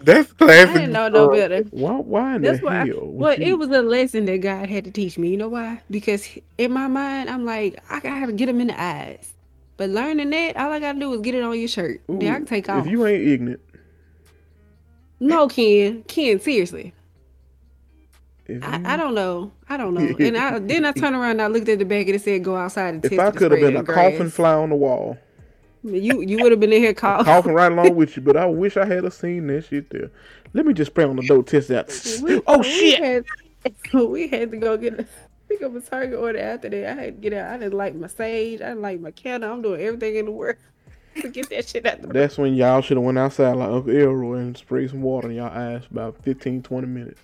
That's 0.00 0.32
plain 0.32 0.68
I 0.68 0.72
didn't 0.72 0.92
know 0.92 1.08
no 1.08 1.28
better. 1.30 1.62
Why? 1.70 1.92
Why 1.92 2.36
in 2.36 2.42
That's 2.42 2.58
the 2.60 2.64
why. 2.66 2.80
I- 2.82 2.86
hell? 2.86 3.00
would 3.02 3.20
well, 3.20 3.38
you- 3.38 3.46
it 3.46 3.58
was 3.58 3.68
a 3.70 3.82
lesson 3.82 4.24
that 4.26 4.38
God 4.38 4.68
had 4.68 4.84
to 4.84 4.90
teach 4.90 5.18
me. 5.18 5.28
You 5.30 5.36
know 5.36 5.48
why? 5.48 5.80
Because 5.90 6.28
in 6.58 6.72
my 6.72 6.88
mind, 6.88 7.28
I'm 7.30 7.44
like, 7.44 7.82
I 7.90 8.00
gotta 8.00 8.32
get 8.32 8.48
him 8.48 8.60
in 8.60 8.68
the 8.68 8.80
eyes. 8.80 9.32
But 9.76 9.90
learning 9.90 10.30
that, 10.30 10.56
all 10.56 10.70
I 10.70 10.78
gotta 10.80 10.98
do 10.98 11.12
is 11.14 11.20
get 11.22 11.34
it 11.34 11.42
on 11.42 11.58
your 11.58 11.68
shirt. 11.68 12.00
then 12.08 12.32
I 12.32 12.36
can 12.36 12.46
take 12.46 12.68
off. 12.68 12.86
If 12.86 12.90
you 12.92 13.06
ain't 13.06 13.26
ignorant, 13.28 13.60
No, 15.20 15.46
Ken, 15.48 16.02
Ken, 16.08 16.40
seriously, 16.40 16.88
if 16.88 17.01
I, 18.48 18.94
I 18.94 18.96
don't 18.96 19.14
know, 19.14 19.52
I 19.68 19.76
don't 19.76 19.94
know. 19.94 20.14
And 20.18 20.36
I 20.36 20.58
then 20.60 20.84
I 20.84 20.92
turned 20.92 21.14
around, 21.14 21.32
and 21.32 21.42
I 21.42 21.46
looked 21.46 21.68
at 21.68 21.78
the 21.78 21.84
back, 21.84 22.06
and 22.06 22.16
it 22.16 22.22
said 22.22 22.42
go 22.44 22.56
outside 22.56 22.94
and 22.94 23.04
if 23.04 23.18
I 23.18 23.30
could 23.30 23.52
have 23.52 23.60
been 23.60 23.76
a 23.76 23.82
the 23.82 23.92
coffin 23.92 24.30
fly 24.30 24.54
on 24.54 24.70
the 24.70 24.76
wall, 24.76 25.16
You 25.84 26.20
you 26.22 26.38
would 26.42 26.52
have 26.52 26.60
been 26.60 26.72
in 26.72 26.82
here 26.82 26.94
coughing. 27.04 27.24
coughing 27.24 27.52
right 27.54 27.70
along 27.70 27.94
with 27.94 28.16
you, 28.16 28.22
but 28.22 28.36
I 28.36 28.46
wish 28.46 28.76
I 28.76 28.84
had 28.84 29.04
a 29.04 29.10
seen 29.10 29.46
that 29.48 29.66
shit 29.66 29.90
there. 29.90 30.10
Let 30.54 30.66
me 30.66 30.74
just 30.74 30.90
spray 30.90 31.04
on 31.04 31.16
the 31.16 31.26
door, 31.26 31.42
test 31.42 31.70
out. 31.70 31.88
We- 32.22 32.42
oh 32.46 32.58
we 32.58 32.64
shit! 32.64 33.24
Had, 33.64 33.94
we 33.94 34.28
had 34.28 34.50
to 34.50 34.56
go 34.56 34.76
get 34.76 34.98
a 35.00 35.06
pick 35.48 35.62
up 35.62 35.74
a 35.76 35.80
target 35.80 36.18
order 36.18 36.38
after 36.38 36.68
that. 36.68 36.90
I 36.90 36.94
had 37.00 37.22
to 37.22 37.28
get 37.30 37.32
out. 37.32 37.52
I 37.52 37.58
didn't 37.58 37.74
like 37.74 37.94
my 37.94 38.06
sage. 38.08 38.60
I 38.60 38.68
didn't 38.68 38.82
like 38.82 39.00
my 39.00 39.12
candle. 39.12 39.52
I'm 39.52 39.62
doing 39.62 39.80
everything 39.80 40.16
in 40.16 40.24
the 40.26 40.30
world 40.32 40.56
to 41.20 41.28
get 41.28 41.48
that 41.50 41.68
shit 41.68 41.86
out 41.86 42.00
the 42.00 42.08
That's 42.08 42.38
when 42.38 42.54
y'all 42.54 42.80
should 42.80 42.96
have 42.96 43.04
went 43.04 43.18
outside 43.18 43.52
like 43.56 43.68
Uncle 43.68 43.92
Elroy 43.96 44.38
and 44.38 44.56
sprayed 44.56 44.90
some 44.90 45.02
water 45.02 45.30
in 45.30 45.36
y'all 45.36 45.50
eyes 45.56 45.84
for 45.84 45.92
about 45.92 46.22
15, 46.24 46.62
20 46.62 46.86
minutes. 46.86 47.20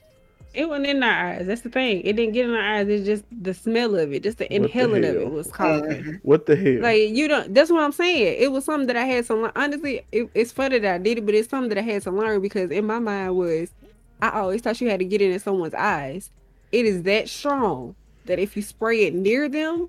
It 0.59 0.69
wasn't 0.69 0.89
in 0.89 1.03
our 1.05 1.29
eyes. 1.29 1.47
That's 1.47 1.61
the 1.61 1.71
thing. 1.71 2.01
It 2.03 2.15
didn't 2.15 2.33
get 2.33 2.47
in 2.47 2.55
our 2.55 2.61
eyes. 2.77 2.89
It's 2.89 3.07
just 3.07 3.25
the 3.31 3.55
smell 3.55 3.95
of 3.95 4.13
it. 4.13 4.25
Just 4.25 4.39
the 4.39 4.45
What 4.45 4.49
the 4.51 4.57
inhaling 4.57 5.05
of 5.05 5.15
it 5.17 5.31
was 5.31 5.53
coughing. 5.53 6.19
What 6.23 6.47
the 6.47 6.57
hell? 6.57 6.83
Like 6.83 7.11
you 7.11 7.29
don't. 7.29 7.55
That's 7.55 7.71
what 7.71 7.81
I'm 7.83 7.93
saying. 7.93 8.37
It 8.41 8.51
was 8.51 8.65
something 8.65 8.89
that 8.89 8.97
I 8.97 9.05
had 9.05 9.25
to 9.27 9.35
learn. 9.37 9.53
Honestly, 9.55 10.03
it, 10.11 10.29
it's 10.35 10.51
funny 10.51 10.81
that 10.81 10.95
I 10.97 10.99
did 10.99 11.19
it, 11.19 11.27
but 11.27 11.35
it's 11.37 11.49
something 11.49 11.69
that 11.69 11.79
I 11.79 11.83
had 11.83 12.03
to 12.03 12.11
learn 12.11 12.43
because 12.43 12.73
in 12.73 12.87
my 12.87 12.99
mind 12.99 13.37
was, 13.37 13.73
I 14.21 14.31
always 14.31 14.61
thought 14.61 14.81
you 14.81 14.91
had 14.91 14.99
to 14.99 15.05
get 15.05 15.21
it 15.23 15.31
in 15.31 15.39
someone's 15.39 15.75
eyes. 15.75 16.31
It 16.73 16.85
is 16.87 17.05
that 17.05 17.29
strong 17.29 17.95
that 18.27 18.41
if 18.41 18.57
you 18.57 18.63
spray 18.63 19.05
it 19.05 19.15
near 19.15 19.49
them, 19.49 19.89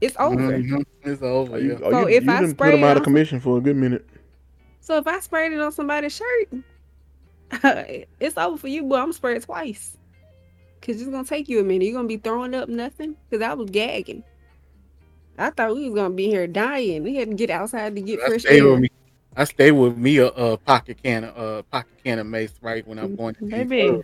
it's 0.00 0.16
over. 0.18 0.36
mhm. 0.36 0.84
It's 1.02 1.22
over. 1.22 1.54
Oh, 1.54 1.58
you, 1.58 1.72
yeah. 1.72 1.78
oh, 1.82 1.90
So 1.90 2.00
you, 2.08 2.16
if 2.16 2.24
you 2.24 2.30
I 2.30 2.40
didn't 2.40 2.50
put 2.52 2.56
spray 2.58 2.70
them 2.70 2.84
out 2.84 2.96
of 2.96 3.02
commission 3.02 3.40
for 3.40 3.58
a 3.58 3.60
good 3.60 3.76
minute. 3.76 4.06
So 4.80 4.96
if 4.98 5.06
I 5.08 5.18
sprayed 5.20 5.52
it 5.52 5.60
on 5.60 5.72
somebody's 5.72 6.14
shirt, 6.14 6.48
it's 8.20 8.36
over 8.36 8.56
for 8.56 8.68
you, 8.68 8.84
but 8.84 9.00
I'm 9.00 9.12
spraying 9.12 9.40
twice. 9.42 9.96
Cause 10.80 11.00
it's 11.00 11.10
gonna 11.10 11.24
take 11.24 11.48
you 11.48 11.60
a 11.60 11.62
minute. 11.62 11.84
You're 11.84 11.94
gonna 11.94 12.08
be 12.08 12.16
throwing 12.16 12.54
up 12.54 12.68
nothing. 12.68 13.14
Cause 13.30 13.40
I 13.40 13.54
was 13.54 13.70
gagging. 13.70 14.24
I 15.38 15.50
thought 15.50 15.74
we 15.76 15.88
was 15.88 15.94
gonna 15.94 16.14
be 16.14 16.26
here 16.26 16.46
dying. 16.48 17.04
We 17.04 17.14
had 17.14 17.28
to 17.28 17.34
get 17.34 17.50
outside 17.50 17.94
to 17.94 18.00
get 18.02 18.20
I 18.20 18.26
fresh 18.28 18.40
stay 18.42 18.58
air. 18.60 18.68
with 18.70 18.80
me. 18.80 18.88
I 19.36 19.44
stay 19.44 19.70
with 19.70 19.96
me 19.96 20.18
a, 20.18 20.26
a 20.26 20.56
pocket 20.56 21.02
can 21.02 21.24
of 21.24 21.36
uh, 21.38 21.62
pocket 21.70 21.92
can 22.04 22.18
of 22.18 22.26
mace 22.26 22.52
right 22.62 22.86
when 22.86 22.98
I'm 22.98 23.14
going 23.16 23.34
to 23.36 23.44
Baby, 23.46 24.02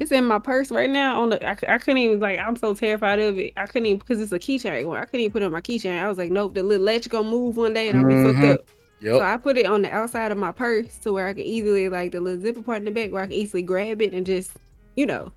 it's 0.00 0.10
in 0.12 0.24
my 0.24 0.38
purse 0.38 0.70
right 0.70 0.88
now. 0.88 1.20
On 1.20 1.30
the, 1.30 1.48
I 1.48 1.78
couldn't 1.78 1.98
even 1.98 2.20
like. 2.20 2.38
I'm 2.38 2.56
so 2.56 2.74
terrified 2.74 3.18
of 3.18 3.38
it. 3.38 3.52
I 3.56 3.66
couldn't 3.66 3.86
even 3.86 3.98
because 3.98 4.20
it's 4.20 4.32
a 4.32 4.38
keychain. 4.38 4.70
I 4.96 5.04
couldn't 5.04 5.20
even 5.20 5.32
put 5.32 5.42
it 5.42 5.46
on 5.46 5.52
my 5.52 5.60
keychain. 5.60 6.00
I 6.00 6.08
was 6.08 6.16
like, 6.16 6.30
nope, 6.30 6.54
the 6.54 6.62
little 6.62 6.84
latch 6.84 7.08
gonna 7.08 7.28
move 7.28 7.56
one 7.56 7.74
day 7.74 7.88
and 7.88 7.98
I'll 7.98 8.06
be 8.06 8.14
Mhm. 8.14 8.34
fucked 8.34 8.60
up. 8.60 8.66
Yep. 9.00 9.16
So 9.16 9.20
I 9.22 9.36
put 9.36 9.56
it 9.58 9.66
on 9.66 9.82
the 9.82 9.92
outside 9.92 10.32
of 10.32 10.38
my 10.38 10.52
purse 10.52 10.96
to 10.98 11.12
where 11.12 11.26
I 11.26 11.32
can 11.34 11.42
easily 11.42 11.88
like 11.88 12.12
the 12.12 12.20
little 12.20 12.40
zipper 12.40 12.62
part 12.62 12.78
in 12.78 12.84
the 12.86 12.90
back 12.90 13.12
where 13.12 13.22
I 13.22 13.26
can 13.26 13.34
easily 13.34 13.62
grab 13.62 14.00
it 14.00 14.12
and 14.14 14.24
just, 14.24 14.52
you 14.96 15.04
know. 15.06 15.32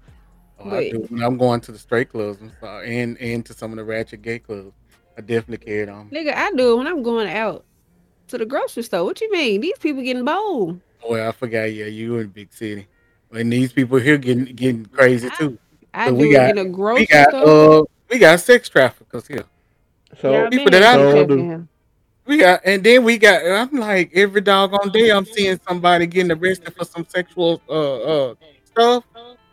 Oh, 0.60 0.72
I 0.72 0.90
do. 0.90 1.06
When 1.10 1.22
I'm 1.24 1.38
going 1.38 1.62
to 1.62 1.72
the 1.72 1.78
straight 1.78 2.10
clubs 2.10 2.42
and 2.42 2.52
stuff, 2.58 2.82
and 2.84 3.18
and 3.20 3.46
to 3.46 3.54
some 3.54 3.72
of 3.72 3.78
the 3.78 3.84
ratchet 3.84 4.22
gay 4.24 4.40
clubs, 4.40 4.72
I 5.18 5.22
definitely 5.22 5.64
carry 5.66 5.82
it 5.84 5.90
on. 5.90 6.10
Nigga, 6.10 6.34
I 6.34 6.52
do 6.52 6.74
it 6.74 6.78
when 6.78 6.88
I'm 6.88 7.04
going 7.04 7.30
out 7.30 7.64
to 8.30 8.38
the 8.40 8.46
grocery 8.46 8.84
store. 8.84 9.04
What 9.04 9.22
you 9.22 9.32
mean? 9.32 9.62
These 9.62 9.78
people 9.80 10.02
getting 10.02 10.26
bold. 10.26 10.80
Oh, 11.04 11.14
I 11.14 11.32
forgot. 11.32 11.72
Yeah, 11.74 11.86
you 11.86 12.18
in 12.18 12.30
big 12.30 12.52
city, 12.52 12.88
and 13.32 13.52
these 13.54 13.72
people 13.72 14.00
here 14.00 14.18
getting 14.18 14.46
getting 14.46 14.86
crazy 14.88 15.30
too. 15.38 15.60
I 15.94 16.08
So 16.08 16.14
do 16.14 16.18
we 16.22 16.30
it 16.30 16.34
got- 16.34 16.50
in 16.52 16.58
a 16.58 16.66
grocery 16.66 17.02
We 17.02 17.08
got 17.08 17.30
store. 17.30 17.80
uh, 17.80 17.84
we 18.10 18.18
got 18.20 18.40
sex 18.40 18.68
traffickers 18.70 19.28
here. 19.28 19.46
So 20.22 20.32
Yeah, 20.32 20.50
people 20.50 20.72
that 20.72 20.84
I 20.84 20.96
know 20.96 21.14
check 21.14 21.28
do. 21.28 21.38
him. 21.38 21.70
We 22.28 22.38
got, 22.40 22.62
and 22.66 22.84
then 22.84 23.04
we 23.04 23.18
got. 23.18 23.46
I'm 23.46 23.72
like 23.80 24.12
every 24.14 24.42
doggone 24.42 24.92
day, 24.92 25.12
I'm 25.12 25.26
seeing 25.26 25.60
somebody 25.68 26.08
getting 26.08 26.32
arrested 26.32 26.74
for 26.78 26.86
some 26.86 27.06
sexual 27.08 27.62
uh 27.70 28.02
uh 28.32 28.36
stuff. 28.66 29.04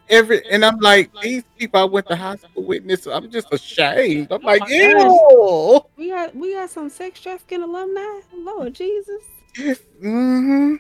every, 0.09 0.43
and 0.51 0.65
I'm 0.65 0.79
like, 0.81 1.11
these 1.23 1.45
people 1.57 1.81
I 1.81 1.85
went 1.85 2.09
to 2.09 2.17
high 2.17 2.37
school 2.37 2.65
with, 2.65 2.87
this, 2.87 3.07
I'm 3.07 3.31
just 3.31 3.53
ashamed. 3.53 4.33
I'm 4.33 4.43
like, 4.43 4.61
my 4.61 4.69
ew. 4.71 5.81
We 5.97 6.11
got 6.11 6.35
we 6.35 6.55
got 6.55 6.69
some 6.71 6.91
sex 6.91 7.21
trafficking 7.21 7.63
alumni. 7.63 8.21
Lord 8.37 8.75
Jesus. 8.75 9.23
mm-hmm. 9.57 10.75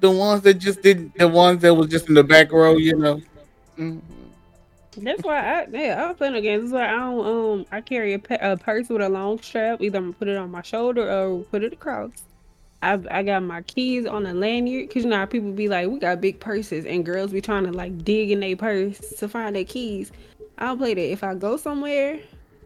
The 0.00 0.10
ones 0.10 0.42
that 0.42 0.54
just 0.54 0.82
didn't, 0.82 1.16
the 1.18 1.28
ones 1.28 1.60
that 1.62 1.74
was 1.74 1.88
just 1.88 2.08
in 2.08 2.14
the 2.14 2.24
back 2.24 2.52
row, 2.52 2.76
you 2.76 2.96
know. 2.96 3.20
Mhm. 3.78 4.23
That's 4.96 5.22
why 5.22 5.38
I 5.38 5.66
yeah 5.70 6.08
I 6.08 6.12
play 6.12 6.30
no 6.30 6.40
games. 6.40 6.70
That's 6.70 6.72
why 6.72 6.88
I 6.88 6.98
don't 6.98 7.26
um 7.26 7.66
I 7.72 7.80
carry 7.80 8.14
a, 8.14 8.18
pe- 8.18 8.38
a 8.40 8.56
purse 8.56 8.88
with 8.88 9.02
a 9.02 9.08
long 9.08 9.40
strap. 9.40 9.80
Either 9.80 9.98
I'm 9.98 10.04
gonna 10.04 10.14
put 10.14 10.28
it 10.28 10.36
on 10.36 10.50
my 10.50 10.62
shoulder 10.62 11.10
or 11.10 11.42
put 11.44 11.62
it 11.62 11.72
across. 11.72 12.10
I 12.82 13.00
I 13.10 13.22
got 13.22 13.42
my 13.42 13.62
keys 13.62 14.06
on 14.06 14.26
a 14.26 14.34
lanyard 14.34 14.88
because 14.88 15.04
you 15.04 15.10
know 15.10 15.26
people 15.26 15.52
be 15.52 15.68
like 15.68 15.88
we 15.88 15.98
got 15.98 16.20
big 16.20 16.40
purses 16.40 16.84
and 16.86 17.04
girls 17.04 17.32
be 17.32 17.40
trying 17.40 17.64
to 17.64 17.72
like 17.72 18.04
dig 18.04 18.30
in 18.30 18.40
their 18.40 18.56
purse 18.56 18.98
to 19.18 19.28
find 19.28 19.56
their 19.56 19.64
keys. 19.64 20.12
I 20.58 20.66
don't 20.66 20.78
play 20.78 20.94
that. 20.94 21.10
If 21.10 21.24
I 21.24 21.34
go 21.34 21.56
somewhere, 21.56 22.20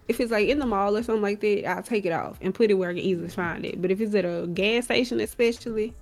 if 0.09 0.21
it's 0.21 0.33
like 0.33 0.49
in 0.49 0.59
the 0.59 0.67
mall 0.67 0.97
or 0.97 1.03
something 1.03 1.23
like 1.23 1.41
that, 1.41 1.67
I'll 1.67 1.83
take 1.83 2.05
it 2.05 2.13
off 2.13 2.39
and 2.41 2.55
put 2.55 2.71
it 2.71 2.75
where 2.75 2.91
I 2.91 2.95
can 2.95 3.03
easily 3.03 3.29
find 3.29 3.65
it. 3.65 3.81
But 3.81 3.91
if 3.91 4.01
it's 4.01 4.15
at 4.15 4.25
a 4.25 4.47
gas 4.47 4.87
station, 4.87 5.21
especially, 5.21 5.95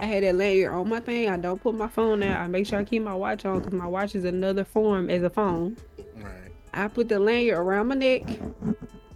I 0.00 0.06
had 0.06 0.22
that 0.22 0.34
lanyard 0.34 0.72
on 0.74 0.88
my 0.88 1.00
thing. 1.00 1.28
I 1.28 1.36
don't 1.36 1.62
put 1.62 1.74
my 1.74 1.88
phone 1.88 2.22
out. 2.22 2.40
I 2.40 2.46
make 2.46 2.66
sure 2.66 2.78
I 2.78 2.84
keep 2.84 3.02
my 3.02 3.14
watch 3.14 3.44
on 3.44 3.58
because 3.58 3.72
my 3.74 3.86
watch 3.86 4.14
is 4.14 4.24
another 4.24 4.64
form 4.64 5.10
as 5.10 5.22
a 5.22 5.30
phone. 5.30 5.76
Right. 6.16 6.50
I 6.72 6.88
put 6.88 7.08
the 7.08 7.18
lanyard 7.18 7.58
around 7.58 7.88
my 7.88 7.94
neck. 7.96 8.22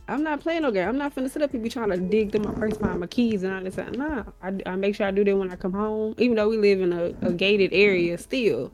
I'm 0.06 0.23
not 0.23 0.40
playing 0.40 0.62
no 0.62 0.70
game. 0.70 0.86
I'm 0.86 0.98
not 0.98 1.15
finna 1.15 1.31
sit 1.31 1.40
up 1.40 1.55
and 1.55 1.62
be 1.62 1.70
trying 1.70 1.89
to 1.90 1.97
dig 1.97 2.31
through 2.32 2.43
my 2.43 2.52
purse, 2.52 2.77
find 2.77 3.01
my 3.01 3.06
keys, 3.06 3.43
and 3.43 3.55
all 3.55 3.62
this. 3.62 3.74
stuff. 3.74 3.90
Nah, 3.93 4.24
I, 4.43 4.52
I 4.66 4.77
make 4.77 4.94
sure 4.94 5.06
I 5.06 5.11
do 5.11 5.24
that 5.24 5.35
when 5.36 5.51
I 5.51 5.56
come 5.56 5.73
home. 5.73 6.15
Even 6.19 6.36
though 6.36 6.48
we 6.51 6.59
live 6.59 6.82
in 6.82 6.93
a, 6.93 7.05
a 7.27 7.32
gated 7.32 7.73
area, 7.73 8.19
still, 8.19 8.70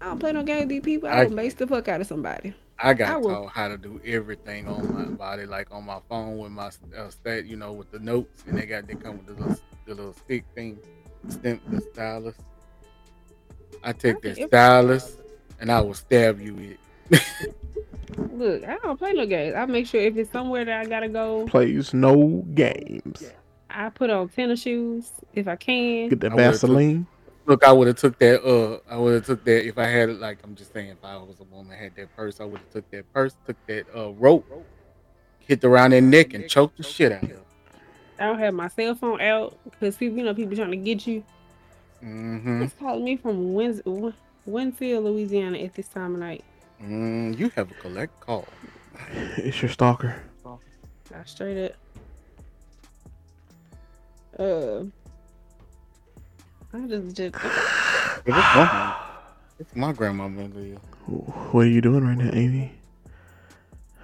I 0.00 0.06
don't 0.06 0.18
play 0.18 0.32
no 0.32 0.42
game 0.42 0.60
with 0.60 0.68
these 0.70 0.80
people. 0.82 1.08
I 1.10 1.12
I- 1.12 1.24
will 1.24 1.34
mace 1.34 1.52
the 1.54 1.66
fuck 1.66 1.88
out 1.88 2.00
of 2.00 2.06
somebody. 2.06 2.54
I 2.80 2.90
I 2.90 2.94
got 2.94 3.20
will- 3.20 3.30
taught 3.30 3.52
how 3.52 3.68
to 3.68 3.76
do 3.76 4.00
everything 4.06 4.68
on 4.68 4.94
my 4.94 5.04
body, 5.06 5.44
like 5.44 5.68
on 5.70 5.84
my 5.84 5.98
phone 6.08 6.38
with 6.38 6.52
my 6.52 6.70
uh, 6.96 7.10
stat, 7.10 7.44
you 7.44 7.56
know, 7.56 7.72
with 7.72 7.90
the 7.90 7.98
notes, 7.98 8.44
and 8.46 8.56
they 8.56 8.64
got 8.66 8.86
they 8.86 8.94
come 8.94 9.18
with 9.18 9.26
the 9.26 9.32
little, 9.34 9.56
the 9.84 9.94
little 9.96 10.12
stick 10.14 10.44
thing, 10.54 10.78
stamp 11.28 11.62
the 11.68 11.80
stylus. 11.92 12.36
I 13.82 13.92
take 13.92 14.20
that 14.22 14.36
stylus, 14.48 15.16
and 15.60 15.70
I 15.70 15.80
will 15.80 15.94
stab 15.94 16.40
you 16.40 16.54
with. 16.54 17.20
Look, 18.32 18.64
I 18.64 18.78
don't 18.78 18.98
play 18.98 19.12
no 19.12 19.26
games. 19.26 19.54
I 19.54 19.66
make 19.66 19.86
sure 19.86 20.00
if 20.00 20.16
it's 20.16 20.30
somewhere 20.30 20.64
that 20.64 20.80
I 20.80 20.86
gotta 20.86 21.08
go, 21.08 21.46
Plays 21.46 21.94
no 21.94 22.44
games. 22.54 23.24
I 23.70 23.90
put 23.90 24.10
on 24.10 24.28
tennis 24.28 24.62
shoes 24.62 25.10
if 25.34 25.46
I 25.46 25.56
can. 25.56 26.08
Get 26.08 26.20
that 26.20 26.32
I 26.32 26.34
would've 26.34 26.52
Vaseline. 26.52 27.06
Look, 27.46 27.64
I 27.64 27.72
would 27.72 27.86
have 27.86 27.96
took 27.96 28.18
that. 28.18 28.44
Uh, 28.44 28.80
I 28.92 28.98
would 28.98 29.14
have 29.14 29.26
took 29.26 29.44
that 29.44 29.66
if 29.66 29.78
I 29.78 29.86
had 29.86 30.18
like 30.18 30.38
I'm 30.44 30.54
just 30.54 30.72
saying, 30.72 30.90
if 30.90 31.04
I 31.04 31.16
was 31.16 31.40
a 31.40 31.44
woman 31.44 31.76
had 31.76 31.94
that 31.96 32.14
purse, 32.16 32.40
I 32.40 32.44
would 32.44 32.60
have 32.60 32.70
took 32.70 32.90
that 32.90 33.12
purse, 33.12 33.34
took 33.46 33.56
that 33.66 33.86
uh 33.96 34.10
rope, 34.12 34.46
hit 35.38 35.64
around 35.64 35.90
their 35.90 36.00
neck, 36.00 36.34
and 36.34 36.48
choked 36.48 36.76
the 36.76 36.82
shit 36.82 37.12
out 37.12 37.22
of 37.22 37.30
her. 37.30 37.40
I 38.18 38.26
don't 38.26 38.38
have 38.38 38.54
my 38.54 38.68
cell 38.68 38.94
phone 38.94 39.20
out 39.20 39.56
because 39.64 39.96
people, 39.96 40.18
you 40.18 40.24
know, 40.24 40.34
people 40.34 40.56
trying 40.56 40.70
to 40.70 40.76
get 40.76 41.06
you. 41.06 41.24
Mm-hmm. 42.02 42.62
It's 42.62 42.74
calling 42.74 43.04
me 43.04 43.16
from 43.16 43.54
Wins- 43.54 43.82
Winfield, 44.44 45.04
Louisiana 45.04 45.58
at 45.58 45.74
this 45.74 45.88
time 45.88 46.14
of 46.14 46.20
night. 46.20 46.44
Mm, 46.82 47.38
you 47.38 47.50
have 47.50 47.70
a 47.70 47.74
collect 47.74 48.18
call. 48.20 48.46
It's 49.36 49.62
your 49.62 49.70
stalker. 49.70 50.20
I 50.44 51.24
straight 51.24 51.70
up. 51.70 51.72
Uh, 54.38 54.84
I 56.72 56.86
just 56.86 57.16
just 57.16 57.34
it's 58.26 58.28
my, 58.28 58.96
it's 59.58 59.76
my 59.76 59.92
grandmama 59.92 60.48
live. 60.48 60.78
What 61.06 61.62
are 61.62 61.68
you 61.68 61.80
doing 61.80 62.04
right 62.04 62.18
now, 62.18 62.30
Amy? 62.32 62.78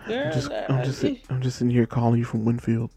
girl. 0.07 0.27
I'm 0.27 0.33
just, 0.33 0.51
I'm 0.51 0.85
just, 0.85 1.05
I'm 1.31 1.43
just 1.43 1.61
in 1.61 1.71
here 1.71 1.87
calling 1.87 2.19
you 2.19 2.25
from 2.25 2.45
Winfield. 2.45 2.91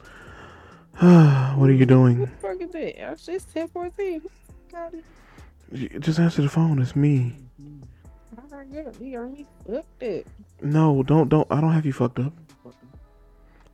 what 1.58 1.70
are 1.70 1.74
you 1.74 1.86
doing? 1.86 2.20
What 2.22 2.30
the 2.30 2.48
fuck 2.48 2.62
is 2.62 2.72
that? 2.72 2.96
Oh, 3.08 3.12
it's 3.12 3.26
just 3.26 3.54
ten 3.54 3.68
fourteen. 3.68 4.22
Got 4.72 4.94
it. 4.94 5.04
You- 5.72 6.00
Just 6.00 6.20
answer 6.20 6.42
the 6.42 6.50
phone. 6.50 6.82
It's 6.82 6.96
me. 6.96 7.36
All 8.38 8.58
right, 8.58 8.72
good. 8.72 8.96
You 9.00 9.18
got 9.20 9.32
me 9.32 9.46
fucked. 9.70 10.28
No, 10.62 11.04
don't, 11.04 11.30
don't. 11.30 11.48
I 11.52 11.62
don't 11.62 11.72
have 11.74 11.86
you 11.86 11.94
fucked 11.94 12.20
up. 12.20 12.34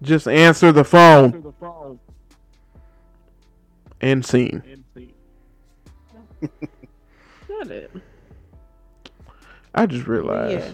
Just 0.01 0.27
answer 0.27 0.71
the 0.73 0.83
phone. 0.83 1.53
And 4.01 4.25
scene. 4.25 4.83
Got 7.47 7.71
it. 7.71 7.89
I 9.73 9.85
just 9.85 10.07
realized 10.07 10.59
Yeah. 10.59 10.71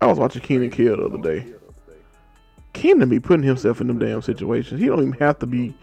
I 0.00 0.06
was 0.06 0.18
watching 0.18 0.42
Kenan 0.42 0.70
Kel 0.70 0.96
the 0.96 1.06
other 1.06 1.18
day. 1.18 1.52
Kenan 2.72 3.08
be 3.08 3.20
putting 3.20 3.42
himself 3.44 3.80
in 3.80 3.86
them 3.86 3.98
damn 3.98 4.22
situations. 4.22 4.80
He 4.80 4.86
don't 4.86 5.00
even 5.00 5.12
have 5.14 5.38
to 5.40 5.46
be. 5.46 5.74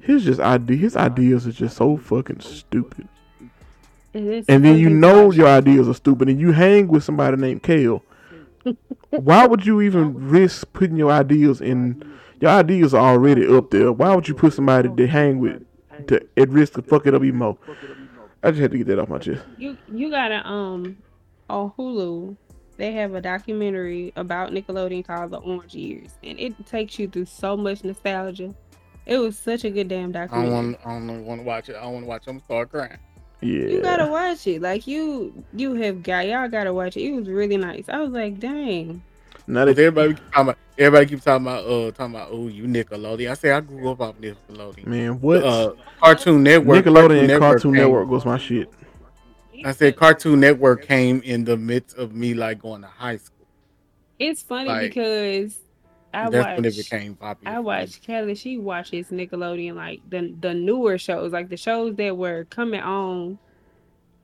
His 0.00 0.24
just 0.24 0.40
idea. 0.40 0.76
His 0.76 0.96
ideas 0.96 1.46
are 1.46 1.52
just 1.52 1.76
so 1.76 1.96
fucking 1.96 2.40
stupid. 2.40 3.08
And, 4.12 4.64
then 4.64 4.76
you 4.76 4.90
know 4.90 5.30
your 5.30 5.46
ideas 5.46 5.88
are 5.88 5.94
stupid, 5.94 6.28
and 6.28 6.40
you 6.40 6.50
hang 6.50 6.88
with 6.88 7.04
somebody 7.04 7.36
named 7.36 7.62
Kel. 7.62 8.02
Why 9.10 9.46
would 9.46 9.64
you 9.64 9.80
even 9.82 10.28
risk 10.28 10.72
putting 10.72 10.96
your 10.96 11.12
ideas 11.12 11.60
in? 11.60 12.02
Your 12.40 12.50
ideas 12.50 12.94
are 12.94 13.06
already 13.12 13.46
up 13.46 13.70
there. 13.70 13.92
Why 13.92 14.14
would 14.14 14.26
you 14.26 14.34
put 14.34 14.52
somebody 14.52 14.88
to 14.88 15.06
hang 15.06 15.38
with 15.38 15.64
to 16.08 16.26
at 16.36 16.48
risk 16.48 16.74
to 16.74 16.82
fuck 16.82 17.06
it 17.06 17.14
up 17.14 17.22
even 17.22 17.38
more? 17.38 17.58
I 18.42 18.50
just 18.50 18.60
had 18.60 18.72
to 18.72 18.78
get 18.78 18.86
that 18.88 18.98
off 18.98 19.08
my 19.08 19.18
chest. 19.18 19.42
You 19.58 19.76
you 19.92 20.10
gotta 20.10 20.46
um 20.46 20.96
on 21.48 21.72
Hulu 21.78 22.36
they 22.80 22.92
have 22.92 23.14
a 23.14 23.20
documentary 23.20 24.12
about 24.16 24.50
Nickelodeon 24.52 25.06
called 25.06 25.30
The 25.30 25.38
Orange 25.38 25.74
Years, 25.74 26.10
and 26.24 26.40
it 26.40 26.66
takes 26.66 26.98
you 26.98 27.06
through 27.08 27.26
so 27.26 27.56
much 27.56 27.84
nostalgia. 27.84 28.54
It 29.06 29.18
was 29.18 29.38
such 29.38 29.64
a 29.64 29.70
good 29.70 29.88
damn 29.88 30.10
I 30.10 30.26
don't 30.26 30.28
documentary. 30.28 30.50
want. 30.54 30.78
I 30.84 30.88
don't 30.90 31.24
want 31.26 31.40
to 31.40 31.44
watch 31.46 31.68
it. 31.68 31.76
I 31.76 31.82
don't 31.82 31.92
want 31.92 32.04
to 32.04 32.08
watch. 32.08 32.22
I'm 32.26 32.40
start 32.40 32.70
crying. 32.70 32.98
Yeah. 33.42 33.66
You 33.68 33.80
gotta 33.82 34.06
watch 34.06 34.46
it. 34.46 34.60
Like 34.62 34.86
you 34.86 35.32
you 35.54 35.74
have 35.74 36.02
got 36.02 36.26
y'all 36.26 36.48
gotta 36.48 36.72
watch 36.74 36.96
it. 36.96 37.02
It 37.02 37.12
was 37.14 37.28
really 37.28 37.56
nice. 37.56 37.88
I 37.88 37.98
was 38.00 38.10
like, 38.10 38.38
dang. 38.38 39.02
Now 39.46 39.64
But 39.64 39.76
that 39.76 39.82
everybody 39.82 40.14
keep 40.14 40.24
talking 40.30 40.40
about. 40.42 40.58
Everybody 40.78 41.06
keep 41.06 41.20
talking 41.22 41.46
about. 41.46 41.64
Uh, 41.66 41.90
talking 41.92 42.14
about. 42.14 42.28
Oh, 42.30 42.48
you 42.48 42.64
Nickelodeon. 42.64 43.30
I 43.30 43.34
say 43.34 43.50
I 43.50 43.60
grew 43.60 43.90
up 43.90 44.00
off 44.00 44.16
Nickelodeon. 44.16 44.86
man, 44.86 45.20
what? 45.20 45.42
Uh, 45.42 45.72
Cartoon 46.00 46.42
Network. 46.42 46.84
Nickelodeon 46.84 47.30
and 47.30 47.38
Cartoon 47.40 47.72
came- 47.74 47.82
Network 47.82 48.08
was 48.08 48.24
my 48.24 48.38
shit. 48.38 48.70
I 49.64 49.72
said 49.72 49.96
Cartoon 49.96 50.40
Network 50.40 50.86
came 50.86 51.20
in 51.22 51.44
the 51.44 51.56
midst 51.56 51.96
of 51.96 52.14
me 52.14 52.34
like 52.34 52.60
going 52.60 52.82
to 52.82 52.88
high 52.88 53.16
school. 53.16 53.46
It's 54.18 54.42
funny 54.42 54.68
Like, 54.68 54.94
because 54.94 55.58
I 56.12 56.28
That's 56.28 56.46
watch 56.46 56.56
when 56.56 56.64
it 56.66 56.76
became 56.76 57.16
popular. 57.16 57.54
I 57.54 57.60
watch 57.60 58.02
Kelly. 58.02 58.34
She 58.34 58.58
watches 58.58 59.08
Nickelodeon, 59.08 59.74
like 59.74 60.00
the 60.08 60.34
the 60.38 60.54
newer 60.54 60.98
shows, 60.98 61.32
like 61.32 61.48
the 61.48 61.56
shows 61.56 61.96
that 61.96 62.16
were 62.16 62.44
coming 62.50 62.80
on, 62.80 63.38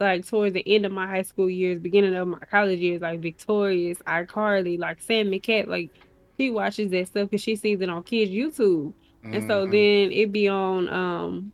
like 0.00 0.26
towards 0.26 0.54
the 0.54 0.66
end 0.66 0.86
of 0.86 0.92
my 0.92 1.06
high 1.06 1.22
school 1.22 1.48
years, 1.48 1.80
beginning 1.80 2.14
of 2.14 2.28
my 2.28 2.38
college 2.50 2.80
years, 2.80 3.00
like 3.00 3.20
Victorious, 3.20 3.98
iCarly, 4.06 4.78
like 4.78 5.00
Sam 5.02 5.32
Cat. 5.40 5.68
Like 5.68 5.92
she 6.38 6.50
watches 6.50 6.90
that 6.90 7.08
stuff 7.08 7.30
because 7.30 7.42
she 7.42 7.56
sees 7.56 7.80
it 7.80 7.88
on 7.88 8.02
kids 8.04 8.30
YouTube, 8.30 8.94
and 9.32 9.44
so 9.44 9.66
Mhm. 9.66 9.70
then 9.70 10.12
it 10.12 10.32
be 10.32 10.48
on 10.48 10.88
um, 10.88 11.52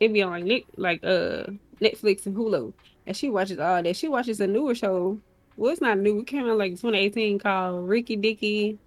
it 0.00 0.12
be 0.12 0.22
on 0.22 0.30
like 0.32 0.44
Nick 0.44 0.66
like 0.76 1.00
uh 1.04 1.44
Netflix 1.82 2.26
and 2.26 2.36
Hulu, 2.36 2.74
and 3.08 3.16
she 3.16 3.30
watches 3.30 3.58
all 3.58 3.82
that. 3.82 3.96
She 3.96 4.06
watches 4.06 4.38
a 4.38 4.46
newer 4.46 4.74
show. 4.74 5.18
Well, 5.56 5.72
it's 5.72 5.80
not 5.80 5.98
new. 5.98 6.20
It 6.20 6.26
came 6.26 6.46
out 6.46 6.58
like 6.58 6.72
2018 6.72 7.38
called 7.38 7.88
Ricky 7.88 8.16
Dicky. 8.16 8.78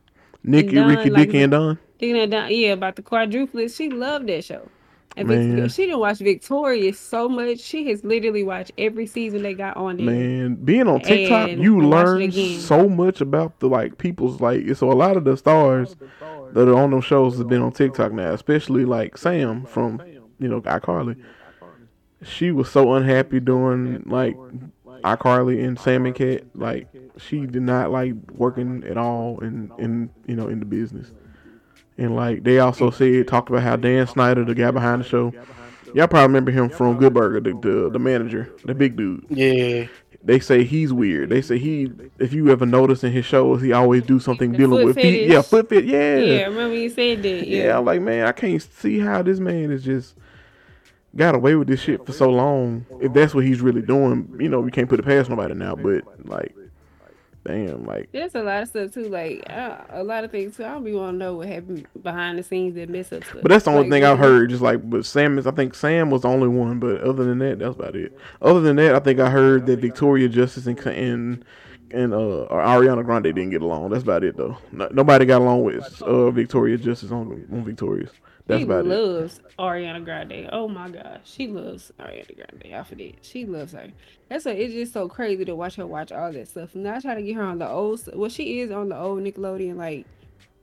Nicky, 0.43 0.75
Dawn, 0.75 0.87
Ricky, 0.87 1.09
like, 1.09 1.27
Dicky, 1.27 1.41
and 1.41 1.51
Dawn. 1.51 1.79
Thinking 1.99 2.21
and 2.21 2.31
down, 2.31 2.51
yeah, 2.51 2.69
about 2.69 2.95
the 2.95 3.01
quadruplets. 3.01 3.75
She 3.75 3.89
loved 3.89 4.27
that 4.27 4.43
show. 4.43 4.69
And 5.17 5.27
Vic- 5.27 5.39
Man. 5.39 5.69
she 5.69 5.87
didn't 5.87 5.99
watch 5.99 6.19
Victorious 6.19 6.99
so 6.99 7.27
much. 7.27 7.59
She 7.59 7.89
has 7.89 8.03
literally 8.03 8.43
watched 8.43 8.71
every 8.77 9.07
season 9.07 9.41
they 9.41 9.55
got 9.55 9.75
on 9.75 9.97
there. 9.97 10.05
Man, 10.05 10.55
being 10.55 10.87
on 10.87 11.01
TikTok, 11.01 11.49
And 11.49 11.61
you 11.61 11.81
learn 11.81 12.31
so 12.31 12.87
much 12.87 13.21
about 13.21 13.59
the 13.59 13.67
like 13.67 13.97
people's 13.97 14.39
like. 14.39 14.75
So 14.75 14.91
a 14.91 14.93
lot 14.93 15.17
of 15.17 15.25
the 15.25 15.35
stars 15.35 15.95
that 16.53 16.67
are 16.67 16.75
on 16.75 16.91
those 16.91 17.05
shows 17.05 17.39
have 17.39 17.49
been 17.49 17.61
on 17.61 17.71
TikTok 17.71 18.13
now, 18.13 18.33
especially 18.33 18.85
like 18.85 19.17
Sam 19.17 19.65
from 19.65 19.99
you 20.39 20.47
know 20.47 20.61
iCarly. 20.61 21.21
She 22.23 22.51
was 22.51 22.69
so 22.69 22.93
unhappy 22.93 23.39
doing 23.39 24.03
like 24.05 24.35
iCarly 25.03 25.63
and 25.65 25.79
Sam 25.79 26.05
and 26.05 26.15
Cat. 26.15 26.43
Like 26.55 26.87
she 27.17 27.45
did 27.45 27.63
not 27.63 27.91
like 27.91 28.13
working 28.31 28.83
at 28.83 28.97
all 28.97 29.39
in 29.39 29.71
in 29.77 30.09
you 30.27 30.35
know 30.35 30.47
in 30.47 30.59
the 30.59 30.65
business. 30.65 31.11
And 31.97 32.15
like 32.15 32.43
they 32.43 32.59
also 32.59 32.89
said, 32.89 33.27
talked 33.27 33.49
about 33.49 33.63
how 33.63 33.75
Dan 33.75 34.07
Schneider, 34.07 34.43
the 34.45 34.55
guy 34.55 34.71
behind 34.71 35.01
the 35.03 35.07
show, 35.07 35.33
y'all 35.93 36.07
probably 36.07 36.27
remember 36.27 36.51
him 36.51 36.69
from 36.69 36.97
Good 36.97 37.13
Burger, 37.13 37.39
the, 37.39 37.53
the 37.59 37.89
the 37.91 37.99
manager, 37.99 38.51
the 38.65 38.73
big 38.73 38.95
dude 38.95 39.25
Yeah. 39.29 39.87
they 40.23 40.39
say 40.39 40.63
he's 40.63 40.93
weird. 40.93 41.29
They 41.29 41.41
say 41.41 41.57
he, 41.59 41.91
if 42.17 42.33
you 42.33 42.49
ever 42.49 42.65
notice 42.65 43.03
in 43.03 43.11
his 43.11 43.25
shows, 43.25 43.61
he 43.61 43.71
always 43.73 44.03
do 44.03 44.19
something 44.19 44.51
The 44.51 44.57
dealing 44.59 44.79
foot 44.79 44.85
with 44.85 44.95
feet. 44.95 45.29
Yeah, 45.29 45.41
foot 45.41 45.69
fit. 45.69 45.85
Yeah. 45.85 46.17
yeah, 46.17 46.33
yeah, 46.33 46.43
remember 46.45 46.75
you 46.75 46.89
said 46.89 47.23
that. 47.23 47.47
Yeah. 47.47 47.77
I'm 47.77 47.85
like, 47.85 48.01
man, 48.01 48.25
I 48.25 48.31
can't 48.31 48.61
see 48.61 48.99
how 48.99 49.21
this 49.21 49.39
man 49.39 49.71
is 49.71 49.83
just 49.83 50.15
got 51.15 51.35
away 51.35 51.55
with 51.55 51.67
this 51.67 51.81
shit 51.81 52.05
for 52.05 52.13
so 52.13 52.29
long. 52.29 52.85
If 52.99 53.13
that's 53.13 53.33
what 53.33 53.45
he's 53.45 53.61
really 53.61 53.81
doing, 53.81 54.33
you 54.39 54.49
know, 54.49 54.59
we 54.61 54.71
can't 54.71 54.89
put 54.89 54.99
it 54.99 55.05
past 55.05 55.29
nobody 55.29 55.53
now. 55.53 55.75
But 55.75 56.03
like, 56.25 56.55
damn, 57.45 57.85
like 57.85 58.09
There's 58.11 58.35
a 58.35 58.43
lot 58.43 58.63
of 58.63 58.69
stuff 58.69 58.93
too, 58.93 59.09
like 59.09 59.43
uh, 59.49 59.77
a 59.89 60.03
lot 60.03 60.23
of 60.23 60.31
things 60.31 60.57
too. 60.57 60.63
I 60.65 60.71
don't 60.71 60.83
be 60.83 60.93
want 60.93 61.15
to 61.15 61.17
know 61.17 61.35
what 61.35 61.47
happened 61.47 61.87
behind 62.01 62.37
the 62.37 62.43
scenes 62.43 62.75
that 62.75 62.89
mess 62.89 63.11
up 63.11 63.23
stuff. 63.23 63.39
But 63.41 63.49
that's 63.49 63.65
the 63.65 63.71
only 63.71 63.83
Like, 63.83 63.91
thing 63.91 64.03
I've 64.05 64.19
heard. 64.19 64.49
Just 64.49 64.61
like, 64.61 64.87
but 64.89 65.05
Sam 65.05 65.37
is. 65.37 65.47
I 65.47 65.51
think 65.51 65.75
Sam 65.75 66.09
was 66.11 66.21
the 66.21 66.29
only 66.29 66.47
one. 66.47 66.79
But 66.79 67.01
other 67.01 67.23
than 67.23 67.39
that, 67.39 67.59
that's 67.59 67.75
about 67.75 67.95
it. 67.95 68.17
Other 68.41 68.61
than 68.61 68.75
that, 68.77 68.95
I 68.95 68.99
think 68.99 69.19
I 69.19 69.29
heard 69.29 69.65
that 69.65 69.79
Victoria 69.79 70.29
Justice 70.29 70.67
and 70.67 70.79
and 70.87 71.43
and 71.91 72.13
uh 72.13 72.47
Ariana 72.49 73.03
Grande 73.03 73.23
didn't 73.25 73.49
get 73.49 73.61
along. 73.61 73.89
That's 73.89 74.03
about 74.03 74.23
it 74.23 74.37
though. 74.37 74.57
No, 74.71 74.87
nobody 74.91 75.25
got 75.25 75.41
along 75.41 75.63
with 75.63 76.01
uh 76.03 76.31
Victoria 76.31 76.77
Justice 76.77 77.11
on 77.11 77.45
on 77.51 77.63
Victorious. 77.65 78.11
That's 78.47 78.59
She 78.59 78.63
about 78.65 78.85
it. 78.85 78.89
loves 78.89 79.39
Ariana 79.59 80.03
Grande. 80.03 80.49
Oh 80.51 80.67
my 80.67 80.89
gosh, 80.89 81.19
she 81.23 81.47
loves 81.47 81.91
Ariana 81.99 82.35
Grande. 82.35 82.75
I 82.75 82.83
forget. 82.83 83.15
She 83.21 83.45
loves 83.45 83.73
her. 83.73 83.87
That's 84.29 84.45
why 84.45 84.51
it's 84.51 84.73
just 84.73 84.93
so 84.93 85.07
crazy 85.07 85.45
to 85.45 85.55
watch 85.55 85.75
her 85.75 85.85
watch 85.87 86.11
all 86.11 86.31
that 86.31 86.47
stuff. 86.47 86.75
Now 86.75 86.95
I 86.95 86.99
try 86.99 87.15
to 87.15 87.21
get 87.21 87.35
her 87.35 87.43
on 87.43 87.59
the 87.59 87.69
old. 87.69 88.01
Well, 88.13 88.29
she 88.29 88.59
is 88.61 88.71
on 88.71 88.89
the 88.89 88.97
old 88.97 89.21
Nickelodeon, 89.23 89.75
like 89.75 90.05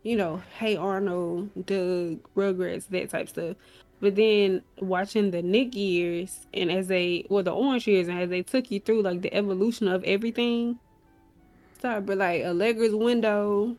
you 0.03 0.17
know, 0.17 0.43
Hey 0.59 0.77
Arnold, 0.77 1.51
Doug, 1.67 2.19
Rugrats, 2.37 2.89
that 2.89 3.11
type 3.11 3.29
stuff. 3.29 3.57
But 4.01 4.15
then 4.15 4.63
watching 4.81 5.33
the 5.33 5.43
Nick 5.43 5.75
years 5.75 6.47
and 6.55 6.71
as 6.71 6.87
they, 6.87 7.27
well, 7.29 7.43
the 7.43 7.51
Orange 7.53 7.89
years, 7.89 8.07
and 8.07 8.21
as 8.21 8.29
they 8.31 8.43
took 8.43 8.71
you 8.71 8.79
through 8.79 9.03
like 9.03 9.23
the 9.23 9.35
evolution 9.35 9.89
of 9.89 10.05
everything. 10.05 10.79
Start, 11.79 12.07
but 12.07 12.19
like 12.19 12.43
Allegra's 12.43 12.95
Window, 12.95 13.77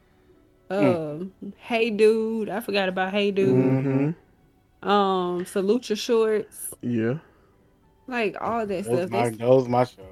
um, 0.69 1.31
Hey 1.57 1.89
Dude, 1.89 2.49
I 2.49 2.59
forgot 2.59 2.89
about 2.89 3.11
Hey 3.11 3.31
Dude 3.31 3.49
Mm-hmm. 3.55 4.87
um 4.89 5.45
salute 5.45 5.89
your 5.89 5.97
shorts 5.97 6.73
Yeah, 6.81 7.15
like 8.07 8.37
all 8.39 8.65
that 8.65 8.83
That 8.85 8.91
was 8.91 8.99
stuff 8.99 9.09
my, 9.09 9.17
That's- 9.23 9.37
that 9.37 9.49
was 9.49 9.67
my 9.67 9.83
show. 9.83 10.03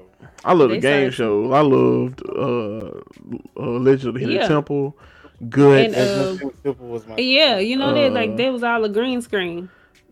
I 0.43 0.53
love 0.53 0.69
the 0.71 0.79
game 0.79 1.11
started- 1.11 1.13
shows. 1.13 1.51
I 1.51 1.61
loved 1.61 2.21
uh, 2.27 3.61
uh 3.61 3.79
Legend 3.79 4.07
of 4.09 4.13
the 4.15 4.19
Hidden 4.19 4.35
Yeah. 4.35 4.47
Temple. 4.47 4.97
Good. 5.49 5.85
And, 5.85 5.95
uh, 5.95 6.49
That's 6.63 6.79
was 6.79 7.05
my 7.07 7.17
yeah 7.17 7.59
you 7.59 7.77
know 7.77 7.93
that 7.93 8.07
Uh, 8.11 8.15
like 8.15 8.35
that 8.37 8.51
was 8.51 8.63
all 8.63 8.83
a 8.83 8.89
green 8.89 9.21
screen 9.21 9.69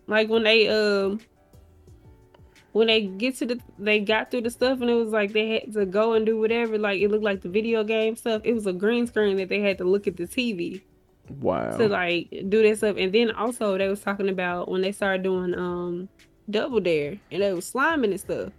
like 0.08 0.30
when 0.30 0.44
they 0.44 0.68
um 0.68 1.20
when 2.76 2.88
they 2.88 3.04
get 3.04 3.38
to 3.38 3.46
the 3.46 3.58
they 3.80 4.02
got 4.02 4.30
through 4.30 4.42
the 4.42 4.50
stuff 4.50 4.82
and 4.82 4.90
it 4.90 4.96
was 4.96 5.14
like 5.14 5.32
they 5.32 5.48
had 5.48 5.72
to 5.72 5.86
go 5.86 6.12
and 6.12 6.26
do 6.26 6.38
whatever 6.38 6.78
like 6.78 7.00
it 7.00 7.10
looked 7.10 7.24
like 7.24 7.42
the 7.42 7.48
video 7.48 7.86
game 7.86 8.18
stuff. 8.18 8.42
It 8.44 8.52
was 8.52 8.68
a 8.68 8.74
green 8.74 9.08
screen 9.08 9.38
that 9.38 9.48
they 9.48 9.62
had 9.62 9.78
to 9.78 9.86
look 9.86 10.08
at 10.08 10.18
the 10.18 10.26
tv 10.26 10.82
wow. 11.40 11.78
to 11.78 11.88
like 11.88 12.30
do 12.50 12.62
this 12.62 12.80
stuff. 12.80 12.98
And 13.00 13.14
then 13.14 13.32
also 13.32 13.78
they 13.78 13.88
was 13.88 14.02
talking 14.02 14.28
about 14.28 14.68
when 14.68 14.82
they 14.82 14.92
started 14.92 15.24
doing 15.24 15.56
um 15.58 16.10
double 16.50 16.82
dare 16.82 17.18
and 17.32 17.42
they 17.42 17.54
was 17.54 17.72
sliming 17.72 18.12
and 18.12 18.20
stuff. 18.20 18.52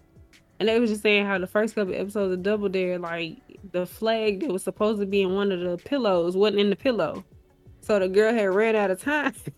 And 0.60 0.70
they 0.70 0.80
was 0.80 0.88
just 0.88 1.02
saying 1.02 1.26
how 1.26 1.36
the 1.36 1.46
first 1.46 1.74
couple 1.74 1.94
episodes 1.94 2.32
of 2.32 2.42
double 2.42 2.70
dare 2.70 2.98
like 2.98 3.36
the 3.72 3.84
flag 3.84 4.40
that 4.40 4.50
was 4.50 4.62
supposed 4.62 4.98
to 5.00 5.04
be 5.04 5.20
in 5.20 5.34
one 5.34 5.52
of 5.52 5.60
the 5.60 5.76
pillows 5.76 6.38
wasn't 6.38 6.60
in 6.60 6.70
the 6.70 6.76
pillow. 6.76 7.22
So 7.82 7.98
the 7.98 8.08
girl 8.08 8.32
had 8.32 8.46
ran 8.46 8.76
out 8.76 8.90
of 8.90 9.02
time 9.02 9.34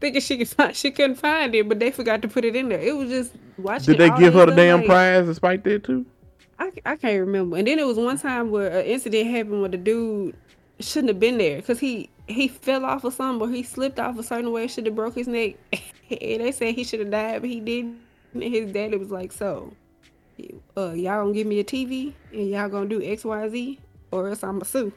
thinking 0.00 0.20
she 0.20 0.38
could 0.38 0.48
find 0.48 0.76
she 0.76 0.90
couldn't 0.90 1.16
find 1.16 1.54
it 1.54 1.68
but 1.68 1.78
they 1.78 1.90
forgot 1.90 2.22
to 2.22 2.28
put 2.28 2.44
it 2.44 2.54
in 2.54 2.68
there 2.68 2.80
it 2.80 2.96
was 2.96 3.08
just 3.08 3.32
watching 3.58 3.94
Did 3.94 3.98
they 3.98 4.18
give 4.18 4.34
her 4.34 4.46
the 4.46 4.54
damn 4.54 4.78
like- 4.78 4.86
prize 4.86 5.26
despite 5.26 5.64
that 5.64 5.84
too? 5.84 6.04
I, 6.58 6.72
I 6.84 6.96
can't 6.96 7.20
remember. 7.20 7.56
And 7.56 7.66
then 7.66 7.78
it 7.78 7.86
was 7.86 7.98
one 7.98 8.18
time 8.18 8.50
where 8.50 8.78
an 8.78 8.86
incident 8.86 9.28
happened 9.30 9.60
where 9.60 9.68
the 9.70 9.76
dude 9.76 10.34
shouldn't 10.80 11.08
have 11.10 11.20
been 11.20 11.38
there 11.38 11.56
because 11.56 11.78
he 11.78 12.08
he 12.28 12.48
fell 12.48 12.84
off 12.84 13.04
of 13.04 13.14
something 13.14 13.46
or 13.46 13.50
he 13.50 13.62
slipped 13.62 13.98
off 13.98 14.18
a 14.18 14.22
certain 14.22 14.50
way, 14.52 14.66
should 14.66 14.86
have 14.86 14.94
broke 14.94 15.14
his 15.14 15.28
neck. 15.28 15.54
and 15.72 15.80
they 16.40 16.52
said 16.52 16.74
he 16.74 16.84
should 16.84 17.00
have 17.00 17.10
died, 17.10 17.42
but 17.42 17.50
he 17.50 17.60
didn't. 17.60 18.00
And 18.34 18.42
his 18.42 18.72
daddy 18.72 18.96
was 18.96 19.10
like, 19.10 19.32
"So, 19.32 19.72
uh, 20.76 20.92
y'all 20.92 21.22
gonna 21.22 21.32
give 21.32 21.46
me 21.46 21.60
a 21.60 21.64
TV 21.64 22.12
and 22.32 22.50
y'all 22.50 22.68
gonna 22.68 22.88
do 22.88 23.02
X 23.02 23.24
Y 23.24 23.48
Z, 23.48 23.78
or 24.10 24.28
else 24.28 24.42
I'ma 24.42 24.64
sue." 24.64 24.92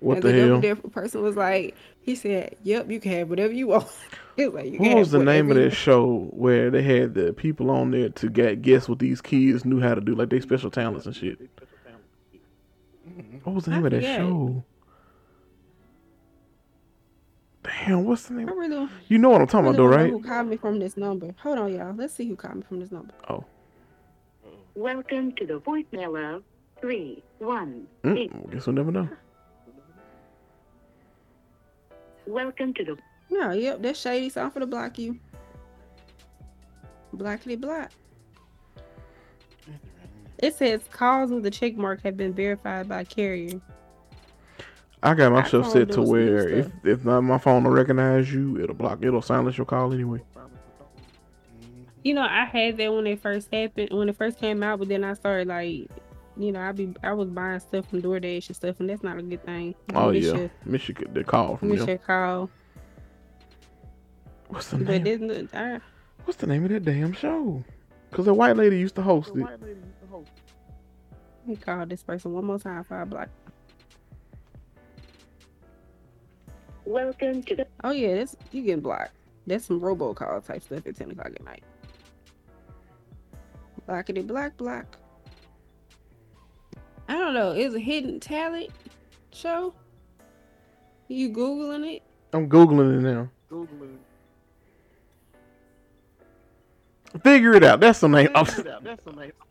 What 0.00 0.16
and 0.16 0.22
the 0.24 0.32
hell? 0.32 0.48
double 0.48 0.60
dare 0.60 0.76
person 0.76 1.22
was 1.22 1.36
like, 1.36 1.74
he 2.02 2.14
said, 2.14 2.56
"Yep, 2.64 2.90
you 2.90 3.00
can 3.00 3.12
have 3.12 3.30
whatever 3.30 3.52
you 3.52 3.68
want." 3.68 3.86
He 4.36 4.46
like, 4.48 4.72
you 4.72 4.78
What 4.78 4.96
was 4.98 5.10
the 5.10 5.18
name 5.24 5.50
of 5.50 5.56
that 5.56 5.70
show 5.70 6.28
where 6.32 6.70
they 6.70 6.82
had 6.82 7.14
the 7.14 7.32
people 7.32 7.70
on 7.70 7.90
there 7.90 8.10
to 8.10 8.28
get 8.28 8.60
guess 8.62 8.88
what 8.88 8.98
these 8.98 9.20
kids 9.22 9.64
knew 9.64 9.80
how 9.80 9.94
to 9.94 10.00
do, 10.00 10.14
like 10.14 10.28
they 10.30 10.40
special 10.40 10.70
talents 10.70 11.06
and 11.06 11.16
shit? 11.16 11.38
What 13.44 13.54
was 13.54 13.64
the 13.64 13.70
I 13.72 13.74
name 13.76 13.86
of 13.86 13.92
that 13.92 13.96
forget. 13.98 14.18
show? 14.18 14.64
Damn, 17.62 18.04
what's 18.04 18.24
the 18.28 18.34
name? 18.34 18.48
I 18.48 18.52
really, 18.52 18.68
don't- 18.68 18.90
You 19.08 19.18
know 19.18 19.30
what 19.30 19.40
I'm 19.40 19.46
talking 19.46 19.66
really 19.66 19.76
about, 19.76 19.90
though, 19.90 19.96
right? 19.96 20.10
Who 20.10 20.22
called 20.22 20.48
me 20.48 20.56
from 20.56 20.78
this 20.78 20.96
number? 20.96 21.34
Hold 21.42 21.58
on, 21.58 21.72
y'all. 21.74 21.94
Let's 21.94 22.14
see 22.14 22.28
who 22.28 22.36
called 22.36 22.56
me 22.56 22.62
from 22.68 22.80
this 22.80 22.92
number. 22.92 23.12
Oh, 23.28 23.44
Welcome 24.74 25.32
to 25.32 25.46
the 25.46 25.58
voicemail 25.60 26.36
of 26.36 26.42
three 26.80 27.22
one 27.38 27.86
eight. 28.04 28.30
mm, 28.32 28.52
guess 28.52 28.66
we'll 28.66 28.74
never 28.74 28.92
know. 28.92 29.08
Welcome 32.26 32.74
to 32.74 32.84
the 32.84 32.96
No, 33.30 33.52
yep, 33.52 33.82
that's 33.82 34.00
shady. 34.00 34.28
So 34.30 34.42
I'm 34.42 34.50
for 34.50 34.60
to 34.60 34.66
block 34.66 34.98
you. 34.98 35.18
Blackity 37.14 37.60
black. 37.60 37.92
It 40.38 40.54
says 40.54 40.82
calls 40.92 41.30
with 41.30 41.42
the 41.44 41.50
check 41.50 41.76
mark 41.76 42.02
have 42.02 42.16
been 42.16 42.34
verified 42.34 42.88
by 42.88 43.04
carrier. 43.04 43.60
I 45.02 45.14
got 45.14 45.32
my 45.32 45.38
Our 45.40 45.46
stuff 45.46 45.70
set 45.70 45.90
to 45.92 46.02
where 46.02 46.48
if 46.48 46.66
stuff. 46.66 46.76
if 46.84 47.04
not 47.04 47.22
my 47.22 47.38
phone 47.38 47.64
will 47.64 47.70
recognize 47.70 48.32
you, 48.32 48.60
it'll 48.60 48.74
block. 48.74 48.98
It'll 49.02 49.22
silence 49.22 49.56
your 49.56 49.64
call 49.64 49.92
anyway. 49.92 50.20
You 52.04 52.14
know, 52.14 52.22
I 52.22 52.44
had 52.44 52.76
that 52.76 52.92
when 52.92 53.06
it 53.06 53.20
first 53.20 53.48
happened, 53.52 53.88
when 53.92 54.08
it 54.08 54.16
first 54.16 54.38
came 54.38 54.62
out, 54.62 54.78
but 54.78 54.88
then 54.88 55.02
I 55.04 55.14
started 55.14 55.48
like, 55.48 55.88
you 56.36 56.52
know, 56.52 56.60
I 56.60 56.72
be 56.72 56.94
I 57.02 57.12
was 57.14 57.28
buying 57.30 57.58
stuff 57.60 57.88
from 57.88 58.02
DoorDash 58.02 58.46
and 58.48 58.56
stuff, 58.56 58.78
and 58.80 58.90
that's 58.90 59.02
not 59.02 59.18
a 59.18 59.22
good 59.22 59.44
thing. 59.44 59.74
You 59.90 59.96
Oh 59.96 60.12
miss 60.12 60.24
yeah, 60.26 60.34
your- 60.34 60.50
miss 60.66 60.88
your, 60.88 60.96
the 61.12 61.24
call 61.24 61.56
from 61.56 61.70
miss 61.70 61.80
them. 61.80 61.88
your 61.88 61.98
call. 61.98 62.50
What's 64.48 64.70
the 64.70 64.78
But 64.78 65.02
name? 65.02 65.28
this, 65.28 65.54
I, 65.54 65.80
What's 66.24 66.38
the 66.38 66.46
name 66.46 66.64
of 66.64 66.70
that 66.70 66.84
damn 66.84 67.12
show? 67.12 67.62
Cause 68.12 68.26
a 68.28 68.34
white 68.34 68.56
lady 68.56 68.78
used 68.78 68.94
to 68.96 69.02
host 69.02 69.30
it. 69.30 69.36
let 69.44 69.60
me 71.46 71.56
call 71.56 71.84
this 71.86 72.02
person 72.02 72.32
one 72.32 72.44
more 72.44 72.58
time 72.58 72.82
for 72.84 72.96
I 73.00 73.04
block. 73.04 73.28
welcome 76.84 77.42
to 77.42 77.56
the 77.56 77.66
Oh 77.84 77.90
yeah, 77.90 78.14
that's 78.16 78.36
you 78.52 78.62
getting 78.62 78.80
blocked. 78.80 79.12
That's 79.46 79.66
some 79.66 79.80
robocall 79.80 80.44
type 80.44 80.62
stuff 80.62 80.86
at 80.86 80.96
ten 80.96 81.10
o'clock 81.10 81.32
at 81.34 81.44
night. 81.44 81.64
Blockity 83.88 84.26
black 84.26 84.56
block. 84.56 84.86
Block. 84.86 84.98
I 87.08 87.14
don't 87.14 87.34
know. 87.34 87.52
It's 87.52 87.74
a 87.74 87.78
hidden 87.78 88.18
talent 88.18 88.70
show. 89.32 89.74
You 91.08 91.30
googling 91.30 91.96
it? 91.96 92.02
I'm 92.32 92.48
googling 92.48 92.98
it 92.98 93.02
now. 93.02 93.28
Figure 97.22 97.54
it 97.54 97.64
out. 97.64 97.80
That's 97.80 98.00
the 98.00 98.08
name. 98.08 98.28
I'm, 98.34 98.46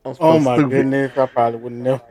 I'm 0.06 0.14
so 0.16 0.18
Oh 0.20 0.40
my 0.40 0.56
stupid. 0.58 0.72
goodness, 0.72 1.18
I 1.18 1.26
probably 1.26 1.60
wouldn't 1.60 1.82
know. 1.82 2.02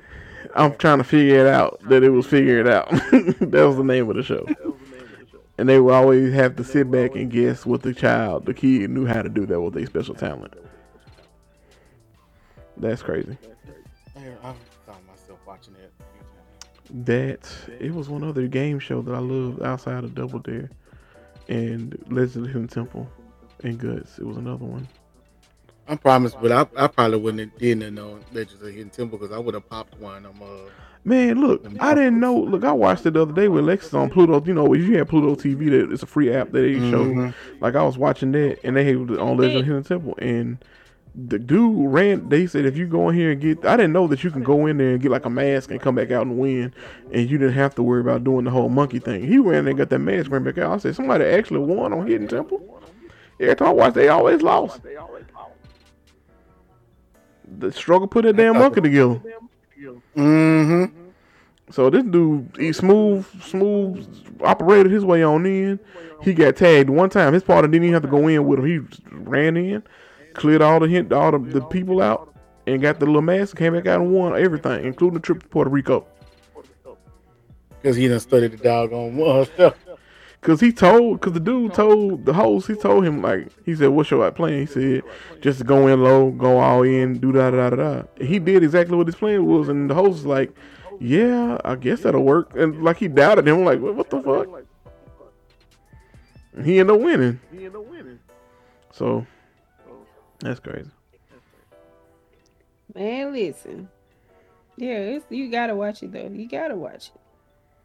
I'm 0.54 0.76
trying 0.76 0.98
to 0.98 1.04
figure 1.04 1.40
it 1.40 1.46
out. 1.46 1.80
That 1.88 2.02
it 2.02 2.10
was 2.10 2.26
figure 2.26 2.58
it 2.60 2.68
out. 2.68 2.88
that 3.10 3.64
was 3.66 3.76
the 3.76 3.84
name 3.84 4.08
of 4.10 4.16
the 4.16 4.22
show. 4.22 4.46
And 5.58 5.68
they 5.68 5.78
would 5.78 5.92
always 5.94 6.32
have 6.34 6.56
to 6.56 6.64
sit 6.64 6.90
back 6.90 7.14
and 7.14 7.30
guess 7.30 7.64
what 7.64 7.82
the 7.82 7.94
child, 7.94 8.44
the 8.46 8.54
kid, 8.54 8.90
knew 8.90 9.06
how 9.06 9.22
to 9.22 9.28
do. 9.28 9.46
That 9.46 9.60
was 9.60 9.72
their 9.72 9.86
special 9.86 10.14
talent. 10.14 10.54
That's 12.76 13.02
crazy. 13.02 13.38
Man, 14.16 14.36
I 14.42 14.52
found 14.86 15.06
myself 15.06 15.38
watching 15.46 15.74
it. 15.76 15.92
That 17.06 17.48
it 17.80 17.94
was 17.94 18.08
one 18.08 18.24
other 18.24 18.46
game 18.46 18.78
show 18.78 19.00
that 19.02 19.14
I 19.14 19.18
loved 19.18 19.62
outside 19.62 20.04
of 20.04 20.14
Double 20.14 20.38
Dare 20.40 20.70
and 21.48 21.96
Legend 22.08 22.36
of 22.36 22.42
the 22.42 22.48
Hidden 22.48 22.68
Temple 22.68 23.08
and 23.62 23.78
Guts. 23.78 24.18
It 24.18 24.26
was 24.26 24.36
another 24.36 24.64
one. 24.64 24.86
I 25.86 25.96
promise, 25.96 26.34
but 26.34 26.50
I, 26.50 26.66
I 26.76 26.86
probably 26.86 27.18
wouldn't 27.18 27.40
have 27.52 27.58
didn't 27.58 27.94
know 27.94 28.18
Legends 28.32 28.62
of 28.62 28.68
Hidden 28.68 28.90
Temple 28.90 29.18
because 29.18 29.34
I 29.34 29.38
would 29.38 29.54
have 29.54 29.68
popped 29.68 29.98
one. 30.00 30.24
I'm 30.24 30.42
uh, 30.42 30.70
Man, 31.06 31.38
look, 31.42 31.66
I 31.80 31.94
didn't 31.94 32.18
know. 32.18 32.34
Look, 32.34 32.64
I 32.64 32.72
watched 32.72 33.04
it 33.04 33.12
the 33.12 33.20
other 33.22 33.34
day 33.34 33.48
with 33.48 33.66
Lexus 33.66 33.92
on 33.92 34.08
Pluto. 34.08 34.42
You 34.46 34.54
know, 34.54 34.72
if 34.72 34.80
you 34.80 34.96
had 34.96 35.06
Pluto 35.08 35.34
TV, 35.34 35.68
that 35.70 35.92
it's 35.92 36.02
a 36.02 36.06
free 36.06 36.32
app 36.32 36.50
that 36.52 36.60
they 36.60 36.74
show. 36.78 37.04
Mhm. 37.04 37.34
Like 37.60 37.74
I 37.74 37.82
was 37.82 37.98
watching 37.98 38.32
that, 38.32 38.58
and 38.64 38.74
they 38.74 38.84
had 38.84 38.94
it 38.96 39.18
on 39.18 39.36
Legend 39.36 39.56
of 39.58 39.66
the 39.66 39.66
Hidden 39.66 39.84
Temple, 39.84 40.14
and 40.18 40.56
the 41.14 41.38
dude 41.38 41.92
ran. 41.92 42.30
They 42.30 42.46
said 42.46 42.64
if 42.64 42.78
you 42.78 42.86
go 42.86 43.10
in 43.10 43.14
here 43.16 43.32
and 43.32 43.40
get, 43.40 43.66
I 43.66 43.76
didn't 43.76 43.92
know 43.92 44.06
that 44.06 44.24
you 44.24 44.30
can 44.30 44.42
go 44.42 44.64
in 44.64 44.78
there 44.78 44.92
and 44.92 45.00
get 45.02 45.10
like 45.10 45.26
a 45.26 45.30
mask 45.30 45.70
and 45.70 45.78
come 45.78 45.94
back 45.94 46.10
out 46.10 46.22
and 46.26 46.38
win, 46.38 46.72
and 47.12 47.30
you 47.30 47.36
didn't 47.36 47.52
have 47.52 47.74
to 47.74 47.82
worry 47.82 48.00
about 48.00 48.24
doing 48.24 48.46
the 48.46 48.50
whole 48.50 48.70
monkey 48.70 48.98
thing. 48.98 49.26
He 49.26 49.36
ran 49.36 49.68
and 49.68 49.76
got 49.76 49.90
that 49.90 49.98
mask, 49.98 50.30
ran 50.30 50.42
back 50.42 50.56
out. 50.56 50.72
I 50.72 50.78
said 50.78 50.96
somebody 50.96 51.26
actually 51.26 51.60
won 51.60 51.92
on 51.92 52.06
Hidden 52.06 52.28
Temple. 52.28 52.80
Every 53.38 53.56
time 53.56 53.68
I 53.68 53.72
watched, 53.72 53.94
they 53.96 54.08
always 54.08 54.40
lost. 54.40 54.80
The 57.58 57.72
struggle 57.72 58.08
put 58.08 58.24
that 58.24 58.36
damn 58.36 58.58
monkey 58.58 58.80
together. 58.80 59.20
mm-hmm. 60.16 60.84
So 61.70 61.90
this 61.90 62.04
dude, 62.04 62.56
he 62.58 62.72
smooth, 62.72 63.26
smooth 63.42 64.06
operated 64.42 64.92
his 64.92 65.04
way 65.04 65.22
on 65.22 65.46
in. 65.46 65.80
He 66.22 66.34
got 66.34 66.56
tagged 66.56 66.90
one 66.90 67.10
time. 67.10 67.32
His 67.32 67.42
partner 67.42 67.68
didn't 67.68 67.84
even 67.84 67.94
have 67.94 68.02
to 68.02 68.08
go 68.08 68.28
in 68.28 68.44
with 68.46 68.60
him. 68.60 68.66
He 68.66 68.80
ran 69.10 69.56
in, 69.56 69.82
cleared 70.34 70.62
all 70.62 70.80
the 70.80 70.88
hint, 70.88 71.12
all 71.12 71.32
the, 71.32 71.38
the 71.38 71.60
people 71.62 72.00
out, 72.00 72.34
and 72.66 72.80
got 72.80 73.00
the 73.00 73.06
little 73.06 73.22
mask, 73.22 73.56
came 73.56 73.74
back 73.74 73.86
out 73.86 74.00
and 74.00 74.12
won 74.12 74.38
everything, 74.38 74.84
including 74.84 75.14
the 75.14 75.20
trip 75.20 75.42
to 75.42 75.48
Puerto 75.48 75.70
Rico. 75.70 76.06
Because 77.80 77.96
he 77.96 78.08
done 78.08 78.20
studied 78.20 78.52
the 78.52 78.56
doggone 78.56 79.20
uh, 79.20 79.44
stuff. 79.54 79.74
Cause 80.44 80.60
he 80.60 80.74
told, 80.74 81.22
cause 81.22 81.32
the 81.32 81.40
dude 81.40 81.72
told 81.72 82.26
the 82.26 82.34
host, 82.34 82.66
he 82.66 82.74
told 82.74 83.06
him 83.06 83.22
like, 83.22 83.48
he 83.64 83.74
said, 83.74 83.88
"What's 83.88 84.10
your 84.10 84.30
plan?" 84.30 84.60
He 84.60 84.66
said, 84.66 85.02
"Just 85.40 85.64
go 85.64 85.86
in 85.86 86.02
low, 86.02 86.32
go 86.32 86.58
all 86.58 86.82
in, 86.82 87.18
do 87.18 87.32
da 87.32 87.50
da 87.50 87.70
da 87.70 87.76
da." 87.76 88.02
da." 88.02 88.02
He 88.22 88.38
did 88.38 88.62
exactly 88.62 88.94
what 88.94 89.06
his 89.06 89.16
plan 89.16 89.46
was, 89.46 89.70
and 89.70 89.88
the 89.88 89.94
host 89.94 90.10
was 90.10 90.26
like, 90.26 90.54
"Yeah, 91.00 91.56
I 91.64 91.76
guess 91.76 92.02
that'll 92.02 92.22
work." 92.22 92.54
And 92.56 92.84
like 92.84 92.98
he 92.98 93.08
doubted 93.08 93.48
him, 93.48 93.64
like, 93.64 93.80
"What, 93.80 93.94
what 93.94 94.10
the 94.10 94.20
fuck?" 94.20 94.48
And 96.52 96.66
he 96.66 96.78
ended 96.78 96.94
up 96.96 97.00
winning. 97.00 97.40
So 98.92 99.26
that's 100.40 100.60
crazy. 100.60 100.90
Man, 102.94 103.32
listen. 103.32 103.88
Yeah, 104.76 104.98
it's 104.98 105.24
you 105.30 105.50
gotta 105.50 105.74
watch 105.74 106.02
it 106.02 106.12
though. 106.12 106.28
You 106.28 106.46
gotta 106.46 106.76
watch 106.76 107.12
it. 107.14 107.20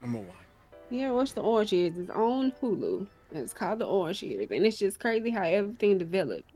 I'm 0.03 0.11
gonna 0.11 0.25
watch. 0.25 0.48
Yeah, 0.89 1.11
watch 1.11 1.33
the 1.33 1.41
Orange 1.41 1.71
Years. 1.73 1.97
It's 1.97 2.09
on 2.09 2.51
Hulu. 2.61 3.05
It's 3.31 3.53
called 3.53 3.79
the 3.79 3.85
Orange 3.85 4.23
Years. 4.23 4.47
And 4.51 4.65
it's 4.65 4.77
just 4.77 4.99
crazy 4.99 5.29
how 5.29 5.43
everything 5.43 5.97
developed. 5.97 6.49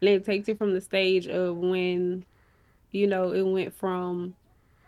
And 0.00 0.10
it 0.10 0.24
takes 0.24 0.48
it 0.48 0.58
from 0.58 0.74
the 0.74 0.80
stage 0.80 1.26
of 1.26 1.56
when, 1.56 2.24
you 2.92 3.06
know, 3.06 3.32
it 3.32 3.42
went 3.42 3.74
from 3.74 4.34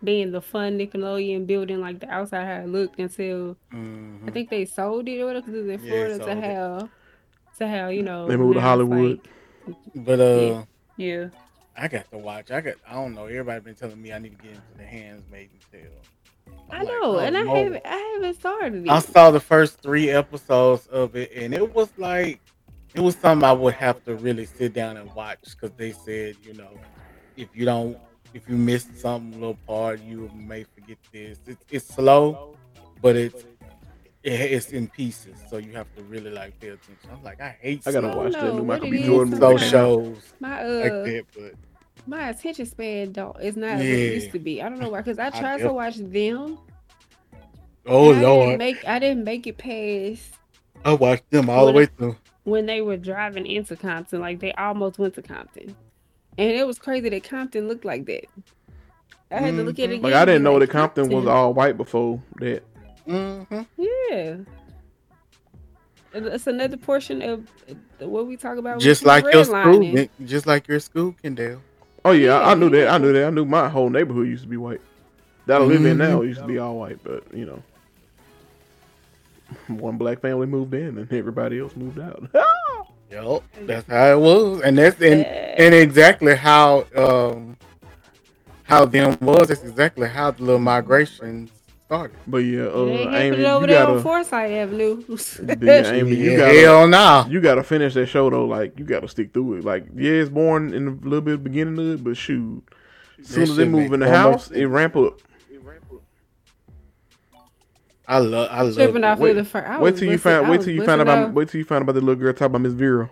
being 0.05 0.33
the 0.33 0.41
fun 0.41 0.79
Nickelodeon 0.79 1.47
building 1.47 1.81
like 1.81 2.01
the 2.01 2.09
outside 2.09 2.47
how 2.47 2.63
it 2.65 2.69
looked 2.69 2.99
until 2.99 3.57
Mhm. 3.73 4.29
I 4.29 4.31
think 4.33 4.49
they 4.49 4.65
sold 4.65 5.07
it 5.09 5.21
or 5.21 5.27
whatever 5.27 5.47
because 5.47 5.67
it's 5.69 5.83
in 5.83 5.87
Yeah, 5.87 5.93
Florida 5.93 6.19
to 6.19 6.25
sold 6.25 6.39
it. 6.39 6.45
how 6.45 6.89
to 7.59 7.69
how, 7.69 7.89
you 7.89 8.03
know 8.03 8.27
They 8.27 8.37
moved 8.37 8.55
to 8.55 8.61
Hollywood. 8.63 9.21
like- 9.67 9.77
But 9.95 10.21
uh, 10.21 10.65
yeah. 10.97 11.29
I 11.77 11.89
got 11.89 12.11
to 12.11 12.19
watch. 12.19 12.51
I 12.51 12.61
got. 12.63 12.75
I 12.87 12.95
don't 12.95 13.15
know. 13.15 13.25
Everybody 13.27 13.61
been 13.61 13.75
telling 13.75 14.01
me 14.01 14.13
I 14.13 14.19
need 14.19 14.37
to 14.39 14.43
get 14.43 14.53
into 14.53 14.63
the 14.77 14.85
Handmaid's 14.85 15.65
Tale. 15.71 15.83
I'm 16.71 16.77
I 16.77 16.79
like, 16.79 16.89
know, 16.89 17.01
oh, 17.03 17.19
and 17.19 17.37
I 17.37 17.43
no. 17.43 17.55
haven't 17.55 17.83
I 17.85 17.97
haven't 18.15 18.35
started 18.35 18.85
it. 18.87 18.91
I 18.91 18.99
saw 19.01 19.31
the 19.31 19.41
first 19.41 19.81
three 19.83 20.11
episodes 20.11 20.87
of 20.89 21.17
it, 21.17 21.33
and 21.35 21.53
it 21.55 21.75
was 21.75 21.89
like 21.97 22.41
it 22.95 23.01
was 23.01 23.17
something 23.17 23.45
I 23.45 23.53
would 23.53 23.75
have 23.75 24.05
to 24.05 24.15
really 24.17 24.47
sit 24.47 24.73
down 24.73 24.97
and 24.97 25.13
watch 25.15 25.39
because 25.43 25.71
they 25.77 25.93
said, 25.93 26.37
you 26.43 26.55
know, 26.55 26.71
if 27.37 27.49
you 27.55 27.65
don't, 27.65 27.97
if 28.35 28.49
you 28.49 28.57
missed 28.57 28.97
some 28.99 29.33
little 29.33 29.59
part, 29.67 30.01
you 30.03 30.31
may 30.35 30.65
forget 30.65 30.99
this. 31.13 31.39
It's, 31.47 31.65
it's 31.71 31.87
slow, 31.95 32.57
but 33.01 33.17
it's 33.17 33.45
it, 34.23 34.33
it's 34.33 34.71
in 34.71 34.89
pieces, 34.89 35.37
so 35.49 35.57
you 35.57 35.73
have 35.73 35.93
to 35.97 36.03
really 36.05 36.31
like 36.31 36.59
pay 36.61 36.69
attention. 36.69 37.11
I'm 37.11 37.23
like, 37.23 37.41
I 37.41 37.57
hate 37.61 37.83
I 37.87 37.93
gotta 37.93 38.13
slow, 38.13 38.23
watch 38.25 38.33
know 38.33 38.41
that 38.47 38.55
new 38.55 38.65
Michael 38.65 38.89
it 38.89 38.91
B. 38.91 39.01
is 39.01 39.07
Jordan 39.07 39.37
slow 39.37 39.57
shows 39.57 40.35
my 40.41 40.63
like 40.63 40.93
uh 40.93 41.03
that, 41.05 41.25
but 41.35 41.55
my 42.07 42.29
attention 42.31 42.67
span 42.67 43.13
don't 43.13 43.39
is 43.41 43.57
not 43.57 43.77
what 43.77 43.87
it 43.87 44.15
used 44.15 44.33
to 44.33 44.39
be. 44.39 44.63
I 44.63 44.69
don't 44.69 44.79
know 44.79 44.89
why 44.91 45.01
because 45.01 45.19
I 45.19 45.27
I 45.29 45.31
tried 45.31 45.59
to 45.59 45.73
watch 45.73 45.97
them. 45.97 46.59
oh 47.87 48.11
and 48.11 48.19
I 48.19 48.21
didn't 48.21 48.23
lord, 48.23 48.59
make 48.59 48.87
I 48.87 48.99
didn't 48.99 49.25
make 49.25 49.47
it 49.47 49.59
past 49.59 50.35
I 50.85 50.93
watched 50.95 51.31
them 51.31 51.51
all 51.51 51.67
the 51.67 51.73
way 51.73 51.87
through. 51.87 52.17
when 52.45 52.67
they 52.67 52.81
were 52.81 52.97
driving 52.97 53.47
into 53.47 53.77
Compton. 53.77 54.21
Like 54.21 54.41
they 54.41 54.53
almost 54.53 54.99
went 54.99 55.15
to 55.15 55.23
Compton, 55.23 55.75
and 56.39 56.51
it 56.51 56.67
was 56.67 56.79
crazy 56.79 57.09
that 57.09 57.25
Compton 57.25 57.69
looked 57.69 57.85
like 57.85 58.07
that. 58.07 58.25
I 59.31 59.39
had 59.39 59.55
to 59.57 59.63
look 59.63 59.79
at 59.79 59.91
it. 59.91 59.97
Mm-hmm. 59.97 60.05
Like 60.05 60.15
I 60.15 60.25
didn't 60.25 60.43
know 60.43 60.55
be 60.59 60.67
that 60.67 60.71
Compton 60.73 61.09
was 61.11 61.27
all 61.27 61.55
white 61.55 61.77
before 61.77 62.23
that. 62.37 62.63
hmm 63.07 63.43
Yeah. 63.77 64.37
And 66.13 66.27
It's 66.27 66.49
another 66.49 66.77
portion 66.77 67.23
of 67.23 67.47
what 68.01 68.27
we 68.27 68.37
talk 68.37 68.59
about. 68.59 68.81
Just 68.81 69.05
like 69.05 69.25
your 69.33 69.45
school, 69.45 69.79
redlining. 69.79 70.09
just 70.25 70.47
like 70.47 70.67
your 70.67 70.81
school, 70.81 71.15
Kendall. 71.23 71.63
Oh 72.05 72.13
yeah, 72.13 72.39
I, 72.39 72.51
I 72.53 72.55
Yeah, 72.55 72.55
knew 72.55 72.71
that. 72.71 72.89
I 72.89 72.99
knew 72.99 73.13
that. 73.13 73.27
I 73.27 73.31
knew 73.31 73.45
my 73.45 73.69
whole 73.69 73.91
neighborhood 73.91 74.27
used 74.29 74.43
to 74.45 74.49
be 74.49 74.57
white. 74.57 74.81
That 75.47 75.61
I 75.61 75.65
live 75.65 75.85
in 75.85 75.97
Mhm. 75.97 75.99
now 75.99 76.23
used 76.23 76.41
to 76.41 76.47
be 76.47 76.59
all 76.59 76.77
white, 76.79 76.99
but 77.03 77.25
you 77.35 77.47
know, 77.47 77.63
one 79.69 79.97
black 79.99 80.21
family 80.21 80.47
moved 80.47 80.75
in 80.75 80.99
and 80.99 81.13
everybody 81.13 81.59
else 81.61 81.77
moved 81.77 81.99
out. 81.99 82.25
Yep, 83.11 83.43
that's 83.67 83.89
how 83.89 84.07
it 84.13 84.21
was, 84.21 84.61
and 84.63 84.79
that's 84.79 85.01
and 85.03 85.27
and 85.27 85.75
exactly 85.75 86.37
how 86.37 86.87
um 86.97 87.57
how 88.63 88.85
them 88.85 89.17
was. 89.21 89.49
That's 89.49 89.63
exactly 89.63 90.09
how 90.09 90.31
the 90.31 90.43
little 90.45 90.61
migration 90.61 91.51
started. 91.91 92.17
but 92.29 92.39
yeah, 92.39 92.63
uh, 92.63 92.85
They 92.85 92.93
Amy, 93.03 93.05
happening 93.13 93.47
over 93.47 93.61
you 93.63 93.67
there 93.73 93.87
gotta, 93.87 94.01
Forsyth 94.01 94.33
Avenue. 94.33 95.05
yeah, 95.61 95.91
Amy, 95.93 96.15
you 96.15 96.31
Yeah, 96.31 96.37
gotta, 96.37 96.61
hell 96.61 96.89
nah. 96.89 97.27
you 97.29 97.41
gotta 97.41 97.63
finish 97.65 97.95
that 97.95 98.07
show 98.07 98.31
though. 98.31 98.45
Like 98.47 98.79
you 98.79 98.85
gotta 98.85 99.09
stick 99.09 99.33
through 99.33 99.55
it. 99.59 99.65
Like 99.65 99.87
yeah, 99.95 100.13
it's 100.13 100.31
born 100.31 100.73
in 100.73 100.87
a 100.87 100.91
little 100.93 101.21
bit 101.21 101.35
of 101.35 101.43
the 101.43 101.51
beginning 101.51 101.79
of 101.79 101.95
it, 102.01 102.05
but 102.05 102.17
shoot, 102.17 102.63
as 103.21 103.27
soon 103.27 103.43
as 103.43 103.57
they 103.57 103.65
move 103.65 103.93
in 103.93 104.01
the 104.01 104.07
almost- 104.07 104.49
house, 104.49 104.57
it 104.57 104.67
ramp 104.67 104.97
up. 104.97 105.21
I 108.09 108.19
love, 108.19 108.49
I 108.51 108.63
love. 108.63 108.75
Tripping 108.75 109.05
off 109.05 109.19
Wait- 109.21 109.35
the 109.35 109.45
first. 109.45 109.67
I 109.69 109.81
Wait 109.81 109.93
was 109.93 110.01
till 110.01 110.11
you 110.11 110.19
find. 110.19 110.49
Wait 110.49 110.61
till 110.63 110.71
you 110.75 110.85
find 110.85 110.99
busting 110.99 111.01
about. 111.03 111.19
out- 111.29 111.33
Wait 111.35 111.49
till 111.49 111.59
you 111.61 111.65
find 111.65 111.83
about 111.83 111.95
the 111.95 112.01
little 112.01 112.17
girl 112.17 112.33
talking 112.33 112.47
about 112.47 112.61
Miss 112.63 112.73
Vera 112.73 113.09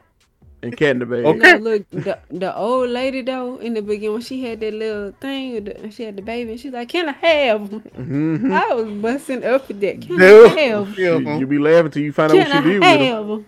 and 0.62 0.76
Cat 0.76 0.90
in 0.90 0.98
the 0.98 1.06
Bag. 1.06 1.24
Okay. 1.24 1.38
No, 1.38 1.56
look, 1.58 1.90
the, 1.90 2.18
the 2.30 2.56
old 2.56 2.90
lady 2.90 3.22
though 3.22 3.58
in 3.58 3.74
the 3.74 3.82
beginning 3.82 4.12
when 4.14 4.22
she 4.22 4.42
had 4.42 4.60
that 4.60 4.74
little 4.74 5.12
thing, 5.20 5.54
with 5.54 5.64
the, 5.66 5.90
she 5.90 6.02
had 6.04 6.16
the 6.16 6.22
baby, 6.22 6.50
and 6.52 6.60
she's 6.60 6.72
like, 6.72 6.88
"Can 6.88 7.08
I 7.08 7.12
have?" 7.12 7.72
'em?" 7.72 7.80
hmm 7.80 8.52
I 8.52 8.74
was 8.74 8.90
busting 9.00 9.44
up 9.44 9.68
with 9.68 9.80
that. 9.80 10.00
Can 10.00 10.18
Dude. 10.18 10.52
I 10.52 10.60
have? 10.60 10.88
'em? 10.88 10.94
Yeah, 10.98 11.16
You, 11.18 11.38
you 11.40 11.46
be 11.46 11.58
laughing 11.58 11.90
till 11.92 12.02
you 12.02 12.12
find 12.12 12.32
out 12.32 12.38
what 12.38 12.46
I 12.50 12.62
she 12.62 12.68
did 12.68 12.80
with 12.80 12.88
him. 12.88 13.00
have? 13.00 13.30
'em? 13.30 13.46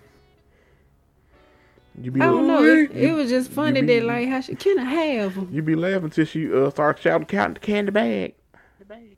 You 2.01 2.11
be 2.11 2.21
I 2.21 2.25
don't 2.25 2.47
know. 2.47 2.63
It, 2.63 2.93
you- 2.95 3.09
it 3.09 3.13
was 3.13 3.29
just 3.29 3.51
funny 3.51 3.81
you 3.81 3.85
be- 3.85 3.99
that 3.99 4.05
like 4.05 4.27
how 4.29 4.39
she 4.41 4.55
can 4.55 4.79
I 4.79 4.85
have 4.85 5.37
'em? 5.37 5.49
You 5.51 5.61
be 5.61 5.75
laughing 5.75 6.09
till 6.09 6.25
she 6.25 6.51
uh 6.51 6.69
starts 6.69 7.01
shouting 7.01 7.27
count 7.27 7.55
the 7.55 7.59
candy 7.59 7.91
bag. 7.91 8.33
The 8.79 8.85
bag. 8.85 9.17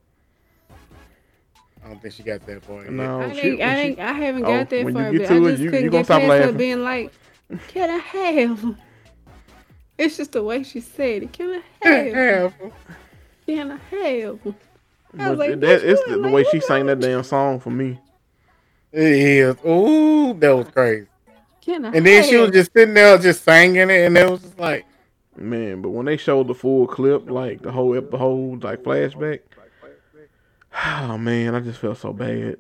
I 1.86 1.90
don't 1.90 2.02
think 2.02 2.14
she 2.16 2.24
got 2.24 2.46
that 2.48 2.66
boy. 2.68 2.84
yet. 2.84 2.92
No, 2.92 3.22
I, 3.22 3.34
she, 3.34 3.48
ain't, 3.50 3.62
I, 3.62 3.76
she- 3.76 3.82
ain't, 3.82 4.00
I 4.00 4.14
haven't 4.14 4.46
Oh, 4.46 4.48
got 4.48 4.70
that 4.70 4.84
when 4.86 4.96
you 4.96 5.02
far, 5.04 5.12
get 5.12 5.22
but 5.22 5.28
to 5.28 5.34
I 5.34 5.38
it, 5.38 5.52
just 5.52 5.62
you- 5.62 5.70
couldn't 5.70 5.84
you 5.86 5.90
gonna 5.92 6.00
get 6.02 6.06
stop 6.06 6.22
past 6.22 6.32
her 6.32 6.40
laughing. 6.40 6.58
being 6.58 6.84
like, 6.84 7.12
"Can 7.70 7.90
I 7.90 7.98
have?" 7.98 8.64
'em?" 8.64 8.78
It's 9.98 10.18
just 10.18 10.32
the 10.32 10.44
way 10.44 10.64
she 10.64 10.82
said 10.82 11.24
it. 11.24 11.34
Can 11.34 11.62
I 11.84 11.88
have? 11.88 12.08
'em? 12.08 12.14
Half. 12.16 12.54
Can 13.46 13.72
I 13.72 13.78
have? 13.96 14.40
'em?" 14.46 14.56
I 15.14 15.18
but 15.18 15.30
was 15.32 15.40
like, 15.40 15.60
that, 15.60 15.84
it's 15.84 16.04
the, 16.06 16.12
the 16.12 16.18
Like, 16.18 16.34
way 16.34 16.44
she 16.52 16.60
sang 16.60 16.88
that 16.88 17.00
damn 17.00 17.24
song 17.24 17.60
for 17.60 17.70
me. 17.70 18.00
It 18.92 19.02
is. 19.04 19.56
Ooh, 19.66 20.34
that 20.40 20.52
was 20.56 20.68
crazy. 20.70 21.08
Can 21.62 21.86
I 21.86 21.92
And 21.92 22.06
then 22.06 22.24
she 22.24 22.38
was 22.38 22.52
just 22.52 22.74
sitting 22.74 22.94
there, 22.94 23.18
just 23.18 23.44
singing 23.44 23.90
it, 23.90 24.06
and 24.08 24.18
it 24.18 24.30
was 24.30 24.42
just 24.42 24.60
like, 24.60 24.86
Man, 25.36 25.82
but 25.82 25.90
when 25.90 26.06
they 26.06 26.18
showed 26.18 26.48
the 26.48 26.54
full 26.54 26.86
clip, 26.88 27.30
like 27.30 27.62
the 27.62 27.72
whole 27.72 27.96
ep- 27.98 28.12
the 28.12 28.18
whole 28.18 28.58
like 28.62 28.84
flashback, 28.84 29.40
oh 30.86 31.18
man, 31.18 31.56
I 31.56 31.60
just 31.60 31.80
felt 31.80 31.98
so 31.98 32.14
bad. 32.14 32.58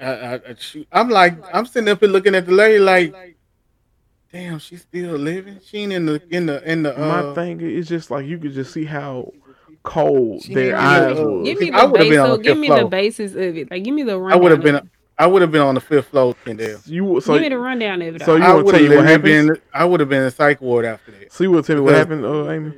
I, 0.00 0.06
I, 0.06 0.34
I 0.34 0.56
I'm 0.92 1.10
like, 1.10 1.36
I'm 1.54 1.66
sitting 1.66 1.88
up 1.88 2.00
here 2.00 2.08
looking 2.08 2.34
at 2.34 2.46
the 2.46 2.52
lady, 2.52 2.78
like, 2.78 3.14
damn, 4.32 4.58
she's 4.58 4.82
still 4.82 5.16
living. 5.16 5.60
She 5.64 5.78
ain't 5.78 5.92
in 5.92 6.06
the 6.06 6.22
in 6.30 6.46
the 6.46 6.70
in 6.70 6.82
the. 6.82 6.92
My 6.96 7.20
Uh, 7.20 7.34
thing 7.34 7.60
is 7.60 7.88
just 7.88 8.10
like 8.10 8.26
you 8.26 8.38
could 8.38 8.52
just 8.52 8.72
see 8.72 8.84
how 8.84 9.32
cold 9.82 10.42
their 10.44 10.54
didn't 10.54 10.74
eyes 10.76 11.10
even, 11.12 11.24
uh, 11.24 11.28
was. 11.30 11.44
Give 11.48 11.60
me 11.60 11.70
the 11.70 11.76
would've 11.86 11.92
base. 11.94 12.10
been 12.10 12.20
on 12.20 12.26
So 12.28 12.36
the 12.36 12.42
give 12.42 12.58
me 12.58 12.68
the 12.68 12.84
basis 12.86 13.32
of 13.32 13.56
it. 13.56 13.70
Like, 13.70 13.84
give 13.84 13.94
me 13.94 14.02
the 14.02 14.18
rundown. 14.18 14.38
I 14.38 14.42
would 14.42 14.50
have 14.52 14.62
been. 14.62 14.74
it. 14.76 14.84
I 15.18 15.26
would 15.26 15.42
have 15.42 15.52
been 15.52 15.60
on 15.60 15.74
the 15.74 15.80
fifth 15.80 16.08
floor, 16.08 16.34
Kendall. 16.44 16.80
You 16.86 17.20
so 17.20 17.34
give 17.34 17.42
me 17.42 17.48
the 17.50 17.58
rundown 17.58 18.02
of 18.02 18.16
it. 18.16 18.22
so 18.22 18.36
you 18.36 18.42
I 18.42 18.52
wanna 18.54 18.64
would 18.64 18.72
tell 18.72 18.80
have 18.80 18.90
you 18.90 18.96
what 18.96 19.04
literally 19.06 19.32
happens? 19.32 19.58
been. 19.58 19.62
I 19.74 19.84
would 19.84 20.00
have 20.00 20.08
been 20.08 20.22
in 20.24 20.30
psych 20.30 20.60
ward 20.60 20.84
after 20.84 21.12
that. 21.12 21.32
so 21.32 21.44
you 21.44 21.50
will 21.50 21.62
tell 21.62 21.76
me 21.76 21.82
what 21.82 21.94
happened, 21.94 22.24
uh, 22.24 22.50
Amy? 22.50 22.72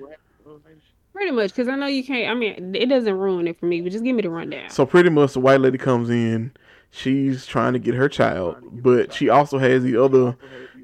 Pretty 1.13 1.31
much, 1.31 1.51
because 1.53 1.69
I 1.69 1.77
know 1.77 1.87
you 1.87 2.03
can't. 2.05 2.29
I 2.31 2.35
mean, 2.35 2.75
it 2.75 2.87
doesn't 2.87 3.17
ruin 3.17 3.47
it 3.47 3.59
for 3.59 3.67
me, 3.67 3.81
but 3.81 3.93
just 3.93 4.03
give 4.03 4.17
me 4.17 4.23
the 4.23 4.31
rundown. 4.31 4.69
So 4.69 4.85
pretty 4.85 5.11
much 5.11 5.33
the 5.35 5.41
white 5.41 5.61
lady 5.61 5.79
comes 5.79 6.11
in, 6.11 6.51
she's 6.91 7.47
trying 7.47 7.73
to 7.75 7.79
get 7.79 7.95
her 7.95 8.09
child, 8.09 8.57
but 8.83 9.13
she 9.13 9.29
also 9.29 9.59
has 9.59 9.85
the 9.85 9.97
other 9.97 10.37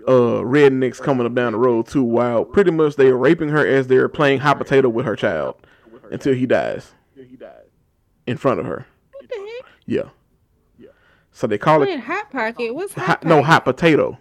uh 0.06 0.42
rednecks 0.42 1.00
coming 1.00 1.26
up 1.26 1.34
down 1.34 1.52
the 1.52 1.58
road 1.58 1.86
too. 1.86 2.02
While 2.02 2.44
pretty 2.44 2.70
much 2.70 2.96
they 2.96 3.08
are 3.08 3.16
raping 3.16 3.48
her 3.50 3.66
as 3.66 3.86
they're 3.86 4.08
playing 4.08 4.40
hot 4.40 4.58
potato 4.58 4.88
with 4.88 5.06
her 5.06 5.16
child 5.16 5.56
until 6.10 6.34
he 6.34 6.46
dies 6.46 6.92
in 8.26 8.36
front 8.36 8.60
of 8.60 8.66
her. 8.66 8.86
what 9.12 9.28
the 9.28 9.36
heck? 9.36 9.66
Yeah. 9.86 10.08
Yeah. 10.78 10.88
So 11.32 11.46
they 11.46 11.58
call 11.58 11.82
it 11.82 12.00
hot 12.00 12.30
pocket. 12.30 12.74
What's 12.74 12.94
hot? 12.94 13.06
hot, 13.06 13.24
no 13.24 13.42
hot 13.42 13.64
potato. 13.64 14.18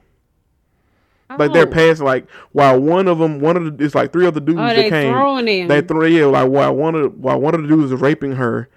Like 1.37 1.53
they're 1.53 1.67
Oh. 1.67 1.71
passing 1.71 2.05
like 2.05 2.27
while 2.53 2.79
one 2.79 3.07
of 3.07 3.19
them, 3.19 3.39
one 3.39 3.55
of 3.55 3.77
the 3.77 3.83
it's 3.85 3.93
like 3.93 4.11
three 4.11 4.25
other 4.25 4.39
dudes 4.39 4.59
Oh, 4.59 4.63
that 4.65 4.75
they 4.75 4.89
came. 4.89 5.13
throwing 5.13 5.45
them. 5.45 5.67
They 5.67 5.81
throw 5.81 6.05
yeah, 6.05 6.25
like 6.25 6.49
while 6.49 6.75
one 6.75 6.95
of 6.95 7.01
the, 7.03 7.09
while 7.09 7.39
one 7.39 7.53
of 7.53 7.61
the 7.61 7.67
dudes 7.67 7.91
is 7.91 8.01
raping 8.01 8.31
her, 8.33 8.67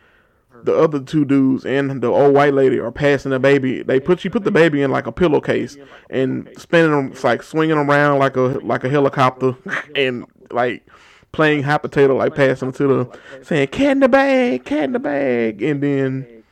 the 0.65 0.77
other 0.77 1.01
two 1.01 1.25
dudes 1.25 1.65
and 1.65 2.01
the 2.01 2.09
old 2.09 2.35
white 2.35 2.55
lady 2.55 2.79
are 2.79 2.93
passing 2.93 3.31
the 3.31 3.39
baby. 3.39 3.83
They 3.83 4.01
put 4.01 4.21
she 4.21 4.29
put 4.29 4.45
the 4.45 4.51
baby 4.51 4.83
in 4.83 4.91
like 4.91 5.07
a 5.07 5.13
pillowcase 5.13 5.77
and 6.11 6.49
spinning 6.57 6.91
them 6.91 7.15
like 7.23 7.43
swinging 7.43 7.77
around 7.77 8.19
like 8.19 8.37
a 8.37 8.61
like 8.63 8.85
a 8.85 8.89
helicopter 8.89 9.57
and 9.97 10.25
like 10.51 10.87
playing 11.33 11.63
hot 11.63 11.83
potato 11.83 12.15
like 12.17 12.35
passing 12.35 12.73
to 12.73 12.87
the 12.87 13.19
saying 13.43 13.69
cat 13.69 13.93
in 13.93 14.01
the 14.01 14.09
bag, 14.09 14.65
cat 14.65 14.85
in 14.85 14.93
the 14.93 14.99
bag, 14.99 15.63
and 15.63 15.83
then 15.83 16.45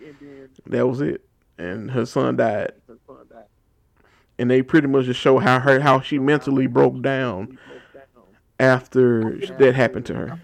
that 0.67 0.87
was 0.87 1.01
it. 1.01 1.23
And 1.59 1.91
her 1.91 2.07
son 2.07 2.37
died. 2.37 2.73
And 4.39 4.51
they 4.51 4.63
pretty 4.63 4.87
much 4.87 5.05
just 5.05 5.21
show 5.21 5.39
how 5.39 5.61
her 5.61 5.81
how 5.81 6.01
she 6.01 6.19
mentally 6.19 6.67
broke 6.67 7.03
down 7.03 7.59
after 8.59 9.39
that 9.59 9.75
happened 9.75 10.07
to 10.07 10.15
her. 10.15 10.41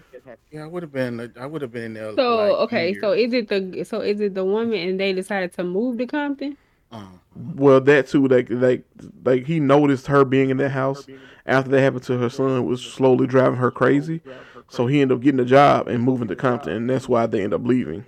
Yeah, 0.51 0.63
I 0.63 0.67
would 0.67 0.83
have 0.83 0.91
been. 0.91 1.33
I 1.39 1.45
would 1.45 1.61
have 1.61 1.71
been 1.71 1.83
in 1.83 1.93
there. 1.93 2.15
So 2.15 2.35
like, 2.35 2.51
okay, 2.51 2.89
years. 2.91 3.01
so 3.01 3.11
is 3.11 3.33
it 3.33 3.47
the 3.47 3.83
so 3.83 4.01
is 4.01 4.19
it 4.19 4.33
the 4.33 4.45
woman 4.45 4.73
and 4.77 4.99
they 4.99 5.13
decided 5.13 5.53
to 5.53 5.63
move 5.63 5.97
to 5.97 6.07
Compton? 6.07 6.57
Uh, 6.91 7.05
Well, 7.35 7.81
that 7.81 8.07
too, 8.07 8.27
like 8.27 8.47
like 8.49 8.83
like 9.23 9.45
he 9.45 9.59
noticed 9.59 10.07
her 10.07 10.23
being 10.25 10.49
in 10.49 10.57
that 10.57 10.69
house 10.69 11.05
after 11.45 11.69
that 11.71 11.81
happened 11.81 12.03
to 12.03 12.17
her 12.17 12.29
son 12.29 12.65
was 12.65 12.81
slowly 12.81 13.27
driving 13.27 13.57
her 13.59 13.71
crazy. 13.71 14.21
So 14.69 14.87
he 14.87 15.01
ended 15.01 15.17
up 15.17 15.23
getting 15.23 15.39
a 15.39 15.45
job 15.45 15.87
and 15.87 16.03
moving 16.03 16.27
to 16.27 16.35
Compton, 16.35 16.73
and 16.73 16.89
that's 16.89 17.07
why 17.07 17.25
they 17.25 17.43
end 17.43 17.53
up 17.53 17.65
leaving. 17.65 18.05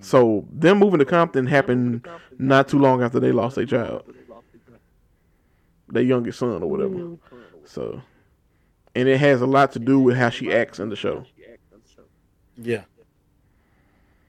So 0.00 0.46
them 0.52 0.78
moving 0.78 0.98
to 0.98 1.04
Compton 1.04 1.46
happened 1.46 2.06
not 2.38 2.68
too 2.68 2.78
long 2.78 3.02
after 3.02 3.18
they 3.18 3.32
lost 3.32 3.56
their 3.56 3.66
child, 3.66 4.04
their 5.88 6.02
youngest 6.02 6.38
son 6.38 6.62
or 6.62 6.70
whatever. 6.70 6.94
Mm. 6.94 7.18
So, 7.64 8.00
and 8.96 9.08
it 9.08 9.20
has 9.20 9.42
a 9.42 9.46
lot 9.46 9.72
to 9.72 9.78
do 9.78 10.00
with 10.00 10.16
how 10.16 10.30
she 10.30 10.52
acts 10.52 10.80
in 10.80 10.88
the 10.88 10.96
show. 10.96 11.26
yeah. 12.56 12.84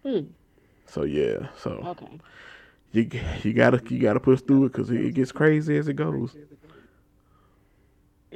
Hmm. 0.04 0.20
So 0.86 1.04
yeah, 1.04 1.48
so 1.58 1.72
Okay. 1.86 2.20
you 2.92 3.10
you 3.44 3.54
gotta 3.54 3.82
you 3.90 4.00
gotta 4.00 4.20
push 4.20 4.42
through 4.42 4.66
it 4.66 4.74
because 4.74 4.90
it 4.92 5.14
gets 5.14 5.32
crazy 5.32 5.78
as 5.78 5.88
it 5.88 5.94
goes. 5.94 6.36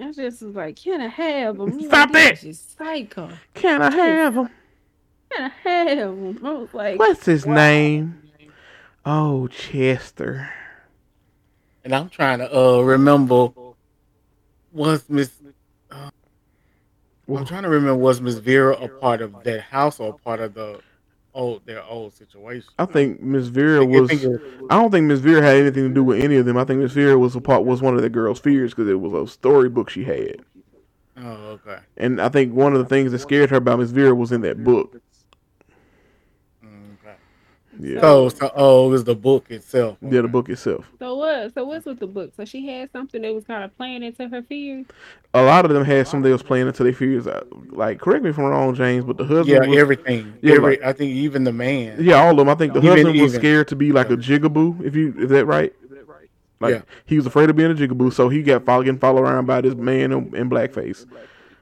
I 0.01 0.11
just 0.11 0.41
was 0.41 0.55
like, 0.55 0.77
can 0.77 1.01
I 1.01 1.07
have 1.07 1.57
them? 1.57 1.81
Stop 1.83 2.11
that! 2.13 2.39
Just 2.39 2.77
psycho. 2.77 3.29
Can 3.53 3.81
I 3.81 3.91
have 3.91 4.35
him? 4.35 4.49
Can 5.31 5.51
I 5.65 5.69
have 5.69 5.97
them? 6.17 6.39
I 6.45 6.51
was 6.53 6.73
like, 6.73 6.99
What's 6.99 7.25
his 7.25 7.45
wow. 7.45 7.55
name? 7.55 8.21
Oh, 9.05 9.47
Chester. 9.47 10.49
And 11.83 11.93
I'm 11.93 12.09
trying 12.09 12.39
to 12.39 12.53
uh 12.55 12.79
remember. 12.81 13.49
Was 14.71 15.09
Miss? 15.09 15.40
I'm 17.37 17.45
trying 17.45 17.63
to 17.63 17.69
remember. 17.69 17.95
Was 17.95 18.21
Miss 18.21 18.35
Vera 18.35 18.73
a 18.73 18.87
part 18.87 19.21
of 19.21 19.43
that 19.43 19.61
house 19.61 19.99
or 19.99 20.09
a 20.11 20.17
part 20.17 20.39
of 20.39 20.53
the 20.53 20.79
old 21.33 21.65
their 21.65 21.83
old 21.83 22.13
situation? 22.13 22.69
I 22.79 22.85
think 22.85 23.21
Miss 23.21 23.47
Vera 23.47 23.85
was. 23.85 24.11
I 24.11 24.75
don't 24.79 24.91
think 24.91 25.07
Miss 25.07 25.19
Vera 25.19 25.41
had 25.41 25.57
anything 25.57 25.87
to 25.89 25.93
do 25.93 26.03
with 26.03 26.23
any 26.23 26.37
of 26.37 26.45
them. 26.45 26.57
I 26.57 26.63
think 26.65 26.79
Miss 26.81 26.93
Vera 26.93 27.17
was 27.17 27.35
a 27.35 27.41
part 27.41 27.65
was 27.65 27.81
one 27.81 27.95
of 27.95 28.01
the 28.01 28.09
girl's 28.09 28.39
fears 28.39 28.71
because 28.73 28.89
it 28.89 28.99
was 28.99 29.13
a 29.13 29.31
storybook 29.31 29.89
she 29.89 30.03
had, 30.03 30.41
Oh, 31.17 31.59
okay. 31.65 31.79
and 31.97 32.21
I 32.21 32.29
think 32.29 32.53
one 32.53 32.73
of 32.73 32.79
the 32.79 32.85
things 32.85 33.11
that 33.11 33.19
scared 33.19 33.49
her 33.51 33.57
about 33.57 33.79
Miss 33.79 33.91
Vera 33.91 34.15
was 34.15 34.31
in 34.31 34.41
that 34.41 34.63
book. 34.63 35.01
Yeah, 37.83 37.99
So, 38.01 38.29
so 38.29 38.51
oh, 38.55 38.87
it 38.87 38.91
was 38.91 39.03
the 39.05 39.15
book 39.15 39.49
itself. 39.49 39.97
yeah, 40.01 40.21
the 40.21 40.27
book 40.27 40.49
itself. 40.49 40.85
So 40.99 41.15
what? 41.15 41.53
So 41.55 41.65
what's 41.65 41.85
with 41.85 41.99
the 41.99 42.05
book? 42.05 42.31
So 42.37 42.45
she 42.45 42.67
had 42.67 42.91
something 42.91 43.21
that 43.23 43.33
was 43.33 43.43
kind 43.43 43.63
of 43.63 43.75
playing 43.75 44.03
into 44.03 44.27
her 44.29 44.43
fears. 44.43 44.85
A 45.33 45.41
lot 45.41 45.65
of 45.65 45.71
them 45.71 45.83
had 45.83 46.07
something 46.07 46.23
they 46.23 46.31
was 46.31 46.43
playing 46.43 46.67
into 46.67 46.83
their 46.83 46.93
fears. 46.93 47.27
Like, 47.69 47.99
correct 47.99 48.23
me 48.23 48.29
if 48.29 48.37
I'm 48.37 48.45
wrong, 48.45 48.75
James, 48.75 49.03
but 49.05 49.17
the 49.17 49.23
husband 49.25 49.47
Yeah, 49.47 49.67
was, 49.67 49.77
everything. 49.79 50.33
Yeah, 50.41 50.55
Every, 50.55 50.71
like- 50.77 50.83
I 50.83 50.93
think 50.93 51.11
even 51.11 51.43
the 51.43 51.51
man. 51.53 51.97
Yeah, 52.03 52.21
all 52.21 52.31
of 52.31 52.37
them. 52.37 52.49
I 52.49 52.55
think 52.55 52.73
the 52.73 52.79
Even- 52.79 52.91
husband 52.91 53.19
was 53.19 53.31
even. 53.31 53.39
scared 53.41 53.67
to 53.69 53.75
be 53.75 53.91
like 53.91 54.11
a 54.11 54.17
jigaboo. 54.17 54.85
If 54.85 54.95
you, 54.95 55.15
is 55.17 55.29
that 55.31 55.45
right? 55.45 55.73
Like 56.59 56.75
Yeah. 56.75 56.81
he 57.07 57.15
was 57.15 57.25
afraid 57.25 57.49
of 57.49 57.55
being 57.55 57.71
a 57.71 57.73
jigaboo, 57.73 58.13
so 58.13 58.29
he 58.29 58.43
got 58.43 58.63
followed, 58.63 58.83
getting 58.83 58.99
followed 58.99 59.21
around 59.23 59.47
by 59.47 59.61
this 59.61 59.73
man 59.73 60.11
in, 60.11 60.35
in 60.35 60.47
blackface. 60.51 61.07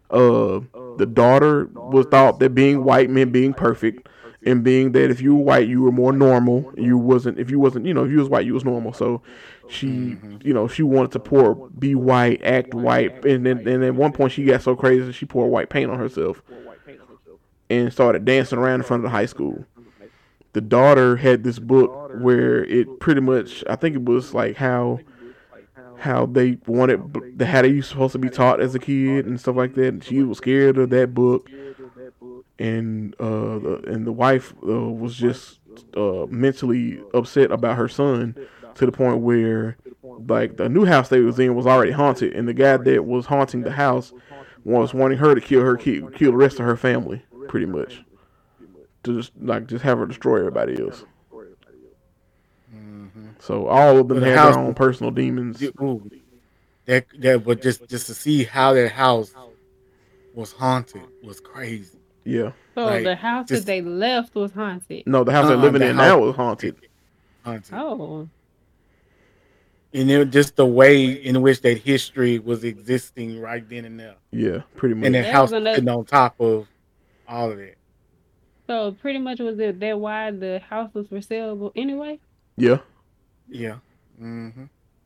Uh, 0.09 0.59
the 0.97 1.05
daughter 1.05 1.69
was 1.73 2.05
thought 2.07 2.39
that 2.39 2.49
being 2.55 2.83
white 2.83 3.09
meant 3.09 3.31
being 3.31 3.53
perfect, 3.53 4.09
and 4.45 4.64
being 4.64 4.94
that 4.94 5.11
if 5.11 5.22
you 5.22 5.36
were 5.36 5.44
white, 5.44 5.68
you 5.68 5.82
were 5.82 5.91
more 5.91 6.14
normal. 6.14 6.72
You 6.78 6.98
wasn't. 6.98 7.40
If 7.40 7.49
you 7.52 7.60
wasn't, 7.60 7.86
you 7.86 7.94
know, 7.94 8.06
if 8.06 8.11
you 8.11 8.20
was 8.20 8.30
white, 8.30 8.45
you 8.45 8.53
was 8.53 8.66
normal. 8.66 8.94
So 8.94 9.22
she, 9.68 9.88
mm-hmm. 9.88 10.38
you 10.41 10.53
know, 10.53 10.68
she 10.68 10.84
wanted 10.84 11.11
to 11.14 11.20
pour, 11.20 11.56
be 11.70 11.95
white, 11.95 12.41
act 12.44 12.74
white, 12.74 13.26
and 13.26 13.45
then 13.45 13.68
and 13.68 13.84
at 13.84 13.95
one 13.95 14.11
point 14.11 14.32
she 14.32 14.45
got 14.45 14.61
so 14.61 14.76
crazy 14.76 15.06
that 15.06 15.14
she 15.14 15.26
poured 15.26 15.52
white 15.52 15.70
paint 15.70 15.91
on 15.91 15.99
herself 15.99 16.41
and 17.70 17.91
started 17.94 18.26
dancing 18.26 18.57
around 18.57 18.80
in 18.80 18.84
front 18.84 19.02
of 19.02 19.11
the 19.11 19.16
high 19.16 19.28
school 19.28 19.66
the 20.53 20.61
daughter 20.61 21.16
had 21.16 21.44
this 21.44 21.60
book 21.60 22.11
where 22.20 22.64
it 22.66 22.99
pretty 22.99 23.22
much 23.22 23.64
I 23.70 23.76
think 23.76 23.95
it 23.95 24.06
was 24.06 24.34
like 24.34 24.56
how 24.56 24.99
how 25.99 26.26
they 26.26 26.57
wanted 26.66 27.38
the 27.38 27.45
how 27.45 27.61
they 27.61 27.82
supposed 27.82 28.14
to 28.14 28.20
be 28.20 28.30
taught 28.30 28.61
as 28.61 28.74
a 28.74 28.80
kid 28.80 29.26
and 29.26 29.40
stuff 29.40 29.56
like 29.56 29.76
that. 29.76 29.88
And 29.88 30.03
she 30.03 30.24
was 30.24 30.38
scared 30.38 30.78
of 30.78 30.90
that 30.90 31.14
book, 31.14 31.49
and 32.60 33.15
uh, 33.19 33.57
the, 33.60 33.84
and 33.88 34.06
the 34.06 34.11
wife 34.11 34.53
uh, 34.68 34.90
was 34.90 35.15
just 35.15 35.60
uh, 35.95 36.26
mentally 36.30 37.02
upset 37.14 37.52
about 37.52 37.77
her 37.77 37.88
son 37.88 38.36
to 38.76 38.86
the 38.86 38.91
point 38.91 39.19
where 39.22 39.77
like 40.27 40.57
the 40.57 40.69
new 40.69 40.86
house 40.86 41.10
they 41.10 41.22
was 41.22 41.40
in 41.40 41.56
was 41.56 41.65
already 41.65 41.91
haunted, 41.91 42.34
and 42.34 42.48
the 42.48 42.53
guy 42.53 42.77
that 42.77 43.06
was 43.06 43.26
haunting 43.26 43.61
the 43.61 43.72
house 43.72 44.14
was 44.65 44.94
wanting 44.94 45.18
her 45.18 45.34
to 45.34 45.41
kill 45.41 45.61
her 45.61 45.77
kid, 45.77 46.14
kill 46.14 46.31
the 46.31 46.38
rest 46.38 46.60
of 46.60 46.65
her 46.65 46.77
family, 46.77 47.23
pretty 47.48 47.65
much 47.65 48.03
to 49.03 49.18
just 49.18 49.31
like 49.41 49.68
just 49.68 49.84
have 49.84 49.98
her 49.98 50.06
destroy 50.06 50.40
everybody 50.40 50.80
else. 50.81 51.06
So 53.40 53.68
all 53.68 53.98
of 53.98 54.10
them 54.10 54.19
the 54.19 54.26
had 54.27 54.38
house- 54.38 54.56
their 54.56 54.64
own 54.64 54.73
personal 54.73 55.11
demons. 55.11 55.64
Ooh. 55.81 56.10
That 56.86 57.06
that 57.19 57.45
but 57.45 57.61
just 57.61 57.88
just 57.88 58.07
to 58.07 58.14
see 58.14 58.44
how 58.44 58.73
that 58.73 58.91
house 58.91 59.34
was 60.34 60.52
haunted 60.52 61.03
was 61.23 61.40
crazy. 61.40 61.98
Yeah. 62.30 62.51
So 62.76 62.85
Like, 62.85 63.03
the 63.03 63.15
house 63.15 63.47
just- 63.47 63.65
that 63.65 63.72
they 63.72 63.81
left 63.81 64.35
was 64.35 64.51
haunted. 64.51 65.03
No, 65.07 65.23
the 65.23 65.31
house 65.31 65.47
they're 65.47 65.57
Uh-uh, 65.57 65.61
living 65.64 65.81
the 65.81 65.89
in 65.89 65.95
house- 65.95 66.07
now 66.07 66.19
was 66.19 66.35
haunted. 66.35 66.76
Haunted. 67.43 67.73
Oh, 67.73 68.30
And 69.93 70.11
it, 70.11 70.30
just 70.30 70.56
the 70.56 70.65
way 70.68 71.06
in 71.11 71.41
which 71.41 71.61
that 71.61 71.80
history 71.80 72.38
was 72.38 72.64
existing 72.64 73.39
right 73.39 73.68
then 73.68 73.85
and 73.85 73.99
there. 73.99 74.15
Yeah, 74.31 74.60
pretty 74.76 74.93
much. 74.93 75.07
And 75.07 75.15
that 75.15 75.23
That 75.23 75.34
house 75.34 75.49
was 75.51 75.61
another- 75.61 75.76
sitting 75.77 75.89
on 75.89 76.06
top 76.06 76.39
of 76.39 76.68
all 77.27 77.51
of 77.51 77.57
that. 77.57 77.76
so 78.68 78.91
pretty 78.91 79.18
much 79.19 79.39
was 79.39 79.57
it 79.60 79.80
that 79.80 79.99
why 79.99 80.30
the 80.30 80.60
house 80.60 80.93
was 80.93 81.07
for 81.07 81.22
sale 81.22 81.72
anyway? 81.76 82.19
yeah. 82.57 82.80
Yeah. 83.51 83.77
hmm 84.19 84.49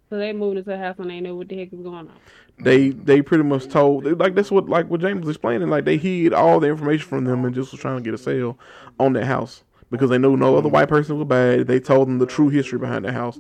So 0.10 0.18
they 0.18 0.34
moved 0.34 0.58
into 0.58 0.70
the 0.70 0.78
house 0.78 1.00
and 1.00 1.10
they 1.10 1.22
knew 1.22 1.36
what 1.38 1.48
the 1.48 1.58
heck 1.58 1.72
was 1.72 1.80
going 1.82 2.10
on. 2.10 2.20
They 2.60 2.90
they 2.90 3.22
pretty 3.22 3.44
much 3.44 3.68
told 3.68 4.06
like 4.20 4.36
that's 4.36 4.52
what 4.52 4.70
like 4.70 4.88
what 4.90 5.02
James 5.02 5.26
was 5.26 5.36
explaining. 5.36 5.70
Like 5.70 5.86
they 5.86 5.98
hid 5.98 6.34
all 6.34 6.60
the 6.60 6.68
information 6.68 7.08
from 7.08 7.26
them 7.26 7.44
and 7.46 7.54
just 7.54 7.72
was 7.72 7.82
trying 7.82 7.98
to 7.98 8.04
get 8.04 8.14
a 8.14 8.18
sale 8.18 8.58
on 9.00 9.14
that 9.14 9.26
house 9.26 9.64
because 9.90 10.10
they 10.10 10.18
knew 10.18 10.38
no 10.38 10.56
other 10.56 10.70
white 10.70 10.88
person 10.90 11.18
was 11.18 11.28
bad. 11.28 11.68
They 11.68 11.80
told 11.80 12.08
them 12.08 12.20
the 12.20 12.26
true 12.26 12.50
history 12.50 12.80
behind 12.80 13.06
the 13.06 13.12
house. 13.12 13.40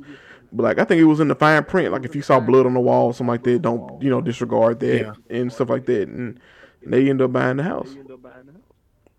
But 0.52 0.64
like 0.64 0.80
I 0.80 0.84
think 0.84 0.99
it 0.99 1.06
was 1.06 1.19
in 1.19 1.27
the 1.27 1.35
fine 1.35 1.64
print. 1.64 1.91
Like 1.91 2.06
if 2.06 2.15
you 2.15 2.22
saw 2.22 2.40
blood 2.40 2.65
on 2.65 2.73
the 2.73 2.80
wall, 2.80 3.07
or 3.07 3.14
something 3.14 3.27
like 3.27 3.44
that, 3.44 3.61
don't 3.61 4.02
you 4.02 4.10
know 4.10 4.19
disregard 4.22 4.80
that 4.81 4.99
Yeah. 5.02 5.14
and 5.30 5.53
stuff 5.53 5.69
like 5.69 5.85
that. 5.85 6.07
And 6.07 6.40
they 6.85 7.10
end 7.10 7.22
up 7.22 7.31
buying 7.31 7.57
the 7.57 7.64
house. 7.64 7.95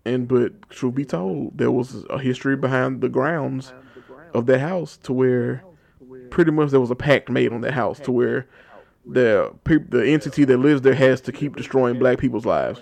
And 0.05 0.27
but 0.27 0.69
truth 0.69 0.93
be 0.95 1.05
told, 1.05 1.57
there 1.57 1.71
was 1.71 2.05
a 2.09 2.19
history 2.19 2.55
behind 2.55 3.01
the 3.01 3.09
grounds 3.09 3.73
of 4.33 4.45
that 4.45 4.59
house 4.59 4.97
to 4.97 5.13
where 5.13 5.63
pretty 6.29 6.51
much 6.51 6.69
there 6.71 6.79
was 6.81 6.91
a 6.91 6.95
pact 6.95 7.29
made 7.29 7.51
on 7.51 7.61
that 7.61 7.73
house 7.73 7.99
to 8.01 8.11
where 8.11 8.47
the 9.07 9.53
peop 9.63 9.89
the 9.91 10.05
entity 10.07 10.45
that 10.45 10.57
lives 10.57 10.81
there 10.81 10.95
has 10.95 11.21
to 11.21 11.31
keep 11.31 11.55
destroying 11.55 11.99
black 11.99 12.17
people's 12.17 12.45
lives. 12.45 12.81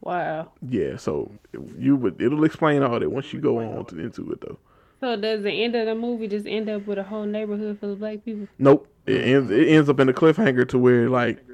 Wow. 0.00 0.52
Yeah, 0.66 0.96
so 0.96 1.30
you 1.76 1.96
would 1.96 2.20
it'll 2.22 2.44
explain 2.44 2.82
all 2.82 2.98
that 2.98 3.10
once 3.10 3.32
you 3.32 3.40
go 3.40 3.58
on 3.58 3.84
to, 3.86 3.98
into 3.98 4.30
it 4.32 4.40
though. 4.40 4.58
So 5.00 5.16
does 5.16 5.42
the 5.42 5.50
end 5.50 5.74
of 5.74 5.86
the 5.86 5.94
movie 5.94 6.28
just 6.28 6.46
end 6.46 6.68
up 6.68 6.86
with 6.86 6.98
a 6.98 7.02
whole 7.02 7.24
neighborhood 7.24 7.78
full 7.80 7.92
of 7.92 7.98
black 7.98 8.24
people? 8.24 8.46
Nope, 8.58 8.88
it 9.06 9.22
ends 9.22 9.50
it 9.50 9.68
ends 9.68 9.88
up 9.88 9.98
in 10.00 10.08
a 10.08 10.12
cliffhanger 10.12 10.68
to 10.68 10.78
where 10.78 11.08
like 11.10 11.44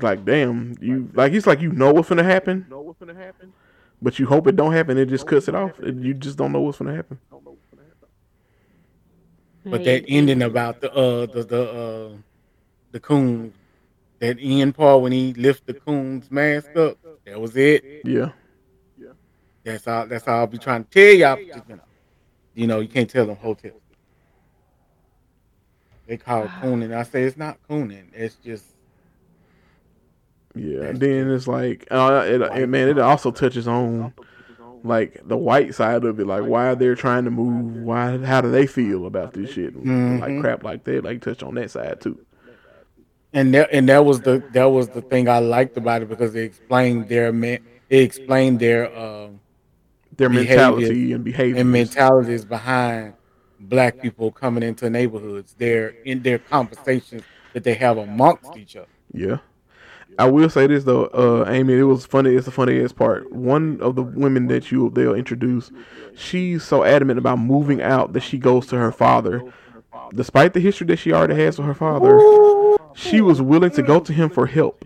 like 0.00 0.24
damn 0.24 0.74
you 0.80 1.10
like 1.14 1.32
it's 1.32 1.46
like 1.46 1.60
you 1.60 1.72
know 1.72 1.92
what's 1.92 2.08
gonna 2.10 2.22
happen, 2.22 2.66
Know 2.70 2.80
what's 2.80 2.98
gonna 2.98 3.14
happen. 3.14 3.52
but 4.00 4.18
you 4.18 4.26
hope 4.26 4.46
it 4.46 4.56
don't 4.56 4.72
happen. 4.72 4.98
It 4.98 5.06
just 5.06 5.26
cuts 5.26 5.48
it 5.48 5.54
off. 5.54 5.72
You 5.82 6.14
just 6.14 6.36
don't 6.36 6.52
know 6.52 6.60
what's 6.60 6.78
gonna 6.78 6.94
happen. 6.94 7.18
But 9.64 9.84
that 9.84 10.04
ending 10.08 10.42
about 10.42 10.80
the 10.80 10.92
uh 10.92 11.26
the 11.26 11.42
the 11.44 11.70
uh 11.70 12.16
the 12.90 13.00
coon 13.00 13.52
that 14.18 14.38
end 14.40 14.74
part 14.74 15.02
when 15.02 15.12
he 15.12 15.32
lift 15.34 15.66
the 15.66 15.74
coon's 15.74 16.30
mask 16.30 16.76
up, 16.76 16.98
that 17.24 17.40
was 17.40 17.56
it. 17.56 18.02
Yeah, 18.04 18.30
yeah. 18.98 19.10
That's 19.64 19.86
all 19.86 20.06
that's 20.06 20.26
all 20.26 20.40
I'll 20.40 20.46
be 20.46 20.58
trying 20.58 20.84
to 20.84 20.90
tell 20.90 21.14
y'all. 21.14 21.38
You 21.38 21.62
know, 21.68 21.80
you 22.54 22.66
know, 22.66 22.80
you 22.80 22.88
can't 22.88 23.08
tell 23.08 23.26
them 23.26 23.36
hotels. 23.36 23.80
They 26.06 26.16
call 26.16 26.44
it 26.44 26.50
cooning. 26.60 26.92
I 26.92 27.04
say 27.04 27.22
it's 27.22 27.36
not 27.36 27.58
cooning. 27.68 28.08
It's 28.12 28.34
just 28.36 28.64
yeah. 30.54 30.80
That's 30.80 30.98
then 30.98 31.30
it's 31.30 31.46
like 31.46 31.86
uh, 31.90 32.24
it, 32.26 32.42
it 32.42 32.68
man, 32.68 32.88
it 32.88 32.98
also 32.98 33.30
touches 33.30 33.68
on 33.68 34.12
like 34.84 35.20
the 35.26 35.36
white 35.36 35.74
side 35.74 36.04
of 36.04 36.18
it, 36.20 36.26
like 36.26 36.42
why 36.44 36.74
they're 36.74 36.94
trying 36.94 37.24
to 37.24 37.30
move, 37.30 37.76
why 37.76 38.18
how 38.18 38.40
do 38.40 38.50
they 38.50 38.66
feel 38.66 39.06
about 39.06 39.32
this 39.34 39.50
shit, 39.50 39.74
like 39.76 39.84
Mhm. 39.86 40.40
crap 40.40 40.64
like 40.64 40.84
that, 40.84 41.04
like 41.04 41.20
touch 41.22 41.42
on 41.42 41.54
that 41.56 41.70
side 41.70 42.00
too. 42.00 42.18
and 43.32 43.54
that 43.54 43.68
and 43.72 43.88
that 43.88 44.04
was 44.04 44.20
the 44.22 44.42
that 44.52 44.64
was 44.66 44.88
the 44.90 45.02
thing 45.02 45.28
I 45.28 45.38
liked 45.38 45.76
about 45.76 46.02
it 46.02 46.08
because 46.08 46.32
they 46.32 46.44
explained 46.44 47.08
their 47.08 47.32
man 47.32 47.60
they 47.88 47.98
explained 48.02 48.60
their 48.60 48.86
um 48.96 49.40
Their 50.16 50.28
Behavior 50.28 50.56
mentality 50.56 51.12
and 51.12 51.24
behavior 51.24 51.60
and 51.60 51.70
mentalities 51.72 52.44
behind 52.44 53.14
black 53.58 54.00
people 54.00 54.30
coming 54.32 54.62
into 54.62 54.90
neighborhoods. 54.90 55.54
Their 55.54 55.94
in 56.04 56.22
their 56.22 56.38
conversations 56.38 57.22
that 57.54 57.64
they 57.64 57.74
have 57.74 57.96
amongst 57.98 58.56
each 58.56 58.76
other. 58.76 58.88
Yeah. 59.12 59.38
I 60.18 60.30
will 60.30 60.50
say 60.50 60.66
this 60.66 60.84
though, 60.84 61.06
uh, 61.06 61.44
Amy. 61.48 61.74
It 61.74 61.82
was 61.84 62.04
funny. 62.06 62.34
It's 62.34 62.44
the 62.46 62.50
funniest 62.52 62.96
part. 62.96 63.32
One 63.32 63.80
of 63.80 63.94
the 63.96 64.02
women 64.02 64.46
that 64.48 64.70
you 64.70 64.90
they'll 64.90 65.14
introduce, 65.14 65.70
she's 66.14 66.62
so 66.62 66.84
adamant 66.84 67.18
about 67.18 67.38
moving 67.38 67.80
out 67.82 68.12
that 68.12 68.20
she 68.22 68.38
goes 68.38 68.66
to 68.68 68.76
her 68.76 68.92
father, 68.92 69.42
despite 70.14 70.52
the 70.54 70.60
history 70.60 70.86
that 70.88 70.98
she 70.98 71.12
already 71.12 71.34
has 71.36 71.58
with 71.58 71.66
her 71.66 71.74
father. 71.74 72.18
She 72.94 73.20
was 73.22 73.40
willing 73.40 73.70
to 73.70 73.82
go 73.82 74.00
to 74.00 74.12
him 74.12 74.28
for 74.28 74.46
help, 74.46 74.84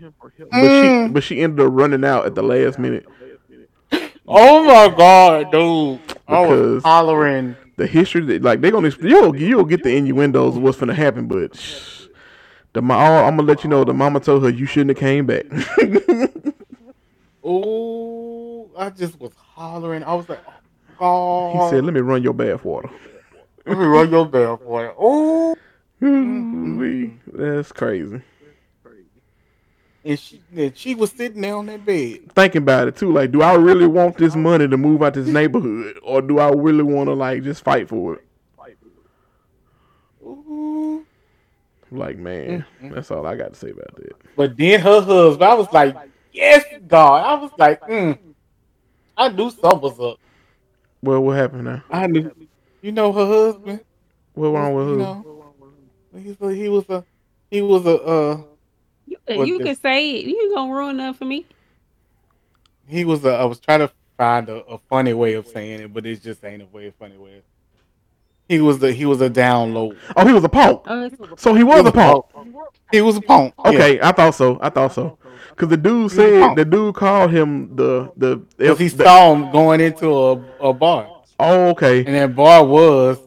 but 0.51 0.81
she 0.81 1.07
but 1.09 1.23
she 1.23 1.41
ended 1.41 1.65
up 1.65 1.73
running 1.73 2.05
out 2.05 2.25
at 2.25 2.35
the 2.35 2.41
last 2.43 2.79
minute. 2.79 3.05
Oh 4.27 4.63
my 4.65 4.93
god, 4.95 5.51
dude! 5.51 5.99
I 6.27 6.41
was 6.45 6.49
Because- 6.77 6.83
hollering. 6.83 7.55
The 7.77 7.85
history 7.85 8.21
that 8.25 8.41
like 8.41 8.61
they're 8.61 8.71
gonna 8.71 8.91
you'll 9.01 9.35
you'll 9.35 9.63
get 9.63 9.83
the 9.83 9.95
innuendos 9.95 10.55
of 10.57 10.63
what's 10.63 10.79
gonna 10.79 10.95
happen, 10.95 11.27
but 11.27 11.55
shh, 11.55 12.06
the 12.77 12.81
ma- 12.83 12.95
oh, 12.95 13.25
I'm 13.25 13.37
gonna 13.37 13.47
let 13.47 13.63
you 13.63 13.71
know 13.71 13.83
the 13.83 13.93
mama 13.93 14.19
told 14.19 14.43
her 14.43 14.49
you 14.49 14.67
shouldn't 14.67 14.91
have 14.91 14.99
came 14.99 15.25
back. 15.25 15.45
Oh, 17.49 18.69
I 18.77 18.89
just 18.89 19.17
was 19.21 19.31
hollering. 19.37 20.03
I 20.03 20.13
was 20.15 20.27
like, 20.27 20.41
oh, 20.99 21.53
he 21.53 21.69
said, 21.69 21.81
oh. 21.81 21.85
"Let 21.85 21.93
me 21.93 22.01
run 22.01 22.21
your 22.21 22.33
bath 22.33 22.65
water." 22.65 22.89
let 23.65 23.77
me 23.77 23.85
run 23.85 24.11
your 24.11 24.27
for 24.29 24.85
it. 24.85 24.95
Oh. 24.99 25.55
That's 27.33 27.71
crazy. 27.71 28.21
and 30.03 30.19
she, 30.19 30.41
and 30.53 30.77
she 30.77 30.93
was 30.93 31.11
sitting 31.13 31.39
there 31.39 31.55
on 31.55 31.67
that 31.67 31.85
bed. 31.85 32.33
Thinking 32.33 32.63
about 32.63 32.89
it 32.89 32.97
too, 32.97 33.13
like, 33.13 33.31
do 33.31 33.41
I 33.41 33.53
really 33.53 33.87
want 33.87 34.17
this 34.17 34.35
money 34.35 34.67
to 34.67 34.75
move 34.75 35.01
out 35.01 35.13
this 35.13 35.27
neighborhood, 35.27 35.97
or 36.03 36.21
do 36.21 36.39
I 36.39 36.49
really 36.49 36.83
want 36.83 37.07
to 37.07 37.13
like 37.13 37.43
just 37.43 37.63
fight 37.63 37.87
for 37.87 38.15
it? 38.15 38.25
Ooh. 40.21 41.06
Like, 41.91 42.17
man, 42.17 42.65
that's 42.91 43.11
all 43.11 43.25
I 43.25 43.35
got 43.35 43.53
to 43.53 43.59
say 43.59 43.69
about 43.71 43.95
that. 43.95 44.13
But 44.35 44.57
then 44.57 44.79
her 44.81 45.01
husband, 45.01 45.43
I 45.43 45.53
was 45.53 45.71
like, 45.71 45.95
yes, 46.31 46.63
God. 46.87 47.23
I 47.25 47.41
was 47.41 47.51
like, 47.57 47.81
mm, 47.81 48.17
I 49.15 49.29
knew 49.29 49.49
something 49.49 49.81
was 49.81 49.99
up. 49.99 50.19
Well, 51.01 51.21
what 51.23 51.37
happened 51.37 51.65
now? 51.65 51.83
I 51.89 52.07
knew, 52.07 52.31
you 52.81 52.91
know, 52.91 53.11
her 53.13 53.25
husband. 53.25 53.81
What 54.33 54.49
wrong 54.49 54.73
with 54.73 54.87
you 54.87 54.93
who? 54.93 54.97
know, 54.97 55.25
he's 56.13 56.57
he 56.57 56.69
was 56.69 56.89
a, 56.89 57.05
he 57.49 57.61
was 57.61 57.85
a, 57.85 58.01
uh, 58.03 58.41
You, 59.07 59.17
you 59.45 59.59
can 59.59 59.75
say 59.75 60.11
it. 60.17 60.25
You 60.25 60.51
gonna 60.53 60.73
ruin 60.73 60.97
that 60.97 61.15
for 61.15 61.25
me. 61.25 61.45
he 62.87 63.05
was 63.05 63.23
a. 63.25 63.29
I 63.29 63.45
was 63.45 63.59
trying 63.59 63.79
to 63.79 63.91
find 64.17 64.49
a, 64.49 64.63
a 64.65 64.77
funny 64.89 65.13
way 65.13 65.33
of 65.35 65.47
saying 65.47 65.81
it, 65.81 65.93
but 65.93 66.05
it 66.05 66.21
just 66.21 66.43
ain't 66.43 66.61
a 66.63 66.65
way, 66.65 66.91
funny 66.99 67.17
way. 67.17 67.41
He 68.49 68.61
was 68.61 68.79
the, 68.79 68.93
he 68.93 69.05
was 69.05 69.19
a 69.21 69.29
download. 69.29 69.97
Oh, 70.15 70.25
he 70.25 70.33
was 70.33 70.43
a 70.43 70.49
punk. 70.49 70.81
Oh, 70.85 71.03
it's- 71.05 71.29
So 71.39 71.53
he 71.53 71.63
was 71.63 71.85
a 71.85 71.91
punk. 71.91 72.25
He 72.91 73.01
was 73.01 73.17
a 73.17 73.21
punk. 73.21 73.53
yeah. 73.65 73.69
Okay, 73.71 73.99
I 74.01 74.11
thought 74.13 74.35
so. 74.35 74.57
I 74.61 74.69
thought 74.69 74.93
so. 74.93 75.17
Cause 75.57 75.69
the 75.69 75.77
dude 75.77 76.11
said 76.11 76.55
the 76.55 76.63
dude 76.63 76.95
called 76.95 77.31
him 77.31 77.75
the 77.75 78.11
the. 78.15 78.37
Because 78.57 78.79
he 78.79 78.87
the- 78.89 79.03
saw 79.03 79.33
him 79.33 79.51
going 79.51 79.81
into 79.81 80.07
a, 80.07 80.31
a 80.69 80.73
bar, 80.73 81.07
oh, 81.39 81.69
okay. 81.69 82.05
and 82.05 82.15
that 82.15 82.35
bar 82.35 82.63
was 82.63 83.17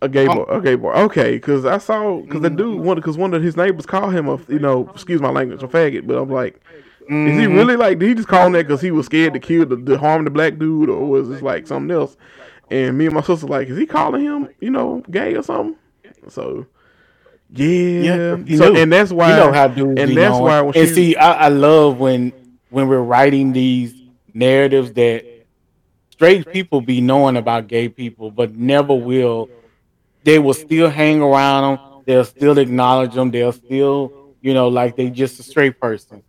A 0.00 0.08
gay 0.08 0.26
boy, 0.26 0.44
Punk. 0.44 0.48
a 0.50 0.60
gay 0.60 0.74
boy. 0.76 0.92
Okay, 0.92 1.32
because 1.32 1.66
I 1.66 1.78
saw 1.78 2.20
because 2.20 2.40
the 2.42 2.50
dude 2.50 2.80
one 2.80 2.96
because 2.96 3.18
one 3.18 3.34
of 3.34 3.42
his 3.42 3.56
neighbors 3.56 3.84
called 3.84 4.14
him 4.14 4.28
a 4.28 4.38
you 4.48 4.60
know 4.60 4.88
excuse 4.94 5.20
my 5.20 5.30
language 5.30 5.62
a 5.62 5.66
faggot, 5.68 6.06
but 6.06 6.16
I'm 6.16 6.30
like, 6.30 6.54
is 7.00 7.06
he 7.08 7.46
Mhm. 7.46 7.56
really 7.56 7.74
like 7.76 7.98
did 7.98 8.08
he 8.10 8.14
just 8.14 8.28
call 8.28 8.46
him 8.46 8.52
that 8.52 8.66
because 8.68 8.80
he 8.80 8.92
was 8.92 9.06
scared 9.06 9.34
to 9.34 9.40
kill 9.40 9.66
the, 9.66 9.76
to 9.76 9.98
harm 9.98 10.24
the 10.24 10.30
black 10.30 10.56
dude 10.58 10.88
or 10.88 11.04
was 11.04 11.28
it 11.30 11.42
like 11.42 11.66
something 11.66 11.94
else? 11.94 12.16
And 12.70 12.98
me 12.98 13.06
and 13.06 13.14
my 13.14 13.22
sister 13.22 13.46
like, 13.46 13.68
is 13.68 13.78
he 13.78 13.86
calling 13.86 14.22
him 14.24 14.48
you 14.60 14.70
know 14.70 15.02
gay 15.10 15.34
or 15.36 15.42
something? 15.42 15.76
So 16.28 16.66
yeah, 17.50 18.18
Yeah, 18.46 18.56
so 18.56 18.74
and 18.76 18.92
that's 18.92 19.10
why 19.12 19.30
you 19.30 19.36
know 19.36 19.52
how 19.52 19.68
dudes 19.68 20.00
and 20.00 20.16
that's 20.16 20.38
why 20.40 20.60
and 20.74 20.88
she- 20.88 20.94
see, 20.94 21.16
I, 21.16 21.46
I 21.46 21.48
love 21.48 21.98
when 21.98 22.32
when 22.70 22.88
we're 22.88 23.00
writing 23.02 23.52
these 23.52 23.94
narratives 24.34 24.92
that 24.94 25.24
straight 26.10 26.50
people 26.50 26.80
be 26.80 27.00
knowing 27.00 27.36
about 27.36 27.68
gay 27.68 27.88
people, 27.88 28.30
but 28.30 28.54
never 28.54 28.94
will. 28.94 29.50
They 30.24 30.38
will 30.38 30.54
still 30.54 30.90
hang 30.90 31.20
around 31.22 31.62
them. 31.78 31.84
They'll 32.06 32.24
still 32.24 32.58
acknowledge 32.58 33.14
them. 33.14 33.30
They'll 33.30 33.52
still, 33.52 34.12
you 34.40 34.54
know, 34.54 34.68
like 34.68 34.96
they 34.96 35.10
just 35.10 35.38
a 35.40 35.42
straight 35.42 35.78
person. 35.80 36.22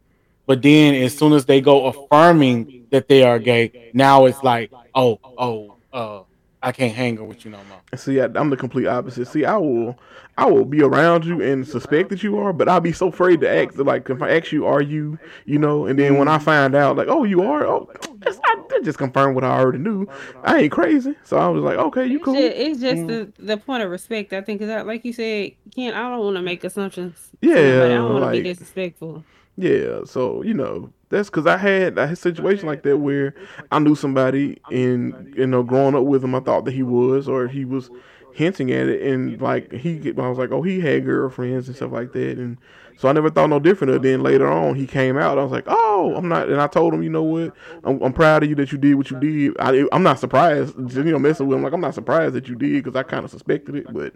But 0.48 0.62
then, 0.62 0.96
as 0.96 1.16
soon 1.16 1.34
as 1.34 1.46
they 1.46 1.62
go 1.62 1.88
affirming 1.88 2.68
that 2.92 3.08
they 3.08 3.24
are 3.24 3.40
gay, 3.40 3.74
now 3.94 4.26
it's 4.26 4.44
like, 4.44 4.72
oh, 4.96 5.20
oh, 5.38 5.78
uh, 5.94 6.22
I 6.62 6.74
can't 6.74 6.94
hang 6.94 7.26
with 7.26 7.46
you 7.46 7.52
no 7.52 7.60
more. 7.70 7.80
See, 7.96 8.20
I, 8.20 8.26
I'm 8.36 8.50
the 8.50 8.58
complete 8.58 8.86
opposite. 8.86 9.28
See, 9.30 9.46
I 9.46 9.56
will, 9.56 9.98
I 10.38 10.46
will 10.46 10.66
be 10.66 10.82
around 10.82 11.24
you 11.24 11.42
and 11.42 11.66
suspect 11.66 12.10
that 12.10 12.22
you 12.22 12.38
are, 12.38 12.52
but 12.52 12.68
I'll 12.68 12.82
be 12.82 12.92
so 12.92 13.08
afraid 13.08 13.40
to 13.42 13.50
ask. 13.50 13.78
Like, 13.78 14.10
if 14.10 14.22
I 14.22 14.36
ask 14.36 14.52
you, 14.52 14.66
are 14.66 14.82
you, 14.82 15.18
you 15.46 15.58
know, 15.58 15.86
and 15.86 15.98
then 15.98 16.18
when 16.18 16.28
I 16.28 16.36
mm-hmm. 16.36 16.46
find 16.46 16.76
out, 16.76 16.98
like, 16.98 17.08
oh, 17.08 17.24
you 17.24 17.44
are, 17.44 17.66
oh, 17.66 17.90
that's, 18.18 18.40
I, 18.44 18.62
that 18.70 18.84
just 18.84 18.98
confirmed 18.98 19.36
what 19.36 19.46
I 19.46 19.58
already 19.58 19.78
knew. 19.78 20.06
I 20.44 20.60
ain't 20.60 20.72
crazy, 20.72 21.16
so 21.24 21.38
I 21.38 21.48
was 21.48 21.64
like, 21.64 21.78
okay, 21.78 22.06
you 22.06 22.18
It's 22.18 22.26
cool. 22.26 22.34
just, 22.36 22.58
it's 22.58 22.82
just 22.82 23.02
mm-hmm. 23.04 23.08
the, 23.08 23.56
the 23.56 23.58
point 23.58 23.84
of 23.84 23.90
respect. 23.90 24.34
I 24.34 24.42
think, 24.42 24.60
cause 24.60 24.70
I, 24.70 24.82
like 24.82 25.06
you 25.06 25.14
said, 25.14 25.54
Ken, 25.74 25.94
I 25.94 26.10
don't 26.10 26.20
want 26.20 26.36
to 26.36 26.42
make 26.42 26.66
assumptions. 26.66 27.30
Yeah. 27.42 27.54
I 27.54 27.88
don't 27.88 28.12
want 28.12 28.24
to 28.24 28.26
like- 28.26 28.44
be 28.44 28.44
disrespectful. 28.44 29.24
Yeah, 29.56 30.06
so 30.06 30.42
you 30.42 30.54
know 30.54 30.90
that's 31.10 31.30
because 31.30 31.48
I 31.48 31.58
had 31.58 31.98
a 31.98 32.16
situation 32.16 32.68
like 32.68 32.84
that 32.84 32.98
where 32.98 33.34
I 33.72 33.80
knew 33.80 33.96
somebody 33.96 34.60
and 34.72 35.34
you 35.36 35.48
know 35.48 35.64
growing 35.64 35.96
up 35.96 36.06
with 36.06 36.24
him, 36.24 36.36
I 36.36 36.40
thought 36.40 36.66
that 36.66 36.74
he 36.74 36.84
was 36.84 37.28
or 37.28 37.48
he 37.48 37.66
was 37.66 37.90
hinting 38.34 38.72
at 38.72 38.88
it, 38.88 39.02
and 39.02 39.42
like 39.42 39.72
he, 39.72 40.14
I 40.18 40.28
was 40.28 40.38
like, 40.38 40.52
oh, 40.52 40.62
he 40.62 40.80
had 40.80 41.06
girlfriends 41.06 41.68
and 41.68 41.76
stuff 41.76 41.92
like 41.92 42.14
that, 42.14 42.38
and 42.38 42.58
so 42.98 43.08
I 43.08 43.14
never 43.14 43.30
thought 43.30 43.50
no 43.50 43.60
different. 43.60 43.94
Of 43.94 44.02
then 44.02 44.24
later 44.24 44.50
on, 44.50 44.76
he 44.76 44.86
came 44.86 45.18
out. 45.18 45.38
I 45.38 45.44
was 45.44 45.52
like, 45.52 45.64
oh, 45.68 46.14
I'm 46.16 46.28
not, 46.28 46.50
and 46.50 46.62
I 46.62 46.68
told 46.68 46.94
him, 46.94 47.02
you 47.02 47.10
know 47.10 47.24
what, 47.24 47.54
I'm, 47.84 48.02
I'm 48.02 48.14
proud 48.14 48.44
of 48.44 48.50
you 48.50 48.56
that 48.56 48.72
you 48.72 48.78
did 48.78 48.96
what 48.96 49.10
you 49.10 49.20
did. 49.20 49.56
I, 49.60 49.86
I'm 49.92 50.04
not 50.04 50.20
surprised, 50.20 50.78
you 50.78 51.04
know, 51.04 51.20
messing 51.20 51.48
with 51.48 51.58
him. 51.58 51.64
Like 51.64 51.74
I'm 51.74 51.82
not 51.82 51.96
surprised 51.96 52.36
that 52.36 52.48
you 52.48 52.56
did 52.56 52.84
because 52.84 52.96
I 52.98 53.04
kind 53.04 53.26
of 53.26 53.32
suspected 53.32 53.76
it, 53.76 53.92
but 53.94 54.14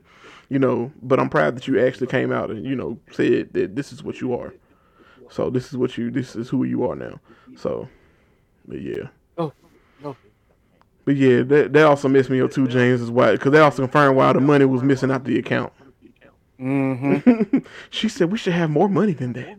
you 0.50 0.60
know, 0.60 0.92
but 1.02 1.20
I'm 1.20 1.30
proud 1.30 1.56
that 1.56 1.68
you 1.68 1.84
actually 1.86 2.08
came 2.08 2.32
out 2.32 2.52
and 2.52 2.64
you 2.66 2.76
know 2.76 3.00
said 3.12 3.54
that 3.54 3.76
this 3.76 3.92
is 3.92 4.04
what 4.04 4.22
you 4.22 4.34
are. 4.36 4.54
So 5.34 5.50
this 5.50 5.70
is 5.70 5.78
what 5.78 5.98
you 5.98 6.12
this 6.12 6.36
is 6.36 6.48
who 6.48 6.64
you 6.64 6.88
are 6.88 6.96
now. 6.96 7.20
So 7.58 7.90
but 8.68 8.80
yeah. 8.80 9.08
Oh, 9.36 9.52
no. 10.04 10.16
But 11.06 11.16
yeah, 11.16 11.42
that 11.42 11.74
that 11.74 11.86
also 11.88 12.08
messed 12.08 12.30
me 12.30 12.40
up 12.40 12.52
too, 12.52 12.68
James, 12.68 13.02
is 13.02 13.10
why 13.10 13.32
because 13.32 13.52
they 13.52 13.58
also 13.60 13.82
confirmed 13.82 14.16
why 14.16 14.32
the 14.32 14.40
money 14.40 14.66
was 14.66 14.84
missing 14.84 15.10
out 15.10 15.24
the 15.24 15.40
account. 15.40 15.74
Mm-hmm. 16.60 17.58
she 17.90 18.10
said 18.10 18.32
we 18.32 18.38
should 18.38 18.54
have 18.54 18.70
more 18.70 18.88
money 18.88 19.14
than 19.14 19.34
that. 19.34 19.58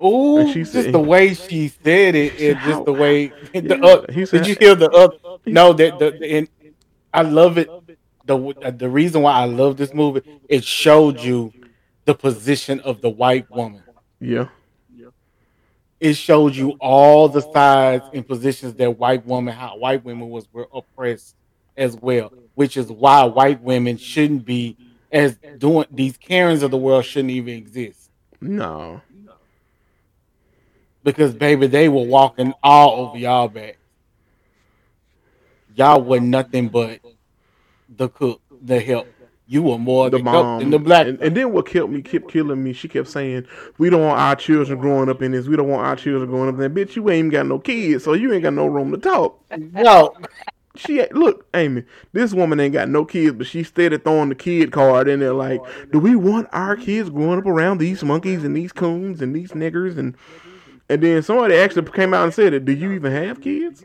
Oh, 0.00 0.52
just 0.52 0.72
said- 0.72 0.92
the 0.92 0.98
way 0.98 1.34
she 1.34 1.68
said 1.68 2.16
it, 2.16 2.36
just 2.64 2.84
the 2.84 2.92
way 2.92 3.28
the 3.54 3.78
Yeah, 3.80 3.86
uh, 3.86 4.12
he 4.12 4.26
said- 4.26 4.38
did 4.38 4.48
you 4.48 4.56
hear 4.58 4.74
the 4.74 4.90
uh, 4.90 5.10
no 5.46 5.72
that 5.74 5.96
the, 6.00 6.10
the 6.10 6.36
and 6.38 6.48
I 7.14 7.22
love 7.22 7.56
it 7.56 7.68
the 8.24 8.74
the 8.76 8.88
reason 8.88 9.22
why 9.22 9.32
I 9.32 9.44
love 9.44 9.76
this 9.76 9.94
movie 9.94 10.22
it 10.48 10.64
showed 10.64 11.20
you 11.20 11.52
the 12.04 12.16
position 12.16 12.80
of 12.80 13.00
the 13.00 13.10
white 13.10 13.48
woman 13.48 13.84
Yeah. 14.20 14.46
it 16.00 16.14
showed 16.14 16.54
you 16.54 16.72
all 16.80 17.28
the 17.28 17.40
sides 17.40 18.04
and 18.12 18.26
positions 18.26 18.74
that 18.74 18.98
white 18.98 19.24
women, 19.26 19.54
how 19.54 19.76
white 19.78 20.04
women 20.04 20.28
was 20.30 20.46
were 20.52 20.68
oppressed 20.72 21.34
as 21.76 21.96
well 21.96 22.32
which 22.54 22.76
is 22.76 22.90
why 22.90 23.24
white 23.24 23.62
women 23.62 23.96
shouldn't 23.96 24.44
be 24.44 24.76
as 25.12 25.38
doing 25.58 25.86
these 25.90 26.16
Karens 26.16 26.62
of 26.62 26.70
the 26.70 26.76
world 26.76 27.04
shouldn't 27.04 27.30
even 27.30 27.54
exist 27.54 28.10
No. 28.40 29.00
because 31.02 31.34
baby, 31.34 31.66
they 31.66 31.88
were 31.88 32.04
walking 32.04 32.52
all 32.62 33.06
over 33.06 33.18
y'all 33.18 33.48
back. 33.48 33.78
Y'all 35.74 36.02
were 36.02 36.20
nothing 36.20 36.68
but 36.68 37.00
the 37.96 38.08
cook, 38.08 38.40
the 38.62 38.80
help. 38.80 39.06
You 39.50 39.62
were 39.62 39.78
more 39.78 40.08
The 40.10 40.20
mom 40.20 40.60
than 40.60 40.70
the 40.70 40.78
black. 40.78 41.08
and, 41.08 41.20
and 41.20 41.36
then 41.36 41.52
what 41.52 41.66
killed 41.66 41.90
me 41.90 42.02
kept 42.02 42.28
killing 42.30 42.62
me. 42.62 42.72
She 42.72 42.86
kept 42.86 43.08
saying, 43.08 43.46
"We 43.78 43.90
don't 43.90 44.02
want 44.02 44.20
our 44.20 44.36
children 44.36 44.78
growing 44.78 45.08
up 45.08 45.22
in 45.22 45.32
this. 45.32 45.48
We 45.48 45.56
don't 45.56 45.66
want 45.66 45.84
our 45.84 45.96
children 45.96 46.30
growing 46.30 46.48
up 46.50 46.54
in 46.54 46.60
that." 46.60 46.72
Bitch, 46.72 46.94
you 46.94 47.10
ain't 47.10 47.18
even 47.18 47.30
got 47.30 47.46
no 47.46 47.58
kids, 47.58 48.04
so 48.04 48.12
you 48.12 48.32
ain't 48.32 48.44
got 48.44 48.52
no 48.52 48.66
room 48.66 48.92
to 48.92 48.96
talk. 48.98 49.40
no, 49.58 50.14
She 50.76 51.04
look, 51.10 51.46
Amy. 51.52 51.82
This 52.12 52.32
woman 52.32 52.60
ain't 52.60 52.74
got 52.74 52.88
no 52.88 53.04
kids, 53.04 53.32
but 53.36 53.48
she 53.48 53.64
steady 53.64 53.98
throwing 53.98 54.28
the 54.28 54.36
kid 54.36 54.70
card 54.70 55.08
in 55.08 55.18
there. 55.18 55.32
Like, 55.34 55.60
do 55.90 55.98
we 55.98 56.14
want 56.14 56.48
our 56.52 56.76
kids 56.76 57.10
growing 57.10 57.40
up 57.40 57.46
around 57.46 57.78
these 57.78 58.04
monkeys 58.04 58.44
and 58.44 58.56
these 58.56 58.70
coons 58.70 59.20
and 59.20 59.34
these 59.34 59.50
niggers 59.50 59.98
and 59.98 60.14
and 60.88 61.02
then 61.02 61.22
somebody 61.22 61.54
actually 61.56 61.90
came 61.90 62.14
out 62.14 62.24
and 62.24 62.34
said 62.34 62.52
it. 62.52 62.64
Do 62.64 62.72
you 62.72 62.92
even 62.92 63.10
have 63.12 63.40
kids? 63.40 63.84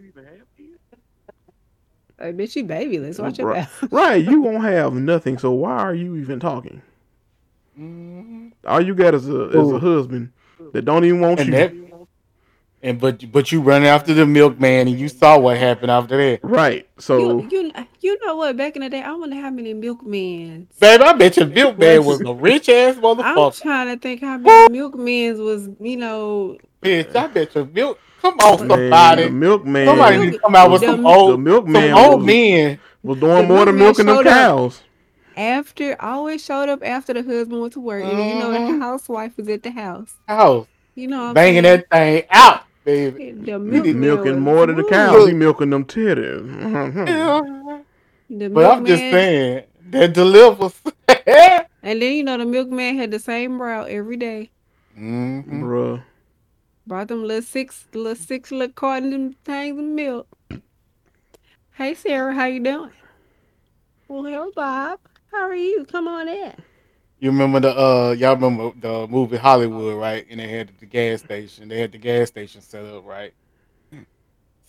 Like, 2.25 2.37
bitch, 2.37 2.55
you 2.55 2.63
babyless. 2.63 3.19
Watch 3.19 3.37
your 3.37 3.47
right, 3.49 3.57
mouth. 3.59 3.83
right, 3.91 4.23
you 4.23 4.41
won't 4.41 4.63
have 4.63 4.93
nothing. 4.93 5.37
So 5.37 5.51
why 5.51 5.77
are 5.77 5.93
you 5.93 6.15
even 6.15 6.39
talking? 6.39 6.81
Mhm. 7.79 8.51
All 8.65 8.81
you 8.81 8.95
got 8.95 9.13
is 9.13 9.29
a 9.29 9.49
is 9.49 9.71
a 9.71 9.79
husband 9.79 10.31
that 10.73 10.85
don't 10.85 11.05
even 11.05 11.19
want 11.19 11.39
and 11.39 11.49
you. 11.49 11.55
that 11.55 11.73
And 12.81 12.99
but 12.99 13.31
but 13.31 13.51
you 13.51 13.61
run 13.61 13.83
after 13.83 14.13
the 14.13 14.25
milkman 14.25 14.87
and 14.87 14.97
you 14.97 15.09
saw 15.09 15.37
what 15.37 15.57
happened 15.57 15.91
after 15.91 16.17
that. 16.17 16.39
Right. 16.41 16.87
So 16.97 17.39
You, 17.41 17.49
you 17.51 17.71
you 18.01 18.17
know 18.25 18.35
what? 18.37 18.55
Back 18.55 18.75
in 18.75 18.81
the 18.81 18.89
day, 18.89 19.01
I 19.01 19.11
wonder 19.13 19.35
how 19.35 19.49
many 19.49 19.73
milkmen. 19.73 20.67
Baby, 20.79 21.03
I 21.03 21.13
bet 21.13 21.37
your 21.37 21.47
milkman 21.47 22.05
was 22.09 22.21
a 22.21 22.33
rich 22.33 22.69
ass 22.69 22.95
motherfucker. 22.95 23.45
I'm 23.47 23.51
trying 23.51 23.87
to 23.95 24.01
think 24.01 24.21
how 24.21 24.37
many 24.37 24.71
milkmen's 24.71 25.39
was 25.39 25.69
you 25.79 25.97
know. 25.97 26.57
Bitch, 26.85 27.15
I 27.15 27.27
bet 27.27 27.55
your 27.55 27.65
milk. 27.65 27.99
Come 28.21 28.39
on, 28.39 28.67
man, 28.67 28.79
somebody. 28.79 29.23
the 29.23 29.29
milkman, 29.29 29.85
Somebody 29.87 30.17
need 30.17 30.31
to 30.33 30.39
come 30.39 30.55
out 30.55 30.71
with 30.71 30.81
The- 30.81 30.87
some 30.87 31.03
the 31.03 31.09
old, 31.09 31.33
the 31.33 31.37
milkman 31.37 31.89
some 31.89 31.97
old 32.05 32.17
was, 32.21 32.25
men. 32.25 32.79
was 33.03 33.19
doing 33.19 33.35
the 33.47 33.53
more 33.53 33.65
than 33.65 33.77
milking 33.77 34.05
them 34.07 34.23
cows. 34.23 34.81
After 35.37 35.95
always 36.01 36.43
showed 36.43 36.69
up 36.69 36.79
after 36.83 37.13
the 37.13 37.21
husband 37.23 37.61
went 37.61 37.73
to 37.73 37.79
work, 37.81 38.03
and 38.03 38.11
you 38.17 38.35
know 38.35 38.51
the 38.51 38.57
Mhm. 38.59 38.79
housewife 38.79 39.33
was 39.37 39.47
at 39.49 39.63
the 39.63 39.69
house. 39.71 40.15
House 40.27 40.65
You 40.95 41.07
know, 41.07 41.25
I'm 41.25 41.33
banging 41.33 41.63
saying? 41.63 41.83
that 41.89 41.89
thing 41.91 42.23
out, 42.31 42.61
baby. 42.85 43.31
The 43.33 43.51
He 43.83 43.93
milking 43.93 44.35
was 44.35 44.37
more 44.41 44.65
than 44.65 44.77
the 44.77 44.83
cows. 44.85 45.27
He 45.27 45.33
milking 45.33 45.69
them 45.71 45.83
titties. 45.85 46.49
Mhm. 46.49 47.07
Yeah. 47.07 47.77
The 48.29 48.49
But 48.49 48.71
I'm 48.71 48.85
just 48.85 49.01
saying 49.01 49.63
that 49.91 50.13
delivers. 50.13 50.73
And 51.83 52.01
then 52.01 52.13
you 52.13 52.23
know 52.23 52.37
the 52.39 52.45
milkman 52.45 52.97
had 52.97 53.11
the 53.11 53.19
same 53.19 53.61
route 53.61 53.89
every 53.89 54.17
day. 54.17 54.49
Mhm. 54.99 55.61
Bruh. 55.61 56.01
Brought 56.87 57.07
them 57.07 57.23
little 57.23 57.41
six, 57.41 57.85
little 57.93 58.15
six 58.15 58.51
little 58.51 58.71
carton 58.71 59.09
them 59.09 59.33
things 59.43 59.79
of 59.79 59.85
milk. 59.85 60.27
Hey 61.73 61.95
Sarah, 61.95 62.35
how 62.35 62.45
you 62.45 62.59
doing? 62.59 62.91
Well, 64.07 64.23
hello 64.23 64.51
Bob. 64.55 64.99
How 65.31 65.41
are 65.41 65.55
you? 65.55 65.85
Come 65.91 66.07
on 66.07 66.27
in. 66.29 66.53
You 67.19 67.31
remember 67.31 67.59
the 67.59 67.75
uh 67.75 68.11
y'all 68.11 68.35
remember 68.35 68.71
the 68.79 69.07
movie 69.07 69.37
Hollywood, 69.37 69.97
right? 69.97 70.27
And 70.29 70.39
they 70.39 70.47
had 70.47 70.73
the 70.79 70.85
gas 70.85 71.21
station. 71.21 71.69
They 71.69 71.79
had 71.79 71.91
the 71.91 71.97
gas 71.97 72.27
station 72.27 72.61
set 72.61 72.85
up, 72.85 73.03
right? 73.03 73.33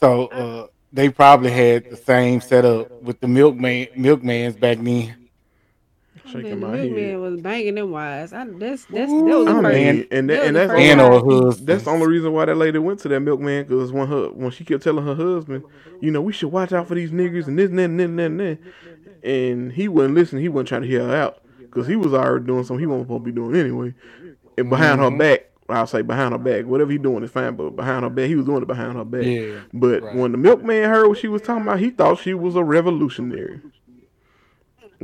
So 0.01 0.28
uh 0.28 0.67
they 0.95 1.11
probably 1.11 1.51
had 1.51 1.91
the 1.91 1.99
same 1.99 2.41
setup 2.41 3.03
with 3.03 3.20
the 3.20 3.28
milkman 3.28 3.89
milkmans 3.95 4.59
back 4.59 4.78
then. 4.78 5.26
Shaking 6.33 6.61
my 6.61 6.71
milkman 6.73 7.05
head. 7.05 7.19
was 7.19 7.41
banging 7.41 7.75
them 7.77 7.91
wise. 7.91 8.33
I, 8.33 8.45
that's 8.47 8.85
that's 8.87 8.87
that 8.87 9.09
was 9.11 9.47
the 9.47 9.53
I 9.53 9.63
first. 9.63 9.75
mean, 9.75 10.07
and, 10.11 10.31
that 10.31 10.35
that, 10.37 10.47
and 10.47 10.57
that's 10.57 10.73
the 10.73 10.79
And 10.79 11.01
first 11.01 11.61
or 11.61 11.65
That's 11.65 11.85
the 11.85 11.91
only 11.91 12.07
reason 12.07 12.33
why 12.33 12.45
that 12.47 12.57
lady 12.57 12.79
went 12.79 13.01
to 13.01 13.09
that 13.09 13.21
milkman 13.21 13.65
because 13.65 13.93
when 13.93 14.07
her 14.09 14.29
when 14.31 14.51
she 14.51 14.65
kept 14.65 14.83
telling 14.85 15.05
her 15.07 15.15
husband, 15.15 15.65
you 16.01 16.11
know, 16.11 16.21
we 16.21 16.33
should 16.33 16.51
watch 16.53 16.73
out 16.73 16.89
for 16.89 16.95
these 16.95 17.11
niggers 17.11 17.47
and 17.47 17.59
this 17.59 17.71
and 17.71 17.79
that 17.79 17.85
and 17.85 18.01
that 18.01 18.27
and 18.27 18.41
that 18.41 18.59
and 19.23 19.73
he 19.73 19.89
wouldn't 19.89 20.15
listen. 20.15 20.39
He 20.41 20.49
wasn't 20.49 20.69
trying 20.69 20.83
to 20.83 20.89
hear 20.89 21.05
her 21.07 21.15
out 21.17 21.43
because 21.59 21.87
he 21.87 21.97
was 21.97 22.13
already 22.15 22.47
doing 22.47 22.65
something 22.65 22.81
he 22.81 22.87
wasn't 22.87 23.07
supposed 23.07 23.25
to 23.25 23.31
be 23.31 23.35
doing 23.35 23.57
anyway. 23.57 23.95
And 24.59 24.71
behind 24.71 25.01
Mhm. 25.01 25.11
her 25.13 25.19
back, 25.19 25.47
I'll 25.69 25.87
say 25.87 26.03
behind 26.03 26.33
her 26.33 26.39
back, 26.39 26.65
whatever 26.65 26.93
he 26.93 26.99
doing 26.99 27.25
is 27.25 27.31
fine, 27.31 27.57
but 27.57 27.71
behind 27.77 28.05
her 28.05 28.11
back, 28.11 28.27
he 28.29 28.37
was 28.37 28.47
doing 28.47 28.63
it 28.63 28.67
behind 28.69 28.97
her 28.97 29.05
back. 29.05 29.25
Yeah. 29.25 29.57
But 29.75 30.03
right. 30.03 30.15
when 30.17 30.33
the 30.33 30.39
milkman 30.39 30.85
heard 30.89 31.09
what 31.09 31.19
she 31.19 31.29
was 31.29 31.43
talking 31.43 31.63
about, 31.63 31.81
he 31.81 31.91
thought 31.91 32.19
she 32.21 32.35
was 32.35 32.55
a 32.57 32.63
revolutionary. 32.65 33.61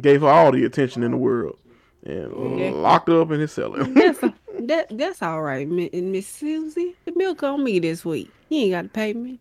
Gave 0.01 0.23
her 0.23 0.29
all 0.29 0.53
the 0.53 0.65
attention 0.65 1.03
in 1.03 1.11
the 1.13 1.17
world 1.17 1.59
and 2.05 2.59
Yeah. 2.59 2.71
locked 2.71 3.09
her 3.09 3.21
up 3.21 3.31
in 3.31 3.41
his 3.41 3.53
cellar. 3.53 3.85
That's 3.85 4.21
that 4.61 4.87
that's 4.91 5.23
all 5.23 5.43
right, 5.43 5.69
Miss 5.69 6.27
Susie. 6.29 6.95
The 7.05 7.13
milk 7.17 7.43
on 7.43 7.63
me 7.65 7.79
this 7.79 8.05
week. 8.05 8.31
You 8.49 8.59
ain't 8.61 8.71
got 8.73 8.83
to 8.83 8.89
pay 8.89 9.13
me. 9.13 9.39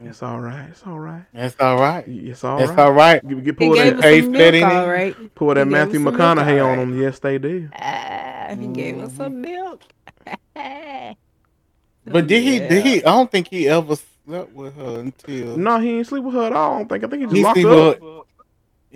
it's 0.00 0.22
all 0.22 0.40
right. 0.40 0.68
It's 0.70 0.82
all 0.86 0.98
right. 0.98 1.24
It's 1.32 1.56
all 1.60 1.78
right. 1.78 2.04
It's 2.06 2.44
all 2.44 2.58
That's 2.58 2.70
right. 2.70 2.78
all 2.80 2.92
right. 2.92 3.26
Get, 3.28 3.44
get 3.44 3.58
He 3.58 3.66
pull 3.66 3.74
gave 3.76 3.96
that, 3.96 3.98
us 3.98 4.04
Hey, 4.04 4.20
some 4.22 4.32
milk, 4.32 4.54
in. 4.54 4.62
all 4.64 4.88
right. 4.88 5.34
pull 5.34 5.48
that 5.54 5.58
he 5.58 5.64
gave 5.64 5.72
Matthew 5.72 6.00
us 6.00 6.04
milk, 6.04 6.16
McConaughey 6.16 6.62
on 6.64 6.68
right. 6.70 6.76
them. 6.76 7.00
Yes, 7.00 7.18
they 7.20 7.38
did. 7.38 7.70
Ah, 7.74 8.54
he 8.58 8.66
gave 8.68 8.98
us 8.98 9.12
some 9.14 9.40
milk. 9.40 9.82
But 12.08 12.28
did 12.28 12.42
he? 12.44 12.60
Did 12.60 12.84
he? 12.86 12.98
I 13.04 13.10
don't 13.10 13.30
think 13.30 13.48
he 13.48 13.68
ever 13.68 13.96
slept 14.24 14.52
with 14.52 14.76
her 14.76 15.00
until 15.00 15.56
No, 15.56 15.80
he 15.80 15.98
ain't 15.98 16.06
sleep 16.06 16.22
with 16.22 16.34
her 16.34 16.44
at 16.46 16.52
all. 16.52 16.74
I 16.74 16.78
don't 16.78 16.88
think. 16.88 17.04
I 17.04 17.08
think 17.08 17.20
he 17.22 17.26
just 17.26 17.36
he 17.36 17.42
locked 17.42 17.56
sleep 17.56 17.66
her 17.66 17.90
up. 17.90 18.15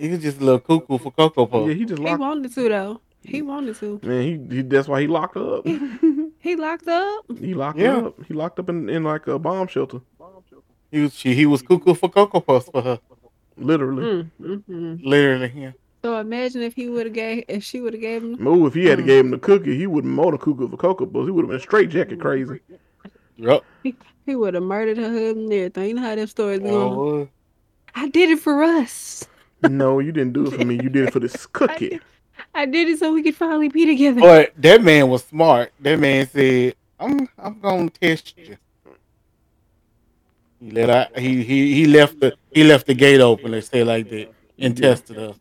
With. 0.01 0.09
He 0.09 0.15
was 0.15 0.23
just 0.23 0.41
a 0.41 0.45
little 0.45 0.59
cuckoo 0.59 0.97
for 0.97 1.11
cocoa 1.11 1.45
puff. 1.45 1.67
Yeah, 1.67 1.73
he 1.73 1.85
just 1.85 1.99
He 1.99 2.05
locked. 2.05 2.19
wanted 2.19 2.53
to 2.53 2.69
though. 2.69 3.01
He 3.23 3.41
wanted 3.41 3.75
to. 3.77 3.99
Man, 4.03 4.21
he, 4.49 4.55
he 4.55 4.61
that's 4.63 4.87
why 4.87 5.01
he 5.01 5.07
locked 5.07 5.37
up. 5.37 5.65
He 6.39 6.55
locked 6.55 6.87
up. 6.87 7.25
he 7.39 7.53
locked 7.53 7.77
Yeah. 7.79 7.97
up. 7.97 8.15
He 8.27 8.33
locked 8.33 8.59
up 8.59 8.69
in, 8.69 8.89
in 8.89 9.03
like 9.03 9.27
a 9.27 9.37
bomb 9.37 9.67
shelter, 9.67 10.01
He 10.91 11.01
was 11.01 11.13
she, 11.13 11.33
he 11.35 11.45
was 11.45 11.61
cuckoo 11.61 11.93
for 11.93 12.09
cocoa 12.09 12.39
puffs 12.39 12.69
for 12.71 12.81
her. 12.81 12.99
literally. 13.57 14.03
Mm, 14.03 14.31
mm, 14.41 14.63
mm. 14.69 14.99
Literally, 15.03 15.51
yeah. 15.55 15.71
So 16.03 16.17
imagine 16.19 16.63
if 16.63 16.73
he 16.73 16.89
would 16.89 17.05
have 17.05 17.13
gave, 17.13 17.43
if 17.47 17.63
she 17.63 17.79
would 17.79 17.93
have 17.93 18.01
gave 18.01 18.23
him. 18.23 18.35
Move 18.41 18.65
if 18.69 18.73
he 18.73 18.85
had 18.85 18.97
to 18.97 19.03
Mm. 19.03 19.07
gave 19.07 19.25
him 19.25 19.31
the 19.31 19.37
cookie, 19.37 19.77
he 19.77 19.85
wouldn't 19.85 20.11
mow 20.11 20.31
the 20.31 20.37
cookie 20.39 20.67
for 20.67 20.77
cocoa 20.77 21.05
puffs. 21.05 21.25
He 21.27 21.31
would 21.31 21.43
have 21.43 21.51
been 21.51 21.59
straight 21.59 21.89
jacket 21.89 22.19
crazy. 22.19 22.59
Yup. 23.37 23.63
He 24.25 24.35
would 24.35 24.55
have 24.55 24.63
murdered 24.63 24.97
her 24.97 25.09
husband 25.11 25.43
and 25.45 25.53
everything. 25.53 25.89
You 25.89 25.93
know 25.95 26.01
how 26.01 26.15
them 26.15 26.25
stories 26.27 26.59
be 26.59 26.69
going. 26.69 26.93
Oh, 26.93 27.29
I 27.93 28.07
did 28.09 28.29
it 28.31 28.39
for 28.39 28.63
us. 28.63 29.27
No, 29.69 29.99
you 29.99 30.11
didn't 30.11 30.33
do 30.33 30.47
it 30.47 30.53
for 30.53 30.65
me. 30.65 30.75
You 30.75 30.89
did 30.89 31.07
it 31.07 31.13
for 31.13 31.19
this 31.19 31.45
cookie. 31.53 31.99
I 32.53 32.65
did 32.65 32.89
it 32.89 32.99
so 32.99 33.13
we 33.13 33.23
could 33.23 33.35
finally 33.35 33.69
be 33.69 33.85
together. 33.85 34.19
but 34.21 34.53
that 34.57 34.81
man 34.81 35.09
was 35.09 35.23
smart. 35.23 35.71
That 35.79 35.99
man 35.99 36.27
said, 36.27 36.75
"I'm 36.99 37.29
I'm 37.37 37.59
gonna 37.59 37.89
test 37.89 38.37
you." 38.37 38.57
He 40.59 40.71
let 40.71 40.89
out, 40.89 41.17
he 41.17 41.43
he 41.43 41.73
he 41.73 41.85
left 41.85 42.19
the 42.19 42.35
he 42.51 42.63
left 42.63 42.87
the 42.87 42.93
gate 42.93 43.21
open. 43.21 43.51
Let's 43.51 43.67
say 43.67 43.83
like 43.83 44.09
that 44.09 44.31
and 44.59 44.77
tested 44.77 45.17
us. 45.17 45.37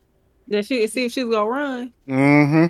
That 0.49 0.66
she 0.66 0.86
see 0.86 1.07
if 1.07 1.12
she 1.12 1.24
was 1.24 1.34
gonna 1.36 1.50
run. 1.50 1.92
Mm-hmm. 2.08 2.66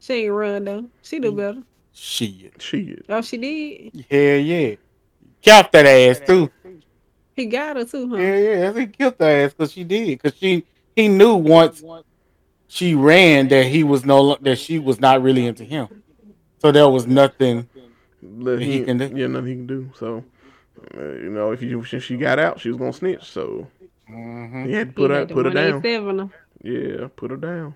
She 0.00 0.12
ain't 0.12 0.32
run 0.32 0.64
though. 0.64 0.86
She 1.02 1.18
do 1.18 1.32
better. 1.32 1.62
She 1.92 2.50
Shit. 2.58 3.06
Oh, 3.08 3.22
she 3.22 3.36
did. 3.36 4.06
Hell 4.10 4.38
yeah. 4.38 4.74
Capped 5.40 5.72
that 5.72 5.86
ass 5.86 6.20
too. 6.26 6.50
He 7.34 7.46
got 7.46 7.76
her 7.76 7.84
too, 7.84 8.08
huh? 8.08 8.16
Yeah, 8.16 8.36
yeah. 8.36 8.72
He 8.72 8.86
killed 8.86 9.14
her 9.18 9.44
ass 9.44 9.52
because 9.52 9.72
she 9.72 9.84
did. 9.84 10.18
Because 10.20 10.36
she 10.36 10.64
he 10.96 11.08
knew 11.08 11.34
once 11.34 11.82
she 12.68 12.94
ran 12.94 13.48
that 13.48 13.66
he 13.66 13.84
was 13.84 14.04
no 14.04 14.20
lo- 14.20 14.38
that 14.40 14.56
she 14.58 14.78
was 14.78 15.00
not 15.00 15.22
really 15.22 15.46
into 15.46 15.64
him. 15.64 15.88
So 16.58 16.72
there 16.72 16.88
was 16.88 17.06
nothing. 17.06 17.68
Let 18.22 18.60
He 18.60 18.78
he, 18.78 18.84
can 18.84 18.98
do. 18.98 19.12
Yeah, 19.14 19.26
nothing 19.26 19.46
he 19.48 19.54
can 19.54 19.66
do. 19.66 19.90
So, 19.98 20.24
uh, 20.96 21.02
you 21.12 21.30
know, 21.30 21.52
if 21.52 21.62
you 21.62 21.84
since 21.84 22.02
she 22.04 22.16
got 22.16 22.38
out, 22.38 22.60
she 22.60 22.68
was 22.68 22.78
gonna 22.78 22.92
snitch. 22.92 23.24
So 23.30 23.68
Mhm. 24.10 24.66
he 24.66 24.72
had 24.72 24.88
to 24.88 24.90
He 24.90 24.94
put 24.96 25.10
her 25.10 25.26
put 25.26 25.46
her 25.46 25.52
down. 25.52 25.82
Yeah, 26.62 27.08
put 27.16 27.30
her 27.30 27.36
down. 27.36 27.74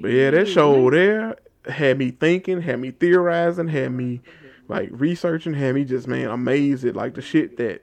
But 0.00 0.08
yeah, 0.10 0.30
that 0.30 0.48
show 0.48 0.90
there 0.90 1.36
had 1.66 1.98
me 1.98 2.10
thinking, 2.10 2.60
had 2.62 2.80
me 2.80 2.90
theorizing, 2.90 3.68
had 3.68 3.92
me 3.92 4.20
like 4.68 4.88
researching, 4.92 5.54
had 5.54 5.74
me 5.74 5.84
just 5.84 6.06
man 6.08 6.28
amazed 6.30 6.84
at 6.84 6.96
like 6.96 7.14
the 7.14 7.22
shit 7.22 7.56
that 7.58 7.82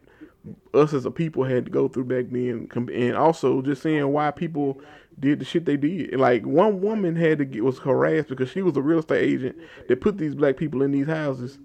us 0.74 0.93
as 0.93 1.06
a 1.06 1.11
people 1.11 1.43
had 1.43 1.66
to 1.66 1.72
go 1.72 1.88
through 1.88 2.06
back 2.06 2.26
then, 2.32 2.69
and 2.76 3.16
also 3.16 3.61
just 3.61 3.84
seeing 3.84 4.11
why 4.11 4.32
people 4.32 4.82
did 5.19 5.40
the 5.40 5.45
shit 5.45 5.66
they 5.66 5.77
did. 5.77 6.19
Like 6.19 6.45
one 6.45 6.82
woman 6.82 7.16
had 7.16 7.40
to 7.40 7.45
get 7.45 7.64
was 7.64 7.80
harassed 7.80 8.30
because 8.30 8.50
she 8.50 8.61
was 8.61 8.77
a 8.77 8.82
real 8.82 9.00
estate 9.00 9.24
agent 9.24 9.58
that 9.88 10.01
put 10.01 10.17
these 10.17 10.35
black 10.35 10.58
people 10.58 10.82
in 10.82 10.92
these 10.92 11.08
houses. 11.08 11.58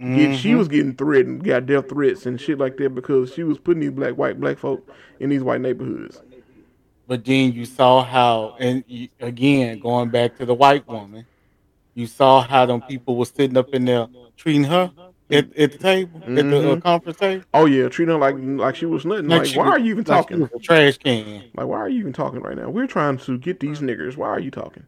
Get, 0.00 0.36
she 0.36 0.50
mm-hmm. 0.50 0.58
was 0.58 0.68
getting 0.68 0.94
threatened, 0.94 1.44
got 1.44 1.66
death 1.66 1.88
threats 1.88 2.26
and 2.26 2.38
shit 2.38 2.58
like 2.58 2.76
that 2.78 2.94
because 2.94 3.32
she 3.32 3.44
was 3.44 3.58
putting 3.58 3.80
these 3.80 3.92
black, 3.92 4.14
white, 4.14 4.40
black 4.40 4.58
folk 4.58 4.86
in 5.20 5.30
these 5.30 5.42
white 5.42 5.60
neighborhoods. 5.60 6.20
But 7.06 7.24
then 7.24 7.52
you 7.52 7.64
saw 7.64 8.02
how, 8.02 8.56
and 8.58 8.82
you, 8.88 9.08
again, 9.20 9.78
going 9.78 10.10
back 10.10 10.36
to 10.38 10.46
the 10.46 10.54
white 10.54 10.86
woman, 10.88 11.26
you 11.94 12.06
saw 12.06 12.42
how 12.42 12.66
them 12.66 12.82
people 12.82 13.16
were 13.16 13.24
sitting 13.24 13.56
up 13.56 13.72
in 13.72 13.84
there 13.84 14.08
treating 14.36 14.64
her 14.64 14.92
at, 15.30 15.56
at 15.56 15.72
the 15.72 15.78
table, 15.78 16.20
at 16.22 16.34
the 16.34 16.40
uh, 16.40 16.76
Mhm. 16.76 16.82
conference 16.82 17.18
table. 17.18 17.44
Oh 17.54 17.66
yeah, 17.66 17.88
treating 17.88 18.12
her 18.14 18.18
like 18.20 18.36
like 18.38 18.76
she 18.76 18.86
was 18.86 19.04
nothing. 19.06 19.28
Like, 19.28 19.46
she 19.46 19.58
why 19.58 19.64
was- 19.64 19.72
are 19.74 19.78
you 19.78 19.90
even 19.92 20.04
like 20.04 20.06
she 20.06 20.10
talking? 20.12 20.40
was 20.40 20.50
a 20.54 20.58
trash 20.58 20.98
can. 20.98 21.44
Like 21.54 21.66
why 21.66 21.78
are 21.78 21.88
you 21.88 22.00
even 22.00 22.12
talking 22.12 22.40
right 22.40 22.56
now? 22.56 22.68
We're 22.68 22.86
trying 22.86 23.18
to 23.18 23.38
get 23.38 23.60
these 23.60 23.80
niggers. 23.80 24.16
Why 24.16 24.28
are 24.28 24.40
you 24.40 24.50
talking? 24.50 24.84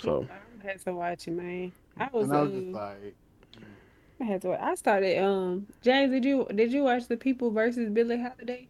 So 0.00 0.26
I 0.30 0.66
had 0.66 0.80
to 0.84 0.92
watch 0.92 1.26
it, 1.26 1.32
man. 1.32 1.72
I 1.98 2.08
was, 2.12 2.24
And 2.28 2.36
I 2.36 2.42
was 2.42 2.52
just 2.52 2.66
um, 2.66 2.72
like, 2.72 3.14
I 4.20 4.24
had 4.24 4.42
to. 4.42 4.52
I 4.62 4.74
started. 4.76 5.18
Um, 5.22 5.66
James, 5.82 6.12
did 6.12 6.24
you 6.24 6.46
did 6.54 6.72
you 6.72 6.84
watch 6.84 7.08
the 7.08 7.16
People 7.16 7.50
versus 7.50 7.88
Billie 7.90 8.20
Holiday? 8.20 8.68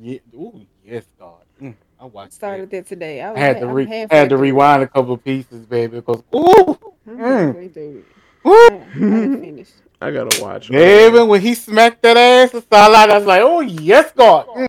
yeah, 0.00 0.18
ooh, 0.34 0.64
yes, 0.84 1.04
God. 1.18 1.42
Mm, 1.60 1.74
I 1.98 2.04
watched 2.04 2.32
it 2.32 2.36
Started 2.36 2.70
that. 2.70 2.76
that 2.84 2.86
today. 2.86 3.20
I, 3.20 3.32
I 3.32 3.38
had 3.38 3.58
to 3.60 3.66
re- 3.66 3.84
halfway 3.86 4.16
had 4.16 4.28
to 4.28 4.36
through. 4.36 4.42
rewind 4.42 4.82
a 4.84 4.86
couple 4.86 5.14
of 5.14 5.24
pieces, 5.24 5.66
baby, 5.66 5.96
because 5.96 6.22
ooh, 6.34 6.78
Mm. 7.08 7.96
Halfway 8.44 8.52
through 8.60 8.80
it. 8.80 8.86
woo, 8.88 9.10
I, 9.10 9.16
I 9.16 9.20
didn't 9.20 9.38
finish. 9.38 9.70
I 10.00 10.10
gotta 10.12 10.32
watch. 10.32 10.70
Even 10.70 11.28
when 11.28 11.40
he 11.40 11.54
smacked 11.54 12.02
that 12.02 12.16
ass, 12.16 12.54
it's 12.54 12.66
all 12.72 12.94
out. 12.94 13.10
I 13.10 13.18
was 13.18 13.26
like, 13.26 13.42
oh 13.42 13.60
yes, 13.60 14.12
God. 14.16 14.48
Mm. 14.56 14.68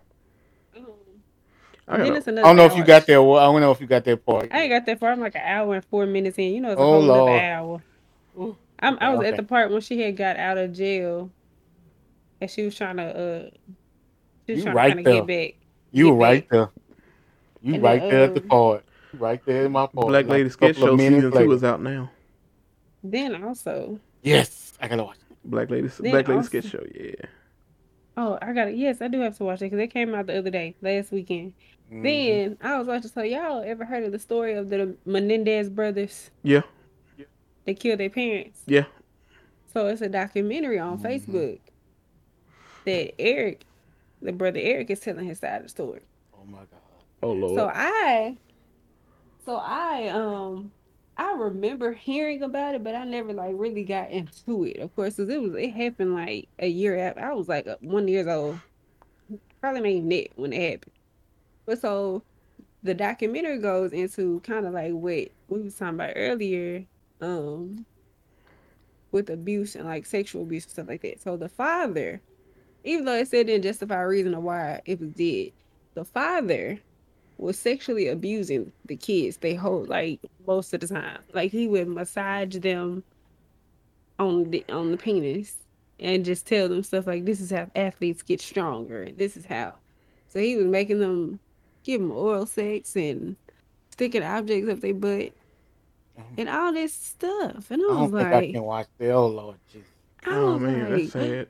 I 1.87 1.97
gotta, 1.97 2.21
I 2.41 2.47
don't 2.47 2.57
know 2.57 2.65
if 2.65 2.75
you 2.75 2.83
got 2.83 3.05
watched. 3.05 3.07
that. 3.07 3.13
I 3.13 3.45
don't 3.45 3.61
know 3.61 3.71
if 3.71 3.81
you 3.81 3.87
got 3.87 4.05
that 4.05 4.25
part. 4.25 4.51
I 4.51 4.61
ain't 4.63 4.71
got 4.71 4.85
that 4.87 4.99
far. 4.99 5.11
I'm 5.11 5.19
like 5.21 5.35
an 5.35 5.41
hour 5.45 5.75
and 5.75 5.85
four 5.85 6.05
minutes 6.07 6.37
in. 6.39 6.53
You 6.53 6.61
know, 6.61 6.71
it's 6.71 6.81
a 6.81 6.85
Oh, 6.85 6.87
whole 6.87 7.05
Lord. 7.05 7.07
another 7.07 7.31
hour. 7.53 7.83
Ooh. 8.37 8.57
I'm, 8.79 8.97
I 9.01 9.11
was 9.11 9.21
Okay. 9.21 9.27
at 9.27 9.37
the 9.37 9.43
part 9.43 9.71
when 9.71 9.81
she 9.81 10.01
had 10.01 10.17
got 10.17 10.37
out 10.37 10.57
of 10.57 10.73
jail, 10.73 11.31
and 12.41 12.49
she 12.51 12.63
was 12.63 12.75
trying 12.75 12.97
to 12.97 13.03
uh, 13.03 13.49
she 14.45 14.53
was 14.53 14.61
You 14.61 14.63
trying 14.63 14.75
right 14.75 14.79
to 14.79 14.83
kind 14.85 14.99
of 14.99 15.05
get 15.07 15.25
there. 15.25 15.27
back. 15.27 15.55
You 15.91 16.07
get 16.07 16.11
were 16.11 16.17
right 16.17 16.43
back. 16.43 16.49
there. 16.51 16.71
You 17.61 17.75
And 17.75 17.83
right 17.83 18.03
then, 18.03 18.03
there 18.09 18.23
at 18.23 18.33
the 18.35 18.41
um, 18.41 18.51
part. 18.51 18.85
Right 19.13 19.41
there 19.45 19.65
in 19.65 19.73
my 19.73 19.87
part. 19.87 20.07
Black 20.07 20.25
Like 20.25 20.43
Lady 20.43 20.49
a 20.61 20.73
Sketch 20.73 20.77
Show 20.77 20.97
minutes 20.97 20.97
season 20.97 21.33
two 21.33 21.51
is 21.53 21.63
out 21.63 21.81
now. 21.81 22.11
Then 23.03 23.43
also, 23.43 23.99
Yes, 24.23 24.73
I 24.81 24.87
gotta 24.87 25.03
watch. 25.03 25.17
Black 25.43 25.69
Lady 25.71 25.87
Then 25.87 26.11
Black 26.11 26.27
Lady 26.27 26.37
also- 26.37 26.47
sketch 26.49 26.65
show. 26.65 26.83
Yeah. 26.93 27.15
Oh, 28.17 28.37
I 28.41 28.53
got 28.53 28.67
it. 28.67 28.75
Yes, 28.75 29.01
I 29.01 29.07
do 29.07 29.19
have 29.21 29.37
to 29.37 29.43
watch 29.43 29.61
it 29.61 29.65
because 29.71 29.79
it 29.79 29.87
came 29.87 30.13
out 30.13 30.27
the 30.27 30.37
other 30.37 30.49
day, 30.51 30.75
last 30.81 31.11
weekend. 31.11 31.53
Mhm. 31.91 32.03
Then 32.03 32.57
I 32.61 32.77
was 32.77 32.87
watching. 32.87 33.09
So 33.09 33.23
y'all 33.23 33.63
ever 33.65 33.85
heard 33.85 34.03
of 34.03 34.11
the 34.11 34.19
story 34.19 34.53
of 34.53 34.69
the 34.69 34.95
Menendez 35.05 35.69
brothers? 35.69 36.29
Yeah. 36.43 36.61
They 37.65 37.73
killed 37.73 37.99
their 37.99 38.09
parents. 38.09 38.61
Yeah. 38.67 38.85
So 39.73 39.87
it's 39.87 40.01
a 40.01 40.09
documentary 40.09 40.77
on 40.77 40.99
Mhm. 40.99 41.01
Facebook 41.03 41.59
that 42.85 43.19
Erik, 43.19 43.65
the 44.21 44.31
brother 44.33 44.59
Erik, 44.59 44.89
is 44.91 44.99
telling 44.99 45.25
his 45.25 45.39
side 45.39 45.57
of 45.57 45.63
the 45.63 45.69
story. 45.69 46.01
oh 46.33 46.45
my 46.45 46.59
god. 46.59 46.67
Oh 47.23 47.31
lord. 47.33 47.55
So 47.55 47.71
I, 47.73 48.37
so 49.45 49.55
I 49.55 50.07
um, 50.09 50.71
I 51.21 51.33
remember 51.33 51.93
hearing 51.93 52.41
about 52.41 52.73
it, 52.73 52.83
but 52.83 52.95
I 52.95 53.03
never 53.05 53.31
like 53.31 53.53
really 53.55 53.83
got 53.83 54.09
into 54.09 54.63
it. 54.63 54.77
Of 54.77 54.95
course, 54.95 55.17
'cause 55.17 55.29
it 55.29 55.39
was 55.39 55.53
it 55.53 55.69
happened 55.69 56.15
like 56.15 56.47
a 56.57 56.67
year 56.67 56.97
after. 56.97 57.21
I 57.21 57.31
was 57.33 57.47
like 57.47 57.67
one 57.79 58.07
years 58.07 58.25
old, 58.25 58.57
probably 59.59 59.97
even 59.97 60.09
that 60.09 60.29
when 60.35 60.51
it 60.51 60.71
happened. 60.71 60.93
But 61.67 61.79
so 61.79 62.23
the 62.81 62.95
documentary 62.95 63.59
goes 63.59 63.93
into 63.93 64.39
kind 64.39 64.65
of 64.65 64.73
like 64.73 64.93
what 64.93 65.27
we 65.47 65.61
was 65.61 65.75
talking 65.75 65.93
about 65.93 66.13
earlier, 66.15 66.85
um, 67.21 67.85
with 69.11 69.29
abuse 69.29 69.75
and 69.75 69.85
like 69.85 70.07
sexual 70.07 70.41
abuse 70.41 70.63
and 70.63 70.71
stuff 70.71 70.87
like 70.87 71.03
that. 71.03 71.21
So 71.21 71.37
the 71.37 71.49
father, 71.49 72.19
even 72.83 73.05
though 73.05 73.13
it 73.13 73.27
said 73.27 73.45
didn't 73.45 73.61
justify 73.61 74.01
a 74.01 74.07
reason 74.07 74.33
of 74.33 74.41
why 74.41 74.81
it 74.87 74.99
was 74.99 75.11
dead, 75.11 75.51
the 75.93 76.03
father 76.03 76.79
was 77.41 77.57
sexually 77.57 78.07
abusing 78.07 78.71
the 78.85 78.95
kids 78.95 79.37
they 79.37 79.55
hold 79.55 79.89
like 79.89 80.19
most 80.47 80.73
of 80.73 80.79
the 80.81 80.87
time. 80.87 81.19
Like 81.33 81.51
he 81.51 81.67
would 81.67 81.87
massage 81.87 82.55
them 82.57 83.03
on 84.19 84.51
the 84.51 84.63
on 84.69 84.91
the 84.91 84.97
penis 84.97 85.57
and 85.99 86.23
just 86.23 86.45
tell 86.45 86.69
them 86.69 86.83
stuff 86.83 87.07
like 87.07 87.25
this 87.25 87.41
is 87.41 87.51
how 87.51 87.69
athletes 87.75 88.21
get 88.21 88.41
stronger 88.41 89.03
and 89.03 89.17
this 89.17 89.35
is 89.35 89.45
how. 89.45 89.73
So 90.27 90.39
he 90.39 90.55
was 90.55 90.67
making 90.67 90.99
them 90.99 91.39
give 91.83 91.99
them 91.99 92.11
oral 92.11 92.45
sex 92.45 92.95
and 92.95 93.35
sticking 93.89 94.23
objects 94.23 94.69
up 94.69 94.79
their 94.81 94.93
butt 94.93 95.31
mm-hmm. 96.19 96.35
and 96.37 96.49
all 96.49 96.71
this 96.73 96.93
stuff. 96.93 97.71
And 97.71 97.81
I 97.81 97.85
I 97.87 97.93
was 97.95 98.11
don't 98.11 98.15
think 98.15 98.31
I 98.33 98.39
like, 98.39 98.51
can 98.51 98.63
watch 98.63 98.87
the 98.99 99.11
Oh 99.11 99.27
lord, 99.27 99.57
Jesus. 99.71 99.87
I 100.25 100.35
oh 100.35 100.53
was 100.53 100.61
man, 100.61 100.91
like, 100.91 100.91
that's 100.91 101.11
sad. 101.11 101.47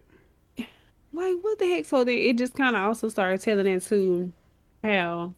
like 1.14 1.36
what 1.42 1.60
the 1.60 1.70
heck 1.70 1.86
so 1.86 2.06
then 2.06 2.18
it 2.18 2.38
just 2.38 2.56
kind 2.56 2.76
of 2.78 2.82
also 2.84 3.10
started 3.10 3.42
telling 3.42 3.68
into 3.68 4.32
how 4.84 5.34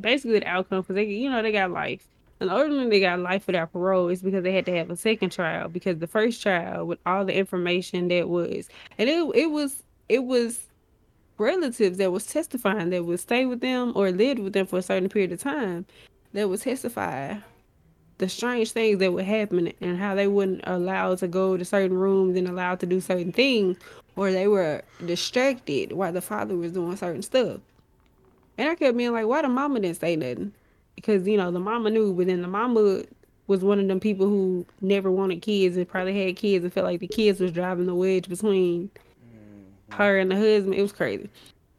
basically 0.00 0.38
the 0.38 0.46
outcome 0.46 0.82
because 0.82 0.94
they 0.94 1.04
you 1.04 1.30
know 1.30 1.42
they 1.42 1.52
got 1.52 1.70
life 1.70 2.06
and 2.40 2.50
the 2.50 2.54
only 2.54 2.88
they 2.88 3.00
got 3.00 3.18
life 3.18 3.46
without 3.46 3.72
parole 3.72 4.08
is 4.08 4.22
because 4.22 4.42
they 4.42 4.52
had 4.52 4.66
to 4.66 4.76
have 4.76 4.90
a 4.90 4.96
second 4.96 5.30
trial 5.30 5.68
because 5.68 5.98
the 5.98 6.06
first 6.06 6.42
trial 6.42 6.86
with 6.86 6.98
all 7.06 7.24
the 7.24 7.34
information 7.36 8.08
that 8.08 8.28
was 8.28 8.68
and 8.98 9.08
it, 9.08 9.24
it 9.34 9.50
was 9.50 9.82
it 10.08 10.24
was 10.24 10.66
relatives 11.38 11.98
that 11.98 12.12
was 12.12 12.26
testifying 12.26 12.90
that 12.90 13.04
would 13.04 13.20
stay 13.20 13.46
with 13.46 13.60
them 13.60 13.92
or 13.94 14.10
lived 14.10 14.40
with 14.40 14.52
them 14.52 14.66
for 14.66 14.78
a 14.78 14.82
certain 14.82 15.08
period 15.08 15.32
of 15.32 15.40
time 15.40 15.86
that 16.32 16.48
would 16.48 16.60
testify 16.60 17.34
the 18.18 18.28
strange 18.28 18.72
things 18.72 18.98
that 18.98 19.12
would 19.12 19.24
happen 19.24 19.72
and 19.80 19.98
how 19.98 20.14
they 20.14 20.26
wouldn't 20.26 20.60
allow 20.64 21.14
to 21.14 21.28
go 21.28 21.56
to 21.56 21.64
certain 21.64 21.96
rooms 21.96 22.36
and 22.36 22.48
allowed 22.48 22.80
to 22.80 22.86
do 22.86 23.00
certain 23.00 23.32
things 23.32 23.76
or 24.16 24.32
they 24.32 24.48
were 24.48 24.82
distracted 25.06 25.92
while 25.92 26.12
the 26.12 26.20
father 26.20 26.56
was 26.56 26.72
doing 26.72 26.96
certain 26.96 27.22
stuff. 27.22 27.60
And 28.58 28.68
I 28.68 28.74
kept 28.74 28.96
being 28.96 29.12
like, 29.12 29.26
why 29.26 29.40
the 29.42 29.48
mama 29.48 29.80
didn't 29.80 30.00
say 30.00 30.16
nothing? 30.16 30.52
Because, 30.96 31.26
you 31.26 31.36
know, 31.36 31.50
the 31.52 31.60
mama 31.60 31.90
knew, 31.90 32.12
but 32.12 32.26
then 32.26 32.42
the 32.42 32.48
mama 32.48 33.04
was 33.46 33.62
one 33.62 33.78
of 33.78 33.86
them 33.88 34.00
people 34.00 34.28
who 34.28 34.66
never 34.80 35.10
wanted 35.10 35.40
kids 35.40 35.76
and 35.76 35.88
probably 35.88 36.26
had 36.26 36.36
kids 36.36 36.64
and 36.64 36.72
felt 36.72 36.84
like 36.84 37.00
the 37.00 37.06
kids 37.06 37.40
was 37.40 37.52
driving 37.52 37.86
the 37.86 37.94
wedge 37.94 38.28
between 38.28 38.90
mm-hmm. 38.90 39.94
her 39.94 40.18
and 40.18 40.30
the 40.30 40.36
husband. 40.36 40.74
It 40.74 40.82
was 40.82 40.92
crazy. 40.92 41.30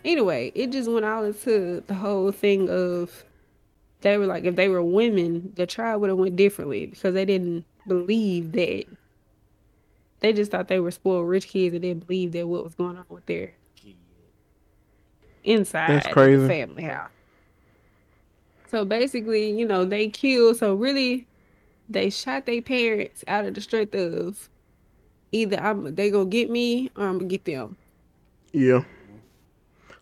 Anyway, 0.06 0.54
it 0.56 0.72
just 0.72 0.90
went 0.90 1.06
all 1.06 1.26
into 1.26 1.84
the 1.86 1.94
whole 1.94 2.32
thing 2.32 2.70
of 2.70 3.26
they 4.02 4.18
were 4.18 4.26
like 4.26 4.46
if 4.46 4.56
they 4.56 4.70
were 4.70 4.82
women, 4.82 5.52
the 5.58 5.68
trial 5.68 6.00
would 6.00 6.10
have 6.10 6.18
went 6.18 6.38
differently 6.38 6.86
because 6.86 7.14
they 7.14 7.26
didn't 7.26 7.66
believe 7.86 8.54
that 8.54 8.86
they 10.22 10.34
just 10.34 10.52
thought 10.52 10.70
they 10.70 10.80
were 10.80 10.92
spoiled 10.92 11.28
rich 11.28 11.48
kids 11.48 11.74
and 11.74 11.82
didn't 11.82 12.08
believe 12.08 12.32
that 12.32 12.48
what 12.48 12.64
was 12.64 12.76
going 12.76 12.98
on 12.98 13.06
with 13.10 13.26
their 13.26 13.52
inside 15.44 15.90
That's 15.90 16.08
the 16.08 16.14
crazy. 16.14 16.48
family 16.48 16.84
house. 16.84 17.10
So 18.68 18.86
basically, 18.86 19.52
you 19.58 19.68
know, 19.68 19.86
they 19.86 20.10
killed. 20.10 20.58
So 20.58 20.76
really, 20.76 21.26
they 21.90 22.10
shot 22.10 22.46
their 22.46 22.62
parents 22.62 23.24
out 23.28 23.46
of 23.46 23.56
the 23.56 23.62
strength 23.62 23.96
of 23.96 24.50
either 25.32 25.60
I'm 25.60 25.96
they 25.96 26.12
gonna 26.12 26.30
get 26.30 26.50
me 26.50 26.92
or 26.96 27.06
I'm 27.06 27.18
gonna 27.18 27.30
get 27.30 27.46
them. 27.46 27.76
Yeah. 28.52 28.84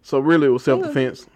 So 0.02 0.20
really, 0.20 0.48
it 0.48 0.52
was 0.52 0.64
self 0.64 0.84
defense. 0.84 1.28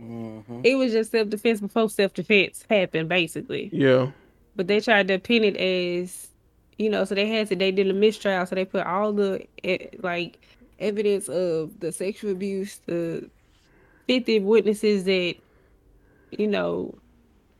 Mm-hmm. 0.00 0.60
It 0.64 0.74
was 0.74 0.92
just 0.92 1.10
self 1.10 1.28
defense 1.28 1.60
before 1.60 1.88
self 1.88 2.14
defense 2.14 2.64
happened, 2.68 3.08
basically. 3.08 3.70
Yeah. 3.72 4.10
But 4.56 4.68
they 4.68 4.80
tried 4.80 5.08
to 5.08 5.18
pin 5.18 5.42
it 5.44 5.56
as, 5.56 6.28
you 6.78 6.88
know, 6.88 7.04
so 7.04 7.14
they 7.14 7.26
had 7.28 7.48
to 7.48 7.56
they 7.56 7.72
did 7.72 7.88
a 7.88 7.94
mistrial, 7.94 8.46
so 8.46 8.54
they 8.54 8.64
put 8.64 8.86
all 8.86 9.12
the 9.12 9.46
eh, 9.64 9.88
like 10.02 10.38
evidence 10.84 11.28
of 11.28 11.80
the 11.80 11.92
sexual 11.92 12.32
abuse, 12.32 12.80
the 12.86 13.28
fifty 14.06 14.38
witnesses 14.40 15.04
that, 15.04 15.34
you 16.30 16.46
know, 16.46 16.94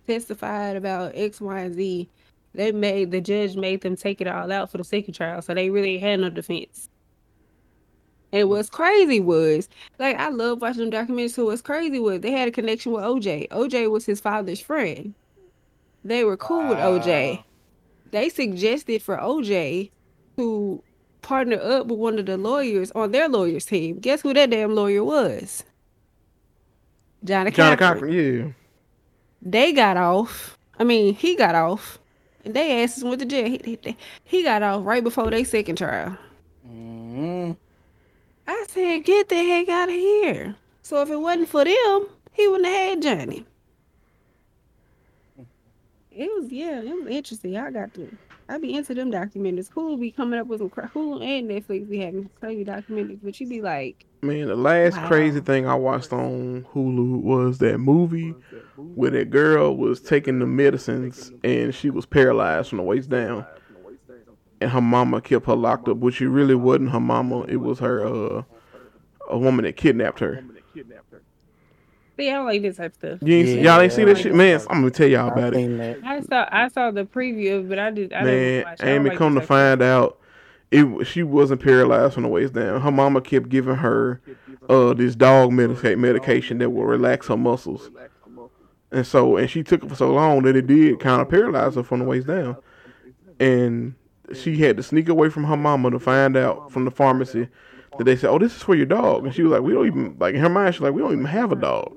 testified 0.07 0.77
about 0.77 1.13
X, 1.15 1.41
Y, 1.41 1.61
and 1.61 1.75
Z. 1.75 2.09
They 2.55 2.71
made 2.71 3.11
the 3.11 3.21
judge 3.21 3.57
made 3.57 3.81
them 3.81 3.97
take 3.97 4.21
it 4.21 4.29
all 4.29 4.53
out 4.53 4.71
for 4.71 4.79
the 4.79 4.85
second 4.85 5.15
trial, 5.15 5.43
so 5.43 5.55
they 5.55 5.71
really 5.71 5.99
had 5.99 6.21
no 6.21 6.31
defense. 6.31 6.89
And 8.33 8.49
what's 8.49 8.69
crazy 8.69 9.21
was, 9.21 9.69
like, 10.01 10.17
I 10.17 10.29
love 10.29 10.61
watching 10.61 10.91
them 10.91 10.91
documentaries. 10.91 11.31
So 11.35 11.45
what's 11.45 11.63
crazy 11.63 12.01
was 12.01 12.21
they 12.21 12.33
had 12.33 12.49
a 12.49 12.51
connection 12.51 12.91
with 12.91 13.05
OJ. 13.05 13.49
OJ 13.49 13.89
was 13.91 14.05
his 14.05 14.21
father's 14.21 14.61
friend. 14.61 15.15
They 16.05 16.25
were 16.25 16.37
cool 16.37 16.69
with 16.69 16.79
OJ. 16.79 17.45
They 18.11 18.29
suggested 18.29 19.03
for 19.03 19.17
OJ 19.17 19.91
to 20.37 20.83
partner 21.25 21.61
up 21.61 21.87
with 21.87 21.99
one 21.99 22.19
of 22.19 22.27
the 22.27 22.37
lawyers 22.37 22.93
on 22.93 23.11
their 23.11 23.29
lawyers 23.29 23.65
team. 23.65 23.99
Guess 23.99 24.21
who 24.21 24.35
that 24.35 24.51
damn 24.51 24.75
lawyer 24.75 25.03
was? 25.03 25.65
Johnnie 27.25 27.51
Johnnie 27.51 27.77
Cochran. 27.77 28.01
Cochran. 28.01 28.13
Yeah. 28.13 28.53
They 29.43 29.73
got 29.73 29.97
off. 29.97 30.59
I 30.79 30.85
mean, 30.85 31.15
he 31.15 31.35
got 31.35 31.55
off. 31.55 31.99
And 32.45 32.55
they 32.55 32.83
asses 32.83 33.03
went 33.03 33.21
to 33.21 33.27
jail. 33.27 33.49
He, 33.49 33.79
he, 33.83 33.97
he 34.25 34.43
got 34.43 34.63
off 34.63 34.85
right 34.85 35.03
before 35.03 35.31
their 35.31 35.45
second 35.45 35.77
trial. 35.77 36.17
Mm-hmm. 36.67 37.53
I 38.47 38.67
said, 38.69 39.05
get 39.05 39.31
the 39.31 39.37
heck 39.37 39.69
out 39.71 39.89
of 39.89 39.95
here. 39.95 40.55
So 40.83 41.01
if 41.01 41.09
it 41.09 41.17
wasn't 41.17 41.49
for 41.49 41.65
them, 41.65 42.07
he 42.33 42.47
wouldn't 42.47 42.69
have 42.69 42.89
had 42.89 43.03
Johnnie. 43.03 43.47
It 46.11 46.31
was 46.39 46.53
yeah, 46.53 46.81
it 46.81 46.95
was 46.95 47.09
interesting. 47.09 47.57
I 47.57 47.71
got 47.71 47.93
to 47.95 48.17
I 48.49 48.59
be 48.59 48.75
into 48.75 48.95
them 48.95 49.11
documentaries. 49.11 49.71
Hulu 49.71 49.99
be 49.99 50.11
coming 50.11 50.39
up 50.39 50.47
with 50.47 50.59
some 50.61 50.69
cra- 50.71 50.91
Hulu 50.95 51.25
and 51.25 51.49
Netflix 51.51 51.89
be 51.89 51.99
having 51.99 52.29
crazy 52.39 52.65
documentaries, 52.65 53.21
but 53.23 53.39
you 53.41 53.49
be 53.49 53.63
like, 53.63 54.07
Man, 54.23 54.49
the 54.49 54.57
last 54.57 54.97
Wow. 54.97 55.07
crazy 55.07 55.41
thing 55.41 55.67
I 55.67 55.75
watched 55.75 56.13
on 56.13 56.67
Hulu 56.75 57.23
was 57.23 57.59
that 57.59 57.79
movie 57.79 58.35
where 58.95 59.11
that 59.11 59.31
girl 59.31 59.77
was 59.77 60.01
taking 60.01 60.39
the 60.39 60.47
medicines 60.47 61.31
and 61.43 61.75
she 61.75 61.91
was 61.91 62.07
paralyzed 62.07 62.71
from 62.71 62.79
the 62.79 62.85
waist 62.85 63.11
down. 63.11 63.45
And 64.61 64.71
her 64.71 64.81
mama 64.81 65.21
kept 65.21 65.45
her 65.47 65.55
locked 65.57 65.89
up, 65.89 65.99
which 65.99 66.17
she 66.17 66.27
really 66.27 66.55
wasn't 66.55 66.91
her 66.91 67.01
mama. 67.01 67.43
It 67.49 67.57
was 67.59 67.81
her, 67.81 68.07
uh, 68.07 68.43
a 69.29 69.39
woman 69.39 69.65
that 69.67 69.77
kidnapped 69.77 70.21
her. 70.21 70.43
See, 72.17 72.31
I 72.31 72.35
don't 72.35 72.47
like 72.47 72.63
this 72.63 72.77
type 72.77 72.93
of 72.93 72.95
stuff. 72.97 73.19
You 73.23 73.37
ain't, 73.37 73.49
Yeah. 73.49 73.73
y'all 73.75 73.81
ain't 73.81 73.93
see 73.93 74.05
that 74.05 74.19
shit, 74.19 74.35
man. 74.35 74.61
I'm 74.71 74.81
gonna 74.81 74.91
tell 74.91 75.09
y'all 75.09 75.31
I 75.31 75.33
about 75.33 75.55
it. 75.55 76.01
I 76.05 76.21
saw 76.21 76.49
I 76.51 76.69
saw 76.69 76.91
the 76.91 77.05
preview, 77.05 77.69
but 77.69 77.79
I 77.79 77.91
did 77.91 78.13
I 78.13 78.23
Man, 78.23 78.27
didn't 78.27 78.65
watch. 78.71 78.81
it. 78.81 78.87
I 78.87 78.91
Amy, 78.91 79.09
like 79.11 79.19
come 79.19 79.35
to 79.35 79.41
this 79.41 79.49
type 79.49 79.57
find 79.57 79.83
out, 79.83 80.19
it 80.71 81.05
she 81.07 81.23
wasn't 81.23 81.63
paralyzed 81.63 82.15
from 82.15 82.23
the 82.25 82.29
waist 82.29 82.53
down. 82.55 82.81
Her 82.81 82.91
mama 82.91 83.21
kept 83.21 83.49
giving 83.49 83.77
her 83.77 84.21
uh 84.69 84.95
this 84.95 85.15
dog 85.15 85.53
medica- 85.53 85.97
medication 85.97 86.59
that 86.59 86.71
will 86.71 86.85
relax 86.87 87.29
her 87.29 87.37
muscles, 87.37 87.91
and 88.91 89.07
so 89.07 89.37
and 89.37 89.49
she 89.51 89.63
took 89.63 89.83
it 89.85 89.89
for 89.89 89.97
so 89.97 90.11
long 90.13 90.43
that 90.43 90.57
it 90.57 90.67
did 90.67 91.01
kind 91.01 91.21
of 91.21 91.29
paralyze 91.29 91.75
her 91.75 91.83
from 91.83 92.01
the 92.01 92.05
waist 92.07 92.27
down, 92.27 92.57
and 93.41 93.95
she 94.33 94.57
had 94.57 94.77
to 94.79 94.83
sneak 94.83 95.09
away 95.09 95.29
from 95.29 95.45
her 95.45 95.57
mama 95.57 95.91
to 95.91 95.99
find 95.99 96.37
out 96.37 96.73
from 96.73 96.85
the 96.85 96.91
pharmacy 96.91 97.49
that 97.99 98.05
they 98.05 98.17
said, 98.17 98.31
"Oh, 98.31 98.39
this 98.39 98.57
is 98.57 98.63
for 98.63 98.75
your 98.75 98.87
dog," 98.87 99.25
and 99.25 99.35
she 99.35 99.43
was 99.43 99.53
like, 99.53 99.63
"We 99.63 99.73
don't 99.75 99.87
even 99.87 100.17
like." 100.19 100.35
In 100.35 100.41
her 100.41 100.49
mind, 100.49 100.75
she's 100.75 100.81
like, 100.83 100.95
"We 100.95 101.03
don't 101.03 101.13
even 101.13 101.25
have 101.27 101.53
a 101.53 101.57
dog." 101.57 101.95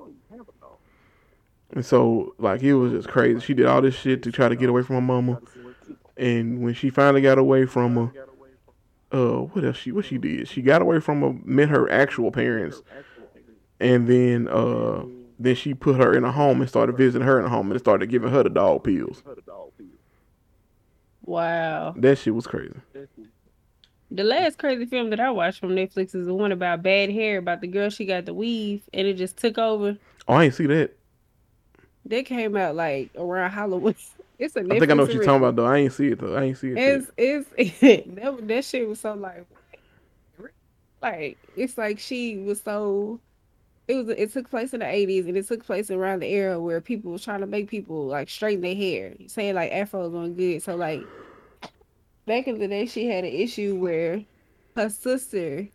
And 1.72 1.86
so, 1.86 2.34
like, 2.38 2.64
it 2.64 2.74
was 2.76 2.94
just 2.94 3.10
crazy. 3.10 3.40
She 3.42 3.54
did 3.54 3.66
all 3.66 3.82
this 3.82 3.96
shit 3.96 4.24
to 4.24 4.32
try 4.32 4.48
to 4.48 4.56
get 4.56 4.70
away 4.70 4.84
from 4.84 4.96
her 4.96 5.02
mama. 5.02 5.42
And 6.16 6.62
when 6.62 6.74
she 6.74 6.90
finally 6.90 7.22
got 7.22 7.38
away 7.38 7.66
from 7.66 7.96
her, 7.96 8.28
uh, 9.12 9.42
what 9.42 9.64
else 9.64 9.78
she 9.78 9.92
what 9.92 10.06
she 10.06 10.18
did? 10.18 10.48
She 10.48 10.62
got 10.62 10.82
away 10.82 11.00
from 11.00 11.22
her, 11.22 11.36
met 11.44 11.70
her 11.70 11.90
actual 11.92 12.32
parents, 12.32 12.82
and 13.80 14.08
then 14.08 14.48
uh, 14.48 15.04
then 15.40 15.56
she 15.56 15.74
put 15.74 15.98
her 15.98 16.14
in 16.14 16.24
a 16.24 16.32
home 16.32 16.62
and 16.62 16.70
started 16.70 16.98
visiting 16.98 17.26
her 17.26 17.40
in 17.40 17.46
a 17.46 17.50
home 17.50 17.72
and 17.72 17.80
started 17.80 18.08
giving 18.08 18.30
her 18.30 18.44
the 18.44 18.50
dog 18.50 18.84
pills. 18.84 19.24
Wow. 21.22 21.94
That 21.98 22.18
shit 22.18 22.34
was 22.34 22.48
crazy. 22.48 22.74
The 24.10 24.24
last 24.24 24.58
crazy 24.58 24.86
film 24.86 25.10
that 25.10 25.20
I 25.20 25.30
watched 25.30 25.60
from 25.60 25.72
Netflix 25.72 26.16
is 26.16 26.26
the 26.26 26.34
one 26.34 26.54
about 26.54 26.82
bad 26.82 27.12
hair, 27.12 27.38
about 27.38 27.60
the 27.60 27.68
girl 27.68 27.90
she 27.90 28.06
got 28.06 28.26
the 28.26 28.34
weave 28.34 28.82
and 28.94 29.06
it 29.06 29.16
just 29.16 29.36
took 29.38 29.58
over. 29.58 29.98
Oh, 30.28 30.34
I 30.34 30.46
ain't 30.46 30.54
see 30.54 30.66
that. 30.68 30.98
That 32.08 32.26
came 32.26 32.56
out 32.56 32.76
like 32.76 33.12
around 33.18 33.52
Halloween. 33.52 33.96
It's 34.40 34.56
a 34.56 34.62
Netflix 34.62 34.76
I 34.76 34.80
think 34.80 34.92
I 34.92 34.94
know 34.94 35.04
what 35.04 35.14
you're 35.16 35.24
talking 35.24 35.38
about 35.38 35.56
though. 35.56 35.66
I 35.66 35.78
ain't 35.78 35.94
see 35.94 36.10
it 36.10 36.20
though. 36.20 36.36
I 36.36 36.44
ain't 36.44 36.60
see 36.60 36.70
it. 36.70 36.78
yet. 36.78 37.08
It's 37.18 37.50
it's 37.58 37.80
that, 38.22 38.48
that 38.48 38.66
shit 38.66 38.88
was 38.88 39.00
so 39.00 39.16
like 39.16 39.48
like 41.02 41.40
it's 41.56 41.76
like 41.76 41.98
she 41.98 42.38
was 42.38 42.62
so 42.62 43.20
it 43.88 43.96
was 43.96 44.10
it 44.10 44.32
took 44.32 44.48
place 44.48 44.76
in 44.76 44.82
the 44.82 44.88
eighties 44.88 45.26
and 45.26 45.36
it 45.36 45.48
took 45.48 45.66
place 45.66 45.90
around 45.90 46.20
the 46.20 46.28
era 46.28 46.60
where 46.60 46.80
people 46.80 47.12
was 47.12 47.24
trying 47.24 47.40
to 47.40 47.48
make 47.48 47.68
people 47.68 48.06
like 48.06 48.30
straighten 48.30 48.62
their 48.62 48.76
hair, 48.76 49.16
saying 49.26 49.56
like 49.56 49.72
afros 49.72 50.12
weren't 50.12 50.38
good. 50.38 50.62
So 50.62 50.76
like 50.76 51.02
back 52.28 52.48
in 52.48 52.60
the 52.60 52.68
day 52.68 52.86
she 52.86 53.08
had 53.08 53.24
an 53.24 53.34
issue 53.34 53.76
where 53.76 54.24
her 54.76 54.90
sister 54.92 55.68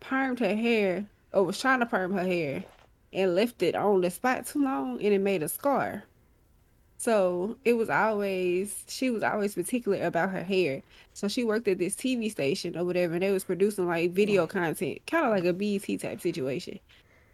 permed 0.00 0.40
her 0.40 0.56
hair 0.56 1.06
or 1.32 1.44
was 1.44 1.60
trying 1.60 1.78
to 1.78 1.86
perm 1.86 2.12
her 2.12 2.26
hair 2.26 2.64
and 3.16 3.34
left 3.34 3.62
it 3.62 3.74
on 3.74 4.02
the 4.02 4.10
spot 4.10 4.46
too 4.46 4.62
long 4.62 5.02
and 5.02 5.14
it 5.14 5.20
made 5.20 5.42
a 5.42 5.48
scar. 5.48 6.04
So 6.98 7.56
it 7.64 7.74
was 7.74 7.90
always 7.90 8.84
she 8.88 9.10
was 9.10 9.22
always 9.22 9.54
particular 9.54 10.02
about 10.04 10.30
her 10.30 10.44
hair. 10.44 10.82
So 11.14 11.26
she 11.26 11.42
worked 11.42 11.66
at 11.66 11.78
this 11.78 11.96
TV 11.96 12.30
station 12.30 12.76
or 12.76 12.84
whatever, 12.84 13.14
and 13.14 13.22
they 13.22 13.30
was 13.32 13.44
producing 13.44 13.86
like 13.86 14.12
video 14.12 14.46
content, 14.46 15.00
kind 15.06 15.24
of 15.24 15.30
like 15.30 15.44
a 15.44 15.52
BET 15.52 16.00
type 16.00 16.20
situation. 16.20 16.78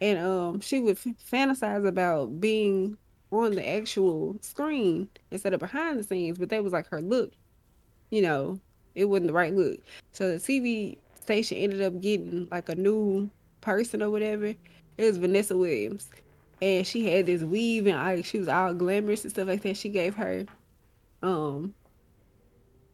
And 0.00 0.18
um, 0.18 0.60
she 0.60 0.80
would 0.80 0.96
f- 0.96 1.14
fantasize 1.30 1.86
about 1.86 2.40
being 2.40 2.96
on 3.30 3.54
the 3.54 3.68
actual 3.68 4.36
screen 4.40 5.08
instead 5.30 5.54
of 5.54 5.60
behind 5.60 5.98
the 5.98 6.04
scenes, 6.04 6.38
but 6.38 6.48
that 6.50 6.64
was 6.64 6.72
like 6.72 6.88
her 6.88 7.00
look. 7.00 7.32
You 8.10 8.22
know, 8.22 8.60
it 8.94 9.06
wasn't 9.06 9.28
the 9.28 9.32
right 9.32 9.54
look. 9.54 9.78
So 10.12 10.36
the 10.36 10.38
TV 10.38 10.98
station 11.20 11.56
ended 11.58 11.82
up 11.82 12.00
getting 12.00 12.48
like 12.50 12.68
a 12.68 12.74
new 12.74 13.30
person 13.60 14.02
or 14.02 14.10
whatever. 14.10 14.54
It 14.98 15.04
was 15.04 15.18
Vanessa 15.18 15.56
Williams 15.56 16.08
and 16.62 16.86
she 16.86 17.10
had 17.10 17.26
this 17.26 17.42
weave 17.42 17.88
and 17.88 17.96
like 17.96 18.24
she 18.24 18.38
was 18.38 18.46
all 18.46 18.72
glamorous 18.72 19.24
and 19.24 19.32
stuff 19.32 19.48
like 19.48 19.62
that. 19.62 19.76
She 19.76 19.88
gave 19.88 20.14
her, 20.14 20.46
um, 21.20 21.74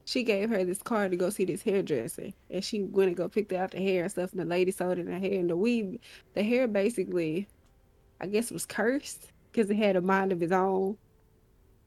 she 0.07 0.23
gave 0.23 0.49
her 0.49 0.65
this 0.65 0.83
card 0.83 1.11
to 1.11 1.19
go 1.19 1.29
see 1.29 1.45
this 1.45 1.63
hairdresser, 1.63 2.31
and 2.51 2.65
she 2.65 2.83
went 2.83 3.09
and 3.09 3.17
go 3.17 3.29
picked 3.29 3.53
out 3.53 3.73
the 3.73 3.79
hair 3.79 4.05
and 4.05 4.11
stuff. 4.11 4.33
And 4.33 4.41
the 4.41 4.47
lady 4.47 4.71
sold 4.71 4.99
in 4.99 5.07
her 5.07 5.19
hair, 5.19 5.39
and 5.39 5.51
the 5.51 5.57
weave, 5.57 5.99
the 6.33 6.43
hair 6.43 6.67
basically, 6.67 7.47
I 8.23 8.27
guess, 8.27 8.51
was 8.51 8.65
cursed 8.65 9.33
because 9.53 9.71
it 9.71 9.77
had 9.77 9.97
a 9.97 10.01
mind 10.01 10.33
of 10.33 10.43
its 10.43 10.53
own, 10.53 10.97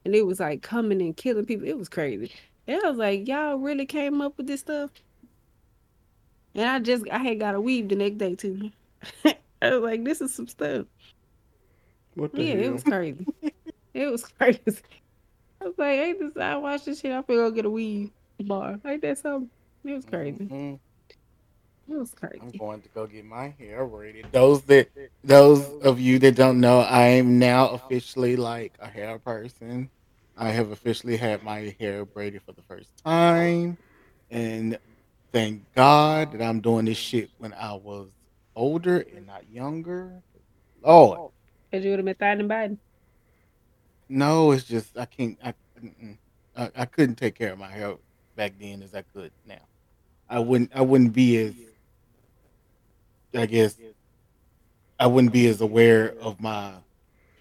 and 0.04 0.14
it 0.14 0.24
was 0.24 0.38
like 0.38 0.62
coming 0.62 1.02
and 1.02 1.16
killing 1.16 1.46
people. 1.46 1.66
It 1.66 1.76
was 1.76 1.88
crazy. 1.88 2.30
And 2.68 2.80
I 2.84 2.88
was 2.88 2.98
like, 2.98 3.26
y'all 3.26 3.56
really 3.56 3.86
came 3.86 4.20
up 4.20 4.36
with 4.36 4.46
this 4.46 4.60
stuff. 4.60 4.92
And 6.54 6.64
I 6.64 6.78
just, 6.78 7.08
I 7.10 7.18
had 7.18 7.40
got 7.40 7.56
a 7.56 7.60
weave 7.60 7.88
the 7.88 7.96
next 7.96 8.18
day 8.18 8.36
too. 8.36 8.70
I 9.62 9.70
was 9.76 9.82
like, 9.90 10.04
this 10.04 10.20
is 10.20 10.34
some 10.34 10.48
stuff. 10.48 10.86
What 12.14 12.34
the 12.34 12.44
Yeah, 12.44 12.54
hell? 12.54 12.64
it 12.64 12.72
was 12.72 12.82
crazy. 12.84 13.26
it 13.94 14.06
was 14.10 14.24
crazy. 14.24 14.82
I 15.62 15.66
was 15.66 15.74
like, 15.78 15.98
ain't 15.98 16.18
this 16.18 16.42
I 16.42 16.56
watched 16.56 16.86
this 16.86 17.00
shit, 17.00 17.12
I'm 17.12 17.22
finna 17.22 17.36
go 17.36 17.50
get 17.52 17.64
a 17.66 17.70
weed 17.70 18.12
bar. 18.40 18.78
Ain't 18.84 19.02
that 19.02 19.18
something? 19.18 19.50
It 19.84 19.92
was 19.92 20.04
crazy. 20.04 20.44
Mhm. 20.44 20.80
It 21.88 21.94
was 21.96 22.14
crazy. 22.14 22.40
I'm 22.40 22.52
going 22.58 22.82
to 22.82 22.88
go 22.90 23.06
get 23.06 23.24
my 23.24 23.54
hair 23.58 23.86
braided. 23.86 24.26
Those 24.32 24.62
that 24.62 24.88
those 25.24 25.68
of 25.82 26.00
you 26.00 26.18
that 26.20 26.36
don't 26.36 26.60
know, 26.60 26.80
I 26.80 27.02
am 27.08 27.38
now 27.38 27.68
officially 27.68 28.36
like 28.36 28.72
a 28.80 28.88
hair 28.88 29.18
person. 29.18 29.90
I 30.36 30.50
have 30.50 30.70
officially 30.70 31.16
had 31.16 31.42
my 31.44 31.76
hair 31.78 32.04
braided 32.04 32.42
for 32.42 32.52
the 32.52 32.62
first 32.62 32.90
time. 33.04 33.76
And 34.30 34.78
thank 35.32 35.62
God 35.74 36.32
that 36.32 36.42
I'm 36.42 36.60
doing 36.60 36.86
this 36.86 36.96
shit 36.98 37.30
when 37.38 37.52
I 37.54 37.74
was 37.74 38.08
older 38.54 39.04
and 39.14 39.26
not 39.26 39.48
younger. 39.50 40.22
Oh. 40.84 41.06
Lord. 41.06 41.32
Cause 41.72 41.84
you 41.84 41.90
would 41.90 41.98
have 42.00 42.06
been 42.06 42.14
thotting 42.16 42.48
Biden. 42.48 42.78
No, 44.08 44.52
it's 44.52 44.64
just 44.64 44.96
I 44.98 45.06
can't. 45.06 45.38
I. 45.42 45.54
I 46.56 46.70
I 46.76 46.84
couldn't 46.84 47.16
take 47.16 47.34
care 47.34 47.52
of 47.52 47.58
my 47.58 47.70
hair 47.70 47.94
back 48.36 48.52
then 48.60 48.82
as 48.82 48.94
I 48.94 49.02
could 49.02 49.32
now. 49.46 49.60
I 50.28 50.38
wouldn't. 50.38 50.70
I 50.74 50.82
wouldn't 50.82 51.14
be 51.14 51.38
as. 51.38 51.54
I 53.34 53.46
guess. 53.46 53.76
I 55.00 55.06
wouldn't 55.06 55.32
be 55.32 55.46
as 55.46 55.62
aware 55.62 56.14
of 56.20 56.40
my 56.40 56.72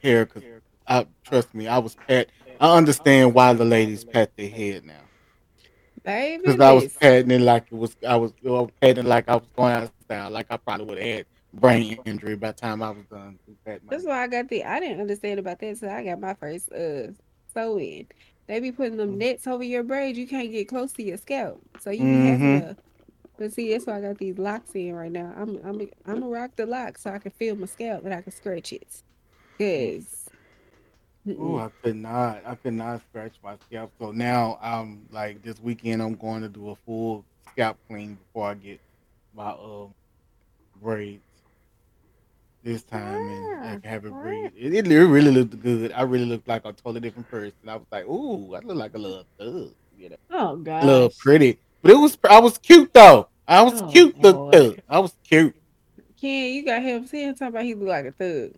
hair 0.02 0.26
because 0.26 0.44
I 0.88 1.06
trust 1.26 1.54
me. 1.54 1.68
I 1.68 1.80
was 1.80 1.96
pat. 2.08 2.30
I 2.62 2.78
understand 2.78 3.34
why 3.34 3.52
the 3.52 3.66
ladies 3.66 4.06
pat 4.06 4.36
their 4.38 4.50
head 4.50 4.86
now 4.86 4.94
Baby, 6.04 6.44
because 6.46 6.60
I 6.62 6.72
was 6.74 6.88
patting 7.02 7.32
it 7.32 7.42
like 7.42 7.68
it 7.72 7.76
was. 7.76 7.96
I 8.08 8.18
was, 8.18 8.34
I 8.46 8.50
was 8.50 8.72
patting 8.82 9.06
like 9.06 9.30
I 9.30 9.36
was 9.36 9.48
going 9.56 9.74
out 9.74 9.84
of 9.86 9.92
style. 10.06 10.32
Like 10.32 10.48
I 10.50 10.58
probably 10.58 10.86
would 10.88 10.98
have 11.00 11.08
had 11.18 11.26
brain 11.54 12.00
injury 12.06 12.36
by 12.36 12.50
the 12.50 12.54
time 12.56 12.84
I 12.84 12.92
was 12.92 13.06
done. 13.12 13.40
That's 13.90 14.06
why 14.06 14.24
I 14.24 14.28
got 14.28 14.50
the 14.50 14.64
I 14.66 14.80
didn't 14.80 15.02
understand 15.02 15.40
about 15.40 15.60
that 15.60 15.78
so 15.78 15.90
I 15.90 16.04
got 16.06 16.20
my 16.22 16.36
first 16.36 16.72
uh 16.72 17.14
sew 17.54 17.80
in. 17.80 18.08
They 18.48 18.60
be 18.60 18.72
putting 18.74 18.98
them 18.98 19.18
nets 19.18 19.48
over 19.48 19.64
your 19.64 19.84
braids, 19.84 20.18
you 20.20 20.28
can't 20.28 20.52
get 20.52 20.68
close 20.70 20.94
to 20.94 21.04
your 21.04 21.18
scalp. 21.18 21.62
So 21.80 21.92
you 21.92 22.08
be 22.08 22.24
having 22.24 22.50
to 22.50 22.78
but 23.38 23.54
see 23.54 23.72
that's 23.72 23.88
why 23.88 23.98
I 23.98 24.02
got 24.02 24.20
these 24.20 24.38
locks 24.38 24.76
in 24.76 24.94
right 24.96 25.12
now. 25.12 25.34
I'm 25.38 25.58
I'm 25.66 25.82
I'm 26.06 26.22
gonna 26.22 26.30
rock 26.30 26.52
the 26.58 26.66
lock 26.68 26.98
so 27.00 27.12
I 27.12 27.20
can 27.20 27.32
feel 27.32 27.56
my 27.56 27.68
scalp 27.68 28.06
and 28.06 28.14
I 28.14 28.22
can 28.22 28.32
scratch 28.34 28.74
it. 28.74 29.04
Cause 29.60 30.21
Oh. 31.40 31.58
I 31.58 31.70
could 31.84 31.96
not. 31.98 32.42
I 32.46 32.56
could 32.56 32.74
not 32.74 33.02
scratch 33.10 33.34
my 33.44 33.56
scalp. 33.68 33.92
So 34.00 34.12
now 34.12 34.58
I'm 34.62 35.06
like 35.12 35.42
this 35.44 35.60
weekend. 35.60 36.02
I'm 36.02 36.16
going 36.16 36.42
to 36.42 36.50
do 36.50 36.70
a 36.72 36.76
full 36.76 37.24
scalp 37.52 37.78
clean 37.88 38.16
before 38.16 38.50
I 38.50 38.54
get 38.56 38.80
my 39.36 39.52
um 39.52 39.94
braids 40.82 41.22
this 42.64 42.84
time, 42.84 43.28
and 43.28 43.66
I 43.66 43.72
can 43.78 43.90
have 43.90 44.06
it 44.06 44.12
braided. 44.14 44.54
It, 44.56 44.88
it 44.88 45.06
really 45.08 45.32
looked 45.32 45.60
good. 45.62 45.92
I 45.94 46.02
really 46.04 46.26
looked 46.26 46.48
like 46.48 46.66
a 46.66 46.74
totally 46.74 47.00
different 47.02 47.30
person. 47.30 47.54
I 47.68 47.76
was 47.76 47.86
like, 47.92 48.06
ooh, 48.06 48.56
I 48.56 48.60
look 48.60 48.78
like 48.78 48.94
a 48.96 49.00
little 49.00 49.26
thug, 49.38 49.74
you 49.98 50.10
know, 50.10 50.16
oh 50.32 50.54
a 50.54 50.58
god. 50.58 50.84
little 50.86 51.10
pretty. 51.20 51.60
But 51.82 51.92
it 51.92 51.96
was. 51.98 52.18
I 52.30 52.40
was 52.40 52.58
cute 52.58 52.94
though. 52.94 53.28
I 53.48 53.62
was 53.64 53.82
Oh, 53.82 53.88
cute. 53.88 54.20
The 54.22 54.34
thug. 54.52 54.80
I 54.90 55.00
was 55.00 55.16
cute. 55.24 55.56
Ken, 56.20 56.54
you 56.54 56.64
got 56.64 56.82
him 56.84 57.06
saying 57.08 57.34
talking 57.34 57.48
about 57.48 57.64
he 57.64 57.74
look 57.74 57.90
like 57.90 58.06
a 58.06 58.12
thug. 58.12 58.52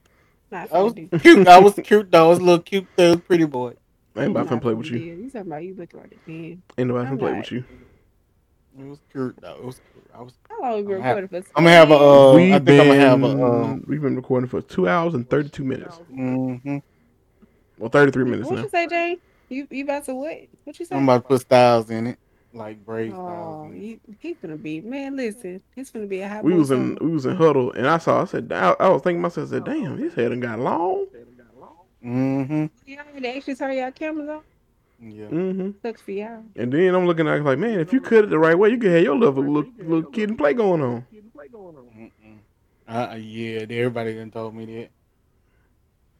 Not 0.53 0.73
I 0.73 0.81
was 0.81 0.93
finna 0.93 1.09
do. 1.11 1.19
cute. 1.19 1.47
I 1.47 1.59
was 1.59 1.73
cute 1.83 2.11
though. 2.11 2.25
I 2.25 2.29
was 2.29 2.39
a 2.39 2.43
little 2.43 2.63
cute 2.63 2.87
thug, 2.95 3.25
pretty 3.25 3.45
boy. 3.45 3.73
I 4.15 4.21
ain't 4.21 4.31
about 4.31 4.45
Not 4.45 4.55
to 4.55 4.61
play 4.61 4.73
with 4.73 4.91
do. 4.91 4.99
you. 4.99 5.13
You 5.15 5.29
talking 5.31 5.47
about 5.47 5.63
you 5.63 5.73
look 5.75 5.93
like 5.93 6.15
a 6.27 6.31
man. 6.31 6.63
Ain't 6.77 6.87
nobody 6.87 7.07
I'm 7.09 7.17
play 7.17 7.33
with 7.33 7.51
you. 7.51 7.65
It 8.79 8.85
was 8.85 8.99
cute 9.11 9.35
though. 9.41 9.55
It 9.55 9.63
was 9.65 9.81
cute. 9.91 10.07
I 10.13 10.21
was. 10.21 10.33
How 10.49 10.61
long 10.61 10.75
we 10.77 10.81
been 10.83 10.95
I'm 10.97 11.01
ha- 11.01 11.07
recording 11.09 11.41
for? 11.41 11.57
I'm 11.57 11.63
gonna 11.63 11.75
have 11.75 11.91
a. 11.91 11.95
Uh, 11.95 12.33
we've 12.35 12.53
I 12.53 12.57
think 12.57 12.67
been 12.67 12.79
I'm 12.79 12.87
gonna 12.87 12.99
have 12.99 13.23
a. 13.23 13.27
Uh, 13.27 13.75
we've 13.87 14.01
been 14.01 14.15
recording 14.15 14.49
for 14.49 14.61
two 14.61 14.87
hours 14.87 15.13
and 15.15 15.29
thirty 15.29 15.49
two 15.49 15.63
minutes. 15.63 15.97
hmm 16.09 16.77
Well, 17.79 17.89
thirty 17.89 18.11
three 18.11 18.25
minutes 18.25 18.49
What 18.49 18.57
now. 18.57 18.63
you 18.63 18.69
say, 18.69 18.87
Jane? 18.87 19.17
You 19.49 19.67
you 19.71 19.83
about 19.83 20.05
to 20.05 20.15
what? 20.15 20.37
What 20.63 20.79
you 20.79 20.85
say? 20.85 20.95
I'm 20.95 21.03
about 21.03 21.23
to 21.23 21.27
put 21.29 21.41
styles 21.41 21.89
in 21.89 22.07
it, 22.07 22.19
like 22.53 22.85
braid 22.85 23.13
Oh, 23.13 23.15
styles. 23.15 23.71
In 23.73 23.83
it. 23.83 23.99
he's 24.19 24.37
gonna 24.41 24.57
be 24.57 24.81
man. 24.81 25.15
Listen, 25.15 25.61
it's 25.75 25.89
gonna 25.91 26.05
be 26.07 26.21
a 26.21 26.29
hot 26.29 26.43
We 26.43 26.53
boy 26.53 26.57
was 26.59 26.71
in 26.71 26.97
summer. 26.97 27.07
we 27.09 27.11
was 27.13 27.25
in 27.25 27.35
huddle 27.35 27.71
and 27.73 27.87
I 27.87 27.97
saw 27.97 28.21
I 28.21 28.25
said 28.25 28.51
I, 28.51 28.75
I 28.79 28.89
was 28.89 29.01
thinking 29.01 29.21
myself 29.21 29.47
I 29.47 29.51
said 29.51 29.65
damn 29.65 29.97
his 29.97 30.13
head 30.13 30.29
done 30.29 30.39
got 30.39 30.59
long. 30.59 31.07
Mm-hmm. 32.05 32.65
Y'all 32.85 33.25
actually 33.37 33.55
turn 33.55 33.77
y'all 33.77 33.91
cameras 33.91 34.29
on. 34.29 34.41
Yeah. 35.01 35.25
Mm-hmm. 35.25 35.71
Sucks 35.81 36.01
for 36.01 36.11
y'all. 36.11 36.43
And 36.55 36.71
then 36.71 36.95
I'm 36.95 37.05
looking 37.07 37.27
at 37.27 37.37
it 37.39 37.43
like 37.43 37.59
man 37.59 37.79
if 37.79 37.93
you 37.93 38.01
cut 38.01 38.25
it 38.25 38.29
the 38.29 38.39
right 38.39 38.57
way 38.57 38.69
you 38.69 38.77
could 38.77 38.91
have 38.91 39.03
your 39.03 39.15
little 39.15 39.43
little, 39.43 39.71
little 39.79 40.11
kid 40.11 40.29
and 40.29 40.37
play 40.37 40.53
going 40.53 40.81
on. 40.81 41.05
Mm-mm. 41.97 42.09
Uh, 42.87 43.15
yeah. 43.15 43.59
Everybody 43.61 44.15
done 44.15 44.31
told 44.31 44.53
me 44.55 44.65
that. 44.65 44.89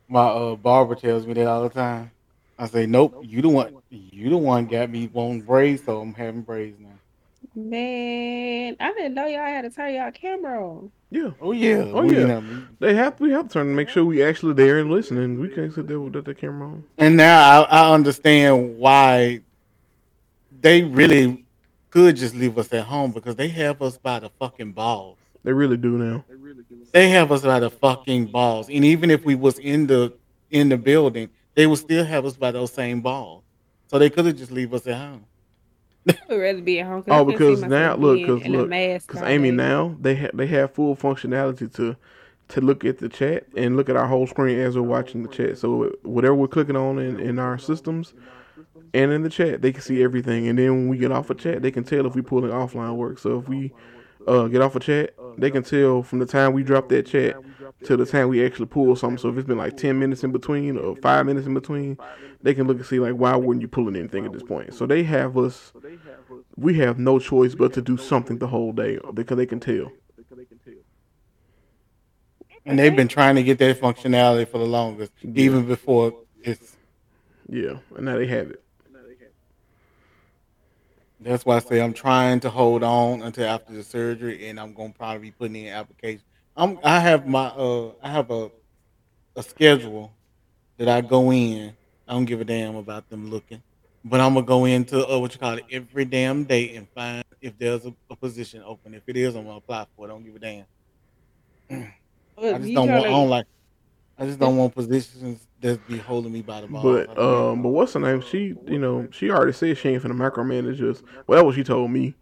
My 0.08 0.22
uh 0.26 0.56
barber 0.56 0.96
tells 0.96 1.26
me 1.28 1.34
that 1.34 1.48
all 1.48 1.64
the 1.64 1.70
time. 1.70 2.12
I 2.58 2.68
say, 2.68 2.86
nope. 2.86 3.20
You 3.24 3.42
the 3.42 3.50
one. 3.50 3.76
You 3.90 4.30
the 4.30 4.38
one 4.38 4.66
got 4.66 4.90
me 4.90 5.10
wanting 5.12 5.42
braids, 5.42 5.84
so 5.84 6.02
I'm 6.02 6.14
having 6.14 6.42
braids 6.42 6.80
now. 6.80 6.90
Man, 7.56 8.76
I 8.80 8.94
didn't 8.94 9.14
know 9.14 9.28
y'all 9.28 9.46
had 9.46 9.62
to 9.62 9.70
turn 9.70 9.94
y'all 9.94 10.12
camera 10.12 10.66
on. 10.66 10.92
Yeah, 11.12 11.32
Oh 11.40 11.52
yeah. 11.52 11.84
Oh, 11.94 12.02
we, 12.02 12.18
yeah. 12.18 12.26
know, 12.26 12.64
they 12.80 12.96
have 12.96 13.20
we 13.20 13.32
have 13.32 13.48
to 13.48 13.54
turn 13.54 13.68
to 13.68 13.74
make 13.74 13.90
sure 13.90 14.04
we 14.04 14.24
actually 14.24 14.54
there 14.54 14.80
and 14.80 14.90
listening. 14.90 15.40
We 15.40 15.50
can't 15.50 15.72
sit 15.72 15.88
there 15.88 16.00
with 16.00 16.26
the 16.26 16.34
camera 16.34 16.70
on. 16.70 16.84
And 16.98 17.16
now 17.18 17.62
I, 17.64 17.82
I 17.82 17.94
understand 17.94 18.78
why 18.80 19.42
they 20.62 20.82
really 20.82 21.46
could 21.92 22.16
just 22.16 22.34
leave 22.34 22.58
us 22.58 22.74
at 22.74 22.86
home 22.86 23.12
because 23.12 23.36
they 23.36 23.50
have 23.50 23.84
us 23.84 23.98
by 23.98 24.20
the 24.20 24.32
fucking 24.40 24.72
balls. 24.72 25.20
They 25.44 25.54
really 25.54 25.78
do 25.78 25.98
now. 26.00 26.26
They 26.28 26.36
really 26.36 26.64
do. 26.68 26.84
They 26.92 27.10
have 27.10 27.32
us 27.32 27.44
by 27.44 27.60
the 27.60 27.70
fucking 27.70 28.28
balls. 28.28 28.68
And 28.70 28.84
even 28.84 29.12
if 29.12 29.24
we 29.24 29.36
was 29.36 29.60
in 29.60 29.86
the 29.86 30.14
in 30.50 30.70
the 30.70 30.78
building, 30.78 31.30
they 31.56 31.68
would 31.68 31.80
still 31.80 32.06
have 32.06 32.26
us 32.26 32.36
by 32.36 32.52
those 32.52 32.72
same 32.72 33.02
balls. 33.02 33.44
So 33.88 34.00
they 34.00 34.10
could 34.10 34.26
have 34.26 34.36
just 34.36 34.52
leave 34.52 34.74
us 34.74 34.88
at 34.88 34.98
home. 34.98 35.26
I 36.10 36.16
would 36.30 36.40
rather 36.40 36.62
be 36.62 36.80
at 36.80 36.88
home. 36.88 37.04
Oh, 37.08 37.30
I 37.30 37.34
couldn't 37.34 37.38
see 37.38 37.62
because 37.62 37.62
now 37.64 37.96
look, 37.96 38.20
because 38.20 38.48
look, 38.48 38.70
mask 38.70 39.08
because 39.08 39.22
Amy 39.24 39.52
day. 39.52 39.56
now 39.56 39.96
they 40.02 40.16
have 40.16 40.32
they 40.36 40.48
have 40.48 40.74
full 40.74 40.96
functionality 40.96 41.74
to 41.76 41.96
to 42.50 42.62
look 42.62 42.84
at 42.84 42.98
the 42.98 43.08
chat 43.08 43.46
and 43.56 43.78
look 43.78 43.90
at 43.90 43.96
our 43.96 44.08
whole 44.08 44.28
screen 44.28 44.60
as 44.60 44.76
we're 44.76 44.84
watching 44.84 45.24
the 45.24 45.30
chat. 45.30 45.58
So 45.58 45.92
whatever 46.04 46.36
we're 46.36 46.48
clicking 46.48 46.76
on 46.76 47.00
in, 47.00 47.20
in 47.20 47.40
our 47.40 47.58
systems, 47.58 48.14
and 48.94 49.12
in 49.12 49.24
the 49.24 49.30
chat 49.30 49.62
they 49.62 49.72
can 49.72 49.82
see 49.82 50.04
everything. 50.04 50.48
And 50.48 50.60
then 50.60 50.72
when 50.72 50.88
we 50.90 50.98
get 50.98 51.12
off 51.12 51.30
a 51.30 51.36
chat, 51.36 51.62
they 51.62 51.72
can 51.72 51.84
tell 51.84 52.06
if 52.06 52.16
we 52.16 52.22
pulling 52.22 52.52
offline 52.52 52.96
work. 52.96 53.18
So 53.20 53.40
if 53.40 53.48
we 53.48 53.72
uh, 54.28 54.48
get 54.48 54.62
off 54.62 54.76
a 54.76 54.80
chat, 54.80 55.16
they 55.38 55.52
can 55.52 55.64
tell 55.64 56.04
from 56.04 56.20
the 56.20 56.26
time 56.26 56.54
we 56.54 56.64
drop 56.64 56.90
that 56.90 57.06
chat 57.06 57.38
to 57.84 57.98
the 57.98 58.06
time 58.06 58.30
we 58.30 58.46
actually 58.46 58.68
pull 58.68 58.96
something. 58.96 59.18
So 59.18 59.30
if 59.30 59.38
it's 59.38 59.48
been 59.48 59.58
like 59.58 59.78
ten 59.78 60.00
minutes 60.00 60.24
in 60.24 60.32
between 60.32 60.78
or 60.78 60.96
five 60.98 61.26
minutes 61.26 61.48
in 61.48 61.54
between, 61.54 61.98
they 62.42 62.54
can 62.54 62.68
look 62.68 62.78
and 62.78 62.86
see 62.86 63.00
like 63.00 63.14
why 63.14 63.36
weren't 63.36 63.62
you 63.62 63.68
pulling 63.68 63.96
anything 63.96 64.26
at 64.26 64.34
this 64.34 64.44
point. 64.44 64.74
So 64.74 64.86
they 64.86 65.04
have 65.04 65.38
us. 65.38 65.74
We 66.56 66.76
have 66.76 67.00
no 67.00 67.20
choice 67.20 67.56
but 67.56 67.74
to 67.74 67.82
do 67.82 67.98
something 67.98 68.38
the 68.38 68.48
whole 68.48 68.72
day 68.72 69.00
because 69.14 69.38
they 69.38 69.46
can 69.46 69.60
tell. 69.60 69.92
And 72.66 72.80
they've 72.80 72.96
been 72.96 73.10
trying 73.10 73.36
to 73.36 73.44
get 73.44 73.58
that 73.60 73.80
functionality 73.82 74.48
for 74.48 74.58
the 74.58 74.66
longest, 74.66 75.12
even 75.24 75.66
before 75.66 76.14
it's. 76.42 76.78
Yeah, 77.50 77.80
and 77.96 78.06
now 78.06 78.18
they 78.18 78.28
have 78.28 78.52
it. 78.52 78.64
That's 81.20 81.46
why 81.46 81.56
I 81.56 81.60
say 81.60 81.82
I'm 81.82 81.94
trying 81.94 82.42
to 82.42 82.50
hold 82.50 82.84
on 82.84 83.22
until 83.22 83.48
after 83.48 83.74
the 83.74 83.84
surgery, 83.84 84.50
and 84.50 84.60
I'm 84.60 84.74
gonna 84.74 84.94
probably 84.94 85.20
be 85.20 85.32
putting 85.32 85.56
in 85.56 85.74
application. 85.74 86.24
I'm 86.56 86.80
I 86.84 87.00
have 87.00 87.28
my 87.28 87.48
uh 87.48 87.92
I 88.02 88.10
have 88.10 88.30
a 88.32 88.52
a 89.36 89.44
schedule 89.44 90.12
that 90.78 90.88
I 90.88 91.02
go 91.02 91.32
in. 91.32 91.76
I 92.08 92.14
don't 92.14 92.26
give 92.26 92.42
a 92.42 92.46
damn 92.46 92.76
about 92.76 93.10
them 93.10 93.30
looking, 93.32 93.62
but 94.04 94.20
I'm 94.20 94.34
gonna 94.34 94.46
go 94.46 94.66
into 94.66 95.08
uh, 95.08 95.18
what 95.20 95.34
you 95.34 95.40
call 95.40 95.58
it 95.58 95.66
every 95.72 96.06
damn 96.06 96.44
day 96.44 96.76
and 96.76 96.88
find 96.90 97.24
if 97.42 97.58
there's 97.58 97.86
a, 97.86 97.94
a 98.10 98.16
position 98.16 98.62
open. 98.66 98.94
If 98.94 99.04
it 99.08 99.18
is, 99.18 99.36
I'm 99.36 99.46
gonna 99.46 99.58
apply 99.58 99.88
for 99.96 100.06
it. 100.06 100.10
I 100.10 100.14
don't 100.14 100.24
give 100.24 100.36
a 100.36 100.40
damn. 100.40 100.66
I 102.38 102.58
just 102.60 102.74
don't 102.74 102.90
want. 102.92 103.06
I 103.06 103.10
don't 103.10 103.30
like. 103.30 103.46
I 104.18 104.26
just 104.26 104.40
don't 104.40 104.58
want 104.58 104.76
positions 104.76 105.48
that 105.64 105.88
be 105.88 105.98
holding 105.98 106.32
me 106.32 106.42
by 106.42 106.62
the 106.62 106.68
balls. 106.68 107.08
I 107.10 107.14
But 107.14 107.20
um, 107.20 107.64
but 107.64 107.70
what's 107.70 107.94
her 107.94 108.00
name? 108.00 108.22
She, 108.22 108.56
you 108.68 108.80
know, 108.80 109.08
she 109.12 109.32
already 109.32 109.54
said 109.54 109.78
she 109.78 109.90
ain't 109.90 110.04
finna 110.04 110.12
micromanage 110.14 110.82
us. 110.88 111.02
Well, 111.28 111.38
that's 111.40 111.46
what 111.46 111.56
she 111.56 111.64
told 111.64 111.90
me. 111.90 112.16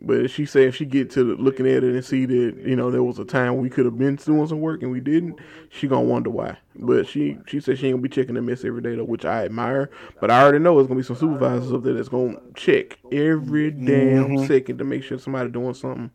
But 0.00 0.30
she 0.30 0.46
said 0.46 0.64
if 0.68 0.76
she 0.76 0.84
get 0.84 1.10
to 1.12 1.36
looking 1.36 1.66
at 1.66 1.82
it 1.82 1.94
and 1.94 2.04
see 2.04 2.24
that 2.24 2.56
you 2.64 2.76
know 2.76 2.90
there 2.90 3.02
was 3.02 3.18
a 3.18 3.24
time 3.24 3.58
we 3.58 3.68
could 3.68 3.84
have 3.84 3.98
been 3.98 4.16
doing 4.16 4.46
some 4.46 4.60
work 4.60 4.82
and 4.82 4.92
we 4.92 5.00
didn't, 5.00 5.38
she 5.70 5.88
gonna 5.88 6.02
wonder 6.06 6.30
why. 6.30 6.56
But 6.76 7.06
she 7.08 7.36
she 7.46 7.60
said 7.60 7.78
she 7.78 7.86
ain't 7.88 7.94
gonna 7.94 8.02
be 8.02 8.08
checking 8.08 8.34
the 8.34 8.42
mess 8.42 8.64
every 8.64 8.80
day 8.80 8.94
though, 8.94 9.04
which 9.04 9.24
I 9.24 9.44
admire. 9.44 9.90
But 10.20 10.30
I 10.30 10.42
already 10.42 10.60
know 10.60 10.78
it's 10.78 10.88
gonna 10.88 10.98
be 11.00 11.04
some 11.04 11.16
supervisors 11.16 11.72
up 11.72 11.82
there 11.82 11.94
that's 11.94 12.08
gonna 12.08 12.40
check 12.54 12.98
every 13.10 13.70
damn 13.70 14.36
Mhm. 14.36 14.46
second 14.46 14.78
to 14.78 14.84
make 14.84 15.02
sure 15.02 15.18
somebody 15.18 15.50
doing 15.50 15.74
something. 15.74 16.10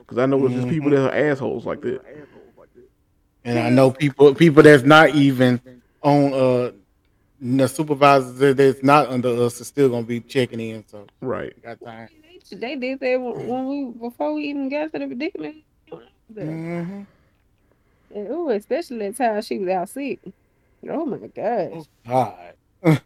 Because 0.00 0.18
I 0.18 0.26
know 0.26 0.40
there's 0.40 0.54
just 0.54 0.68
people 0.68 0.90
that 0.90 1.12
are 1.12 1.14
assholes 1.14 1.64
like 1.64 1.80
that. 1.82 2.00
And 3.44 3.58
I 3.58 3.70
know 3.70 3.90
people 3.92 4.34
people 4.34 4.62
that's 4.62 4.82
not 4.82 5.14
even 5.14 5.60
on 6.02 6.32
uh 6.34 6.72
the 7.40 7.68
supervisors 7.68 8.34
that- 8.38 8.56
that's 8.56 8.82
not 8.82 9.08
under 9.08 9.28
us 9.44 9.60
are 9.60 9.64
still 9.64 9.88
gonna 9.90 10.04
be 10.06 10.20
checking 10.20 10.60
in. 10.60 10.86
So 10.88 11.06
Right. 11.20 11.60
got 11.62 11.80
time. 11.80 12.08
They 12.50 12.76
did 12.76 13.00
that 13.00 13.20
when 13.20 13.48
when 13.48 13.68
we 13.68 13.84
before 14.08 14.34
we 14.34 14.44
even 14.44 14.68
got 14.68 14.92
to 14.92 14.98
the 14.98 15.06
predicament. 15.06 15.56
Mm-hmm. 16.32 17.02
And, 18.14 18.28
ooh, 18.30 18.50
especially 18.50 18.98
that 19.00 19.16
time 19.16 19.42
she 19.42 19.58
was 19.58 19.68
out 19.68 19.88
sick. 19.88 20.20
Oh 20.88 21.04
my 21.06 21.18
gosh. 21.28 21.84
God, 22.06 22.54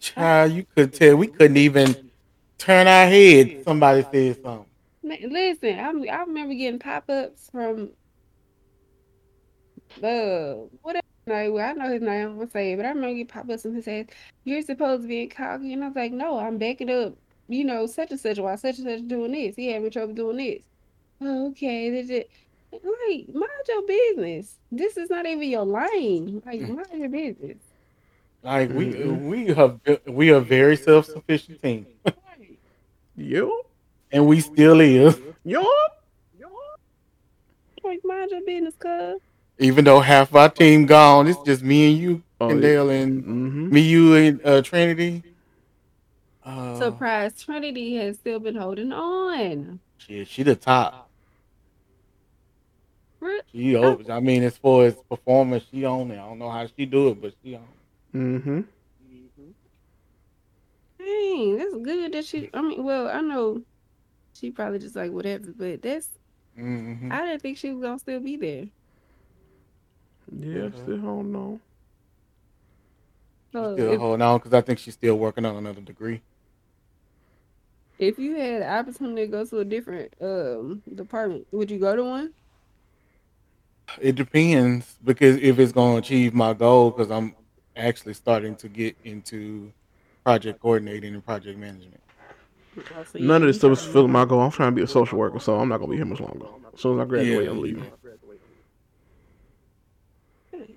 child, 0.00 0.52
you 0.52 0.66
could 0.76 0.92
tell 0.94 1.16
we 1.16 1.28
couldn't 1.28 1.56
even 1.56 2.10
turn 2.58 2.86
our 2.86 3.06
head. 3.06 3.64
Somebody 3.64 4.04
said 4.12 4.42
something. 4.42 4.66
Listen, 5.02 5.78
I 5.78 6.12
I 6.12 6.20
remember 6.24 6.54
getting 6.54 6.78
pop 6.80 7.08
ups 7.08 7.48
from 7.50 7.90
the 10.00 10.68
whatever 10.82 11.04
night. 11.26 11.48
Well, 11.52 11.68
I 11.68 11.72
know 11.72 11.92
his 11.92 12.02
name. 12.02 12.28
I'm 12.28 12.38
gonna 12.38 12.50
say 12.50 12.72
it, 12.72 12.76
but 12.76 12.86
I 12.86 12.90
remember 12.90 13.08
getting 13.08 13.26
pop 13.26 13.50
up 13.50 13.64
and 13.64 13.76
he 13.76 13.82
says, 13.82 14.06
"You're 14.44 14.62
supposed 14.62 15.02
to 15.02 15.08
be 15.08 15.22
in 15.22 15.28
cocky," 15.30 15.72
and 15.72 15.84
I 15.84 15.88
was 15.88 15.96
like, 15.96 16.12
"No, 16.12 16.38
I'm 16.38 16.58
backing 16.58 16.90
up. 16.90 17.14
You 17.48 17.64
know, 17.64 17.86
such 17.86 18.10
and 18.10 18.20
such. 18.20 18.38
Why 18.38 18.54
such 18.56 18.78
and 18.78 18.86
such 18.86 19.08
doing 19.08 19.32
this? 19.32 19.56
He 19.56 19.68
having 19.72 19.90
trouble 19.90 20.14
doing 20.14 20.36
this. 20.36 20.62
Oh, 21.20 21.48
okay, 21.48 21.90
that's 21.90 22.10
it. 22.10 22.30
Like, 22.72 23.28
mind 23.34 23.50
your 23.68 23.82
business. 23.82 24.54
This 24.70 24.96
is 24.96 25.10
not 25.10 25.26
even 25.26 25.48
your 25.50 25.64
lane. 25.64 26.40
Like, 26.46 26.60
mind 26.60 26.86
your 26.94 27.08
business. 27.08 27.58
Like 28.42 28.70
we 28.70 28.86
Mhm. 28.86 29.28
we 29.28 29.46
have 29.48 29.80
we 30.06 30.30
are 30.30 30.40
very 30.40 30.76
self 30.76 31.06
sufficient 31.06 31.60
team, 31.62 31.86
You 33.16 33.62
and 34.12 34.26
we 34.26 34.40
still 34.40 34.80
is. 34.80 35.20
yo. 35.44 35.66
Like, 37.82 38.00
mind 38.04 38.30
your 38.30 38.42
business, 38.42 38.76
cuz. 38.76 39.20
Even 39.60 39.84
though 39.84 40.00
half 40.00 40.34
our 40.34 40.48
team 40.48 40.86
gone, 40.86 41.28
it's 41.28 41.38
just 41.44 41.62
me 41.62 41.92
and 41.92 41.98
you, 42.02 42.22
Oh, 42.40 42.48
and 42.48 42.62
yeah. 42.62 42.68
Dale, 42.68 42.90
and 42.90 43.22
Mm-hmm. 43.22 43.70
me, 43.70 43.80
you, 43.82 44.14
and 44.14 44.40
uh, 44.44 44.62
Trinity. 44.62 45.22
Uh, 46.42 46.78
Surprise, 46.78 47.42
Trinity 47.42 47.96
has 47.96 48.16
still 48.16 48.40
been 48.40 48.56
holding 48.56 48.90
on. 48.92 49.78
Shit, 49.98 50.26
she 50.26 50.42
the 50.42 50.56
top. 50.56 51.10
Re- 53.20 53.42
She, 53.52 53.76
oh, 53.76 54.00
I 54.08 54.20
mean, 54.20 54.42
as 54.44 54.56
far 54.56 54.86
as 54.86 54.94
performance, 55.10 55.64
she 55.70 55.84
on 55.84 56.10
it. 56.10 56.14
I 56.14 56.26
don't 56.26 56.38
know 56.38 56.50
how 56.50 56.66
she 56.74 56.86
do 56.86 57.08
it, 57.08 57.20
but 57.20 57.34
she 57.44 57.54
on. 57.54 57.62
Mm-hmm. 58.14 58.60
Dang, 60.98 61.56
that's 61.58 61.76
good 61.82 62.12
that 62.12 62.24
she. 62.24 62.48
I 62.54 62.62
mean, 62.62 62.82
well, 62.82 63.08
I 63.08 63.20
know 63.20 63.62
she 64.34 64.50
probably 64.50 64.78
just 64.78 64.96
like 64.96 65.10
whatever, 65.12 65.52
but 65.54 65.82
that's. 65.82 66.08
Mm-hmm. 66.58 67.12
I 67.12 67.20
didn't 67.26 67.42
think 67.42 67.58
she 67.58 67.72
was 67.72 67.82
gonna 67.82 67.98
still 67.98 68.20
be 68.20 68.36
there. 68.36 68.64
Yeah, 70.38 70.68
Mhm. 70.68 70.82
still 70.82 70.98
holding 70.98 71.34
on. 71.36 71.60
So 73.52 73.74
Still 73.74 73.92
if, 73.94 73.98
holding 73.98 74.22
on 74.22 74.38
because 74.38 74.54
I 74.54 74.60
think 74.60 74.78
she's 74.78 74.94
still 74.94 75.16
working 75.18 75.44
on 75.44 75.56
another 75.56 75.80
degree. 75.80 76.20
if 77.98 78.18
you 78.18 78.34
had 78.36 78.62
the 78.62 78.70
opportunity 78.70 79.22
to 79.22 79.26
go 79.26 79.44
to 79.44 79.58
a 79.58 79.64
different 79.64 80.12
um 80.20 80.82
department, 80.94 81.46
would 81.52 81.70
you 81.70 81.78
go 81.78 81.96
to 81.96 82.04
one? 82.04 82.32
It 84.00 84.14
depends 84.14 84.96
because 85.04 85.36
if 85.38 85.58
it's 85.58 85.72
going 85.72 85.94
to 85.94 85.98
achieve 85.98 86.32
my 86.32 86.52
goal, 86.54 86.92
because 86.92 87.10
I'm 87.10 87.34
actually 87.76 88.14
starting 88.14 88.54
to 88.56 88.68
get 88.68 88.96
into 89.04 89.72
project 90.24 90.60
coordinating 90.60 91.14
and 91.14 91.24
project 91.24 91.58
management. 91.58 92.00
Oh, 92.78 92.82
None 93.18 93.42
of 93.42 93.48
this 93.48 93.58
stuff 93.58 93.72
is 93.72 93.82
filling 93.84 94.12
my 94.12 94.24
goal. 94.24 94.40
I'm 94.40 94.50
trying 94.52 94.70
to 94.70 94.76
be 94.76 94.82
a 94.82 94.86
social 94.86 95.18
worker, 95.18 95.40
so 95.40 95.58
I'm 95.58 95.68
not 95.68 95.78
gonna 95.78 95.90
be 95.90 95.96
here 95.96 96.04
much 96.04 96.20
longer. 96.20 96.46
As 96.72 96.80
soon 96.80 96.98
as 97.00 97.02
I 97.04 97.08
graduate, 97.08 97.44
Yeah. 97.44 97.50
I'm 97.50 97.60
leaving. 97.60 97.84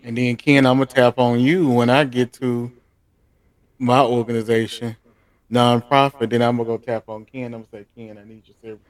And 0.04 0.18
then 0.18 0.36
Ken, 0.36 0.66
I'm 0.66 0.78
gonna 0.78 0.86
tap 0.86 1.18
on 1.18 1.40
you 1.40 1.70
when 1.70 1.90
I 1.90 2.04
get 2.04 2.34
to 2.34 2.72
my 3.80 4.02
organization, 4.02 4.98
nonprofit. 5.52 6.30
Then 6.30 6.42
I'm 6.42 6.58
gonna 6.58 6.68
go 6.68 6.78
tap 6.78 7.08
on 7.08 7.26
Ken. 7.26 7.54
I'm 7.54 7.66
gonna 7.72 7.86
say, 7.86 7.86
Ken, 7.96 8.18
I 8.18 8.26
need 8.26 8.44
your 8.46 8.56
service. 8.62 8.86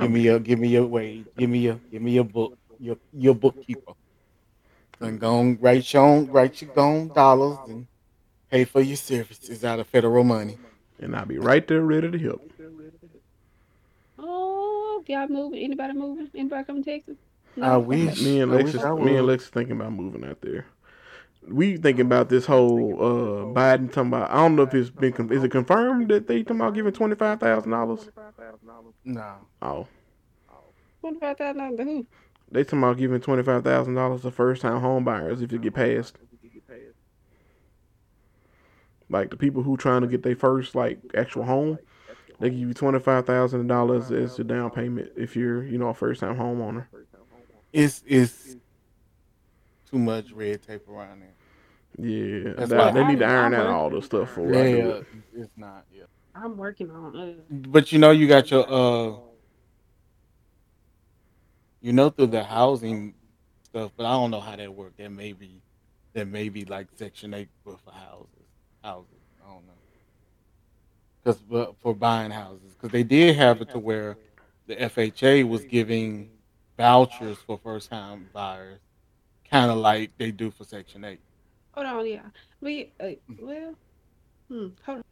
Give 0.00 0.10
me 0.10 0.20
your, 0.20 0.38
give 0.40 0.58
me 0.58 0.68
your 0.68 0.86
wage. 0.86 1.26
Give 1.36 1.48
me 1.50 1.60
your, 1.60 1.80
give 1.90 2.02
me 2.02 2.12
your 2.12 2.24
book, 2.24 2.58
your 2.78 2.96
your 3.12 3.34
bookkeeper. 3.34 3.92
And 5.00 5.18
go 5.20 5.38
on, 5.38 5.58
write 5.60 5.92
your 5.92 6.02
own, 6.02 6.26
write 6.30 6.60
your 6.62 6.78
own 6.78 7.08
dollars 7.08 7.58
and 7.66 7.86
pay 8.50 8.64
for 8.64 8.80
your 8.80 8.96
services 8.96 9.64
out 9.64 9.80
of 9.80 9.86
federal 9.88 10.24
money. 10.24 10.58
And 10.98 11.16
I'll 11.16 11.26
be 11.26 11.38
right 11.38 11.66
there 11.66 11.82
ready 11.82 12.10
to 12.10 12.18
help. 12.18 12.42
Oh, 14.18 15.02
y'all 15.06 15.28
moving? 15.28 15.60
Anybody 15.64 15.94
moving? 15.94 16.30
Anybody 16.34 16.64
come 16.64 16.82
to 16.82 16.90
Texas? 16.90 17.16
I 17.60 17.76
wish. 17.76 18.20
Me 18.22 18.40
and 18.40 18.52
I 18.52 18.56
wish 18.56 18.74
Lex, 18.74 18.84
I 18.84 18.94
me 18.94 19.16
and 19.16 19.26
would. 19.26 19.32
Lex 19.32 19.48
thinking 19.48 19.76
about 19.76 19.92
moving 19.92 20.24
out 20.24 20.40
there. 20.40 20.66
We 21.46 21.76
thinking 21.76 22.06
about 22.06 22.28
this 22.30 22.46
whole 22.46 22.94
uh 22.94 23.44
Biden 23.54 23.88
talking 23.92 24.08
about. 24.08 24.30
I 24.30 24.36
don't 24.36 24.56
know 24.56 24.62
if 24.62 24.74
it's 24.74 24.90
been 24.90 25.12
con- 25.12 25.30
is 25.32 25.44
it 25.44 25.50
confirmed 25.50 26.08
that 26.10 26.26
they 26.26 26.42
talking 26.42 26.60
about 26.60 26.74
giving 26.74 26.92
twenty 26.92 27.14
five 27.16 27.40
thousand 27.40 27.70
dollars. 27.70 28.08
No. 29.04 29.34
Oh. 29.60 29.86
Oh, 30.50 30.54
Twenty 31.00 31.20
five 31.20 31.36
thousand 31.36 31.58
dollars 31.58 31.76
to 31.78 31.84
who? 31.84 32.06
they 32.50 32.64
talking 32.64 32.78
about 32.78 32.96
giving 32.96 33.20
twenty 33.20 33.42
five 33.42 33.62
thousand 33.62 33.94
dollars 33.94 34.22
to 34.22 34.30
first 34.30 34.62
time 34.62 34.80
home 34.80 35.04
buyers 35.04 35.42
if 35.42 35.52
it 35.52 35.60
get 35.60 35.74
passed. 35.74 36.16
Like 39.10 39.30
the 39.30 39.36
people 39.36 39.62
who 39.62 39.76
trying 39.76 40.00
to 40.00 40.06
get 40.06 40.22
their 40.22 40.34
first 40.34 40.74
like 40.74 40.98
actual 41.14 41.44
home, 41.44 41.78
they 42.40 42.48
give 42.50 42.58
you 42.58 42.72
twenty 42.72 42.98
five 43.00 43.26
thousand 43.26 43.66
dollars 43.66 44.10
as 44.10 44.38
your 44.38 44.46
down 44.46 44.70
payment 44.70 45.12
if 45.14 45.36
you're 45.36 45.62
you 45.62 45.76
know 45.76 45.88
a 45.88 45.94
first 45.94 46.20
time 46.20 46.36
homeowner. 46.36 46.86
It's 47.74 48.04
it's 48.06 48.56
too 49.90 49.98
much 49.98 50.30
red 50.30 50.62
tape 50.62 50.88
around 50.88 51.22
there. 51.22 51.34
Yeah, 51.98 52.52
That's 52.56 52.70
they, 52.70 52.76
why 52.76 52.90
they 52.92 53.04
need 53.04 53.18
to 53.18 53.24
iron 53.24 53.52
I 53.54 53.58
out 53.58 53.66
all 53.66 53.90
the 53.90 54.00
stuff 54.00 54.30
for 54.30 54.48
I 54.54 54.70
do 54.70 54.76
Yeah, 54.76 55.42
it's 55.42 55.50
not. 55.56 55.84
Yeah. 55.92 56.04
I'm 56.36 56.56
working 56.56 56.90
on 56.92 57.16
it. 57.16 57.72
But 57.72 57.90
you 57.90 57.98
know, 57.98 58.12
you 58.12 58.28
got 58.28 58.50
your 58.52 58.64
uh, 58.68 59.16
you 61.80 61.92
know, 61.92 62.10
through 62.10 62.28
the 62.28 62.44
housing 62.44 63.14
stuff. 63.64 63.90
But 63.96 64.06
I 64.06 64.12
don't 64.12 64.30
know 64.30 64.40
how 64.40 64.54
that 64.54 64.72
worked. 64.72 64.98
That 64.98 65.10
may 65.10 65.32
be, 65.32 65.60
that 66.12 66.28
may 66.28 66.48
be 66.48 66.64
like 66.64 66.86
Section 66.94 67.34
Eight 67.34 67.48
but 67.64 67.80
for 67.80 67.90
houses. 67.90 68.28
Houses. 68.84 69.10
I 69.44 69.52
don't 69.52 69.66
know. 69.66 69.72
Because 71.24 71.74
for 71.82 71.94
buying 71.94 72.30
houses, 72.30 72.74
because 72.74 72.92
they 72.92 73.02
did 73.02 73.34
have 73.34 73.60
it 73.62 73.70
to 73.70 73.80
where 73.80 74.16
the 74.68 74.76
FHA 74.76 75.48
was 75.48 75.64
giving 75.64 76.30
vouchers 76.76 77.38
for 77.38 77.58
first 77.62 77.90
time 77.90 78.28
buyers, 78.32 78.80
kind 79.50 79.70
of 79.70 79.78
like 79.78 80.10
they 80.18 80.30
do 80.30 80.50
for 80.50 80.64
Section 80.64 81.04
Eight. 81.04 81.20
Hold 81.72 81.86
on, 81.86 82.06
yeah. 82.06 82.20
We 82.60 82.92
uh, 83.00 83.10
well, 83.40 83.74
hmm, 84.48 84.68
hold 84.84 84.98
on. 84.98 85.04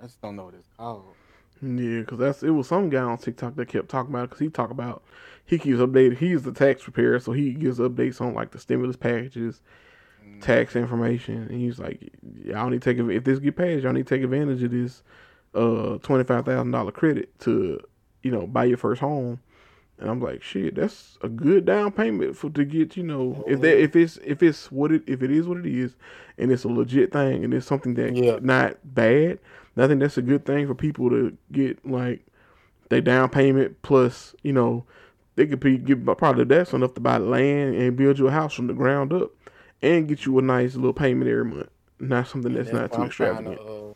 I 0.00 0.04
just 0.04 0.20
don't 0.20 0.36
know 0.36 0.46
what 0.46 0.54
it's 0.54 0.68
called. 0.76 1.04
Yeah, 1.62 2.00
because 2.00 2.18
that's 2.18 2.42
it 2.42 2.50
was 2.50 2.66
some 2.68 2.90
guy 2.90 3.02
on 3.02 3.18
TikTok 3.18 3.54
that 3.56 3.68
kept 3.68 3.88
talking 3.88 4.10
about 4.12 4.24
it 4.24 4.30
because 4.30 4.40
he 4.40 4.48
talk 4.48 4.70
about 4.70 5.02
he 5.44 5.58
keeps 5.58 5.78
updated. 5.78 6.18
He's 6.18 6.42
the 6.42 6.52
tax 6.52 6.82
preparer, 6.82 7.20
so 7.20 7.32
he 7.32 7.52
gives 7.52 7.78
updates 7.78 8.20
on 8.20 8.34
like 8.34 8.50
the 8.50 8.58
stimulus 8.58 8.96
packages, 8.96 9.60
Mm. 10.24 10.40
tax 10.40 10.76
information, 10.76 11.48
and 11.50 11.60
he's 11.60 11.78
like, 11.80 12.12
y'all 12.44 12.70
need 12.70 12.80
to 12.82 12.94
take 12.94 13.04
if 13.10 13.24
this 13.24 13.40
get 13.40 13.56
passed, 13.56 13.82
y'all 13.82 13.92
need 13.92 14.06
to 14.06 14.14
take 14.14 14.22
advantage 14.22 14.62
of 14.62 14.70
this 14.70 15.02
uh 15.54 15.98
twenty 15.98 16.24
five 16.24 16.44
thousand 16.44 16.70
dollar 16.70 16.92
credit 16.92 17.36
to 17.40 17.80
you 18.22 18.30
know 18.30 18.46
buy 18.46 18.64
your 18.64 18.76
first 18.76 19.00
home. 19.00 19.40
And 20.02 20.10
I'm 20.10 20.20
like, 20.20 20.42
shit, 20.42 20.74
that's 20.74 21.16
a 21.22 21.28
good 21.28 21.64
down 21.64 21.92
payment 21.92 22.36
for 22.36 22.50
to 22.50 22.64
get 22.64 22.96
you 22.96 23.04
know 23.04 23.44
if 23.46 23.60
that 23.60 23.80
if 23.80 23.94
it's 23.96 24.18
if 24.24 24.42
it's 24.42 24.72
what 24.72 24.90
it 24.92 25.04
if 25.06 25.22
it 25.22 25.30
is 25.30 25.46
what 25.46 25.58
it 25.58 25.66
is, 25.66 25.94
and 26.38 26.50
it's 26.50 26.64
a 26.64 26.68
legit 26.68 27.12
thing 27.12 27.44
and 27.44 27.54
it's 27.54 27.66
something 27.68 27.94
that 27.94 28.16
Yeah. 28.16 28.40
not 28.42 28.78
bad. 28.82 29.38
I 29.76 29.86
think 29.86 30.00
that's 30.00 30.18
a 30.18 30.22
good 30.22 30.44
thing 30.44 30.66
for 30.66 30.74
people 30.74 31.08
to 31.10 31.38
get 31.52 31.86
like 31.86 32.26
they 32.90 33.00
down 33.00 33.30
payment 33.30 33.80
plus 33.82 34.34
you 34.42 34.52
know 34.52 34.84
they 35.36 35.46
could 35.46 35.60
be 35.60 35.78
get 35.78 36.04
probably 36.18 36.44
that's 36.44 36.72
enough 36.72 36.94
to 36.94 37.00
buy 37.00 37.18
land 37.18 37.76
and 37.76 37.96
build 37.96 38.18
you 38.18 38.28
a 38.28 38.32
house 38.32 38.54
from 38.54 38.66
the 38.66 38.74
ground 38.74 39.12
up 39.12 39.30
and 39.82 40.08
get 40.08 40.26
you 40.26 40.38
a 40.38 40.42
nice 40.42 40.74
little 40.74 40.92
payment 40.92 41.30
every 41.30 41.44
month. 41.44 41.70
Not 42.00 42.28
something 42.28 42.52
And 42.52 42.56
that's 42.56 42.72
not 42.72 42.92
too 42.92 43.02
I'm 43.02 43.06
extravagant. 43.06 43.56
to, 43.56 43.62
uh, 43.62 43.94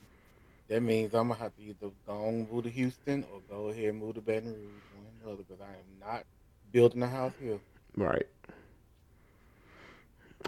that 0.69 0.83
means 0.83 1.15
I'm 1.15 1.29
gonna 1.29 1.41
have 1.41 1.55
to 1.57 1.63
either 1.63 1.91
go 2.07 2.13
on 2.13 2.49
move 2.51 2.65
to 2.65 2.71
Houston 2.71 3.25
or 3.33 3.41
go 3.49 3.69
ahead 3.69 3.87
and 3.91 3.99
move 3.99 4.15
to 4.17 4.21
Baton 4.23 4.55
Rouge, 4.55 4.85
one 5.27 5.35
or 5.35 5.37
the 5.37 5.43
other, 5.43 5.45
because 5.49 5.61
I 5.61 5.73
am 5.73 6.13
not 6.15 6.25
building 6.73 7.03
a 7.03 7.09
house 7.09 7.33
here. 7.41 7.59
Right. 7.97 8.27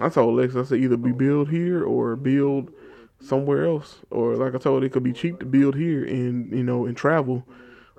I 0.01 0.09
told 0.09 0.37
Lex, 0.37 0.55
I 0.55 0.63
said 0.65 0.79
either 0.79 0.97
be 0.97 1.11
oh. 1.11 1.15
build 1.15 1.49
here 1.51 1.85
or 1.85 2.15
build 2.17 2.73
somewhere 3.21 3.65
else, 3.67 3.99
or 4.11 4.37
like 4.37 4.55
I 4.55 4.59
told, 4.59 4.85
it 4.85 4.91
could 4.93 5.03
be 5.03 5.13
cheap 5.13 5.41
to 5.41 5.47
build 5.47 5.75
here 5.75 6.05
and 6.05 6.53
you 6.53 6.63
know 6.63 6.87
and 6.87 6.97
travel, 6.97 7.45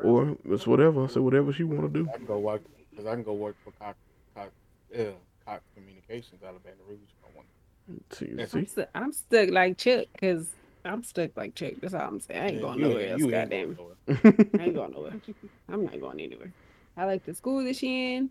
or 0.02 0.38
it's 0.46 0.66
whatever. 0.66 1.04
I 1.04 1.08
said 1.08 1.24
whatever 1.24 1.52
she 1.52 1.64
want 1.64 1.82
to 1.82 2.04
do. 2.04 2.10
I 2.14 2.18
can 2.18 2.26
go 2.26 2.40
work 2.40 2.62
because 2.90 3.06
I 3.06 3.16
can 3.16 3.24
go 3.24 3.34
work 3.34 3.56
for 3.66 3.72
Cox, 3.72 3.98
Cox, 4.34 4.50
yeah, 4.96 5.10
Cox 5.46 5.62
Communications 5.76 6.42
out 6.48 6.56
of 6.56 6.64
Baton 6.64 6.80
Rouge. 6.88 7.00
If 7.02 7.30
I 7.34 7.36
want. 7.36 7.48
See, 8.14 8.28
That's 8.28 8.54
I'm, 8.54 8.66
see? 8.66 8.72
stu- 8.72 8.86
I'm 8.96 9.12
stuck 9.12 9.50
like 9.50 9.78
Chuck 9.78 10.06
because 10.14 10.48
I'm 10.86 11.04
stuck 11.04 11.32
like 11.36 11.54
Chuck. 11.56 11.74
That's 11.82 11.94
all 11.96 12.08
I'm 12.08 12.20
saying. 12.22 12.40
I 12.40 12.46
ain't 12.46 12.56
Yeah, 12.56 12.62
going 12.62 12.80
nowhere 12.82 13.00
ain't- 13.02 13.12
else. 13.12 13.20
you 13.20 13.26
ain't 13.26 13.50
Goddamn, 13.50 13.74
going. 13.74 14.50
I 14.58 14.64
ain't 14.64 14.76
going 14.76 14.92
nowhere. 14.94 15.14
I'm 15.70 15.84
not 15.86 16.00
going 16.00 16.20
anywhere. 16.22 16.54
I 16.98 17.06
like 17.06 17.24
the 17.26 17.34
school 17.34 17.64
that 17.64 17.76
she 17.76 18.16
in. 18.16 18.30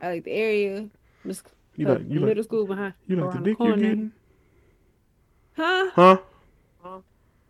I 0.00 0.08
like 0.08 0.24
the 0.24 0.32
area. 0.32 0.88
The, 1.24 1.34
sc- 1.34 1.50
You 1.76 1.86
the 1.86 1.92
like 1.94 2.02
you 2.08 2.20
middle 2.20 2.36
like 2.36 2.44
school 2.44 2.66
behind. 2.66 2.94
you 3.06 3.16
like 3.16 3.30
the 3.30 3.36
around 3.36 3.44
dick 3.44 3.56
you're 3.60 3.76
getting? 3.76 4.12
Huh? 5.56 5.90
Huh? 5.94 6.16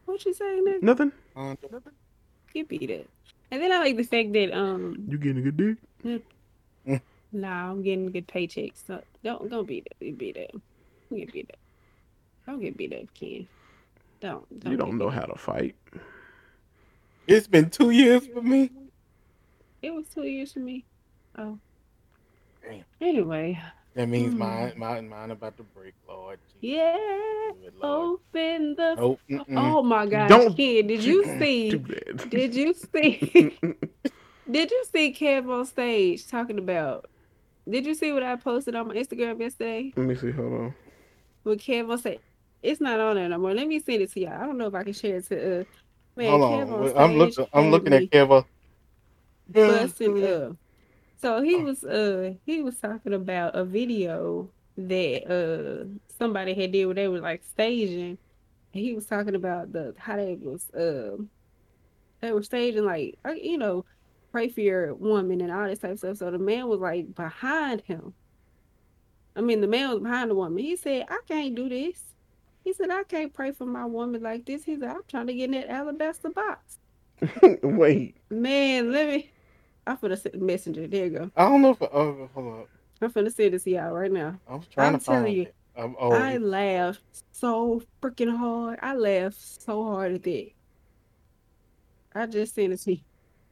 What 0.04 0.24
you 0.24 0.34
saying? 0.34 0.64
Nick? 0.64 0.82
Nothing. 0.82 1.12
Um, 1.36 1.56
You 2.52 2.64
beat 2.66 2.90
it. 2.90 3.08
And 3.50 3.62
then 3.62 3.72
I 3.72 3.78
like 3.78 3.96
the 3.96 4.02
fact 4.02 4.32
that 4.34 4.52
um 4.52 5.04
You 5.08 5.18
getting 5.18 5.38
a 5.38 5.50
good 5.50 5.78
dick? 6.04 6.22
nah 7.32 7.70
I'm 7.70 7.82
getting 7.82 8.10
good 8.10 8.28
paychecks. 8.28 8.86
So 8.86 9.02
don't 9.24 9.48
don't 9.50 9.66
beat 9.66 9.86
it. 9.86 10.04
You 10.04 10.14
beat 10.14 10.36
it. 10.36 10.50
Don't 10.52 11.18
get 11.18 11.32
beat 11.32 11.50
up. 11.52 11.58
Don't 12.46 12.60
get 12.60 12.76
beat 12.76 12.92
up, 12.92 13.14
Ken. 13.14 13.46
Don't. 14.20 14.60
don't 14.60 14.72
You 14.72 14.76
don't 14.76 14.98
know 14.98 15.08
beat 15.08 15.14
how 15.14 15.24
to 15.26 15.38
fight. 15.38 15.74
it's 17.26 17.46
been 17.46 17.70
two 17.70 17.90
years 17.90 18.26
for 18.26 18.42
me. 18.42 18.70
It 19.82 19.94
was 19.94 20.08
two 20.08 20.24
years 20.24 20.52
for 20.54 20.60
me. 20.60 20.86
Oh. 21.38 21.58
Damn. 22.62 22.84
Anyway, 23.00 23.60
That 23.96 24.08
means 24.08 24.34
Hmm. 24.34 24.38
mine, 24.38 24.74
mine, 24.76 25.08
mine 25.08 25.32
about 25.32 25.56
to 25.58 25.64
break, 25.64 25.94
Lord. 26.08 26.40
Jesus. 26.52 26.62
yeah. 26.62 26.96
Lord. 27.80 28.12
Open 28.30 28.76
the. 28.76 28.98
Mm-mm. 29.30 29.46
Oh 29.56 29.82
my 29.82 30.06
God, 30.06 30.28
Don't 30.28 30.56
Ken! 30.56 30.86
Did 30.88 31.04
you 31.04 31.24
see? 31.38 31.84
Did 32.28 32.54
you 32.54 32.74
see? 32.94 33.58
Did 34.50 34.70
you 34.70 34.84
see 34.92 35.14
Kev 35.14 35.48
on 35.50 35.66
stage 35.66 36.26
talking 36.28 36.58
about? 36.58 37.06
Did 37.70 37.86
you 37.86 37.94
see 37.94 38.12
what 38.12 38.22
I 38.24 38.36
posted 38.36 38.74
on 38.76 38.88
my 38.88 38.94
Instagram 38.94 39.40
yesterday? 39.40 39.94
Let 39.96 40.06
me 40.06 40.16
see. 40.16 40.30
Hold 40.32 40.52
on. 40.54 40.74
With 41.44 41.60
Kev 41.60 41.90
on 41.90 41.98
stage, 41.98 42.20
it's 42.62 42.80
not 42.80 43.00
on 43.00 43.16
there 43.16 43.28
no 43.28 43.38
more. 43.38 43.54
Let 43.54 43.68
me 43.68 43.80
send 43.80 44.02
it 44.02 44.12
to 44.12 44.20
y'all. 44.20 44.34
I 44.42 44.46
don't 44.46 44.58
know 44.58 44.68
if 44.68 44.74
I 44.74 44.84
can 44.84 44.94
share 44.94 45.16
it 45.18 45.28
to. 45.28 45.60
Uh, 45.62 45.64
man, 46.16 46.40
Hold 46.40 46.42
Kev 46.42 46.70
on. 46.70 46.80
on 46.80 46.84
Wait, 46.84 46.94
I'm 46.96 47.14
looking. 47.18 47.46
I'm 47.52 47.70
looking 47.70 47.94
at 47.94 48.10
Keva. 48.10 48.44
Busting 49.52 50.22
up. 50.24 50.56
So 51.20 51.42
he 51.42 51.58
was 51.58 51.84
uh 51.84 52.34
he 52.46 52.62
was 52.62 52.78
talking 52.78 53.14
about 53.14 53.54
a 53.56 53.64
video 53.64 54.50
that 54.76 55.26
uh 55.30 55.86
somebody 56.18 56.54
had 56.54 56.72
did 56.72 56.86
where 56.86 56.94
they 56.94 57.08
were 57.08 57.20
like 57.20 57.44
staging. 57.44 58.18
He 58.72 58.94
was 58.94 59.06
talking 59.06 59.34
about 59.34 59.72
the 59.72 59.94
how 59.98 60.16
they 60.16 60.36
was 60.40 60.70
um 60.74 61.30
they 62.20 62.32
were 62.32 62.42
staging 62.42 62.84
like 62.84 63.18
uh, 63.24 63.32
you 63.32 63.58
know 63.58 63.84
pray 64.32 64.48
for 64.48 64.60
your 64.60 64.94
woman 64.94 65.40
and 65.40 65.52
all 65.52 65.66
this 65.68 65.80
type 65.80 65.92
of 65.92 65.98
stuff. 65.98 66.16
So 66.18 66.30
the 66.30 66.38
man 66.38 66.68
was 66.68 66.80
like 66.80 67.14
behind 67.14 67.82
him. 67.82 68.14
I 69.36 69.40
mean 69.42 69.60
the 69.60 69.68
man 69.68 69.90
was 69.90 70.00
behind 70.00 70.30
the 70.30 70.34
woman. 70.34 70.58
He 70.62 70.76
said, 70.76 71.06
I 71.08 71.20
can't 71.28 71.54
do 71.54 71.68
this. 71.68 72.14
He 72.64 72.72
said, 72.72 72.90
I 72.90 73.04
can't 73.04 73.34
pray 73.34 73.52
for 73.52 73.66
my 73.66 73.86
woman 73.86 74.22
like 74.22 74.46
this. 74.46 74.64
He 74.64 74.78
said, 74.78 74.88
I'm 74.90 75.02
trying 75.08 75.26
to 75.28 75.34
get 75.34 75.46
in 75.46 75.52
that 75.52 75.68
alabaster 75.70 76.30
box. 76.30 76.78
Wait. 77.62 78.16
Man, 78.30 78.92
let 78.92 79.08
me 79.08 79.31
I'm 79.86 79.96
finna 79.96 80.18
send 80.18 80.34
the 80.34 80.38
messenger. 80.44 80.86
There 80.86 81.04
you 81.06 81.10
go. 81.10 81.30
I 81.36 81.44
don't 81.48 81.62
know 81.62 81.70
if. 81.70 81.82
Oh, 81.82 82.28
hold 82.34 82.60
up. 82.60 82.68
I'm 83.00 83.10
finna 83.10 83.32
send 83.32 83.54
this 83.54 83.64
to 83.64 83.70
y'all 83.70 83.90
right 83.92 84.12
now. 84.12 84.38
I'm 84.48 84.62
trying 84.72 84.94
I'm 84.94 84.98
to 85.00 85.04
find 85.04 85.22
telling 85.22 85.36
you, 85.36 85.42
it. 85.42 85.54
Oh, 85.76 86.12
I 86.12 86.36
laughed 86.36 87.02
so 87.32 87.82
freaking 88.00 88.36
hard. 88.36 88.78
I 88.82 88.94
laughed 88.94 89.62
so 89.62 89.84
hard 89.84 90.12
at 90.12 90.22
that. 90.22 90.50
I 92.14 92.26
just 92.26 92.54
sent 92.54 92.72
it 92.72 92.80
to 92.82 92.92
you. 92.92 93.00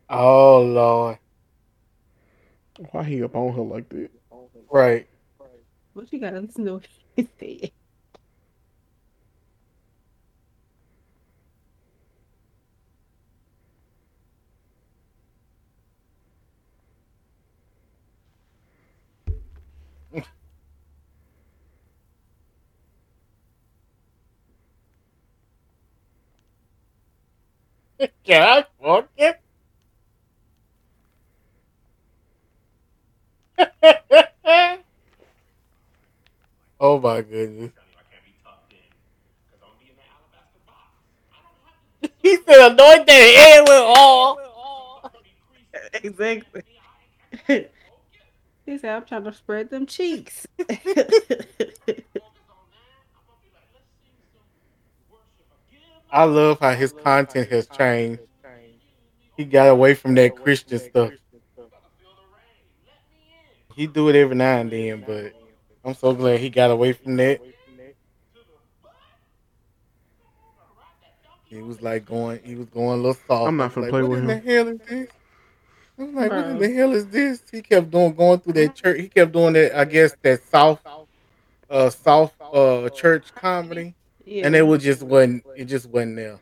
oh 0.08 0.62
Lord. 0.62 1.18
Why 2.92 3.04
he 3.04 3.22
up 3.22 3.34
on 3.34 3.52
her 3.54 3.62
like 3.62 3.88
that? 3.90 4.10
Right. 4.70 5.06
What 5.94 6.12
you 6.12 6.20
gotta 6.20 6.40
listen 6.40 6.64
to 6.66 6.74
what 6.74 6.88
he 7.16 7.28
said. 7.38 7.72
Can 28.24 28.42
I 28.42 28.64
fuck 28.82 29.08
it? 29.16 29.40
oh 36.80 37.00
my 37.00 37.22
goodness. 37.22 37.72
He 42.22 42.36
said 42.36 42.72
anoint 42.72 43.06
their 43.06 43.38
head 43.38 43.62
with 43.62 43.98
oil. 43.98 44.38
Exactly. 46.02 46.62
he 47.46 48.78
said, 48.78 48.84
I'm 48.96 49.04
trying 49.04 49.24
to 49.24 49.32
spread 49.32 49.70
them 49.70 49.86
cheeks. 49.86 50.46
I 56.12 56.24
love 56.24 56.60
how 56.60 56.72
his 56.74 56.92
content 56.92 57.50
has 57.50 57.66
changed. 57.68 58.22
He 59.36 59.44
got 59.44 59.68
away 59.68 59.94
from 59.94 60.14
that 60.16 60.36
Christian 60.36 60.78
stuff. 60.78 61.12
He 63.74 63.86
do 63.86 64.08
it 64.08 64.16
every 64.16 64.36
now 64.36 64.58
and 64.58 64.70
then, 64.70 65.04
but 65.06 65.32
I'm 65.84 65.94
so 65.94 66.12
glad 66.12 66.40
he 66.40 66.50
got 66.50 66.70
away 66.70 66.92
from 66.92 67.16
that. 67.16 67.40
He 71.48 71.62
was 71.62 71.82
like 71.82 72.04
going, 72.04 72.40
he 72.44 72.54
was 72.54 72.66
going 72.66 73.00
a 73.00 73.02
little 73.02 73.14
soft. 73.14 73.48
I'm 73.48 73.56
not 73.56 73.64
I 73.64 73.66
was 73.66 73.74
finna 73.74 73.80
like, 73.82 73.90
play 73.90 74.02
what 74.02 74.10
with 74.10 74.18
in 74.20 74.28
him." 74.28 74.44
the 74.44 74.52
hell 74.52 74.68
is 74.68 74.78
this? 74.88 75.08
I'm 75.98 76.14
like, 76.14 76.30
what 76.30 76.46
in 76.46 76.58
the 76.58 76.72
hell 76.72 76.92
is 76.94 77.06
this? 77.08 77.42
He 77.50 77.60
kept 77.62 77.90
doing 77.90 78.14
going 78.14 78.40
through 78.40 78.52
that 78.54 78.74
church. 78.74 79.00
He 79.00 79.08
kept 79.08 79.32
doing 79.32 79.52
that. 79.54 79.76
I 79.78 79.84
guess 79.84 80.14
that 80.22 80.42
South, 80.44 80.80
uh, 81.68 81.90
South, 81.90 82.34
uh, 82.52 82.88
church 82.90 83.34
comedy, 83.34 83.94
yeah. 84.24 84.46
and 84.46 84.54
it 84.54 84.62
was 84.62 84.82
just 84.82 85.02
wasn't. 85.02 85.44
It 85.56 85.66
just 85.66 85.86
wasn't 85.86 86.16
there. 86.16 86.38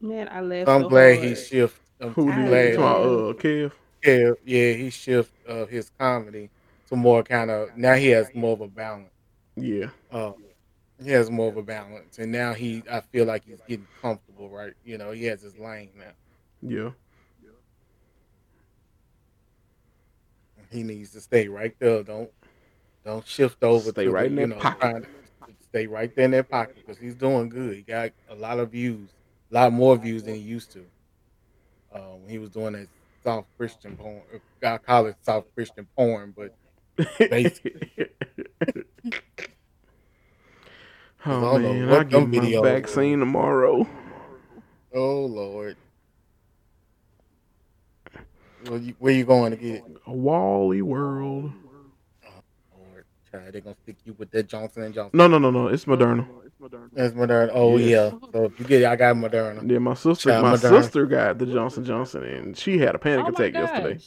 Man, 0.00 0.28
I 0.30 0.40
left. 0.40 0.68
I'm 0.68 0.82
so 0.82 0.88
glad 0.88 1.16
hard. 1.16 1.28
he 1.28 1.34
shift. 1.34 1.80
I'm 2.00 2.10
Who 2.10 2.30
I 2.30 2.46
glad. 2.46 2.68
You 2.70 2.76
talking 2.76 3.04
about, 3.04 3.36
uh, 3.36 3.42
Kev? 3.42 3.72
Yeah, 4.04 4.30
yeah, 4.44 4.72
he 4.72 4.90
shift 4.90 5.32
uh, 5.48 5.66
his 5.66 5.90
comedy 5.98 6.50
to 6.88 6.96
more 6.96 7.22
kind 7.22 7.50
of 7.50 7.76
now 7.76 7.94
he 7.94 8.08
has 8.08 8.28
more 8.34 8.52
of 8.52 8.60
a 8.60 8.68
balance. 8.68 9.10
Yeah. 9.56 9.86
Uh, 10.12 10.32
he 11.02 11.10
has 11.10 11.30
more 11.30 11.48
of 11.48 11.56
a 11.56 11.62
balance, 11.62 12.18
and 12.18 12.30
now 12.30 12.54
he 12.54 12.82
I 12.90 13.00
feel 13.00 13.26
like 13.26 13.44
he's 13.44 13.60
getting 13.68 13.86
comfortable, 14.00 14.48
right? 14.48 14.72
You 14.84 14.98
know, 14.98 15.10
he 15.10 15.24
has 15.24 15.42
his 15.42 15.58
lane 15.58 15.90
now. 15.96 16.12
Yeah. 16.62 16.90
He 20.70 20.82
needs 20.82 21.10
to 21.12 21.20
stay 21.20 21.48
right 21.48 21.74
there. 21.78 22.02
Don't 22.02 22.30
don't 23.04 23.26
shift 23.26 23.62
over 23.62 23.90
Stay 23.90 24.04
to 24.04 24.10
right 24.10 24.34
the, 24.34 24.42
in 24.42 24.50
you 24.50 24.54
that 24.54 24.56
know 24.56 24.60
pocket. 24.60 25.06
Stay 25.76 25.86
right 25.86 26.14
there 26.16 26.24
in 26.24 26.30
their 26.30 26.42
pocket 26.42 26.76
because 26.76 26.98
he's 26.98 27.14
doing 27.14 27.50
good. 27.50 27.76
He 27.76 27.82
got 27.82 28.10
a 28.30 28.34
lot 28.34 28.58
of 28.58 28.70
views, 28.70 29.10
a 29.50 29.54
lot 29.54 29.72
more 29.72 29.96
views 29.96 30.22
than 30.22 30.34
he 30.34 30.40
used 30.40 30.72
to. 30.72 30.86
Uh, 31.92 32.14
when 32.20 32.30
he 32.30 32.38
was 32.38 32.50
doing 32.50 32.72
that 32.72 32.88
South 33.22 33.44
Christian 33.58 33.94
porn, 33.96 34.22
uh, 34.34 34.66
I 34.66 34.78
call 34.78 35.06
it 35.06 35.16
soft 35.22 35.54
Christian 35.54 35.86
porn, 35.94 36.34
but 36.36 36.54
Basically. 37.18 37.90
oh 41.26 41.26
I 41.26 41.40
don't 41.40 41.62
know 41.62 41.74
man, 41.74 41.88
I 41.92 42.04
get 42.04 42.26
my 42.26 42.38
videos 42.38 42.62
vaccine 42.62 43.18
tomorrow. 43.18 43.86
oh 44.94 45.26
lord, 45.26 45.76
where 48.66 48.78
you, 48.78 48.94
where 48.98 49.12
you 49.12 49.24
going 49.26 49.50
to 49.50 49.58
get 49.58 49.74
it? 49.74 49.84
A 50.06 50.12
Wally 50.12 50.80
World. 50.80 51.52
Lord, 53.32 53.44
child, 53.44 53.54
they 53.54 53.60
gonna 53.62 53.76
stick 53.84 53.96
you 54.04 54.14
with 54.18 54.30
that 54.32 54.48
Johnson 54.48 54.84
and 54.84 54.94
Johnson. 54.94 55.14
No, 55.14 55.28
no, 55.28 55.38
no, 55.38 55.50
no. 55.50 55.68
It's 55.68 55.86
Moderna. 55.86 56.26
It's 56.46 56.56
Moderna. 56.62 56.90
It's 56.96 57.14
Moderna. 57.16 57.50
Oh 57.54 57.78
Yeah. 57.78 57.78
yeah. 57.78 58.12
So 58.32 58.44
if 58.46 58.58
you 58.58 58.66
get 58.66 58.82
it, 58.82 58.86
I 58.86 58.96
got 58.96 59.16
Moderna. 59.16 59.70
Yeah, 59.70 59.78
my 59.78 59.94
sister, 59.94 60.32
Child, 60.32 60.34
my 60.34 60.54
Moderna. 60.56 60.56
sister 60.56 61.06
got 61.06 61.38
the 61.38 61.46
Johnson 61.46 61.84
Johnson, 61.84 62.24
and 62.24 62.56
she 62.58 62.78
had 62.78 62.94
a 62.94 62.98
panic 62.98 63.26
Oh 63.26 63.30
my 63.30 63.40
attack 63.40 63.54
yesterday. 63.56 64.00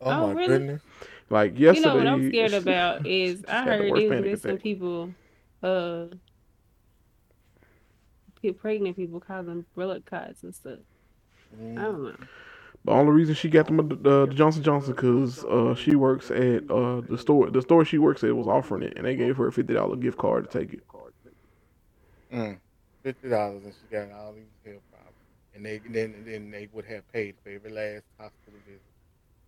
Oh, 0.00 0.14
Oh, 0.14 0.14
my 0.14 0.34
really? 0.34 0.36
goodness. 0.36 0.82
Like 1.30 1.58
yesterday. 1.58 1.66
You 1.68 1.80
yesterday, 1.80 1.82
know 1.82 1.96
what 1.96 2.06
I'm 2.08 2.22
scared 2.22 2.54
about 2.54 3.06
is 3.06 3.44
I 3.48 3.64
had 3.64 3.78
the 3.78 3.84
heard 3.84 3.86
worst 3.86 4.08
there's 4.08 4.20
been 4.20 4.38
some 4.40 4.58
people, 4.58 5.14
uh, 5.62 6.06
pe- 8.42 8.52
pregnant 8.52 8.96
people 8.96 9.20
call 9.20 9.44
them 9.44 9.66
blood 9.76 10.06
clots 10.06 10.42
and 10.44 10.54
stuff. 10.54 10.80
I 11.76 11.82
Mm. 11.82 11.84
don't 11.84 12.04
know. 12.04 12.16
The 12.84 12.90
only 12.90 13.12
reason 13.12 13.34
she 13.34 13.48
got 13.48 13.68
the, 13.68 13.74
uh, 13.74 14.26
the 14.26 14.34
Johnson 14.34 14.62
Johnson 14.62 14.94
because 14.94 15.44
uh, 15.44 15.74
she 15.74 15.94
works 15.94 16.30
at 16.30 16.68
uh, 16.68 17.00
the 17.02 17.16
store. 17.16 17.48
The 17.48 17.62
store 17.62 17.84
she 17.84 17.98
works 17.98 18.24
at 18.24 18.34
was 18.34 18.48
offering 18.48 18.82
it, 18.82 18.94
and 18.96 19.06
they 19.06 19.14
gave 19.14 19.36
her 19.36 19.46
a 19.46 19.52
fifty 19.52 19.74
dollar 19.74 19.96
gift 19.96 20.18
card 20.18 20.50
to 20.50 20.58
take 20.58 20.74
it. 20.74 20.82
Mm. 22.32 22.58
Fifty 23.02 23.28
dollars, 23.28 23.64
and 23.64 23.72
she 23.72 23.96
got 23.96 24.10
all 24.12 24.32
these 24.32 24.44
health 24.64 24.82
problems, 24.90 25.16
and 25.54 25.64
they 25.64 25.80
then 25.88 26.24
then 26.26 26.50
they 26.50 26.68
would 26.72 26.84
have 26.86 27.10
paid 27.12 27.36
for 27.44 27.50
every 27.50 27.70
last 27.70 28.04
hospital 28.18 28.58
visit, 28.66 28.82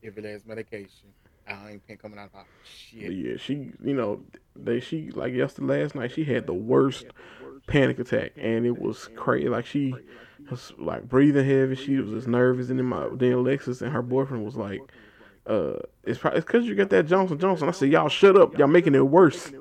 every 0.04 0.22
last 0.22 0.46
medication. 0.46 1.08
I 1.46 1.72
ain't 1.72 1.86
paying 1.86 1.98
coming 1.98 2.18
out 2.18 2.30
of 2.34 2.44
Shit. 2.64 3.12
yeah, 3.12 3.36
she, 3.36 3.70
you 3.82 3.94
know, 3.94 4.22
they 4.56 4.80
she 4.80 5.10
like 5.10 5.32
yesterday 5.34 5.82
last 5.82 5.94
night 5.94 6.12
she 6.12 6.24
had 6.24 6.46
the 6.46 6.54
worst 6.54 7.06
panic 7.66 7.98
attack, 7.98 8.32
and 8.36 8.64
it 8.64 8.78
was 8.78 9.08
crazy. 9.16 9.48
Like 9.48 9.66
she 9.66 9.94
was 10.50 10.72
like 10.78 11.08
breathing 11.08 11.46
heavy. 11.46 11.74
She 11.74 11.96
was 11.96 12.10
just 12.10 12.28
nervous, 12.28 12.70
and 12.70 12.78
then 12.78 12.86
my 12.86 13.08
then 13.12 13.32
Alexis 13.32 13.82
and 13.82 13.92
her 13.92 14.02
boyfriend 14.02 14.44
was 14.44 14.56
like, 14.56 14.80
"Uh, 15.46 15.74
it's 16.04 16.18
probably 16.18 16.38
it's 16.38 16.46
because 16.46 16.66
you 16.66 16.74
got 16.74 16.90
that 16.90 17.06
Johnson 17.06 17.38
Johnson." 17.38 17.68
I 17.68 17.72
said, 17.72 17.90
"Y'all 17.90 18.08
shut 18.08 18.36
up! 18.36 18.56
Y'all 18.58 18.66
making 18.66 18.94
it 18.94 19.06
worse." 19.06 19.52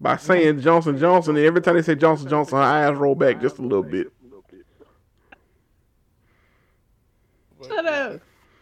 By 0.00 0.16
saying 0.16 0.60
Johnson 0.60 0.98
Johnson, 0.98 1.36
and 1.36 1.44
every 1.44 1.60
time 1.60 1.76
they 1.76 1.82
say 1.82 1.94
Johnson 1.94 2.28
Johnson, 2.28 2.58
her 2.58 2.64
eyes 2.64 2.96
roll 2.96 3.14
back 3.14 3.40
just 3.40 3.58
a 3.58 3.62
little 3.62 3.82
bit. 3.82 4.08
Shut 7.66 7.86
up. 7.86 8.20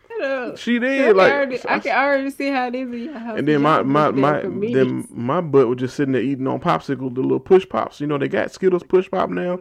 Shut 0.09 0.21
up. 0.23 0.59
She 0.59 0.79
did 0.79 1.07
can, 1.07 1.17
like, 1.17 1.33
already, 1.33 1.59
I 1.69 1.79
can 1.79 1.97
already 1.97 2.31
see 2.31 2.49
how 2.49 2.69
it 2.69 2.75
is 2.75 2.89
in 2.93 2.99
your 3.05 3.19
house. 3.19 3.39
and 3.39 3.49
then 3.49 3.63
my 3.63 3.83
my 3.83 4.11
my 4.11 4.43
then 4.43 5.09
my 5.11 5.41
butt 5.41 5.69
was 5.69 5.79
just 5.79 5.97
sitting 5.97 6.13
there 6.13 6.23
eating 6.23 6.47
on 6.47 6.61
popsicle, 6.61 7.13
the 7.13 7.23
little 7.23 7.41
push 7.41 7.69
pops. 7.69 8.01
You 8.01 8.07
know 8.07 8.19
they 8.19 8.29
got 8.29 8.53
Skittles 8.53 8.85
push 8.85 9.11
pop 9.11 9.31
now. 9.31 9.59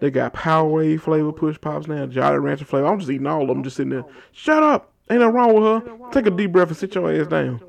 They 0.00 0.10
got 0.10 0.34
Powerade 0.34 1.00
flavor 1.00 1.32
push 1.32 1.60
pops 1.60 1.86
now, 1.86 2.06
Jolly 2.06 2.38
Rancher 2.38 2.64
flavor. 2.64 2.86
I'm 2.86 2.98
just 2.98 3.10
eating 3.10 3.26
all 3.26 3.42
of 3.42 3.48
them, 3.48 3.62
just 3.62 3.76
sitting 3.76 3.90
there. 3.90 4.04
Shut 4.32 4.62
up! 4.62 4.92
Ain't 5.10 5.20
nothing 5.20 5.34
wrong 5.34 5.54
with 5.54 5.64
her. 5.64 6.10
Take 6.10 6.26
a 6.26 6.30
deep 6.30 6.52
breath 6.52 6.68
and 6.68 6.76
sit 6.76 6.94
your 6.94 7.12
ass 7.12 7.26
down. 7.26 7.60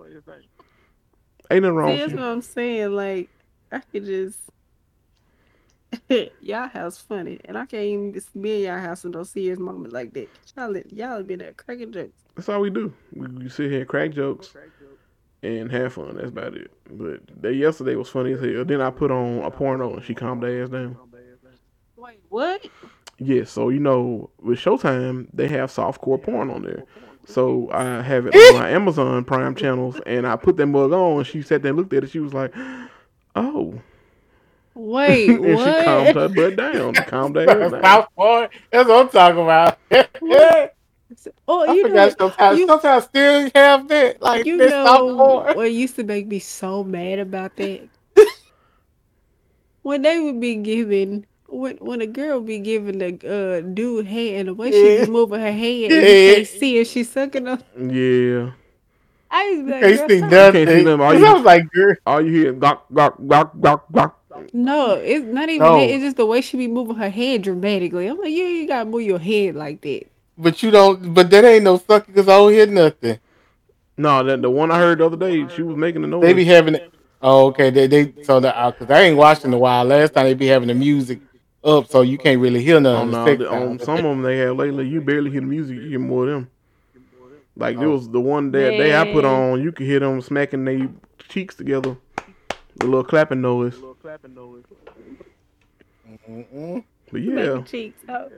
Ain't 1.52 1.62
nothing 1.62 1.76
wrong 1.76 1.92
See, 1.92 1.98
that's 1.98 2.14
what 2.14 2.24
I'm 2.24 2.42
saying. 2.42 2.92
Like, 2.92 3.30
I 3.72 3.80
could 3.80 4.06
just. 4.06 4.40
y'all 6.42 6.68
house 6.68 6.98
funny, 6.98 7.40
and 7.46 7.58
I 7.58 7.66
can't 7.66 7.84
even 7.84 8.14
just 8.14 8.42
be 8.42 8.66
in 8.66 8.72
y'all 8.72 8.80
house 8.80 9.06
in 9.06 9.12
no 9.12 9.24
serious 9.24 9.60
moment 9.60 9.94
like 9.94 10.14
that. 10.14 10.28
Y'all, 10.58 10.76
y'all 10.90 11.24
been 11.24 11.40
there 11.40 11.54
cracking 11.54 11.92
jokes. 11.92 12.22
That's 12.36 12.50
all 12.50 12.62
we 12.62 12.70
do. 12.70 12.94
We, 13.14 13.28
we 13.28 13.50
sit 13.50 13.72
here 13.72 13.82
and 13.82 13.88
crack 13.88 14.12
jokes 14.12 14.54
and 15.44 15.72
have 15.72 15.94
fun. 15.94 16.16
That's 16.16 16.30
about 16.30 16.56
it. 16.56 16.72
But 16.90 17.22
that 17.42 17.54
yesterday 17.54 17.96
was 17.96 18.10
funny 18.10 18.34
as 18.34 18.42
hell. 18.42 18.66
Then 18.66 18.82
I 18.82 18.90
put 18.90 19.12
on 19.12 19.44
a 19.44 19.52
porno 19.52 19.94
and 19.94 20.04
she 20.04 20.14
calmed 20.14 20.44
her 20.44 20.64
ass 20.64 20.70
down. 20.70 20.98
Wait, 22.06 22.22
what? 22.30 22.62
Yeah, 23.18 23.46
so 23.46 23.70
you 23.70 23.80
know, 23.80 24.30
with 24.42 24.60
Showtime, 24.60 25.28
they 25.34 25.48
have 25.48 25.72
softcore 25.72 26.22
porn 26.22 26.52
on 26.52 26.62
there. 26.64 26.84
So 27.26 27.70
I 27.72 28.02
have 28.02 28.28
it 28.28 28.36
on 28.36 28.48
my 28.48 28.70
Amazon 28.70 29.24
Prime 29.24 29.56
channels, 29.56 30.00
and 30.06 30.28
I 30.28 30.36
put 30.36 30.58
that 30.58 30.68
mug 30.68 30.92
on, 30.92 31.18
and 31.20 31.28
she 31.28 31.42
sat 31.42 31.64
there 31.64 31.70
and 31.72 31.78
looked 31.80 31.94
at 31.94 32.04
it. 32.04 32.12
She 32.12 32.20
was 32.20 32.34
like, 32.34 32.54
"Oh," 33.36 33.82
Wait, 34.76 35.40
and 35.44 35.60
she 35.60 35.74
calmed 35.74 36.14
what? 36.14 36.16
her 36.16 36.30
butt 36.30 36.56
down, 36.56 36.94
calmed 37.06 37.36
her 37.38 37.50
ass 37.64 37.72
down. 37.72 37.82
South 37.82 38.08
Point. 38.16 38.52
That's 38.72 38.88
what 38.90 39.02
I'm 39.06 39.10
talking 39.10 39.44
about. 39.44 39.80
Oh, 41.48 41.66
I 41.68 41.68
Oh, 41.68 41.74
you 41.74 41.84
know, 41.86 41.86
forgot 41.88 42.18
sometimes. 42.20 42.60
you- 42.60 42.68
sometimes 42.68 43.04
still 43.06 43.50
have 43.56 43.88
that 43.90 44.22
like 44.22 44.46
you 44.46 44.58
this 44.58 44.76
South 44.84 45.08
know 45.08 45.16
Point. 45.18 45.58
what 45.58 45.72
used 45.72 45.96
to 45.96 46.04
make 46.04 46.28
me 46.28 46.40
so 46.40 46.84
mad 46.84 47.20
about 47.20 47.56
that? 47.58 47.90
when 49.84 50.02
they 50.02 50.20
would 50.20 50.40
be 50.40 50.56
giving, 50.56 51.26
when 51.48 51.78
when 51.78 52.02
a 52.02 52.08
girl 52.08 52.42
be 52.42 52.60
giving 52.60 52.98
the 53.00 53.12
uh, 53.28 53.62
dude 53.74 54.08
head 54.08 54.40
and 54.40 54.50
the 54.50 54.54
way 54.54 54.72
she 54.72 54.96
Yeah. 54.98 55.06
be 55.06 55.12
moving 55.12 55.40
her 55.40 55.52
head, 55.52 55.92
and 55.92 55.92
Yeah. 55.92 56.00
you 56.30 56.36
can't 56.36 56.48
see 56.48 56.78
her, 56.78 56.86
she's 56.86 57.10
sucking 57.10 57.48
up. 57.48 57.62
Yeah, 57.80 58.52
I 59.32 59.44
used 59.50 59.60
to 59.60 59.66
be 59.66 59.72
like, 59.72 59.82
Can't 59.82 59.98
"Girl, 59.98 60.10
see 60.10 60.18
stop." 60.20 60.32
nothing. 60.32 60.68
see 60.68 60.84
them, 60.84 61.02
all 61.02 61.12
'Cause 61.12 61.22
you- 61.22 61.28
I 61.28 61.34
was 61.34 61.44
like, 61.44 61.72
girl, 61.72 61.96
all 62.06 62.22
you 62.22 62.32
hear 62.32 62.54
gawk 62.54 62.86
gawk 62.94 63.16
gawk 63.28 63.60
gawk 63.60 63.92
gawk. 63.92 64.20
No, 64.54 64.92
it's 64.96 65.26
not 65.26 65.48
even 65.50 65.66
No. 65.66 65.78
that. 65.80 65.90
It's 65.90 66.04
just 66.04 66.18
the 66.18 66.26
way 66.26 66.42
she 66.42 66.58
be 66.58 66.68
moving 66.68 66.96
her 66.98 67.10
head 67.10 67.42
dramatically. 67.44 68.08
I'm 68.08 68.18
like, 68.18 68.32
yeah, 68.32 68.48
you 68.48 68.68
gotta 68.68 68.90
move 68.90 69.04
your 69.04 69.20
head 69.20 69.56
like 69.56 69.82
that. 69.82 70.08
but 70.38 70.62
you 70.62 70.72
don't. 70.72 71.14
But 71.14 71.30
that 71.30 71.46
ain't 71.46 71.64
no 71.64 71.78
sucking 71.78 72.14
because 72.14 72.28
I 72.28 72.36
don't 72.38 72.52
hear 72.52 72.66
nothing. 72.68 73.20
No, 73.98 74.22
that 74.24 74.42
the 74.42 74.50
one 74.50 74.72
I 74.72 74.78
heard 74.78 74.98
the 74.98 75.06
other 75.06 75.16
day, 75.16 75.48
she 75.56 75.62
was 75.64 75.78
making 75.78 76.02
the 76.02 76.10
noise. 76.10 76.22
They 76.24 76.34
be 76.34 76.44
having. 76.44 76.76
It 76.76 76.92
Oh, 77.22 77.46
okay. 77.48 77.70
They 77.70 77.88
they 77.88 78.14
so 78.24 78.42
that 78.42 78.78
because 78.78 78.94
I 78.94 79.04
ain't 79.04 79.16
watching 79.18 79.48
in 79.52 79.54
a 79.54 79.58
while. 79.58 79.86
Last 79.86 80.14
time 80.14 80.26
they 80.26 80.34
be 80.34 80.48
having 80.48 80.68
the 80.68 80.74
music 80.74 81.20
up, 81.66 81.90
so 81.90 82.02
you 82.02 82.18
can't 82.18 82.40
really 82.40 82.64
hear 82.64 82.78
on, 82.78 82.84
nothing. 82.84 83.08
Oh, 83.12 83.24
no, 83.26 83.36
The 83.36 83.50
on 83.50 83.64
um, 83.64 83.80
some 83.80 83.98
of 83.98 84.04
them 84.04 84.22
they 84.22 84.38
have 84.38 84.56
lately, 84.56 84.88
you 84.88 85.02
barely 85.02 85.32
hear 85.32 85.42
the 85.42 85.48
music. 85.48 85.78
You 85.78 85.90
hear 85.90 86.00
more 86.00 86.28
of 86.28 86.30
them. 86.30 86.50
Like 87.58 87.78
there 87.78 87.88
oh. 87.88 87.92
was 87.92 88.10
the 88.10 88.20
one 88.20 88.52
that 88.52 88.72
day 88.72 88.96
I 88.96 89.12
put 89.12 89.24
on, 89.26 89.62
you 89.62 89.72
could 89.72 89.88
hear 89.88 90.00
them 90.00 90.22
smacking 90.22 90.66
their 90.66 90.90
cheeks 91.30 91.56
together. 91.56 91.98
The 92.78 92.86
little 92.86 93.04
clapping 93.04 93.42
noise. 93.42 93.76
Mm-mm. 96.30 96.84
But 97.12 97.22
yeah, 97.22 97.44
your 97.44 97.62
cheeks 97.62 98.02
out. 98.10 98.32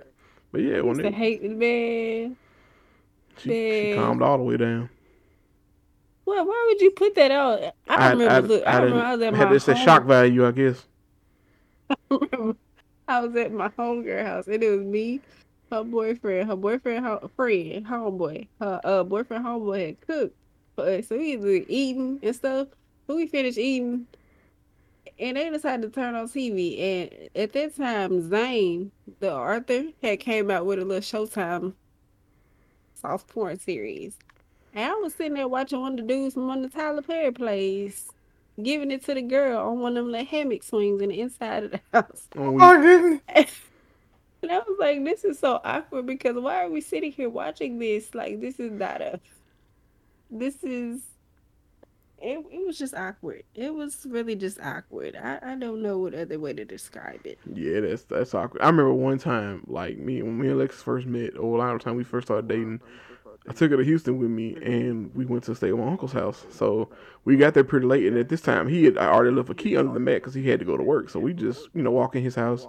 but 0.52 0.62
yeah, 0.62 0.78
I 0.78 0.82
when 0.82 1.00
used 1.00 1.02
to 1.02 1.08
it, 1.08 1.14
hate 1.14 1.44
man. 1.44 2.38
she, 3.38 3.50
she 3.50 3.94
calmed 3.96 4.22
all 4.22 4.38
the 4.38 4.44
way 4.44 4.58
down. 4.58 4.90
Well, 6.26 6.46
why 6.46 6.66
would 6.70 6.82
you 6.82 6.92
put 6.92 7.16
that 7.16 7.32
out? 7.32 7.74
I 7.88 8.10
don't 8.10 8.20
remember. 8.20 8.48
look, 8.50 8.68
I, 8.68 8.78
remember 8.80 9.04
I 9.04 9.12
was 9.14 9.22
at 9.22 9.34
had 9.34 9.48
my 9.48 9.54
this 9.54 9.66
that 9.66 9.78
home- 9.78 9.86
shock 9.86 10.04
value, 10.06 10.46
I 10.46 10.52
guess. 10.52 10.86
I 11.90 12.54
was 13.08 13.36
at 13.36 13.52
my 13.52 13.70
homegirl 13.70 14.26
house, 14.26 14.48
and 14.48 14.62
it 14.62 14.70
was 14.70 14.86
me, 14.86 15.22
her 15.72 15.84
boyfriend, 15.84 16.50
her 16.50 16.56
boyfriend, 16.56 17.06
her 17.06 17.20
friend, 17.36 17.86
homeboy, 17.86 18.48
her 18.60 18.82
uh 18.84 19.04
boyfriend, 19.04 19.46
homeboy 19.46 19.86
had 19.88 20.02
cooked 20.02 20.36
for 20.76 20.86
us. 20.86 21.08
So 21.08 21.18
we 21.18 21.38
was 21.38 21.64
eating 21.68 22.20
and 22.22 22.36
stuff. 22.36 22.68
So 23.08 23.16
we 23.16 23.28
finished 23.28 23.58
eating, 23.58 24.08
and 25.20 25.38
they 25.38 25.50
decided 25.50 25.82
to 25.84 25.90
turn 25.90 26.16
on 26.16 26.28
TV. 26.28 26.80
And 26.80 27.30
at 27.36 27.54
that 27.54 27.76
time, 27.76 28.30
Zane, 28.30 28.92
the 29.20 29.32
Arthur, 29.32 29.86
had 30.04 30.20
came 30.20 30.52
out 30.52 30.66
with 30.66 30.80
a 30.80 30.86
little 30.86 31.02
Showtime 31.02 31.74
soft 32.94 33.28
porn 33.28 33.60
series. 33.60 34.18
And 34.74 34.92
I 34.92 34.96
was 34.96 35.14
sitting 35.16 35.34
there 35.34 35.48
watching 35.48 35.82
one 35.82 35.94
of 35.94 35.98
the 35.98 36.14
dudes 36.14 36.34
from 36.34 36.48
one 36.48 36.64
of 36.64 36.72
the 36.72 36.78
Tyler 36.78 37.02
Perry 37.02 37.32
plays, 37.32 38.12
giving 38.62 38.92
it 38.92 39.04
to 39.06 39.14
the 39.14 39.22
girl 39.22 39.60
on 39.70 39.80
one 39.80 39.98
of 39.98 40.04
them 40.06 40.12
little 40.12 40.26
hammock 40.26 40.64
swings 40.64 41.02
in 41.02 41.10
the 41.10 41.22
inside 41.22 41.66
of 41.66 41.72
the 41.72 41.80
house. 41.94 42.28
Oh, 42.38 42.52
we- 42.52 42.62
Oh, 42.64 42.82
goodness. 42.82 43.52
And 44.44 44.52
I 44.52 44.60
was 44.60 44.78
like, 44.80 45.04
this 45.04 45.26
is 45.26 45.40
so 45.40 45.60
awkward 45.64 46.06
because 46.06 46.36
why 46.36 46.64
are 46.64 46.70
we 46.70 46.80
sitting 46.80 47.12
here 47.12 47.28
watching 47.28 47.80
this? 47.80 48.14
Like, 48.14 48.40
this 48.40 48.60
is 48.60 48.72
not 48.72 49.02
a. 49.02 49.20
This 50.30 50.64
is. 50.64 51.02
It, 52.20 52.46
it 52.52 52.66
was 52.66 52.78
just 52.78 52.94
awkward. 52.94 53.44
It 53.56 53.74
was 53.74 54.06
really 54.08 54.36
just 54.36 54.60
awkward. 54.62 55.16
I, 55.16 55.40
I 55.42 55.56
don't 55.56 55.82
know 55.82 55.98
what 55.98 56.14
other 56.14 56.40
way 56.40 56.54
to 56.54 56.66
describe 56.66 57.22
it. 57.26 57.40
yeah, 57.52 57.80
that's 57.80 58.04
that's 58.04 58.36
awkward. 58.36 58.62
I 58.62 58.68
remember 58.68 58.94
one 58.94 59.18
time, 59.18 59.64
like 59.68 59.98
me 59.98 60.22
when 60.22 60.38
me 60.40 60.48
and 60.50 60.56
Alexis 60.56 60.84
first 60.84 61.08
met, 61.08 61.36
or 61.36 61.56
a 61.56 61.60
lot 61.60 61.74
of 61.76 61.82
time 61.82 61.96
we 61.96 62.04
first 62.04 62.28
started 62.28 62.48
dating. 62.48 62.80
I 63.48 63.54
took 63.54 63.72
her 63.72 63.78
to 63.78 63.84
Houston 63.84 64.18
with 64.20 64.30
me, 64.30 64.54
mm-hmm. 64.54 64.64
and 64.64 65.16
we 65.16 65.26
went 65.26 65.44
to 65.46 65.56
stay 65.56 65.70
at 65.70 65.78
my 65.78 65.88
uncle's 65.88 66.12
house. 66.12 66.46
So 66.50 66.90
we 67.24 67.38
got 67.38 67.54
there 67.54 67.64
pretty 67.64 67.86
late, 67.88 68.06
and 68.06 68.18
at 68.18 68.30
this 68.30 68.42
time 68.42 68.68
he 68.68 68.86
had 68.86 68.98
I 68.98 69.08
already 69.08 69.36
left 69.36 69.50
a 69.50 69.56
key 69.56 69.78
under 69.78 69.94
the 69.94 70.00
mat 70.00 70.16
because 70.16 70.34
he 70.34 70.48
had 70.50 70.60
to 70.60 70.66
go 70.66 70.76
to 70.76 70.84
work. 70.84 71.10
So 71.10 71.20
we 71.20 71.34
just, 71.34 71.70
you 71.74 71.82
know, 71.82 71.92
walk 71.92 72.16
in 72.16 72.24
his 72.24 72.36
house 72.36 72.68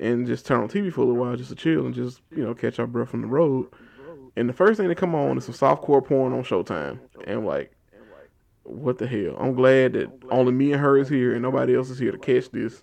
and 0.00 0.26
just 0.26 0.44
turn 0.44 0.60
on 0.60 0.68
TV 0.68 0.92
for 0.92 1.02
a 1.02 1.04
little 1.04 1.20
while 1.20 1.36
just 1.36 1.50
to 1.50 1.56
chill 1.56 1.86
and 1.86 1.94
just, 1.94 2.20
you 2.30 2.44
know, 2.44 2.54
catch 2.54 2.78
our 2.78 2.86
breath 2.86 3.14
on 3.14 3.22
the 3.22 3.28
road. 3.28 3.68
And 4.36 4.48
the 4.48 4.52
first 4.52 4.78
thing 4.78 4.88
that 4.88 4.98
come 4.98 5.14
on 5.14 5.38
is 5.38 5.44
some 5.44 5.54
softcore 5.54 6.04
porn 6.04 6.32
on 6.32 6.42
Showtime, 6.42 6.98
and 7.24 7.38
I'm 7.38 7.46
like, 7.46 7.72
what 8.64 8.98
the 8.98 9.06
hell? 9.06 9.36
I'm 9.38 9.54
glad 9.54 9.92
that 9.92 10.10
only 10.30 10.52
me 10.52 10.72
and 10.72 10.80
her 10.80 10.98
is 10.98 11.08
here 11.08 11.32
and 11.32 11.42
nobody 11.42 11.76
else 11.76 11.88
is 11.88 11.98
here 11.98 12.12
to 12.12 12.18
catch 12.18 12.50
this. 12.50 12.82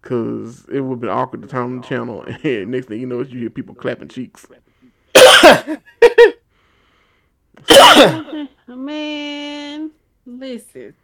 Cause 0.00 0.66
it 0.70 0.80
would 0.80 0.94
have 0.94 1.00
been 1.00 1.10
awkward 1.10 1.40
to 1.42 1.48
turn 1.48 1.62
on 1.62 1.76
the 1.80 1.86
channel 1.86 2.22
and 2.44 2.70
next 2.70 2.88
thing 2.88 3.00
you 3.00 3.06
know 3.06 3.20
is 3.20 3.32
you 3.32 3.40
hear 3.40 3.50
people 3.50 3.74
clapping 3.74 4.08
cheeks. 4.08 4.46
Man, 8.68 9.90
listen. 10.26 10.94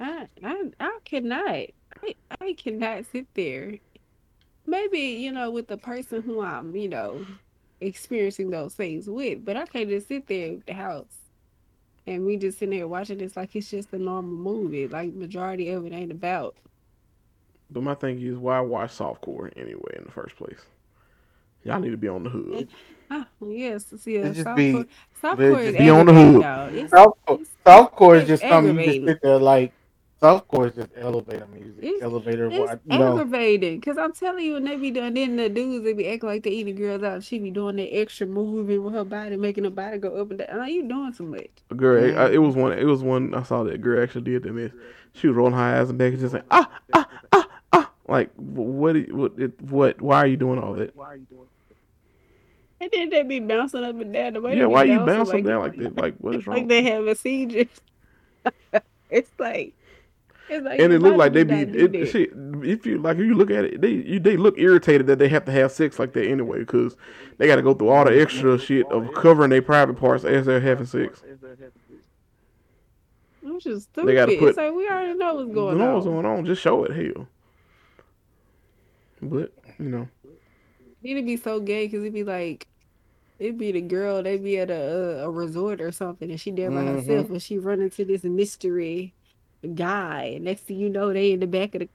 I 0.00 0.28
I 0.42 0.70
I 0.80 0.98
cannot. 1.04 1.46
I, 1.46 2.14
I 2.40 2.52
cannot 2.54 3.04
sit 3.12 3.26
there. 3.34 3.78
Maybe, 4.66 4.98
you 4.98 5.32
know, 5.32 5.50
with 5.50 5.68
the 5.68 5.76
person 5.76 6.22
who 6.22 6.40
I'm, 6.42 6.74
you 6.74 6.88
know, 6.88 7.26
experiencing 7.80 8.50
those 8.50 8.74
things 8.74 9.08
with, 9.08 9.44
but 9.44 9.56
I 9.56 9.66
can't 9.66 9.90
just 9.90 10.08
sit 10.08 10.26
there 10.26 10.54
at 10.54 10.66
the 10.66 10.72
house 10.72 11.24
and 12.06 12.24
we 12.24 12.36
just 12.36 12.58
sitting 12.58 12.76
there 12.76 12.88
watching 12.88 13.18
this 13.18 13.36
like 13.36 13.54
it's 13.56 13.70
just 13.70 13.92
a 13.92 13.98
normal 13.98 14.32
movie. 14.36 14.88
Like 14.88 15.14
majority 15.14 15.70
of 15.70 15.86
it 15.86 15.92
ain't 15.92 16.12
about. 16.12 16.56
But 17.70 17.82
my 17.82 17.94
thing 17.94 18.20
is, 18.20 18.36
why 18.36 18.60
watch 18.60 18.90
softcore 18.90 19.50
anyway 19.56 19.96
in 19.96 20.04
the 20.04 20.12
first 20.12 20.36
place? 20.36 20.60
Y'all 21.64 21.80
need 21.80 21.90
to 21.90 21.96
be 21.96 22.08
on 22.08 22.22
the 22.22 22.30
hood. 22.30 22.68
Ah, 23.10 23.26
yes, 23.40 23.86
see, 23.98 24.16
It 24.16 24.32
just 24.32 24.42
South 24.44 24.56
be- 24.56 24.84
softcore 25.22 25.56
just 25.56 25.74
is 25.74 25.76
be 25.76 25.90
on 25.90 26.06
the 26.06 26.12
hood. 26.14 26.42
though. 26.42 26.68
It's- 26.72 26.90
Softcore, 26.90 28.16
it's- 28.16 28.22
is 28.22 28.28
just 28.28 28.42
something 28.42 28.76
you 28.78 28.84
just 28.84 28.96
aggravating. 28.96 29.06
sit 29.08 29.22
there 29.22 29.38
like. 29.38 29.72
Softcore 30.22 30.68
is 30.68 30.74
just 30.74 30.88
elevator 30.96 31.46
music, 31.52 31.84
It's- 31.84 32.00
elevator. 32.02 32.46
It's 32.46 32.58
what 32.58 32.80
you 32.86 32.98
know? 32.98 33.12
aggravating 33.18 33.78
because 33.78 33.98
I'm 33.98 34.12
telling 34.12 34.42
you, 34.46 34.54
when 34.54 34.64
they 34.64 34.76
be 34.76 34.90
doing, 34.90 35.12
then 35.12 35.36
the 35.36 35.50
dudes 35.50 35.84
they 35.84 35.92
be 35.92 36.08
acting 36.08 36.28
like 36.30 36.42
they 36.44 36.50
eating 36.50 36.76
girls 36.76 37.02
out. 37.02 37.22
She 37.24 37.38
be 37.38 37.50
doing 37.50 37.76
that 37.76 37.94
extra 37.94 38.26
moving 38.26 38.82
with 38.82 38.94
her 38.94 39.04
body, 39.04 39.36
making 39.36 39.64
her 39.64 39.70
body 39.70 39.98
go 39.98 40.16
up 40.16 40.30
and 40.30 40.38
down. 40.38 40.58
Are 40.60 40.68
you 40.68 40.88
doing 40.88 41.12
too 41.12 41.26
much. 41.26 41.50
A 41.70 41.74
girl, 41.74 42.18
I, 42.18 42.30
it 42.30 42.38
was 42.38 42.54
one. 42.56 42.72
It 42.72 42.84
was 42.84 43.02
one. 43.02 43.34
I 43.34 43.42
saw 43.42 43.64
that 43.64 43.82
girl 43.82 44.02
actually 44.02 44.22
did 44.22 44.44
that. 44.44 44.52
Miss. 44.54 44.72
She 45.12 45.26
was 45.26 45.36
rolling 45.36 45.52
her 45.52 45.58
eyes 45.60 45.90
and 45.90 45.98
back 45.98 46.12
and 46.12 46.20
just 46.20 46.32
like 46.32 46.44
ah, 46.50 46.70
ah, 46.94 47.06
ah, 47.32 47.48
ah. 47.74 47.90
Like, 48.08 48.34
wh- 48.36 48.40
what? 48.56 48.96
i- 48.96 49.00
What? 49.10 49.32
It, 49.38 49.60
what? 49.60 50.00
Why 50.00 50.16
are 50.20 50.26
you 50.26 50.38
doing 50.38 50.58
all 50.58 50.72
that? 50.74 50.94
And 52.80 52.90
then 52.92 53.08
they 53.10 53.22
be 53.22 53.40
bouncing 53.40 53.84
up 53.84 53.98
and 54.00 54.12
down. 54.12 54.34
The 54.34 54.40
way 54.40 54.58
Yeah, 54.58 54.66
why 54.66 54.84
you 54.84 54.98
bouncing 54.98 55.06
bouncing 55.16 55.44
down 55.44 55.60
like 55.62 55.76
that? 55.76 55.96
Like, 55.96 56.14
what 56.18 56.34
is 56.34 56.46
wrong? 56.46 56.56
Like 56.58 56.68
they 56.68 56.82
have 56.82 57.06
a 57.06 57.14
seizure. 57.14 57.66
it's 59.10 59.30
like, 59.38 59.74
it's 60.50 60.64
like, 60.64 60.80
And 60.80 60.92
it 60.92 61.00
looked 61.00 61.16
like 61.16 61.32
they 61.32 61.44
be. 61.44 61.54
It, 61.62 62.06
shit, 62.10 62.30
if 62.62 62.84
you 62.84 62.98
like, 62.98 63.16
if 63.16 63.24
you 63.24 63.34
look 63.34 63.50
at 63.50 63.64
it, 63.64 63.80
they 63.80 63.90
you, 63.90 64.20
they 64.20 64.36
look 64.36 64.58
irritated 64.58 65.06
that 65.06 65.18
they 65.18 65.28
have 65.28 65.44
to 65.46 65.52
have 65.52 65.72
sex 65.72 65.98
like 65.98 66.12
that 66.14 66.26
anyway, 66.26 66.58
because 66.58 66.96
they 67.38 67.46
got 67.46 67.56
to 67.56 67.62
go 67.62 67.72
through 67.74 67.88
all 67.88 68.04
the 68.04 68.20
extra 68.20 68.58
shit 68.58 68.86
of 68.90 69.14
covering 69.14 69.50
their 69.50 69.62
private 69.62 69.94
parts 69.96 70.24
as 70.24 70.44
they're 70.46 70.60
having 70.60 70.86
sex. 70.86 71.22
Which 73.42 73.66
is 73.66 73.86
They 73.86 74.00
stupid. 74.02 74.14
gotta 74.14 74.36
put- 74.38 74.48
it's 74.50 74.56
like 74.58 74.72
we 74.74 74.88
already 74.88 75.14
know 75.18 75.34
what's 75.34 75.52
going 75.54 75.78
know 75.78 75.84
on. 75.84 75.88
Know 75.90 75.94
what's 75.94 76.06
going 76.06 76.26
on? 76.26 76.44
Just 76.46 76.60
show 76.62 76.84
it. 76.84 76.92
Hell. 76.92 77.28
But 79.22 79.52
you 79.78 79.88
know, 79.88 80.08
It'd 81.04 81.26
be 81.26 81.36
so 81.36 81.60
gay 81.60 81.86
because 81.86 82.00
it'd 82.00 82.14
be 82.14 82.24
like, 82.24 82.66
it'd 83.38 83.58
be 83.58 83.72
the 83.72 83.80
girl, 83.82 84.22
they'd 84.22 84.42
be 84.42 84.58
at 84.58 84.70
a, 84.70 85.24
a 85.24 85.30
resort 85.30 85.80
or 85.80 85.92
something, 85.92 86.30
and 86.30 86.40
she 86.40 86.50
there 86.50 86.70
by 86.70 86.78
Mhm. 86.82 86.94
herself, 86.94 87.30
and 87.30 87.42
she 87.42 87.58
run 87.58 87.80
into 87.82 88.04
this 88.04 88.24
mystery 88.24 89.12
guy. 89.74 90.32
And 90.36 90.44
next 90.46 90.62
thing 90.62 90.78
you 90.78 90.88
know, 90.88 91.12
they 91.12 91.32
in 91.32 91.40
the 91.40 91.46
back 91.46 91.74
of 91.74 91.80
the 91.80 91.88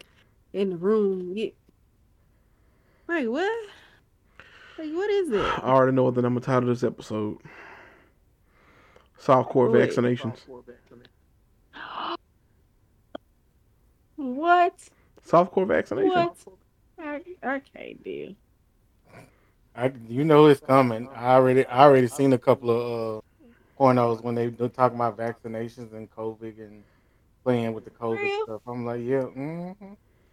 in 0.54 0.70
the 0.72 0.78
room. 0.78 1.34
Yeah. 1.36 1.50
Like 3.08 3.28
what? 3.28 3.68
Like 4.78 4.94
what 4.94 5.10
is 5.10 5.32
it? 5.32 5.42
I 5.42 5.62
already 5.70 5.94
know 5.96 6.04
what 6.04 6.16
the 6.16 6.22
number 6.22 6.40
title 6.40 6.70
of 6.70 6.80
this 6.80 6.84
episode. 6.88 7.38
Softcore 9.20 9.72
Wait. 9.72 9.90
vaccinations. 9.90 10.38
What? 14.16 14.76
Softcore 15.28 15.68
vaccination. 15.68 16.10
What? 16.12 16.36
I, 16.98 17.22
I 17.44 17.60
can't 17.60 18.04
do. 18.04 18.36
I, 19.80 19.94
you 20.10 20.26
know 20.26 20.48
it's 20.48 20.60
coming. 20.60 21.08
I 21.16 21.34
already, 21.36 21.66
I 21.68 21.84
already 21.86 22.08
seen 22.08 22.34
a 22.34 22.38
couple 22.38 22.70
of 22.70 23.18
uh, 23.18 23.82
pornos 23.82 24.22
when 24.22 24.36
they 24.36 24.50
were 24.50 24.68
talking 24.68 24.98
about 24.98 25.18
vaccinations 25.18 25.94
and 25.94 26.12
COVID 26.12 26.60
and 26.60 26.84
playing 27.46 27.74
with 27.74 27.86
the 27.86 27.92
COVID 27.92 28.44
stuff. 28.44 28.62
I'm 28.68 28.86
like, 28.86 29.02
yeah, 29.02 29.22
hmm 29.24 29.72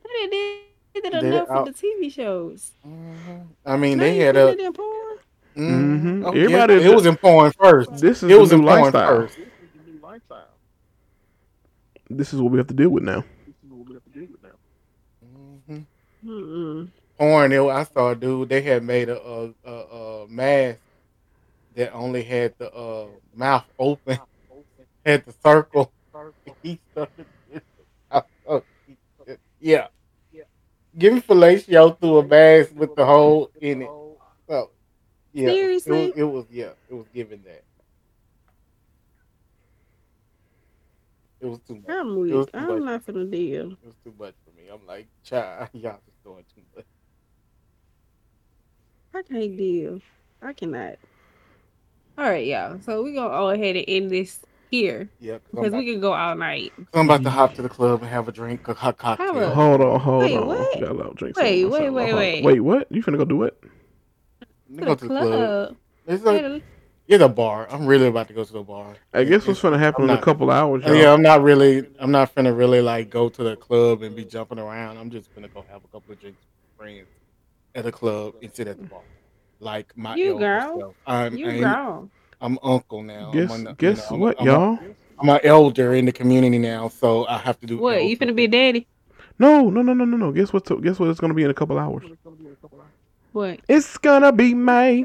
They 0.02 0.26
did 0.26 1.04
it 1.04 1.10
Did 1.12 1.14
it 1.14 1.24
enough 1.26 1.50
out- 1.50 1.66
with 1.66 1.76
the 1.76 1.86
TV 1.86 2.10
shows. 2.12 2.72
hmm 2.82 3.42
I 3.64 3.76
mean, 3.76 3.98
Now 3.98 4.04
they 4.04 4.16
had 4.16 4.34
put 4.34 4.40
a. 4.40 4.48
it 4.48 4.60
in 4.60 4.72
porn. 4.72 5.16
mhm. 5.56 6.00
Mhm. 6.00 6.24
Oh, 6.24 6.32
Everybody- 6.32 6.74
yeah, 6.74 6.90
it 6.90 6.94
was 6.94 7.06
in 7.06 7.16
porn 7.16 7.52
first. 7.52 7.90
This 8.00 8.22
is 8.24 8.30
It 8.30 8.38
was 8.38 8.50
the 8.50 8.56
in 8.56 8.62
new 8.62 8.66
porn 8.66 8.82
lifestyle. 8.82 9.08
first. 9.20 9.38
This 12.10 12.32
is 12.32 12.40
what 12.40 12.50
we 12.52 12.58
have 12.58 12.66
to 12.68 12.74
deal 12.74 12.90
with 12.90 13.02
now. 13.04 13.22
hmm 15.22 15.78
Mm-mm. 16.24 16.90
Porn. 17.18 17.52
It, 17.52 17.60
I 17.60 17.84
saw 17.84 18.10
a 18.10 18.16
dude. 18.16 18.48
They 18.48 18.62
had 18.62 18.84
made 18.84 19.08
a 19.08 19.20
a, 19.20 19.54
a, 19.64 19.72
a 19.72 20.28
mask 20.28 20.80
that 21.74 21.92
only 21.92 22.22
had 22.22 22.54
the 22.58 22.72
uh, 22.72 23.06
mouth 23.34 23.64
open, 23.78 24.18
had 25.04 25.24
the 25.26 25.34
circle. 25.44 25.92
He 26.62 26.80
started. 26.92 27.26
Oh, 28.48 28.62
yeah, 29.60 29.88
giving 30.96 31.20
fellatio 31.20 31.98
through 32.00 32.18
a 32.18 32.26
mask 32.26 32.70
with 32.74 32.94
the 32.96 33.04
hole 33.04 33.50
in 33.60 33.82
it. 33.82 33.90
So, 34.48 34.70
yeah, 35.32 35.48
Seriously? 35.50 35.96
it 35.96 36.08
was, 36.08 36.18
it 36.18 36.24
was. 36.24 36.46
Yeah, 36.50 36.70
it 36.88 36.94
was 36.94 37.06
given 37.14 37.42
that. 37.44 37.64
It 41.40 41.46
was 41.46 41.60
too 41.68 41.74
much. 41.74 41.84
I'm 41.88 42.18
weak. 42.18 42.48
I'm 42.54 42.84
not 42.84 43.04
finna 43.04 43.30
deal. 43.30 43.72
It 43.72 43.86
was 43.86 43.96
too 44.04 44.14
much 44.18 44.34
for 44.44 44.50
me. 44.56 44.68
I'm 44.72 44.86
like, 44.86 45.08
child, 45.22 45.68
y'all 45.74 46.00
just 46.06 46.22
doing 46.24 46.44
too 46.54 46.62
much. 46.74 46.86
I 49.16 49.22
can't 49.22 49.56
deal. 49.56 50.00
I 50.42 50.52
cannot. 50.52 50.96
All 52.18 52.24
right, 52.28 52.46
y'all. 52.46 52.78
So 52.80 53.02
we 53.02 53.14
gonna 53.14 53.30
go 53.30 53.48
ahead 53.50 53.76
and 53.76 53.84
end 53.88 54.10
this 54.10 54.40
here 54.70 55.08
Yeah, 55.20 55.34
'cause 55.38 55.40
because 55.52 55.72
we 55.72 55.86
can 55.86 56.00
go 56.00 56.12
all 56.12 56.34
night. 56.36 56.72
I'm 56.92 57.06
about 57.06 57.22
to 57.22 57.30
hop 57.30 57.54
to 57.54 57.62
the 57.62 57.68
club 57.68 58.02
and 58.02 58.10
have 58.10 58.28
a 58.28 58.32
drink, 58.32 58.68
a 58.68 58.74
hot 58.74 58.96
Have 59.00 59.18
cocktail. 59.18 59.38
a- 59.42 59.54
Hold 59.54 59.80
on, 59.80 60.00
hold 60.00 60.22
Wait, 60.22 60.36
on. 60.36 60.46
what? 60.46 60.80
Got 60.80 60.90
a 60.90 60.92
lot 60.92 61.06
of 61.08 61.16
drinks. 61.16 61.38
Wait, 61.38 61.64
on. 61.64 61.70
wait, 61.70 61.80
Hold 61.84 61.94
wait, 61.94 62.14
wait. 62.14 62.44
Wait, 62.44 62.60
what? 62.60 62.92
You 62.92 63.02
finna 63.02 63.16
go 63.16 63.24
do 63.24 63.36
what? 63.36 63.58
To 63.62 64.84
go 64.84 64.94
the 64.94 64.96
to 64.96 65.02
the 65.02 65.08
club. 65.08 65.26
club. 65.26 65.76
It's 66.08 66.24
Yeah, 66.24 66.30
a, 66.32 66.62
it's 67.08 67.22
a 67.24 67.28
bar. 67.28 67.68
I'm 67.70 67.86
really 67.86 68.06
about 68.08 68.28
to 68.28 68.34
go 68.34 68.44
to 68.44 68.52
the 68.52 68.62
bar. 68.62 68.96
I 69.14 69.24
guess 69.24 69.46
what's 69.46 69.62
gonna 69.62 69.78
happen 69.78 70.02
I'm 70.04 70.10
in 70.10 70.10
a 70.10 70.14
not- 70.16 70.24
couple 70.24 70.50
hours, 70.50 70.84
y'all. 70.84 70.94
Yeah, 70.94 71.12
I'm 71.12 71.22
not 71.22 71.42
really. 71.42 71.86
I'm 71.98 72.10
not 72.10 72.34
finna 72.34 72.56
really 72.56 72.82
like 72.82 73.08
go 73.08 73.28
to 73.30 73.42
the 73.42 73.56
club 73.56 74.02
and 74.02 74.14
be 74.14 74.24
jumping 74.24 74.58
around. 74.58 74.98
I'm 74.98 75.10
just 75.10 75.34
gonna 75.34 75.48
go 75.48 75.64
have 75.70 75.82
a 75.84 75.88
couple 75.88 76.12
of 76.12 76.20
drinks 76.20 76.38
with 76.40 76.76
friends 76.76 77.06
at 77.76 77.84
the 77.84 77.92
club 77.92 78.34
and 78.42 78.52
sit 78.52 78.66
at 78.66 78.78
the 78.78 78.84
bar, 78.86 79.00
like 79.60 79.92
my 79.96 80.16
You 80.16 80.32
elder 80.32 80.38
girl. 80.44 80.78
self. 80.80 80.94
I'm, 81.06 81.36
You 81.36 81.46
I 81.46 81.50
ain't- 81.52 81.62
grown. 81.62 82.10
I'm 82.40 82.58
uncle 82.62 83.02
now. 83.02 83.30
Guess 83.32 83.50
I'm 83.50 83.50
on 83.52 83.64
the- 83.64 83.70
you 83.70 83.76
guess 83.76 84.10
know, 84.10 84.16
what, 84.18 84.40
I'm 84.40 84.46
y'all? 84.46 84.78
I'm 85.18 85.28
an 85.30 85.40
elder 85.44 85.94
in 85.94 86.04
the 86.04 86.12
community 86.12 86.58
now, 86.58 86.88
so 86.88 87.26
I 87.26 87.38
have 87.38 87.58
to 87.60 87.66
do. 87.66 87.78
What? 87.78 88.02
You 88.04 88.10
elder 88.20 88.26
finna 88.32 88.34
be 88.34 88.44
a 88.44 88.48
daddy? 88.48 88.86
No, 89.38 89.70
no, 89.70 89.82
no, 89.82 89.92
no, 89.94 90.04
no, 90.04 90.16
no. 90.16 90.32
Guess 90.32 90.52
what? 90.52 90.64
guess 90.82 90.98
what? 90.98 91.08
It's 91.10 91.20
gonna 91.20 91.34
be 91.34 91.42
in 91.44 91.50
a 91.50 91.54
couple 91.54 91.78
hours. 91.78 92.04
What? 93.32 93.60
It's 93.68 93.96
gonna 93.98 94.32
be 94.32 94.54
May. 94.54 95.04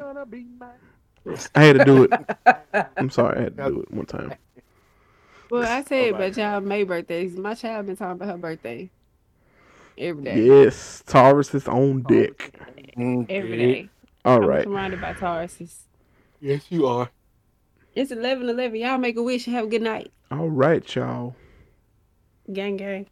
I 1.56 1.64
had 1.64 1.78
to 1.78 1.86
do 1.86 2.04
it. 2.04 2.84
I'm 2.98 3.10
sorry, 3.10 3.38
I 3.40 3.42
had 3.44 3.58
to 3.58 3.64
do 3.70 3.82
it 3.82 3.92
one 3.92 4.06
time. 4.06 4.34
Well, 5.50 5.64
I 5.64 5.84
said 5.84 6.14
Alright. 6.14 6.34
about 6.34 6.38
y'all 6.54 6.62
May 6.62 6.84
birthdays. 6.84 7.36
My 7.38 7.54
child 7.54 7.86
been 7.88 7.98
talking 7.98 8.14
about 8.14 8.30
her 8.30 8.38
birthday 8.38 8.90
every 9.98 10.24
day. 10.24 10.42
Yes, 10.42 11.04
Taurus 11.06 11.54
is 11.54 11.68
on 11.68 12.04
deck. 12.04 12.60
Every 12.98 13.26
yeah. 13.30 13.66
day. 13.66 13.90
All 14.26 14.44
I'm 14.44 14.46
right. 14.46 14.64
surrounded 14.64 15.02
by 15.02 15.14
Tauruses. 15.14 15.88
Yes, 16.40 16.66
you 16.70 16.88
are. 16.88 17.10
It's 17.94 18.12
11 18.12 18.50
11. 18.50 18.80
Y'all 18.80 18.98
make 18.98 19.18
a 19.18 19.24
wish 19.24 19.48
and 19.48 19.56
have 19.56 19.66
a 19.66 19.70
good 19.70 19.82
night. 19.82 20.12
All 20.32 20.50
right, 20.50 20.96
y'all. 20.96 21.36
Gang, 22.52 22.78
gang. 22.78 23.08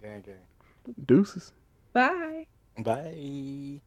Gang, 0.00 0.22
gang. 0.22 0.94
Deuces. 1.04 1.52
Bye. 1.92 2.46
Bye. 2.78 3.80